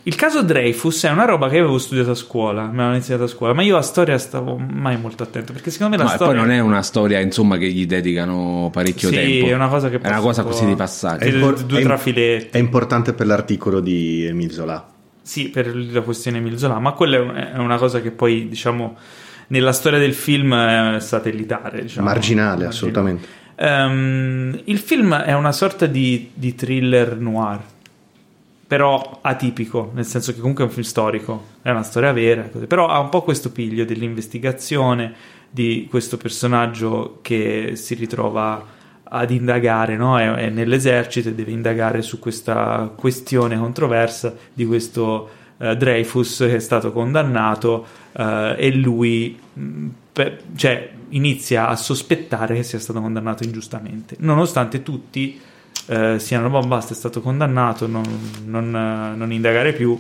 Il 0.05 0.17
caso 0.17 0.43
Dreyfus 0.43 1.05
è 1.05 1.11
una 1.11 1.25
roba 1.25 1.49
che 1.49 1.59
avevo 1.59 1.79
studiato 1.79 2.11
a 2.11 2.15
scuola, 2.17 2.65
me 2.67 2.79
l'hanno 2.79 2.95
iniziato 2.95 3.23
a 3.23 3.27
scuola, 3.29 3.53
ma 3.53 3.63
io 3.63 3.77
a 3.77 3.83
storia 3.83 4.19
stavo 4.19 4.57
mai 4.59 4.99
molto 4.99 5.23
attento, 5.23 5.53
perché 5.53 5.71
secondo 5.71 5.97
me 5.97 6.03
la 6.03 6.09
No, 6.09 6.15
storia... 6.17 6.33
poi 6.41 6.43
non 6.43 6.51
è 6.51 6.59
una 6.59 6.83
storia 6.83 7.21
insomma 7.21 7.57
che 7.59 7.69
gli 7.71 7.87
dedicano 7.87 8.69
parecchio 8.73 9.11
Sì, 9.11 9.15
tempo. 9.15 9.47
è 9.47 9.55
una 9.55 9.69
cosa 9.69 9.89
che 9.89 10.01
è 10.01 10.09
una 10.09 10.19
cosa 10.19 10.43
così 10.43 10.67
di 10.67 10.75
passaggio. 10.75 11.23
Sì, 11.25 11.31
È 11.31 11.35
impor- 11.35 11.63
due 11.63 11.79
è- 11.79 11.83
trafiletti. 11.85 12.49
È 12.57 12.59
importante 12.59 13.13
per 13.13 13.27
l'articolo 13.29 13.79
di 13.79 14.27
Emile 14.27 14.53
Zola. 14.53 14.85
Sì, 15.23 15.49
per 15.51 15.73
la 15.77 16.01
questione 16.01 16.39
Emile 16.39 16.59
Zola, 16.59 16.81
ma 16.81 16.91
quella 16.91 17.53
è 17.53 17.59
una 17.59 17.77
cosa 17.77 18.01
che 18.01 18.11
poi, 18.11 18.49
diciamo, 18.49 18.97
nella 19.53 19.73
storia 19.73 19.99
del 19.99 20.15
film 20.15 20.55
è 20.55 20.99
satellitare. 20.99 21.83
Diciamo, 21.83 22.07
Marginale, 22.07 22.67
assolutamente. 22.67 23.41
Ehm, 23.57 24.61
il 24.65 24.79
film 24.79 25.15
è 25.15 25.35
una 25.35 25.53
sorta 25.53 25.87
di, 25.87 26.31
di 26.33 26.55
thriller 26.55 27.19
noir, 27.19 27.61
però 28.67 29.19
atipico, 29.21 29.91
nel 29.95 30.07
senso 30.07 30.33
che 30.33 30.41
comunque 30.41 30.65
è 30.65 30.67
un 30.67 30.73
film 30.73 30.87
storico, 30.87 31.45
è 31.61 31.71
una 31.71 31.83
storia 31.83 32.13
vera, 32.13 32.49
però 32.67 32.89
ha 32.89 32.99
un 32.99 33.11
po' 33.11 33.23
questo 33.23 33.53
piglio 33.53 33.85
dell'investigazione 33.85 35.13
di 35.51 35.87
questo 35.91 36.17
personaggio 36.17 37.19
che 37.21 37.73
si 37.75 37.95
ritrova 37.95 38.65
ad 39.03 39.31
indagare, 39.31 39.97
no? 39.97 40.19
è, 40.19 40.31
è 40.33 40.49
nell'esercito 40.49 41.29
e 41.29 41.35
deve 41.35 41.51
indagare 41.51 42.01
su 42.01 42.19
questa 42.19 42.91
questione 42.97 43.59
controversa 43.59 44.35
di 44.55 44.65
questo 44.65 45.41
eh, 45.63 45.77
Dreyfus 45.77 46.39
che 46.39 46.57
è 46.57 46.59
stato 46.59 46.91
condannato 46.93 47.87
eh, 48.13 48.57
e 48.59 48.75
lui 48.75 49.39
mh, 49.53 49.87
per- 50.13 50.41
cioè, 50.57 50.91
inizia 51.11 51.69
a 51.69 51.77
sospettare 51.77 52.55
che 52.57 52.63
sia 52.65 52.79
stato 52.81 53.01
condannato 53.01 53.45
ingiustamente, 53.45 54.17
nonostante 54.19 54.83
tutti 54.83 55.41
eh, 55.87 56.19
siano 56.19 56.49
"Boh, 56.51 56.61
basta, 56.61 56.93
è 56.93 56.97
stato 56.97 57.21
condannato, 57.21 57.87
non, 57.87 58.03
non, 58.45 58.71
non 59.17 59.33
indagare 59.33 59.73
più. 59.73 59.99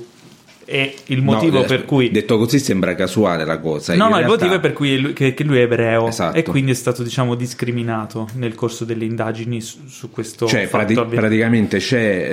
E 0.64 0.94
il 1.06 1.22
motivo 1.22 1.58
No, 1.58 1.64
eh, 1.64 1.66
per 1.66 1.84
cui 1.84 2.10
detto 2.10 2.38
così 2.38 2.58
sembra 2.58 2.94
casuale 2.94 3.44
la 3.44 3.58
cosa. 3.58 3.94
No, 3.94 4.04
no, 4.04 4.10
il 4.10 4.14
realtà- 4.24 4.30
motivo 4.30 4.54
è 4.54 4.60
per 4.60 4.72
cui 4.72 4.98
lui, 4.98 5.12
che, 5.12 5.34
che 5.34 5.44
lui 5.44 5.58
è 5.58 5.62
ebreo 5.62 6.06
Esatto. 6.08 6.36
e 6.38 6.42
quindi 6.42 6.70
è 6.70 6.74
stato, 6.74 7.02
diciamo, 7.02 7.34
discriminato 7.34 8.28
nel 8.34 8.54
corso 8.54 8.84
delle 8.84 9.04
indagini 9.04 9.60
su, 9.60 9.80
su 9.86 10.10
questo 10.10 10.46
Cioè, 10.46 10.68
prati- 10.68 10.94
praticamente 10.94 11.78
c'è, 11.78 12.28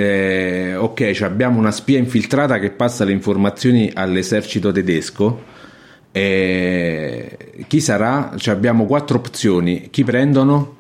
eh, 0.72 0.76
ok, 0.76 1.20
abbiamo 1.22 1.58
una 1.60 1.72
spia 1.72 1.98
infiltrata 1.98 2.60
che 2.60 2.70
passa 2.70 3.04
le 3.04 3.12
informazioni 3.12 3.92
all'esercito 3.94 4.72
tedesco. 4.72 5.58
E 6.12 7.38
chi 7.68 7.80
sarà? 7.80 8.34
Cioè, 8.38 8.54
abbiamo 8.54 8.86
quattro 8.86 9.18
opzioni. 9.18 9.90
Chi 9.90 10.04
prendono? 10.04 10.76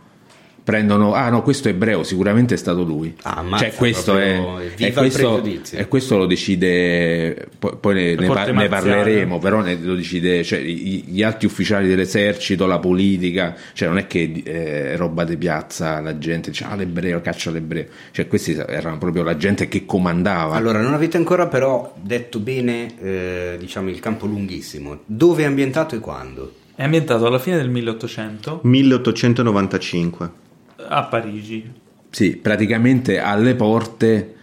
Prendono, 0.69 1.13
ah 1.13 1.29
no, 1.29 1.41
questo 1.41 1.67
è 1.67 1.71
ebreo, 1.71 2.03
sicuramente 2.03 2.53
è 2.53 2.57
stato 2.57 2.83
lui. 2.83 3.15
Ah, 3.23 3.37
ammazza, 3.37 3.65
cioè, 3.65 3.73
questo 3.75 4.17
è, 4.17 4.35
il 4.75 4.93
questo, 4.93 5.39
pregiudizio. 5.39 5.77
e 5.77 5.87
questo 5.87 6.17
lo 6.17 6.25
decide, 6.25 7.47
poi, 7.57 7.77
poi 7.79 7.93
ne, 7.93 8.15
ne 8.15 8.27
par- 8.27 8.53
ne 8.53 8.67
parleremo, 8.67 9.39
però 9.39 9.61
ne- 9.61 9.77
lo 9.81 9.95
decide 9.95 10.43
cioè, 10.43 10.59
gli 10.59 11.23
alti 11.23 11.45
ufficiali 11.45 11.87
dell'esercito, 11.87 12.65
la 12.65 12.79
politica, 12.79 13.55
cioè 13.73 13.87
non 13.87 13.97
è 13.97 14.07
che 14.07 14.41
eh, 14.43 14.93
è 14.93 14.97
roba 14.97 15.23
di 15.23 15.37
piazza, 15.37 15.99
la 16.01 16.17
gente 16.17 16.51
dice 16.51 16.65
ah 16.65 16.75
l'ebreo, 16.75 17.21
caccia 17.21 17.51
l'ebreo, 17.51 17.85
cioè 18.11 18.27
questi 18.27 18.53
erano 18.53 18.97
proprio 18.97 19.23
la 19.23 19.37
gente 19.37 19.67
che 19.67 19.85
comandava. 19.85 20.55
Allora, 20.55 20.81
non 20.81 20.93
avete 20.93 21.17
ancora 21.17 21.47
però 21.47 21.93
detto 22.01 22.39
bene, 22.39 22.87
eh, 23.01 23.55
diciamo, 23.59 23.89
il 23.89 23.99
campo 23.99 24.25
lunghissimo. 24.25 24.99
Dove 25.05 25.43
è 25.43 25.45
ambientato 25.45 25.95
e 25.95 25.99
quando? 25.99 26.53
È 26.75 26.83
ambientato 26.83 27.25
alla 27.25 27.39
fine 27.39 27.57
del 27.57 27.69
1800 27.69 28.61
1895. 28.63 30.47
A 30.88 31.03
Parigi. 31.03 31.72
Sì, 32.10 32.38
praticamente 32.38 33.19
alle 33.19 33.56
porte 33.56 34.35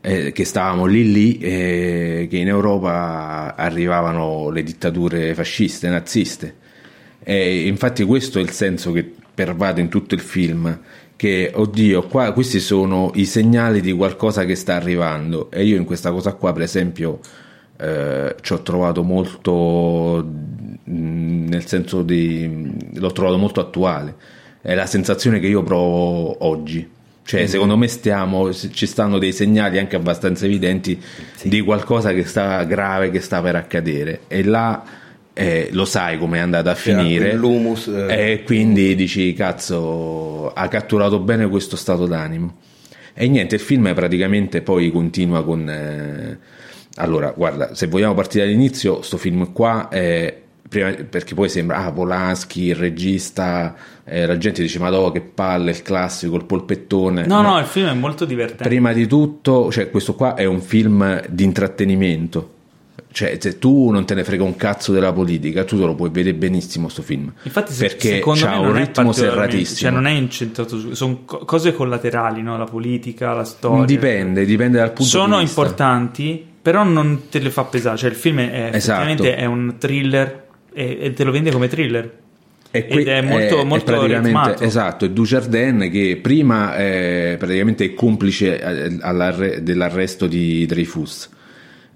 eh, 0.00 0.32
che 0.32 0.44
stavamo 0.44 0.84
lì 0.84 1.10
lì, 1.10 1.38
eh, 1.38 2.26
che 2.30 2.36
in 2.36 2.48
Europa 2.48 3.54
arrivavano 3.56 4.50
le 4.50 4.62
dittature 4.62 5.34
fasciste, 5.34 5.88
naziste. 5.88 6.56
E 7.22 7.66
infatti 7.66 8.04
questo 8.04 8.38
è 8.38 8.42
il 8.42 8.50
senso 8.50 8.92
che 8.92 9.10
pervade 9.34 9.80
in 9.80 9.88
tutto 9.88 10.14
il 10.14 10.20
film, 10.20 10.78
che 11.16 11.50
oddio, 11.54 12.06
qua 12.06 12.32
questi 12.32 12.60
sono 12.60 13.10
i 13.14 13.24
segnali 13.24 13.80
di 13.80 13.92
qualcosa 13.92 14.44
che 14.44 14.54
sta 14.54 14.74
arrivando 14.74 15.50
e 15.50 15.64
io 15.64 15.76
in 15.76 15.84
questa 15.84 16.10
cosa 16.10 16.34
qua 16.34 16.52
per 16.52 16.62
esempio 16.62 17.20
eh, 17.78 18.36
ci 18.40 18.52
ho 18.52 18.62
trovato 18.62 19.02
molto 19.02 20.24
mm, 20.90 21.48
nel 21.48 21.66
senso 21.66 22.02
di 22.02 22.92
l'ho 22.94 23.12
trovato 23.12 23.38
molto 23.38 23.60
attuale 23.60 24.16
è 24.64 24.74
la 24.74 24.86
sensazione 24.86 25.38
che 25.38 25.46
io 25.46 25.62
provo 25.62 26.44
oggi 26.46 26.90
cioè, 27.26 27.40
mm-hmm. 27.40 27.48
secondo 27.48 27.76
me 27.78 27.88
stiamo, 27.88 28.52
ci 28.52 28.86
stanno 28.86 29.18
dei 29.18 29.32
segnali 29.32 29.78
anche 29.78 29.96
abbastanza 29.96 30.44
evidenti 30.44 31.00
sì. 31.34 31.48
di 31.48 31.62
qualcosa 31.62 32.12
che 32.12 32.24
sta 32.24 32.62
grave, 32.64 33.10
che 33.10 33.20
sta 33.20 33.40
per 33.40 33.56
accadere. 33.56 34.20
E 34.28 34.44
là 34.44 34.84
eh, 35.32 35.68
lo 35.72 35.86
sai 35.86 36.18
come 36.18 36.36
è 36.36 36.40
andata 36.40 36.72
a 36.72 36.74
finire. 36.74 37.32
L'humus. 37.32 37.86
Eh. 37.86 38.32
E 38.32 38.42
quindi 38.42 38.94
dici, 38.94 39.32
cazzo, 39.32 40.52
ha 40.52 40.68
catturato 40.68 41.18
bene 41.18 41.48
questo 41.48 41.76
stato 41.76 42.06
d'animo. 42.06 42.58
E 43.14 43.26
niente, 43.26 43.54
il 43.54 43.60
film 43.62 43.94
praticamente 43.94 44.60
poi 44.60 44.90
continua 44.90 45.42
con... 45.44 45.66
Eh, 45.66 46.38
allora, 46.96 47.32
guarda, 47.34 47.74
se 47.74 47.86
vogliamo 47.86 48.12
partire 48.12 48.44
dall'inizio, 48.44 49.00
sto 49.00 49.16
film 49.16 49.50
qua 49.52 49.88
è 49.88 50.42
prima, 50.74 51.04
perché 51.08 51.34
poi 51.34 51.48
sembra 51.48 51.84
ah, 51.84 51.92
Polanski, 51.92 52.64
il 52.64 52.74
regista, 52.74 53.74
eh, 54.04 54.26
la 54.26 54.36
gente 54.36 54.62
dice 54.62 54.78
ma 54.80 54.90
dopo 54.90 55.12
che 55.12 55.20
palle 55.20 55.70
il 55.70 55.82
classico, 55.82 56.34
il 56.36 56.44
polpettone. 56.44 57.26
No, 57.26 57.42
no, 57.42 57.52
no, 57.52 57.58
il 57.58 57.66
film 57.66 57.88
è 57.88 57.94
molto 57.94 58.24
divertente. 58.24 58.64
Prima 58.64 58.92
di 58.92 59.06
tutto, 59.06 59.70
cioè, 59.70 59.90
questo 59.90 60.14
qua 60.14 60.34
è 60.34 60.44
un 60.44 60.60
film 60.60 61.22
di 61.28 61.44
intrattenimento. 61.44 62.50
Cioè, 63.10 63.38
se 63.40 63.60
tu 63.60 63.90
non 63.90 64.04
te 64.04 64.14
ne 64.14 64.24
frega 64.24 64.42
un 64.42 64.56
cazzo 64.56 64.90
della 64.90 65.12
politica, 65.12 65.62
tu 65.62 65.78
te 65.78 65.84
lo 65.84 65.94
puoi 65.94 66.10
vedere 66.10 66.36
benissimo 66.36 66.88
sto 66.88 67.02
film. 67.02 67.32
Infatti, 67.44 67.72
se, 67.72 67.86
perché 67.86 68.20
c'ha 68.20 68.58
un 68.58 68.72
ritmo 68.72 69.12
serratissimo. 69.12 69.78
Cioè, 69.78 69.90
non 69.92 70.06
è 70.06 70.10
incentrato 70.10 70.80
su. 70.80 70.94
Sono 70.94 71.22
cose 71.24 71.72
collaterali, 71.74 72.42
no? 72.42 72.58
La 72.58 72.64
politica, 72.64 73.32
la 73.32 73.44
storia. 73.44 73.84
Dipende, 73.84 74.44
dipende 74.44 74.78
dal 74.78 74.88
punto 74.88 75.04
sono 75.04 75.36
di 75.38 75.42
vista. 75.42 75.54
Sono 75.54 75.68
importanti, 75.70 76.44
però 76.60 76.82
non 76.82 77.28
te 77.30 77.38
le 77.38 77.50
fa 77.50 77.62
pesare. 77.62 77.96
Cioè, 77.96 78.10
il 78.10 78.16
film 78.16 78.40
è 78.40 78.70
esatto. 78.72 79.22
è 79.22 79.44
un 79.44 79.76
thriller 79.78 80.43
e, 80.74 80.98
e 81.00 81.12
te 81.12 81.24
lo 81.24 81.30
vende 81.30 81.50
come 81.50 81.68
thriller. 81.68 82.22
E 82.70 82.86
que- 82.86 83.02
Ed 83.02 83.06
è 83.06 83.22
molto, 83.22 83.60
è, 83.60 83.64
molto 83.64 84.02
è 84.02 84.20
ritmato. 84.20 84.64
Esatto, 84.64 85.04
è 85.04 85.10
Dujardin 85.10 85.88
che 85.92 86.18
prima 86.20 86.74
è 86.74 87.36
praticamente 87.38 87.94
complice 87.94 88.60
eh, 88.60 89.62
dell'arresto 89.62 90.26
di 90.26 90.66
Dreyfus. 90.66 91.30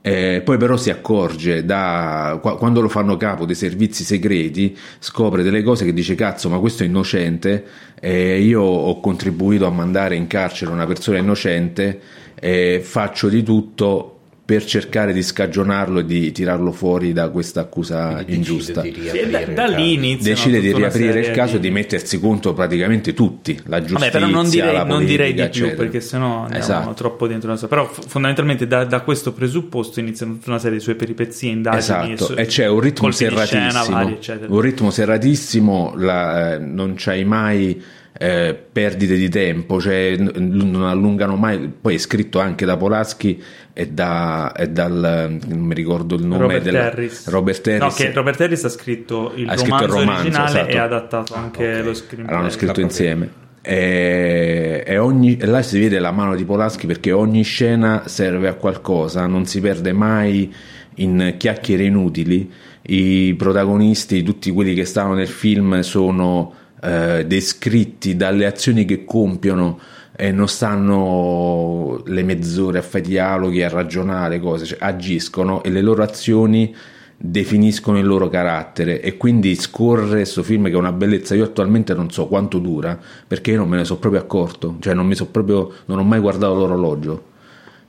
Eh, 0.01 0.43
poi 0.45 0.57
però 0.57 0.77
si 0.77 0.91
accorge 0.91 1.65
da, 1.65 2.39
quando 2.41 2.81
lo 2.81 2.89
fanno 2.89 3.17
capo 3.17 3.45
dei 3.45 3.57
servizi 3.57 4.05
segreti 4.05 4.75
scopre 5.01 5.43
delle 5.43 5.65
cose 5.65 5.85
che 5.85 5.93
dice 5.93 6.15
cazzo 6.15 6.49
ma 6.49 6.61
questo 6.61 6.85
è 6.85 6.87
innocente 6.87 7.65
eh, 7.99 8.41
io 8.41 8.63
ho 8.63 9.01
contribuito 9.01 9.67
a 9.67 9.71
mandare 9.71 10.15
in 10.15 10.29
carcere 10.29 10.71
una 10.71 10.87
persona 10.87 11.19
innocente 11.19 12.01
eh, 12.39 12.81
faccio 12.81 13.29
di 13.29 13.43
tutto 13.43 14.18
per 14.49 14.65
cercare 14.65 15.13
di 15.13 15.23
scagionarlo 15.23 15.99
e 15.99 16.07
di 16.07 16.33
tirarlo 16.33 16.73
fuori 16.73 17.13
da 17.13 17.29
questa 17.29 17.61
accusa 17.61 18.25
ingiusta. 18.25 18.83
Da, 18.83 19.45
da 19.45 19.67
lì 19.67 19.93
inizia. 19.93 20.33
Decide 20.33 20.61
di 20.61 20.73
riaprire 20.73 21.21
il 21.21 21.33
caso 21.33 21.57
e 21.57 21.61
di... 21.61 21.69
di 21.69 21.75
mettersi 21.75 22.19
contro 22.19 22.55
praticamente 22.55 23.13
tutti, 23.13 23.61
la 23.67 23.81
giustizia, 23.81 24.07
Vabbè, 24.07 24.11
però 24.11 24.27
non 24.27 24.49
direi, 24.49 24.69
politica, 24.71 24.89
non 24.89 25.05
direi 25.05 25.35
di 25.35 25.41
eccetera. 25.43 25.67
più 25.67 25.77
perché 25.77 26.01
sennò 26.01 26.45
andiamo 26.45 26.63
esatto. 26.63 26.95
troppo 26.95 27.27
dentro. 27.27 27.55
Però 27.69 27.87
fondamentalmente 27.87 28.67
da, 28.67 28.87
da, 28.87 29.03
questo 29.03 29.35
presupposto 29.35 30.01
iniziano 30.01 30.33
tutta 30.33 30.49
una 30.49 30.59
serie 30.59 30.79
di 30.79 30.83
sue 30.83 30.95
peripezie, 30.95 31.51
indagini. 31.51 32.15
Esatto, 32.15 32.35
e, 32.35 32.41
e 32.41 32.47
c'è 32.47 32.67
un 32.69 32.81
ritmo 32.81 33.11
serratissimo. 33.11 33.69
Scena, 33.71 33.85
vari, 33.85 34.19
un 34.47 34.61
ritmo 34.63 34.91
serratissimo, 34.91 35.93
la, 35.95 36.55
eh, 36.55 36.59
non 36.59 36.95
c'hai 36.97 37.27
mai 37.27 37.83
eh, 38.19 38.59
perdite 38.73 39.15
di 39.15 39.29
tempo, 39.29 39.81
cioè 39.81 40.17
non 40.17 40.83
allungano 40.83 41.37
mai, 41.37 41.71
poi 41.81 41.95
è 41.95 41.99
scritto 41.99 42.41
anche 42.41 42.67
da 42.67 42.77
Polaschi 42.77 43.41
e, 43.73 43.87
da, 43.87 44.53
e 44.53 44.69
dal, 44.69 45.39
non 45.47 45.61
mi 45.61 45.75
ricordo 45.75 46.17
il 46.17 46.25
nome, 46.25 46.43
Robert 46.43 46.65
del, 46.65 46.77
Harris. 46.77 47.29
Robert 47.29 47.67
Harris. 47.69 47.81
No, 47.81 47.91
che 47.91 48.13
Robert 48.13 48.41
Harris 48.41 48.65
ha 48.65 48.69
scritto 48.69 49.33
il, 49.37 49.49
ha 49.49 49.55
romanzo, 49.55 49.65
scritto 49.65 49.85
il 49.85 49.89
romanzo 49.89 50.21
originale 50.23 50.51
esatto. 50.51 50.69
e 50.69 50.79
ha 50.79 50.83
adattato 50.83 51.35
anche 51.35 51.69
okay. 51.69 51.83
lo 51.85 51.95
screenplay. 51.95 52.37
L'hanno 52.37 52.51
scritto 52.51 52.81
insieme. 52.81 53.31
E, 53.63 54.83
e, 54.85 54.99
ogni, 54.99 55.37
e, 55.37 55.47
là 55.47 55.63
si 55.63 55.79
vede 55.79 56.01
la 56.01 56.11
mano 56.11 56.35
di 56.35 56.45
Polaschi 56.45 56.87
perché 56.89 57.13
ogni 57.13 57.43
scena 57.43 58.03
serve 58.07 58.49
a 58.49 58.55
qualcosa, 58.55 59.27
non 59.29 59.47
si 59.47 59.61
perde 59.61 59.93
mai 59.93 60.53
in 60.97 61.35
chiacchiere 61.39 61.85
inutili. 61.85 62.51
I 62.83 63.35
protagonisti, 63.37 64.25
tutti 64.25 64.51
quelli 64.51 64.75
che 64.75 64.85
stanno 64.85 65.15
nel 65.15 65.29
film, 65.29 65.81
sono 65.81 66.53
eh, 66.81 67.25
descritti 67.27 68.17
dalle 68.17 68.47
azioni 68.47 68.85
che 68.85 69.05
compiono 69.05 69.79
e 70.17 70.33
non 70.33 70.49
stanno 70.49 72.03
le 72.07 72.23
mezz'ore 72.25 72.79
a 72.79 72.83
fare 72.83 73.05
dialoghi, 73.05 73.63
a 73.63 73.69
ragionare 73.69 74.41
cose, 74.41 74.65
cioè 74.65 74.79
agiscono 74.81 75.63
e 75.63 75.71
le 75.71 75.81
loro 75.81 76.03
azioni 76.03 76.75
definiscono 77.17 77.99
il 77.99 78.07
loro 78.07 78.29
carattere. 78.29 79.01
E 79.01 79.17
quindi 79.17 79.55
scorre 79.55 80.17
questo 80.17 80.43
film 80.43 80.65
che 80.67 80.73
è 80.73 80.77
una 80.77 80.93
bellezza. 80.93 81.35
Io 81.35 81.45
attualmente 81.45 81.95
non 81.95 82.11
so 82.11 82.27
quanto 82.27 82.59
dura 82.59 82.99
perché 83.27 83.53
io 83.53 83.59
non 83.59 83.69
me 83.69 83.77
ne 83.77 83.85
sono 83.85 83.99
proprio 83.99 84.21
accorto. 84.21 84.77
Cioè 84.81 84.95
non 84.95 85.07
mi 85.07 85.15
so 85.15 85.27
proprio 85.27 85.73
non 85.87 85.99
ho 85.99 86.05
mai 86.05 86.21
guardato 86.21 86.55
l'orologio. 86.55 87.25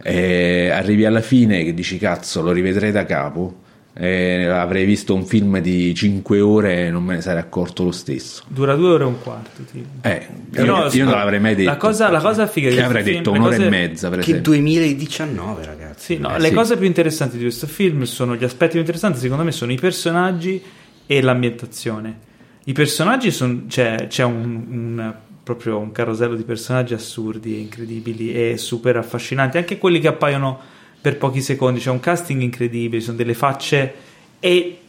E 0.01 0.69
arrivi 0.69 1.05
alla 1.05 1.21
fine 1.21 1.63
che 1.63 1.73
dici 1.73 1.97
cazzo 1.97 2.41
lo 2.41 2.51
rivedrei 2.51 2.91
da 2.91 3.05
capo 3.05 3.67
eh, 3.93 4.45
avrei 4.45 4.85
visto 4.85 5.13
un 5.13 5.25
film 5.25 5.59
di 5.59 5.93
5 5.93 6.39
ore 6.39 6.85
e 6.85 6.89
non 6.89 7.03
me 7.03 7.15
ne 7.15 7.21
sarei 7.21 7.41
accorto 7.41 7.83
lo 7.83 7.91
stesso. 7.91 8.43
Dura 8.47 8.75
2 8.75 8.87
ore 8.87 9.03
e 9.03 9.07
un 9.07 9.21
quarto. 9.21 9.63
Tipo. 9.69 10.07
Eh, 10.07 10.27
io, 10.53 10.87
io 10.91 11.03
non 11.03 11.13
l'avrei 11.13 11.39
mai 11.39 11.55
detto. 11.55 11.69
La 11.69 11.77
cosa, 11.77 12.09
la 12.09 12.21
cosa 12.21 12.47
figa 12.47 12.69
che 12.69 12.81
avrei 12.81 13.03
detto 13.03 13.31
un'ora 13.31 13.55
cose... 13.55 13.65
e 13.65 13.69
mezza. 13.69 14.09
Per 14.09 14.19
che 14.19 14.29
esempio. 14.29 14.51
2019, 14.51 15.65
ragazzi. 15.65 16.15
Sì, 16.15 16.17
no, 16.17 16.35
eh, 16.35 16.39
le 16.39 16.47
sì. 16.47 16.53
cose 16.53 16.77
più 16.77 16.85
interessanti 16.85 17.37
di 17.37 17.43
questo 17.43 17.67
film 17.67 18.03
sono 18.03 18.35
gli 18.35 18.43
aspetti 18.43 18.71
più 18.71 18.79
interessanti, 18.79 19.19
secondo 19.19 19.43
me, 19.43 19.51
sono 19.51 19.71
i 19.71 19.77
personaggi 19.77 20.61
e 21.05 21.21
l'ambientazione. 21.21 22.19
I 22.65 22.73
personaggi 22.73 23.31
sono. 23.31 23.63
Cioè, 23.67 24.05
c'è 24.07 24.23
un, 24.23 24.65
un 24.69 25.13
proprio 25.43 25.79
un 25.79 25.91
carosello 25.91 26.35
di 26.35 26.43
personaggi 26.43 26.93
assurdi, 26.93 27.59
incredibili 27.59 28.33
e 28.33 28.57
super 28.57 28.97
affascinanti, 28.97 29.57
anche 29.57 29.79
quelli 29.79 29.99
che 29.99 30.07
appaiono 30.07 30.77
per 31.01 31.17
pochi 31.17 31.41
secondi, 31.41 31.79
c'è 31.79 31.89
un 31.89 31.99
casting 31.99 32.41
incredibile, 32.41 33.01
sono 33.01 33.17
delle 33.17 33.33
facce 33.33 33.93
e 34.39 34.79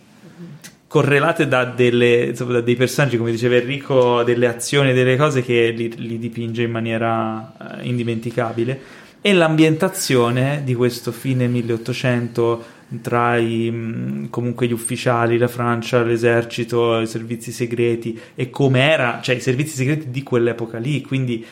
correlate 0.91 1.47
da, 1.47 1.65
delle, 1.65 2.25
insomma, 2.25 2.55
da 2.55 2.61
dei 2.61 2.75
personaggi, 2.75 3.17
come 3.17 3.31
diceva 3.31 3.55
Enrico, 3.55 4.25
delle 4.25 4.49
azioni, 4.49 4.93
delle 4.93 5.17
cose 5.17 5.43
che 5.43 5.71
li, 5.71 5.95
li 5.97 6.19
dipinge 6.19 6.63
in 6.63 6.71
maniera 6.73 7.53
uh, 7.57 7.87
indimenticabile. 7.87 8.99
E 9.21 9.33
l'ambientazione 9.33 10.63
di 10.65 10.75
questo 10.75 11.13
fine 11.13 11.47
1800 11.47 12.79
tra 13.03 13.37
i, 13.37 14.27
comunque 14.31 14.67
gli 14.67 14.73
ufficiali, 14.73 15.39
la 15.39 15.47
Francia, 15.47 16.03
l'esercito, 16.03 16.99
i 16.99 17.07
servizi 17.07 17.53
segreti 17.53 18.19
e 18.35 18.51
come 18.51 18.91
era, 18.91 19.21
cioè 19.23 19.37
i 19.37 19.41
servizi 19.41 19.77
segreti 19.77 20.11
di 20.11 20.25
quell'epoca 20.25 20.79
lì, 20.79 21.03
quindi 21.03 21.47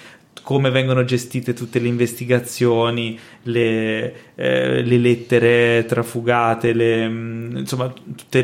come 0.48 0.70
vengono 0.70 1.04
gestite 1.04 1.52
tutte 1.52 1.78
le 1.78 1.88
investigazioni, 1.88 3.18
le, 3.42 4.14
eh, 4.34 4.82
le 4.82 4.96
lettere 4.96 5.84
trafugate, 5.86 6.72
le, 6.72 7.06
mm, 7.06 7.56
insomma, 7.58 7.92
tutte 8.16 8.42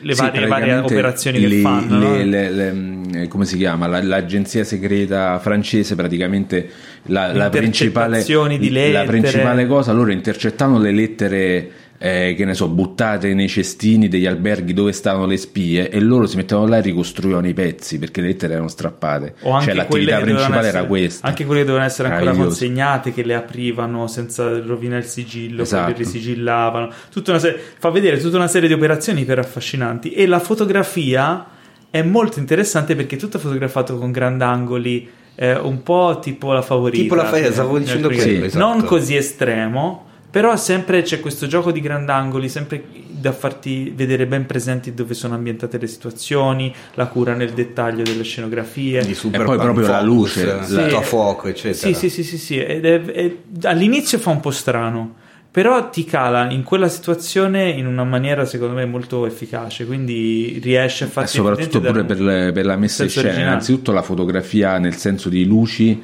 le 0.00 0.14
varie, 0.14 0.40
sì, 0.40 0.48
varie 0.48 0.74
operazioni 0.78 1.40
le, 1.40 1.48
che 1.48 1.60
fanno. 1.60 1.98
Le, 1.98 2.24
no? 2.24 2.56
le, 2.56 2.72
mm, 2.72 3.26
come 3.26 3.44
si 3.44 3.58
chiama? 3.58 3.86
La, 3.86 4.02
l'agenzia 4.02 4.64
segreta 4.64 5.38
francese 5.38 5.94
praticamente 5.94 6.66
la, 7.08 7.30
la, 7.34 7.50
principale, 7.50 8.24
la 8.26 9.04
principale 9.04 9.66
cosa, 9.66 9.92
loro 9.92 10.12
intercettano 10.12 10.78
le 10.78 10.92
lettere 10.92 11.70
eh, 12.04 12.34
che 12.36 12.44
ne 12.44 12.52
so, 12.52 12.68
buttate 12.68 13.32
nei 13.32 13.48
cestini 13.48 14.08
degli 14.08 14.26
alberghi 14.26 14.74
dove 14.74 14.92
stavano 14.92 15.24
le 15.24 15.38
spie 15.38 15.88
e 15.88 16.00
loro 16.00 16.26
si 16.26 16.36
mettevano 16.36 16.66
là 16.66 16.76
e 16.76 16.82
ricostruivano 16.82 17.48
i 17.48 17.54
pezzi 17.54 17.98
perché 17.98 18.20
le 18.20 18.26
lettere 18.26 18.52
erano 18.52 18.68
strappate. 18.68 19.36
O 19.40 19.58
cioè 19.62 19.72
l'attività 19.72 20.20
principale 20.20 20.66
essere, 20.66 20.78
era 20.78 20.86
questa. 20.86 21.26
Anche 21.26 21.46
quelle 21.46 21.60
che 21.60 21.66
dovevano 21.66 21.90
essere 21.90 22.10
ancora 22.10 22.32
consegnate, 22.32 23.14
che 23.14 23.22
le 23.22 23.34
aprivano 23.34 24.06
senza 24.06 24.60
rovinare 24.60 25.00
il 25.00 25.08
sigillo, 25.08 25.62
esatto. 25.62 25.84
poi 25.84 25.92
le 25.92 25.98
risigillavano. 26.04 26.92
Serie, 27.38 27.58
fa 27.78 27.88
vedere 27.88 28.18
tutta 28.18 28.36
una 28.36 28.48
serie 28.48 28.68
di 28.68 28.74
operazioni 28.74 29.22
iper 29.22 29.38
affascinanti 29.38 30.12
e 30.12 30.26
la 30.26 30.40
fotografia 30.40 31.46
è 31.88 32.02
molto 32.02 32.38
interessante 32.38 32.96
perché 32.96 33.16
è 33.16 33.18
tutto 33.18 33.38
fotografato 33.38 33.96
con 33.96 34.12
grandangoli. 34.12 35.08
Eh, 35.36 35.56
un 35.56 35.82
po' 35.82 36.20
tipo 36.22 36.52
la 36.52 36.62
favorita 36.62 37.02
tipo 37.02 37.14
la 37.16 37.24
favorita, 37.24 37.50
stavo 37.50 37.78
dicendo 37.78 38.08
quello, 38.08 38.44
esatto. 38.44 38.64
non 38.64 38.84
così 38.84 39.16
estremo 39.16 40.03
però 40.34 40.56
sempre 40.56 41.02
c'è 41.02 41.20
questo 41.20 41.46
gioco 41.46 41.70
di 41.70 41.80
grandangoli, 41.80 42.48
sempre 42.48 42.82
da 43.06 43.30
farti 43.30 43.92
vedere 43.94 44.26
ben 44.26 44.46
presenti 44.46 44.92
dove 44.92 45.14
sono 45.14 45.36
ambientate 45.36 45.78
le 45.78 45.86
situazioni, 45.86 46.74
la 46.94 47.06
cura 47.06 47.34
nel 47.34 47.52
dettaglio 47.52 48.02
delle 48.02 48.24
scenografie. 48.24 49.04
Di 49.04 49.14
super 49.14 49.42
e 49.42 49.44
poi 49.44 49.58
proprio 49.58 49.86
la 49.86 50.02
luce, 50.02 50.64
sì, 50.64 50.76
a 50.76 51.02
fuoco, 51.02 51.46
eccetera. 51.46 51.86
Sì, 51.86 51.94
sì, 51.94 52.10
sì, 52.10 52.24
sì, 52.24 52.36
sì. 52.36 52.58
Ed 52.58 52.84
è, 52.84 53.00
è, 53.00 53.36
all'inizio 53.62 54.18
fa 54.18 54.30
un 54.30 54.40
po' 54.40 54.50
strano 54.50 55.22
però 55.52 55.88
ti 55.88 56.04
cala 56.04 56.50
in 56.50 56.64
quella 56.64 56.88
situazione 56.88 57.70
in 57.70 57.86
una 57.86 58.02
maniera 58.02 58.44
secondo 58.44 58.74
me 58.74 58.86
molto 58.86 59.24
efficace 59.24 59.86
quindi 59.86 60.58
riesce 60.60 61.04
a 61.04 61.06
farti 61.06 61.36
soprattutto 61.36 61.80
pure 61.80 62.02
per, 62.02 62.20
le, 62.20 62.50
per, 62.50 62.66
la 62.66 62.74
messa 62.74 63.04
in 63.04 63.08
scena 63.08 63.28
originale. 63.28 63.52
innanzitutto 63.52 63.92
la 63.92 64.02
fotografia 64.02 64.78
nel 64.78 64.96
senso 64.96 65.28
di 65.28 65.44
luci 65.44 66.02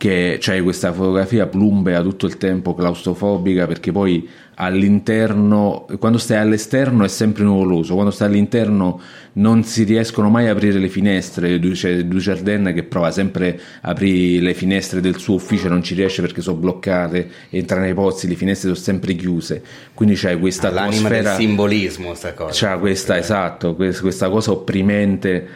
che 0.00 0.38
c'è 0.40 0.62
questa 0.62 0.94
fotografia 0.94 1.46
plumbea 1.46 2.00
tutto 2.00 2.24
il 2.24 2.38
tempo 2.38 2.72
claustrofobica 2.72 3.66
perché 3.66 3.92
poi 3.92 4.26
all'interno 4.54 5.84
quando 5.98 6.16
stai 6.16 6.38
all'esterno 6.38 7.04
è 7.04 7.08
sempre 7.08 7.44
nuvoloso 7.44 7.92
quando 7.92 8.10
stai 8.10 8.28
all'interno 8.28 8.98
non 9.34 9.62
si 9.62 9.84
riescono 9.84 10.30
mai 10.30 10.48
a 10.48 10.52
aprire 10.52 10.78
le 10.78 10.88
finestre 10.88 11.60
c'è 11.60 12.04
Dujardin 12.04 12.72
che 12.74 12.82
prova 12.84 13.10
sempre 13.10 13.60
a 13.82 13.90
aprire 13.90 14.42
le 14.42 14.54
finestre 14.54 15.02
del 15.02 15.18
suo 15.18 15.34
ufficio 15.34 15.68
non 15.68 15.82
ci 15.82 15.94
riesce 15.94 16.22
perché 16.22 16.40
sono 16.40 16.56
bloccate 16.56 17.30
entra 17.50 17.78
nei 17.78 17.92
pozzi 17.92 18.26
le 18.26 18.36
finestre 18.36 18.70
sono 18.70 18.80
sempre 18.80 19.14
chiuse. 19.14 19.62
Quindi 19.92 20.14
c'è 20.14 20.38
questa 20.38 20.68
ah, 20.68 20.72
l'anima 20.72 21.08
atmosfera 21.08 21.36
del 21.36 21.38
simbolismo 21.38 22.14
sta 22.14 22.32
cosa. 22.32 22.52
C'è 22.52 22.78
questa 22.78 23.18
esatto 23.18 23.74
questa 23.74 24.30
cosa 24.30 24.52
opprimente 24.52 25.48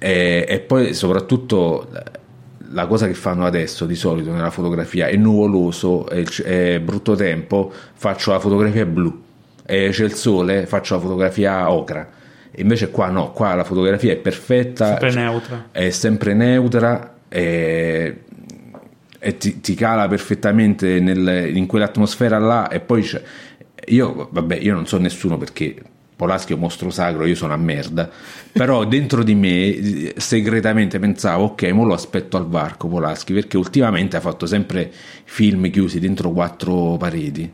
e, 0.00 0.44
e 0.48 0.58
poi 0.58 0.94
soprattutto 0.94 1.88
la 2.70 2.86
cosa 2.86 3.06
che 3.06 3.14
fanno 3.14 3.44
adesso 3.44 3.86
di 3.86 3.94
solito 3.94 4.32
nella 4.32 4.50
fotografia 4.50 5.06
è 5.06 5.16
nuvoloso, 5.16 6.08
è, 6.08 6.22
è 6.22 6.80
brutto 6.80 7.14
tempo, 7.14 7.72
faccio 7.94 8.32
la 8.32 8.38
fotografia 8.38 8.84
blu, 8.86 9.22
e 9.64 9.88
c'è 9.90 10.04
il 10.04 10.14
sole, 10.14 10.66
faccio 10.66 10.94
la 10.94 11.00
fotografia 11.00 11.70
ocra. 11.70 12.08
Invece 12.56 12.90
qua 12.90 13.08
no, 13.08 13.32
qua 13.32 13.54
la 13.54 13.64
fotografia 13.64 14.12
è 14.12 14.16
perfetta, 14.16 14.86
sempre 14.86 15.12
neutra. 15.12 15.68
è 15.72 15.90
sempre 15.90 16.34
neutra 16.34 17.14
e, 17.28 18.20
e 19.18 19.36
ti, 19.36 19.60
ti, 19.60 19.74
cala 19.74 20.06
perfettamente 20.06 21.00
nel, 21.00 21.50
in 21.56 21.66
quell'atmosfera 21.66 22.38
là 22.38 22.68
e 22.68 22.78
poi 22.78 23.02
c'è, 23.02 23.20
io, 23.86 24.28
vabbè, 24.30 24.56
io 24.56 24.72
non 24.72 24.86
so 24.86 24.98
nessuno 24.98 25.36
perché 25.36 25.74
Polaschi 26.16 26.52
è 26.52 26.54
un 26.54 26.60
mostro 26.60 26.90
sacro, 26.90 27.26
io 27.26 27.34
sono 27.34 27.52
a 27.52 27.56
merda. 27.56 28.08
Però 28.52 28.84
dentro 28.84 29.24
di 29.24 29.34
me 29.34 30.12
segretamente 30.16 30.98
pensavo, 30.98 31.44
ok, 31.44 31.62
mo 31.72 31.84
lo 31.84 31.94
aspetto 31.94 32.36
al 32.36 32.46
varco 32.46 32.86
Polaschi, 32.88 33.32
perché 33.32 33.56
ultimamente 33.56 34.16
ha 34.16 34.20
fatto 34.20 34.46
sempre 34.46 34.90
film 35.24 35.70
chiusi 35.70 35.98
dentro 35.98 36.30
quattro 36.30 36.96
pareti. 36.98 37.50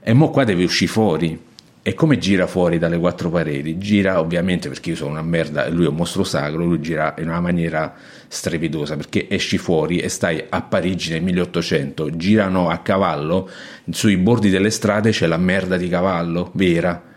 E 0.00 0.12
mo 0.12 0.30
qua 0.30 0.44
deve 0.44 0.64
uscire 0.64 0.90
fuori. 0.90 1.40
E 1.82 1.94
come 1.94 2.18
gira 2.18 2.48
fuori 2.48 2.78
dalle 2.78 2.98
quattro 2.98 3.30
pareti? 3.30 3.78
Gira 3.78 4.18
ovviamente 4.18 4.68
perché 4.68 4.90
io 4.90 4.96
sono 4.96 5.12
una 5.12 5.22
merda 5.22 5.66
e 5.66 5.70
lui 5.70 5.84
è 5.84 5.88
un 5.88 5.94
mostro 5.94 6.24
sacro, 6.24 6.64
lui 6.64 6.80
gira 6.80 7.14
in 7.18 7.28
una 7.28 7.40
maniera 7.40 7.94
strepitosa 8.26 8.96
perché 8.96 9.28
esci 9.30 9.56
fuori 9.56 9.98
e 9.98 10.08
stai 10.08 10.44
a 10.48 10.62
Parigi 10.62 11.12
nel 11.12 11.22
1800, 11.22 12.16
girano 12.16 12.70
a 12.70 12.78
cavallo, 12.78 13.48
sui 13.88 14.16
bordi 14.16 14.50
delle 14.50 14.70
strade 14.70 15.12
c'è 15.12 15.28
la 15.28 15.36
merda 15.36 15.76
di 15.76 15.88
cavallo, 15.88 16.50
vera 16.54 17.14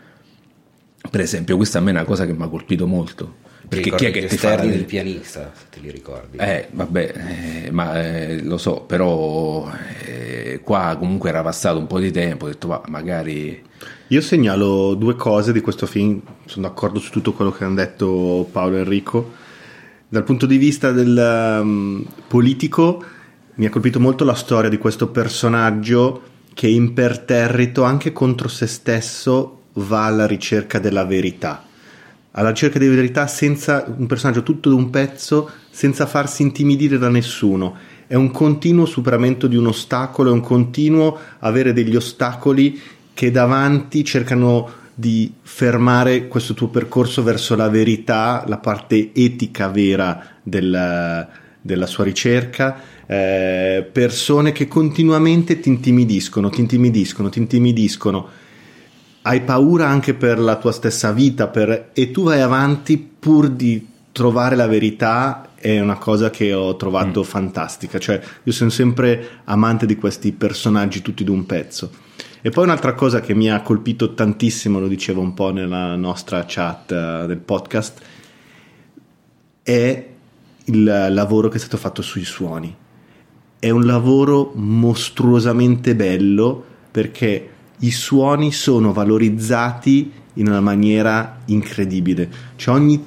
per 1.09 1.21
esempio, 1.21 1.55
questa 1.55 1.79
a 1.79 1.81
me 1.81 1.91
è 1.91 1.93
una 1.93 2.03
cosa 2.03 2.25
che 2.25 2.33
mi 2.33 2.43
ha 2.43 2.47
colpito 2.47 2.87
molto. 2.87 3.47
Perché 3.69 3.93
chi 3.93 4.05
è 4.05 4.11
che 4.11 4.25
ti 4.25 4.37
fa 4.37 4.55
del 4.55 4.85
pianista, 4.85 5.51
se 5.53 5.65
te 5.69 5.79
li 5.79 5.91
ricordi? 5.91 6.37
Eh, 6.37 6.69
vabbè, 6.71 7.13
eh, 7.65 7.71
ma 7.71 8.01
eh, 8.01 8.41
lo 8.41 8.57
so, 8.57 8.81
però 8.81 9.71
eh, 10.05 10.59
qua 10.63 10.95
comunque 10.97 11.29
era 11.29 11.43
passato 11.43 11.77
un 11.77 11.85
po' 11.85 11.99
di 11.99 12.11
tempo, 12.11 12.45
ho 12.45 12.47
detto 12.47 12.67
ma 12.67 12.81
magari... 12.87 13.67
Io 14.07 14.21
segnalo 14.21 14.95
due 14.95 15.15
cose 15.15 15.53
di 15.53 15.61
questo 15.61 15.85
film, 15.85 16.19
sono 16.45 16.67
d'accordo 16.67 16.99
su 16.99 17.11
tutto 17.11 17.33
quello 17.33 17.51
che 17.51 17.63
hanno 17.63 17.75
detto 17.75 18.47
Paolo 18.51 18.77
e 18.77 18.79
Enrico. 18.79 19.33
Dal 20.07 20.23
punto 20.23 20.47
di 20.47 20.57
vista 20.57 20.91
del 20.91 21.59
um, 21.61 22.03
politico 22.27 23.03
mi 23.55 23.67
ha 23.67 23.69
colpito 23.69 23.99
molto 23.99 24.23
la 24.23 24.33
storia 24.33 24.67
di 24.67 24.79
questo 24.79 25.09
personaggio 25.09 26.23
che 26.55 26.65
è 26.65 26.71
imperterrito 26.71 27.83
anche 27.83 28.11
contro 28.11 28.47
se 28.47 28.65
stesso 28.65 29.58
va 29.73 30.05
alla 30.05 30.25
ricerca 30.25 30.79
della 30.79 31.05
verità, 31.05 31.65
alla 32.31 32.49
ricerca 32.49 32.79
della 32.79 32.95
verità 32.95 33.27
senza 33.27 33.85
un 33.95 34.07
personaggio 34.07 34.43
tutto 34.43 34.69
d'un 34.69 34.89
pezzo, 34.89 35.49
senza 35.69 36.05
farsi 36.05 36.41
intimidire 36.41 36.97
da 36.97 37.09
nessuno. 37.09 37.75
È 38.07 38.15
un 38.15 38.31
continuo 38.31 38.85
superamento 38.85 39.47
di 39.47 39.55
un 39.55 39.67
ostacolo, 39.67 40.29
è 40.29 40.33
un 40.33 40.41
continuo 40.41 41.17
avere 41.39 41.73
degli 41.73 41.95
ostacoli 41.95 42.79
che 43.13 43.31
davanti 43.31 44.03
cercano 44.03 44.77
di 44.95 45.33
fermare 45.41 46.27
questo 46.27 46.53
tuo 46.53 46.67
percorso 46.67 47.23
verso 47.23 47.55
la 47.55 47.69
verità, 47.69 48.43
la 48.47 48.57
parte 48.57 49.11
etica 49.13 49.69
vera 49.69 50.25
del, 50.43 51.27
della 51.61 51.85
sua 51.85 52.03
ricerca, 52.03 52.81
eh, 53.05 53.87
persone 53.89 54.51
che 54.51 54.67
continuamente 54.67 55.59
ti 55.59 55.69
intimidiscono, 55.69 56.49
ti 56.49 56.59
intimidiscono, 56.59 57.29
ti 57.29 57.39
intimidiscono 57.39 58.27
hai 59.21 59.41
paura 59.41 59.87
anche 59.87 60.13
per 60.13 60.39
la 60.39 60.55
tua 60.55 60.71
stessa 60.71 61.11
vita 61.11 61.47
per, 61.47 61.89
e 61.93 62.11
tu 62.11 62.23
vai 62.23 62.41
avanti 62.41 62.97
pur 62.97 63.49
di 63.49 63.87
trovare 64.11 64.55
la 64.55 64.67
verità 64.67 65.49
è 65.55 65.79
una 65.79 65.97
cosa 65.97 66.29
che 66.29 66.53
ho 66.53 66.75
trovato 66.75 67.21
mm. 67.21 67.23
fantastica. 67.23 67.99
Cioè 67.99 68.21
io 68.43 68.51
sono 68.51 68.69
sempre 68.69 69.41
amante 69.45 69.85
di 69.85 69.95
questi 69.95 70.31
personaggi 70.31 71.01
tutti 71.01 71.23
d'un 71.23 71.45
pezzo. 71.45 71.91
E 72.41 72.49
poi 72.49 72.63
un'altra 72.63 72.93
cosa 72.93 73.19
che 73.19 73.35
mi 73.35 73.51
ha 73.51 73.61
colpito 73.61 74.13
tantissimo 74.13 74.79
lo 74.79 74.87
dicevo 74.87 75.19
un 75.19 75.33
po' 75.33 75.51
nella 75.51 75.97
nostra 75.97 76.45
chat 76.47 76.91
uh, 76.91 77.27
del 77.27 77.39
podcast 77.39 78.01
è 79.61 80.07
il 80.65 80.83
lavoro 81.09 81.49
che 81.49 81.57
è 81.57 81.59
stato 81.59 81.77
fatto 81.77 82.01
sui 82.01 82.23
suoni. 82.23 82.73
È 83.59 83.69
un 83.69 83.85
lavoro 83.85 84.53
mostruosamente 84.55 85.95
bello 85.95 86.63
perché 86.91 87.49
i 87.79 87.91
suoni 87.91 88.51
sono 88.51 88.93
valorizzati 88.93 90.11
in 90.33 90.47
una 90.47 90.61
maniera 90.61 91.39
incredibile. 91.45 92.29
C'è 92.55 92.71
ogni 92.71 93.03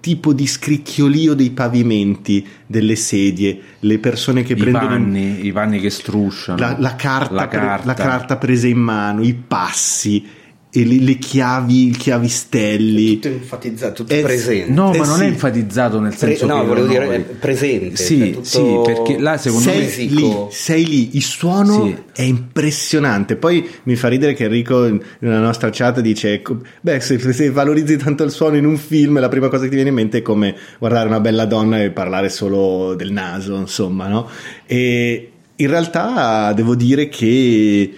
tipo 0.00 0.32
di 0.32 0.46
scricchiolio 0.48 1.34
dei 1.34 1.50
pavimenti, 1.50 2.44
delle 2.66 2.96
sedie, 2.96 3.60
le 3.80 3.98
persone 3.98 4.42
che 4.42 4.54
I 4.54 4.56
prendono 4.56 4.88
panni, 4.88 5.46
i 5.46 5.52
panni 5.52 5.78
che 5.78 5.90
strusciano, 5.90 6.58
la, 6.58 6.76
la, 6.78 6.96
carta, 6.96 7.34
la, 7.34 7.48
carta. 7.48 7.76
Pre, 7.76 7.86
la 7.86 7.94
carta 7.94 8.36
presa 8.36 8.66
in 8.66 8.78
mano, 8.78 9.22
i 9.22 9.32
passi 9.34 10.26
e 10.74 10.86
le, 10.86 11.00
le 11.00 11.18
chiavi, 11.18 11.88
i 11.88 11.90
chiavistelli. 11.90 13.18
Tutto 13.18 13.28
enfatizzato, 13.28 13.92
tutto 13.92 14.14
è, 14.14 14.22
presente. 14.22 14.72
No, 14.72 14.94
eh 14.94 14.98
ma 14.98 15.04
non 15.04 15.18
sì. 15.18 15.24
è 15.24 15.26
enfatizzato 15.26 16.00
nel 16.00 16.16
senso 16.16 16.46
Pre, 16.46 16.54
no, 16.54 16.62
che 16.62 16.66
volevo 16.66 16.86
dire 16.86 17.14
è 17.14 17.20
presente. 17.20 17.96
Sì, 17.96 18.38
sì, 18.40 18.80
perché 18.82 19.18
là 19.18 19.36
secondo 19.36 19.68
sei 19.68 20.08
me 20.08 20.14
lì, 20.14 20.34
sei 20.48 20.86
lì, 20.86 21.16
il 21.16 21.22
suono 21.22 21.84
sì. 21.84 21.96
è 22.14 22.22
impressionante. 22.22 23.36
Poi 23.36 23.68
mi 23.82 23.96
fa 23.96 24.08
ridere 24.08 24.32
che 24.32 24.44
Enrico 24.44 24.88
nella 25.18 25.40
nostra 25.40 25.68
chat 25.70 26.00
dice 26.00 26.32
ecco, 26.32 26.60
beh, 26.80 27.00
se, 27.00 27.18
se 27.18 27.50
valorizzi 27.50 27.98
tanto 27.98 28.24
il 28.24 28.30
suono 28.30 28.56
in 28.56 28.64
un 28.64 28.78
film, 28.78 29.20
la 29.20 29.28
prima 29.28 29.48
cosa 29.48 29.64
che 29.64 29.68
ti 29.68 29.74
viene 29.74 29.90
in 29.90 29.96
mente 29.96 30.18
è 30.18 30.22
come 30.22 30.56
guardare 30.78 31.06
una 31.06 31.20
bella 31.20 31.44
donna 31.44 31.82
e 31.82 31.90
parlare 31.90 32.30
solo 32.30 32.94
del 32.94 33.12
naso, 33.12 33.56
insomma, 33.56 34.08
no? 34.08 34.26
E 34.64 35.32
in 35.54 35.68
realtà 35.68 36.54
devo 36.54 36.74
dire 36.74 37.10
che 37.10 37.92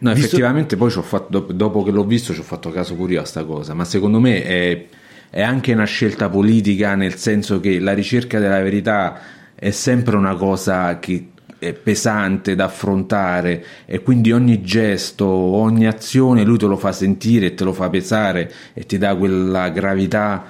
No, 0.00 0.10
effettivamente 0.10 0.76
poi 0.76 0.90
fatto, 0.90 1.40
dopo 1.40 1.82
che 1.82 1.90
l'ho 1.90 2.04
visto 2.04 2.32
ci 2.32 2.40
ho 2.40 2.44
fatto 2.44 2.70
caso 2.70 2.94
pure 2.94 3.14
io 3.14 3.20
a 3.20 3.24
sta 3.24 3.44
cosa, 3.44 3.74
ma 3.74 3.84
secondo 3.84 4.20
me 4.20 4.42
è, 4.44 4.86
è, 5.30 5.42
anche 5.42 5.72
una 5.72 5.84
scelta 5.84 6.28
politica 6.28 6.94
nel 6.94 7.16
senso 7.16 7.58
che 7.60 7.80
la 7.80 7.94
ricerca 7.94 8.38
della 8.38 8.62
verità 8.62 9.20
è 9.54 9.70
sempre 9.70 10.16
una 10.16 10.36
cosa 10.36 10.98
che 10.98 11.28
è 11.58 11.72
pesante 11.72 12.54
da 12.54 12.66
affrontare 12.66 13.64
e 13.84 14.00
quindi 14.00 14.30
ogni 14.30 14.62
gesto, 14.62 15.26
ogni 15.26 15.88
azione 15.88 16.44
lui 16.44 16.58
te 16.58 16.66
lo 16.66 16.76
fa 16.76 16.92
sentire 16.92 17.46
e 17.46 17.54
te 17.54 17.64
lo 17.64 17.72
fa 17.72 17.88
pesare 17.88 18.52
e 18.74 18.86
ti 18.86 18.96
dà 18.98 19.16
quella 19.16 19.68
gravità 19.70 20.44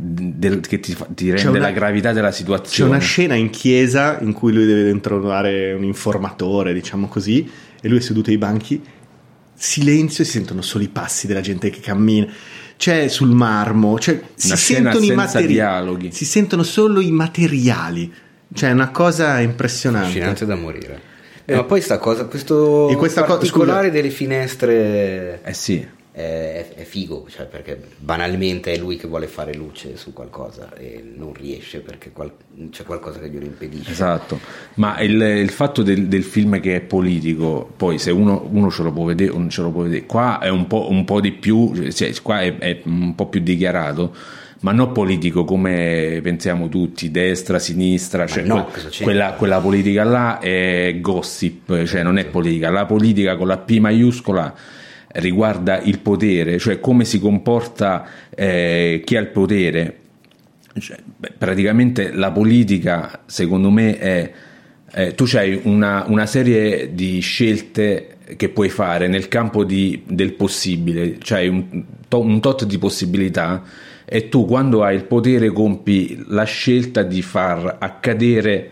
del, 0.00 0.60
che 0.60 0.80
ti, 0.80 0.96
ti 1.14 1.30
rende 1.30 1.48
una, 1.48 1.58
la 1.58 1.70
gravità 1.72 2.12
della 2.12 2.30
situazione. 2.30 2.90
C'è 2.90 2.96
una 2.96 3.04
scena 3.04 3.34
in 3.34 3.50
chiesa 3.50 4.18
in 4.20 4.32
cui 4.32 4.52
lui 4.52 4.66
deve 4.66 4.98
trovare 5.00 5.72
un 5.72 5.84
informatore, 5.84 6.72
diciamo 6.72 7.08
così, 7.08 7.50
e 7.84 7.88
lui 7.90 7.98
è 7.98 8.00
seduto 8.00 8.30
ai 8.30 8.38
banchi, 8.38 8.82
silenzio 9.54 10.22
e 10.22 10.26
si 10.26 10.32
sentono 10.32 10.62
solo 10.62 10.84
i 10.84 10.88
passi 10.88 11.26
della 11.26 11.42
gente 11.42 11.68
che 11.68 11.80
cammina. 11.80 12.26
C'è 12.78 13.08
sul 13.08 13.28
marmo, 13.28 13.98
cioè 13.98 14.22
si 14.34 14.56
sentono, 14.56 15.04
i 15.04 15.12
materi- 15.12 16.10
si 16.10 16.24
sentono 16.24 16.62
solo 16.62 17.00
i 17.00 17.10
materiali. 17.10 18.10
Cioè 18.54 18.70
è 18.70 18.72
una 18.72 18.90
cosa 18.90 19.38
impressionante. 19.40 20.06
Affascinante 20.06 20.46
da 20.46 20.54
morire. 20.54 21.02
Eh, 21.44 21.56
ma 21.56 21.64
poi 21.64 21.82
sta 21.82 21.98
cosa, 21.98 22.24
questo 22.24 22.88
e 22.88 22.96
questa 22.96 23.24
particolare 23.24 23.88
co- 23.88 23.92
delle 23.92 24.08
finestre 24.08 25.42
eh 25.44 25.52
sì. 25.52 25.86
È, 26.14 26.74
è, 26.76 26.84
figo, 26.84 27.26
cioè 27.28 27.46
perché 27.46 27.76
banalmente 27.98 28.72
è 28.72 28.78
lui 28.78 28.96
che 28.96 29.08
vuole 29.08 29.26
fare 29.26 29.52
luce 29.52 29.96
su 29.96 30.12
qualcosa 30.12 30.72
e 30.74 31.02
non 31.16 31.32
riesce 31.32 31.80
perché 31.80 32.12
qual- 32.12 32.30
c'è 32.70 32.84
qualcosa 32.84 33.18
che 33.18 33.28
glielo 33.28 33.46
impedisce. 33.46 33.90
Esatto, 33.90 34.38
ma 34.74 35.00
il, 35.00 35.20
il 35.20 35.50
fatto 35.50 35.82
del, 35.82 36.06
del, 36.06 36.22
film 36.22 36.60
che 36.60 36.76
è 36.76 36.80
politico, 36.82 37.68
poi 37.76 37.98
se 37.98 38.12
uno, 38.12 38.48
uno, 38.48 38.70
ce 38.70 38.84
lo 38.84 38.92
può 38.92 39.06
vedere 39.06 39.32
o 39.32 39.38
non 39.38 39.50
ce 39.50 39.62
lo 39.62 39.72
può 39.72 39.82
vedere, 39.82 40.06
qua 40.06 40.38
è 40.38 40.48
un 40.50 40.68
po', 40.68 40.88
un 40.88 41.04
po 41.04 41.20
di 41.20 41.32
più, 41.32 41.90
cioè, 41.90 42.14
qua 42.22 42.42
è, 42.42 42.58
è 42.58 42.82
un 42.84 43.16
po' 43.16 43.26
più 43.26 43.40
dichiarato 43.40 44.14
ma 44.60 44.72
non 44.72 44.92
politico 44.92 45.44
come 45.44 46.20
pensiamo 46.22 46.70
tutti, 46.70 47.10
destra, 47.10 47.58
sinistra, 47.58 48.26
cioè 48.26 48.44
no, 48.44 48.64
quel, 48.70 48.92
quella, 49.02 49.32
quella, 49.32 49.58
politica 49.58 50.04
là 50.04 50.38
è 50.38 50.96
gossip, 51.02 51.84
cioè 51.84 52.02
non 52.02 52.16
è 52.16 52.24
politica, 52.24 52.70
la 52.70 52.86
politica 52.86 53.36
con 53.36 53.48
la 53.48 53.58
P 53.58 53.78
maiuscola 53.78 54.54
riguarda 55.14 55.80
il 55.80 55.98
potere, 56.00 56.58
cioè 56.58 56.80
come 56.80 57.04
si 57.04 57.18
comporta 57.20 58.06
eh, 58.34 59.02
chi 59.04 59.16
ha 59.16 59.20
il 59.20 59.28
potere. 59.28 59.98
Cioè, 60.78 60.96
beh, 61.16 61.34
praticamente 61.38 62.12
la 62.12 62.32
politica, 62.32 63.22
secondo 63.26 63.70
me, 63.70 63.98
è 63.98 64.32
eh, 64.96 65.14
tu 65.14 65.26
hai 65.34 65.60
una, 65.64 66.04
una, 66.06 66.24
serie 66.24 66.94
di 66.94 67.18
scelte 67.18 68.16
che 68.36 68.48
puoi 68.48 68.68
fare 68.68 69.08
nel 69.08 69.26
campo 69.26 69.64
di, 69.64 70.02
del 70.06 70.34
possibile, 70.34 71.16
c'hai 71.18 71.48
un, 71.48 71.84
un 72.08 72.40
tot 72.40 72.64
di 72.64 72.78
possibilità 72.78 73.62
e 74.04 74.28
tu 74.28 74.46
quando 74.46 74.84
hai 74.84 74.94
il 74.94 75.04
potere 75.04 75.50
compi 75.50 76.22
la 76.28 76.44
scelta 76.44 77.02
di 77.02 77.22
far 77.22 77.76
accadere 77.80 78.70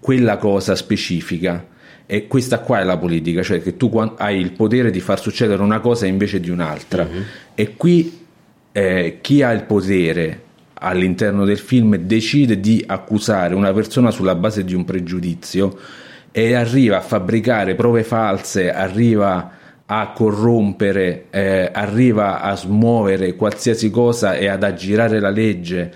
quella 0.00 0.38
cosa 0.38 0.74
specifica 0.74 1.64
e 2.12 2.26
questa 2.26 2.58
qua 2.58 2.80
è 2.80 2.82
la 2.82 2.96
politica, 2.96 3.40
cioè 3.40 3.62
che 3.62 3.76
tu 3.76 3.88
hai 4.16 4.40
il 4.40 4.50
potere 4.50 4.90
di 4.90 4.98
far 4.98 5.20
succedere 5.20 5.62
una 5.62 5.78
cosa 5.78 6.06
invece 6.06 6.40
di 6.40 6.50
un'altra. 6.50 7.04
Mm-hmm. 7.04 7.22
E 7.54 7.76
qui 7.76 8.26
eh, 8.72 9.18
chi 9.20 9.42
ha 9.44 9.52
il 9.52 9.62
potere 9.62 10.42
all'interno 10.74 11.44
del 11.44 11.58
film 11.58 11.94
decide 11.94 12.58
di 12.58 12.82
accusare 12.84 13.54
una 13.54 13.72
persona 13.72 14.10
sulla 14.10 14.34
base 14.34 14.64
di 14.64 14.74
un 14.74 14.84
pregiudizio 14.84 15.78
e 16.32 16.54
arriva 16.54 16.96
a 16.96 17.00
fabbricare 17.00 17.76
prove 17.76 18.02
false, 18.02 18.72
arriva 18.72 19.52
a 19.86 20.10
corrompere, 20.12 21.26
eh, 21.30 21.70
arriva 21.72 22.40
a 22.40 22.56
smuovere 22.56 23.36
qualsiasi 23.36 23.88
cosa 23.88 24.34
e 24.34 24.48
ad 24.48 24.64
aggirare 24.64 25.20
la 25.20 25.30
legge 25.30 25.92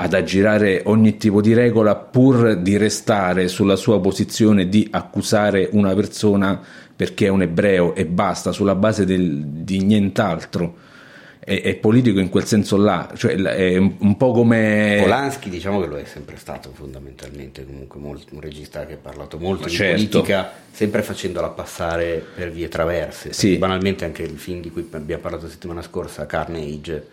ad 0.00 0.14
aggirare 0.14 0.82
ogni 0.84 1.16
tipo 1.16 1.40
di 1.40 1.54
regola 1.54 1.96
pur 1.96 2.56
di 2.56 2.76
restare 2.76 3.48
sulla 3.48 3.74
sua 3.74 4.00
posizione 4.00 4.68
di 4.68 4.86
accusare 4.92 5.68
una 5.72 5.92
persona 5.92 6.60
perché 6.94 7.26
è 7.26 7.28
un 7.28 7.42
ebreo 7.42 7.96
e 7.96 8.06
basta, 8.06 8.52
sulla 8.52 8.76
base 8.76 9.04
del, 9.04 9.44
di 9.44 9.82
nient'altro. 9.82 10.86
È, 11.40 11.62
è, 11.62 11.74
politico 11.76 12.20
in 12.20 12.28
quel 12.28 12.44
senso 12.44 12.76
là, 12.76 13.10
cioè 13.16 13.34
è 13.34 13.76
un 13.76 14.16
po' 14.16 14.32
come... 14.32 14.98
Polanski 15.00 15.48
diciamo 15.48 15.80
che 15.80 15.86
lo 15.86 15.96
è 15.96 16.04
sempre 16.04 16.36
stato 16.36 16.70
fondamentalmente, 16.72 17.64
comunque 17.64 17.98
molto, 17.98 18.34
un 18.34 18.40
regista 18.40 18.84
che 18.84 18.94
ha 18.94 18.98
parlato 19.00 19.38
molto 19.38 19.62
Ma 19.62 19.68
di 19.68 19.74
certo. 19.74 19.94
politica, 19.94 20.52
sempre 20.70 21.02
facendola 21.02 21.48
passare 21.48 22.24
per 22.34 22.50
vie 22.50 22.68
traverse. 22.68 23.32
Sì. 23.32 23.56
Banalmente 23.56 24.04
anche 24.04 24.22
il 24.22 24.38
film 24.38 24.60
di 24.60 24.70
cui 24.70 24.86
abbiamo 24.92 25.22
parlato 25.22 25.44
la 25.44 25.50
settimana 25.50 25.82
scorsa, 25.82 26.26
Carnage, 26.26 27.06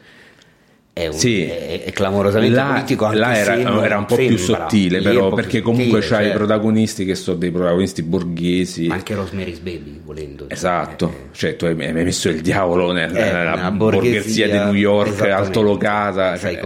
è, 0.98 1.08
un, 1.08 1.14
sì, 1.14 1.44
è, 1.44 1.84
è 1.84 1.92
clamorosamente 1.92 2.56
là, 2.56 2.68
politico 2.68 3.12
là 3.12 3.36
era, 3.36 3.84
era, 3.84 3.98
un 3.98 4.06
po' 4.06 4.16
più 4.16 4.38
sottile 4.38 5.02
però 5.02 5.34
perché 5.34 5.60
comunque 5.60 6.00
c'hai 6.00 6.10
certo. 6.10 6.30
i 6.30 6.32
protagonisti 6.32 7.04
che 7.04 7.16
sono 7.16 7.36
dei 7.36 7.52
protagonisti 7.52 8.02
borghesi. 8.02 8.88
Anche 8.90 9.14
Rosemary's 9.14 9.60
Baby 9.60 10.00
volendo 10.02 10.50
esatto. 10.50 11.10
eh, 11.10 11.36
cioè 11.36 11.58
tu 11.58 11.66
hai, 11.66 11.78
hai, 11.86 11.92
messo 11.92 12.30
il 12.30 12.40
diavolo 12.40 12.94
nel, 12.94 13.14
eh, 13.14 13.30
nella 13.30 13.72
borghesia, 13.72 14.14
borghesia, 14.14 14.48
di 14.48 14.58
New 14.58 14.74
York 14.74 15.20
altolocata 15.20 16.38
cioè, 16.38 16.62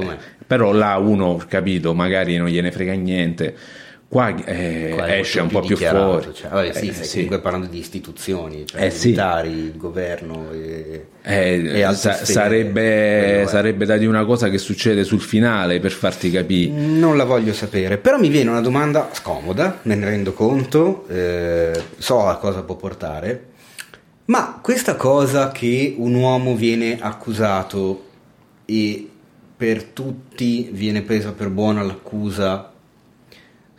però 0.46 0.74
là 0.74 0.98
uno 0.98 1.44
capito 1.48 1.96
magari 1.96 2.38
non 2.38 2.50
gliene 2.50 2.72
frega 2.72 2.94
niente 2.94 3.56
Qua, 4.10 4.36
eh, 4.44 4.94
Qua 4.96 5.18
esce 5.18 5.40
un 5.40 5.50
po' 5.50 5.60
più 5.60 5.78
fuori. 5.78 6.34
Cioè, 6.34 6.50
vabbè, 6.50 6.74
sì, 6.74 6.88
eh, 6.88 6.94
sì. 6.94 7.14
comunque 7.14 7.42
parlando 7.42 7.68
di 7.68 7.78
istituzioni, 7.78 8.66
cioè 8.66 8.86
eh, 8.86 8.92
militari, 8.92 9.50
sì. 9.52 9.56
il 9.58 9.78
governo 9.78 10.52
e, 10.52 11.06
eh, 11.22 11.82
e 11.82 11.94
sa- 11.94 12.26
sarebbe, 12.26 13.46
sarebbe, 13.48 13.86
da 13.86 13.98
dire 13.98 14.10
una 14.10 14.26
cosa 14.26 14.50
che 14.50 14.58
succede 14.58 15.04
sul 15.04 15.22
finale 15.22 15.80
per 15.80 15.92
farti 15.92 16.32
capire. 16.32 16.72
Non 16.72 17.18
la 17.18 17.24
voglio 17.24 17.54
sapere, 17.54 18.00
però 18.00 18.18
mi 18.18 18.30
viene 18.30 18.50
una 18.50 18.62
domanda 18.62 19.10
scomoda, 19.12 19.78
me 19.84 19.94
ne 19.94 20.06
rendo 20.06 20.34
conto, 20.34 21.06
eh, 21.08 21.80
so 22.00 22.26
a 22.26 22.38
cosa 22.38 22.64
può 22.64 22.78
portare, 22.78 23.46
ma 24.26 24.60
questa 24.60 24.96
cosa 24.96 25.52
che 25.52 25.94
un 25.96 26.16
uomo 26.16 26.56
viene 26.56 26.98
accusato 27.00 28.06
e 28.66 29.08
per 29.56 29.84
tutti 29.84 30.70
viene 30.72 31.04
presa 31.04 31.32
per 31.32 31.50
buona 31.50 31.84
l'accusa 31.84 32.72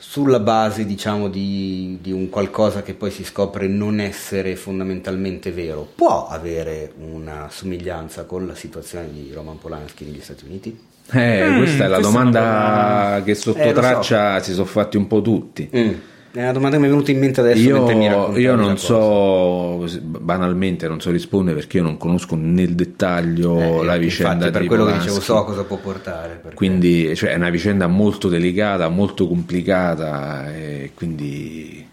sulla 0.00 0.40
base 0.40 0.86
diciamo 0.86 1.28
di, 1.28 1.98
di, 2.00 2.10
un 2.10 2.30
qualcosa 2.30 2.82
che 2.82 2.94
poi 2.94 3.10
si 3.10 3.22
scopre 3.22 3.68
non 3.68 4.00
essere 4.00 4.56
fondamentalmente 4.56 5.52
vero, 5.52 5.86
può 5.94 6.26
avere 6.26 6.92
una 6.98 7.48
somiglianza 7.50 8.24
con 8.24 8.46
la 8.46 8.54
situazione 8.54 9.12
di 9.12 9.30
Roman 9.32 9.58
Polanski 9.58 10.06
negli 10.06 10.22
Stati 10.22 10.46
Uniti? 10.46 10.78
Eh, 11.12 11.50
mm, 11.50 11.58
questa 11.58 11.84
è 11.84 11.88
la 11.88 11.98
domanda 11.98 13.18
è 13.18 13.22
che 13.24 13.34
sotto 13.34 13.58
eh, 13.58 13.72
traccia 13.72 14.38
so. 14.38 14.44
si 14.44 14.52
sono 14.54 14.64
fatti 14.64 14.96
un 14.96 15.06
po' 15.06 15.20
tutti. 15.20 15.68
Mm. 15.76 15.92
È 16.32 16.40
una 16.40 16.52
domanda 16.52 16.76
che 16.76 16.82
mi 16.82 16.88
è 16.88 16.90
venuta 16.90 17.10
in 17.10 17.18
mente 17.18 17.40
adesso. 17.40 17.60
Io, 17.60 18.36
io 18.36 18.54
non 18.54 18.78
so, 18.78 19.84
banalmente 20.00 20.86
non 20.86 21.00
so 21.00 21.10
rispondere 21.10 21.56
perché 21.56 21.78
io 21.78 21.82
non 21.82 21.96
conosco 21.96 22.36
nel 22.36 22.76
dettaglio 22.76 23.80
eh, 23.82 23.84
la 23.84 23.96
vicenda. 23.96 24.46
Infatti, 24.46 24.50
per 24.52 24.66
quello 24.66 24.84
Polanski. 24.84 25.08
che 25.08 25.14
dicevo 25.18 25.38
so 25.38 25.44
cosa 25.44 25.64
può 25.64 25.78
portare. 25.78 26.38
Perché... 26.40 26.56
Quindi 26.56 27.16
cioè, 27.16 27.30
è 27.30 27.34
una 27.34 27.50
vicenda 27.50 27.88
molto 27.88 28.28
delicata, 28.28 28.88
molto 28.88 29.26
complicata 29.26 30.54
e 30.54 30.92
quindi... 30.94 31.88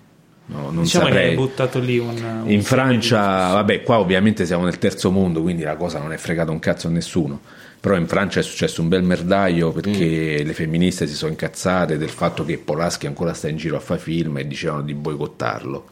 No, 0.50 0.70
non 0.72 0.84
diciamo 0.84 1.08
saprei. 1.08 1.24
che 1.24 1.30
hai 1.32 1.36
buttato 1.36 1.80
lì 1.80 1.98
un, 1.98 2.42
un 2.44 2.50
in 2.50 2.64
Francia, 2.64 3.52
vabbè, 3.52 3.84
qua 3.84 4.00
ovviamente 4.00 4.46
siamo 4.46 4.64
nel 4.64 4.78
terzo 4.78 5.12
mondo, 5.12 5.42
quindi 5.42 5.64
la 5.64 5.76
cosa 5.76 6.00
non 6.00 6.14
è 6.14 6.18
fregata 6.18 6.52
un 6.52 6.60
cazzo 6.60 6.88
a 6.88 6.90
nessuno 6.90 7.42
però 7.88 7.98
in 7.98 8.08
Francia 8.08 8.42
è 8.42 8.44
successo 8.44 8.82
un 8.82 8.90
bel 8.90 9.02
merdaio 9.02 9.72
perché 9.72 10.42
mm. 10.42 10.46
le 10.46 10.54
femministe 10.54 11.08
si 11.08 11.14
sono 11.14 11.32
incazzate 11.32 11.98
del 11.98 12.10
fatto 12.10 12.44
che 12.44 12.58
Polaschi 12.58 13.08
ancora 13.08 13.32
sta 13.32 13.48
in 13.48 13.56
giro 13.56 13.78
a 13.78 13.80
fare 13.80 14.02
film 14.02 14.38
e 14.40 14.46
dicevano 14.46 14.82
di 14.82 14.94
boicottarlo. 14.94 15.86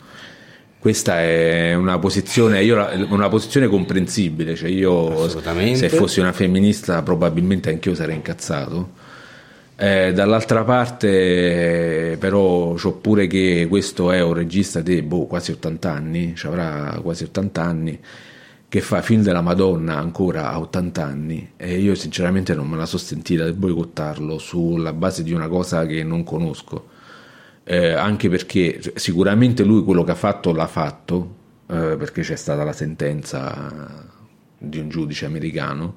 Questa 0.77 1.21
è 1.21 1.73
una 1.73 1.97
posizione, 1.97 2.61
io, 2.63 2.85
una 3.09 3.29
posizione 3.29 3.67
comprensibile, 3.67 4.55
cioè 4.55 4.69
io 4.69 5.29
se 5.29 5.87
fossi 5.87 6.19
una 6.19 6.33
femminista 6.33 7.01
probabilmente 7.01 7.69
anch'io 7.69 7.95
sarei 7.95 8.15
incazzato. 8.15 8.91
Eh, 9.77 10.11
dall'altra 10.13 10.65
parte, 10.65 12.17
però, 12.19 12.73
c'ho 12.73 12.91
pure 12.91 13.27
che 13.27 13.67
questo 13.69 14.11
è 14.11 14.21
un 14.21 14.33
regista 14.33 14.81
di 14.81 15.01
boh, 15.01 15.27
quasi 15.27 15.51
80 15.51 15.91
anni, 15.91 16.33
ci 16.35 16.45
avrà 16.45 16.99
quasi 17.01 17.23
80 17.23 17.61
anni 17.63 17.99
che 18.67 18.81
fa 18.81 19.01
film 19.01 19.21
della 19.21 19.41
Madonna 19.41 19.97
ancora 19.97 20.51
a 20.51 20.59
80 20.59 21.03
anni 21.03 21.51
e 21.55 21.79
io 21.79 21.95
sinceramente 21.95 22.53
non 22.55 22.67
me 22.67 22.77
la 22.77 22.85
so 22.85 22.97
sentita 22.97 23.45
di 23.45 23.53
boicottarlo 23.53 24.37
sulla 24.37 24.91
base 24.93 25.23
di 25.23 25.33
una 25.33 25.47
cosa 25.47 25.85
che 25.85 26.03
non 26.03 26.23
conosco. 26.23 26.89
Eh, 27.63 27.93
anche 27.93 28.29
perché 28.29 28.79
sicuramente 28.95 29.63
lui 29.63 29.83
quello 29.83 30.03
che 30.03 30.11
ha 30.11 30.15
fatto 30.15 30.51
l'ha 30.51 30.67
fatto, 30.67 31.35
eh, 31.67 31.95
perché 31.97 32.21
c'è 32.21 32.35
stata 32.35 32.63
la 32.63 32.73
sentenza 32.73 34.05
di 34.57 34.77
un 34.77 34.89
giudice 34.89 35.25
americano, 35.25 35.95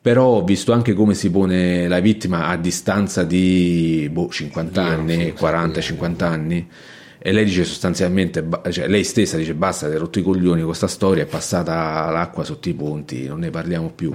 però 0.00 0.24
ho 0.24 0.44
visto 0.44 0.72
anche 0.72 0.94
come 0.94 1.14
si 1.14 1.30
pone 1.30 1.88
la 1.88 2.00
vittima 2.00 2.46
a 2.46 2.56
distanza 2.56 3.22
di 3.22 4.08
boh, 4.10 4.28
50 4.28 4.82
anni, 4.82 5.34
40-50 5.36 6.24
anni 6.24 6.68
e 7.24 7.30
lei 7.30 7.44
dice 7.44 7.62
sostanzialmente, 7.62 8.44
cioè 8.70 8.88
lei 8.88 9.04
stessa 9.04 9.36
dice 9.36 9.54
basta, 9.54 9.86
hai 9.86 9.96
rotto 9.96 10.18
i 10.18 10.22
coglioni 10.22 10.58
con 10.58 10.66
questa 10.66 10.88
storia, 10.88 11.22
è 11.22 11.26
passata 11.26 12.10
l'acqua 12.10 12.42
sotto 12.42 12.68
i 12.68 12.74
ponti, 12.74 13.28
non 13.28 13.38
ne 13.38 13.50
parliamo 13.50 13.92
più. 13.94 14.12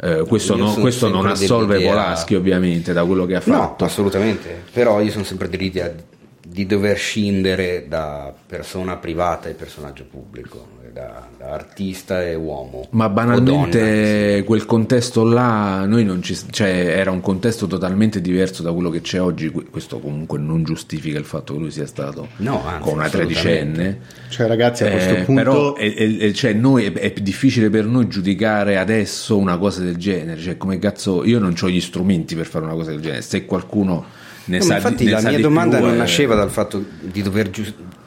Eh, 0.00 0.24
questo, 0.28 0.54
no, 0.54 0.72
questo 0.74 1.08
non 1.08 1.26
assolve 1.26 1.80
Polaschi 1.80 2.36
ovviamente 2.36 2.92
da 2.92 3.04
quello 3.04 3.26
che 3.26 3.34
ha 3.34 3.40
fatto. 3.40 3.82
No, 3.82 3.86
assolutamente, 3.86 4.62
però 4.72 5.00
io 5.00 5.10
sono 5.10 5.24
sempre 5.24 5.48
dell'idea 5.48 5.92
di 6.40 6.66
dover 6.66 6.96
scindere 6.96 7.86
da 7.88 8.32
persona 8.46 8.96
privata 8.96 9.48
e 9.48 9.54
personaggio 9.54 10.04
pubblico 10.08 10.78
da, 10.92 11.28
da, 11.36 11.52
artista 11.52 12.22
e 12.22 12.34
uomo. 12.34 12.86
Ma 12.90 13.08
banalmente 13.08 14.30
donna, 14.30 14.44
quel 14.44 14.66
contesto 14.66 15.24
là, 15.24 15.84
noi 15.86 16.04
non 16.04 16.22
ci, 16.22 16.36
cioè, 16.50 16.68
era 16.68 17.10
un 17.10 17.20
contesto 17.20 17.66
totalmente 17.66 18.20
diverso 18.20 18.62
da 18.62 18.72
quello 18.72 18.90
che 18.90 19.00
c'è 19.00 19.20
oggi. 19.20 19.50
Questo 19.50 19.98
comunque 20.00 20.38
non 20.38 20.64
giustifica 20.64 21.18
il 21.18 21.24
fatto 21.24 21.54
che 21.54 21.60
lui 21.60 21.70
sia 21.70 21.86
stato 21.86 22.28
no, 22.38 22.64
anzi, 22.66 22.82
con 22.82 22.94
una 22.94 23.08
tredicenne. 23.08 24.00
Cioè, 24.28 24.46
ragazzi, 24.46 24.84
a 24.84 24.90
questo 24.90 25.14
eh, 25.14 25.22
punto. 25.22 25.42
Però 25.42 25.74
è, 25.74 25.94
è, 25.94 26.32
cioè, 26.32 26.52
noi, 26.52 26.86
è, 26.86 26.92
è, 26.92 27.12
difficile 27.20 27.70
per 27.70 27.86
noi 27.86 28.08
giudicare 28.08 28.78
adesso 28.78 29.36
una 29.36 29.58
cosa 29.58 29.82
del 29.82 29.96
genere. 29.96 30.40
Cioè, 30.40 30.56
come 30.56 30.78
cazzo, 30.78 31.24
io 31.24 31.38
non 31.38 31.54
ho 31.60 31.68
gli 31.68 31.80
strumenti 31.80 32.34
per 32.34 32.46
fare 32.46 32.64
una 32.64 32.74
cosa 32.74 32.90
del 32.90 33.00
genere. 33.00 33.22
Se 33.22 33.44
qualcuno 33.44 34.04
ne 34.46 34.58
no, 34.58 34.64
sa 34.64 34.76
infatti, 34.76 35.04
di, 35.04 35.10
la 35.10 35.20
mia 35.20 35.38
domanda 35.38 35.76
più, 35.76 35.86
non 35.86 35.96
nasceva 35.96 36.34
dal 36.34 36.50
fatto 36.50 36.84
di 37.00 37.22
dover 37.22 37.50
giustificare 37.50 37.98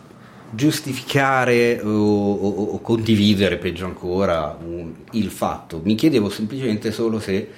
giustificare 0.56 1.80
o, 1.82 1.90
o, 1.90 2.64
o 2.74 2.82
condividere, 2.82 3.58
peggio 3.58 3.86
ancora, 3.86 4.58
un, 4.64 4.94
il 5.12 5.30
fatto. 5.30 5.82
Mi 5.84 5.96
chiedevo 5.96 6.30
semplicemente 6.30 6.92
solo 6.92 7.20
se 7.20 7.50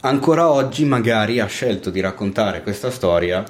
ancora 0.00 0.50
oggi 0.50 0.84
magari 0.84 1.40
ha 1.40 1.46
scelto 1.46 1.90
di 1.90 2.00
raccontare 2.00 2.62
questa 2.62 2.90
storia 2.90 3.44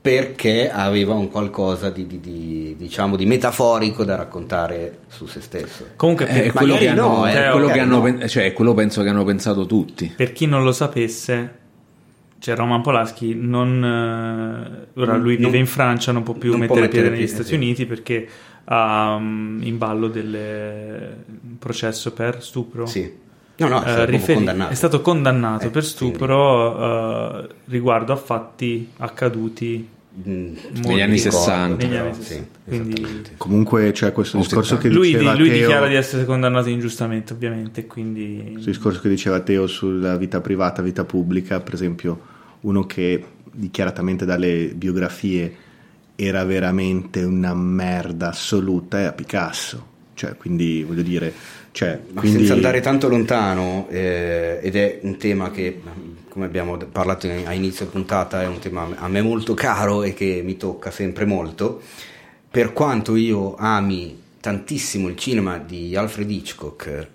perché 0.00 0.70
aveva 0.70 1.14
un 1.14 1.28
qualcosa 1.28 1.90
di, 1.90 2.06
di, 2.06 2.20
di, 2.20 2.74
diciamo, 2.78 3.16
di 3.16 3.26
metaforico 3.26 4.04
da 4.04 4.16
raccontare 4.16 5.00
su 5.08 5.26
se 5.26 5.40
stesso. 5.40 5.88
Comunque, 5.96 6.28
eh, 6.28 6.44
è 6.44 6.50
quello, 6.52 6.76
che 6.76 6.88
hanno, 6.88 7.08
no, 7.08 7.26
è 7.26 7.50
quello 7.50 7.66
che 7.66 7.80
hanno, 7.80 8.08
no. 8.08 8.28
cioè, 8.28 8.52
quello 8.52 8.74
penso 8.74 9.02
che 9.02 9.08
hanno 9.08 9.24
pensato 9.24 9.66
tutti. 9.66 10.12
Per 10.16 10.32
chi 10.32 10.46
non 10.46 10.62
lo 10.62 10.72
sapesse, 10.72 11.66
cioè 12.38 12.54
Roman 12.54 12.82
Polanski 12.82 13.34
non, 13.34 14.86
uh, 14.94 15.00
ora 15.00 15.16
lui 15.16 15.34
non, 15.38 15.46
vive 15.50 15.58
in 15.58 15.66
Francia, 15.66 16.12
non 16.12 16.22
può 16.22 16.34
più 16.34 16.52
non 16.52 16.60
mettere, 16.60 16.88
piede 16.88 17.10
negli 17.10 17.26
Stati 17.26 17.48
sì. 17.48 17.54
Uniti 17.54 17.86
perché 17.86 18.28
ha 18.64 19.14
um, 19.14 19.58
in 19.62 19.78
ballo 19.78 20.08
del 20.08 21.16
processo 21.58 22.12
per 22.12 22.42
stupro. 22.42 22.86
Sì. 22.86 23.26
No, 23.56 23.66
no, 23.66 23.82
è, 23.82 24.02
uh, 24.02 24.04
riferi- 24.04 24.44
è 24.44 24.74
stato 24.74 25.00
condannato 25.00 25.66
eh, 25.66 25.70
per 25.70 25.84
stupro 25.84 27.40
uh, 27.40 27.48
riguardo 27.64 28.12
a 28.12 28.16
fatti 28.16 28.88
accaduti 28.98 29.88
negli 30.24 31.00
anni 31.00 31.18
60. 31.18 31.86
Negli 31.86 31.96
anni 31.96 32.14
60. 32.14 32.22
Sì, 32.22 32.46
quindi... 32.68 33.06
Comunque 33.36 33.92
c'è 33.92 34.12
questo 34.12 34.38
discorso 34.38 34.78
che 34.78 34.88
lui, 34.88 35.12
diceva 35.12 35.34
lui 35.34 35.48
Teo... 35.48 35.58
dichiara 35.58 35.86
di 35.88 35.94
essere 35.94 36.24
condannato 36.24 36.68
ingiustamente, 36.68 37.32
ovviamente. 37.32 37.86
Quindi... 37.86 38.50
Questo 38.52 38.70
discorso 38.70 39.00
che 39.00 39.08
diceva 39.08 39.40
Teo 39.40 39.66
sulla 39.66 40.16
vita 40.16 40.40
privata, 40.40 40.82
vita 40.82 41.04
pubblica, 41.04 41.60
per 41.60 41.74
esempio, 41.74 42.20
uno 42.60 42.84
che 42.86 43.24
dichiaratamente 43.50 44.24
dalle 44.24 44.72
biografie 44.74 45.54
era 46.14 46.44
veramente 46.44 47.22
una 47.22 47.54
merda 47.54 48.28
assoluta 48.28 49.06
è 49.06 49.14
Picasso. 49.14 49.86
Cioè, 50.14 50.36
quindi 50.36 50.82
voglio 50.82 51.02
dire 51.02 51.32
cioè, 51.78 52.00
quindi... 52.12 52.38
Senza 52.38 52.54
andare 52.54 52.80
tanto 52.80 53.08
lontano, 53.08 53.86
eh, 53.88 54.58
ed 54.60 54.74
è 54.74 54.98
un 55.02 55.16
tema 55.16 55.52
che, 55.52 55.80
come 56.28 56.46
abbiamo 56.46 56.76
parlato 56.76 57.26
a 57.26 57.52
inizio 57.52 57.86
puntata, 57.86 58.42
è 58.42 58.46
un 58.46 58.58
tema 58.58 58.88
a 58.96 59.08
me 59.08 59.22
molto 59.22 59.54
caro 59.54 60.02
e 60.02 60.14
che 60.14 60.42
mi 60.44 60.56
tocca 60.56 60.90
sempre 60.90 61.24
molto. 61.24 61.80
Per 62.50 62.72
quanto 62.72 63.16
io 63.16 63.56
ami 63.56 64.22
tantissimo 64.40 65.08
il 65.08 65.16
cinema 65.16 65.58
di 65.58 65.96
Alfred 65.96 66.30
Hitchcock, 66.30 67.08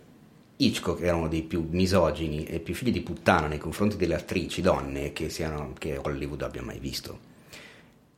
Hitchcock 0.58 1.02
era 1.02 1.16
uno 1.16 1.28
dei 1.28 1.42
più 1.42 1.68
misogini 1.70 2.46
e 2.46 2.60
più 2.60 2.74
figli 2.74 2.92
di 2.92 3.02
puttana 3.02 3.48
nei 3.48 3.58
confronti 3.58 3.98
delle 3.98 4.16
attrici 4.16 4.62
donne 4.62 5.14
che, 5.14 5.30
siano, 5.30 5.74
che 5.78 5.98
Hollywood 6.02 6.42
abbia 6.42 6.62
mai 6.62 6.80
visto. 6.80 7.32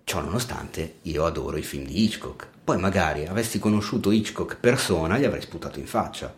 Ciò 0.04 0.22
nonostante, 0.22 0.96
io 1.04 1.26
adoro 1.26 1.58
i 1.58 1.64
film 1.64 1.86
di 1.86 2.04
Hitchcock 2.04 2.54
poi 2.66 2.80
magari 2.80 3.28
avessi 3.28 3.60
conosciuto 3.60 4.12
Hitchcock 4.12 4.58
persona, 4.60 5.20
gli 5.20 5.24
avrei 5.24 5.44
sputato 5.44 5.78
in 5.78 5.86
faccia. 5.86 6.34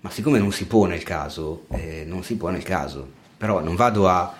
Ma 0.00 0.10
siccome 0.10 0.38
non 0.38 0.52
si 0.52 0.66
pone 0.66 0.94
il 0.94 1.02
caso, 1.02 1.64
eh, 1.72 2.04
non 2.06 2.22
si 2.22 2.36
pone 2.36 2.58
il 2.58 2.62
caso. 2.62 3.20
Però 3.42 3.58
non 3.58 3.74
vado 3.74 4.06
a 4.06 4.32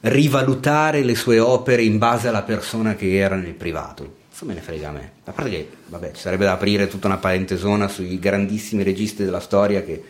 rivalutare 0.00 1.04
le 1.04 1.14
sue 1.14 1.38
opere 1.38 1.84
in 1.84 1.96
base 1.96 2.26
alla 2.26 2.42
persona 2.42 2.96
che 2.96 3.14
era 3.14 3.36
nel 3.36 3.54
privato. 3.54 4.16
Cosa 4.28 4.46
me 4.46 4.54
ne 4.54 4.62
frega 4.62 4.88
a 4.88 4.90
me? 4.90 5.12
A 5.26 5.30
parte 5.30 5.50
che, 5.50 5.68
vabbè, 5.86 6.10
ci 6.10 6.22
sarebbe 6.22 6.44
da 6.44 6.54
aprire 6.54 6.88
tutta 6.88 7.06
una 7.06 7.18
parentesona 7.18 7.86
sui 7.86 8.18
grandissimi 8.18 8.82
registi 8.82 9.22
della 9.22 9.38
storia 9.38 9.84
che 9.84 10.02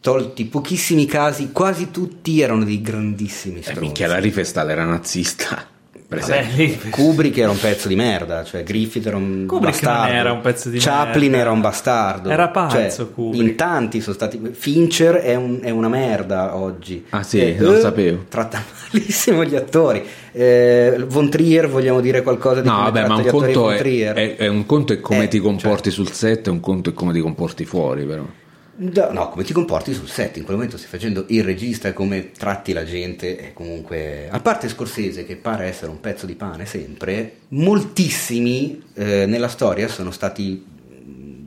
tolti 0.00 0.44
pochissimi 0.44 1.06
casi, 1.06 1.50
quasi 1.50 1.90
tutti 1.90 2.40
erano 2.40 2.62
dei 2.62 2.80
grandissimi 2.80 3.62
stronzi. 3.62 3.80
Eh, 3.80 3.82
minchia, 3.82 4.06
la 4.06 4.20
Rifestal 4.20 4.70
era 4.70 4.84
nazista 4.84 5.73
per 6.06 6.18
esempio. 6.18 6.66
Vabbè, 6.66 6.88
Kubrick 6.90 7.38
era 7.38 7.50
un 7.50 7.58
pezzo 7.58 7.88
di 7.88 7.96
merda, 7.96 8.44
cioè 8.44 8.62
Griffith 8.62 9.06
era 9.06 9.16
un 9.16 9.44
Kubrick 9.46 9.80
bastardo. 9.80 10.12
era 10.12 10.32
un 10.32 10.40
pezzo 10.40 10.68
di 10.68 10.78
Chaplin 10.78 11.30
merda. 11.30 11.38
era 11.38 11.50
un 11.50 11.60
bastardo. 11.60 12.30
Era 12.30 12.48
pazzo 12.48 13.04
cioè, 13.04 13.12
Kubrick. 13.12 13.44
In 13.44 13.56
tanti 13.56 14.00
sono 14.00 14.14
stati 14.14 14.40
Fincher 14.52 15.16
è, 15.16 15.34
un, 15.34 15.60
è 15.62 15.70
una 15.70 15.88
merda 15.88 16.56
oggi. 16.56 17.04
Ah 17.10 17.22
sì, 17.22 17.40
eh, 17.40 17.56
non 17.58 17.76
eh, 17.76 17.80
sapevo. 17.80 18.24
Tratta 18.28 18.62
malissimo 18.92 19.44
gli 19.44 19.56
attori. 19.56 20.04
Eh, 20.32 21.04
Von 21.06 21.30
Trier, 21.30 21.68
vogliamo 21.68 22.00
dire 22.00 22.22
qualcosa 22.22 22.60
di 22.60 22.68
no, 22.68 22.74
come 22.74 22.90
vabbè, 22.90 23.08
ma 23.08 23.16
un 23.16 23.26
conto 23.26 23.70
è, 23.70 23.80
è, 23.80 24.36
è, 24.36 24.46
un 24.46 24.66
conto 24.66 24.92
è 24.92 25.00
come 25.00 25.24
eh, 25.24 25.28
ti 25.28 25.38
comporti 25.38 25.90
cioè. 25.90 26.04
sul 26.04 26.12
set, 26.12 26.48
un 26.48 26.60
conto 26.60 26.90
è 26.90 26.92
come 26.92 27.12
ti 27.12 27.20
comporti 27.20 27.64
fuori, 27.64 28.04
però. 28.04 28.24
No, 28.76 29.28
come 29.28 29.44
ti 29.44 29.52
comporti 29.52 29.94
sul 29.94 30.08
set, 30.08 30.36
in 30.36 30.42
quel 30.42 30.56
momento 30.56 30.76
stai 30.76 30.90
facendo 30.90 31.24
il 31.28 31.44
regista 31.44 31.88
e 31.88 31.92
come 31.92 32.32
tratti 32.32 32.72
la 32.72 32.84
gente 32.84 33.36
è 33.36 33.52
comunque... 33.52 34.28
A 34.28 34.40
parte 34.40 34.68
Scorsese 34.68 35.24
che 35.24 35.36
pare 35.36 35.66
essere 35.66 35.90
un 35.90 36.00
pezzo 36.00 36.26
di 36.26 36.34
pane 36.34 36.66
sempre, 36.66 37.36
moltissimi 37.48 38.82
eh, 38.94 39.26
nella 39.26 39.48
storia 39.48 39.86
sono 39.86 40.10
stati 40.10 40.64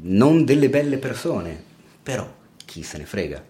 non 0.03 0.45
delle 0.45 0.69
belle 0.69 0.97
persone, 0.97 1.61
però 2.01 2.29
chi 2.63 2.81
se 2.83 2.97
ne 2.97 3.05
frega. 3.05 3.43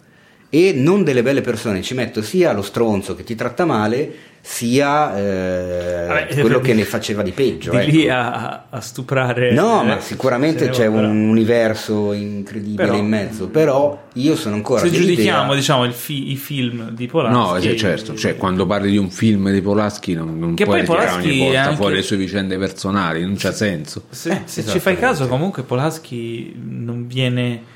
E 0.50 0.74
non 0.74 1.03
delle 1.03 1.24
belle 1.24 1.42
persone, 1.42 1.82
ci 1.82 1.93
metto 1.93 2.22
sia 2.22 2.53
lo 2.53 2.61
stronzo 2.61 3.16
che 3.16 3.24
ti 3.24 3.35
tratta 3.35 3.66
male, 3.66 4.38
sia 4.48 5.17
eh, 5.17 6.06
Vabbè, 6.08 6.40
quello 6.40 6.61
che 6.61 6.74
ne 6.74 6.85
faceva 6.85 7.22
di 7.22 7.32
peggio. 7.32 7.72
Di 7.72 7.77
ecco. 7.77 7.92
lì 7.92 8.09
a, 8.09 8.67
a, 8.69 8.80
stuprare. 8.80 9.51
No, 9.51 9.84
ma 9.84 10.00
sicuramente 10.00 10.69
c'è 10.69 10.85
un 10.85 11.27
universo 11.27 12.14
incredibile 12.14 12.85
però, 12.85 12.98
in 12.98 13.08
mezzo, 13.08 13.50
però 13.50 14.06
io 14.14 14.38
sono 14.38 14.56
ancora... 14.56 14.80
Se 14.80 14.90
giudichiamo 14.90 15.53
diciamo, 15.53 15.92
fi- 15.92 16.32
i 16.32 16.38
film 16.38 16.92
di 16.92 17.08
Polanski... 17.08 17.67
No, 17.67 17.76
certo, 17.76 18.16
cioè, 18.16 18.38
quando 18.38 18.66
parli 18.66 18.92
di 18.92 18.98
un 18.98 19.09
film 19.09 19.51
di 19.51 19.61
Polanski 19.61 20.14
non, 20.14 20.40
non 20.40 20.53
che 20.53 20.64
puoi 20.64 20.84
Polanski 20.84 21.27
ogni 21.27 21.40
volta 21.40 21.61
anche... 21.64 21.76
fuori 21.76 21.95
le 21.95 22.01
sue 22.01 22.16
vicende 22.16 22.58
personali, 22.58 23.22
non 23.24 23.35
c'ha 23.35 23.51
senso. 23.51 24.03
Se, 24.09 24.32
eh, 24.32 24.42
se 24.45 24.66
ci 24.66 24.80
fai 24.80 24.98
caso 24.98 25.27
comunque 25.27 25.64
Polanski 25.64 26.56
non 26.56 27.06
viene 27.06 27.76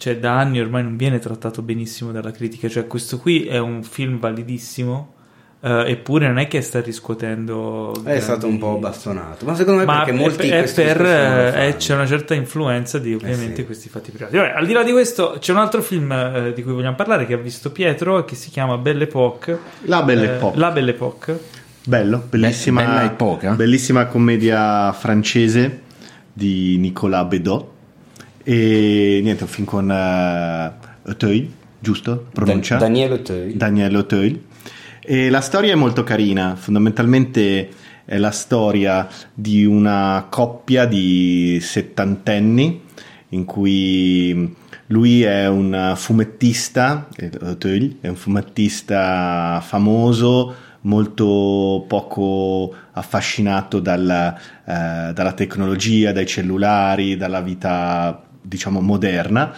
cioè 0.00 0.16
da 0.16 0.38
anni 0.38 0.60
ormai 0.60 0.82
non 0.82 0.96
viene 0.96 1.18
trattato 1.18 1.60
benissimo 1.60 2.10
dalla 2.10 2.30
critica, 2.30 2.70
cioè 2.70 2.86
questo 2.86 3.18
qui 3.18 3.44
è 3.44 3.58
un 3.58 3.82
film 3.82 4.18
validissimo 4.18 5.18
Uh, 5.60 5.84
eppure 5.84 6.26
non 6.26 6.38
è 6.38 6.48
che 6.48 6.62
sta 6.62 6.80
riscuotendo. 6.80 7.92
È 7.92 8.00
grandi... 8.00 8.20
stato 8.22 8.46
un 8.46 8.56
po' 8.56 8.78
bastonato, 8.78 9.44
ma 9.44 9.54
secondo 9.54 9.80
me 9.80 9.84
ma 9.84 10.04
perché 10.04 10.12
molti 10.12 10.48
è 10.48 10.72
per, 10.72 11.04
eh, 11.04 11.74
c'è 11.76 11.92
una 11.92 12.06
certa 12.06 12.32
influenza 12.32 12.98
di 12.98 13.12
ovviamente 13.12 13.52
eh 13.52 13.56
sì. 13.56 13.64
questi 13.66 13.88
fatti 13.90 14.10
privati. 14.10 14.38
Vabbè, 14.38 14.54
al 14.56 14.64
di 14.64 14.72
là 14.72 14.82
di 14.82 14.90
questo, 14.90 15.36
c'è 15.38 15.52
un 15.52 15.58
altro 15.58 15.82
film 15.82 16.10
eh, 16.12 16.54
di 16.54 16.62
cui 16.62 16.72
vogliamo 16.72 16.96
parlare 16.96 17.26
che 17.26 17.34
ha 17.34 17.36
visto 17.36 17.72
Pietro 17.72 18.24
che 18.24 18.36
si 18.36 18.48
chiama 18.48 18.78
Belle 18.78 19.04
Époque. 19.04 19.58
La 19.82 20.02
Belle 20.02 20.36
Époque. 20.36 20.58
La 20.58 20.70
Belle 20.70 20.90
Époque. 20.92 21.38
Bello, 21.84 22.24
bellissima, 22.26 22.82
Bella 22.82 23.04
epoca. 23.04 23.50
bellissima 23.50 24.06
commedia 24.06 24.90
francese 24.94 25.82
di 26.32 26.78
Nicolas 26.78 27.26
Bedot. 27.26 27.69
E 28.52 29.20
niente, 29.22 29.44
un 29.44 29.48
film 29.48 29.64
con 29.64 29.88
uh, 29.88 31.08
Auteuil, 31.08 31.48
giusto? 31.78 32.26
Pronuncia? 32.32 32.78
Da- 32.78 32.86
Daniel 32.86 33.12
Auteuil. 33.12 33.54
Daniel 33.54 33.94
Auteuil 33.94 34.42
e 35.00 35.30
la 35.30 35.40
storia 35.40 35.70
è 35.70 35.76
molto 35.76 36.02
carina, 36.02 36.56
fondamentalmente 36.56 37.68
è 38.04 38.18
la 38.18 38.32
storia 38.32 39.06
di 39.32 39.64
una 39.64 40.26
coppia 40.28 40.84
di 40.86 41.60
settantenni 41.60 42.82
in 43.28 43.44
cui 43.44 44.52
lui 44.88 45.22
è 45.22 45.46
un 45.46 45.92
fumettista, 45.94 47.06
è 47.14 48.08
un 48.08 48.16
fumettista 48.16 49.62
famoso, 49.64 50.54
molto 50.80 51.84
poco 51.86 52.74
affascinato 52.90 53.78
dalla, 53.78 54.36
eh, 54.36 55.12
dalla 55.12 55.32
tecnologia, 55.34 56.10
dai 56.10 56.26
cellulari, 56.26 57.16
dalla 57.16 57.42
vita 57.42 58.24
diciamo 58.40 58.80
moderna 58.80 59.52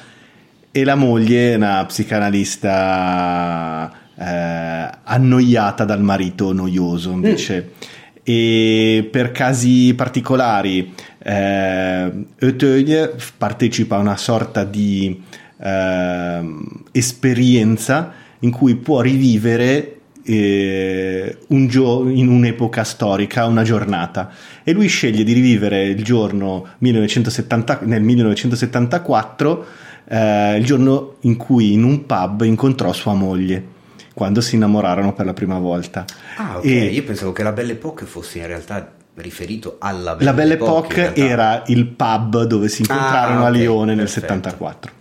e 0.70 0.84
la 0.84 0.94
moglie 0.94 1.52
è 1.52 1.56
una 1.56 1.84
psicanalista 1.84 3.92
eh, 4.16 4.90
annoiata 5.02 5.84
dal 5.84 6.02
marito 6.02 6.52
noioso 6.52 7.10
invece. 7.10 7.72
Mm. 7.76 8.00
E 8.24 9.08
per 9.10 9.32
casi 9.32 9.94
particolari, 9.94 10.94
eh, 11.18 12.12
Euteuil 12.38 13.16
partecipa 13.36 13.96
a 13.96 13.98
una 13.98 14.16
sorta 14.16 14.64
di 14.64 15.20
eh, 15.58 16.54
esperienza 16.92 18.12
in 18.40 18.50
cui 18.50 18.76
può 18.76 19.00
rivivere 19.00 20.01
eh, 20.24 21.38
un 21.48 21.66
gio- 21.66 22.08
in 22.08 22.28
un'epoca 22.28 22.84
storica 22.84 23.46
una 23.46 23.62
giornata 23.62 24.30
e 24.62 24.72
lui 24.72 24.86
sceglie 24.86 25.24
di 25.24 25.32
rivivere 25.32 25.84
il 25.84 26.02
giorno 26.04 26.66
1970, 26.78 27.80
nel 27.82 28.02
1974 28.02 29.66
eh, 30.08 30.56
il 30.58 30.64
giorno 30.64 31.16
in 31.20 31.36
cui 31.36 31.72
in 31.72 31.84
un 31.84 32.06
pub 32.06 32.42
incontrò 32.42 32.92
sua 32.92 33.14
moglie 33.14 33.80
quando 34.14 34.40
si 34.40 34.56
innamorarono 34.56 35.14
per 35.14 35.26
la 35.26 35.32
prima 35.32 35.58
volta. 35.58 36.04
Ah, 36.36 36.58
ok. 36.58 36.64
E 36.64 36.84
Io 36.86 37.02
pensavo 37.02 37.32
che 37.32 37.42
la 37.42 37.52
Belle 37.52 37.72
Époque 37.72 38.06
fosse 38.06 38.38
in 38.38 38.46
realtà 38.46 38.92
riferito 39.14 39.76
alla 39.78 40.14
Belle 40.14 40.24
La 40.24 40.32
Belle 40.32 40.54
Époque 40.54 41.14
era 41.14 41.62
il 41.66 41.86
pub 41.86 42.44
dove 42.44 42.68
si 42.68 42.82
incontrarono 42.82 43.44
ah, 43.44 43.48
okay, 43.48 43.60
a 43.60 43.62
Lione 43.62 43.94
nel 43.94 44.04
perfetto. 44.04 44.26
74. 44.26 44.92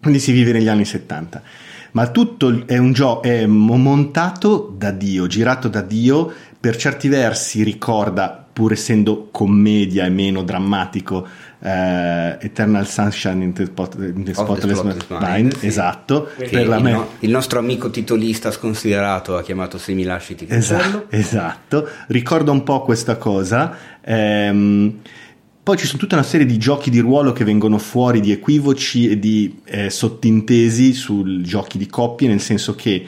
Quindi 0.00 0.18
si 0.20 0.32
vive 0.32 0.52
negli 0.52 0.68
anni 0.68 0.84
70. 0.84 1.42
Ma 1.92 2.08
tutto 2.08 2.64
è 2.66 2.78
un 2.78 2.92
gioco 2.92 3.22
è 3.22 3.46
montato 3.46 4.74
da 4.76 4.90
Dio, 4.90 5.26
girato 5.26 5.68
da 5.68 5.82
Dio, 5.82 6.32
per 6.58 6.76
certi 6.76 7.08
versi 7.08 7.62
ricorda 7.62 8.42
pur 8.52 8.72
essendo 8.72 9.28
commedia 9.30 10.04
e 10.04 10.10
meno 10.10 10.42
drammatico, 10.42 11.26
eh, 11.60 12.36
Eternal 12.40 12.86
Sunshine 12.86 13.42
in 13.42 13.52
the, 13.52 13.64
spot, 13.64 13.94
in 13.94 14.24
the 14.24 14.34
Spotless, 14.34 14.76
Spotless 14.76 15.06
Mind, 15.08 15.22
Mind 15.22 15.56
sì. 15.56 15.66
esatto. 15.66 16.28
Per 16.36 16.68
la 16.68 16.76
il, 16.76 16.82
no, 16.82 17.08
il, 17.20 17.30
nostro 17.30 17.58
amico 17.58 17.88
titolista 17.90 18.50
sconsiderato 18.50 19.36
ha 19.36 19.42
chiamato 19.42 19.78
Se 19.78 19.94
mi 19.94 20.04
lasci 20.04 20.34
ti 20.34 20.46
esatto, 20.48 21.06
esatto, 21.08 21.88
ricorda 22.08 22.50
un 22.50 22.62
po' 22.62 22.82
questa 22.82 23.16
cosa. 23.16 23.74
Ehm, 24.02 25.00
poi 25.62 25.76
ci 25.76 25.86
sono 25.86 25.98
tutta 25.98 26.16
una 26.16 26.24
serie 26.24 26.44
di 26.44 26.58
giochi 26.58 26.90
di 26.90 26.98
ruolo 26.98 27.32
che 27.32 27.44
vengono 27.44 27.78
fuori 27.78 28.20
di 28.20 28.32
equivoci 28.32 29.08
e 29.08 29.18
di 29.18 29.60
eh, 29.64 29.90
sottintesi 29.90 30.92
sui 30.92 31.42
giochi 31.42 31.78
di 31.78 31.86
coppie, 31.86 32.26
nel 32.26 32.40
senso 32.40 32.74
che 32.74 33.06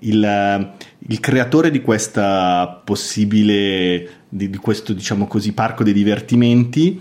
il, 0.00 0.72
il 0.98 1.20
creatore 1.20 1.70
di 1.70 1.80
questa 1.80 2.80
possibile, 2.84 4.08
di, 4.28 4.50
di, 4.50 4.56
questo 4.56 4.92
diciamo 4.92 5.28
così, 5.28 5.52
parco 5.52 5.84
dei 5.84 5.92
divertimenti 5.92 7.00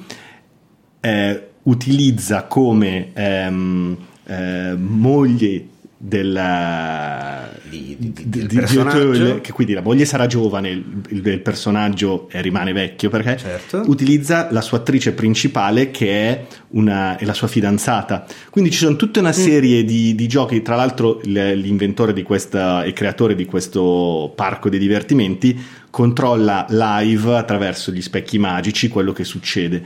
eh, 0.99 1.47
utilizza 1.63 2.43
come 2.43 3.09
ehm, 3.13 3.97
eh, 4.25 4.75
moglie 4.77 5.65
della, 6.03 7.47
di, 7.69 7.95
di, 7.99 8.11
di, 8.11 8.47
del 8.47 8.47
personaggio 8.47 9.39
che 9.39 9.51
quindi 9.51 9.73
la 9.73 9.81
moglie 9.81 10.05
sarà 10.05 10.25
giovane 10.25 10.69
il, 10.69 10.83
il, 11.09 11.27
il 11.27 11.41
personaggio 11.41 12.27
rimane 12.31 12.73
vecchio 12.73 13.11
perché 13.11 13.37
certo. 13.37 13.83
utilizza 13.85 14.47
la 14.49 14.61
sua 14.61 14.79
attrice 14.79 15.13
principale 15.13 15.91
che 15.91 16.07
è, 16.09 16.45
una, 16.69 17.17
è, 17.17 17.25
la 17.25 17.35
sua 17.35 17.47
fidanzata 17.47 18.25
quindi 18.49 18.71
ci 18.71 18.79
sono 18.79 18.95
tutta 18.95 19.19
una 19.19 19.29
mm. 19.29 19.33
serie 19.33 19.83
mm. 19.83 19.85
di, 19.85 20.15
di, 20.15 20.27
giochi 20.27 20.63
tra 20.63 20.75
l'altro 20.75 21.19
l'inventore 21.21 22.13
di 22.13 22.23
questa 22.23 22.83
e 22.83 22.93
creatore 22.93 23.35
di 23.35 23.45
questo 23.45 24.33
parco 24.35 24.69
dei 24.69 24.79
divertimenti 24.79 25.55
controlla 25.91 26.65
live 26.67 27.37
attraverso 27.37 27.91
gli 27.91 28.01
specchi 28.01 28.39
magici 28.39 28.87
quello 28.87 29.13
che 29.13 29.23
succede 29.23 29.83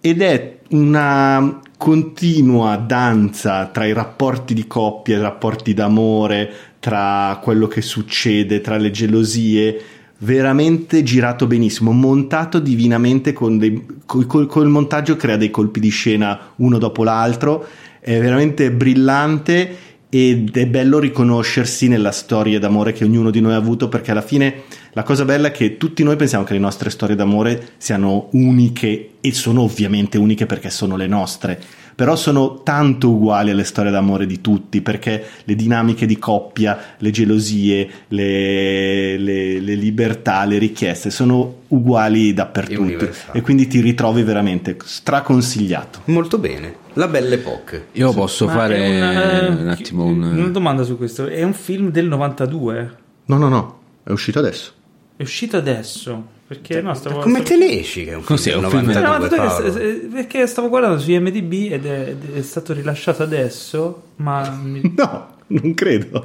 ed 0.00 0.20
è 0.20 0.58
una 0.70 1.60
continua 1.84 2.76
danza 2.76 3.66
tra 3.66 3.84
i 3.84 3.92
rapporti 3.92 4.54
di 4.54 4.66
coppia, 4.66 5.18
i 5.18 5.20
rapporti 5.20 5.74
d'amore, 5.74 6.50
tra 6.80 7.38
quello 7.42 7.66
che 7.66 7.82
succede, 7.82 8.62
tra 8.62 8.78
le 8.78 8.90
gelosie, 8.90 9.82
veramente 10.20 11.02
girato 11.02 11.46
benissimo, 11.46 11.92
montato 11.92 12.58
divinamente 12.58 13.34
con 13.34 13.58
dei, 13.58 13.84
col, 14.06 14.24
col, 14.24 14.46
col 14.46 14.68
montaggio 14.68 15.16
crea 15.16 15.36
dei 15.36 15.50
colpi 15.50 15.78
di 15.78 15.90
scena 15.90 16.52
uno 16.56 16.78
dopo 16.78 17.04
l'altro, 17.04 17.66
è 18.00 18.18
veramente 18.18 18.72
brillante 18.72 19.76
ed 20.08 20.56
è 20.56 20.66
bello 20.66 20.98
riconoscersi 20.98 21.88
nella 21.88 22.12
storia 22.12 22.58
d'amore 22.58 22.92
che 22.92 23.04
ognuno 23.04 23.30
di 23.30 23.42
noi 23.42 23.52
ha 23.52 23.56
avuto 23.56 23.90
perché 23.90 24.10
alla 24.10 24.22
fine 24.22 24.62
la 24.94 25.02
cosa 25.02 25.24
bella 25.24 25.48
è 25.48 25.52
che 25.52 25.76
tutti 25.76 26.02
noi 26.02 26.16
pensiamo 26.16 26.44
che 26.44 26.54
le 26.54 26.58
nostre 26.58 26.90
storie 26.90 27.14
d'amore 27.14 27.74
siano 27.76 28.28
uniche 28.32 29.10
e 29.20 29.32
sono 29.32 29.62
ovviamente 29.62 30.18
uniche 30.18 30.46
perché 30.46 30.70
sono 30.70 30.96
le 30.96 31.06
nostre 31.06 31.60
però 31.94 32.16
sono 32.16 32.62
tanto 32.62 33.10
uguali 33.10 33.50
alle 33.50 33.64
storie 33.64 33.90
d'amore 33.90 34.26
di 34.26 34.40
tutti 34.40 34.80
perché 34.80 35.24
le 35.44 35.54
dinamiche 35.54 36.06
di 36.06 36.18
coppia, 36.18 36.96
le 36.98 37.10
gelosie, 37.10 37.88
le, 38.08 39.16
le, 39.16 39.60
le 39.60 39.74
libertà, 39.74 40.44
le 40.44 40.58
richieste 40.58 41.10
sono 41.10 41.62
uguali 41.68 42.34
dappertutto 42.34 43.08
e 43.32 43.40
quindi 43.40 43.66
ti 43.68 43.80
ritrovi 43.80 44.22
veramente 44.22 44.76
straconsigliato. 44.82 46.00
Molto 46.06 46.38
bene. 46.38 46.82
La 46.94 47.08
Belle 47.08 47.36
Époque. 47.36 47.86
Io 47.92 48.12
posso 48.12 48.46
Ma 48.46 48.52
fare 48.52 48.96
una, 48.96 49.48
un 49.60 49.68
attimo 49.68 50.04
un... 50.04 50.22
una 50.22 50.48
domanda 50.48 50.82
su 50.82 50.96
questo. 50.96 51.26
È 51.26 51.42
un 51.42 51.54
film 51.54 51.90
del 51.90 52.06
92? 52.06 52.96
No, 53.26 53.36
no, 53.36 53.48
no, 53.48 53.78
è 54.02 54.10
uscito 54.10 54.38
adesso. 54.40 54.72
È 55.16 55.22
uscito 55.22 55.56
adesso? 55.56 56.32
Perché 56.46 56.82
no, 56.82 56.92
stavo, 56.94 57.20
come 57.20 57.42
stavo... 57.42 57.60
te 57.60 57.66
ne 57.66 57.78
esci 57.78 58.04
che 58.04 58.10
è 58.10 58.14
un 58.16 58.22
film, 58.22 58.36
film 58.36 58.90
92, 58.90 60.08
perché 60.12 60.46
stavo 60.46 60.68
guardando 60.68 60.98
su 60.98 61.10
IMDb 61.10 61.72
ed 61.72 61.86
è, 61.86 62.14
è 62.34 62.42
stato 62.42 62.74
rilasciato 62.74 63.22
adesso 63.22 64.02
ma 64.16 64.46
no 64.94 65.32
non 65.46 65.74
credo 65.74 66.22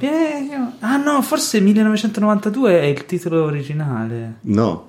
ah 0.80 0.96
no 0.98 1.22
forse 1.22 1.60
1992 1.60 2.80
è 2.80 2.84
il 2.84 3.06
titolo 3.06 3.44
originale 3.44 4.34
no 4.42 4.88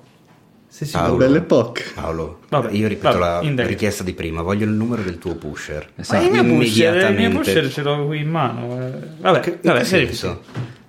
sì, 0.72 0.86
sì, 0.86 0.92
Paolo, 0.92 1.16
Belle 1.16 1.36
Époque. 1.36 1.84
Paolo, 1.94 2.38
Vabbè, 2.48 2.70
io 2.70 2.88
ripeto 2.88 3.18
vabbè, 3.18 3.52
la 3.52 3.66
richiesta 3.66 4.02
di 4.02 4.14
prima, 4.14 4.40
voglio 4.40 4.64
il 4.64 4.70
numero 4.70 5.02
del 5.02 5.18
tuo 5.18 5.34
pusher. 5.34 5.86
Esatto. 5.96 6.30
Ma 6.30 6.38
il 6.38 6.44
mio 6.46 6.56
pusher, 6.56 7.10
il 7.10 7.14
mio 7.14 7.30
pusher 7.30 7.70
ce 7.70 7.82
l'ho 7.82 8.06
qui 8.06 8.20
in 8.20 8.30
mano. 8.30 8.80
Eh. 8.80 8.92
Vabbè, 9.20 9.40
che, 9.40 9.58
vabbè, 9.60 9.82
che 9.82 10.40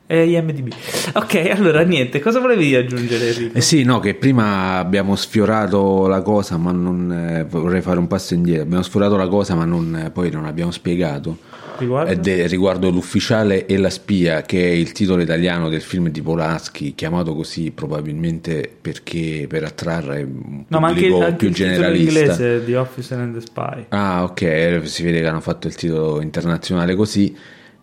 È 0.06 0.16
IMDB. 0.16 0.74
Ok, 1.14 1.50
allora 1.50 1.82
niente, 1.84 2.20
cosa 2.20 2.40
volevi 2.40 2.76
aggiungere 2.76 3.30
Enrico? 3.30 3.58
Eh 3.58 3.62
sì, 3.62 3.84
no, 3.84 4.00
che 4.00 4.16
prima 4.16 4.78
abbiamo 4.78 5.16
sfiorato 5.16 6.08
la 6.08 6.22
cosa, 6.22 6.58
ma 6.58 6.72
non 6.72 7.12
eh, 7.12 7.46
vorrei 7.46 7.82
fare 7.82 8.00
un 8.00 8.08
passo 8.08 8.34
indietro. 8.34 8.64
Abbiamo 8.64 8.84
sfiorato 8.84 9.16
la 9.16 9.28
cosa, 9.28 9.56
ma 9.56 9.64
non, 9.64 9.96
eh, 9.96 10.10
poi 10.12 10.30
non 10.30 10.46
abbiamo 10.46 10.72
spiegato. 10.72 11.38
Riguardo? 11.78 12.22
De, 12.22 12.48
riguardo 12.48 12.90
l'ufficiale 12.90 13.66
e 13.66 13.78
la 13.78 13.90
spia, 13.90 14.42
che 14.42 14.62
è 14.62 14.72
il 14.72 14.92
titolo 14.92 15.22
italiano 15.22 15.70
del 15.70 15.82
film 15.82 16.10
di 16.10 16.22
Polaschi, 16.22 16.94
chiamato 16.96 17.34
così 17.34 17.72
probabilmente 17.72 18.70
perché 18.80 19.46
per 19.48 19.64
attrarre 19.64 20.22
un 20.22 20.66
no, 20.68 20.80
pubblico 20.80 21.20
ma 21.20 21.26
anche, 21.26 21.38
più 21.38 21.48
anche 21.48 21.50
generalista. 21.52 22.20
in 22.20 22.26
inglese 22.26 22.66
The 22.66 22.76
Officer 22.76 23.20
and 23.20 23.34
the 23.34 23.42
Spy. 23.42 23.86
Ah, 23.90 24.24
ok, 24.24 24.82
si 24.84 25.04
vede 25.04 25.22
che 25.22 25.28
hanno 25.28 25.42
fatto 25.42 25.68
il 25.68 25.76
titolo 25.76 26.22
internazionale 26.22 26.94
così. 26.96 27.36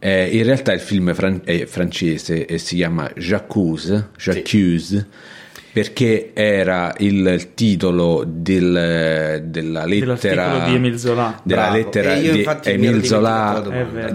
Eh, 0.02 0.28
in 0.34 0.44
realtà 0.44 0.72
il 0.72 0.80
film 0.80 1.10
è, 1.10 1.12
fran- 1.12 1.42
è 1.44 1.66
francese 1.66 2.46
e 2.46 2.56
si 2.56 2.76
chiama 2.76 3.10
J'accuse, 3.14 4.08
J'accuse 4.16 4.96
sì. 4.96 5.04
perché 5.74 6.30
era 6.32 6.94
il 7.00 7.50
titolo 7.52 8.24
del, 8.26 9.42
della 9.44 9.84
lettera 9.84 10.64
di 10.64 10.74
Emile 10.76 10.96
Zola, 10.96 11.38
della 11.44 11.60
Bravo. 11.60 11.76
lettera 11.76 12.14
di 12.14 12.46
Emile 12.62 13.04
Zola, 13.04 13.62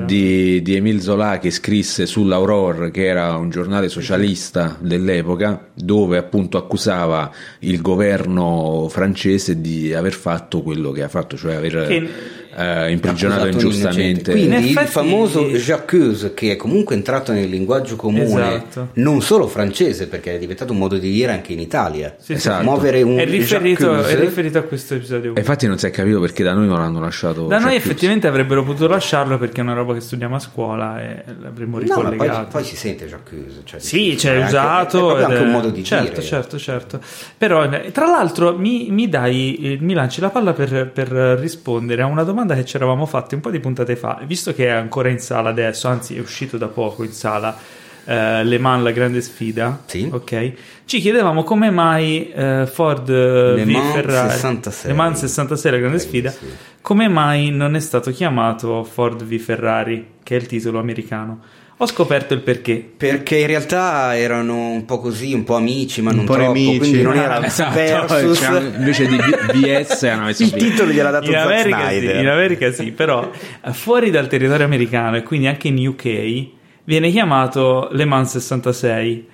di, 0.03 0.63
di 0.63 0.75
Emile 0.75 1.01
Zola 1.01 1.37
che 1.37 1.51
scrisse 1.51 2.07
sull'Aurore, 2.07 2.89
che 2.89 3.05
era 3.05 3.37
un 3.37 3.51
giornale 3.51 3.87
socialista 3.87 4.75
dell'epoca, 4.79 5.67
dove 5.71 6.17
appunto 6.17 6.57
accusava 6.57 7.31
il 7.59 7.79
governo 7.79 8.87
francese 8.89 9.61
di 9.61 9.93
aver 9.93 10.13
fatto 10.13 10.63
quello 10.63 10.89
che 10.89 11.03
ha 11.03 11.09
fatto, 11.09 11.37
cioè 11.37 11.53
aver... 11.53 11.85
Che 11.85 12.09
eh, 12.55 12.91
imprigionato 12.91 13.47
ingiustamente. 13.47 14.31
Quindi 14.31 14.55
effetti... 14.55 14.83
il 14.83 14.87
famoso 14.87 15.45
Jacques, 15.49 16.31
che 16.33 16.53
è 16.53 16.55
comunque 16.55 16.95
entrato 16.95 17.33
nel 17.33 17.49
linguaggio 17.49 17.95
comune, 17.95 18.55
esatto. 18.55 18.89
non 18.93 19.21
solo 19.21 19.47
francese, 19.47 20.07
perché 20.07 20.35
è 20.35 20.39
diventato 20.39 20.71
un 20.71 20.79
modo 20.79 20.97
di 20.97 21.11
dire 21.11 21.33
anche 21.33 21.53
in 21.53 21.59
Italia. 21.59 22.15
Sì, 22.17 22.33
esatto. 22.33 22.63
Muovere 22.63 23.01
un 23.01 23.17
è 23.17 23.25
riferito, 23.25 24.03
è 24.03 24.15
riferito, 24.17 24.57
a 24.57 24.61
questo 24.61 24.95
episodio. 24.95 25.35
E 25.35 25.39
infatti 25.39 25.67
non 25.67 25.77
si 25.77 25.85
è 25.85 25.91
capito 25.91 26.19
perché 26.19 26.43
da 26.43 26.53
noi 26.53 26.67
non 26.67 26.79
l'hanno 26.79 26.99
lasciato. 26.99 27.41
Da 27.41 27.57
Jacques. 27.57 27.63
noi 27.65 27.75
effettivamente 27.75 28.27
avrebbero 28.27 28.63
potuto 28.63 28.87
lasciarlo 28.87 29.37
perché 29.37 29.59
è 29.59 29.63
una 29.63 29.73
roba 29.73 29.93
che 29.93 29.99
studiamo 29.99 30.35
a 30.35 30.39
scuola 30.39 31.01
e 31.01 31.23
l'avremmo 31.41 31.79
ricollegato. 31.79 32.25
No, 32.25 32.43
poi, 32.43 32.51
poi, 32.51 32.63
si 32.63 32.75
sente 32.77 33.07
Jacques. 33.07 33.61
Cioè, 33.65 33.79
sì, 33.79 34.15
c'è 34.17 34.45
usato. 34.45 35.17
È, 35.17 35.21
è 35.21 35.23
anche 35.23 35.41
un 35.41 35.51
modo 35.51 35.69
di 35.69 35.83
certo, 35.83 36.09
dire. 36.11 36.21
Certo, 36.21 36.57
certo, 36.57 36.99
Però 37.37 37.67
tra 37.91 38.05
l'altro 38.05 38.57
mi, 38.57 38.89
mi 38.91 39.09
dai, 39.09 39.77
mi 39.81 39.93
lanci 39.93 40.21
la 40.21 40.29
palla 40.29 40.53
per, 40.53 40.89
per 40.93 41.09
rispondere 41.39 42.01
a 42.01 42.05
una 42.05 42.23
domanda 42.23 42.44
domanda 42.45 42.55
che 42.55 42.65
ci 42.65 42.75
eravamo 42.75 43.05
fatti 43.05 43.35
un 43.35 43.41
po' 43.41 43.49
di 43.49 43.59
puntate 43.59 43.95
fa, 43.95 44.21
visto 44.25 44.53
che 44.53 44.67
è 44.67 44.69
ancora 44.69 45.09
in 45.09 45.19
sala 45.19 45.49
adesso, 45.49 45.87
anzi 45.87 46.15
è 46.15 46.19
uscito 46.19 46.57
da 46.57 46.67
poco 46.67 47.03
in 47.03 47.11
sala, 47.11 47.57
eh, 48.05 48.43
Le 48.43 48.57
Mans 48.59 48.83
la 48.83 48.91
grande 48.91 49.21
sfida, 49.21 49.81
sì. 49.85 50.07
ok? 50.11 50.51
Ci 50.85 50.99
chiedevamo 50.99 51.43
come 51.43 51.71
mai 51.71 52.31
eh, 52.31 52.67
Ford 52.71 53.09
Le 53.09 53.63
v 53.63 53.67
Mans 53.67 53.93
Ferrari, 53.93 54.29
66. 54.29 54.91
Le 54.91 54.95
Mans 54.95 55.19
66 55.19 55.71
la 55.71 55.77
grande 55.77 55.99
sfida, 55.99 56.29
sì. 56.29 56.45
come 56.81 57.07
mai 57.07 57.49
non 57.49 57.75
è 57.75 57.79
stato 57.79 58.11
chiamato 58.11 58.83
Ford 58.83 59.23
v 59.23 59.37
Ferrari, 59.37 60.13
che 60.21 60.35
è 60.35 60.39
il 60.39 60.45
titolo 60.45 60.79
americano? 60.79 61.41
Ho 61.77 61.87
scoperto 61.87 62.33
il 62.33 62.39
perché. 62.39 62.89
Perché 62.95 63.37
in 63.37 63.47
realtà 63.47 64.15
erano 64.17 64.69
un 64.69 64.85
po' 64.85 64.99
così, 64.99 65.33
un 65.33 65.43
po' 65.43 65.55
amici, 65.55 66.01
ma 66.01 66.11
un 66.11 66.17
non 66.17 66.25
troppo, 66.25 66.49
amici. 66.49 66.77
quindi 66.77 67.01
non 67.01 67.17
era 67.17 67.43
esatto, 67.45 67.75
versus. 67.75 68.39
Cioè, 68.39 68.61
invece 68.77 69.07
di 69.07 69.17
BS 69.17 70.03
hanno 70.03 70.25
messo 70.25 70.43
Il 70.43 70.53
titolo 70.53 70.91
gliel'ha 70.91 71.11
dato 71.11 71.29
in 71.29 71.35
America, 71.35 71.89
sì, 71.89 72.19
in 72.19 72.27
America 72.27 72.71
sì, 72.71 72.91
però 72.91 73.29
eh, 73.29 73.73
fuori 73.73 74.09
dal 74.09 74.27
territorio 74.27 74.65
americano 74.65 75.17
e 75.17 75.23
quindi 75.23 75.47
anche 75.47 75.67
in 75.67 75.85
UK 75.85 76.47
viene 76.85 77.11
chiamato 77.11 77.89
Le 77.91 78.05
Mans 78.05 78.31
66 78.31 79.27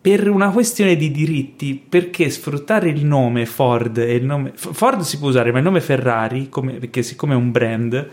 per 0.00 0.28
una 0.30 0.50
questione 0.50 0.94
di 0.94 1.10
diritti, 1.10 1.74
perché 1.86 2.30
sfruttare 2.30 2.88
il 2.90 3.04
nome 3.04 3.44
Ford 3.44 3.98
e 3.98 4.14
il 4.14 4.24
nome 4.24 4.52
Ford 4.54 5.00
si 5.00 5.18
può 5.18 5.28
usare, 5.28 5.50
ma 5.50 5.58
il 5.58 5.64
nome 5.64 5.80
Ferrari, 5.80 6.48
come, 6.48 6.74
perché 6.74 7.02
siccome 7.02 7.34
è 7.34 7.36
un 7.36 7.50
brand 7.50 8.08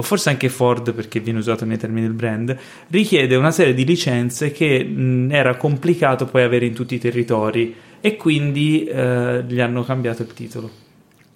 o 0.00 0.02
forse 0.02 0.30
anche 0.30 0.48
Ford 0.48 0.92
perché 0.94 1.20
viene 1.20 1.38
usato 1.38 1.66
nei 1.66 1.76
termini 1.76 2.06
del 2.06 2.14
brand, 2.14 2.56
richiede 2.88 3.36
una 3.36 3.50
serie 3.50 3.74
di 3.74 3.84
licenze 3.84 4.50
che 4.50 4.82
mh, 4.82 5.28
era 5.30 5.56
complicato 5.56 6.24
poi 6.24 6.42
avere 6.42 6.64
in 6.64 6.72
tutti 6.72 6.94
i 6.94 6.98
territori 6.98 7.74
e 8.00 8.16
quindi 8.16 8.84
eh, 8.84 9.44
gli 9.46 9.60
hanno 9.60 9.84
cambiato 9.84 10.22
il 10.22 10.32
titolo. 10.32 10.70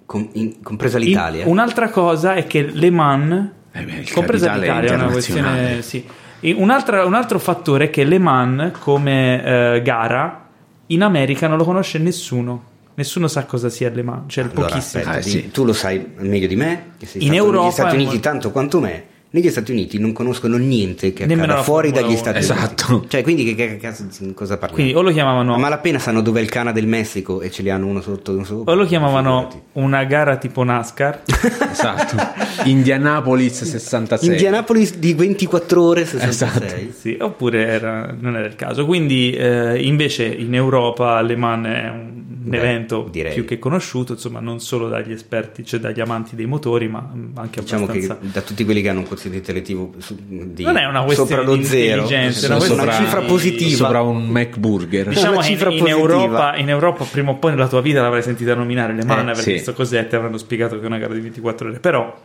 Com- 0.05 0.29
in, 0.33 0.61
compresa 0.61 0.97
l'Italia. 0.97 1.43
In, 1.43 1.49
un'altra 1.49 1.89
cosa 1.89 2.33
è 2.33 2.47
che 2.47 2.63
Le 2.63 2.89
Mans, 2.89 3.49
eh 3.71 3.83
beh, 3.83 4.05
compresa 4.11 4.55
l'Italia, 4.55 4.91
è 4.91 4.95
una 4.95 5.07
questione... 5.07 5.81
Sì. 5.81 6.03
Un, 6.41 6.69
altro, 6.69 7.05
un, 7.05 7.13
altro 7.13 7.39
fattore 7.39 7.85
è 7.85 7.89
che 7.91 8.03
Le 8.03 8.19
Mans 8.19 8.77
come 8.79 9.43
eh, 9.43 9.81
gara 9.83 10.47
in 10.87 11.01
America 11.01 11.47
non 11.47 11.57
lo 11.57 11.63
conosce 11.63 11.97
nessuno 11.97 12.73
Nessuno 12.95 13.27
sa 13.27 13.45
cosa 13.45 13.69
sia 13.69 13.89
Le 13.89 14.03
Mans, 14.03 14.23
cioè 14.27 14.45
allora, 14.45 14.67
pochissimo. 14.67 15.03
Aspetta, 15.03 15.17
ah, 15.17 15.21
sì. 15.21 15.51
Tu 15.51 15.63
lo 15.63 15.73
sai 15.73 16.13
meglio 16.17 16.47
di 16.47 16.55
me, 16.55 16.91
che 16.97 17.05
sei 17.05 17.25
in 17.25 17.33
Europa 17.33 17.63
negli 17.63 17.71
Stati 17.71 17.95
Uniti 17.95 18.19
tanto 18.19 18.51
quanto 18.51 18.79
me 18.79 19.13
negli 19.35 19.49
Stati 19.49 19.71
Uniti 19.71 19.99
non 19.99 20.13
conoscono 20.13 20.55
niente 20.55 21.11
che 21.11 21.25
Nemmeno 21.25 21.51
accada 21.51 21.63
fuori 21.63 21.91
dagli 21.91 22.15
Stati 22.15 22.37
esatto. 22.37 22.85
Uniti. 22.93 23.09
Cioè, 23.09 23.21
quindi 23.21 23.43
che, 23.43 23.53
che 23.53 23.77
cazzo 23.77 24.05
cosa 24.33 24.57
parliamo? 24.57 24.73
Quindi 24.73 24.93
o 24.93 25.01
lo 25.01 25.11
chiamavano 25.11 25.53
A 25.53 25.57
malapena 25.57 25.99
sanno 25.99 26.21
dov'è 26.21 26.39
il 26.39 26.49
Canada 26.49 26.79
del 26.79 26.87
Messico 26.87 27.41
e 27.41 27.51
ce 27.51 27.61
li 27.61 27.69
hanno 27.69 27.85
uno 27.87 27.99
sotto 27.99 28.31
uno 28.31 28.45
sopra. 28.45 28.71
O 28.71 28.75
lo 28.75 28.85
chiamavano 28.85 29.63
una 29.73 30.05
gara 30.05 30.37
tipo 30.37 30.63
NASCAR. 30.63 31.23
esatto. 31.69 32.15
Indianapolis 32.63 33.63
66. 33.63 34.29
Indianapolis 34.29 34.95
di 34.95 35.13
24 35.13 35.83
ore 35.83 36.05
66. 36.05 36.29
Esatto. 36.29 36.93
Sì, 36.97 37.17
oppure 37.19 37.67
era, 37.67 38.15
non 38.17 38.37
era 38.37 38.47
il 38.47 38.55
caso. 38.55 38.85
Quindi 38.85 39.31
eh, 39.31 39.83
invece 39.83 40.23
in 40.25 40.55
Europa 40.55 41.19
Le 41.21 41.35
Mans 41.35 41.67
è 41.67 41.89
un 41.89 42.23
un 42.45 42.51
Beh, 42.51 42.57
evento 42.57 43.07
direi. 43.09 43.33
più 43.33 43.43
che 43.43 43.57
conosciuto, 43.57 44.13
insomma, 44.13 44.39
non 44.39 44.59
solo 44.59 44.87
dagli 44.87 45.11
esperti, 45.11 45.65
cioè 45.65 45.79
dagli 45.79 45.99
amanti 45.99 46.35
dei 46.35 46.45
motori, 46.45 46.87
ma 46.87 46.99
anche 47.33 47.61
diciamo 47.61 47.85
abbastanza... 47.85 48.19
che 48.19 48.31
da 48.31 48.41
tutti 48.41 48.63
quelli 48.63 48.83
che 48.83 48.89
hanno 48.89 48.99
un 48.99 49.07
quoziente 49.07 49.39
intellettivo 49.39 49.93
di 50.19 50.63
non 50.63 50.77
è 50.77 50.85
una 50.85 51.03
questione 51.03 51.29
sopra 51.29 51.43
lo 51.43 51.55
di 51.55 51.63
zero, 51.65 52.07
è 52.07 52.29
una, 52.45 52.83
una 52.83 52.91
cifra 52.93 53.21
positiva 53.21 53.85
sopra 53.85 54.01
un 54.01 54.27
MacBurger. 54.27 55.09
Diciamo 55.09 55.39
che 55.39 55.51
in, 55.51 55.71
in, 55.71 55.87
Europa, 55.87 56.55
in 56.55 56.69
Europa 56.69 57.03
prima 57.05 57.31
o 57.31 57.37
poi 57.37 57.51
nella 57.51 57.67
tua 57.67 57.81
vita 57.81 58.01
l'avrai 58.01 58.21
sentita 58.21 58.53
nominare 58.53 58.93
le 58.93 59.03
mani, 59.03 59.29
eh, 59.29 59.31
aver 59.31 59.43
sì. 59.43 59.53
visto 59.53 59.73
cos'è, 59.73 60.07
ti 60.07 60.15
avranno 60.15 60.37
spiegato 60.37 60.77
che 60.77 60.83
è 60.83 60.85
una 60.85 60.99
gara 60.99 61.15
di 61.15 61.21
24 61.21 61.69
ore, 61.69 61.79
però 61.79 62.15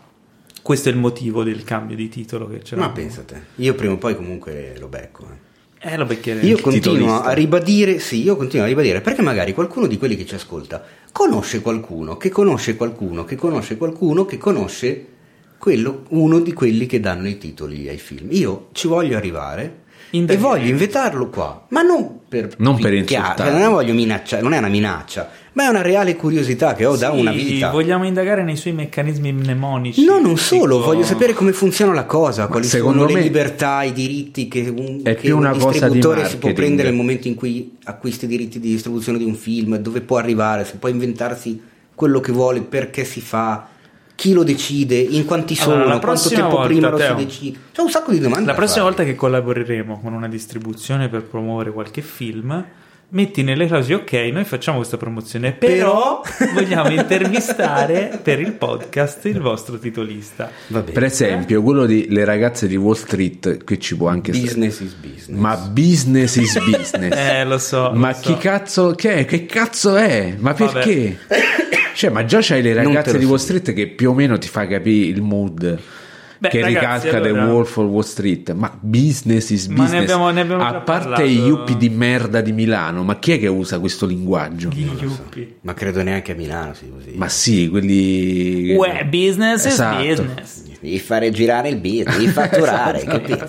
questo 0.60 0.90
è 0.90 0.92
il 0.92 0.98
motivo 0.98 1.42
del 1.42 1.64
cambio 1.64 1.96
di 1.96 2.10
titolo 2.10 2.46
che 2.46 2.58
c'è. 2.58 2.76
Ma 2.76 2.90
pensate, 2.90 3.46
io 3.56 3.74
prima 3.74 3.94
o 3.94 3.96
poi 3.96 4.14
comunque 4.14 4.74
lo 4.78 4.88
becco. 4.88 5.22
Eh. 5.22 5.48
Eh, 5.82 5.96
lo. 5.96 6.46
Io 6.46 6.60
continuo 6.60 7.22
a 7.22 7.32
ribadire, 7.32 8.00
sì, 8.00 8.22
io 8.22 8.36
continuo 8.36 8.66
a 8.66 8.68
ribadire, 8.68 9.00
perché 9.00 9.22
magari 9.22 9.54
qualcuno 9.54 9.86
di 9.86 9.96
quelli 9.96 10.14
che 10.14 10.26
ci 10.26 10.34
ascolta 10.34 10.84
conosce 11.10 11.62
qualcuno, 11.62 12.18
che 12.18 12.28
conosce 12.28 12.76
qualcuno, 12.76 13.24
che 13.24 13.34
conosce 13.34 13.78
qualcuno, 13.78 14.26
che 14.26 14.36
conosce 14.36 15.06
quello, 15.56 16.04
uno 16.10 16.40
di 16.40 16.52
quelli 16.52 16.84
che 16.84 17.00
danno 17.00 17.28
i 17.28 17.38
titoli 17.38 17.88
ai 17.88 17.96
film. 17.96 18.28
Io 18.32 18.68
ci 18.72 18.88
voglio 18.88 19.16
arrivare 19.16 19.84
e 20.10 20.36
voglio 20.36 20.68
invitarlo 20.68 21.30
qua, 21.30 21.64
ma 21.68 21.80
non 21.80 22.20
per 22.28 22.56
non 22.58 22.78
per 22.78 22.92
insultare, 22.92 23.50
non 23.50 23.62
voglio 23.70 23.94
minacciare, 23.94 24.42
non 24.42 24.52
è 24.52 24.58
una 24.58 24.68
minaccia, 24.68 25.30
ma 25.52 25.64
è 25.64 25.68
una 25.68 25.82
reale 25.82 26.16
curiosità 26.16 26.74
che 26.74 26.86
ho 26.86 26.94
sì, 26.94 27.00
da 27.00 27.10
una 27.10 27.32
vita. 27.32 27.70
Vogliamo 27.70 28.04
indagare 28.04 28.42
nei 28.42 28.56
suoi 28.56 28.72
meccanismi 28.72 29.32
mnemonici. 29.32 30.04
No, 30.04 30.18
non 30.20 30.36
solo, 30.36 30.76
tipo... 30.76 30.86
voglio 30.86 31.04
sapere 31.04 31.32
come 31.32 31.52
funziona 31.52 31.92
la 31.92 32.04
cosa, 32.04 32.46
quali 32.46 32.66
sono 32.66 33.06
le 33.06 33.20
libertà, 33.20 33.82
i 33.82 33.92
diritti 33.92 34.48
che 34.48 34.72
un, 34.74 35.00
è 35.02 35.14
che 35.14 35.22
più 35.22 35.36
una 35.36 35.52
un 35.52 35.58
distributore 35.58 36.28
si 36.28 36.36
può 36.36 36.52
prendere 36.52 36.88
nel 36.88 36.96
momento 36.96 37.28
in 37.28 37.34
cui 37.34 37.76
acquista 37.84 38.26
i 38.26 38.28
diritti 38.28 38.60
di 38.60 38.70
distribuzione 38.70 39.18
di 39.18 39.24
un 39.24 39.34
film, 39.34 39.76
dove 39.76 40.00
può 40.00 40.18
arrivare, 40.18 40.64
se 40.64 40.76
può 40.76 40.88
inventarsi 40.88 41.60
quello 41.94 42.20
che 42.20 42.32
vuole, 42.32 42.60
perché 42.60 43.04
si 43.04 43.20
fa 43.20 43.68
chi 44.14 44.34
lo 44.34 44.42
decide, 44.42 44.96
in 44.96 45.24
quanti 45.24 45.54
sono, 45.54 45.82
allora, 45.82 45.98
quanto 45.98 46.28
tempo 46.28 46.56
volta, 46.56 46.66
prima 46.66 46.90
lo 46.90 46.98
Teo, 46.98 47.16
si 47.16 47.24
decide. 47.24 47.58
C'è 47.72 47.80
un 47.80 47.88
sacco 47.88 48.12
di 48.12 48.18
domande. 48.18 48.44
La 48.46 48.54
prossima 48.54 48.84
volta 48.84 49.02
che 49.02 49.14
collaboreremo 49.14 49.98
con 49.98 50.12
una 50.12 50.28
distribuzione 50.28 51.08
per 51.08 51.22
promuovere 51.22 51.72
qualche 51.72 52.02
film, 52.02 52.64
metti 53.10 53.42
nelle 53.42 53.66
clausole 53.66 53.94
ok 53.94 54.12
noi 54.32 54.44
facciamo 54.44 54.78
questa 54.78 54.96
promozione 54.96 55.52
però, 55.52 56.20
però... 56.20 56.52
vogliamo 56.52 56.90
intervistare 56.90 58.20
per 58.22 58.40
il 58.40 58.52
podcast 58.52 59.24
il 59.26 59.40
vostro 59.40 59.78
titolista. 59.78 60.50
Per 60.68 61.02
esempio 61.02 61.62
quello 61.62 61.86
di 61.86 62.06
Le 62.08 62.24
ragazze 62.24 62.66
di 62.66 62.76
Wall 62.76 62.94
Street 62.94 63.64
che 63.64 63.78
ci 63.78 63.96
può 63.96 64.08
anche 64.08 64.30
business 64.30 64.74
stare. 64.74 64.88
is 64.88 64.94
business. 64.94 65.40
Ma 65.40 65.56
business 65.56 66.36
is 66.36 66.58
business. 66.58 67.18
Eh 67.30 67.44
lo 67.44 67.58
so 67.58 67.90
ma 67.92 68.10
lo 68.10 68.16
chi 68.20 68.32
so. 68.32 68.38
cazzo 68.38 68.92
che 68.92 69.14
è? 69.14 69.24
che 69.24 69.46
cazzo 69.46 69.96
è? 69.96 70.34
Ma 70.38 70.54
perché? 70.54 71.18
Cioè 71.92 72.10
ma 72.10 72.24
già 72.24 72.38
c'hai 72.40 72.62
le 72.62 72.72
ragazze 72.72 73.18
di 73.18 73.24
Wall 73.24 73.36
Street 73.36 73.72
che 73.74 73.88
più 73.88 74.10
o 74.10 74.14
meno 74.14 74.38
ti 74.38 74.48
fa 74.48 74.66
capire 74.66 75.08
il 75.08 75.20
mood 75.20 75.78
Beh, 76.40 76.48
che 76.48 76.60
ragazzi, 76.62 77.06
ricalca 77.06 77.28
allora... 77.28 77.44
The 77.44 77.52
Wolf 77.52 77.76
of 77.76 77.86
Wall 77.88 78.02
Street 78.02 78.52
ma 78.52 78.74
business 78.80 79.50
is 79.50 79.66
business 79.66 79.90
ne 79.90 79.98
abbiamo, 79.98 80.30
ne 80.30 80.40
abbiamo 80.40 80.64
a 80.64 80.72
parte 80.80 81.08
parlato... 81.08 81.22
gli 81.26 81.38
yuppie 81.38 81.76
di 81.76 81.90
merda 81.90 82.40
di 82.40 82.52
Milano 82.52 83.02
ma 83.02 83.18
chi 83.18 83.32
è 83.32 83.38
che 83.38 83.46
usa 83.46 83.78
questo 83.78 84.06
linguaggio? 84.06 84.70
gli 84.70 84.88
so. 85.06 85.24
ma 85.60 85.74
credo 85.74 86.02
neanche 86.02 86.32
a 86.32 86.34
Milano 86.34 86.72
si 86.72 86.90
così 86.90 87.12
ma 87.14 87.28
sì 87.28 87.68
quelli 87.68 88.74
Uè, 88.74 89.04
business 89.04 89.66
esatto. 89.66 90.02
is 90.02 90.20
business 90.20 90.68
devi 90.80 90.98
fare 90.98 91.30
girare 91.30 91.68
il 91.68 91.76
beat, 91.76 92.10
devi 92.10 92.26
fatturare, 92.32 93.04
capito? 93.04 93.46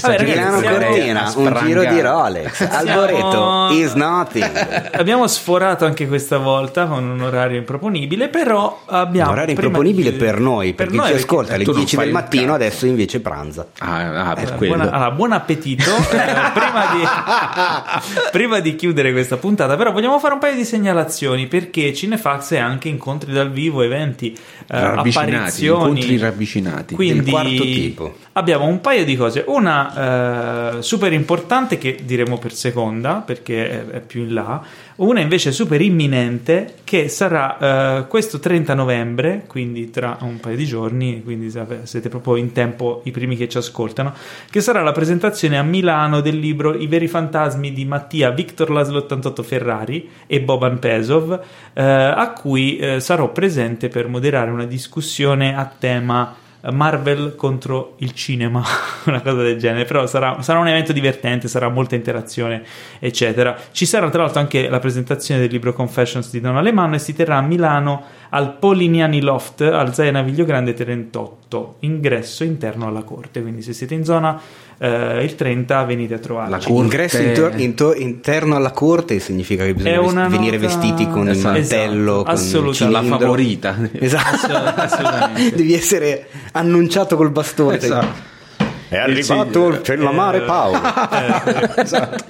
Vabbè, 0.00 0.24
Milano 0.24 0.60
Cortina, 0.60 1.32
un 1.36 1.60
giro 1.62 1.84
di 1.84 2.00
Rolex, 2.00 2.60
Alboreto 2.70 3.68
is 3.72 3.92
nothing. 3.92 4.90
Abbiamo 4.92 5.26
sforato 5.26 5.84
anche 5.84 6.08
questa 6.08 6.38
volta 6.38 6.86
con 6.86 7.04
un 7.04 7.20
orario 7.20 7.58
improponibile, 7.58 8.28
però 8.28 8.82
abbiamo... 8.86 9.30
Un 9.30 9.36
orario 9.36 9.54
improponibile 9.54 10.12
di... 10.12 10.16
per 10.16 10.40
noi, 10.40 10.72
per, 10.72 10.88
per 10.88 11.00
chi 11.00 11.06
ci 11.08 11.12
ascolta 11.12 11.54
alle 11.54 11.64
10 11.64 11.96
del 11.96 12.10
mattino, 12.10 12.54
adesso 12.54 12.86
invece 12.86 13.20
pranza. 13.20 13.66
Ah, 13.78 14.30
ah 14.30 14.34
per. 14.34 14.56
Buona, 14.56 14.90
allora, 14.90 15.10
buon 15.10 15.32
appetito. 15.32 15.90
Prima, 16.12 16.84
di, 16.94 17.02
prima 18.32 18.60
di 18.60 18.76
chiudere 18.76 19.12
questa 19.12 19.36
puntata, 19.36 19.76
però 19.76 19.92
vogliamo 19.92 20.18
fare 20.18 20.34
un 20.34 20.40
paio 20.40 20.54
di 20.54 20.64
segnalazioni, 20.64 21.46
perché 21.46 21.92
Cinefax 21.92 22.52
è 22.52 22.58
anche 22.58 22.88
incontri 22.88 23.32
dal 23.32 23.50
vivo, 23.50 23.82
eventi, 23.82 24.36
eh, 24.68 24.76
apparizioni 24.76 26.21
ravvicinati. 26.22 26.94
Quindi 26.94 27.20
del 27.22 27.30
quarto 27.30 27.62
tipo. 27.62 28.16
Abbiamo 28.32 28.66
un 28.66 28.80
paio 28.80 29.04
di 29.04 29.16
cose. 29.16 29.44
Una 29.46 30.78
eh, 30.78 30.82
super 30.82 31.12
importante 31.12 31.78
che 31.78 31.98
diremo 32.04 32.38
per 32.38 32.52
seconda 32.52 33.22
perché 33.24 33.70
è, 33.70 33.86
è, 33.86 34.00
più 34.00 34.22
in 34.22 34.34
là. 34.34 34.62
Una 34.96 35.20
invece 35.20 35.52
super 35.52 35.80
imminente 35.80 36.74
che 36.84 37.08
sarà 37.08 37.98
eh, 37.98 38.06
questo 38.06 38.38
30 38.38 38.74
novembre, 38.74 39.44
quindi 39.46 39.90
tra 39.90 40.18
un 40.20 40.38
paio 40.38 40.56
di 40.56 40.66
giorni, 40.66 41.22
quindi 41.22 41.50
siete 41.82 42.08
proprio 42.08 42.36
in 42.36 42.52
tempo 42.52 43.00
i 43.04 43.10
primi 43.10 43.36
che 43.36 43.48
ci 43.48 43.56
ascoltano, 43.56 44.12
che 44.50 44.60
sarà 44.60 44.82
la 44.82 44.92
presentazione 44.92 45.58
a 45.58 45.62
Milano 45.62 46.20
del 46.20 46.38
libro 46.38 46.74
I 46.74 46.86
veri 46.86 47.08
fantasmi 47.08 47.72
di 47.72 47.84
Mattia 47.84 48.30
Victor 48.30 48.70
Laszlo 48.70 48.98
88 48.98 49.42
Ferrari 49.42 50.08
e 50.26 50.40
Boban 50.40 50.78
Pesov, 50.78 51.40
eh, 51.72 51.82
a 51.82 52.32
cui 52.32 52.76
eh, 52.76 53.00
sarò 53.00 53.32
presente 53.32 53.88
per 53.88 54.06
moderare 54.06 54.50
una 54.50 54.66
discussione 54.66 55.56
a 55.56 55.64
tema 55.64 56.02
tema 56.02 56.36
Marvel 56.70 57.34
contro 57.34 57.94
il 57.98 58.12
cinema, 58.12 58.62
una 59.06 59.20
cosa 59.20 59.42
del 59.42 59.58
genere, 59.58 59.84
però 59.84 60.06
sarà, 60.06 60.40
sarà, 60.42 60.60
un 60.60 60.68
evento 60.68 60.92
divertente, 60.92 61.48
sarà 61.48 61.68
molta 61.68 61.94
interazione, 61.96 62.62
eccetera. 63.00 63.56
Ci 63.72 63.84
sarà 63.84 64.08
tra 64.10 64.22
l'altro 64.22 64.40
anche 64.40 64.68
la 64.68 64.78
presentazione 64.78 65.40
del 65.40 65.50
libro 65.50 65.72
Confessions 65.72 66.30
di 66.30 66.40
Don 66.40 66.56
Alemanno 66.56 66.94
e 66.94 66.98
si 66.98 67.14
terrà 67.14 67.36
a 67.36 67.42
Milano 67.42 68.04
al 68.30 68.56
Polignani 68.56 69.20
Loft 69.20 69.60
al 69.60 69.92
Zaia 69.92 70.10
Naviglio 70.10 70.44
Grande 70.44 70.72
38, 70.72 71.76
ingresso 71.80 72.44
interno 72.44 72.86
alla 72.86 73.02
corte, 73.02 73.42
quindi 73.42 73.60
se 73.60 73.72
siete 73.72 73.94
in 73.94 74.04
zona 74.04 74.40
eh, 74.82 75.22
il 75.22 75.36
30 75.36 75.84
venite 75.84 76.14
a 76.14 76.18
trovarci. 76.18 76.66
Corte... 76.66 76.82
Ingresso 76.82 77.22
inter- 77.22 77.60
inter- 77.60 78.00
interno 78.00 78.56
alla 78.56 78.72
corte 78.72 79.20
significa 79.20 79.64
che 79.64 79.74
bisogna 79.74 80.26
venire 80.26 80.58
nota... 80.58 80.66
vestiti 80.66 81.08
con 81.08 81.28
esatto, 81.28 81.56
il 81.56 81.60
mantello, 81.60 82.26
esatto, 82.26 82.72
con 82.76 82.90
la 82.90 83.02
favorita. 83.04 83.76
Esatto, 83.92 84.52
assolutamente. 84.80 85.54
Devi 85.54 85.74
essere 85.74 86.26
annunciato 86.52 87.14
col 87.14 87.30
bastone. 87.30 87.76
Esatto. 87.76 88.30
È 88.92 88.98
arrivato 88.98 89.68
il 89.68 89.82
cellamare 89.82 90.36
eh, 90.36 90.40
Paolo. 90.42 90.76
Eh, 90.76 91.80
esatto. 91.80 92.24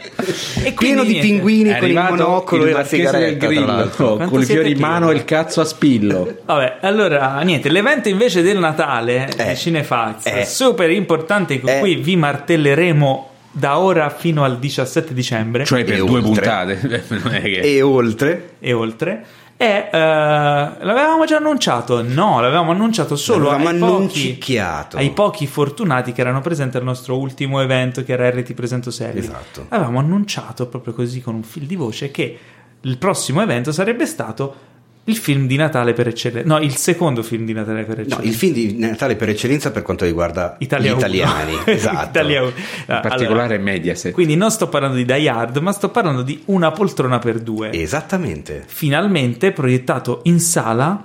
e 0.63 0.73
Pieno 0.79 1.03
di 1.03 1.19
pinguini 1.19 1.77
con 1.77 1.89
il 1.89 1.95
monocolo 1.95 2.67
e 2.67 2.71
la 2.71 2.85
sigaretta. 2.85 3.49
Grillo, 3.49 3.91
con 4.29 4.41
i 4.41 4.45
fiori 4.45 4.71
in 4.71 4.79
mano 4.79 5.11
e 5.11 5.15
il 5.17 5.25
cazzo 5.25 5.61
a 5.61 5.65
spillo. 5.65 6.37
Vabbè, 6.45 6.77
allora 6.83 7.41
niente, 7.41 7.69
l'evento 7.69 8.09
invece 8.09 8.43
del 8.43 8.59
Natale 8.59 9.29
eh, 9.37 9.49
di 9.49 9.57
Cinefax, 9.57 10.27
eh, 10.27 10.45
super 10.45 10.89
importante 10.93 11.59
con 11.59 11.69
eh, 11.69 11.81
cui 11.81 11.97
vi 11.97 12.15
martelleremo 12.15 13.31
da 13.51 13.79
ora 13.79 14.09
fino 14.11 14.45
al 14.45 14.61
17 14.61 15.13
dicembre. 15.13 15.65
Cioè 15.65 15.83
per 15.83 15.99
due 16.05 16.21
oltre. 16.21 16.23
puntate. 16.23 17.05
e 17.61 17.83
oltre. 17.83 18.51
E 18.61 18.73
oltre 18.73 19.25
e 19.63 19.91
uh, 19.93 19.97
l'avevamo 19.97 21.25
già 21.25 21.37
annunciato? 21.37 22.03
No, 22.03 22.41
l'avevamo 22.41 22.73
annunciato 22.73 23.15
solo 23.15 23.51
ai 23.51 23.79
pochi, 23.79 24.59
ai 24.59 25.11
pochi, 25.11 25.47
fortunati 25.47 26.11
che 26.11 26.21
erano 26.21 26.41
presenti 26.41 26.79
al 26.79 26.83
nostro 26.83 27.17
ultimo 27.17 27.61
evento 27.61 28.03
che 28.03 28.13
era 28.13 28.29
RT 28.29 28.55
Presento 28.55 28.91
Serie. 28.91 29.21
Esatto. 29.21 29.67
Avevamo 29.69 30.01
annunciato 30.01 30.67
proprio 30.67 30.93
così 30.95 31.21
con 31.21 31.37
un 31.37 31.45
fil 31.45 31.67
di 31.67 31.77
voce 31.77 32.11
che 32.11 32.39
il 32.81 32.99
prossimo 32.99 33.41
evento 33.41 33.71
sarebbe 33.71 34.05
stato 34.05 34.71
il 35.05 35.17
film 35.17 35.49
di 35.49 35.57
Natale 35.57 35.95
per 35.95 36.07
eccellenza, 36.07 36.47
no, 36.47 36.63
il 36.63 36.77
secondo 36.77 37.23
film 37.23 37.45
di 37.45 37.53
Natale 37.53 37.83
per 37.85 38.01
eccellenza. 38.01 38.19
No, 38.19 38.29
il 38.29 38.35
film 38.35 38.53
di 38.53 38.79
Natale 38.79 39.17
per 39.17 39.31
eccellenza 39.31 39.73
per 39.73 39.83
quanto 39.83 40.05
riguarda 40.05 40.57
Italia 40.59 40.93
gli 40.93 40.97
italiani, 40.97 41.59
esatto. 41.67 42.09
Italia 42.11 42.43
In 42.43 42.53
particolare 42.87 43.57
allora, 43.57 43.71
Mediaset. 43.71 44.13
Quindi 44.13 44.37
non 44.37 44.51
sto 44.51 44.69
parlando 44.69 44.97
di 44.97 45.05
Die 45.05 45.29
Hard, 45.29 45.57
ma 45.57 45.73
sto 45.73 45.89
parlando 45.89 46.23
di 46.23 46.41
Una 46.47 46.71
poltrona 46.71 47.19
per 47.19 47.41
due. 47.41 47.73
Esattamente. 47.73 48.63
Finalmente 48.67 49.51
proiettato 49.51 50.21
in 50.25 50.39
sala, 50.39 51.05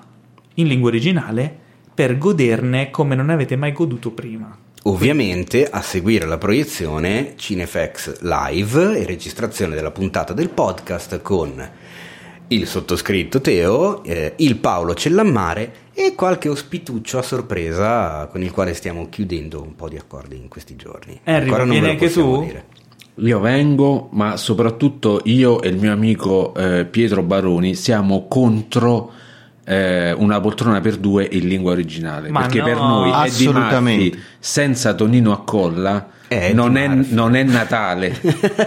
in 0.56 0.68
lingua 0.68 0.90
originale, 0.90 1.66
per 1.94 2.20
goderne 2.20 2.92
come 2.92 3.16
non 3.16 3.32
avete 3.32 3.56
mai 3.56 3.72
goduto 3.72 4.12
prima. 4.12 4.56
Ovviamente 4.84 5.68
a 5.68 5.82
seguire 5.82 6.26
la 6.28 6.38
proiezione 6.38 7.34
Cinefx 7.36 8.22
Live 8.22 9.00
e 9.00 9.06
registrazione 9.06 9.76
della 9.76 9.92
puntata 9.92 10.34
del 10.34 10.50
podcast 10.50 11.22
con 11.22 11.70
il 12.50 12.68
sottoscritto 12.68 13.42
Teo, 13.42 14.04
eh, 14.04 14.34
il 14.38 14.58
Paolo 14.58 14.94
Cellammare 14.94 15.86
e 15.94 16.14
qualche 16.16 16.50
ospituccio 16.50 17.18
a 17.18 17.22
sorpresa 17.22 18.28
con 18.32 18.42
il 18.42 18.52
quale 18.52 18.74
stiamo 18.74 19.10
chiudendo 19.10 19.62
un 19.62 19.76
po' 19.76 19.90
di 19.90 19.98
accordi 19.98 20.38
in 20.38 20.48
questi 20.48 20.76
giorni. 20.76 21.20
Henry, 21.24 21.46
Ancora 21.46 21.64
vieni 21.66 21.90
anche 21.90 22.10
tu? 22.10 22.44
Dire. 22.44 22.66
Io 23.16 23.40
vengo, 23.40 24.10
ma 24.12 24.38
soprattutto 24.38 25.22
io 25.24 25.62
e 25.62 25.70
il 25.70 25.78
mio 25.78 25.92
amico 25.92 26.54
eh, 26.54 26.86
Pietro 26.86 27.24
Baroni 27.24 27.74
siamo 27.74 28.28
contro 28.28 29.12
eh, 29.66 30.14
una 30.14 30.40
poltrona 30.40 30.80
per 30.80 30.98
due 30.98 31.28
in 31.30 31.48
lingua 31.48 31.72
originale. 31.72 32.30
Ma 32.30 32.42
perché 32.42 32.60
no, 32.60 32.64
per 32.64 32.76
noi 32.78 33.28
è 33.28 33.30
di 33.32 33.48
Murphy 33.48 34.20
senza 34.40 34.94
Tonino 34.94 35.34
a 35.34 35.42
colla. 35.44 36.10
Eh, 36.30 36.54
non, 36.54 36.76
è, 36.76 36.88
non, 36.88 37.36
è, 37.36 37.44
Natale, 37.44 38.20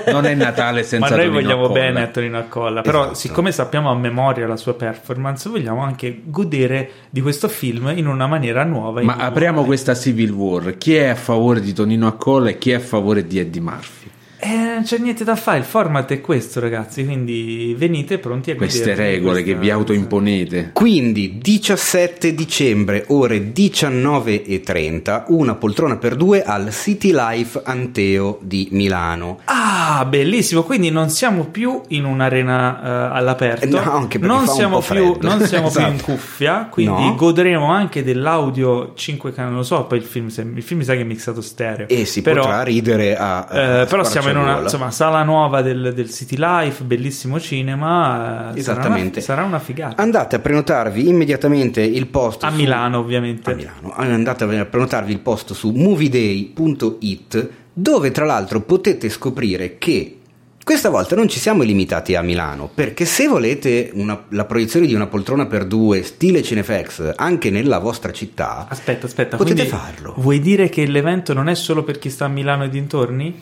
non 0.07 0.25
è 0.25 0.35
Natale 0.35 0.83
senza 0.85 1.11
Ma 1.11 1.17
noi 1.17 1.27
Tonino 1.27 1.41
vogliamo 1.41 1.69
bene 1.69 2.03
a 2.03 2.07
Tonino 2.07 2.39
a 2.39 2.43
colla. 2.43 2.81
Però, 2.81 3.03
esatto. 3.03 3.15
siccome 3.15 3.53
sappiamo 3.53 3.91
a 3.91 3.95
memoria 3.95 4.47
la 4.47 4.57
sua 4.57 4.75
performance, 4.75 5.49
vogliamo 5.49 5.83
anche 5.83 6.23
godere 6.25 6.91
di 7.11 7.21
questo 7.21 7.49
film 7.49 7.93
in 7.95 8.07
una 8.07 8.27
maniera 8.27 8.65
nuova. 8.65 9.03
Ma 9.03 9.17
apriamo 9.17 9.65
questa 9.65 9.95
Civil 9.95 10.31
War: 10.31 10.79
chi 10.79 10.95
è 10.95 11.09
a 11.09 11.15
favore 11.15 11.61
di 11.61 11.73
Tonino 11.75 12.07
a 12.07 12.13
colla 12.13 12.49
e 12.49 12.59
chi 12.59 12.71
è 12.71 12.75
a 12.75 12.81
favore 12.81 13.27
di 13.27 13.39
Eddie 13.39 13.61
Murphy? 13.61 14.11
Eh, 14.43 14.49
non 14.49 14.83
c'è 14.85 14.97
niente 14.97 15.23
da 15.23 15.36
fare, 15.36 15.59
il 15.59 15.65
format 15.65 16.10
è 16.12 16.20
questo, 16.23 16.60
ragazzi. 16.60 17.05
Quindi 17.05 17.75
venite 17.77 18.19
pronti 18.19 18.51
a 18.51 18.57
queste 18.57 18.94
regole 18.94 19.43
che 19.43 19.55
vi 19.55 19.70
autoimponete. 19.70 20.70
Quindi 20.73 21.39
17 21.39 22.35
dicembre, 22.35 23.05
ore 23.09 23.52
19.30, 23.52 25.25
una 25.28 25.55
poltrona 25.57 25.97
per 25.99 26.17
due 26.17 26.43
al 26.43 26.73
City 26.73 27.12
Life 27.12 27.60
Anteo 27.62 28.39
di 28.41 28.69
Milano. 28.70 29.41
Ah, 29.44 30.07
bellissimo! 30.09 30.62
Quindi 30.62 30.91
non 30.91 31.10
siamo 31.10 31.44
più 31.44 31.83
in 31.89 32.05
un'arena 32.05 33.10
uh, 33.10 33.17
all'aperto, 33.17 33.67
no, 33.67 33.93
anche 33.93 34.17
non 34.19 34.47
siamo, 34.47 34.81
più, 34.81 35.19
non 35.20 35.41
siamo 35.43 35.67
esatto. 35.67 35.86
più 35.86 35.94
in 35.94 36.01
cuffia. 36.01 36.69
Quindi 36.70 37.05
no. 37.05 37.15
godremo 37.15 37.70
anche 37.70 38.02
dell'audio 38.02 38.94
5 38.94 39.33
canali. 39.33 39.52
Non 39.52 39.60
lo 39.60 39.67
so, 39.67 39.85
poi 39.85 39.99
il 39.99 40.05
film, 40.05 40.28
il 40.28 40.62
film 40.62 40.81
mi 40.81 40.86
sa 40.86 40.94
che 40.94 41.01
è 41.01 41.05
mixato 41.05 41.43
stereo. 41.43 41.89
E 41.89 42.07
si 42.07 42.23
però, 42.23 42.43
potrà 42.43 42.62
ridere 42.62 43.17
a. 43.17 43.47
Uh, 43.51 43.86
però 43.86 44.02
siamo 44.02 44.30
in 44.31 44.39
una 44.39 44.60
insomma, 44.60 44.91
sala 44.91 45.23
nuova 45.23 45.62
del, 45.62 45.92
del, 45.94 46.10
City 46.10 46.36
Life, 46.39 46.83
bellissimo 46.84 47.39
cinema. 47.39 48.52
Esattamente. 48.55 49.20
Sarà 49.20 49.42
una, 49.42 49.49
sarà 49.49 49.57
una, 49.57 49.59
figata. 49.59 50.02
Andate 50.02 50.36
a 50.36 50.39
prenotarvi 50.39 51.09
immediatamente 51.09 51.83
il 51.83 52.07
posto. 52.07 52.47
A 52.47 52.50
su, 52.50 52.57
Milano, 52.57 52.99
ovviamente. 52.99 53.50
A 53.50 53.55
Milano. 53.55 53.92
Andate 53.94 54.44
a 54.44 54.65
prenotarvi 54.65 55.12
il 55.12 55.20
posto 55.20 55.55
su 55.55 55.70
movieday.it, 55.70 57.49
dove 57.73 58.10
tra 58.10 58.25
l'altro 58.25 58.60
potete 58.60 59.09
scoprire 59.09 59.78
che 59.78 60.20
questa 60.62 60.91
volta 60.91 61.17
non 61.17 61.26
ci 61.26 61.41
siamo 61.41 61.65
limitati 61.65 62.15
a 62.15 62.23
Milano, 62.23 62.70
perché 62.73 63.05
se 63.05 63.26
volete 63.26 63.91
una, 63.94 64.26
la 64.28 64.44
proiezione 64.44 64.86
di 64.86 64.94
una 64.94 65.09
poltrona 65.09 65.47
per 65.47 65.65
due 65.65 66.02
stile 66.05 66.42
Cinefx 66.42 67.15
anche 67.17 67.50
nella 67.50 67.78
vostra 67.78 68.12
città, 68.12 68.68
aspetta, 68.68 69.07
aspetta, 69.07 69.36
potete 69.36 69.67
farlo. 69.67 70.15
Vuoi 70.18 70.39
dire 70.39 70.68
che 70.68 70.86
l'evento 70.86 71.33
non 71.33 71.49
è 71.49 71.55
solo 71.55 71.83
per 71.83 71.99
chi 71.99 72.09
sta 72.09 72.26
a 72.26 72.28
Milano 72.28 72.65
e 72.65 72.68
dintorni? 72.68 73.36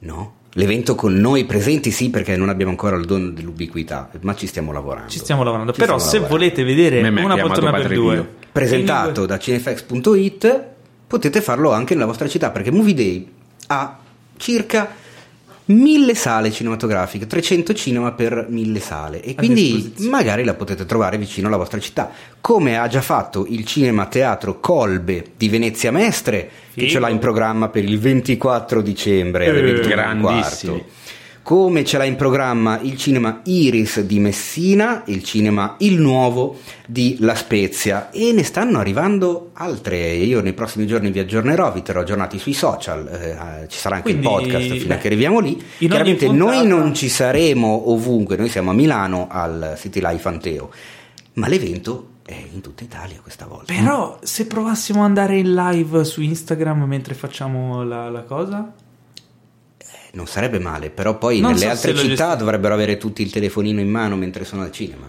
No. 0.00 0.34
L'evento 0.52 0.94
con 0.94 1.14
noi 1.14 1.44
presenti 1.44 1.90
sì 1.90 2.10
perché 2.10 2.36
non 2.36 2.48
abbiamo 2.48 2.70
ancora 2.70 2.96
il 2.96 3.04
dono 3.04 3.28
dell'ubiquità, 3.28 4.10
ma 4.20 4.34
ci 4.34 4.46
stiamo 4.46 4.72
lavorando. 4.72 5.10
Ci 5.10 5.18
stiamo 5.18 5.42
lavorando, 5.44 5.72
ci 5.72 5.78
però 5.78 5.98
stiamo 5.98 6.26
se 6.26 6.32
lavorando. 6.32 6.62
volete 6.62 6.64
vedere 6.64 7.08
una 7.08 7.36
poltrona 7.36 7.72
per 7.72 7.92
due 7.92 8.28
presentato 8.50 9.26
da 9.26 9.38
cinefx.it 9.38 10.64
potete 11.06 11.40
farlo 11.40 11.72
anche 11.72 11.94
nella 11.94 12.06
vostra 12.06 12.28
città 12.28 12.50
perché 12.50 12.70
Movie 12.70 12.94
Day 12.94 13.32
ha 13.68 13.98
circa 14.36 14.88
mille 15.68 16.14
sale 16.14 16.50
cinematografiche, 16.50 17.26
300 17.26 17.74
cinema 17.74 18.12
per 18.12 18.46
mille 18.48 18.80
sale. 18.80 19.22
E 19.22 19.34
quindi 19.34 19.94
magari 19.98 20.44
la 20.44 20.54
potete 20.54 20.86
trovare 20.86 21.18
vicino 21.18 21.48
alla 21.48 21.56
vostra 21.56 21.80
città, 21.80 22.10
come 22.40 22.78
ha 22.78 22.86
già 22.88 23.00
fatto 23.00 23.46
il 23.48 23.64
cinema 23.64 24.06
teatro 24.06 24.60
Colbe 24.60 25.32
di 25.36 25.48
Venezia 25.48 25.90
Mestre, 25.90 26.48
Figo. 26.70 26.86
che 26.86 26.92
ce 26.92 26.98
l'ha 26.98 27.08
in 27.08 27.18
programma 27.18 27.68
per 27.68 27.84
il 27.84 27.98
24 27.98 28.80
dicembre 28.82 29.48
alle 29.48 29.80
21.15 29.82 30.82
come 31.48 31.82
ce 31.82 31.96
l'ha 31.96 32.04
in 32.04 32.16
programma 32.16 32.78
il 32.82 32.98
cinema 32.98 33.40
Iris 33.44 34.02
di 34.02 34.18
Messina, 34.20 35.04
il 35.06 35.24
cinema 35.24 35.76
Il 35.78 35.98
Nuovo 35.98 36.58
di 36.86 37.16
La 37.20 37.34
Spezia 37.34 38.10
e 38.10 38.32
ne 38.34 38.42
stanno 38.42 38.78
arrivando 38.78 39.52
altre. 39.54 40.12
Io 40.12 40.42
nei 40.42 40.52
prossimi 40.52 40.86
giorni 40.86 41.10
vi 41.10 41.20
aggiornerò, 41.20 41.72
vi 41.72 41.80
terrò 41.80 42.02
aggiornati 42.02 42.38
sui 42.38 42.52
social, 42.52 43.08
eh, 43.08 43.66
ci 43.66 43.78
sarà 43.78 43.94
anche 43.94 44.10
Quindi, 44.10 44.26
il 44.26 44.30
podcast 44.30 44.76
fino 44.76 44.92
a 44.92 44.98
che 44.98 45.06
arriviamo 45.06 45.40
lì. 45.40 45.56
Chiaramente 45.78 46.26
puntata... 46.26 46.50
noi 46.50 46.66
non 46.66 46.92
ci 46.92 47.08
saremo 47.08 47.92
ovunque, 47.92 48.36
noi 48.36 48.50
siamo 48.50 48.68
a 48.68 48.74
Milano 48.74 49.28
al 49.30 49.74
City 49.78 50.02
Life 50.02 50.28
Anteo, 50.28 50.70
ma 51.32 51.48
l'evento 51.48 52.08
è 52.26 52.36
in 52.52 52.60
tutta 52.60 52.84
Italia 52.84 53.20
questa 53.22 53.46
volta. 53.46 53.72
Però 53.72 54.18
se 54.22 54.46
provassimo 54.46 54.98
ad 54.98 55.06
andare 55.06 55.38
in 55.38 55.54
live 55.54 56.04
su 56.04 56.20
Instagram 56.20 56.82
mentre 56.82 57.14
facciamo 57.14 57.82
la, 57.84 58.10
la 58.10 58.24
cosa? 58.24 58.70
Non 60.12 60.26
sarebbe 60.26 60.58
male, 60.58 60.90
però 60.90 61.18
poi 61.18 61.40
non 61.40 61.52
nelle 61.52 61.64
so 61.64 61.70
altre 61.70 61.94
città 61.94 62.34
dovrebbero 62.34 62.72
avere 62.72 62.96
tutti 62.96 63.22
il 63.22 63.30
telefonino 63.30 63.80
in 63.80 63.90
mano 63.90 64.16
mentre 64.16 64.44
sono 64.44 64.62
al 64.62 64.72
cinema. 64.72 65.06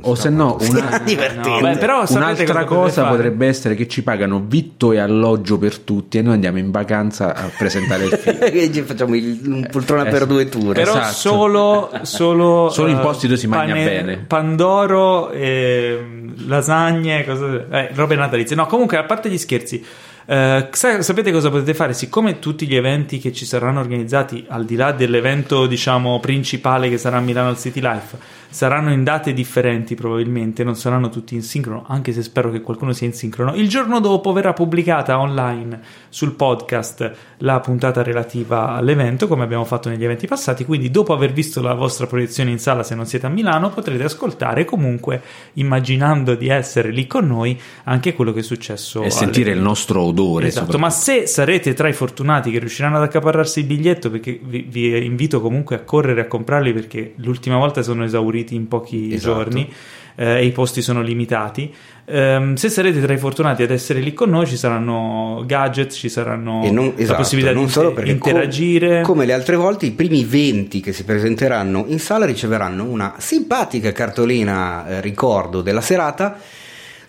o 0.00 0.14
se 0.14 0.30
no, 0.30 0.56
una, 0.60 1.02
no, 1.42 1.60
beh, 1.60 1.76
però 1.76 2.04
un'altra 2.08 2.64
cosa 2.64 3.04
potrebbe 3.04 3.46
essere 3.46 3.74
che 3.74 3.86
ci 3.86 4.02
pagano 4.02 4.42
vitto 4.46 4.92
e 4.92 4.98
alloggio 4.98 5.58
per 5.58 5.78
tutti 5.78 6.18
e 6.18 6.22
noi 6.22 6.34
andiamo 6.34 6.58
in 6.58 6.70
vacanza 6.70 7.34
a 7.34 7.50
presentare 7.56 8.04
il 8.04 8.12
film. 8.12 8.82
facciamo 8.84 9.14
il, 9.14 9.40
un 9.44 9.68
poltrona 9.70 10.06
eh, 10.06 10.10
per 10.10 10.26
due 10.26 10.48
tour. 10.48 10.74
Però 10.74 10.92
esatto. 10.92 11.12
solo, 11.12 11.90
solo, 12.02 12.68
solo 12.72 12.88
in 12.88 12.96
eh, 12.96 13.00
posti 13.00 13.26
dove 13.26 13.38
si 13.38 13.46
mangia 13.46 13.74
pane, 13.74 13.84
bene. 13.84 14.16
Pandoro, 14.26 15.30
eh, 15.30 16.02
lasagne, 16.46 17.24
cose, 17.24 17.66
eh, 17.70 17.90
robe 17.94 18.16
natalizie. 18.16 18.56
No, 18.56 18.66
comunque, 18.66 18.96
a 18.96 19.04
parte 19.04 19.28
gli 19.28 19.38
scherzi. 19.38 19.84
Uh, 20.30 20.68
sapete 20.70 21.32
cosa 21.32 21.50
potete 21.50 21.74
fare? 21.74 21.92
Siccome 21.92 22.38
tutti 22.38 22.64
gli 22.68 22.76
eventi 22.76 23.18
che 23.18 23.32
ci 23.32 23.44
saranno 23.44 23.80
organizzati, 23.80 24.44
al 24.48 24.64
di 24.64 24.76
là 24.76 24.92
dell'evento 24.92 25.66
diciamo 25.66 26.20
principale 26.20 26.88
che 26.88 26.98
sarà 26.98 27.16
a 27.16 27.20
Milano 27.20 27.48
al 27.48 27.58
City 27.58 27.80
Life, 27.80 28.16
saranno 28.50 28.92
in 28.92 29.04
date 29.04 29.32
differenti 29.32 29.94
probabilmente, 29.94 30.64
non 30.64 30.74
saranno 30.74 31.08
tutti 31.08 31.34
in 31.34 31.42
sincrono, 31.42 31.84
anche 31.86 32.12
se 32.12 32.22
spero 32.22 32.50
che 32.50 32.60
qualcuno 32.60 32.92
sia 32.92 33.06
in 33.06 33.12
sincrono. 33.12 33.54
Il 33.54 33.68
giorno 33.68 34.00
dopo 34.00 34.32
verrà 34.32 34.52
pubblicata 34.52 35.18
online 35.18 35.80
sul 36.08 36.32
podcast 36.32 37.12
la 37.38 37.60
puntata 37.60 38.02
relativa 38.02 38.70
all'evento, 38.70 39.28
come 39.28 39.44
abbiamo 39.44 39.64
fatto 39.64 39.88
negli 39.88 40.04
eventi 40.04 40.26
passati, 40.26 40.64
quindi 40.64 40.90
dopo 40.90 41.12
aver 41.12 41.32
visto 41.32 41.62
la 41.62 41.74
vostra 41.74 42.06
proiezione 42.06 42.50
in 42.50 42.58
sala, 42.58 42.82
se 42.82 42.94
non 42.94 43.06
siete 43.06 43.26
a 43.26 43.28
Milano, 43.28 43.70
potrete 43.70 44.04
ascoltare 44.04 44.64
comunque, 44.64 45.22
immaginando 45.54 46.34
di 46.34 46.48
essere 46.48 46.90
lì 46.90 47.06
con 47.06 47.26
noi, 47.26 47.58
anche 47.84 48.14
quello 48.14 48.32
che 48.32 48.40
è 48.40 48.42
successo. 48.42 49.02
E 49.02 49.10
sentire 49.10 49.52
il 49.52 49.60
nostro 49.60 50.02
odore. 50.02 50.48
Esatto, 50.48 50.78
ma 50.78 50.90
se 50.90 51.26
sarete 51.26 51.72
tra 51.72 51.88
i 51.88 51.92
fortunati 51.92 52.50
che 52.50 52.58
riusciranno 52.58 52.96
ad 52.96 53.04
accaparrarsi 53.04 53.60
il 53.60 53.66
biglietto, 53.66 54.10
perché 54.10 54.38
vi, 54.42 54.66
vi 54.68 55.04
invito 55.04 55.40
comunque 55.40 55.76
a 55.76 55.80
correre 55.80 56.22
a 56.22 56.26
comprarli 56.26 56.72
perché 56.72 57.12
l'ultima 57.16 57.56
volta 57.56 57.82
sono 57.82 58.04
esauriti 58.04 58.39
esauriti 58.40 58.54
in 58.54 58.68
pochi 58.68 59.12
esatto. 59.12 59.34
giorni 59.34 59.68
eh, 60.16 60.38
e 60.38 60.44
i 60.44 60.52
posti 60.52 60.82
sono 60.82 61.02
limitati. 61.02 61.72
Um, 62.06 62.54
se 62.54 62.68
sarete 62.68 63.00
tra 63.00 63.12
i 63.12 63.18
fortunati 63.18 63.62
ad 63.62 63.70
essere 63.70 64.00
lì 64.00 64.12
con 64.12 64.30
noi, 64.30 64.46
ci 64.46 64.56
saranno 64.56 65.44
gadget, 65.46 65.92
ci 65.92 66.08
saranno 66.08 66.68
non, 66.70 66.92
esatto, 66.96 67.12
la 67.12 67.16
possibilità 67.18 67.52
non 67.52 67.66
di 68.02 68.10
interagire. 68.10 68.96
Com- 68.96 69.14
come 69.14 69.26
le 69.26 69.32
altre 69.32 69.56
volte, 69.56 69.86
i 69.86 69.92
primi 69.92 70.24
20 70.24 70.80
che 70.80 70.92
si 70.92 71.04
presenteranno 71.04 71.84
in 71.86 72.00
sala 72.00 72.26
riceveranno 72.26 72.84
una 72.84 73.14
simpatica 73.18 73.92
cartolina 73.92 74.88
eh, 74.88 75.00
ricordo 75.00 75.62
della 75.62 75.80
serata 75.80 76.38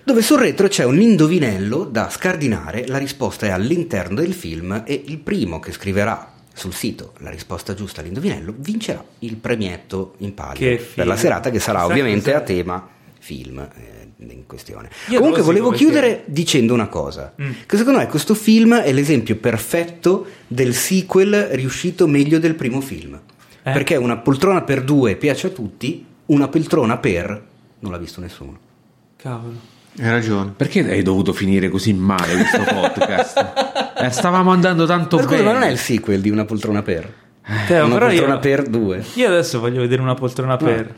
dove 0.04 0.24
sul 0.24 0.40
retro 0.40 0.68
c'è 0.68 0.84
un 0.84 1.00
indovinello 1.00 1.84
da 1.84 2.10
scardinare, 2.10 2.88
la 2.88 2.98
risposta 2.98 3.46
è 3.46 3.50
all'interno 3.50 4.20
del 4.20 4.34
film 4.34 4.84
e 4.86 5.04
il 5.06 5.20
primo 5.20 5.60
che 5.60 5.72
scriverà 5.72 6.32
sul 6.54 6.74
sito 6.74 7.14
la 7.20 7.30
risposta 7.30 7.74
giusta 7.74 8.02
all'indovinello, 8.02 8.54
vincerà 8.58 9.04
il 9.20 9.36
premietto 9.38 10.16
in 10.20 10.34
palio 10.34 10.80
per 10.94 11.08
la 11.08 11.16
serata 11.16 11.50
che 11.50 11.60
sarà 11.60 11.86
ovviamente 11.86 12.34
a 12.34 12.42
tema 12.42 12.88
film 13.20 13.60
eh, 13.60 14.10
in 14.18 14.46
questione. 14.46 14.90
Io 15.10 15.20
Comunque 15.20 15.42
volevo 15.42 15.70
perché... 15.70 15.84
chiudere 15.84 16.24
dicendo 16.26 16.74
una 16.74 16.88
cosa, 16.88 17.34
mm. 17.42 17.52
che 17.66 17.78
secondo 17.78 18.00
me 18.00 18.08
questo 18.08 18.36
film 18.36 18.76
è 18.76 18.92
l'esempio 18.92 19.36
perfetto 19.38 20.26
del 20.48 20.74
sequel 20.74 21.50
riuscito 21.52 22.08
meglio 22.08 22.40
del 22.40 22.56
primo 22.56 22.82
film. 22.82 23.20
Eh? 23.64 23.72
Perché 23.72 23.96
una 23.96 24.18
poltrona 24.18 24.62
per 24.64 24.84
due 24.84 25.16
piace 25.16 25.48
a 25.48 25.50
tutti, 25.52 26.06
una 26.28 26.48
poltrona 26.48 26.98
per 26.98 27.50
non 27.80 27.92
l'ha 27.92 27.98
visto 27.98 28.22
nessuno. 28.22 28.58
Cavolo. 29.16 29.60
Hai 30.00 30.10
ragione. 30.10 30.54
Perché 30.56 30.80
hai 30.90 31.02
dovuto 31.04 31.34
finire 31.34 31.70
così 31.70 31.94
male 31.94 32.36
questo 32.36 32.64
podcast? 32.74 33.81
Eh, 34.08 34.12
stavamo 34.12 34.52
andando 34.52 34.86
tanto 34.86 35.18
ma 35.18 35.26
bene. 35.26 35.44
Ma 35.44 35.52
non 35.54 35.64
è 35.64 35.70
il 35.70 35.78
sequel 35.78 36.22
di 36.22 36.30
Una 36.30 36.46
poltrona 36.46 36.82
per? 36.82 37.14
Teo, 37.68 37.86
una 37.86 37.98
poltrona 37.98 38.34
io, 38.34 38.40
per 38.40 38.68
due. 38.68 39.04
Io 39.16 39.28
adesso 39.28 39.60
voglio 39.60 39.82
vedere 39.82 40.02
una 40.02 40.14
poltrona 40.14 40.58
no. 40.60 40.66
per. 40.66 40.96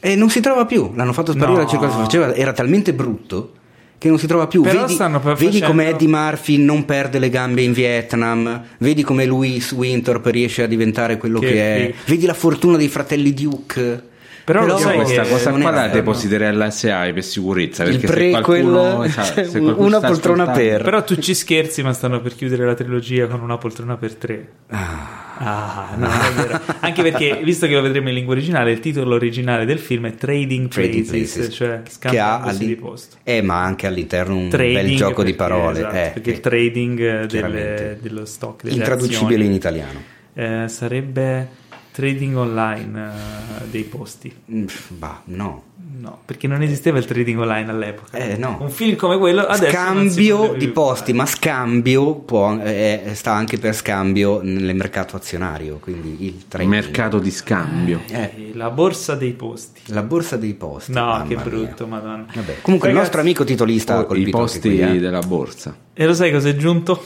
E 0.00 0.14
non 0.14 0.30
si 0.30 0.40
trova 0.40 0.66
più. 0.66 0.92
L'hanno 0.94 1.12
fatto 1.12 1.32
sparire 1.32 1.56
no. 1.56 1.62
la 1.62 1.68
circolazione. 1.68 2.04
Faceva, 2.04 2.34
era 2.34 2.52
talmente 2.52 2.92
brutto 2.92 3.52
che 3.98 4.08
non 4.08 4.18
si 4.18 4.26
trova 4.26 4.46
più. 4.46 4.62
Però 4.62 4.84
vedi, 4.84 4.96
per 4.96 5.20
vedi 5.20 5.44
facendo... 5.46 5.66
come 5.66 5.88
Eddie 5.88 6.08
Murphy 6.08 6.58
non 6.58 6.84
perde 6.84 7.18
le 7.18 7.30
gambe 7.30 7.62
in 7.62 7.72
Vietnam, 7.72 8.62
vedi 8.78 9.02
come 9.02 9.24
Louis 9.24 9.72
Winthorpe 9.72 10.30
riesce 10.30 10.62
a 10.62 10.66
diventare 10.66 11.16
quello 11.16 11.38
che, 11.38 11.46
che 11.48 11.76
è, 11.76 11.94
vedi 12.06 12.26
la 12.26 12.34
fortuna 12.34 12.76
dei 12.76 12.88
fratelli 12.88 13.32
Duke 13.32 14.02
Però, 14.46 14.60
Però 14.60 14.78
sai 14.78 14.98
questa 14.98 15.24
cosa 15.24 15.50
qua 15.50 15.70
la 15.72 15.88
depositerei 15.88 16.46
all'SAI 16.46 17.12
per 17.12 17.24
sicurezza. 17.24 17.82
Il 17.82 17.98
prequel, 17.98 18.42
qualcuno, 18.42 19.08
cioè, 19.08 19.44
una 19.58 19.98
poltrona 19.98 20.52
per. 20.52 20.82
Però 20.82 21.02
tu 21.02 21.16
ci 21.16 21.34
scherzi, 21.34 21.82
ma 21.82 21.92
stanno 21.92 22.20
per 22.20 22.36
chiudere 22.36 22.64
la 22.64 22.74
trilogia 22.74 23.26
con 23.26 23.40
una 23.40 23.58
poltrona 23.58 23.96
per 23.96 24.14
tre. 24.14 24.48
Ah. 24.68 25.24
Ah, 25.38 25.94
no, 25.96 26.06
è 26.06 26.32
vero. 26.32 26.60
Anche 26.78 27.02
perché, 27.02 27.40
visto 27.42 27.66
che 27.66 27.74
lo 27.74 27.82
vedremo 27.82 28.08
in 28.08 28.14
lingua 28.14 28.34
originale, 28.34 28.70
il 28.70 28.78
titolo 28.78 29.16
originale 29.16 29.64
del 29.64 29.80
film 29.80 30.06
è 30.06 30.14
Trading, 30.14 30.68
Trading 30.68 31.04
Places, 31.04 31.32
Places, 31.32 31.54
cioè 31.54 31.82
scambiandosi 31.88 32.66
di 32.66 32.76
posto. 32.76 33.16
Eh, 33.24 33.42
ma 33.42 33.64
anche 33.64 33.88
all'interno 33.88 34.36
un 34.36 34.48
trading, 34.48 34.86
bel 34.86 34.96
gioco 34.96 35.14
perché, 35.16 35.30
di 35.30 35.36
parole. 35.36 35.78
Esatto, 35.80 35.96
eh, 35.96 36.10
perché 36.14 36.30
il 36.30 36.40
trading 36.40 37.24
delle, 37.26 37.98
dello 38.00 38.24
stock 38.24 38.62
delle 38.62 38.76
Intraducibile 38.76 39.24
azioni, 39.24 39.44
in 39.46 39.52
italiano. 39.52 40.02
Eh, 40.34 40.68
sarebbe 40.68 41.48
trading 41.96 42.36
online 42.36 43.08
uh, 43.08 43.70
dei 43.70 43.84
posti. 43.84 44.30
Mm, 44.52 44.66
bah, 44.88 45.22
no. 45.24 45.62
No, 45.98 46.18
perché 46.26 46.46
non 46.46 46.60
esisteva 46.60 46.98
il 46.98 47.06
trading 47.06 47.38
online 47.38 47.70
all'epoca. 47.70 48.18
Eh, 48.18 48.36
no. 48.36 48.58
Un 48.60 48.68
film 48.68 48.96
come 48.96 49.16
quello 49.16 49.46
adesso 49.46 49.70
Scambio 49.70 50.54
di 50.58 50.68
posti, 50.68 51.14
ma 51.14 51.24
scambio 51.24 52.16
può, 52.16 52.60
eh, 52.62 53.12
sta 53.14 53.32
anche 53.32 53.56
per 53.56 53.74
scambio 53.74 54.42
nel 54.42 54.74
mercato 54.74 55.16
azionario, 55.16 55.78
quindi 55.78 56.26
il 56.26 56.46
trading. 56.48 56.70
Mercato 56.70 57.18
di 57.18 57.30
scambio. 57.30 58.02
Eh. 58.10 58.50
La 58.52 58.68
borsa 58.68 59.14
dei 59.14 59.32
posti. 59.32 59.80
La 59.86 60.02
borsa 60.02 60.36
dei 60.36 60.52
posti. 60.52 60.92
No, 60.92 61.24
che 61.26 61.36
brutto, 61.36 61.86
mia. 61.86 61.96
madonna. 61.96 62.26
Vabbè. 62.30 62.60
Comunque 62.60 62.88
Ragazzi, 62.88 62.88
il 62.88 62.94
nostro 62.94 63.20
amico 63.22 63.44
titolista 63.44 64.06
ha 64.06 64.16
i 64.16 64.28
posti 64.28 64.68
qui, 64.68 64.80
eh. 64.80 64.98
della 64.98 65.20
borsa. 65.20 65.74
E 65.94 66.04
lo 66.04 66.12
sai 66.12 66.30
cosa 66.30 66.50
è 66.50 66.56
giunto? 66.56 67.02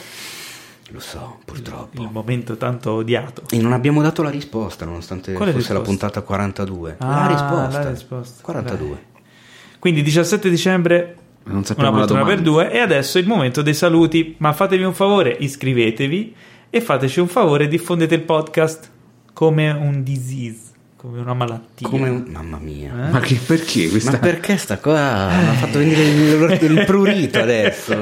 Lo 0.93 1.01
so, 1.01 1.39
purtroppo. 1.45 2.03
Il 2.03 2.09
momento 2.11 2.57
tanto 2.57 2.93
odiato. 2.93 3.43
E 3.51 3.59
non 3.59 3.73
abbiamo 3.73 4.03
dato 4.03 4.23
la 4.23 4.31
risposta, 4.31 4.85
nonostante 4.85 5.33
Quale 5.33 5.53
fosse 5.53 5.73
risposta? 5.73 5.83
la 5.83 5.97
puntata 5.97 6.23
42. 6.23 6.97
Ah, 6.99 7.07
la 7.07 7.27
risposta. 7.27 7.83
La 7.83 7.91
risposta. 7.91 8.43
42. 8.43 8.89
Beh. 8.89 9.19
Quindi 9.79 10.03
17 10.03 10.51
dicembre 10.51 11.17
non 11.45 11.65
una 11.77 11.91
poltrona 11.91 12.25
per 12.25 12.41
due 12.43 12.71
e 12.71 12.79
adesso 12.79 13.19
è 13.19 13.21
il 13.21 13.27
momento 13.27 13.63
dei 13.63 13.75
saluti. 13.75 14.35
Ma 14.39 14.53
fatevi 14.53 14.83
un 14.83 14.95
favore, 14.95 15.37
iscrivetevi 15.39 16.35
e 16.69 16.81
fateci 16.81 17.21
un 17.21 17.29
favore, 17.29 17.69
diffondete 17.69 18.15
il 18.15 18.23
podcast 18.23 18.91
come 19.33 19.71
un 19.71 20.03
disease 20.03 20.70
come 21.01 21.19
una 21.19 21.33
malattia. 21.33 21.89
Come 21.89 22.11
un... 22.11 22.27
Mamma 22.29 22.59
mia. 22.59 22.91
Eh? 22.91 23.11
Ma 23.11 23.21
che, 23.21 23.37
perché 23.37 23.89
questa... 23.89 24.11
Ma 24.11 24.19
perché 24.19 24.59
sta 24.59 24.77
qua? 24.77 25.29
Mi 25.31 25.49
ha 25.49 25.53
fatto 25.55 25.79
venire 25.79 26.03
il, 26.03 26.59
il 26.61 26.85
prurito 26.85 27.39
adesso. 27.39 27.97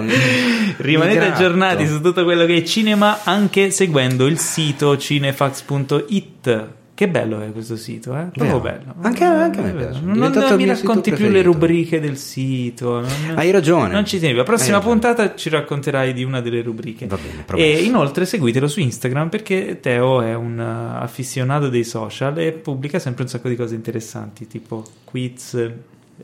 Rimanete 0.78 1.30
aggiornati 1.30 1.86
su 1.86 2.00
tutto 2.00 2.24
quello 2.24 2.44
che 2.44 2.56
è 2.56 2.62
cinema 2.64 3.20
anche 3.22 3.70
seguendo 3.70 4.26
il 4.26 4.40
sito 4.40 4.98
cinefax.it 4.98 6.66
che 6.98 7.06
bello 7.06 7.40
è 7.40 7.52
questo 7.52 7.76
sito, 7.76 8.18
eh? 8.18 8.24
Proprio 8.32 8.58
bello. 8.58 8.92
Anche, 9.02 9.22
anche 9.22 9.60
a 9.60 9.62
me 9.62 9.72
piace. 9.72 10.00
Non, 10.02 10.18
non 10.18 10.56
mi 10.56 10.64
racconti 10.64 11.12
più 11.12 11.28
le 11.28 11.42
rubriche 11.42 12.00
del 12.00 12.16
sito. 12.16 12.98
Non, 12.98 13.34
Hai 13.36 13.52
ragione. 13.52 13.92
Non 13.92 14.04
ci 14.04 14.18
tieni. 14.18 14.34
La 14.34 14.42
prossima 14.42 14.80
puntata 14.80 15.36
ci 15.36 15.48
racconterai 15.48 16.12
di 16.12 16.24
una 16.24 16.40
delle 16.40 16.60
rubriche. 16.60 17.06
Va 17.06 17.16
bene, 17.16 17.62
e 17.62 17.84
inoltre 17.84 18.26
seguitelo 18.26 18.66
su 18.66 18.80
Instagram 18.80 19.28
perché 19.28 19.78
Teo 19.80 20.22
è 20.22 20.34
un 20.34 20.58
uh, 20.58 21.00
affissionato 21.00 21.68
dei 21.68 21.84
social 21.84 22.36
e 22.38 22.50
pubblica 22.50 22.98
sempre 22.98 23.22
un 23.22 23.28
sacco 23.28 23.48
di 23.48 23.54
cose 23.54 23.76
interessanti, 23.76 24.48
tipo 24.48 24.82
quiz. 25.04 25.54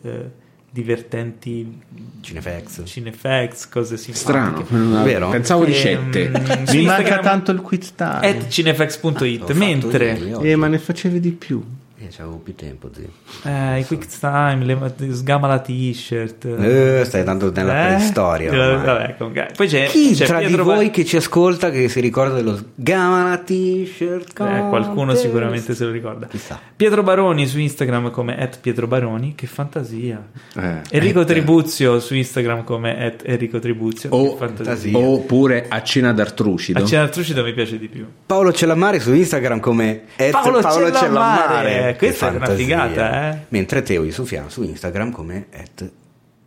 Eh, 0.03 0.43
divertenti 0.75 1.81
Cinefax, 2.21 2.83
Cinefax 2.85 3.69
cose 3.69 3.97
simpatiche. 3.97 4.65
Strano, 4.67 5.05
vero? 5.05 5.31
Pensavo 5.31 5.65
di 5.65 5.73
sette. 5.73 6.29
Mm, 6.31 6.65
Mi 6.73 6.83
manca 6.83 7.21
tanto 7.21 7.53
il 7.53 7.61
quiz 7.61 7.95
time. 7.95 8.27
At 8.29 8.49
cinefax.it, 8.49 9.53
mentre... 9.53 10.19
Eh, 10.43 10.57
ma 10.57 10.67
ne 10.67 10.79
facevi 10.79 11.21
di 11.21 11.31
più. 11.31 11.63
Eh, 12.05 12.09
c'avevo 12.11 12.37
più 12.37 12.55
tempo, 12.55 12.91
zio. 12.93 13.09
Eh, 13.45 13.81
i 13.81 13.85
quick 13.87 14.07
time, 14.19 14.65
le, 14.65 14.95
sgama 15.13 15.47
la 15.47 15.59
t-shirt. 15.59 16.45
Eh, 16.45 17.03
stai 17.05 17.25
tanto 17.25 17.51
nella 17.51 17.85
eh? 17.85 17.95
preistoria. 17.95 18.51
Vabbè, 18.51 19.15
comunque. 19.17 19.51
Poi 19.57 19.67
c'è, 19.67 19.87
Chi 19.87 20.15
c'è 20.15 20.27
tra 20.27 20.39
Pietro 20.39 20.63
di 20.63 20.69
voi 20.69 20.91
che 20.91 21.05
ci 21.05 21.17
ascolta 21.17 21.71
che 21.71 21.89
si 21.89 22.01
ricorda 22.01 22.35
dello 22.35 22.57
sgama 22.57 23.29
la 23.29 23.39
t-shirt? 23.39 24.39
Eh, 24.41 24.67
qualcuno 24.69 25.15
sicuramente 25.15 25.75
se 25.75 25.85
lo 25.85 25.91
ricorda. 25.91 26.27
Chissà. 26.27 26.61
Pietro 26.77 27.03
Baroni 27.03 27.47
su 27.47 27.59
Instagram 27.59 28.11
come 28.11 28.39
at 28.39 28.61
Pietro 28.61 28.87
Baroni, 28.87 29.35
che 29.35 29.47
fantasia. 29.47 30.23
Eh, 30.57 30.81
Enrico 30.91 31.21
at... 31.21 31.27
Tribuzio 31.27 32.01
su 32.01 32.15
Instagram 32.15 32.65
come 32.65 33.03
at 33.03 33.23
Enrico 33.25 33.59
Tribuzio, 33.59 34.11
o, 34.11 34.37
fantasia. 34.37 34.97
Oppure 34.99 35.67
a 35.69 35.83
cena 35.83 36.13
d'Artrucido. 36.13 36.81
A 36.81 36.85
cena 36.85 37.03
d'Artrucido 37.05 37.43
mi 37.43 37.55
piace 37.55 37.79
di 37.79 37.89
più. 37.89 38.07
Paolo 38.27 38.53
Cellamare 38.53 39.01
su 39.01 39.15
Instagram 39.15 39.61
come 39.61 40.03
at 40.17 40.31
Paolo, 40.31 40.61
Paolo 40.61 40.93
Cellamare. 40.93 41.71
Cellamare 41.71 41.94
questa 41.97 42.33
è 42.33 42.37
una 42.37 42.55
figata, 42.55 43.31
eh? 43.31 43.39
Mentre 43.49 43.83
Teo 43.83 44.05
Yusufiano 44.05 44.49
su 44.49 44.63
Instagram 44.63 45.11
come 45.11 45.47
at 45.53 45.91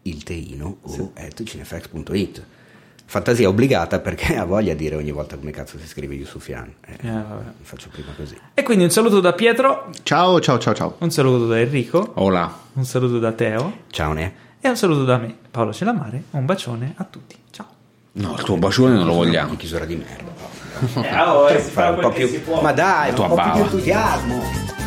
ilteino 0.03 0.77
o 0.81 0.89
sì. 0.89 1.09
at 1.15 1.43
cinefax.it. 1.43 2.45
Fantasia 3.09 3.47
obbligata 3.47 3.99
perché 3.99 4.35
ha 4.35 4.43
voglia 4.43 4.73
di 4.73 4.83
dire 4.83 4.95
ogni 4.95 5.11
volta 5.11 5.37
come 5.37 5.51
cazzo 5.51 5.77
si 5.79 5.87
scrive 5.87 6.15
Yusufiano. 6.15 6.73
Eh, 6.85 7.07
eh, 7.07 7.23
faccio 7.61 7.89
prima 7.89 8.11
così. 8.15 8.37
E 8.53 8.63
quindi 8.63 8.83
un 8.83 8.89
saluto 8.89 9.21
da 9.21 9.33
Pietro. 9.33 9.89
Ciao, 10.03 10.39
ciao, 10.41 10.57
ciao, 10.57 10.73
ciao. 10.73 10.95
Un 10.99 11.11
saluto 11.11 11.47
da 11.47 11.59
Enrico. 11.59 12.11
Hola. 12.15 12.53
Un 12.73 12.85
saluto 12.85 13.19
da 13.19 13.31
Teo. 13.31 13.79
Ciao, 13.89 14.13
Ne. 14.13 14.45
E 14.59 14.69
un 14.69 14.75
saluto 14.75 15.05
da 15.05 15.17
me, 15.17 15.35
Paolo 15.51 15.71
Celamare. 15.71 16.23
Un 16.31 16.45
bacione 16.45 16.93
a 16.97 17.03
tutti. 17.05 17.37
Ciao. 17.51 17.67
No, 18.13 18.33
il 18.35 18.43
tuo 18.43 18.57
bacione 18.57 18.95
non 18.95 19.05
lo 19.05 19.13
vogliamo. 19.13 19.55
Chiusura 19.55 19.85
di 19.85 19.95
merda. 19.95 20.35
Eh, 21.01 21.21
oh, 21.21 21.49
eh, 21.49 21.61
si 21.61 21.71
fa 21.71 21.91
un 21.91 21.99
po' 21.99 22.11
più. 22.11 22.29
Ma 22.61 22.71
dai, 22.71 23.09
un 23.09 23.15
po' 23.15 23.35
più 23.35 23.51
di 23.53 23.59
entusiasmo. 23.59 24.86